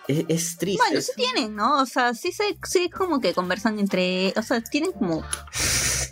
Es, 0.07 0.25
es 0.27 0.57
triste. 0.57 0.81
Bueno, 0.83 0.97
es- 0.99 1.05
sí 1.05 1.11
tienen, 1.15 1.55
¿no? 1.55 1.81
O 1.81 1.85
sea, 1.85 2.15
sí, 2.15 2.31
se, 2.31 2.57
sí 2.63 2.89
como 2.89 3.21
que 3.21 3.33
conversan 3.35 3.77
entre... 3.77 4.33
O 4.37 4.41
sea, 4.41 4.59
tienen 4.61 4.91
como... 4.91 5.23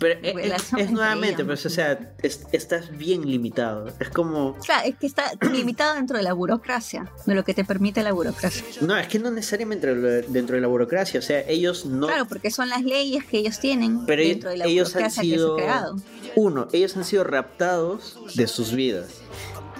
pero 0.00 0.14
es- 0.20 0.28
es, 0.28 0.34
relación 0.34 0.80
es 0.80 0.90
nuevamente, 0.90 1.44
pues, 1.44 1.64
o 1.66 1.70
sea, 1.70 1.98
es- 2.22 2.46
estás 2.52 2.96
bien 2.96 3.28
limitado. 3.30 3.88
Es 4.00 4.08
como, 4.10 4.56
Claro, 4.64 4.88
es 4.88 4.96
que 4.96 5.06
está 5.06 5.24
limitado 5.52 5.94
dentro 5.94 6.16
de 6.16 6.22
la 6.22 6.32
burocracia, 6.32 7.10
de 7.26 7.34
lo 7.34 7.44
que 7.44 7.54
te 7.54 7.64
permite 7.64 8.02
la 8.02 8.12
burocracia. 8.12 8.64
no, 8.80 8.96
es 8.96 9.06
que 9.08 9.18
no 9.18 9.30
necesariamente 9.30 9.86
dentro, 10.28 10.54
de 10.56 10.60
la 10.60 10.68
burocracia, 10.68 11.18
o 11.20 11.22
sea, 11.22 11.40
ellos 11.48 11.84
no 11.86 12.06
Claro, 12.06 12.26
porque 12.26 12.50
son 12.50 12.68
las 12.68 12.82
leyes 12.82 13.24
que 13.24 13.38
ellos 13.38 13.58
tienen 13.58 14.04
Pero 14.06 14.22
dentro 14.22 14.50
de 14.50 14.56
la 14.58 14.66
ellos 14.66 14.88
han 14.88 15.02
burocracia 15.02 15.22
sido. 15.22 15.56
que 15.56 15.62
se 15.62 15.68
ha 15.68 15.72
creado. 15.72 15.96
Uno, 16.36 16.68
ellos 16.72 16.96
han 16.96 17.04
sido 17.04 17.24
raptados 17.24 18.18
de 18.34 18.46
sus 18.46 18.72
vidas. 18.72 19.06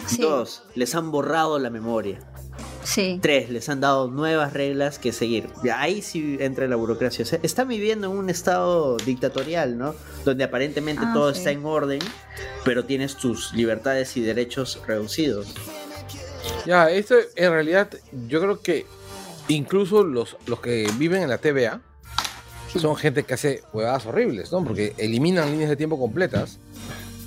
Sí. 0.07 0.23
Dos, 0.23 0.63
les 0.75 0.95
han 0.95 1.11
borrado 1.11 1.59
la 1.59 1.69
memoria. 1.69 2.19
Sí. 2.89 3.19
Tres, 3.21 3.51
les 3.51 3.69
han 3.69 3.81
dado 3.81 4.09
nuevas 4.11 4.55
reglas 4.55 4.99
que 4.99 5.13
seguir. 5.13 5.51
Y 5.63 5.69
ahí 5.69 6.01
sí 6.01 6.39
entra 6.41 6.67
la 6.69 6.77
burocracia. 6.77 7.23
O 7.23 7.27
sea, 7.27 7.39
están 7.43 7.69
viviendo 7.69 8.11
en 8.11 8.17
un 8.17 8.31
estado 8.31 8.97
dictatorial, 8.97 9.77
¿no? 9.77 9.95
Donde 10.25 10.45
aparentemente 10.45 11.03
Ah, 11.05 11.13
todo 11.13 11.33
sí. 11.35 11.39
está 11.41 11.51
en 11.51 11.67
orden, 11.67 11.99
pero 12.65 12.87
tienes 12.87 13.17
tus 13.17 13.53
libertades 13.53 14.17
y 14.17 14.23
derechos 14.23 14.81
reducidos. 14.87 15.49
Ya, 16.65 16.91
esto 16.91 17.15
en 17.37 17.51
realidad 17.53 17.91
yo 18.27 18.41
creo 18.41 18.63
que 18.63 18.87
incluso 19.49 20.03
los, 20.03 20.37
los 20.47 20.61
que 20.61 20.91
viven 20.97 21.23
en 21.23 21.29
la 21.29 21.37
TVA 21.39 21.83
son 22.75 22.97
gente 22.97 23.23
que 23.25 23.35
hace 23.35 23.63
huevadas 23.75 24.07
horribles, 24.07 24.51
¿no? 24.51 24.65
Porque 24.65 24.95
eliminan 24.97 25.51
líneas 25.51 25.69
de 25.69 25.77
tiempo 25.77 25.99
completas. 25.99 26.59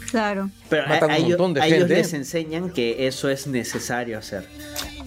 Claro. 0.10 0.50
Pero 0.70 0.88
Matan 0.88 1.12
a 1.12 1.14
un 1.18 1.20
ellos, 1.20 1.30
montón 1.40 1.54
de 1.54 1.62
a 1.62 1.68
ellos 1.68 1.80
gente. 1.80 1.96
les 1.96 2.14
enseñan 2.14 2.70
que 2.72 3.06
eso 3.08 3.30
es 3.30 3.46
necesario 3.48 4.18
hacer. 4.18 4.46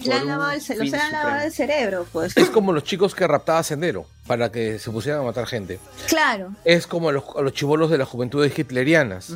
Le 0.07 0.13
han 0.13 0.27
lavado 0.27 0.51
el, 0.51 0.57
los 0.79 0.93
han 0.93 1.11
lavado 1.11 1.45
el 1.45 1.51
cerebro, 1.51 2.05
pues. 2.11 2.35
Es 2.37 2.49
como 2.49 2.71
los 2.73 2.83
chicos 2.83 3.13
que 3.15 3.27
raptaba 3.27 3.61
Sendero 3.63 4.05
para 4.27 4.51
que 4.51 4.79
se 4.79 4.91
pusieran 4.91 5.21
a 5.21 5.23
matar 5.23 5.45
gente. 5.47 5.79
Claro, 6.07 6.53
Es 6.63 6.87
como 6.87 7.11
los, 7.11 7.23
los 7.41 7.53
chivolos 7.53 7.89
de 7.89 7.97
las 7.97 8.07
juventudes 8.07 8.57
hitlerianas. 8.57 9.33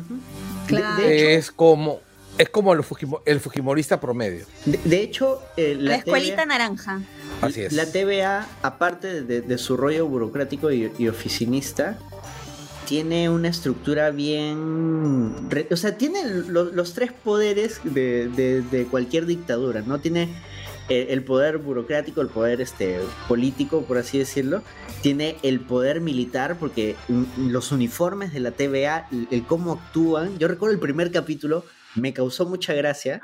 Claro. 0.66 1.02
de 1.02 1.16
hecho, 1.30 1.38
Es 1.38 1.50
como 1.52 2.00
es 2.38 2.48
como 2.48 2.74
fujimo- 2.76 3.20
el 3.26 3.38
fujimorista 3.40 4.00
promedio. 4.00 4.46
De, 4.64 4.78
de 4.84 5.02
hecho, 5.02 5.42
eh, 5.58 5.74
la, 5.78 5.90
la, 5.90 5.96
escuelita 5.96 6.36
TVA 6.36 6.46
naranja. 6.46 7.00
Así 7.42 7.60
es. 7.62 7.72
La 7.74 7.84
TVA, 7.86 8.46
aparte 8.62 9.22
de, 9.24 9.42
de 9.42 9.58
su 9.58 9.76
rollo 9.76 10.06
burocrático 10.06 10.70
y, 10.70 10.90
y 10.98 11.08
oficinista, 11.08 11.98
tiene 12.86 13.28
una 13.28 13.48
estructura 13.48 14.10
bien... 14.10 15.36
o 15.70 15.76
sea, 15.76 15.96
tiene 15.98 16.24
lo- 16.24 16.64
los 16.64 16.94
tres 16.94 17.12
poderes 17.12 17.80
de, 17.84 18.28
de- 18.28 18.62
de 18.62 18.84
cualquier 18.86 19.26
dictadura, 19.26 19.82
¿no? 19.82 19.98
Tiene 20.00 20.28
el, 20.90 21.24
poder 21.24 21.58
burocrático, 21.58 22.20
el 22.20 22.28
poder 22.28 22.60
este, 22.60 22.98
político, 23.28 23.84
por 23.84 23.96
así 23.96 24.18
decirlo. 24.18 24.62
Tiene 25.02 25.36
el 25.42 25.60
poder 25.60 26.00
militar, 26.00 26.56
porque 26.58 26.96
los 27.38 27.72
uniformes 27.72 28.32
de 28.32 28.40
la 28.40 28.50
TVA, 28.50 29.08
el 29.30 29.46
cómo 29.46 29.72
actúan... 29.72 30.38
Yo 30.38 30.48
recuerdo 30.48 30.74
el 30.74 30.80
primer 30.80 31.12
capítulo, 31.12 31.64
me 31.94 32.12
causó 32.12 32.46
mucha 32.46 32.74
gracia 32.74 33.22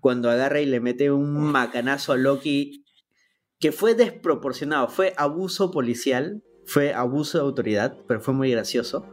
cuando 0.00 0.28
agarra 0.28 0.60
y 0.60 0.66
le 0.66 0.80
mete 0.80 1.10
un 1.10 1.50
macanazo 1.50 2.12
a 2.12 2.16
Loki 2.16 2.84
que 3.58 3.72
fue 3.72 3.94
desproporcionado, 3.94 4.88
fue 4.88 5.14
abuso 5.16 5.70
policial, 5.70 6.42
fue 6.66 6.92
abuso 6.92 7.38
de 7.38 7.44
autoridad, 7.44 7.96
pero 8.06 8.20
fue 8.20 8.34
muy 8.34 8.50
gracioso. 8.50 9.06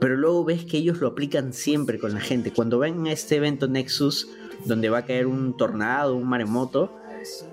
Pero 0.00 0.16
luego 0.16 0.44
ves 0.44 0.66
que 0.66 0.76
ellos 0.76 0.98
lo 0.98 1.08
aplican 1.08 1.52
siempre 1.52 1.98
con 1.98 2.12
la 2.12 2.20
gente. 2.20 2.52
Cuando 2.52 2.78
ven 2.78 3.06
a 3.06 3.12
este 3.12 3.36
evento 3.36 3.68
Nexus, 3.68 4.28
donde 4.66 4.90
va 4.90 4.98
a 4.98 5.04
caer 5.06 5.26
un 5.26 5.56
tornado, 5.56 6.14
un 6.14 6.28
maremoto, 6.28 6.92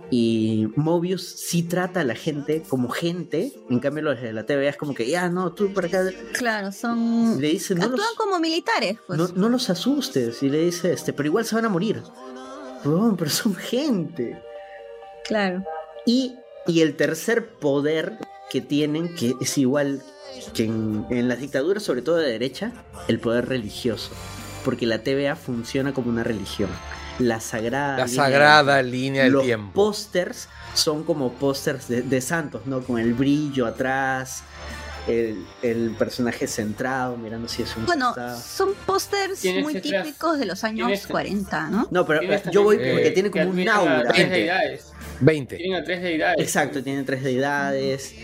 y 0.10 0.68
Mobius 0.76 1.24
sí 1.24 1.64
trata 1.64 2.02
a 2.02 2.04
la 2.04 2.16
gente 2.16 2.64
como 2.68 2.90
gente, 2.90 3.54
en 3.70 3.80
cambio 3.80 4.04
los 4.04 4.22
de 4.22 4.32
la 4.32 4.46
TVA 4.46 4.70
es 4.70 4.78
como 4.78 4.94
que, 4.94 5.10
ya, 5.10 5.30
no, 5.30 5.54
tú 5.54 5.74
para 5.74 5.88
acá. 5.88 6.04
Claro, 6.34 6.72
son. 6.72 7.42
Le 7.42 7.50
dice, 7.50 7.74
no 7.74 7.84
Actúan 7.84 8.00
los, 8.00 8.18
como 8.18 8.40
militares, 8.40 8.98
pues. 9.08 9.18
no, 9.18 9.28
no 9.30 9.50
los 9.50 9.70
asustes. 9.70 10.44
Y 10.44 10.50
le 10.50 10.66
dice, 10.66 10.94
este, 10.94 11.14
pero 11.14 11.28
igual 11.28 11.46
se 11.46 11.56
van 11.56 11.66
a 11.66 11.70
morir. 11.70 12.04
Weón, 12.86 13.18
pero 13.18 13.32
son 13.32 13.56
gente. 13.56 14.40
Claro. 15.26 15.64
Y, 16.06 16.36
y 16.68 16.82
el 16.82 16.96
tercer 16.96 17.50
poder 17.56 18.18
que 18.52 18.62
tienen, 18.62 19.16
que 19.16 19.34
es 19.42 19.58
igual 19.58 20.04
que 20.54 20.66
en, 20.66 21.06
en 21.10 21.28
las 21.28 21.40
dictaduras, 21.40 21.82
sobre 21.82 22.02
todo 22.02 22.18
de 22.18 22.30
derecha, 22.30 22.72
el 23.08 23.20
poder 23.20 23.48
religioso. 23.48 24.12
Porque 24.64 24.86
la 24.86 25.00
TVA 25.00 25.36
funciona 25.36 25.94
como 25.94 26.10
una 26.10 26.24
religión. 26.24 26.70
La 27.20 27.40
sagrada. 27.40 27.98
La 28.00 28.06
línea 28.06 28.24
sagrada 28.24 28.78
del- 28.78 28.92
línea 28.92 29.24
del 29.24 29.34
Los 29.34 29.44
tiempo. 29.44 29.74
pósters 29.74 30.50
son 30.74 31.04
como 31.04 31.34
pósters 31.34 31.88
de, 31.88 32.02
de 32.02 32.22
santos, 32.22 32.66
¿no? 32.66 32.82
Con 32.84 33.00
el 33.00 33.14
brillo 33.14 33.68
atrás, 33.68 34.44
el, 35.08 35.46
el 35.62 35.92
personaje 36.00 36.48
centrado, 36.48 37.16
mirando 37.18 37.48
si 37.48 37.62
es 37.62 37.76
un 37.78 37.86
Bueno, 37.86 38.08
costado. 38.08 38.40
son 38.42 38.70
pósters 38.86 39.40
¿Quién 39.42 39.62
muy 39.62 39.80
típicos 39.80 40.40
de 40.40 40.46
los 40.46 40.64
años 40.64 40.88
¿Quién 40.88 41.00
es? 41.00 41.06
40, 41.08 41.70
¿no? 41.70 41.88
No, 41.92 42.06
pero 42.08 42.22
yo 42.52 42.64
voy 42.64 42.78
porque 42.78 43.08
eh, 43.08 43.12
tiene 43.12 43.30
como 43.30 43.50
un 43.50 43.70
aura. 43.70 44.12
tres 44.12 44.30
deidades. 44.32 44.92
20. 45.20 45.56
Tienen 45.58 45.80
a 45.82 45.84
tres 45.84 46.02
deidades. 46.02 46.40
Exacto, 46.40 46.84
tiene 46.84 47.04
tres 47.04 47.24
deidades. 47.24 48.16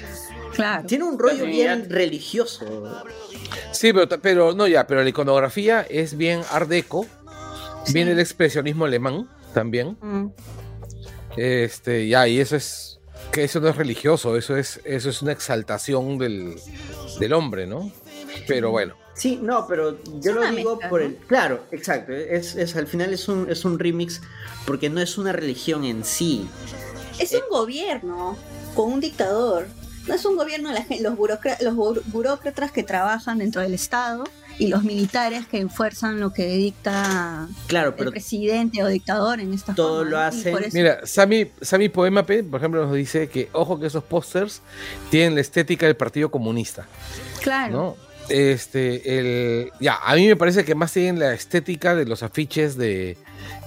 Claro. 0.55 0.87
Tiene 0.87 1.03
un 1.03 1.19
rollo 1.19 1.45
bien 1.45 1.87
religioso. 1.89 2.65
Sí, 3.71 3.93
pero, 3.93 4.09
pero 4.21 4.53
no 4.55 4.67
ya, 4.67 4.87
pero 4.87 5.03
la 5.03 5.09
iconografía 5.09 5.85
es 5.87 6.17
bien 6.17 6.41
art 6.51 6.67
deco. 6.67 7.05
Viene 7.93 8.11
el 8.11 8.19
expresionismo 8.19 8.85
alemán 8.85 9.27
también. 9.53 9.97
Mm. 10.01 10.27
Este, 11.37 12.07
ya, 12.07 12.27
y 12.27 12.39
eso 12.39 12.55
es 12.55 12.99
que 13.31 13.43
eso 13.43 13.59
no 13.59 13.69
es 13.69 13.75
religioso, 13.75 14.35
eso 14.37 14.57
es 14.57 14.79
eso 14.83 15.09
es 15.09 15.21
una 15.21 15.31
exaltación 15.31 16.17
del, 16.17 16.55
del 17.19 17.33
hombre, 17.33 17.67
¿no? 17.67 17.91
Pero 18.47 18.71
bueno, 18.71 18.95
Sí, 19.15 19.37
no, 19.41 19.67
pero 19.67 19.97
yo 20.21 20.31
lo 20.33 20.49
digo 20.49 20.71
mezcla, 20.75 20.89
por 20.89 21.01
¿no? 21.01 21.07
el. 21.07 21.15
Claro, 21.27 21.65
exacto. 21.71 22.13
Es, 22.13 22.55
es, 22.55 22.75
al 22.77 22.87
final 22.87 23.13
es 23.13 23.27
un, 23.27 23.49
es 23.49 23.65
un 23.65 23.77
remix 23.77 24.21
porque 24.65 24.89
no 24.89 25.01
es 25.01 25.17
una 25.17 25.33
religión 25.33 25.83
en 25.83 26.05
sí. 26.05 26.47
Es 27.19 27.33
un 27.33 27.41
gobierno 27.49 28.37
con 28.75 28.93
un 28.93 29.01
dictador. 29.01 29.67
No 30.07 30.13
es 30.15 30.23
un 30.23 30.37
gobierno, 30.37 30.71
la 30.71 30.85
los, 31.01 31.15
burocra- 31.17 31.59
los 31.61 31.73
bur- 31.75 32.01
burócratas 32.05 32.71
que 32.71 32.81
trabajan 32.83 33.39
dentro 33.39 33.61
del 33.61 33.73
Estado 33.73 34.23
y 34.59 34.67
los 34.67 34.83
militares 34.83 35.47
que 35.47 35.57
enfuerzan 35.57 36.19
lo 36.19 36.31
que 36.33 36.45
dicta 36.47 37.47
Claro, 37.67 37.95
el 37.97 38.09
presidente 38.11 38.83
o 38.83 38.87
dictador 38.87 39.39
en 39.39 39.53
esta 39.53 39.73
Todo 39.73 39.99
forma, 39.99 40.11
lo 40.11 40.19
hacen- 40.19 40.57
eso- 40.57 40.69
mira, 40.73 40.99
Sami, 41.05 41.47
Sami 41.61 41.89
Poemape, 41.89 42.43
por 42.43 42.59
ejemplo, 42.59 42.85
nos 42.85 42.93
dice 42.93 43.29
que 43.29 43.49
ojo 43.53 43.79
que 43.79 43.87
esos 43.87 44.03
pósters 44.03 44.61
tienen 45.09 45.33
la 45.35 45.41
estética 45.41 45.85
del 45.87 45.95
Partido 45.95 46.29
Comunista, 46.29 46.85
claro. 47.41 47.71
¿no? 47.73 48.09
este, 48.29 49.17
el, 49.19 49.71
ya, 49.79 49.97
a 50.03 50.13
mí 50.15 50.27
me 50.27 50.35
parece 50.35 50.63
que 50.63 50.75
más 50.75 50.93
tienen 50.93 51.17
la 51.19 51.33
estética 51.33 51.95
de 51.95 52.05
los 52.05 52.21
afiches 52.21 52.77
de, 52.77 53.17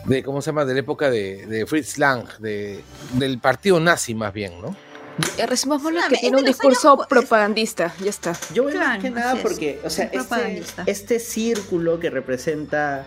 de 0.05 0.23
¿cómo 0.23 0.41
se 0.41 0.51
llama? 0.51 0.65
De 0.65 0.75
la 0.75 0.81
época 0.81 1.11
de, 1.11 1.47
de 1.47 1.67
Fritz 1.67 1.99
Lang, 1.99 2.25
de, 2.39 2.81
del 3.15 3.39
partido 3.41 3.81
nazi 3.81 4.15
más 4.15 4.33
bien, 4.33 4.53
¿no? 4.63 4.77
Eh, 5.39 5.47
Resumámoslo 5.47 6.01
No, 6.01 6.09
que 6.09 6.17
tiene 6.17 6.37
de 6.37 6.43
un 6.43 6.47
los 6.49 6.57
discurso 6.57 6.95
años, 6.95 7.07
propagandista, 7.07 7.95
ya 8.01 8.11
está. 8.11 8.33
Yo 8.55 8.65
voy 8.65 8.75
más 8.75 8.85
Claro, 8.85 9.03
que 9.03 9.11
nada 9.11 9.37
porque, 9.43 9.81
o 9.85 9.91
sea, 9.91 10.07
Es 10.07 10.23
este, 10.23 10.91
este 10.91 11.19
círculo 11.21 12.01
que 12.01 12.11
representa 12.11 13.05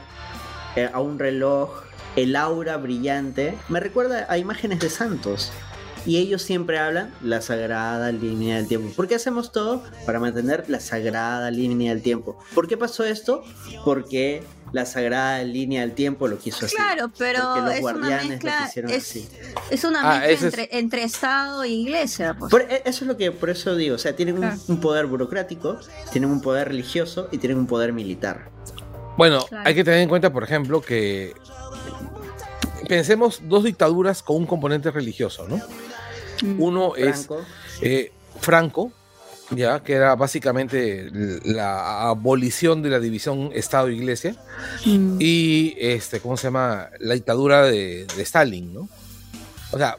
eh, 0.76 0.90
a 0.92 1.00
un 1.00 1.18
reloj, 1.20 1.72
el 2.16 2.36
aura 2.36 2.78
brillante, 2.78 3.58
me 3.70 3.80
recuerda 3.80 4.26
a 4.30 4.38
imágenes 4.38 4.80
de 4.80 4.90
santos. 4.90 5.52
Y 6.06 6.18
ellos 6.18 6.44
siempre 6.44 6.78
hablan 6.78 7.12
la 7.24 7.42
sagrada 7.42 8.12
línea 8.12 8.58
del 8.58 8.68
tiempo. 8.68 8.94
¿Por 8.96 9.08
qué 9.08 9.16
hacemos 9.16 9.52
todo? 9.52 9.84
Para 10.06 10.20
mantener 10.20 10.66
la 10.68 10.80
sagrada 10.80 11.50
línea 11.50 11.92
del 11.92 12.04
tiempo. 12.04 12.38
¿Por 12.54 12.68
qué 12.68 12.78
pasó 12.78 13.04
esto? 13.04 13.44
Porque 13.84 14.44
la 14.72 14.86
sagrada 14.86 15.42
línea 15.44 15.82
del 15.82 15.94
tiempo 15.94 16.28
lo 16.28 16.38
quiso 16.38 16.66
así. 16.66 16.76
Claro, 16.76 17.10
pero 17.18 17.40
los 17.62 17.74
es 17.74 17.80
una 17.82 17.92
guardianes 17.94 18.24
lo 18.26 18.30
mezcla, 18.30 18.62
quisieron 18.66 18.92
es, 18.92 18.98
así. 19.04 19.30
es 19.70 19.84
una 19.84 20.00
Ah, 20.02 20.20
mezcla 20.20 20.32
es- 20.34 20.44
entre, 20.44 20.70
entre 20.78 21.04
Estado 21.04 21.64
e 21.64 21.70
Iglesia. 21.70 22.36
Pues. 22.38 22.52
Por- 22.52 22.62
e- 22.64 22.82
eso 22.86 23.04
es 23.04 23.08
lo 23.08 23.16
que 23.18 23.32
por 23.32 23.50
eso 23.50 23.76
digo, 23.76 23.96
o 23.96 24.00
sea, 24.00 24.16
tienen 24.16 24.36
un- 24.36 24.42
Claro. 24.42 24.58
un, 24.68 24.80
poder 24.82 25.06
burocrático, 25.06 25.80
tienen 26.12 26.30
un 26.30 26.42
poder 26.42 26.68
religioso 26.70 27.30
y 27.32 27.38
tienen 27.38 27.58
un 27.58 27.68
poder 27.68 27.94
militar. 27.94 28.50
Bueno, 29.18 29.46
Claro. 29.46 29.64
hay 29.68 29.76
que 29.76 29.84
tener 29.84 30.02
en 30.02 30.10
cuenta, 30.10 30.34
por 30.34 30.44
ejemplo, 30.44 30.82
que 30.82 31.34
pensemos 32.88 33.42
dos 33.44 33.64
dictaduras 33.64 34.22
con 34.22 34.38
un 34.38 34.46
componente 34.46 34.92
religioso, 34.92 35.48
¿no? 35.48 35.58
Mm. 36.44 36.62
Uno 36.62 36.96
es 36.96 37.26
Franco, 37.28 37.46
eh, 37.82 38.12
Franco, 38.42 38.92
ya 39.52 39.84
que 39.84 39.94
era 39.94 40.16
básicamente 40.16 41.10
la 41.44 42.10
abolición 42.10 42.82
de 42.82 42.90
la 42.90 43.00
división 43.00 43.52
Estado-Iglesia, 43.54 44.36
Mm. 44.86 45.18
y 45.20 45.76
este, 45.80 46.20
¿cómo 46.20 46.38
se 46.38 46.48
llama? 46.48 46.90
La 47.00 47.14
dictadura 47.14 47.64
de, 47.64 48.06
de 48.16 48.24
Stalin, 48.24 48.74
¿no? 48.74 48.90
O 49.72 49.78
sea, 49.78 49.98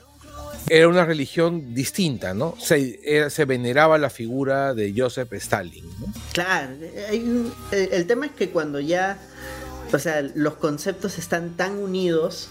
era 0.69 0.89
una 0.89 1.05
religión 1.05 1.75
distinta, 1.75 2.35
¿no? 2.35 2.57
Se, 2.59 2.99
era- 3.05 3.31
se 3.31 3.45
veneraba 3.45 3.99
la 3.99 4.11
figura 4.11 4.75
de 4.75 4.93
Joseph 4.97 5.33
Stalin, 5.35 5.85
¿no? 6.01 6.13
Claro, 6.33 6.73
hay 7.09 7.21
un- 7.21 7.53
el, 7.71 7.89
el 7.93 8.07
tema 8.07 8.27
es 8.27 8.33
que 8.33 8.51
cuando 8.51 8.81
ya, 8.81 9.17
o 9.93 9.99
sea, 10.01 10.23
los 10.35 10.55
conceptos 10.55 11.19
están 11.19 11.57
tan 11.57 11.79
unidos 11.79 12.49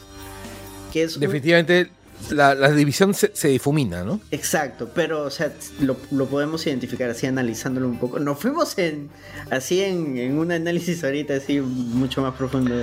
que 0.93 1.03
es 1.03 1.15
un- 1.15 1.21
Definitivamente 1.21 1.89
la, 2.29 2.55
la 2.55 2.71
división 2.71 3.13
se, 3.13 3.35
se 3.35 3.47
difumina, 3.49 4.03
¿no? 4.03 4.19
Exacto, 4.31 4.89
pero 4.93 5.23
o 5.23 5.29
sea, 5.29 5.51
lo, 5.79 5.97
lo 6.11 6.25
podemos 6.27 6.65
identificar 6.67 7.09
así 7.09 7.27
analizándolo 7.27 7.87
un 7.87 7.99
poco. 7.99 8.19
Nos 8.19 8.39
fuimos 8.39 8.77
en 8.77 9.09
así 9.51 9.81
en, 9.81 10.17
en 10.17 10.37
un 10.37 10.51
análisis 10.51 11.03
ahorita 11.03 11.35
así 11.35 11.59
mucho 11.61 12.21
más 12.21 12.33
profundo. 12.35 12.75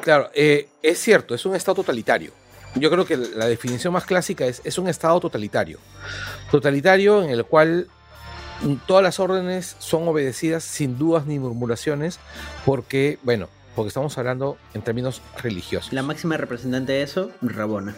Claro, 0.00 0.30
eh, 0.34 0.68
es 0.82 0.98
cierto, 0.98 1.34
es 1.34 1.44
un 1.44 1.54
estado 1.54 1.76
totalitario. 1.76 2.32
Yo 2.76 2.90
creo 2.90 3.04
que 3.04 3.16
la 3.16 3.46
definición 3.46 3.92
más 3.92 4.04
clásica 4.04 4.46
es, 4.46 4.60
es 4.64 4.78
un 4.78 4.88
estado 4.88 5.20
totalitario. 5.20 5.78
Totalitario 6.50 7.22
en 7.22 7.30
el 7.30 7.44
cual 7.44 7.86
todas 8.86 9.02
las 9.02 9.20
órdenes 9.20 9.76
son 9.78 10.08
obedecidas 10.08 10.64
sin 10.64 10.98
dudas 10.98 11.26
ni 11.26 11.38
murmuraciones, 11.38 12.18
porque, 12.64 13.18
bueno, 13.22 13.48
porque 13.76 13.88
estamos 13.88 14.16
hablando 14.18 14.56
en 14.72 14.82
términos 14.82 15.20
religiosos. 15.42 15.92
La 15.92 16.02
máxima 16.02 16.36
representante 16.36 16.92
de 16.92 17.02
eso, 17.02 17.30
Rabona. 17.42 17.94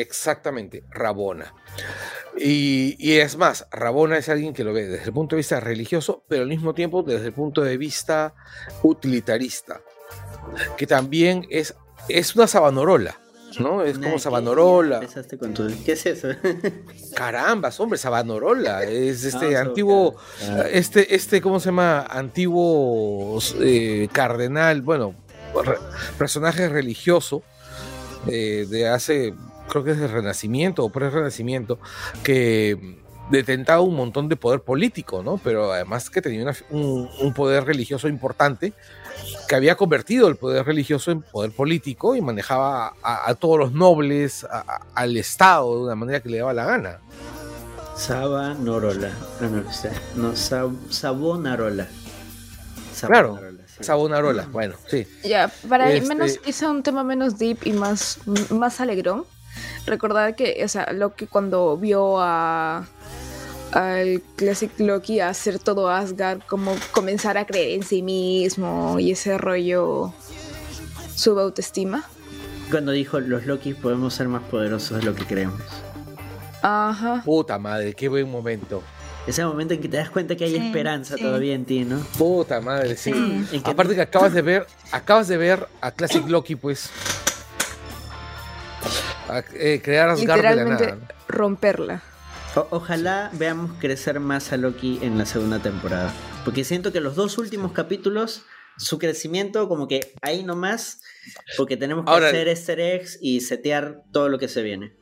Exactamente, 0.00 0.84
Rabona. 0.90 1.54
Y, 2.38 2.96
y 2.98 3.18
es 3.18 3.36
más, 3.36 3.66
Rabona 3.72 4.16
es 4.18 4.28
alguien 4.28 4.54
que 4.54 4.64
lo 4.64 4.72
ve 4.72 4.86
desde 4.86 5.04
el 5.06 5.12
punto 5.12 5.36
de 5.36 5.40
vista 5.40 5.60
religioso, 5.60 6.24
pero 6.28 6.42
al 6.42 6.48
mismo 6.48 6.74
tiempo 6.74 7.02
desde 7.02 7.26
el 7.26 7.32
punto 7.32 7.62
de 7.62 7.76
vista 7.76 8.34
utilitarista, 8.82 9.80
que 10.76 10.86
también 10.86 11.46
es, 11.50 11.74
es 12.08 12.34
una 12.36 12.46
sabanorola, 12.46 13.18
¿no? 13.58 13.82
Es 13.82 13.98
como. 13.98 14.18
Sabanorola. 14.18 14.96
Empezaste 14.98 15.36
con 15.38 15.52
tu- 15.54 15.68
¿Qué 15.84 15.92
es 15.92 16.06
eso? 16.06 16.28
Carambas, 17.16 17.78
hombre, 17.80 17.98
Sabanorola. 17.98 18.84
Es 18.84 19.24
este 19.24 19.56
Ah, 19.56 19.62
antiguo, 19.62 20.16
claro. 20.38 20.68
este, 20.70 21.14
este, 21.14 21.40
¿cómo 21.40 21.58
se 21.60 21.66
llama? 21.66 22.06
Antiguo 22.08 23.38
eh, 23.60 24.08
cardenal, 24.12 24.82
bueno, 24.82 25.14
re- 25.64 25.78
personaje 26.16 26.68
religioso 26.68 27.42
eh, 28.28 28.66
de 28.68 28.88
hace, 28.88 29.34
creo 29.70 29.84
que 29.84 29.92
es 29.92 29.98
el 29.98 30.10
Renacimiento 30.10 30.84
o 30.84 30.90
pre-Renacimiento, 30.90 31.78
que 32.22 32.98
detentaba 33.30 33.80
un 33.80 33.94
montón 33.94 34.28
de 34.28 34.34
poder 34.36 34.60
político, 34.60 35.22
¿no? 35.22 35.38
Pero 35.42 35.72
además 35.72 36.10
que 36.10 36.20
tenía 36.20 36.42
una- 36.42 36.56
un, 36.70 37.08
un 37.20 37.32
poder 37.32 37.64
religioso 37.64 38.08
importante 38.08 38.72
que 39.48 39.54
había 39.54 39.76
convertido 39.76 40.26
el 40.28 40.34
poder 40.36 40.66
religioso 40.66 41.12
en 41.12 41.22
poder 41.22 41.52
político 41.52 42.16
y 42.16 42.20
manejaba 42.20 42.94
a, 43.02 43.28
a 43.30 43.34
todos 43.36 43.58
los 43.58 43.72
nobles, 43.72 44.44
a- 44.44 44.58
a- 44.66 44.80
al 44.94 45.16
Estado 45.16 45.76
de 45.78 45.84
una 45.84 45.94
manera 45.94 46.20
que 46.20 46.28
le 46.28 46.38
daba 46.38 46.52
la 46.52 46.64
gana. 46.64 46.98
Sabanorola. 47.96 49.10
No, 49.40 49.48
no, 49.50 49.68
o 49.68 49.72
sea, 49.72 49.92
no, 50.16 50.32
Sab- 50.32 50.90
Sabonarola. 50.90 51.86
Claro, 53.06 53.34
Sabonarola, 53.36 53.62
sí. 53.68 53.84
Sabonarola, 53.84 54.46
bueno, 54.50 54.74
sí. 54.88 55.06
Ya, 55.24 55.50
para 55.68 55.90
Este- 55.92 56.08
menos 56.08 56.38
un 56.62 56.82
tema 56.82 57.04
menos 57.04 57.38
deep 57.38 57.58
y 57.64 57.72
más, 57.72 58.18
más 58.50 58.80
alegrón, 58.80 59.24
recordar 59.86 60.34
que, 60.36 60.60
o 60.64 60.68
sea, 60.68 60.92
Loki 60.92 61.26
cuando 61.26 61.76
vio 61.76 62.20
a 62.20 62.86
al 63.72 64.20
Classic 64.34 64.70
Loki 64.80 65.20
hacer 65.20 65.60
todo 65.60 65.88
Asgard, 65.90 66.40
como 66.48 66.74
comenzar 66.90 67.38
a 67.38 67.46
creer 67.46 67.70
en 67.76 67.84
sí 67.84 68.02
mismo 68.02 68.98
y 68.98 69.12
ese 69.12 69.38
rollo 69.38 70.12
sube 71.14 71.42
autoestima. 71.42 72.04
Cuando 72.70 72.90
dijo 72.92 73.20
los 73.20 73.46
Loki 73.46 73.74
podemos 73.74 74.14
ser 74.14 74.26
más 74.28 74.42
poderosos 74.44 74.98
de 74.98 75.04
lo 75.04 75.14
que 75.14 75.24
creemos. 75.24 75.60
Ajá. 76.62 77.22
Puta 77.24 77.58
madre, 77.58 77.94
qué 77.94 78.08
buen 78.08 78.30
momento. 78.30 78.82
Ese 79.26 79.44
momento 79.44 79.74
en 79.74 79.80
que 79.80 79.88
te 79.88 79.98
das 79.98 80.10
cuenta 80.10 80.34
que 80.34 80.44
hay 80.44 80.50
Sí, 80.52 80.56
esperanza 80.66 81.14
sí. 81.16 81.22
todavía 81.22 81.54
en 81.54 81.64
ti, 81.64 81.84
¿no? 81.84 82.00
Puta 82.18 82.60
madre, 82.60 82.96
sí. 82.96 83.12
Sí. 83.12 83.46
En 83.56 83.62
que- 83.62 83.70
Aparte 83.70 83.94
que 83.94 84.00
acabas 84.00 84.32
de 84.32 84.42
ver, 84.42 84.66
acabas 84.92 85.28
de 85.28 85.36
ver 85.36 85.68
a 85.80 85.90
Classic 85.92 86.26
Loki, 86.28 86.56
pues. 86.56 86.90
A, 89.38 89.44
eh, 89.54 89.80
crear 89.82 90.08
Asgard 90.10 90.38
de 90.38 90.42
la 90.42 90.50
Literalmente 90.52 90.86
nada. 90.86 91.14
romperla. 91.28 92.02
O- 92.56 92.66
ojalá 92.70 93.30
veamos 93.34 93.72
crecer 93.78 94.18
más 94.20 94.52
a 94.52 94.56
Loki 94.56 94.98
en 95.02 95.16
la 95.18 95.26
segunda 95.26 95.58
temporada. 95.60 96.12
Porque 96.44 96.64
siento 96.64 96.92
que 96.92 97.00
los 97.00 97.14
dos 97.16 97.38
últimos 97.38 97.72
capítulos, 97.72 98.44
su 98.76 98.98
crecimiento 98.98 99.68
como 99.68 99.86
que 99.88 100.12
ahí 100.22 100.42
nomás, 100.42 101.00
porque 101.56 101.76
tenemos 101.76 102.04
que 102.04 102.10
Ahora- 102.10 102.28
hacer 102.28 102.48
easter 102.48 102.80
eggs 102.80 103.18
y 103.20 103.40
setear 103.42 104.02
todo 104.12 104.28
lo 104.28 104.38
que 104.38 104.48
se 104.48 104.62
viene. 104.62 104.94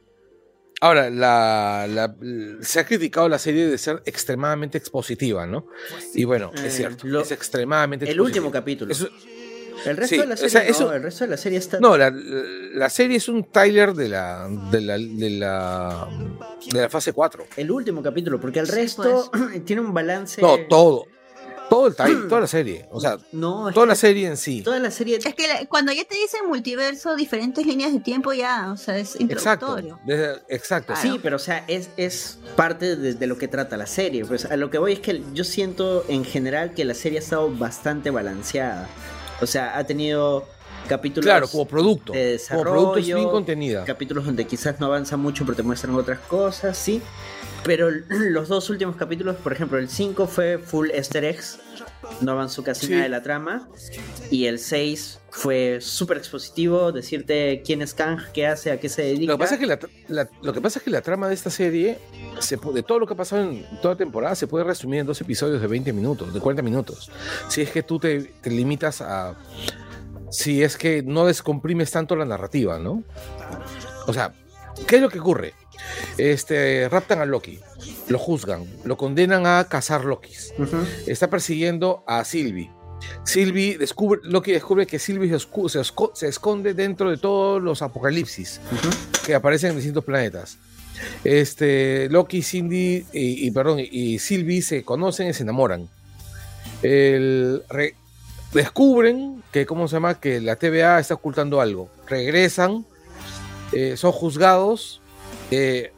Ahora, 0.81 1.11
la, 1.11 1.87
la- 1.89 2.15
se 2.61 2.79
ha 2.79 2.87
criticado 2.87 3.29
la 3.29 3.39
serie 3.41 3.67
de 3.67 3.79
ser 3.79 4.01
extremadamente 4.07 4.79
expositiva, 4.79 5.45
¿no? 5.47 5.67
Y 6.15 6.23
bueno, 6.25 6.53
Eh, 6.55 6.67
es 6.67 6.77
cierto, 6.77 7.07
lo- 7.07 7.21
es 7.23 7.33
extremadamente 7.33 8.05
El 8.05 8.11
expositiva. 8.13 8.47
último 8.47 8.53
capítulo. 8.53 8.93
El 9.87 9.97
resto 9.97 10.15
sí, 10.17 10.21
de 10.21 10.27
la 10.27 10.35
o 10.35 10.37
serie, 10.37 10.51
sea, 10.51 10.63
no, 10.65 10.69
eso- 10.71 10.93
el 10.93 11.03
resto 11.03 11.25
de 11.25 11.31
la 11.31 11.37
serie 11.37 11.59
está... 11.59 11.81
no, 11.81 11.97
la, 11.97 12.11
la 12.11 12.91
serie 12.91 13.17
es 13.17 13.29
un 13.29 13.51
trailer 13.51 13.95
de 13.95 14.09
la, 14.09 14.49
de 14.71 14.81
la, 14.81 14.95
de 14.99 15.31
la, 15.31 16.09
de 16.73 16.81
la 16.83 16.89
fase 16.89 17.13
4. 17.13 17.47
El 17.57 17.71
último 17.71 18.03
capítulo, 18.03 18.41
porque 18.41 18.61
el 18.61 18.67
Sí, 18.67 18.73
resto 18.73 19.31
tiene 19.65 19.83
un 19.83 19.93
balance... 19.95 20.41
No, 20.43 20.57
todo. 20.69 21.07
Todo 21.71 21.89
el 21.89 21.95
trailer, 21.95 22.29
toda 22.29 22.41
la 22.41 22.47
serie. 22.47 22.89
O 22.91 22.99
sea, 22.99 23.19
No, 23.33 23.71
toda 23.75 23.85
que 23.85 23.89
la 23.91 23.95
serie 23.95 24.27
en 24.27 24.39
sí. 24.39 24.63
Toda 24.63 24.79
la 24.79 24.91
serie... 24.91 25.19
Es 25.23 25.35
que 25.35 25.47
la- 25.47 25.67
cuando 25.67 25.93
ya 25.93 26.03
te 26.07 26.15
dicen 26.15 26.41
multiverso, 26.49 27.15
diferentes 27.15 27.67
líneas 27.67 27.93
de 27.93 28.01
tiempo, 28.01 28.33
ya, 28.33 28.73
o 28.73 28.77
sea, 28.79 28.97
es 28.97 29.17
Exacto. 29.21 29.79
introductorio. 29.79 30.01
desde- 30.07 30.41
exacto. 30.49 30.95
Claro. 30.95 31.03
Sí, 31.13 31.21
pero 31.23 31.37
o 31.37 31.39
sea, 31.39 31.65
es, 31.69 31.91
es 31.99 32.39
parte 32.57 32.97
de, 32.97 33.13
de 33.13 33.27
lo 33.27 33.37
que 33.37 33.49
trata 33.49 33.77
la 33.77 33.87
serie. 33.87 34.25
Pues 34.25 34.47
a 34.47 34.57
lo 34.57 34.71
que 34.71 34.79
voy 34.79 34.95
es 34.95 35.01
que 35.01 35.23
yo 35.35 35.45
siento 35.45 36.07
en 36.09 36.25
general 36.25 36.73
que 36.73 36.87
la 36.87 36.95
serie 36.95 37.19
ha 37.19 37.23
estado 37.23 37.55
bastante 37.55 38.09
balanceada. 38.11 38.89
O 39.41 39.47
sea, 39.47 39.79
ha 39.79 39.85
tenido 39.85 40.47
capítulos 40.89 41.25
Claro, 41.27 41.49
como 41.49 41.67
producto. 41.67 42.13
de 42.13 42.41
Como 42.49 42.63
producto 42.63 42.95
desarrollo, 42.97 43.17
bien 43.17 43.29
contenida. 43.29 43.85
capítulos 43.85 44.25
donde 44.25 44.47
quizás 44.47 44.81
no 44.81 44.87
avanza 44.87 45.17
mucho 45.17 45.45
pero 45.45 45.57
te 45.57 45.63
muestran 45.63 45.95
otras 45.95 46.19
cosas, 46.21 46.77
sí. 46.77 47.03
Pero 47.65 47.89
los 48.09 48.49
dos 48.49 48.71
últimos 48.71 48.97
capítulos, 48.97 49.37
por 49.37 49.53
ejemplo, 49.53 49.79
el 49.79 49.89
5 49.89 50.27
fue 50.27 50.59
full 50.59 50.91
easter 50.91 51.25
eggs, 51.25 51.59
no 52.21 52.33
avanzó 52.33 52.63
casi 52.65 52.87
Sí. 52.87 52.93
nada 52.93 53.05
de 53.05 53.09
la 53.11 53.23
trama. 53.23 53.69
Y 54.31 54.47
el 54.47 54.59
6 54.59 55.21
fue 55.31 55.79
súper 55.81 56.17
expositivo, 56.19 56.91
decirte 56.93 57.63
quién 57.65 57.83
es 57.83 57.95
Kang, 57.95 58.19
qué 58.33 58.47
hace, 58.47 58.71
a 58.71 58.81
qué 58.81 58.89
se 58.89 59.03
dedica. 59.03 59.33
Lo 59.33 59.39
que, 59.39 59.43
pasa 59.43 59.55
es 59.55 59.61
que 59.61 59.67
la, 59.67 59.79
la- 60.09 60.29
lo 60.43 60.53
que 60.53 60.61
pasa 60.61 60.79
es 60.79 60.85
que 60.85 60.91
la 60.91 61.03
trama 61.03 61.29
de 61.29 61.35
esta 61.35 61.51
serie, 61.51 61.99
se, 62.41 62.57
de 62.57 62.83
todo 62.83 62.99
lo 62.99 63.07
que 63.07 63.15
ha 63.15 63.17
pasado 63.17 63.43
en 63.43 63.65
toda 63.83 63.97
temporada, 63.97 64.35
se 64.35 64.47
puede 64.47 64.65
resumir 64.65 65.01
en 65.01 65.07
dos 65.07 65.21
episodios 65.21 65.61
de 65.61 65.67
20 65.67 65.93
minutos, 65.93 66.33
de 66.33 66.41
40 66.41 66.63
minutos. 66.63 67.11
Si 67.49 67.61
es 67.63 67.71
que 67.71 67.83
tú 67.83 67.99
te, 67.99 68.21
te 68.41 68.51
limitas 68.51 69.01
a. 69.01 69.37
Si 70.31 70.63
es 70.63 70.77
que 70.77 71.03
no 71.03 71.25
descomprimes 71.27 71.91
tanto 71.91 72.15
la 72.17 72.25
narrativa, 72.27 72.79
¿no? 72.79 73.03
O 74.07 74.13
sea, 74.13 74.33
¿qué 74.87 74.97
es 74.97 75.03
lo 75.03 75.09
que 75.09 75.19
ocurre? 75.21 75.55
Este, 76.17 76.89
raptan 76.89 77.21
a 77.21 77.27
Loki. 77.27 77.61
lo 78.09 78.19
juzgan, 78.19 78.67
lo 78.85 78.97
condenan 78.97 79.47
a 79.47 79.67
cazar 79.69 80.05
Lokis. 80.05 80.53
Está 81.07 81.29
persiguiendo 81.31 82.03
a 82.07 82.25
Sylvie. 82.25 82.71
Sylvie 83.25 83.79
descubre, 83.79 84.21
Loki 84.25 84.51
descubre 84.53 84.87
que 84.87 84.99
Sylvie 84.99 85.29
se, 85.31 85.39
se 85.39 85.81
esco- 85.81 86.11
se 86.15 86.29
esconde 86.29 86.75
dentro 86.75 87.11
de 87.11 87.17
todos 87.17 87.63
los 87.63 87.81
apocalipsis 87.83 88.61
que 89.25 89.35
aparecen 89.35 89.71
en 89.71 89.77
distintos 89.77 90.05
planetas. 90.05 90.59
Este, 91.23 92.09
Loki, 92.11 92.43
Cindy 92.43 93.07
y, 93.13 93.47
y, 93.47 93.51
perdón, 93.53 93.79
y 93.81 94.19
Sylvie 94.19 94.63
se 94.63 94.83
conocen 94.83 95.29
y 95.29 95.33
se 95.33 95.45
enamoran. 95.45 95.89
El, 96.83 97.63
re- 97.69 97.95
descubren 98.53 99.43
que, 99.53 99.67
¿cómo 99.67 99.87
se 99.89 99.95
llama? 99.97 100.19
Que 100.21 100.41
la 100.41 100.57
TVA 100.57 100.99
está 100.99 101.15
ocultando 101.15 101.61
algo. 101.61 101.89
Regresan, 102.09 102.85
eh, 103.73 103.97
son 103.97 104.13
juzgados, 104.13 105.01
eh, 105.51 105.93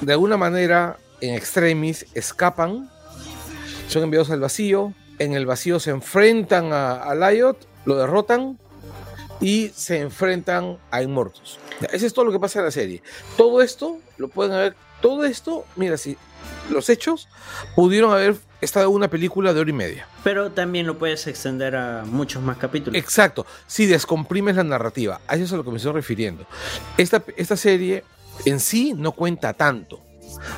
de 0.00 0.12
alguna 0.12 0.36
manera, 0.36 0.98
en 1.20 1.34
extremis, 1.34 2.06
escapan, 2.14 2.90
son 3.88 4.04
enviados 4.04 4.30
al 4.30 4.40
vacío. 4.40 4.92
En 5.18 5.32
el 5.32 5.46
vacío 5.46 5.80
se 5.80 5.90
enfrentan 5.90 6.72
a, 6.72 6.96
a 6.96 7.14
Lyot, 7.14 7.66
lo 7.84 7.96
derrotan 7.96 8.58
y 9.40 9.70
se 9.74 10.00
enfrentan 10.00 10.78
a 10.90 11.02
Inmortus. 11.02 11.58
Eso 11.92 12.06
es 12.06 12.12
todo 12.12 12.24
lo 12.24 12.32
que 12.32 12.40
pasa 12.40 12.58
en 12.58 12.66
la 12.66 12.70
serie. 12.70 13.02
Todo 13.36 13.62
esto 13.62 13.98
lo 14.18 14.28
pueden 14.28 14.52
haber. 14.52 14.76
Todo 15.00 15.24
esto, 15.24 15.64
mira, 15.76 15.96
si 15.96 16.16
los 16.70 16.88
hechos 16.88 17.28
pudieron 17.74 18.12
haber 18.12 18.36
estado 18.60 18.88
en 18.88 18.94
una 18.94 19.08
película 19.08 19.52
de 19.52 19.60
hora 19.60 19.70
y 19.70 19.74
media. 19.74 20.08
Pero 20.24 20.50
también 20.52 20.86
lo 20.86 20.98
puedes 20.98 21.26
extender 21.26 21.76
a 21.76 22.04
muchos 22.04 22.42
más 22.42 22.56
capítulos. 22.56 22.98
Exacto, 22.98 23.46
si 23.66 23.86
descomprimes 23.86 24.56
la 24.56 24.64
narrativa, 24.64 25.20
a 25.28 25.34
eso 25.34 25.44
es 25.44 25.52
a 25.52 25.56
lo 25.56 25.64
que 25.64 25.70
me 25.70 25.76
estoy 25.76 25.92
refiriendo. 25.92 26.46
Esta, 26.96 27.22
esta 27.36 27.56
serie 27.56 28.04
en 28.44 28.60
sí 28.60 28.94
no 28.96 29.12
cuenta 29.12 29.52
tanto. 29.54 30.02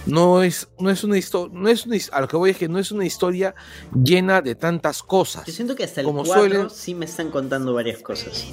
No 0.06 0.42
es, 0.42 0.68
no 0.80 0.90
es 0.90 1.04
una 1.04 1.16
historia, 1.18 1.56
no 1.56 1.68
es 1.68 1.86
una, 1.86 1.96
a 2.12 2.20
lo 2.22 2.26
que 2.28 2.36
voy 2.36 2.50
es 2.50 2.56
que 2.56 2.68
no 2.68 2.78
es 2.78 2.90
una 2.90 3.04
historia 3.04 3.54
llena 3.94 4.40
de 4.42 4.54
tantas 4.54 5.02
cosas. 5.02 5.44
Yo 5.46 5.52
siento 5.52 5.76
que 5.76 5.84
hasta 5.84 6.00
el 6.00 6.06
Como 6.06 6.24
4 6.24 6.42
suelen- 6.42 6.70
sí 6.70 6.94
me 6.94 7.04
están 7.04 7.30
contando 7.30 7.74
varias 7.74 8.02
cosas. 8.02 8.44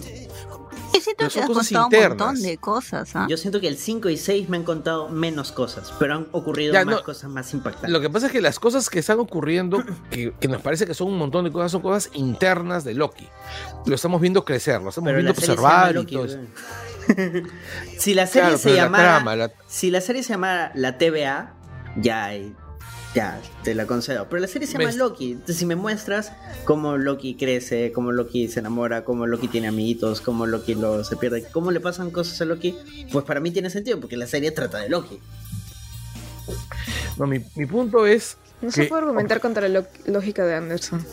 Yo 0.93 1.01
siento 1.01 1.23
que 1.23 1.29
son 1.29 1.43
has 1.43 1.47
cosas 1.49 1.67
contado 1.69 1.87
un 1.87 1.93
internas. 1.93 2.17
montón 2.27 2.41
de 2.43 2.57
cosas, 2.57 3.15
¿ah? 3.15 3.27
Yo 3.29 3.37
siento 3.37 3.59
que 3.59 3.67
el 3.67 3.77
5 3.77 4.09
y 4.09 4.17
6 4.17 4.49
me 4.49 4.57
han 4.57 4.63
contado 4.63 5.09
menos 5.09 5.51
cosas, 5.51 5.93
pero 5.99 6.15
han 6.15 6.27
ocurrido 6.31 6.73
Ya, 6.73 6.85
más 6.85 6.95
no. 6.97 7.03
cosas 7.03 7.29
más 7.29 7.53
impactantes. 7.53 7.89
Lo 7.91 8.01
que 8.01 8.09
pasa 8.09 8.27
es 8.27 8.31
que 8.31 8.41
las 8.41 8.59
cosas 8.59 8.89
que 8.89 8.99
están 8.99 9.19
ocurriendo, 9.19 9.83
que, 10.11 10.33
que 10.39 10.47
nos 10.47 10.61
parece 10.61 10.85
que 10.85 10.93
son 10.93 11.07
un 11.07 11.17
montón 11.17 11.43
de 11.45 11.51
cosas, 11.51 11.71
son 11.71 11.81
cosas 11.81 12.09
internas 12.13 12.83
de 12.83 12.93
Loki. 12.93 13.27
Lo 13.85 13.95
estamos 13.95 14.21
viendo 14.21 14.45
crecer, 14.45 14.81
lo 14.81 14.89
estamos 14.89 15.07
pero 15.07 15.17
viendo 15.17 15.31
observar 15.31 15.95
y 15.97 16.05
todo 16.05 16.25
eso. 16.25 16.37
si 17.97 18.13
la 18.13 18.27
serie 18.27 18.49
Claro, 18.49 18.57
se 18.57 18.69
la 18.71 18.75
llamara 18.83 19.15
trama, 19.15 19.35
la- 19.35 19.51
si 19.67 19.91
la 19.91 20.01
serie 20.01 20.23
se 20.23 20.29
llamara 20.33 20.71
la 20.75 20.97
TVA, 20.97 21.53
ya 21.97 22.33
eh, 22.35 22.51
ya 23.13 23.39
te 23.63 23.73
la 23.75 23.85
concedo. 23.87 24.27
Pero 24.29 24.41
la 24.41 24.47
serie 24.47 24.67
se 24.67 24.73
llama 24.73 24.85
¿Ves? 24.85 24.97
Loki. 24.97 25.31
Entonces, 25.33 25.57
si 25.57 25.65
me 25.65 25.75
muestras 25.75 26.31
cómo 26.65 26.97
Loki 26.97 27.35
crece, 27.35 27.91
cómo 27.93 28.11
Loki 28.11 28.47
se 28.49 28.59
enamora, 28.59 29.05
cómo 29.05 29.25
Loki 29.25 29.47
tiene 29.47 29.67
amiguitos, 29.69 30.19
cómo 30.21 30.45
Loki 30.45 30.75
lo, 30.75 31.03
se 31.03 31.15
pierde, 31.15 31.45
cómo 31.51 31.71
le 31.71 31.79
pasan 31.79 32.11
cosas 32.11 32.41
a 32.41 32.45
Loki, 32.45 32.75
pues 33.11 33.23
para 33.23 33.39
mí 33.39 33.51
tiene 33.51 33.69
sentido, 33.69 33.99
porque 34.01 34.17
la 34.17 34.27
serie 34.27 34.51
trata 34.51 34.79
de 34.79 34.89
Loki. 34.89 35.19
No, 37.17 37.25
mi, 37.27 37.39
mi 37.55 37.65
punto 37.65 38.05
es. 38.05 38.37
No 38.61 38.71
se 38.71 38.85
puede 38.85 39.01
argumentar 39.03 39.39
contra 39.39 39.67
la 39.69 39.85
lógica 40.07 40.45
de 40.45 40.55
Anderson. 40.55 41.05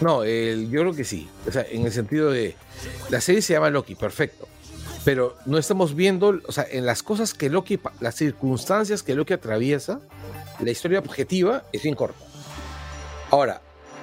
No, 0.00 0.22
el- 0.24 0.68
yo 0.70 0.80
creo 0.82 0.94
que 0.94 1.04
sí. 1.04 1.28
O 1.48 1.52
sea, 1.52 1.64
en 1.70 1.86
el 1.86 1.92
sentido 1.92 2.30
de. 2.30 2.54
La 3.10 3.20
serie 3.20 3.40
se 3.42 3.54
llama 3.54 3.70
Loki, 3.70 3.94
perfecto. 3.94 4.46
Pero 5.04 5.36
no 5.46 5.56
estamos 5.56 5.94
viendo, 5.94 6.40
o 6.46 6.52
sea, 6.52 6.66
en 6.70 6.84
las 6.84 7.02
cosas 7.02 7.32
que 7.32 7.48
Loki, 7.48 7.78
las 8.00 8.16
circunstancias 8.16 9.02
que 9.02 9.14
Loki 9.14 9.32
atraviesa, 9.34 10.00
la 10.60 10.70
historia 10.70 10.98
objetiva 10.98 11.62
es 11.72 11.82
bien 11.82 11.94
corta. 11.94 12.18
Ahora, 13.30 13.60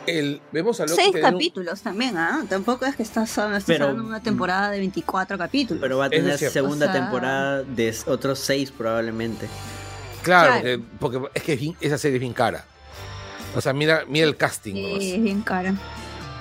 el, 0.08 0.42
vemos 0.52 0.80
a 0.80 0.86
Loki. 0.86 0.96
Seis 0.96 1.16
un- 1.16 1.22
capítulos 1.22 1.82
también, 1.82 2.18
¿ah? 2.18 2.44
Tampoco 2.50 2.86
es 2.86 2.96
que 2.96 3.04
estás, 3.04 3.38
hablando 3.38 3.94
de 3.96 4.02
una 4.02 4.22
temporada 4.24 4.72
de 4.72 4.80
24 4.80 5.38
capítulos. 5.38 5.82
Pero 5.82 5.98
va 5.98 6.06
a 6.06 6.10
tener 6.10 6.38
segunda 6.38 6.88
O 6.88 6.92
sea- 6.92 7.02
temporada 7.02 7.64
de 7.64 7.96
otros 8.08 8.40
seis 8.40 8.72
probablemente. 8.72 9.48
Claro, 10.24 10.62
Claro. 10.62 10.84
Porque, 11.00 11.20
porque 11.20 11.38
es 11.40 11.44
que 11.44 11.54
es 11.54 11.60
bien- 11.60 11.76
esa 11.82 11.98
serie 11.98 12.16
es 12.18 12.22
bien 12.22 12.34
cara. 12.34 12.66
O 13.56 13.62
sea, 13.62 13.74
mira, 13.74 14.04
mira 14.08 14.26
el 14.26 14.36
casting. 14.36 14.74
Sí, 15.00 15.14
es 15.16 15.24
bien 15.24 15.42
cara. 15.42 15.76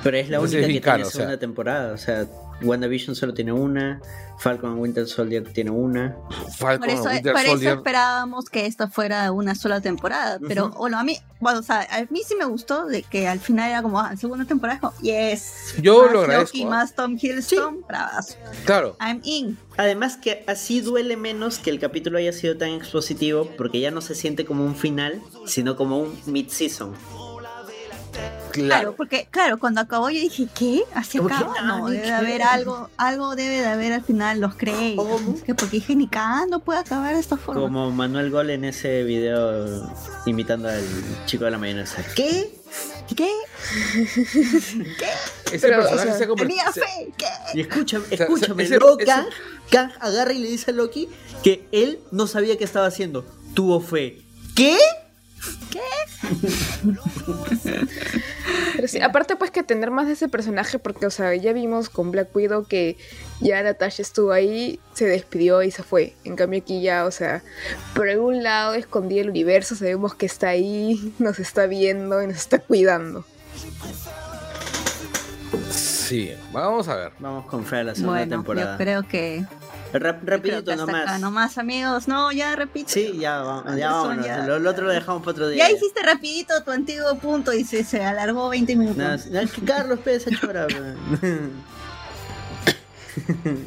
Pero 0.03 0.17
es 0.17 0.29
la 0.29 0.37
Entonces 0.37 0.57
única 0.57 0.61
es 0.61 0.67
que 0.67 0.73
bien 0.73 0.83
caro, 0.83 0.97
tiene 0.97 1.07
o 1.07 1.11
sea. 1.11 1.21
segunda 1.21 1.39
temporada. 1.39 1.93
O 1.93 1.99
sea, 1.99 2.27
WandaVision 2.63 3.15
solo 3.17 3.35
tiene 3.35 3.53
una, 3.53 4.01
Falcon 4.39 4.73
and 4.73 4.81
Winter 4.81 5.07
Soldier 5.07 5.45
tiene 5.53 5.71
una. 5.71 6.17
Falcon, 6.57 6.81
Por 6.81 6.91
eso, 6.91 7.05
Winter 7.05 7.33
por 7.33 7.43
eso 7.43 7.51
Soldier, 7.53 7.77
esperábamos 7.77 8.47
que 8.47 8.67
esto 8.67 8.89
fuera 8.89 9.31
una 9.31 9.55
sola 9.55 9.81
temporada. 9.81 10.39
Pero 10.47 10.67
Ujú. 10.67 10.79
bueno, 10.79 10.99
a 10.99 11.05
mí, 11.05 11.17
bueno, 11.41 11.61
o 11.61 11.63
sea, 11.63 11.87
a 11.91 12.05
mí 12.11 12.23
sí 12.27 12.35
me 12.37 12.45
gustó 12.45 12.87
de 12.87 13.05
que 13.05 13.29
al 13.29 13.39
final 13.39 13.71
era 13.71 13.83
como, 13.83 14.01
ah, 14.01 14.17
segunda 14.17 14.45
temporada, 14.45 14.77
es 14.77 14.81
como, 14.81 14.99
yes. 15.01 15.75
Yo 15.81 16.03
más 16.03 16.13
lo 16.13 16.21
agradezco, 16.23 16.59
Loki, 16.59 16.67
¿ah? 16.67 16.71
más 16.71 16.95
Tom 16.95 17.17
Hiddleston, 17.21 17.85
bravas. 17.87 18.37
Claro, 18.65 18.97
I'm 19.01 19.21
in. 19.23 19.59
Además 19.77 20.17
que 20.17 20.45
así 20.47 20.81
duele 20.81 21.17
menos 21.17 21.59
que 21.59 21.71
el 21.71 21.79
capítulo 21.79 22.19
haya 22.19 22.33
sido 22.33 22.57
tan 22.59 22.71
expositivo 22.71 23.49
porque 23.57 23.81
ya 23.81 23.91
no 23.91 24.01
se 24.01 24.15
siente 24.15 24.45
como 24.45 24.65
un 24.65 24.77
final, 24.77 25.23
sino 25.47 25.77
como 25.77 25.99
un 25.99 26.19
mid-season. 26.27 26.93
Claro, 28.53 28.95
porque, 28.97 29.27
claro, 29.31 29.59
cuando 29.59 29.81
acabó 29.81 30.11
yo 30.11 30.21
dije, 30.21 30.47
¿qué? 30.55 30.83
¿Así 30.95 31.19
que, 31.19 31.25
acaba? 31.25 31.61
No, 31.63 31.89
debe 31.89 32.03
qué. 32.03 32.09
de 32.09 32.15
haber 32.15 32.43
algo, 32.43 32.89
algo 32.97 33.35
debe 33.35 33.61
de 33.61 33.67
haber 33.67 33.93
al 33.93 34.05
final, 34.05 34.41
los 34.41 34.55
créditos. 34.55 35.05
¿Cómo? 35.05 35.21
no 35.21 35.37
sé 35.37 35.43
qué, 35.45 35.55
Porque 35.55 35.77
dije, 35.79 35.97
ni 35.97 36.09
cagando 36.09 36.61
puede 36.61 36.81
acabar 36.81 37.15
de 37.15 37.21
esta 37.21 37.37
forma. 37.37 37.61
Como 37.61 37.91
Manuel 37.91 38.31
Gol 38.31 38.51
en 38.51 38.65
ese 38.65 39.03
video 39.05 39.91
imitando 40.27 40.69
al 40.69 40.85
chico 41.27 41.45
de 41.45 41.51
la 41.53 41.59
mayonesa. 41.59 42.05
¿Qué? 42.15 42.51
¿Qué? 43.17 43.31
Ese 45.53 45.69
Pero, 45.69 45.79
o 45.79 45.81
personaje 45.83 46.09
sea, 46.09 46.19
se 46.19 46.25
ha 46.25 46.29
convertido. 46.29 46.73
Fe, 46.73 47.13
¿qué? 47.17 47.27
Y 47.55 47.61
escúchame, 47.63 48.07
sea, 48.07 48.27
escúchame, 48.27 48.63
ese- 48.63 48.79
luego 48.79 48.97
ese- 48.99 49.07
Kang, 49.07 49.27
Kang 49.71 49.93
agarra 50.01 50.33
y 50.33 50.39
le 50.39 50.49
dice 50.49 50.71
a 50.71 50.75
Loki 50.75 51.09
que 51.43 51.67
él 51.73 51.99
no 52.11 52.27
sabía 52.27 52.57
qué 52.57 52.65
estaba 52.65 52.87
haciendo. 52.87 53.25
Tuvo 53.55 53.81
fe. 53.81 54.23
¿Qué? 54.55 54.79
Pero 58.77 58.89
sí, 58.89 59.01
aparte 59.01 59.37
pues 59.37 59.51
que 59.51 59.63
tener 59.63 59.91
más 59.91 60.07
de 60.07 60.15
ese 60.15 60.29
personaje, 60.29 60.79
porque 60.79 61.07
o 61.07 61.11
sea, 61.11 61.35
ya 61.35 61.53
vimos 61.53 61.89
con 61.89 62.11
Black 62.11 62.35
Widow 62.35 62.65
que 62.67 62.97
ya 63.41 63.63
Natasha 63.63 64.03
estuvo 64.03 64.33
ahí, 64.33 64.81
se 64.95 65.07
despidió 65.07 65.63
y 65.63 65.71
se 65.71 65.83
fue. 65.83 66.15
En 66.25 66.37
cambio 66.37 66.61
aquí 66.61 66.81
ya, 66.83 67.05
o 67.05 67.11
sea, 67.11 67.43
por 67.95 68.09
algún 68.09 68.43
lado 68.43 68.75
escondido 68.75 69.23
el 69.23 69.31
universo, 69.31 69.75
sabemos 69.75 70.15
que 70.15 70.27
está 70.27 70.49
ahí, 70.49 71.13
nos 71.19 71.39
está 71.39 71.67
viendo 71.67 72.23
y 72.23 72.27
nos 72.27 72.37
está 72.37 72.59
cuidando. 72.59 73.25
Sí, 75.71 76.33
vamos 76.53 76.89
a 76.89 76.97
ver. 76.97 77.13
Vamos 77.19 77.47
con 77.47 77.65
fe 77.65 77.77
a 77.77 77.85
la 77.85 77.95
segunda 77.95 78.19
Bueno, 78.19 78.37
temporada. 78.37 78.73
yo 78.73 78.79
creo 78.79 79.03
que. 79.09 79.45
Rap- 79.93 80.23
rapidito 80.25 80.75
nomás. 80.77 81.03
acá 81.03 81.19
nomás, 81.19 81.59
amigos. 81.59 82.09
No, 82.09 82.33
ya 82.33 82.57
repito. 82.57 82.89
Sí, 82.91 83.19
ya, 83.19 83.43
vamos, 83.43 83.77
ya 83.77 83.91
vámonos. 83.93 84.25
ya. 84.27 84.47
Lo, 84.47 84.59
lo 84.59 84.71
otro 84.71 84.87
lo 84.87 84.93
dejamos 84.93 85.21
para 85.23 85.33
otro 85.33 85.49
día. 85.49 85.69
Ya 85.69 85.75
hiciste 85.75 86.03
rapidito 86.03 86.63
tu 86.65 86.71
antiguo 86.71 87.15
punto 87.19 87.53
y 87.53 87.65
se, 87.65 87.85
se 87.85 88.03
alargó 88.03 88.49
20 88.49 88.77
minutos. 88.77 89.27
No, 89.27 89.33
no, 89.33 89.41
es 89.41 89.53
que 89.53 89.63
Carlos 89.63 89.99
Pérez 90.01 90.25
Chora. 90.41 90.67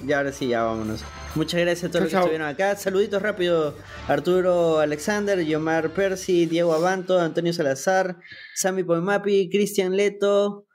y 0.07 0.11
ahora 0.11 0.31
sí, 0.31 0.47
ya 0.47 0.63
vámonos. 0.63 1.03
Muchas 1.35 1.59
gracias 1.61 1.83
a 1.85 1.89
todos 1.89 2.01
los 2.03 2.09
que 2.09 2.13
chao. 2.13 2.21
estuvieron 2.23 2.47
acá. 2.47 2.75
Saluditos 2.75 3.21
rápido. 3.21 3.75
Arturo 4.07 4.79
Alexander, 4.79 5.39
Yomar 5.45 5.91
Percy, 5.91 6.45
Diego 6.45 6.73
Abanto, 6.73 7.19
Antonio 7.19 7.53
Salazar, 7.53 8.17
Sammy 8.55 8.83
Poemapi, 8.83 9.49
Cristian 9.49 9.95
Leto. 9.95 10.65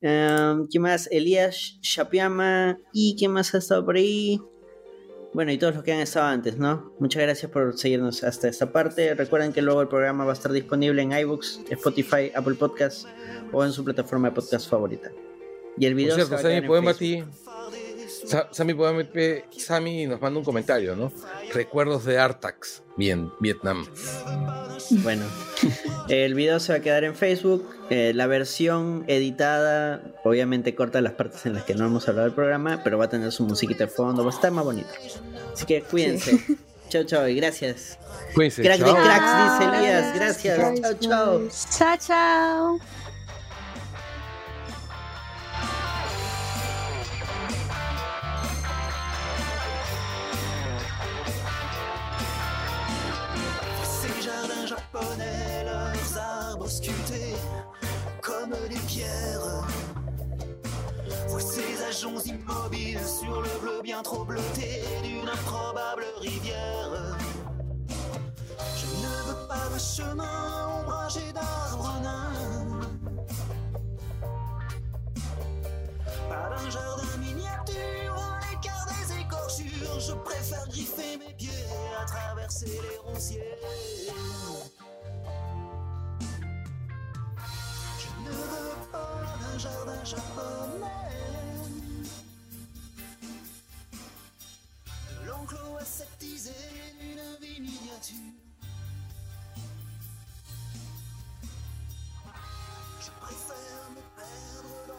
em, 0.00 0.66
¿Quién 0.68 0.82
más? 0.82 1.08
Elías 1.10 1.78
Chapiama. 1.82 2.78
¿Y 2.92 3.16
quién 3.18 3.32
más 3.32 3.54
ha 3.54 3.58
estado 3.58 3.84
por 3.84 3.96
ahí? 3.96 4.40
Bueno, 5.36 5.52
y 5.52 5.58
todos 5.58 5.74
los 5.74 5.84
que 5.84 5.92
han 5.92 6.00
estado 6.00 6.28
antes, 6.28 6.56
¿no? 6.56 6.94
Muchas 6.98 7.22
gracias 7.22 7.52
por 7.52 7.76
seguirnos 7.76 8.24
hasta 8.24 8.48
esta 8.48 8.72
parte. 8.72 9.12
Recuerden 9.14 9.52
que 9.52 9.60
luego 9.60 9.82
el 9.82 9.88
programa 9.88 10.24
va 10.24 10.30
a 10.30 10.32
estar 10.32 10.50
disponible 10.50 11.02
en 11.02 11.12
iBooks, 11.12 11.60
Spotify, 11.68 12.32
Apple 12.34 12.54
Podcasts 12.54 13.06
o 13.52 13.62
en 13.62 13.70
su 13.70 13.84
plataforma 13.84 14.30
de 14.30 14.34
podcast 14.34 14.66
favorita. 14.66 15.12
Y 15.76 15.84
el 15.84 15.92
Por 15.92 15.96
video 15.98 16.14
cierto, 16.14 16.28
se 16.28 16.34
va 16.36 16.40
a 16.40 16.42
quedar 16.42 16.64
en 16.64 16.94
Facebook. 16.96 17.45
Sammy 18.50 18.74
Sammy 19.56 20.06
nos 20.06 20.20
manda 20.20 20.38
un 20.38 20.44
comentario, 20.44 20.96
¿no? 20.96 21.12
Recuerdos 21.52 22.04
de 22.04 22.18
Artax. 22.18 22.82
Bien, 22.96 23.30
Vietnam. 23.40 23.86
Bueno, 25.02 25.24
el 26.08 26.34
video 26.34 26.60
se 26.60 26.72
va 26.72 26.78
a 26.78 26.82
quedar 26.82 27.04
en 27.04 27.14
Facebook. 27.14 27.68
eh, 27.90 28.12
la 28.14 28.26
versión 28.26 29.04
editada, 29.06 30.02
obviamente 30.24 30.74
corta 30.74 31.00
las 31.00 31.12
partes 31.12 31.46
en 31.46 31.54
las 31.54 31.64
que 31.64 31.74
no 31.74 31.86
hemos 31.86 32.08
hablado 32.08 32.26
del 32.26 32.34
programa, 32.34 32.80
pero 32.82 32.98
va 32.98 33.04
a 33.06 33.08
tener 33.08 33.30
su 33.32 33.44
musiquita 33.44 33.84
de 33.84 33.90
fondo, 33.90 34.24
va 34.24 34.30
a 34.30 34.34
estar 34.34 34.50
más 34.50 34.64
bonito. 34.64 34.88
Así 35.52 35.66
que 35.66 35.82
cuídense. 35.82 36.40
Chao, 36.88 37.04
chao 37.06 37.28
y 37.28 37.36
gracias. 37.36 37.98
Cuídense. 38.34 38.62
Crack 38.62 38.78
de 38.80 38.84
chao. 38.84 38.94
cracks, 38.96 39.60
dice 39.60 39.76
Elías. 39.76 40.14
Gracias. 40.14 40.80
Chao, 40.80 40.94
chao. 41.00 41.48
Chao, 41.78 41.96
chao. 41.98 43.05
Bien 63.82 64.02
trop 64.02 64.24
bleuté 64.24 64.82
d'une 65.02 65.28
improbable 65.28 66.04
rivière. 66.20 67.16
Je 68.76 68.86
ne 68.86 69.12
veux 69.28 69.46
pas 69.48 69.68
de 69.72 69.78
chemin 69.78 70.68
ombragé 70.80 71.32
d'arbres 71.32 71.94
nains. 72.02 72.80
Pas 76.28 76.50
d'un 76.50 76.70
jardin 76.70 77.16
miniature 77.18 78.16
à 78.16 78.40
l'écart 78.50 78.86
des 78.86 79.20
écorchures. 79.20 80.00
Je 80.00 80.12
préfère 80.12 80.68
griffer 80.68 81.16
mes 81.16 81.32
pieds 81.34 81.64
à 81.98 82.04
traverser 82.04 82.66
les 82.66 82.98
ronciers. 83.04 83.58
Je 87.98 88.28
ne 88.28 88.34
veux 88.34 88.90
pas 88.92 89.22
d'un 89.40 89.58
jardin 89.58 90.04
japonais. 90.04 91.35
enclos 95.46 95.76
aseptisé 95.80 96.50
d'une 97.00 97.46
vie 97.46 97.60
miniature. 97.60 98.16
Je 103.00 103.10
préfère 103.20 103.90
me 103.94 104.02
perdre 104.16 104.74
dans 104.88 104.95